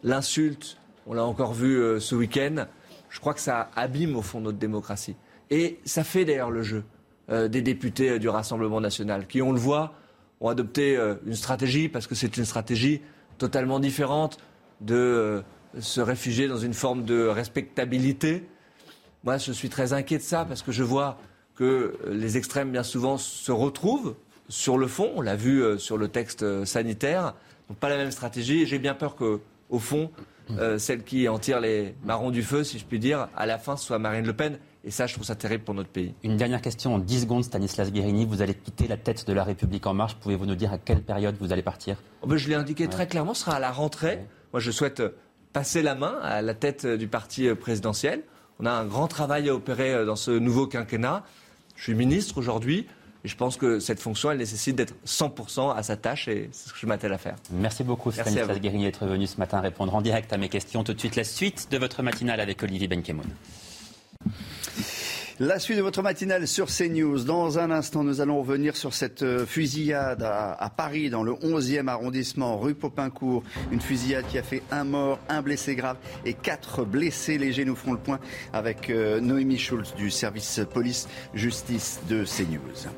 l'insulte, 0.02 0.78
on 1.06 1.12
l'a 1.12 1.24
encore 1.24 1.52
vu 1.52 2.01
ce 2.01 2.14
week-end, 2.14 2.66
je 3.13 3.21
crois 3.21 3.35
que 3.35 3.41
ça 3.41 3.71
abîme 3.77 4.17
au 4.17 4.23
fond 4.23 4.41
notre 4.41 4.59
démocratie. 4.59 5.17
Et 5.51 5.79
ça 5.85 6.03
fait 6.03 6.25
d'ailleurs 6.25 6.51
le 6.51 6.63
jeu 6.63 6.83
euh, 7.31 7.47
des 7.47 7.61
députés 7.61 8.11
euh, 8.11 8.19
du 8.19 8.29
Rassemblement 8.29 8.81
national, 8.81 9.27
qui, 9.27 9.43
on 9.43 9.53
le 9.53 9.59
voit, 9.59 9.93
ont 10.41 10.49
adopté 10.49 10.97
euh, 10.97 11.17
une 11.27 11.35
stratégie, 11.35 11.89
parce 11.91 12.07
que 12.07 12.15
c'est 12.15 12.37
une 12.39 12.47
stratégie 12.47 13.03
totalement 13.37 13.81
différente 13.81 14.39
de 14.81 15.43
se 15.79 16.01
réfugier 16.01 16.49
dans 16.49 16.57
une 16.57 16.75
forme 16.75 17.05
de 17.05 17.27
respectabilité. 17.27 18.49
Moi, 19.25 19.37
je 19.37 19.53
suis 19.53 19.69
très 19.69 19.93
inquiet 19.93 20.19
de 20.19 20.23
ça, 20.23 20.47
parce 20.47 20.63
que 20.63 20.73
je 20.73 20.83
vois 20.83 21.19
que 21.55 21.99
les 22.09 22.39
extrêmes, 22.39 22.73
bien 22.73 22.83
souvent, 22.83 23.19
se 23.19 23.53
retrouvent 23.53 24.17
sur 24.49 24.79
le 24.79 24.87
fond. 24.87 25.13
On 25.15 25.21
l'a 25.21 25.37
vu 25.37 25.63
sur 25.79 25.97
le 25.97 26.09
texte 26.09 26.65
sanitaire. 26.65 27.35
Donc, 27.69 27.79
pas 27.79 27.89
la 27.89 27.97
même 27.97 28.11
stratégie. 28.11 28.67
J'ai 28.67 28.79
bien 28.79 28.95
peur 28.95 29.17
qu'au 29.17 29.79
fond, 29.79 30.11
euh, 30.51 30.78
celle 30.78 31.02
qui 31.02 31.28
en 31.28 31.39
tire 31.39 31.60
les 31.60 31.94
marrons 32.05 32.31
du 32.31 32.43
feu, 32.43 32.64
si 32.64 32.78
je 32.78 32.85
puis 32.85 32.98
dire, 32.98 33.28
à 33.36 33.47
la 33.47 33.59
fin, 33.59 33.77
ce 33.77 33.86
soit 33.86 33.98
Marine 33.98 34.27
Le 34.27 34.32
Pen. 34.32 34.59
Et 34.85 34.90
ça, 34.90 35.06
je 35.06 35.14
trouve 35.14 35.24
ça 35.24 35.36
terrible 35.36 35.62
pour 35.62 35.74
notre 35.74 35.89
pays. 35.89 36.14
Une 36.24 36.36
dernière 36.36 36.60
question 36.60 36.94
en 36.94 36.98
10 36.98 37.23
secondes, 37.23 37.44
Stanislas 37.44 37.93
Guérini. 37.93 38.27
Vous 38.27 38.43
allez 38.43 38.55
quitter 38.55 38.89
la 38.89 38.97
tête 38.97 39.27
de 39.27 39.32
la 39.32 39.44
République 39.44 39.86
en 39.86 39.94
marche. 39.94 40.16
Pouvez-vous 40.16 40.47
nous 40.47 40.56
dire 40.56 40.73
à 40.73 40.78
quelle 40.78 41.02
période 41.02 41.36
vous 41.40 41.52
allez 41.52 41.62
partir? 41.62 41.97
Oh 42.23 42.27
ben, 42.27 42.36
Je 42.36 42.48
l'ai 42.48 42.56
indiqué 42.56 42.89
très 42.89 43.06
clairement, 43.06 43.35
ce 43.35 43.44
sera 43.44 43.56
à 43.56 43.60
la 43.60 43.70
rentrée. 43.70 44.20
Moi, 44.52 44.60
je 44.60 44.70
souhaite 44.70 45.01
euh, 45.01 45.10
passer 45.52 45.82
la 45.82 45.94
main 45.94 46.19
à 46.23 46.43
la 46.43 46.55
tête 46.55 46.85
euh, 46.85 46.97
du 46.97 47.06
parti 47.06 47.48
présidentiel. 47.55 48.23
On 48.59 48.66
a 48.66 48.73
un 48.73 48.85
grand 48.85 49.06
travail 49.06 49.48
à 49.48 49.55
opérer 49.55 50.05
dans 50.05 50.16
ce 50.16 50.31
nouveau 50.32 50.66
quinquennat. 50.66 51.24
Je 51.77 51.85
suis 51.85 51.94
ministre 51.94 52.39
aujourd'hui. 52.39 52.86
Et 53.24 53.28
je 53.28 53.36
pense 53.36 53.57
que 53.57 53.78
cette 53.78 54.01
fonction, 54.01 54.31
elle 54.31 54.39
nécessite 54.39 54.74
d'être 54.74 54.94
100% 55.07 55.77
à 55.77 55.82
sa 55.82 55.97
tâche 55.97 56.27
et 56.27 56.49
c'est 56.51 56.69
ce 56.69 56.73
que 56.74 56.81
je 56.81 56.86
m'attelle 56.86 57.12
à 57.12 57.19
faire. 57.19 57.36
Merci 57.53 57.85
beaucoup 57.85 58.11
Stanislas 58.11 58.61
Guérini 58.61 58.85
d'être 58.85 59.07
venu 59.07 59.27
ce 59.27 59.39
matin 59.39 59.61
répondre 59.61 59.94
en 59.94 60.03
direct 60.03 60.32
à 60.32 60.39
mes 60.39 60.49
questions. 60.49 60.82
Tout 60.82 60.94
de 60.94 60.99
suite 60.99 61.16
la 61.16 61.24
suite 61.24 61.69
de 61.70 61.78
votre 61.78 62.03
matinale 62.03 62.40
avec 62.40 62.62
Olivier 62.62 62.89
Benkemoun. 62.89 63.27
La 65.41 65.59
suite 65.59 65.79
de 65.79 65.83
votre 65.83 66.03
matinale 66.03 66.47
sur 66.47 66.67
CNews. 66.67 67.25
Dans 67.25 67.59
un 67.59 67.71
instant, 67.71 68.05
nous 68.05 68.21
allons 68.21 68.41
revenir 68.41 68.77
sur 68.77 68.93
cette 68.93 69.23
euh, 69.23 69.47
fusillade 69.47 70.23
à, 70.23 70.71
Paris, 70.77 71.09
dans 71.09 71.23
le 71.23 71.33
11e 71.33 71.89
arrondissement, 71.89 72.59
rue 72.59 72.75
Popincourt. 72.75 73.43
Une 73.71 73.81
fusillade 73.81 74.27
qui 74.29 74.39
a 74.39 74.43
fait 74.43 74.63
un 74.71 74.85
mort, 74.85 75.19
un 75.31 75.41
blessé 75.41 75.75
grave 75.75 75.97
et 76.27 76.35
quatre 76.35 76.85
blessés 76.85 77.39
légers. 77.39 77.65
Nous 77.65 77.77
ferons 77.77 77.93
le 77.93 77.99
point 77.99 78.21
avec 78.53 78.91
euh, 78.91 79.21
Noémie 79.21 79.59
Schulz 79.59 79.95
du 79.95 80.11
service 80.11 80.61
police-justice 80.73 82.01
de 82.09 82.25
CNews. 82.25 82.91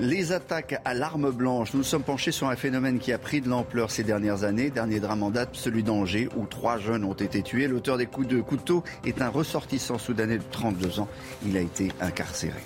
Les 0.00 0.32
attaques 0.32 0.80
à 0.86 0.94
l'arme 0.94 1.30
blanche. 1.30 1.74
Nous 1.74 1.80
nous 1.80 1.84
sommes 1.84 2.02
penchés 2.02 2.32
sur 2.32 2.48
un 2.48 2.56
phénomène 2.56 2.98
qui 2.98 3.12
a 3.12 3.18
pris 3.18 3.42
de 3.42 3.50
l'ampleur 3.50 3.90
ces 3.90 4.02
dernières 4.02 4.44
années. 4.44 4.70
Dernier 4.70 4.98
drame 4.98 5.22
en 5.22 5.30
date, 5.30 5.50
celui 5.52 5.82
d'Angers, 5.82 6.30
où 6.36 6.46
trois 6.46 6.78
jeunes 6.78 7.04
ont 7.04 7.12
été 7.12 7.42
tués. 7.42 7.68
L'auteur 7.68 7.98
des 7.98 8.06
coups 8.06 8.26
de 8.26 8.40
couteau 8.40 8.82
est 9.04 9.20
un 9.20 9.28
ressortissant 9.28 9.98
soudanais 9.98 10.38
de 10.38 10.44
32 10.50 11.00
ans. 11.00 11.08
Il 11.44 11.54
a 11.58 11.60
été 11.60 11.92
incarcéré. 12.00 12.60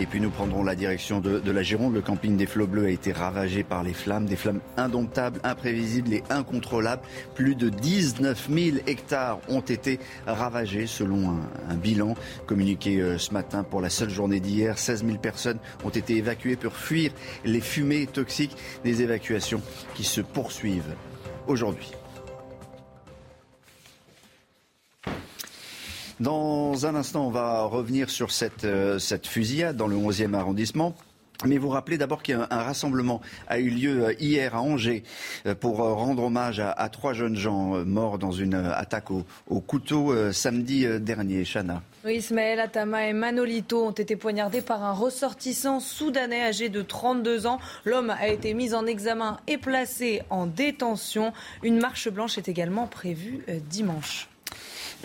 Et 0.00 0.06
puis 0.06 0.20
nous 0.20 0.30
prendrons 0.30 0.62
la 0.62 0.74
direction 0.74 1.20
de, 1.20 1.50
la 1.50 1.62
Gironde. 1.62 1.94
Le 1.94 2.00
camping 2.00 2.36
des 2.36 2.46
Flots 2.46 2.66
Bleus 2.66 2.86
a 2.86 2.90
été 2.90 3.12
ravagé 3.12 3.62
par 3.62 3.82
les 3.82 3.92
flammes, 3.92 4.26
des 4.26 4.36
flammes 4.36 4.60
indomptables, 4.76 5.40
imprévisibles 5.44 6.12
et 6.12 6.22
incontrôlables. 6.30 7.02
Plus 7.34 7.54
de 7.54 7.68
19 7.68 8.48
000 8.50 8.76
hectares 8.86 9.38
ont 9.48 9.60
été 9.60 10.00
ravagés 10.26 10.86
selon 10.86 11.36
un, 11.68 11.74
bilan 11.74 12.14
communiqué 12.46 13.00
euh, 13.00 13.18
ce 13.18 13.32
matin 13.32 13.62
pour 13.62 13.80
la 13.80 13.90
seule 13.90 14.10
journée 14.10 14.40
d'hier. 14.40 14.78
16 14.78 15.04
000 15.04 15.18
personnes 15.18 15.58
ont 15.84 15.90
été 15.90 16.16
évacuées 16.16 16.56
pour 16.56 16.74
fuir 16.74 17.12
les 17.44 17.60
fumées 17.60 18.06
toxiques 18.06 18.56
des 18.84 19.02
évacuations 19.02 19.60
qui 19.94 20.04
se 20.04 20.20
poursuivent 20.20 20.94
aujourd'hui. 21.46 21.92
Dans 26.20 26.86
un 26.86 26.94
instant, 26.94 27.26
on 27.26 27.30
va 27.30 27.64
revenir 27.64 28.08
sur 28.08 28.30
cette, 28.30 28.64
euh, 28.64 29.00
fusillade 29.24 29.76
dans 29.76 29.88
le 29.88 29.96
11e 29.96 30.34
arrondissement. 30.34 30.94
Mais 31.44 31.58
vous 31.58 31.68
rappelez 31.68 31.98
d'abord 31.98 32.22
qu'un 32.22 32.46
rassemblement 32.48 33.20
a 33.48 33.58
eu 33.58 33.68
lieu 33.68 34.04
euh, 34.04 34.14
hier 34.20 34.54
à 34.54 34.62
Angers 34.62 35.02
euh, 35.44 35.56
pour 35.56 35.78
rendre 35.78 36.22
hommage 36.22 36.60
à, 36.60 36.88
trois 36.88 37.14
jeunes 37.14 37.34
gens 37.34 37.84
morts 37.84 38.20
dans 38.20 38.30
une 38.30 38.54
attaque 38.54 39.10
au, 39.10 39.60
couteau 39.60 40.14
samedi 40.32 40.86
dernier. 41.00 41.44
Chana. 41.44 41.82
Ismaël 42.06 42.60
Atama 42.60 43.08
et 43.08 43.12
Manolito 43.12 43.84
ont 43.84 43.90
été 43.90 44.14
poignardés 44.14 44.60
par 44.60 44.84
un 44.84 44.92
ressortissant 44.92 45.80
soudanais 45.80 46.42
âgé 46.42 46.68
de 46.68 46.80
32 46.80 47.48
ans. 47.48 47.58
L'homme 47.84 48.10
a 48.10 48.28
été 48.28 48.54
mis 48.54 48.72
en 48.72 48.86
examen 48.86 49.38
et 49.48 49.58
placé 49.58 50.22
en 50.30 50.46
détention. 50.46 51.32
Une 51.64 51.80
marche 51.80 52.08
blanche 52.08 52.38
est 52.38 52.48
également 52.48 52.86
prévue 52.86 53.44
dimanche. 53.68 54.28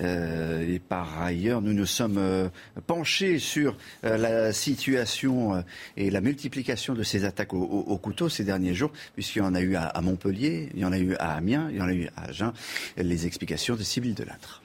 Euh, 0.01 0.67
et 0.67 0.79
par 0.79 1.21
ailleurs, 1.21 1.61
nous 1.61 1.73
nous 1.73 1.85
sommes 1.85 2.17
euh, 2.17 2.49
penchés 2.87 3.39
sur 3.39 3.75
euh, 4.03 4.17
la 4.17 4.53
situation 4.53 5.63
et 5.97 6.09
la 6.09 6.21
multiplication 6.21 6.93
de 6.93 7.03
ces 7.03 7.25
attaques 7.25 7.53
au, 7.53 7.97
couteau 7.97 8.29
ces 8.29 8.43
derniers 8.43 8.73
jours, 8.73 8.91
puisqu'il 9.13 9.39
y 9.39 9.41
en 9.41 9.55
a 9.55 9.61
eu 9.61 9.75
à, 9.75 10.01
Montpellier, 10.01 10.69
il 10.73 10.79
y 10.79 10.85
en 10.85 10.91
a 10.91 10.99
eu 10.99 11.15
à 11.15 11.35
Amiens, 11.35 11.67
il 11.71 11.77
y 11.77 11.81
en 11.81 11.87
a 11.87 11.93
eu 11.93 12.07
à 12.15 12.25
Agen. 12.29 12.53
Les 12.97 13.25
explications 13.25 13.75
de 13.75 13.83
Sybille 13.83 14.13
Delattre. 14.13 14.61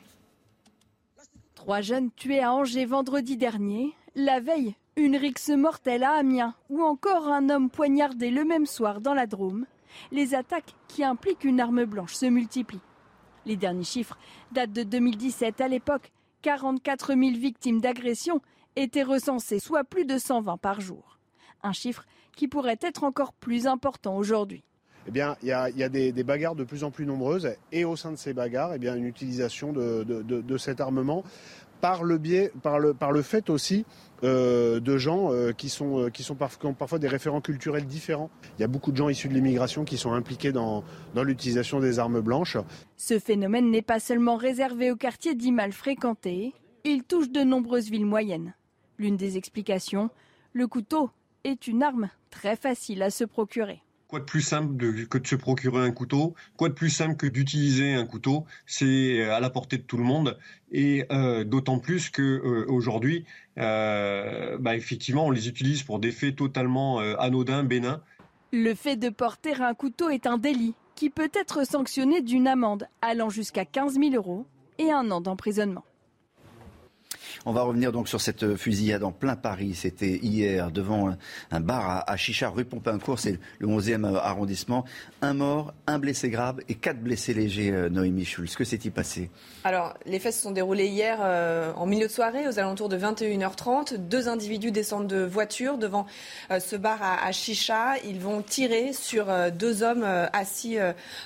Trois 1.55 1.81
jeunes 1.81 2.11
tués 2.15 2.41
à 2.41 2.53
Angers 2.53 2.85
vendredi 2.85 3.37
dernier. 3.37 3.93
La 4.15 4.41
veille, 4.41 4.75
une 4.97 5.17
rixe 5.17 5.49
mortelle 5.49 6.05
à 6.05 6.13
Amiens 6.13 6.55
ou 6.71 6.83
encore 6.83 7.29
un 7.29 7.49
homme 7.49 7.71
poignardé 7.71 8.31
le 8.31 8.45
même 8.45 8.67
soir 8.67 9.01
dans 9.01 9.15
la 9.15 9.27
Drôme. 9.27 9.67
Les 10.13 10.35
attaques 10.35 10.75
qui 10.89 11.05
impliquent 11.05 11.45
une 11.45 11.61
arme 11.61 11.85
blanche 11.85 12.15
se 12.15 12.27
multiplient. 12.27 12.81
Les 13.47 13.57
derniers 13.57 13.85
chiffres 13.85 14.19
datent 14.53 14.73
de 14.73 14.83
2017. 14.83 15.61
À 15.61 15.69
l'époque, 15.69 16.13
44 16.43 17.09
000 17.09 17.21
victimes 17.39 17.81
d'agression 17.81 18.41
étaient 18.77 19.03
recensées, 19.03 19.59
soit 19.59 19.85
plus 19.85 20.05
de 20.05 20.19
120 20.19 20.57
par 20.59 20.81
jour. 20.81 21.19
Un 21.63 21.73
chiffre 21.73 22.05
qui 22.37 22.49
pourrait 22.49 22.79
être 22.81 23.05
encore 23.05 23.33
plus 23.33 23.67
important 23.67 24.17
aujourd'hui. 24.17 24.65
Eh 25.07 25.11
bien, 25.11 25.37
il 25.43 25.49
y 25.49 25.53
a, 25.53 25.89
des, 25.89 26.13
bagarres 26.25 26.55
de 26.55 26.65
plus 26.65 26.83
en 26.83 26.91
plus 26.91 27.05
nombreuses 27.05 27.55
et 27.73 27.85
au 27.85 27.95
sein 27.95 28.11
de 28.11 28.17
ces 28.17 28.33
bagarres, 28.33 28.73
eh 28.75 28.79
bien, 28.79 28.97
une 28.97 29.05
utilisation 29.05 29.73
de 29.73 30.59
cet 30.59 30.81
armement 30.81 31.25
par 31.85 32.03
le 32.03 32.17
biais, 32.17 32.51
par 32.63 32.79
le, 32.79 33.23
fait 33.23 33.51
aussi 33.51 33.85
euh, 34.23 34.81
de 34.81 34.97
gens 34.97 35.31
euh, 35.31 35.53
qui, 35.53 35.69
sont, 35.69 35.99
euh, 35.99 36.11
sont 36.15 36.39
ont 36.65 36.73
parfois 36.73 36.99
des 36.99 37.09
référents 37.09 37.43
culturels 37.43 37.85
différents. 37.85 38.31
Il 38.57 38.63
y 38.63 38.65
a 38.65 38.69
beaucoup 38.69 38.91
de 38.91 38.97
gens 38.97 39.11
issus 39.11 39.29
de 39.29 39.35
l'immigration 39.35 39.85
qui 39.85 39.99
sont 39.99 40.15
impliqués 40.15 40.51
dans, 40.51 40.83
dans 41.15 41.23
l'utilisation 41.23 41.81
des 41.81 41.99
armes 41.99 42.23
blanches. 42.23 42.57
Ce 42.97 43.19
phénomène 43.19 43.71
n'est 43.71 43.83
pas 43.83 44.01
seulement 44.01 44.37
réservé 44.37 44.91
aux 44.91 44.97
quartiers 44.97 45.35
dits 45.35 45.53
mal 45.53 45.73
fréquentés, 45.73 46.55
il 46.85 47.03
touche 47.03 47.29
de 47.29 47.43
nombreuses 47.43 47.91
villes 47.91 48.07
moyennes. 48.07 48.55
L'une 48.97 49.19
des 49.19 49.37
explications, 49.37 50.09
le 50.55 50.67
couteau 50.67 51.11
est 51.45 51.67
une 51.67 51.83
arme 51.83 52.09
très 52.31 52.57
facile 52.57 53.03
à 53.03 53.11
se 53.11 53.25
procurer. 53.25 53.84
Quoi 54.15 54.21
de 54.21 54.27
plus 54.27 54.43
simple 54.43 54.77
que 55.09 55.19
de 55.19 55.27
se 55.27 55.35
procurer 55.35 55.85
un 55.85 55.91
couteau? 55.91 56.37
Quoi 56.57 56.69
de 56.69 56.75
plus 56.75 56.91
simple 56.91 57.17
que 57.17 57.27
d'utiliser 57.27 57.95
un 57.95 58.07
couteau? 58.07 58.47
C'est 58.65 59.25
à 59.25 59.41
la 59.41 59.51
portée 59.51 59.77
de 59.77 59.83
tout 59.83 59.97
le 59.97 60.05
monde 60.05 60.39
et 60.71 61.05
euh, 61.11 61.43
d'autant 61.43 61.81
plus 61.81 62.11
que 62.11 62.23
euh, 62.23 62.65
aujourd'hui, 62.69 63.25
euh, 63.59 64.57
bah, 64.61 64.77
effectivement, 64.77 65.27
on 65.27 65.33
les 65.33 65.49
utilise 65.49 65.83
pour 65.83 65.99
des 65.99 66.13
faits 66.13 66.37
totalement 66.37 67.01
anodins, 67.19 67.65
bénins. 67.65 68.03
Le 68.53 68.77
fait 68.77 68.95
de 68.95 69.09
porter 69.09 69.61
un 69.61 69.75
couteau 69.75 70.11
est 70.11 70.29
un 70.29 70.39
délit 70.39 70.75
qui 70.95 71.11
peut 71.11 71.33
être 71.35 71.67
sanctionné 71.67 72.21
d'une 72.21 72.47
amende 72.47 72.87
allant 73.03 73.31
jusqu'à 73.31 73.65
15 73.65 73.95
000 73.95 74.15
euros 74.15 74.47
et 74.79 74.93
un 74.93 75.11
an 75.11 75.21
d'emprisonnement. 75.21 75.83
On 77.47 77.53
va 77.53 77.63
revenir 77.63 77.93
donc 77.93 78.09
sur 78.09 78.21
cette 78.21 78.57
fusillade 78.57 79.05
en 79.05 79.13
plein 79.13 79.37
Paris. 79.37 79.75
C'était 79.75 80.19
hier 80.23 80.71
devant 80.71 81.15
un, 81.51 81.61
bar 81.61 82.05
à, 82.07 82.17
Chichard, 82.17 82.55
rue 82.55 82.65
Pompincourt, 82.65 83.19
c'est 83.19 83.39
le 83.59 83.67
11e 83.67 84.17
arrondissement. 84.17 84.85
Un 85.23 85.35
mort, 85.35 85.75
un 85.87 85.99
blessé 85.99 86.31
grave 86.31 86.61
et 86.69 86.75
quatre 86.75 87.01
blessés 87.01 87.35
légers, 87.35 87.71
euh, 87.71 87.89
Noémie 87.89 88.25
Schulz. 88.25 88.57
Que 88.57 88.65
s'est-il 88.65 88.93
passé? 88.93 89.31
Alors, 89.65 89.95
les 90.07 90.19
faits 90.19 90.35
se 90.35 90.43
sont 90.43 90.51
déroulés 90.51 90.87
hier 90.87 91.19
euh, 91.23 91.73
en 91.77 91.87
milieu 91.87 92.07
de 92.07 92.13
soirée, 92.13 92.49
aux 92.49 92.59
alentours 92.59 92.89
de 92.89 92.99
21h30. 92.99 93.97
Deux 93.97 94.29
individus 94.29 94.71
descendent 94.71 95.07
de 95.07 95.25
voiture 95.25 95.79
devant 95.79 96.07
euh, 96.51 96.61
ce 96.61 96.77
bar 96.77 96.99
à, 97.03 97.33
Chicha. 97.33 97.99
Ils 98.05 98.21
vont 98.21 98.43
tirer 98.43 98.93
sur 98.93 99.27
deux 99.53 99.83
hommes 99.83 100.05
assis 100.33 100.79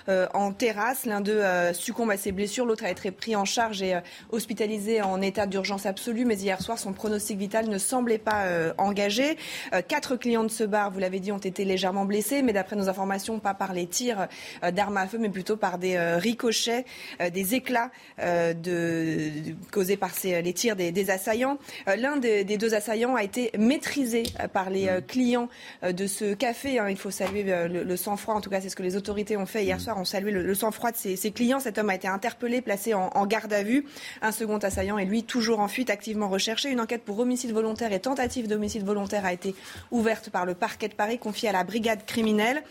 en 0.09 0.53
terrasse. 0.53 1.05
L'un 1.07 1.21
d'eux 1.21 1.43
succombe 1.73 2.11
à 2.11 2.17
ses 2.17 2.33
blessures, 2.33 2.65
l'autre 2.65 2.85
a 2.85 2.91
été 2.91 3.11
pris 3.11 3.37
en 3.37 3.45
charge 3.45 3.83
et 3.83 3.99
hospitalisé 4.31 5.03
en 5.03 5.21
état 5.21 5.47
d'urgence 5.47 5.87
mais 6.07 6.37
hier 6.37 6.61
soir, 6.63 6.79
son 6.79 6.93
pronostic 6.93 7.39
vital 7.39 7.69
ne 7.69 7.79
semblait 7.79 8.19
pas 8.19 8.45
euh, 8.45 8.73
engagé. 8.79 9.37
Euh, 9.73 9.83
quatre 9.87 10.17
clients 10.17 10.45
de 10.45 10.51
ce 10.51 10.65
bar, 10.65 10.91
vous 10.91 10.99
l'avez 10.99 11.21
dit, 11.21 11.33
ont 11.33 11.39
été 11.39 11.65
légèrement 11.65 12.05
blessés, 12.05 12.43
mais 12.43 12.53
d'après 12.53 12.77
nos 12.77 12.89
informations, 12.89 13.39
pas 13.39 13.55
par 13.55 13.73
les 13.73 13.87
tirs 13.87 14.29
euh, 14.63 14.71
d'armes 14.71 14.97
à 14.97 15.07
feu, 15.07 15.19
mais 15.19 15.29
plutôt 15.29 15.57
par 15.57 15.79
des 15.79 15.99
ricochets, 15.99 16.85
des 17.33 17.55
éclats 17.55 17.91
de, 18.19 19.31
causés 19.71 19.97
par 19.97 20.11
les 20.25 20.53
tirs 20.53 20.77
des, 20.77 21.11
assaillants. 21.11 21.59
L'un 21.87 22.17
des, 22.17 22.45
deux 22.45 22.75
assaillants 22.75 23.15
a 23.17 23.23
été 23.23 23.51
maîtrisé 23.59 24.25
par 24.53 24.71
les 24.71 24.89
clients 25.07 25.49
de 25.83 26.07
ce 26.07 26.35
café. 26.35 26.79
Hein. 26.79 26.89
Il 26.89 26.97
faut 26.97 27.11
saluer 27.11 27.43
le, 27.45 27.97
sang-froid, 27.97 28.35
en 28.35 28.41
tout 28.41 28.51
cas 28.51 28.61
c'est 28.61 28.69
ce 28.69 28.77
que 28.77 28.83
les 28.83 28.97
autorités 28.97 29.37
ont 29.37 29.47
fait 29.47 29.65
hier 29.65 29.81
soir, 29.81 29.99
ont 29.99 30.05
salué 30.05 30.31
le, 30.31 30.55
sang-froid 30.55 30.91
de 30.91 30.97
ses, 30.97 31.31
clients. 31.31 31.61
Cet 31.61 31.79
homme 31.79 31.91
a 31.91 31.95
été 31.95 32.09
interpellé, 32.09 32.61
placé 32.61 32.95
en, 32.95 33.11
en 33.15 33.27
garde 33.27 33.53
à 33.53 33.63
vue. 33.63 33.87
Un 34.23 34.33
second 34.33 34.59
assaillant 34.59 34.99
est 34.99 35.05
lui 35.05 35.25
toujours 35.25 35.61
en 35.61 35.69
fuite 35.69 35.88
activement 35.91 36.29
recherché. 36.29 36.71
Une 36.71 36.81
enquête 36.81 37.05
pour 37.05 37.19
homicide 37.19 37.53
volontaire 37.53 37.93
et 37.93 38.01
tentative 38.01 38.49
d'homicide 38.49 38.85
volontaire 38.85 39.25
a 39.25 39.33
été 39.33 39.55
ouverte 39.91 40.31
par 40.31 40.47
le 40.47 40.55
parquet 40.55 40.89
de 40.89 40.95
Paris, 40.95 41.19
confiée 41.19 41.49
à 41.49 41.53
la 41.53 41.65
brigade 41.65 42.05
criminelle. 42.07 42.63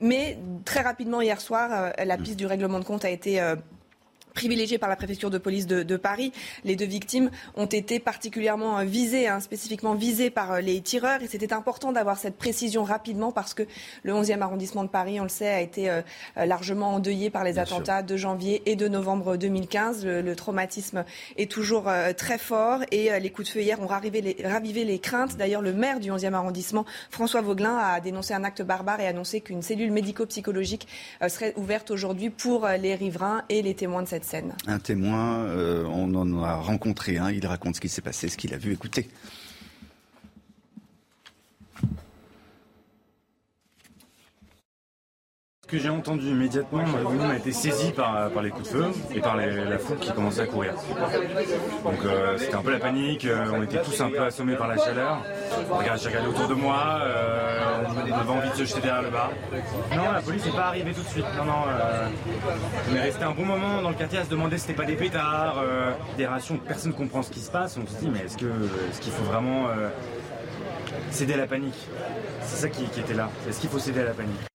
Mais 0.00 0.38
très 0.64 0.80
rapidement, 0.80 1.20
hier 1.20 1.40
soir, 1.40 1.70
euh, 1.72 2.04
la 2.04 2.16
piste 2.16 2.36
du 2.36 2.46
règlement 2.46 2.78
de 2.78 2.84
compte 2.84 3.04
a 3.04 3.10
été 3.10 3.40
privilégiés 4.38 4.78
par 4.78 4.88
la 4.88 4.94
préfecture 4.94 5.30
de 5.30 5.38
police 5.38 5.66
de, 5.66 5.96
Paris. 5.96 6.32
Les 6.64 6.76
deux 6.76 6.84
victimes 6.84 7.30
ont 7.56 7.66
été 7.66 7.98
particulièrement 7.98 8.78
euh, 8.78 8.84
visées, 8.84 9.26
hein, 9.26 9.40
spécifiquement 9.40 9.94
visées 9.94 10.30
par 10.30 10.52
euh, 10.52 10.60
les 10.60 10.80
tireurs. 10.80 11.22
Et 11.22 11.26
c'était 11.26 11.52
important 11.52 11.90
d'avoir 11.90 12.18
cette 12.18 12.36
précision 12.36 12.84
rapidement 12.84 13.32
parce 13.32 13.52
que 13.52 13.64
le 14.04 14.12
11e 14.12 14.40
arrondissement 14.40 14.84
de 14.84 14.88
Paris, 14.88 15.18
on 15.18 15.24
le 15.24 15.28
sait, 15.28 15.48
a 15.48 15.60
été 15.60 15.90
euh, 15.90 16.02
largement 16.36 16.94
endeuillé 16.94 17.30
par 17.30 17.42
les 17.42 17.58
attentats 17.58 18.04
de 18.04 18.16
janvier 18.16 18.62
et 18.66 18.76
de 18.76 18.86
novembre 18.86 19.36
2015. 19.36 20.06
Le, 20.06 20.36
traumatisme 20.36 21.04
est 21.36 21.50
toujours 21.50 21.90
très 22.16 22.38
fort 22.38 22.82
et 22.92 23.18
les 23.18 23.30
coups 23.30 23.48
de 23.48 23.52
feu 23.54 23.60
hier 23.60 23.80
ont 23.80 23.86
ravivé 23.86 24.20
les, 24.20 24.36
ravivé 24.44 24.84
les 24.84 25.00
craintes. 25.00 25.36
D'ailleurs, 25.36 25.62
le 25.62 25.72
maire 25.72 25.98
du 25.98 26.12
11e 26.12 26.34
arrondissement, 26.34 26.84
François 27.10 27.40
Vauglin, 27.40 27.76
a 27.76 27.98
dénoncé 28.00 28.34
un 28.34 28.44
acte 28.44 28.62
barbare 28.62 29.00
et 29.00 29.08
annoncé 29.08 29.40
qu'une 29.40 29.62
cellule 29.62 29.90
médico-psychologique 29.90 30.86
serait 31.26 31.54
ouverte 31.56 31.90
aujourd'hui 31.90 32.30
pour 32.30 32.68
les 32.68 32.94
riverains 32.94 33.42
et 33.48 33.62
les 33.62 33.74
témoins 33.74 34.02
de 34.02 34.08
cette 34.08 34.27
un 34.66 34.78
témoin, 34.78 35.44
euh, 35.44 35.84
on 35.86 36.14
en 36.14 36.42
a 36.42 36.56
rencontré 36.56 37.18
un, 37.18 37.30
il 37.30 37.46
raconte 37.46 37.76
ce 37.76 37.80
qui 37.80 37.88
s'est 37.88 38.02
passé, 38.02 38.28
ce 38.28 38.36
qu'il 38.36 38.54
a 38.54 38.58
vu. 38.58 38.72
Écoutez. 38.72 39.08
Ce 45.68 45.76
que 45.76 45.82
j'ai 45.82 45.90
entendu 45.90 46.28
immédiatement, 46.28 46.78
ma 46.78 47.10
venue 47.10 47.26
m'a 47.26 47.36
été 47.36 47.52
saisie 47.52 47.92
par, 47.92 48.30
les 48.42 48.48
coups 48.48 48.72
de 48.72 48.78
feu 48.78 48.86
et 49.14 49.20
par 49.20 49.36
la 49.36 49.78
foule 49.78 49.98
qui 49.98 50.10
commençait 50.12 50.40
à 50.40 50.46
courir. 50.46 50.72
Donc 51.84 52.04
euh, 52.06 52.38
c'était 52.38 52.54
un 52.54 52.62
peu 52.62 52.70
la 52.70 52.78
panique, 52.78 53.26
euh, 53.26 53.44
on 53.52 53.62
était 53.62 53.82
tous 53.82 54.00
un 54.00 54.08
peu 54.08 54.22
assommés 54.22 54.56
par 54.56 54.66
la 54.66 54.78
chaleur. 54.78 55.22
Regarde, 55.70 56.00
j'ai 56.00 56.08
regardé 56.08 56.28
autour 56.28 56.48
de 56.48 56.54
moi, 56.54 57.00
euh, 57.02 57.84
on 57.86 57.98
avait 57.98 58.30
envie 58.30 58.48
de 58.48 58.54
se 58.54 58.64
jeter 58.64 58.80
derrière 58.80 59.02
le 59.02 59.10
bar. 59.10 59.30
Non, 59.94 60.10
la 60.10 60.22
police 60.22 60.46
n'est 60.46 60.52
pas 60.52 60.68
arrivée 60.68 60.92
tout 60.94 61.02
de 61.02 61.08
suite. 61.08 61.26
Non, 61.36 61.44
non, 61.44 61.64
on 62.90 62.96
est 62.96 63.00
resté 63.00 63.24
un 63.24 63.32
bon 63.32 63.44
moment 63.44 63.82
dans 63.82 63.90
le 63.90 63.94
quartier 63.94 64.20
à 64.20 64.24
se 64.24 64.30
demander 64.30 64.56
si 64.56 64.68
c'était 64.68 64.82
pas 64.82 64.86
des 64.86 64.96
pétards, 64.96 65.62
des 66.16 66.26
rations, 66.26 66.56
personne 66.56 66.92
ne 66.92 66.96
comprend 66.96 67.22
ce 67.22 67.30
qui 67.30 67.40
se 67.40 67.50
passe. 67.50 67.76
On 67.76 67.86
se 67.86 68.00
dit, 68.00 68.08
mais 68.10 68.20
est-ce 68.20 68.38
qu'il 68.38 68.48
est 68.48 69.00
qu'il 69.00 69.12
faut 69.12 69.24
vraiment 69.24 69.66
céder 71.10 71.34
à 71.34 71.36
la 71.36 71.46
panique? 71.46 71.88
C'est 72.40 72.56
ça 72.56 72.68
qui 72.70 72.84
était 72.84 73.12
là. 73.12 73.28
Est-ce 73.46 73.60
qu'il 73.60 73.68
faut 73.68 73.78
céder 73.78 74.00
à 74.00 74.04
la 74.04 74.14
panique? 74.14 74.47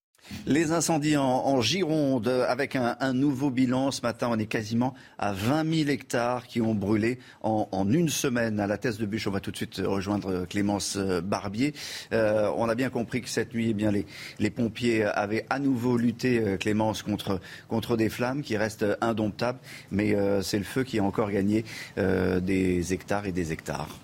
Les 0.45 0.71
incendies 0.71 1.17
en, 1.17 1.61
Gironde, 1.61 2.27
avec 2.27 2.75
un, 2.75 3.13
nouveau 3.13 3.49
bilan. 3.49 3.91
Ce 3.91 4.01
matin, 4.01 4.29
on 4.31 4.39
est 4.39 4.45
quasiment 4.45 4.93
à 5.17 5.33
20 5.33 5.85
000 5.85 5.89
hectares 5.89 6.47
qui 6.47 6.61
ont 6.61 6.75
brûlé 6.75 7.19
en, 7.41 7.67
une 7.89 8.09
semaine. 8.09 8.59
À 8.59 8.67
la 8.67 8.77
thèse 8.77 8.97
de 8.97 9.05
bûche, 9.05 9.27
on 9.27 9.31
va 9.31 9.39
tout 9.39 9.51
de 9.51 9.57
suite 9.57 9.81
rejoindre 9.83 10.45
Clémence 10.45 10.97
euh, 10.97 11.21
Barbier. 11.21 11.73
Euh, 12.11 12.51
on 12.57 12.69
a 12.69 12.75
bien 12.75 12.89
compris 12.89 13.21
que 13.21 13.29
cette 13.29 13.53
nuit, 13.53 13.75
eh 13.77 14.05
les, 14.39 14.49
pompiers 14.49 15.03
avaient 15.03 15.45
à 15.49 15.59
nouveau 15.59 15.97
lutté, 15.97 16.39
euh, 16.39 16.57
Clémence, 16.57 17.03
contre 17.03 17.97
des 17.97 18.09
flammes 18.09 18.41
qui 18.41 18.57
restent 18.57 18.85
indomptables. 19.01 19.59
Mais 19.91 20.15
c'est 20.41 20.57
le 20.57 20.63
feu 20.63 20.83
qui 20.83 20.99
a 20.99 21.03
encore 21.03 21.31
gagné 21.31 21.65
des 21.97 22.93
hectares 22.93 23.25
et 23.25 23.31
des 23.31 23.51
hectares. 23.51 24.02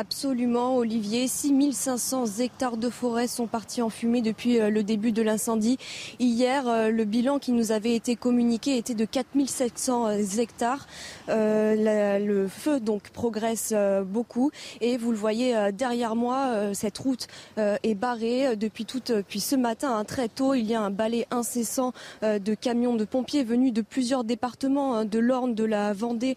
Absolument, 0.00 0.78
Olivier. 0.78 1.28
6500 1.28 2.38
hectares 2.38 2.78
de 2.78 2.88
forêt 2.88 3.26
sont 3.26 3.46
partis 3.46 3.82
en 3.82 3.90
fumée 3.90 4.22
depuis 4.22 4.58
euh, 4.58 4.70
le 4.70 4.82
début 4.82 5.12
de 5.12 5.20
l'incendie. 5.20 5.76
Hier, 6.18 6.66
euh, 6.66 6.88
le 6.88 7.04
bilan 7.04 7.38
qui 7.38 7.52
nous 7.52 7.70
avait 7.70 7.94
été 7.94 8.16
communiqué 8.16 8.78
était 8.78 8.94
de 8.94 9.04
4700 9.04 10.06
euh, 10.06 10.22
hectares. 10.38 10.86
le 11.28 12.46
feu 12.48 12.80
donc 12.80 13.10
progresse 13.10 13.74
beaucoup 14.06 14.50
et 14.80 14.96
vous 14.96 15.10
le 15.10 15.18
voyez 15.18 15.54
derrière 15.72 16.16
moi, 16.16 16.72
cette 16.72 16.96
route 16.96 17.26
est 17.58 17.94
barrée 17.94 18.56
depuis 18.56 18.86
tout, 18.86 19.00
depuis 19.06 19.40
ce 19.40 19.54
matin 19.54 19.96
hein, 19.96 20.04
très 20.04 20.28
tôt. 20.28 20.54
Il 20.54 20.64
y 20.64 20.74
a 20.74 20.80
un 20.80 20.90
balai 20.90 21.26
incessant 21.30 21.92
de 22.22 22.54
camions 22.54 22.94
de 22.94 23.04
pompiers 23.04 23.44
venus 23.44 23.72
de 23.72 23.82
plusieurs 23.82 24.24
départements, 24.24 24.96
hein, 24.96 25.04
de 25.04 25.18
l'Orne, 25.18 25.54
de 25.54 25.64
la 25.64 25.92
Vendée, 25.92 26.36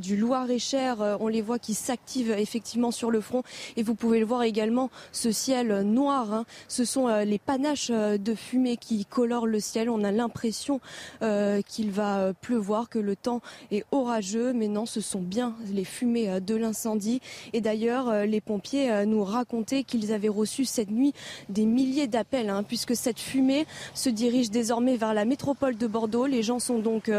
du 0.00 0.16
Loir-et-Cher. 0.16 1.18
On 1.20 1.28
les 1.28 1.42
voit 1.42 1.58
qui 1.58 1.74
s'activent 1.74 2.32
effectivement 2.32 2.90
sur 2.90 3.03
le 3.10 3.20
front. 3.20 3.42
Et 3.76 3.82
vous 3.82 3.94
pouvez 3.94 4.18
le 4.18 4.26
voir 4.26 4.42
également, 4.42 4.90
ce 5.12 5.32
ciel 5.32 5.82
noir. 5.82 6.32
Hein. 6.32 6.44
ce 6.68 6.84
sont 6.84 7.08
euh, 7.08 7.24
les 7.24 7.38
panaches 7.38 7.88
euh, 7.90 8.18
de 8.18 8.34
fumée 8.34 8.76
qui 8.76 9.04
colorent 9.04 9.46
le 9.46 9.60
ciel. 9.60 9.90
On 9.90 10.04
a 10.04 10.12
l'impression 10.12 10.80
euh, 11.22 11.60
qu'il 11.62 11.90
va 11.90 12.32
pleuvoir, 12.40 12.88
que 12.88 12.98
le 12.98 13.16
temps 13.16 13.40
est 13.70 13.84
orageux. 13.92 14.52
Mais 14.52 14.68
non, 14.68 14.86
ce 14.86 15.00
sont 15.00 15.20
bien 15.20 15.54
les 15.72 15.84
fumées 15.84 16.40
de 16.40 16.54
l'incendie. 16.54 17.20
Et 17.52 17.60
d'ailleurs, 17.60 18.26
les 18.26 18.40
pompiers 18.40 19.04
nous 19.06 19.24
racontaient 19.24 19.82
qu'ils 19.82 20.12
avaient 20.12 20.28
reçu 20.28 20.64
cette 20.64 20.90
nuit 20.90 21.12
des 21.48 21.66
milliers 21.66 22.06
d'appels, 22.06 22.50
hein, 22.50 22.62
puisque 22.62 22.96
cette 22.96 23.20
fumée 23.20 23.66
se 23.94 24.08
dirige 24.08 24.50
désormais 24.50 24.96
vers 24.96 25.14
la 25.14 25.24
métropole 25.24 25.76
de 25.76 25.86
Bordeaux. 25.86 26.26
Les 26.26 26.42
gens 26.42 26.58
sont 26.58 26.78
donc 26.78 27.10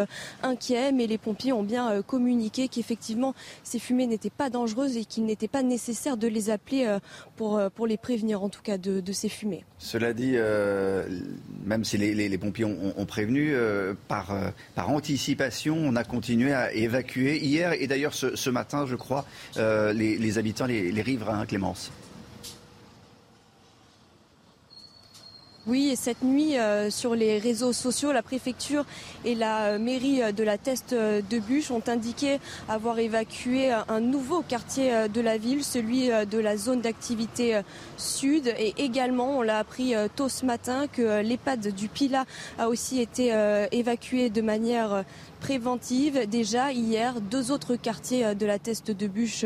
inquiets, 0.44 0.92
mais 0.92 1.08
les 1.08 1.18
pompiers 1.18 1.54
ont 1.54 1.64
bien 1.64 2.02
communiqué 2.02 2.68
qu'effectivement 2.68 3.34
ces 3.64 3.80
fumées 3.80 4.08
n'étaient 4.08 4.30
pas 4.30 4.50
dangereuses 4.50 4.98
et 4.98 5.06
qu'il 5.06 5.26
n'était 5.26 5.48
pas 5.48 5.64
nécessaire 5.66 6.18
de 6.18 6.28
les 6.28 6.50
appeler 6.50 6.86
euh, 6.86 7.00
pour, 7.36 7.58
euh, 7.58 7.70
pour 7.70 7.88
les 7.88 7.98
prévenir, 7.98 8.44
en 8.44 8.50
tout 8.50 8.62
cas, 8.62 8.78
de, 8.78 9.02
ces 9.12 9.30
fumées. 9.30 9.64
Cela 9.78 10.14
dit, 10.14 10.34
euh, 10.36 11.08
même 11.66 11.84
si 11.84 11.98
les, 11.98 12.38
pompiers 12.38 12.66
ont, 12.66 13.06
prévenu, 13.06 13.56
par, 14.08 14.34
anticipation, 14.78 15.78
on 15.78 15.96
a 15.96 16.04
continué 16.04 16.54
à 16.54 16.74
évacuer 16.74 17.38
hier 17.38 17.74
et 17.74 17.88
d'ailleurs 17.88 18.14
ce, 18.14 18.50
matin, 18.50 18.86
je 18.86 18.96
crois, 18.96 19.26
les, 19.56 20.38
habitants, 20.38 20.66
les, 20.66 20.92
les 20.92 21.02
riverains, 21.02 21.46
Clémence. 21.46 21.92
Oui, 25.68 25.90
et 25.90 25.96
cette 25.96 26.22
nuit, 26.22 26.60
euh, 26.60 26.92
sur 26.92 27.16
les 27.16 27.40
réseaux 27.40 27.74
sociaux, 27.74 28.12
la 28.12 28.22
préfecture 28.22 28.86
et 29.24 29.34
la 29.34 29.64
euh, 29.64 29.80
mairie 29.80 30.22
euh, 30.22 30.32
de 30.32 30.44
la 30.44 30.60
Teste 30.60 30.94
de 30.94 31.40
Bûche 31.40 31.72
ont 31.72 31.82
indiqué 31.88 32.38
avoir 32.70 33.00
évacué 33.00 33.72
un 33.72 34.00
nouveau 34.00 34.44
quartier 34.44 35.10
de 35.10 35.22
la 35.22 35.40
ville, 35.40 35.64
celui 35.64 36.10
de 36.10 36.38
la 36.38 36.56
zone 36.56 36.82
d'activité 36.82 37.62
sud. 37.98 38.54
Et 38.60 38.76
également, 38.78 39.40
on 39.40 39.42
l'a 39.42 39.58
appris 39.58 39.94
tôt 40.16 40.30
ce 40.30 40.46
matin 40.46 40.86
que 40.88 41.22
l'EHPAD 41.22 41.74
du 41.74 41.88
Pila 41.88 42.26
a 42.60 42.70
aussi 42.70 43.02
été 43.02 43.34
évacué 43.72 44.30
de 44.30 44.42
manière 44.42 45.04
préventive. 45.40 46.28
Déjà, 46.30 46.72
hier, 46.72 47.22
deux 47.22 47.52
autres 47.52 47.76
quartiers 47.76 48.36
de 48.36 48.46
la 48.46 48.60
Teste 48.60 48.92
de 48.92 49.08
Bûche 49.08 49.46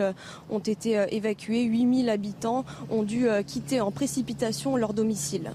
ont 0.50 0.60
été 0.60 1.06
évacués. 1.12 1.64
8000 1.64 2.10
habitants 2.10 2.66
ont 2.90 3.04
dû 3.04 3.28
quitter 3.46 3.82
en 3.82 3.91
précipitation 3.91 4.76
leur 4.76 4.94
domicile 4.94 5.52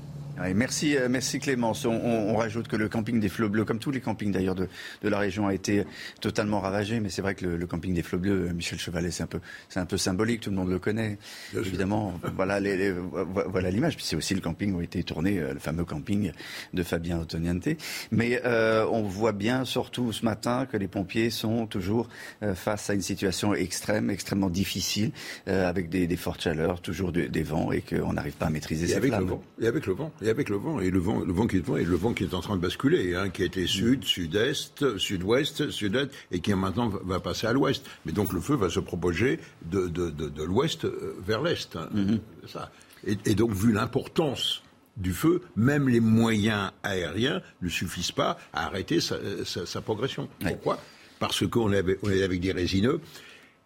merci, 0.55 0.97
euh, 0.97 1.09
merci 1.09 1.39
Clémence. 1.39 1.85
On, 1.85 2.37
rajoute 2.37 2.69
que 2.69 2.77
le 2.77 2.89
camping 2.89 3.21
des 3.21 3.29
Flots 3.29 3.49
Bleus, 3.49 3.65
comme 3.65 3.79
tous 3.79 3.91
les 3.91 4.01
campings 4.01 4.33
d'ailleurs 4.33 4.55
de, 4.55 4.69
la 5.03 5.19
région, 5.19 5.47
a 5.47 5.55
été 5.55 5.85
totalement 6.21 6.61
ravagé. 6.61 7.01
Mais 7.01 7.09
c'est 7.09 7.23
vrai 7.23 7.35
que 7.35 7.47
le, 7.47 7.67
camping 7.67 7.95
des 7.95 8.03
Flots 8.03 8.19
Bleus, 8.19 8.49
euh, 8.49 8.53
Michel 8.53 8.79
Chevalet, 8.79 9.11
c'est 9.11 9.23
un 9.23 9.29
peu, 9.29 9.41
c'est 9.69 9.81
un 9.81 9.87
peu 9.87 9.97
symbolique. 9.97 10.41
Tout 10.41 10.51
le 10.51 10.57
monde 10.57 10.71
le 10.71 10.79
connaît. 10.79 11.19
Évidemment, 11.55 12.19
voilà, 12.37 12.61
les, 12.61 12.93
voilà 12.93 13.71
l'image. 13.71 13.97
Puis 13.97 14.05
c'est 14.05 14.17
aussi 14.17 14.35
le 14.35 14.41
camping 14.41 14.75
où 14.75 14.81
a 14.81 14.85
été 14.85 15.03
tourné 15.03 15.39
euh, 15.39 15.53
le 15.53 15.61
fameux 15.61 15.85
camping 15.85 16.33
de 16.73 16.83
Fabien 16.83 17.19
Antoniante. 17.19 17.69
Mais 18.11 18.43
on 18.45 19.03
voit 19.03 19.33
bien, 19.33 19.65
surtout 19.65 20.13
ce 20.13 20.25
matin, 20.25 20.67
que 20.71 20.77
les 20.77 20.89
pompiers 20.89 21.31
sont 21.31 21.67
toujours 21.67 22.09
face 22.55 22.91
à 22.91 22.95
une 22.95 23.03
situation 23.03 23.55
extrême, 23.55 24.11
extrêmement 24.11 24.51
difficile, 24.51 25.13
avec 25.47 25.89
des, 25.89 26.17
fortes 26.17 26.43
chaleurs, 26.43 26.81
toujours 26.81 27.13
des 27.13 27.43
vents, 27.43 27.73
et 27.73 27.81
qu'on 27.81 28.13
n'arrive 28.13 28.35
pas 28.35 28.47
à 28.47 28.51
maîtriser 28.51 28.87
ces 28.87 28.95
avec 28.95 29.13
Le 29.13 29.25
vent. 29.25 29.43
Et 29.61 29.67
avec 29.67 29.87
le 29.87 29.95
vent 29.95 30.13
et 30.25 30.31
avec 30.31 30.49
le 30.49 30.57
vent, 30.57 30.81
et 30.81 30.91
le 30.91 30.99
vent, 30.99 31.21
le 31.21 31.33
vent 31.33 31.47
qui 31.47 31.57
est 31.57 31.69
et 31.69 31.85
le 31.85 31.97
vent 31.97 32.15
qui 32.15 32.25
est 32.25 32.35
en 32.35 32.41
train 32.41 32.57
de 32.57 32.61
basculer, 32.61 33.15
hein, 33.15 33.29
qui 33.29 33.43
était 33.43 33.67
sud, 33.67 34.05
sud-est, 34.05 34.97
sud-ouest, 34.99 35.71
sud-est, 35.71 36.11
et 36.33 36.41
qui 36.41 36.55
maintenant 36.55 36.89
va 36.89 37.21
passer 37.21 37.47
à 37.47 37.53
l'ouest. 37.53 37.85
Mais 38.07 38.13
donc 38.13 38.33
le 38.33 38.41
feu 38.41 38.55
va 38.55 38.71
se 38.71 38.81
propager 38.81 39.39
de, 39.67 39.87
de, 39.89 40.11
de, 40.11 40.43
l'ouest 40.43 40.87
euh, 40.87 41.15
vers 41.25 41.43
l'est. 41.43 41.77
Hein. 41.77 41.89
Mm-hmm. 41.95 42.19
ça. 42.49 42.73
Et, 43.07 43.35
donc 43.35 43.53
vu 43.53 43.73
l'importance 43.73 44.63
du 44.97 45.13
feu, 45.13 45.43
même 45.57 45.89
les 45.89 46.01
moyens 46.01 46.71
aériens 46.83 47.43
ne 47.61 47.69
suffisent 47.69 48.13
pas 48.13 48.39
à 48.53 48.67
arrêter 48.67 49.01
sa, 49.01 49.17
sa, 49.45 49.81
progression. 49.83 50.29
Pourquoi? 50.41 50.79
Parce 51.19 51.47
qu'on 51.47 51.73
est, 51.73 51.85
on 52.03 52.11
est 52.11 52.23
avec 52.23 52.41
des 52.41 52.53
résineux, 52.53 53.01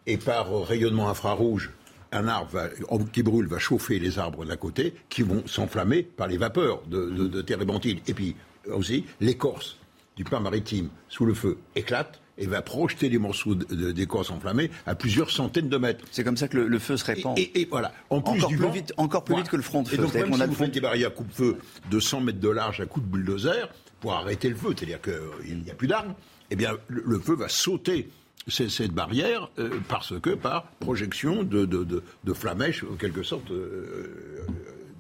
et 0.07 0.17
par 0.17 0.51
rayonnement 0.67 1.09
infrarouge, 1.09 1.71
un 2.13 2.29
arbre 2.29 2.71
qui 3.13 3.23
brûle 3.23 3.47
va 3.47 3.59
chauffer 3.59 3.99
les 3.99 4.19
arbres 4.19 4.45
d'à 4.45 4.57
côté, 4.57 4.95
qui 5.09 5.23
vont 5.23 5.43
s'enflammer 5.47 6.03
par 6.03 6.27
les 6.27 6.39
vapeurs 6.39 6.83
de, 6.87 7.11
de, 7.11 7.27
de 7.27 7.43
térébenthine. 7.43 7.99
Et 8.07 8.15
puis 8.15 8.37
aussi, 8.71 9.05
l'écorce 9.21 9.79
du 10.17 10.25
pain 10.25 10.41
maritime 10.41 10.91
sous 11.09 11.25
le 11.25 11.35
feu 11.35 11.59
éclate 11.77 12.21
et 12.39 12.47
va 12.47 12.63
projeter 12.63 13.09
les 13.09 13.19
morceaux 13.19 13.55
d'écorce 13.55 14.31
enflammés 14.31 14.71
à 14.87 14.95
plusieurs 14.95 15.31
centaines 15.31 15.69
de 15.69 15.77
mètres. 15.77 16.05
C'est 16.11 16.25
comme 16.25 16.37
ça 16.37 16.49
que 16.49 16.57
le, 16.57 16.79
feu 16.79 16.97
se 16.97 17.05
répand. 17.05 17.37
Et, 17.39 17.67
voilà. 17.71 17.93
En 18.11 18.21
plus 18.21 18.39
encore 18.39 18.49
du 18.49 18.57
plus 18.57 18.71
vite, 18.71 18.93
encore 18.97 19.25
plus 19.25 19.37
vite 19.37 19.49
que 19.49 19.57
le 19.57 19.63
front 19.63 19.83
de 19.83 19.89
feu. 19.89 19.95
Et 19.95 19.99
donc 19.99 20.15
même 20.15 20.33
si 20.33 20.47
vous 20.47 20.55
faites 20.55 20.71
des 20.71 20.81
barrières 20.81 21.13
coupe-feu 21.15 21.59
de 21.91 22.01
100 22.01 22.21
mètres 22.23 22.41
de 22.41 22.49
large 22.49 22.81
à 22.81 22.87
coup 22.87 23.01
de 23.01 23.07
bulldozer 23.07 23.69
pour 24.01 24.13
arrêter 24.13 24.49
le 24.49 24.55
feu, 24.55 24.75
c'est-à-dire 24.77 25.01
qu'il 25.01 25.63
n'y 25.63 25.71
a 25.71 25.75
plus 25.75 25.89
d'armes, 25.89 26.15
eh 26.51 26.57
bien 26.57 26.71
le, 26.89 27.19
feu 27.19 27.35
va 27.35 27.49
sauter 27.49 28.09
cette 28.49 28.93
barrière 28.93 29.51
euh, 29.59 29.71
parce 29.89 30.19
que 30.21 30.31
par 30.31 30.65
projection 30.81 31.43
de, 31.43 31.65
de, 31.67 31.85
de, 31.85 32.03
de 32.25 32.33
flamèche, 32.33 32.85
en 32.85 32.97
quelque 32.97 33.23
sorte, 33.23 33.51
euh, 33.51 34.47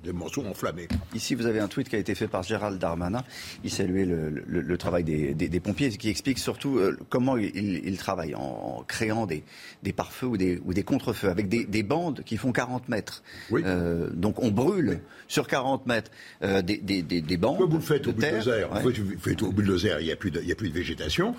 des 0.05 0.12
morceaux 0.12 0.45
enflammés. 0.47 0.89
Ici, 1.15 1.35
vous 1.35 1.47
avez 1.47 1.61
un 1.61 1.69
tweet 1.69 1.89
qui 1.89 1.97
a 1.97 1.99
été 1.99 2.15
fait 2.15 2.29
par 2.29 2.43
Gérald 2.43 2.79
Darmanin. 2.79 3.25
Il 3.65 3.70
saluait 3.70 4.05
le, 4.05 4.79
travail 4.79 5.05
des, 5.05 5.61
pompiers, 5.61 5.91
qui 5.91 6.09
explique 6.09 6.39
surtout 6.39 6.79
euh, 6.79 6.97
comment 7.09 7.37
ils 7.37 7.99
travaillent 7.99 8.35
en, 8.35 8.85
créant 8.87 9.27
des, 9.27 9.43
des 9.83 9.93
pare-feux 9.93 10.27
ou 10.27 10.37
des, 10.37 10.61
ou 10.65 10.73
des 10.73 10.83
contre-feux 10.83 11.29
avec 11.29 11.49
des, 11.49 11.83
bandes 11.83 12.23
qui 12.25 12.37
font 12.37 12.53
40 12.53 12.89
mètres. 12.89 13.23
Euh, 13.53 14.11
donc 14.12 14.43
on 14.43 14.51
brûle 14.51 15.01
sur 15.27 15.47
40 15.47 15.87
mètres 15.87 16.11
euh, 16.43 16.62
des, 16.62 16.77
des, 16.79 17.37
bandes. 17.37 17.59
Vous 17.69 17.77
le 17.77 17.81
faites 17.81 18.07
au 18.07 18.12
bulldozer, 18.12 18.70
ouais. 18.73 18.83
vous 18.83 19.19
faites 19.19 19.43
au 19.43 19.53
bulldozer, 19.53 20.01
il 20.01 20.07
n'y 20.07 20.12
a, 20.12 20.16
plus 20.16 20.31
de, 20.31 20.41
il 20.41 20.49
y 20.49 20.53
a 20.53 20.55
plus 20.55 20.69
de 20.69 20.75
végétation. 20.75 21.35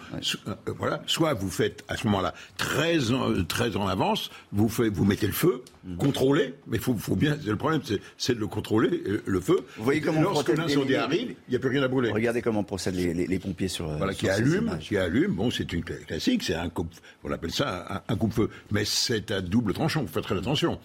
voilà. 0.78 1.02
Soit 1.06 1.34
vous 1.34 1.50
faites 1.50 1.84
à 1.88 1.98
ce 1.98 2.08
moment-là 2.08 2.34
très, 2.58 3.12
en, 3.12 3.44
très 3.46 3.76
en 3.78 3.88
avance, 3.88 4.30
vous, 4.52 4.70
mettez 5.06 5.28
le 5.28 5.34
feu, 5.34 5.64
mmh. 5.86 5.98
contrôlé, 5.98 6.56
mais 6.68 6.78
il 6.78 6.84
faut, 6.84 6.96
faut, 6.96 7.16
bien, 7.16 7.38
le 7.46 7.56
problème 7.56 7.82
c'est 8.18 8.36
de 8.36 8.40
le 8.40 8.48
contrôler 8.50 9.02
euh, 9.08 9.24
le 9.26 9.40
feu. 9.40 9.66
Vous 9.78 9.84
voyez 9.84 10.02
comment 10.02 10.22
lorsque 10.22 10.50
l'incendie 10.50 10.96
arrive, 10.96 11.36
il 11.48 11.52
n'y 11.52 11.56
a 11.56 11.60
plus 11.60 11.70
rien 11.70 11.84
à 11.84 11.88
brûler. 11.88 12.12
Regardez 12.12 12.42
comment 12.42 12.64
procèdent 12.64 12.96
les, 12.96 13.40
pompiers 13.40 13.68
sur. 13.68 13.88
Voilà, 13.88 14.14
qui 14.14 14.30
allument, 14.30 14.78
qui 14.78 14.98
allument. 14.98 15.36
Bon, 15.36 15.52
c'est 15.52 15.72
une 15.72 15.84
classique, 15.84 16.44
c'est 16.44 16.56
un 16.56 16.70
coupe, 16.70 16.94
on 17.24 17.32
appelle 17.32 17.52
ça 17.52 18.04
un, 18.08 18.14
un 18.14 18.16
coupe-feu, 18.18 18.50
mais 18.72 18.84
c'est 18.86 19.32
à 19.32 19.42
double 19.42 19.74
tranchant. 19.74 20.02
Vous 20.02 20.08
faites 20.08 20.24
très 20.24 20.38
attention. 20.38 20.80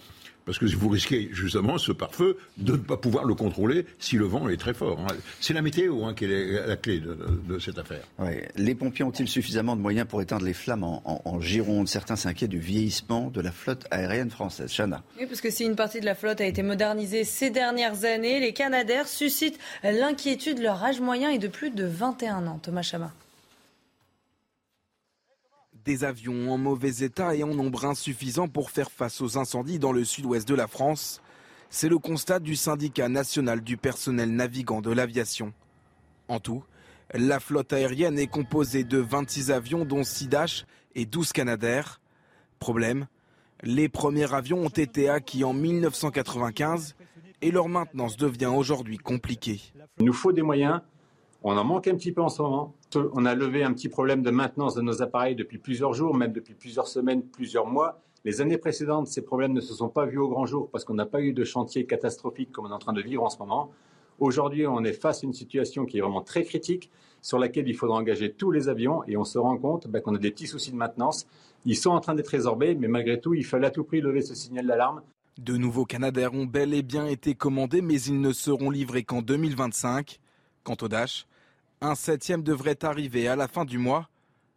Parce 0.45 0.59
que 0.59 0.65
vous 0.65 0.89
risquez 0.89 1.29
justement 1.31 1.77
ce 1.77 1.91
pare-feu 1.91 2.37
de 2.57 2.73
ne 2.73 2.77
pas 2.77 2.97
pouvoir 2.97 3.25
le 3.25 3.33
contrôler 3.33 3.85
si 3.99 4.15
le 4.15 4.25
vent 4.25 4.47
est 4.47 4.57
très 4.57 4.73
fort. 4.73 4.99
Hein. 4.99 5.15
C'est 5.39 5.53
la 5.53 5.61
météo 5.61 6.05
hein, 6.05 6.13
qui 6.13 6.25
est 6.25 6.67
la 6.67 6.75
clé 6.75 6.99
de, 6.99 7.59
cette 7.59 7.79
affaire. 7.79 8.03
Les 8.55 8.75
pompiers 8.75 9.03
ont-ils 9.03 9.27
suffisamment 9.27 9.75
de 9.75 9.81
moyens 9.81 10.07
pour 10.07 10.21
éteindre 10.21 10.45
les 10.45 10.53
flammes 10.53 10.83
en, 10.83 11.39
Gironde? 11.39 11.87
Certains 11.87 12.15
s'inquiètent 12.15 12.51
du 12.51 12.59
vieillissement 12.59 13.29
de 13.29 13.41
la 13.41 13.51
flotte 13.51 13.87
aérienne 13.91 14.29
française. 14.29 14.71
Chana. 14.71 15.03
Oui, 15.19 15.25
parce 15.25 15.41
que 15.41 15.49
si 15.49 15.65
une 15.65 15.75
partie 15.75 15.99
de 15.99 16.05
la 16.05 16.15
flotte 16.15 16.41
a 16.41 16.45
été 16.45 16.63
modernisée 16.63 17.23
ces 17.23 17.49
dernières 17.49 18.05
années, 18.05 18.39
les 18.39 18.53
Canadaires 18.53 19.07
suscitent 19.07 19.59
l'inquiétude. 19.83 20.59
Leur 20.59 20.83
âge 20.83 20.99
moyen 20.99 21.29
est 21.29 21.39
de 21.39 21.47
plus 21.47 21.71
de 21.71 21.85
21 21.85 22.47
ans. 22.47 22.59
Thomas 22.61 22.83
Chama. 22.83 23.11
Des 25.85 26.03
avions 26.03 26.51
en 26.51 26.57
mauvais 26.57 27.03
état 27.03 27.35
et 27.35 27.43
en 27.43 27.53
nombre 27.53 27.85
insuffisant 27.85 28.47
pour 28.47 28.71
faire 28.71 28.89
face 28.89 29.21
aux 29.21 29.37
incendies 29.37 29.77
dans 29.77 29.91
le 29.91 30.03
sud-ouest 30.03 30.47
de 30.47 30.55
la 30.55 30.65
France. 30.65 31.21
C'est 31.69 31.89
le 31.89 31.99
constat 31.99 32.39
du 32.39 32.55
syndicat 32.55 33.07
national 33.07 33.61
du 33.61 33.77
personnel 33.77 34.31
navigant 34.31 34.81
de 34.81 34.91
l'aviation. 34.91 35.53
En 36.27 36.39
tout, 36.39 36.63
la 37.13 37.39
flotte 37.39 37.71
aérienne 37.71 38.17
est 38.17 38.25
composée 38.25 38.83
de 38.83 38.97
26 38.97 39.51
avions 39.51 39.85
dont 39.85 40.03
6 40.03 40.27
Dash 40.27 40.65
et 40.95 41.05
12 41.05 41.33
Canadair. 41.33 42.01
Problème, 42.57 43.05
les 43.61 43.87
premiers 43.87 44.33
avions 44.33 44.65
ont 44.65 44.69
été 44.69 45.07
acquis 45.07 45.43
en 45.43 45.53
1995 45.53 46.95
et 47.43 47.51
leur 47.51 47.69
maintenance 47.69 48.17
devient 48.17 48.47
aujourd'hui 48.47 48.97
compliquée. 48.97 49.61
Il 49.99 50.05
nous 50.05 50.13
faut 50.13 50.31
des 50.31 50.41
moyens 50.41 50.81
on 51.47 51.57
en 51.57 51.63
manque 51.63 51.87
un 51.87 51.95
petit 51.95 52.11
peu 52.11 52.21
en 52.21 52.29
ce 52.29 52.41
moment. 52.41 52.73
On 53.13 53.23
a 53.23 53.35
levé 53.35 53.63
un 53.63 53.71
petit 53.71 53.87
problème 53.87 54.23
de 54.23 54.31
maintenance 54.31 54.73
de 54.73 54.81
nos 54.81 55.03
appareils 55.03 55.35
depuis 55.35 55.59
plusieurs 55.59 55.93
jours, 55.93 56.15
même 56.15 56.33
depuis 56.33 56.55
plusieurs 56.55 56.87
semaines, 56.87 57.21
plusieurs 57.21 57.67
mois. 57.67 58.01
Les 58.23 58.41
années 58.41 58.57
précédentes, 58.57 59.05
ces 59.05 59.21
problèmes 59.21 59.53
ne 59.53 59.61
se 59.61 59.75
sont 59.75 59.89
pas 59.89 60.07
vus 60.07 60.17
au 60.17 60.27
grand 60.27 60.47
jour 60.47 60.69
parce 60.71 60.83
qu'on 60.83 60.95
n'a 60.95 61.05
pas 61.05 61.21
eu 61.21 61.33
de 61.33 61.43
chantier 61.43 61.85
catastrophique 61.85 62.51
comme 62.51 62.65
on 62.65 62.69
est 62.69 62.73
en 62.73 62.79
train 62.79 62.93
de 62.93 63.01
vivre 63.01 63.21
en 63.21 63.29
ce 63.29 63.37
moment. 63.37 63.69
Aujourd'hui, 64.17 64.65
on 64.65 64.83
est 64.83 64.93
face 64.93 65.23
à 65.23 65.27
une 65.27 65.33
situation 65.33 65.85
qui 65.85 65.99
est 65.99 66.01
vraiment 66.01 66.23
très 66.23 66.43
critique, 66.43 66.89
sur 67.21 67.37
laquelle 67.37 67.67
il 67.67 67.75
faudra 67.75 67.97
engager 67.97 68.31
tous 68.31 68.49
les 68.49 68.67
avions, 68.67 69.03
et 69.07 69.15
on 69.15 69.23
se 69.23 69.37
rend 69.37 69.57
compte 69.57 69.87
ben, 69.87 70.01
qu'on 70.01 70.15
a 70.15 70.17
des 70.17 70.31
petits 70.31 70.47
soucis 70.47 70.71
de 70.71 70.77
maintenance. 70.77 71.27
Ils 71.65 71.75
sont 71.75 71.91
en 71.91 71.99
train 71.99 72.15
d'être 72.15 72.29
résorbés, 72.29 72.73
mais 72.73 72.87
malgré 72.87 73.19
tout, 73.19 73.35
il 73.35 73.45
fallait 73.45 73.67
à 73.67 73.71
tout 73.71 73.83
prix 73.83 74.01
lever 74.01 74.21
ce 74.21 74.33
signal 74.33 74.65
d'alarme. 74.65 75.01
De 75.37 75.57
nouveaux 75.57 75.85
Canadair 75.85 76.33
ont 76.33 76.45
bel 76.45 76.73
et 76.73 76.81
bien 76.81 77.05
été 77.05 77.35
commandés, 77.35 77.81
mais 77.81 78.01
ils 78.01 78.19
ne 78.19 78.31
seront 78.31 78.69
livrés 78.71 79.03
qu'en 79.03 79.21
2025. 79.21 80.19
Quant 80.63 80.77
au 80.81 80.87
Dash, 80.87 81.27
un 81.81 81.95
septième 81.95 82.43
devrait 82.43 82.83
arriver 82.83 83.27
à 83.27 83.35
la 83.35 83.47
fin 83.47 83.65
du 83.65 83.77
mois, 83.77 84.09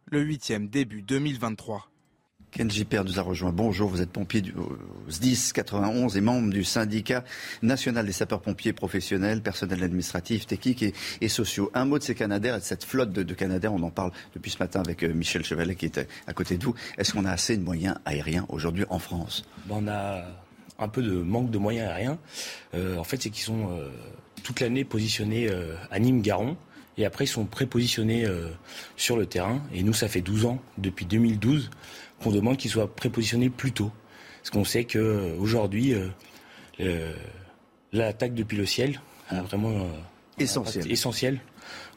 le 0.06 0.20
huitième 0.20 0.68
début 0.68 1.02
2023. 1.02 1.88
Kenji 2.50 2.86
Père 2.86 3.04
nous 3.04 3.18
a 3.18 3.22
rejoint. 3.22 3.52
Bonjour, 3.52 3.90
vous 3.90 4.00
êtes 4.00 4.10
pompier 4.10 4.40
du 4.40 4.54
SDIS 5.08 5.52
91 5.52 6.16
et 6.16 6.22
membre 6.22 6.50
du 6.50 6.64
syndicat 6.64 7.22
national 7.60 8.06
des 8.06 8.12
sapeurs-pompiers 8.12 8.72
professionnels, 8.72 9.42
personnels 9.42 9.82
administratifs, 9.82 10.46
techniques 10.46 10.84
et, 11.20 11.28
sociaux. 11.28 11.70
Un 11.74 11.84
mot 11.84 11.98
de 11.98 12.02
ces 12.02 12.14
Canadaires 12.14 12.54
et 12.56 12.60
de 12.60 12.64
cette 12.64 12.84
flotte 12.84 13.12
de, 13.12 13.22
de 13.22 13.34
Canadaires, 13.34 13.74
on 13.74 13.82
en 13.82 13.90
parle 13.90 14.12
depuis 14.34 14.50
ce 14.50 14.58
matin 14.58 14.80
avec 14.80 15.02
euh, 15.02 15.12
Michel 15.12 15.44
Chevalet 15.44 15.74
qui 15.74 15.86
est 15.86 16.08
à 16.26 16.32
côté 16.32 16.56
de 16.56 16.64
vous. 16.64 16.74
Est-ce 16.96 17.12
qu'on 17.12 17.26
a 17.26 17.30
assez 17.30 17.56
de 17.56 17.62
moyens 17.62 17.96
aériens 18.06 18.46
aujourd'hui 18.48 18.84
en 18.88 18.98
France? 18.98 19.44
On 19.68 19.86
a 19.86 20.24
un 20.78 20.88
peu 20.88 21.02
de 21.02 21.20
manque 21.20 21.50
de 21.50 21.58
moyens 21.58 21.90
aériens. 21.90 22.18
Euh, 22.74 22.96
en 22.96 23.04
fait, 23.04 23.20
c'est 23.20 23.30
qu'ils 23.30 23.44
sont 23.44 23.72
euh, 23.72 23.90
toute 24.42 24.60
l'année 24.60 24.84
positionnés 24.84 25.50
à 25.90 25.98
Nîmes-Garon. 25.98 26.56
Et 26.98 27.06
après, 27.06 27.24
ils 27.24 27.28
sont 27.28 27.46
prépositionnés 27.46 28.26
sur 28.96 29.16
le 29.16 29.24
terrain. 29.24 29.62
Et 29.72 29.82
nous, 29.82 29.92
ça 29.94 30.08
fait 30.08 30.20
12 30.20 30.44
ans, 30.46 30.58
depuis 30.76 31.06
2012, 31.06 31.70
qu'on 32.20 32.30
demande 32.30 32.56
qu'ils 32.56 32.70
soient 32.70 32.94
prépositionnés 32.94 33.50
plus 33.50 33.72
tôt. 33.72 33.90
Parce 34.38 34.50
qu'on 34.50 34.64
sait 34.64 34.84
qu'aujourd'hui, 34.84 35.94
euh, 35.94 36.08
euh, 36.80 37.12
l'attaque 37.92 38.34
depuis 38.34 38.56
le 38.56 38.66
ciel 38.66 39.00
est 39.30 39.40
vraiment 39.40 39.70
euh, 39.70 39.84
essentiel. 40.38 40.90
essentiel. 40.90 41.40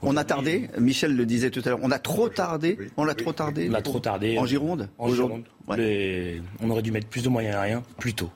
On 0.01 0.17
a 0.17 0.25
tardé, 0.25 0.69
Michel 0.77 1.15
le 1.15 1.25
disait 1.25 1.49
tout 1.49 1.61
à 1.63 1.69
l'heure, 1.69 1.79
on 1.81 1.91
a 1.91 1.99
trop 1.99 2.27
tardé, 2.27 2.77
on 2.97 3.07
a 3.07 3.13
trop 3.13 3.31
tardé. 3.31 3.69
On 3.69 3.73
a 3.73 3.81
trop 3.81 3.99
tardé. 3.99 4.37
En 4.37 4.45
Gironde 4.45 4.89
En 4.97 5.13
Gironde. 5.13 5.45
on 5.67 6.69
aurait 6.69 6.81
dû 6.81 6.91
mettre 6.91 7.07
plus 7.07 7.23
de 7.23 7.29
moyens 7.29 7.55
aériens 7.55 7.83
plus 7.99 8.13
tôt. 8.13 8.29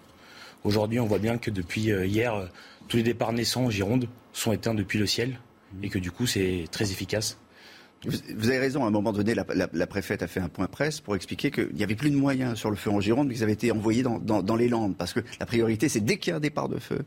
Aujourd'hui, 0.63 0.99
on 0.99 1.05
voit 1.07 1.19
bien 1.19 1.37
que 1.37 1.51
depuis 1.51 1.81
hier, 1.81 2.49
tous 2.87 2.97
les 2.97 3.03
départs 3.03 3.33
naissants 3.33 3.65
en 3.65 3.69
Gironde 3.69 4.07
sont 4.31 4.53
éteints 4.53 4.75
depuis 4.75 4.97
le 4.97 5.07
ciel 5.07 5.39
et 5.83 5.89
que 5.89 5.99
du 5.99 6.11
coup, 6.11 6.27
c'est 6.27 6.65
très 6.71 6.91
efficace. 6.91 7.37
Vous, 8.03 8.49
avez 8.49 8.59
raison, 8.59 8.83
à 8.83 8.87
un 8.87 8.91
moment 8.91 9.13
donné, 9.13 9.33
la, 9.33 9.87
préfète 9.87 10.21
a 10.21 10.27
fait 10.27 10.39
un 10.39 10.49
point 10.49 10.67
presse 10.67 10.99
pour 11.01 11.15
expliquer 11.15 11.51
qu'il 11.51 11.73
n'y 11.73 11.83
avait 11.83 11.95
plus 11.95 12.09
de 12.09 12.15
moyens 12.15 12.57
sur 12.57 12.69
le 12.69 12.75
feu 12.75 12.91
en 12.91 12.99
Gironde, 12.99 13.27
mais 13.27 13.33
qu'ils 13.33 13.43
avaient 13.43 13.53
été 13.53 13.71
envoyés 13.71 14.03
dans, 14.03 14.55
les 14.55 14.67
Landes. 14.67 14.95
Parce 14.95 15.13
que 15.13 15.21
la 15.39 15.45
priorité, 15.45 15.89
c'est 15.89 16.01
dès 16.01 16.17
qu'il 16.17 16.31
y 16.31 16.33
a 16.33 16.37
un 16.37 16.41
départ 16.41 16.69
de 16.69 16.77
feu, 16.77 16.99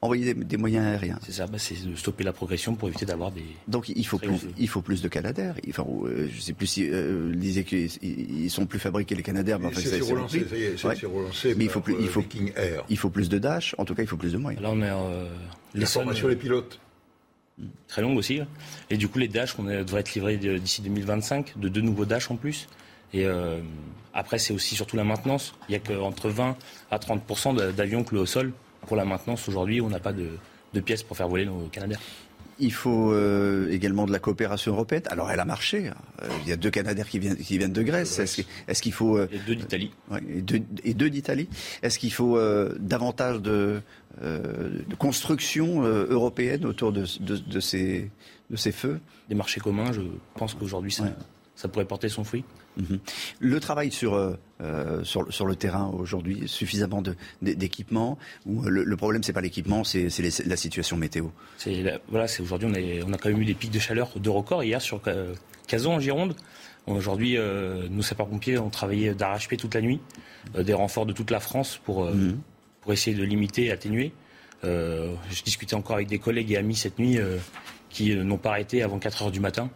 envoyer 0.00 0.32
des, 0.32 0.56
moyens 0.56 0.86
aériens. 0.86 1.18
C'est 1.24 1.32
ça, 1.32 1.46
bah, 1.46 1.58
c'est 1.58 1.86
de 1.86 1.94
stopper 1.96 2.24
la 2.24 2.32
progression 2.32 2.76
pour 2.76 2.88
éviter 2.88 3.04
d'avoir 3.04 3.32
des. 3.32 3.44
Donc 3.66 3.88
il 3.88 4.06
faut 4.06 4.18
plus, 4.18 4.46
il 4.56 4.68
faut 4.68 4.80
plus 4.80 5.02
de 5.02 5.08
Canadair. 5.08 5.56
Enfin, 5.68 5.84
euh, 6.04 6.28
je 6.32 6.40
sais 6.40 6.52
plus 6.52 6.66
si 6.66 6.88
euh, 6.88 7.34
disait 7.34 7.64
qu'ils 7.64 8.50
sont 8.50 8.66
plus 8.66 8.78
fabriqués 8.78 9.16
les 9.16 9.22
Canadair, 9.22 9.58
mais 9.58 9.74
c'est 9.74 10.00
relancé, 10.00 10.46
relancé. 11.04 11.54
Mais 11.56 11.64
il 11.64 11.70
faut 11.70 11.80
plus, 11.80 11.96
il 12.00 12.08
faut, 12.08 12.24
Air. 12.56 12.84
il 12.88 12.96
faut 12.96 13.10
plus 13.10 13.28
de 13.28 13.38
dash. 13.38 13.74
En 13.76 13.84
tout 13.84 13.94
cas, 13.94 14.02
il 14.02 14.08
faut 14.08 14.16
plus 14.16 14.32
de 14.32 14.38
moyens. 14.38 14.62
Là, 14.62 14.70
on 14.72 14.80
est 14.80 14.88
euh, 14.88 15.28
les 15.74 15.86
formations 15.86 16.28
des 16.28 16.36
pilotes 16.36 16.80
très 17.86 18.02
longue 18.02 18.16
aussi. 18.16 18.40
Hein. 18.40 18.46
Et 18.90 18.96
du 18.96 19.08
coup, 19.08 19.18
les 19.18 19.28
Dash, 19.28 19.58
on 19.58 19.64
devrait 19.64 20.00
être 20.00 20.14
livrés 20.14 20.36
d'ici 20.36 20.82
2025, 20.82 21.58
de 21.58 21.68
deux 21.68 21.80
nouveaux 21.80 22.04
Dash 22.04 22.30
en 22.30 22.36
plus. 22.36 22.68
Et 23.12 23.24
euh, 23.24 23.60
après, 24.14 24.38
c'est 24.38 24.52
aussi 24.52 24.74
surtout 24.74 24.96
la 24.96 25.04
maintenance. 25.04 25.54
Il 25.68 25.72
n'y 25.72 25.76
a 25.76 25.80
qu'entre 25.80 26.28
20 26.28 26.56
à 26.90 26.98
30 26.98 27.56
d'avions 27.74 28.04
cloués 28.04 28.20
au 28.20 28.26
sol. 28.26 28.52
Pour 28.86 28.96
la 28.96 29.04
maintenance, 29.04 29.48
aujourd'hui, 29.48 29.80
on 29.80 29.88
n'a 29.88 30.00
pas 30.00 30.12
de, 30.12 30.38
pièces 30.80 31.02
pour 31.02 31.16
faire 31.16 31.28
voler 31.28 31.46
nos 31.46 31.66
Canadair. 31.68 31.98
Il 32.60 32.72
faut 32.72 33.12
euh, 33.12 33.70
également 33.70 34.06
de 34.06 34.12
la 34.12 34.18
coopération 34.18 34.72
européenne. 34.72 35.02
Alors, 35.10 35.30
elle 35.30 35.40
a 35.40 35.44
marché. 35.44 35.88
Hein. 35.88 35.94
Euh, 36.22 36.28
il 36.42 36.48
y 36.48 36.52
a 36.52 36.56
deux 36.56 36.70
Canadaires 36.70 37.08
qui 37.08 37.18
viennent, 37.18 37.36
qui 37.36 37.56
viennent 37.58 37.72
de 37.72 37.82
Grèce. 37.82 38.18
Est-ce 38.18 38.82
qu'il 38.82 38.92
faut... 38.92 39.18
et 39.20 39.28
deux 39.46 39.54
d'Italie. 39.54 39.92
et 40.84 40.94
deux, 40.94 41.10
d'Italie. 41.10 41.48
Est-ce 41.82 41.98
qu'il 41.98 42.12
faut 42.12 42.38
davantage 42.80 43.40
de, 43.40 43.80
euh, 44.22 44.82
de 44.88 44.94
construction 44.96 45.84
euh, 45.84 46.06
européenne 46.10 46.64
autour 46.64 46.92
de, 46.92 47.04
ces, 47.04 48.10
de 48.50 48.56
ces 48.56 48.72
feux? 48.72 48.98
Des 49.28 49.36
marchés 49.36 49.60
communs, 49.60 49.92
je 49.92 50.00
pense 50.34 50.54
qu'aujourd'hui, 50.54 50.90
ça, 50.90 51.04
ça 51.54 51.68
pourrait 51.68 51.84
porter 51.84 52.08
son 52.08 52.24
fruit. 52.24 52.44
Mhm. 52.78 52.98
Le 53.40 53.60
travail 53.60 53.90
sur, 53.90 54.14
euh, 54.14 55.04
sur, 55.04 55.32
sur, 55.32 55.46
le 55.46 55.56
terrain 55.56 55.90
aujourd'hui, 55.92 56.44
suffisamment 56.46 57.02
d'équipements 57.42 58.18
Ou 58.46 58.62
le, 58.62 58.96
problème, 58.96 59.22
c'est 59.22 59.32
pas 59.32 59.40
l'équipement, 59.40 59.84
c'est 59.84 60.08
la 60.46 60.56
situation 60.56 60.96
météo? 60.96 61.26
Voilà, 62.08 62.26
aujourd'hui, 62.40 63.02
on, 63.04 63.08
on, 63.08 63.12
a 63.12 63.18
quand 63.18 63.28
même 63.28 63.42
eu 63.42 63.44
des 63.44 63.54
pics 63.54 63.72
de 63.72 63.78
chaleur 63.78 64.10
de 64.16 64.30
record 64.30 64.62
hier 64.62 64.80
sur 64.80 65.00
Cazon 65.66 65.94
en 65.94 66.00
Gironde. 66.00 66.34
Aujourd'hui, 66.86 67.36
nous 67.90 68.02
sapeurs-pompiers 68.02 68.58
ont 68.58 68.70
travaillé 68.70 69.12
d'arrache-pied 69.12 69.58
toute 69.58 69.74
la 69.74 69.80
nuit, 69.80 70.00
des 70.58 70.72
renforts 70.72 71.04
de 71.04 71.12
toute 71.12 71.30
la 71.30 71.40
France 71.40 71.80
pour, 71.84 72.06
mhm 72.06 72.38
pour 72.88 72.94
essayer 72.94 73.14
de 73.14 73.22
limiter 73.22 73.66
et 73.66 73.70
atténuer. 73.70 74.12
Euh, 74.64 75.14
je 75.30 75.42
discutais 75.42 75.74
encore 75.74 75.96
avec 75.96 76.08
des 76.08 76.18
collègues 76.18 76.52
et 76.52 76.56
amis 76.56 76.74
cette 76.74 76.98
nuit 76.98 77.18
euh, 77.18 77.36
qui 77.90 78.16
euh, 78.16 78.24
n'ont 78.24 78.38
pas 78.38 78.48
arrêté 78.48 78.82
avant 78.82 78.98
4 78.98 79.24
heures 79.24 79.30
du 79.30 79.40
matin. 79.40 79.68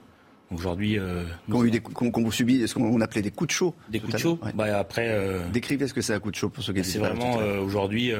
Aujourd'hui, 0.52 0.98
euh, 0.98 1.24
qu'on 1.48 2.22
vous 2.22 2.32
subi 2.32 2.66
ce 2.66 2.74
qu'on 2.74 3.00
appelait 3.00 3.22
des 3.22 3.30
coups 3.30 3.48
de 3.48 3.52
chaud. 3.52 3.74
Des 3.88 4.00
coups 4.00 4.12
de 4.12 4.18
chaud. 4.18 4.38
Bah, 4.54 4.78
après, 4.78 5.18
décrivez 5.52 5.88
ce 5.88 5.94
que 5.94 6.00
c'est 6.00 6.14
un 6.14 6.20
coup 6.20 6.30
de 6.30 6.36
chaud 6.36 6.48
pour 6.48 6.62
ceux 6.62 6.72
qui. 6.72 6.84
C'est 6.84 6.98
vraiment 6.98 7.36
aujourd'hui 7.36 8.12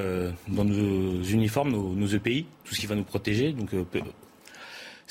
dans 0.49 0.65
nos 0.65 1.23
uniformes, 1.23 1.71
nos, 1.71 1.95
nos, 1.95 2.07
EPI, 2.07 2.47
tout 2.65 2.75
ce 2.75 2.81
qui 2.81 2.87
va 2.87 2.95
nous 2.95 3.05
protéger. 3.05 3.53
Donc 3.53 3.71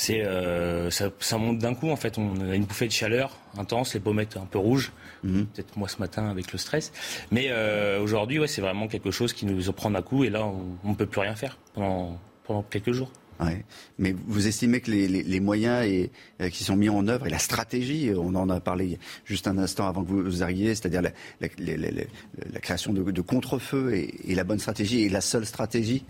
c'est 0.01 0.25
euh, 0.25 0.89
ça, 0.89 1.37
monte 1.37 1.59
d'un 1.59 1.75
coup 1.75 1.91
en 1.91 1.95
fait. 1.95 2.17
On 2.17 2.49
a 2.49 2.55
une 2.55 2.65
bouffée 2.65 2.87
de 2.87 2.91
chaleur 2.91 3.37
intense, 3.55 3.93
les 3.93 3.99
pommettes 3.99 4.35
un 4.35 4.47
peu 4.47 4.57
rouges. 4.57 4.91
Mhm. 5.23 5.45
Peut-être 5.45 5.77
moi 5.77 5.87
ce 5.87 5.99
matin 5.99 6.27
avec 6.27 6.51
le 6.51 6.57
stress. 6.57 6.91
Mais 7.29 7.49
euh, 7.49 8.01
aujourd'hui, 8.01 8.39
ouais, 8.39 8.47
c'est 8.47 8.61
vraiment 8.61 8.87
quelque 8.87 9.11
chose 9.11 9.31
qui 9.33 9.45
nous 9.45 9.71
prend 9.73 9.91
d'un 9.91 10.01
coup 10.01 10.23
et 10.23 10.31
là, 10.31 10.43
on 10.45 10.89
ne 10.89 10.95
peut 10.95 11.05
plus 11.05 11.21
rien 11.21 11.35
faire 11.35 11.59
pendant, 11.75 12.19
pendant 12.45 12.63
quelques 12.63 12.93
jours. 12.93 13.11
Ouais. 13.41 13.65
Mais 13.97 14.13
vous 14.27 14.47
estimez 14.47 14.81
que 14.81 14.91
les, 14.91 15.07
les, 15.07 15.39
moyens 15.39 15.85
et, 15.85 16.11
euh, 16.41 16.49
qui 16.49 16.63
sont 16.63 16.75
mis 16.75 16.89
en 16.89 17.07
œuvre 17.07 17.27
et 17.27 17.29
la 17.29 17.39
stratégie, 17.39 18.11
on 18.15 18.35
en 18.35 18.49
a 18.49 18.59
parlé 18.59 18.99
juste 19.25 19.47
un 19.47 19.57
instant 19.57 19.87
avant 19.87 20.03
que 20.03 20.11
vous, 20.11 20.43
arriviez, 20.43 20.75
c'est-à-dire 20.75 21.01
la, 21.01 21.11
la, 21.39 21.47
la, 21.57 22.59
création 22.59 22.93
de, 22.93 23.09
de 23.09 23.21
contre-feux 23.21 23.95
et, 23.95 24.31
et, 24.31 24.35
la 24.35 24.43
bonne 24.43 24.59
stratégie 24.59 25.01
et 25.01 25.09
la 25.09 25.21
seule 25.21 25.45
stratégie? 25.45 26.05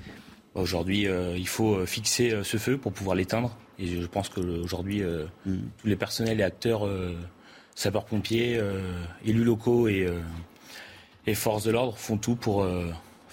Aujourd'hui, 0.55 1.07
il 1.37 1.47
faut 1.47 1.85
fixer 1.85 2.41
ce 2.43 2.57
feu 2.57 2.77
pour 2.77 2.91
pouvoir 2.91 3.15
l'éteindre. 3.15 3.57
Et 3.81 3.87
je 3.87 4.05
pense 4.05 4.29
qu'aujourd'hui, 4.29 5.01
euh, 5.01 5.25
mm. 5.45 5.57
tous 5.79 5.87
les 5.87 5.95
personnels 5.95 6.39
et 6.39 6.43
acteurs, 6.43 6.85
euh, 6.85 7.15
sapeurs-pompiers, 7.73 8.57
euh, 8.57 9.03
élus 9.25 9.43
locaux 9.43 9.87
et, 9.87 10.07
forces 11.33 11.63
de 11.63 11.71
l'ordre 11.71 11.97
font 11.97 12.17
tout 12.17 12.35
pour 12.35 12.67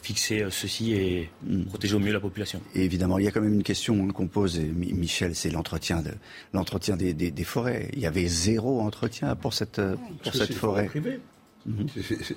fixer 0.03 0.47
ceci 0.51 0.93
et 0.93 1.31
mm. 1.43 1.65
protéger 1.65 1.95
au 1.95 1.99
mieux 1.99 2.13
la 2.13 2.21
population. 2.21 2.61
Et 2.75 2.85
évidemment, 2.85 3.19
il 3.19 3.25
y 3.25 3.29
a 3.29 3.31
quand 3.31 3.41
même 3.41 3.55
une 3.55 3.63
question 3.63 4.09
qu'on 4.09 4.29
pose, 4.29 4.59
Michel, 4.59 5.35
c'est 5.35 5.51
l'entretien 5.51 6.03
de, 6.03 6.13
l'entretien 6.53 6.97
des, 6.97 7.45
forêts. 7.45 7.91
Il 7.95 8.01
y 8.01 8.07
avait 8.07 8.27
zéro 8.27 8.81
entretien 8.81 9.35
pour 9.37 9.55
cette, 9.55 9.81
pour 10.23 10.35
cette 10.35 10.55
forêt. 10.55 10.91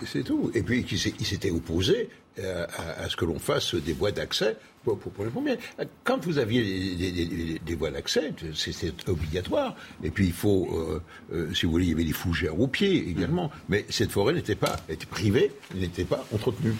C'est 0.05 0.23
tout. 0.23 0.51
Et 0.53 0.61
puis, 0.61 0.85
il 1.19 1.25
s'était 1.25 1.51
opposé 1.51 2.09
euh, 2.39 2.65
à, 2.97 3.09
ce 3.09 3.15
que 3.15 3.25
l'on 3.25 3.39
fasse 3.39 3.75
des 3.75 3.93
voies 3.93 4.11
d'accès 4.11 4.57
pour, 4.83 4.97
les 5.19 5.29
pompiers. 5.29 5.57
Quand 6.03 6.23
vous 6.25 6.37
aviez 6.37 7.59
des, 7.59 7.75
voies 7.75 7.91
d'accès, 7.91 8.33
c'était 8.53 8.93
obligatoire. 9.09 9.75
Et 10.03 10.09
puis, 10.09 10.27
il 10.27 10.33
faut, 10.33 10.67
euh, 10.73 11.01
euh, 11.33 11.53
si 11.53 11.65
vous 11.65 11.73
voulez, 11.73 11.85
il 11.85 11.89
y 11.91 11.93
avait 11.93 12.03
des 12.03 12.13
fougères 12.13 12.59
au 12.59 12.67
pied 12.67 13.09
également. 13.09 13.45
Mhm. 13.45 13.51
Mais 13.69 13.85
cette 13.89 14.11
forêt 14.11 14.33
n'était 14.33 14.55
pas 14.55 14.77
était 14.89 15.05
privée, 15.05 15.51
n'était 15.75 16.05
pas 16.05 16.25
entretenue. 16.33 16.73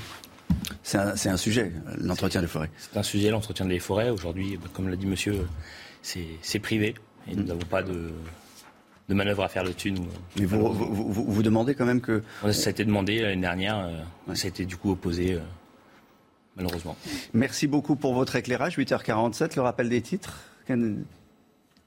C'est 0.83 0.97
un, 1.29 1.37
sujet, 1.37 1.71
l'entretien 1.99 2.41
des 2.41 2.47
forêts. 2.47 2.69
C'est 2.77 2.97
un 2.97 3.03
sujet, 3.03 3.29
l'entretien 3.29 3.65
des 3.65 3.79
forêts. 3.79 4.09
Aujourd'hui, 4.09 4.59
comme 4.73 4.89
l'a 4.89 4.95
dit 4.95 5.05
monsieur, 5.05 5.47
c'est 6.01 6.59
privé. 6.59 6.95
Et 7.27 7.35
nous 7.35 7.43
mhm. 7.43 7.47
n'avons 7.47 7.65
pas 7.65 7.83
de, 7.83 8.11
de 9.09 9.13
manœuvre 9.13 9.43
à 9.43 9.49
faire 9.49 9.63
là-dessus. 9.63 9.93
Mais 10.37 10.45
vous, 10.45 10.73
vous, 10.73 11.43
demandez 11.43 11.75
quand 11.75 11.85
même 11.85 12.01
que... 12.01 12.23
Ça 12.51 12.69
a 12.69 12.71
été 12.71 12.85
demandé 12.85 13.21
l'année 13.21 13.41
dernière, 13.41 13.77
euh, 13.77 14.35
ça 14.35 14.45
a 14.45 14.49
été 14.49 14.65
du 14.65 14.77
coup 14.77 14.91
opposé, 14.91 15.33
euh, 15.33 15.39
malheureusement. 16.55 16.95
Merci 17.33 17.67
beaucoup 17.67 17.95
pour 17.95 18.13
votre 18.13 18.35
éclairage. 18.35 18.77
8h47, 18.77 19.55
le 19.55 19.61
rappel 19.61 19.89
des 19.89 20.01
titres. 20.01 20.39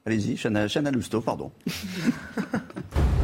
Allez-y, 0.05 0.37
Chana, 0.37 0.67
Chana 0.67 0.91
Lousteau, 0.91 1.21
pardon. 1.21 1.51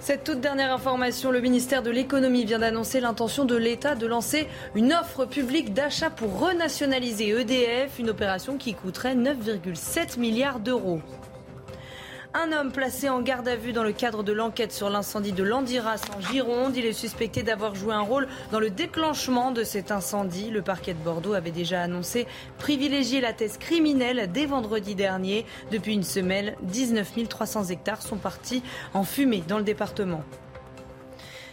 Cette 0.00 0.24
toute 0.24 0.40
dernière 0.40 0.72
information, 0.72 1.30
le 1.30 1.42
ministère 1.42 1.82
de 1.82 1.90
l'économie 1.90 2.46
vient 2.46 2.58
d'annoncer 2.58 3.00
l'intention 3.00 3.44
de 3.44 3.54
l'État 3.54 3.94
de 3.94 4.06
lancer 4.06 4.48
une 4.74 4.94
offre 4.94 5.26
publique 5.26 5.74
d'achat 5.74 6.08
pour 6.08 6.40
renationaliser 6.40 7.28
EDF, 7.28 7.98
une 7.98 8.08
opération 8.08 8.56
qui 8.56 8.72
coûterait 8.72 9.14
9,7 9.14 10.18
milliards 10.18 10.58
d'euros. 10.58 11.00
Un 12.32 12.52
homme 12.52 12.70
placé 12.70 13.08
en 13.08 13.22
garde 13.22 13.48
à 13.48 13.56
vue 13.56 13.72
dans 13.72 13.82
le 13.82 13.90
cadre 13.90 14.22
de 14.22 14.32
l'enquête 14.32 14.70
sur 14.70 14.88
l'incendie 14.88 15.32
de 15.32 15.42
Landiras 15.42 16.00
en 16.16 16.20
Gironde. 16.20 16.76
Il 16.76 16.86
est 16.86 16.92
suspecté 16.92 17.42
d'avoir 17.42 17.74
joué 17.74 17.92
un 17.92 18.02
rôle 18.02 18.28
dans 18.52 18.60
le 18.60 18.70
déclenchement 18.70 19.50
de 19.50 19.64
cet 19.64 19.90
incendie. 19.90 20.48
Le 20.48 20.62
parquet 20.62 20.94
de 20.94 21.00
Bordeaux 21.00 21.32
avait 21.34 21.50
déjà 21.50 21.82
annoncé 21.82 22.28
privilégier 22.56 23.20
la 23.20 23.32
thèse 23.32 23.58
criminelle 23.58 24.30
dès 24.32 24.46
vendredi 24.46 24.94
dernier. 24.94 25.44
Depuis 25.72 25.94
une 25.94 26.04
semaine, 26.04 26.54
19 26.62 27.28
300 27.28 27.64
hectares 27.64 28.00
sont 28.00 28.18
partis 28.18 28.62
en 28.94 29.02
fumée 29.02 29.42
dans 29.48 29.58
le 29.58 29.64
département. 29.64 30.22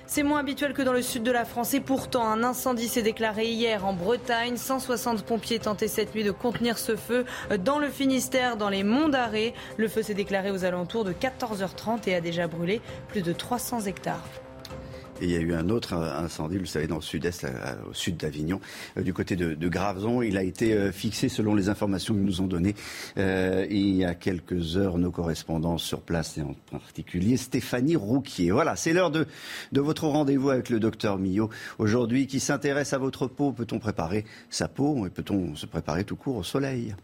C'est 0.10 0.24
moins 0.24 0.40
habituel 0.40 0.74
que 0.74 0.82
dans 0.82 0.94
le 0.94 1.02
sud 1.02 1.24
de 1.24 1.32
la 1.32 1.44
France 1.44 1.74
et 1.74 1.82
pourtant 1.82 2.26
un 2.26 2.42
incendie 2.42 2.88
s'est 2.88 3.02
déclaré 3.02 3.48
hier 3.48 3.86
en 3.86 3.92
Bretagne. 3.92 4.56
160 4.56 5.24
pompiers 5.24 5.60
tentaient 5.60 5.90
cette 5.90 6.16
nuit 6.16 6.24
de 6.24 6.32
contenir 6.32 6.78
ce 6.78 6.96
feu 6.96 7.26
dans 7.60 7.78
le 7.78 7.90
Finistère, 7.90 8.56
dans 8.56 8.70
les 8.70 8.84
monts 8.84 9.10
d'Arrée. 9.10 9.54
Le 9.76 9.90
feu 9.90 10.02
s'est 10.02 10.14
déclaré 10.14 10.50
aux 10.50 10.64
alentours 10.64 11.04
de 11.04 11.12
14h30 11.12 12.08
et 12.08 12.16
a 12.16 12.22
déjà 12.22 12.48
brûlé 12.48 12.80
plus 13.10 13.22
de 13.22 13.34
300 13.34 13.82
hectares. 13.82 14.24
Il 15.20 15.32
y 15.32 15.36
a 15.36 15.40
eu 15.40 15.54
un 15.54 15.70
autre 15.70 15.94
incendie, 15.94 16.56
vous 16.56 16.64
le 16.64 16.68
savez, 16.68 16.86
dans 16.86 16.98
le 16.98 17.02
sud-est, 17.02 17.48
au 17.90 17.94
sud 17.94 18.18
d'Avignon, 18.18 18.62
euh, 18.98 19.02
du 19.02 19.14
côté 19.14 19.36
de, 19.36 19.56
de, 19.56 19.68
Graveson. 19.68 20.22
Il 20.22 20.38
a 20.38 20.44
été 20.44 20.74
euh, 20.74 20.92
fixé 20.92 21.28
selon 21.28 21.56
les 21.56 21.70
informations 21.70 22.14
que 22.14 22.20
nous 22.20 22.42
ont 22.42 22.48
données 22.48 22.76
euh, 23.18 23.66
il 23.70 23.96
y 23.96 24.06
a 24.06 24.14
quelques 24.14 24.78
heures 24.78 24.98
nos 25.00 25.10
correspondants 25.10 25.80
sur 25.80 26.02
place, 26.02 26.38
et 26.38 26.42
en 26.42 26.56
particulier 26.72 27.38
Stéphanie 27.38 27.96
Rouquier. 27.96 28.52
Voilà, 28.52 28.76
c'est 28.76 28.94
l'heure 28.94 29.12
de, 29.12 29.26
de 29.72 29.82
votre 29.82 30.06
rendez-vous 30.08 30.52
avec 30.52 30.70
le 30.70 30.80
docteur 30.80 31.18
Millot. 31.18 31.50
Aujourd'hui, 31.80 32.28
qui 32.28 32.40
s'intéresse 32.40 32.94
à 32.94 33.00
votre 33.00 33.26
peau, 33.26 33.52
peut-on 33.52 33.80
préparer 33.80 34.24
sa 34.50 34.68
peau 34.68 35.08
et 35.08 35.10
peut-on 35.10 35.56
se 35.56 35.66
préparer 35.66 36.04
tout 36.04 36.16
court 36.16 36.38
au 36.38 36.44
soleil? 36.44 36.96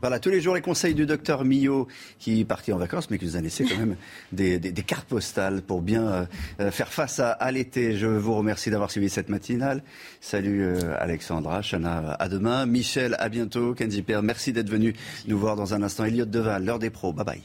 Voilà, 0.00 0.18
tous 0.18 0.30
les 0.30 0.40
jours 0.40 0.54
les 0.54 0.60
conseils 0.60 0.94
du 0.94 1.06
docteur 1.06 1.44
Millot 1.44 1.88
qui 2.18 2.40
est 2.40 2.44
parti 2.44 2.72
en 2.72 2.78
vacances 2.78 3.10
mais 3.10 3.18
qui 3.18 3.24
nous 3.26 3.36
a 3.36 3.40
laissé 3.40 3.64
quand 3.64 3.78
même 3.78 3.96
des, 4.32 4.58
des, 4.58 4.72
des 4.72 4.82
cartes 4.82 5.06
postales 5.08 5.62
pour 5.62 5.82
bien 5.82 6.28
euh, 6.60 6.70
faire 6.70 6.92
face 6.92 7.20
à, 7.20 7.30
à 7.32 7.50
l'été. 7.52 7.96
Je 7.96 8.06
vous 8.06 8.34
remercie 8.34 8.70
d'avoir 8.70 8.90
suivi 8.90 9.08
cette 9.08 9.28
matinale. 9.28 9.82
Salut 10.20 10.62
euh, 10.62 10.94
Alexandra, 10.98 11.62
Chana, 11.62 12.12
à 12.18 12.28
demain. 12.28 12.66
Michel, 12.66 13.16
à 13.18 13.28
bientôt. 13.28 13.74
Kenji 13.74 14.02
Père, 14.02 14.22
merci 14.22 14.52
d'être 14.52 14.70
venu 14.70 14.94
nous 15.26 15.38
voir 15.38 15.56
dans 15.56 15.74
un 15.74 15.82
instant. 15.82 16.04
Elliot 16.04 16.26
Deval, 16.26 16.64
l'heure 16.64 16.78
des 16.78 16.90
pros. 16.90 17.12
Bye 17.12 17.24
bye. 17.24 17.42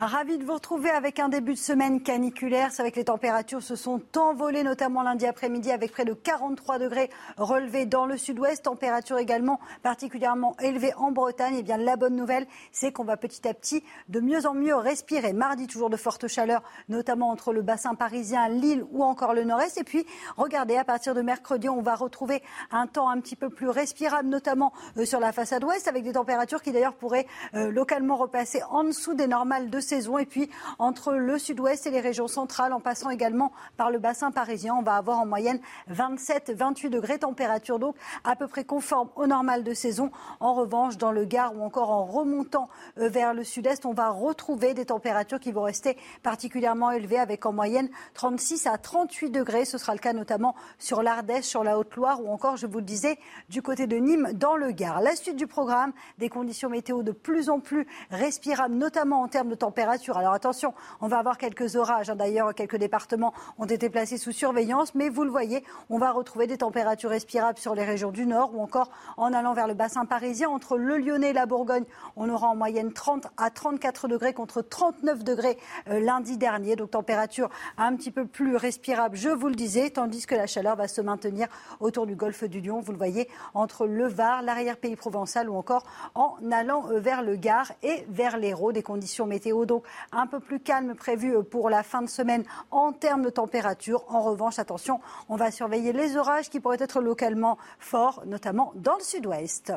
Ravi 0.00 0.38
de 0.38 0.44
vous 0.44 0.54
retrouver 0.54 0.90
avec 0.90 1.20
un 1.20 1.28
début 1.28 1.52
de 1.54 1.58
semaine 1.58 2.02
caniculaire. 2.02 2.72
C'est 2.72 2.82
vrai 2.82 2.90
que 2.90 2.96
les 2.96 3.04
températures 3.04 3.62
se 3.62 3.76
sont 3.76 4.02
envolées, 4.18 4.64
notamment 4.64 5.04
lundi 5.04 5.24
après-midi, 5.24 5.70
avec 5.70 5.92
près 5.92 6.04
de 6.04 6.14
43 6.14 6.80
degrés 6.80 7.10
relevés 7.36 7.86
dans 7.86 8.04
le 8.04 8.16
sud-ouest. 8.16 8.64
Température 8.64 9.18
également 9.18 9.60
particulièrement 9.84 10.56
élevée 10.60 10.92
en 10.96 11.12
Bretagne. 11.12 11.54
Et 11.58 11.62
bien, 11.62 11.76
la 11.76 11.94
bonne 11.94 12.16
nouvelle, 12.16 12.48
c'est 12.72 12.90
qu'on 12.90 13.04
va 13.04 13.16
petit 13.16 13.46
à 13.46 13.54
petit 13.54 13.84
de 14.08 14.18
mieux 14.18 14.46
en 14.46 14.54
mieux 14.54 14.74
respirer. 14.74 15.32
Mardi, 15.32 15.68
toujours 15.68 15.90
de 15.90 15.96
fortes 15.96 16.26
chaleurs, 16.26 16.64
notamment 16.88 17.30
entre 17.30 17.52
le 17.52 17.62
bassin 17.62 17.94
parisien, 17.94 18.48
Lille 18.48 18.84
ou 18.90 19.04
encore 19.04 19.32
le 19.32 19.44
nord-est. 19.44 19.78
Et 19.78 19.84
puis, 19.84 20.04
regardez, 20.36 20.76
à 20.76 20.82
partir 20.82 21.14
de 21.14 21.22
mercredi, 21.22 21.68
on 21.68 21.82
va 21.82 21.94
retrouver 21.94 22.42
un 22.72 22.88
temps 22.88 23.08
un 23.08 23.20
petit 23.20 23.36
peu 23.36 23.48
plus 23.48 23.68
respirable, 23.68 24.28
notamment 24.28 24.72
euh, 24.96 25.04
sur 25.04 25.20
la 25.20 25.30
façade 25.30 25.62
ouest, 25.62 25.86
avec 25.86 26.02
des 26.02 26.14
températures 26.14 26.62
qui 26.62 26.72
d'ailleurs 26.72 26.94
pourraient 26.94 27.28
euh, 27.54 27.70
localement 27.70 28.16
repasser 28.16 28.60
en 28.70 28.82
dessous 28.82 29.14
des 29.14 29.28
normales 29.28 29.70
de 29.70 29.84
Et 29.94 30.26
puis, 30.26 30.50
entre 30.80 31.12
le 31.12 31.38
sud-ouest 31.38 31.86
et 31.86 31.90
les 31.90 32.00
régions 32.00 32.26
centrales, 32.26 32.72
en 32.72 32.80
passant 32.80 33.10
également 33.10 33.52
par 33.76 33.90
le 33.90 34.00
bassin 34.00 34.32
parisien, 34.32 34.74
on 34.74 34.82
va 34.82 34.96
avoir 34.96 35.20
en 35.20 35.26
moyenne 35.26 35.60
27-28 35.88 36.90
degrés, 36.90 37.18
température 37.20 37.78
donc 37.78 37.94
à 38.24 38.34
peu 38.34 38.48
près 38.48 38.64
conforme 38.64 39.08
au 39.14 39.28
normal 39.28 39.62
de 39.62 39.72
saison. 39.72 40.10
En 40.40 40.54
revanche, 40.54 40.98
dans 40.98 41.12
le 41.12 41.24
Gard 41.24 41.56
ou 41.56 41.62
encore 41.62 41.90
en 41.90 42.04
remontant 42.04 42.68
euh, 42.98 43.08
vers 43.08 43.34
le 43.34 43.44
sud-est, 43.44 43.86
on 43.86 43.92
va 43.92 44.10
retrouver 44.10 44.74
des 44.74 44.86
températures 44.86 45.38
qui 45.38 45.52
vont 45.52 45.62
rester 45.62 45.96
particulièrement 46.24 46.90
élevées 46.90 47.20
avec 47.20 47.46
en 47.46 47.52
moyenne 47.52 47.88
36 48.14 48.66
à 48.66 48.78
38 48.78 49.30
degrés. 49.30 49.64
Ce 49.64 49.78
sera 49.78 49.92
le 49.92 50.00
cas 50.00 50.12
notamment 50.12 50.56
sur 50.78 51.04
l'Ardèche, 51.04 51.44
sur 51.44 51.62
la 51.62 51.78
Haute-Loire 51.78 52.20
ou 52.20 52.32
encore, 52.32 52.56
je 52.56 52.66
vous 52.66 52.78
le 52.78 52.84
disais, 52.84 53.16
du 53.48 53.62
côté 53.62 53.86
de 53.86 53.96
Nîmes 53.96 54.32
dans 54.32 54.56
le 54.56 54.72
Gard. 54.72 55.00
La 55.00 55.14
suite 55.14 55.36
du 55.36 55.46
programme, 55.46 55.92
des 56.18 56.28
conditions 56.28 56.68
météo 56.68 57.04
de 57.04 57.12
plus 57.12 57.48
en 57.48 57.60
plus 57.60 57.86
respirables, 58.10 58.74
notamment 58.74 59.22
en 59.22 59.28
termes 59.28 59.50
de 59.50 59.54
température 59.54 59.73
alors 60.16 60.32
attention, 60.32 60.74
on 61.00 61.08
va 61.08 61.18
avoir 61.18 61.38
quelques 61.38 61.76
orages. 61.76 62.10
Hein. 62.10 62.16
D'ailleurs, 62.16 62.54
quelques 62.54 62.76
départements 62.76 63.32
ont 63.58 63.66
été 63.66 63.88
placés 63.90 64.18
sous 64.18 64.32
surveillance. 64.32 64.94
Mais 64.94 65.08
vous 65.08 65.24
le 65.24 65.30
voyez, 65.30 65.64
on 65.90 65.98
va 65.98 66.12
retrouver 66.12 66.46
des 66.46 66.58
températures 66.58 67.10
respirables 67.10 67.58
sur 67.58 67.74
les 67.74 67.84
régions 67.84 68.10
du 68.10 68.26
nord 68.26 68.54
ou 68.54 68.62
encore 68.62 68.90
en 69.16 69.32
allant 69.32 69.54
vers 69.54 69.66
le 69.66 69.74
bassin 69.74 70.04
parisien. 70.04 70.48
Entre 70.48 70.76
le 70.76 70.98
Lyonnais 70.98 71.30
et 71.30 71.32
la 71.32 71.46
Bourgogne, 71.46 71.84
on 72.16 72.28
aura 72.28 72.48
en 72.48 72.56
moyenne 72.56 72.92
30 72.92 73.26
à 73.36 73.50
34 73.50 74.08
degrés 74.08 74.32
contre 74.32 74.62
39 74.62 75.24
degrés 75.24 75.58
euh, 75.88 76.00
lundi 76.00 76.36
dernier. 76.36 76.76
Donc 76.76 76.90
température 76.90 77.48
un 77.76 77.96
petit 77.96 78.10
peu 78.10 78.26
plus 78.26 78.56
respirable, 78.56 79.16
je 79.16 79.28
vous 79.28 79.48
le 79.48 79.54
disais, 79.54 79.90
tandis 79.90 80.26
que 80.26 80.34
la 80.34 80.46
chaleur 80.46 80.76
va 80.76 80.88
se 80.88 81.00
maintenir 81.00 81.48
autour 81.80 82.06
du 82.06 82.14
golfe 82.14 82.44
du 82.44 82.60
Lion. 82.60 82.80
Vous 82.80 82.92
le 82.92 82.98
voyez, 82.98 83.28
entre 83.54 83.86
le 83.86 84.06
Var, 84.06 84.42
l'arrière-pays 84.42 84.96
provençal 84.96 85.48
ou 85.50 85.56
encore 85.56 85.84
en 86.14 86.36
allant 86.52 86.88
euh, 86.90 87.00
vers 87.00 87.22
le 87.22 87.36
Gard 87.36 87.72
et 87.82 88.04
vers 88.08 88.38
l'Hérault. 88.38 88.72
Des 88.72 88.82
conditions 88.82 89.26
météo 89.26 89.63
donc 89.64 89.84
un 90.12 90.26
peu 90.26 90.40
plus 90.40 90.60
calme 90.60 90.94
prévu 90.94 91.42
pour 91.44 91.70
la 91.70 91.82
fin 91.82 92.02
de 92.02 92.08
semaine 92.08 92.44
en 92.70 92.92
termes 92.92 93.22
de 93.22 93.30
température. 93.30 94.04
En 94.08 94.22
revanche, 94.22 94.58
attention, 94.58 95.00
on 95.28 95.36
va 95.36 95.50
surveiller 95.50 95.92
les 95.92 96.16
orages 96.16 96.50
qui 96.50 96.60
pourraient 96.60 96.76
être 96.80 97.00
localement 97.00 97.58
forts, 97.78 98.22
notamment 98.26 98.72
dans 98.76 98.96
le 98.96 99.02
sud-ouest. 99.02 99.72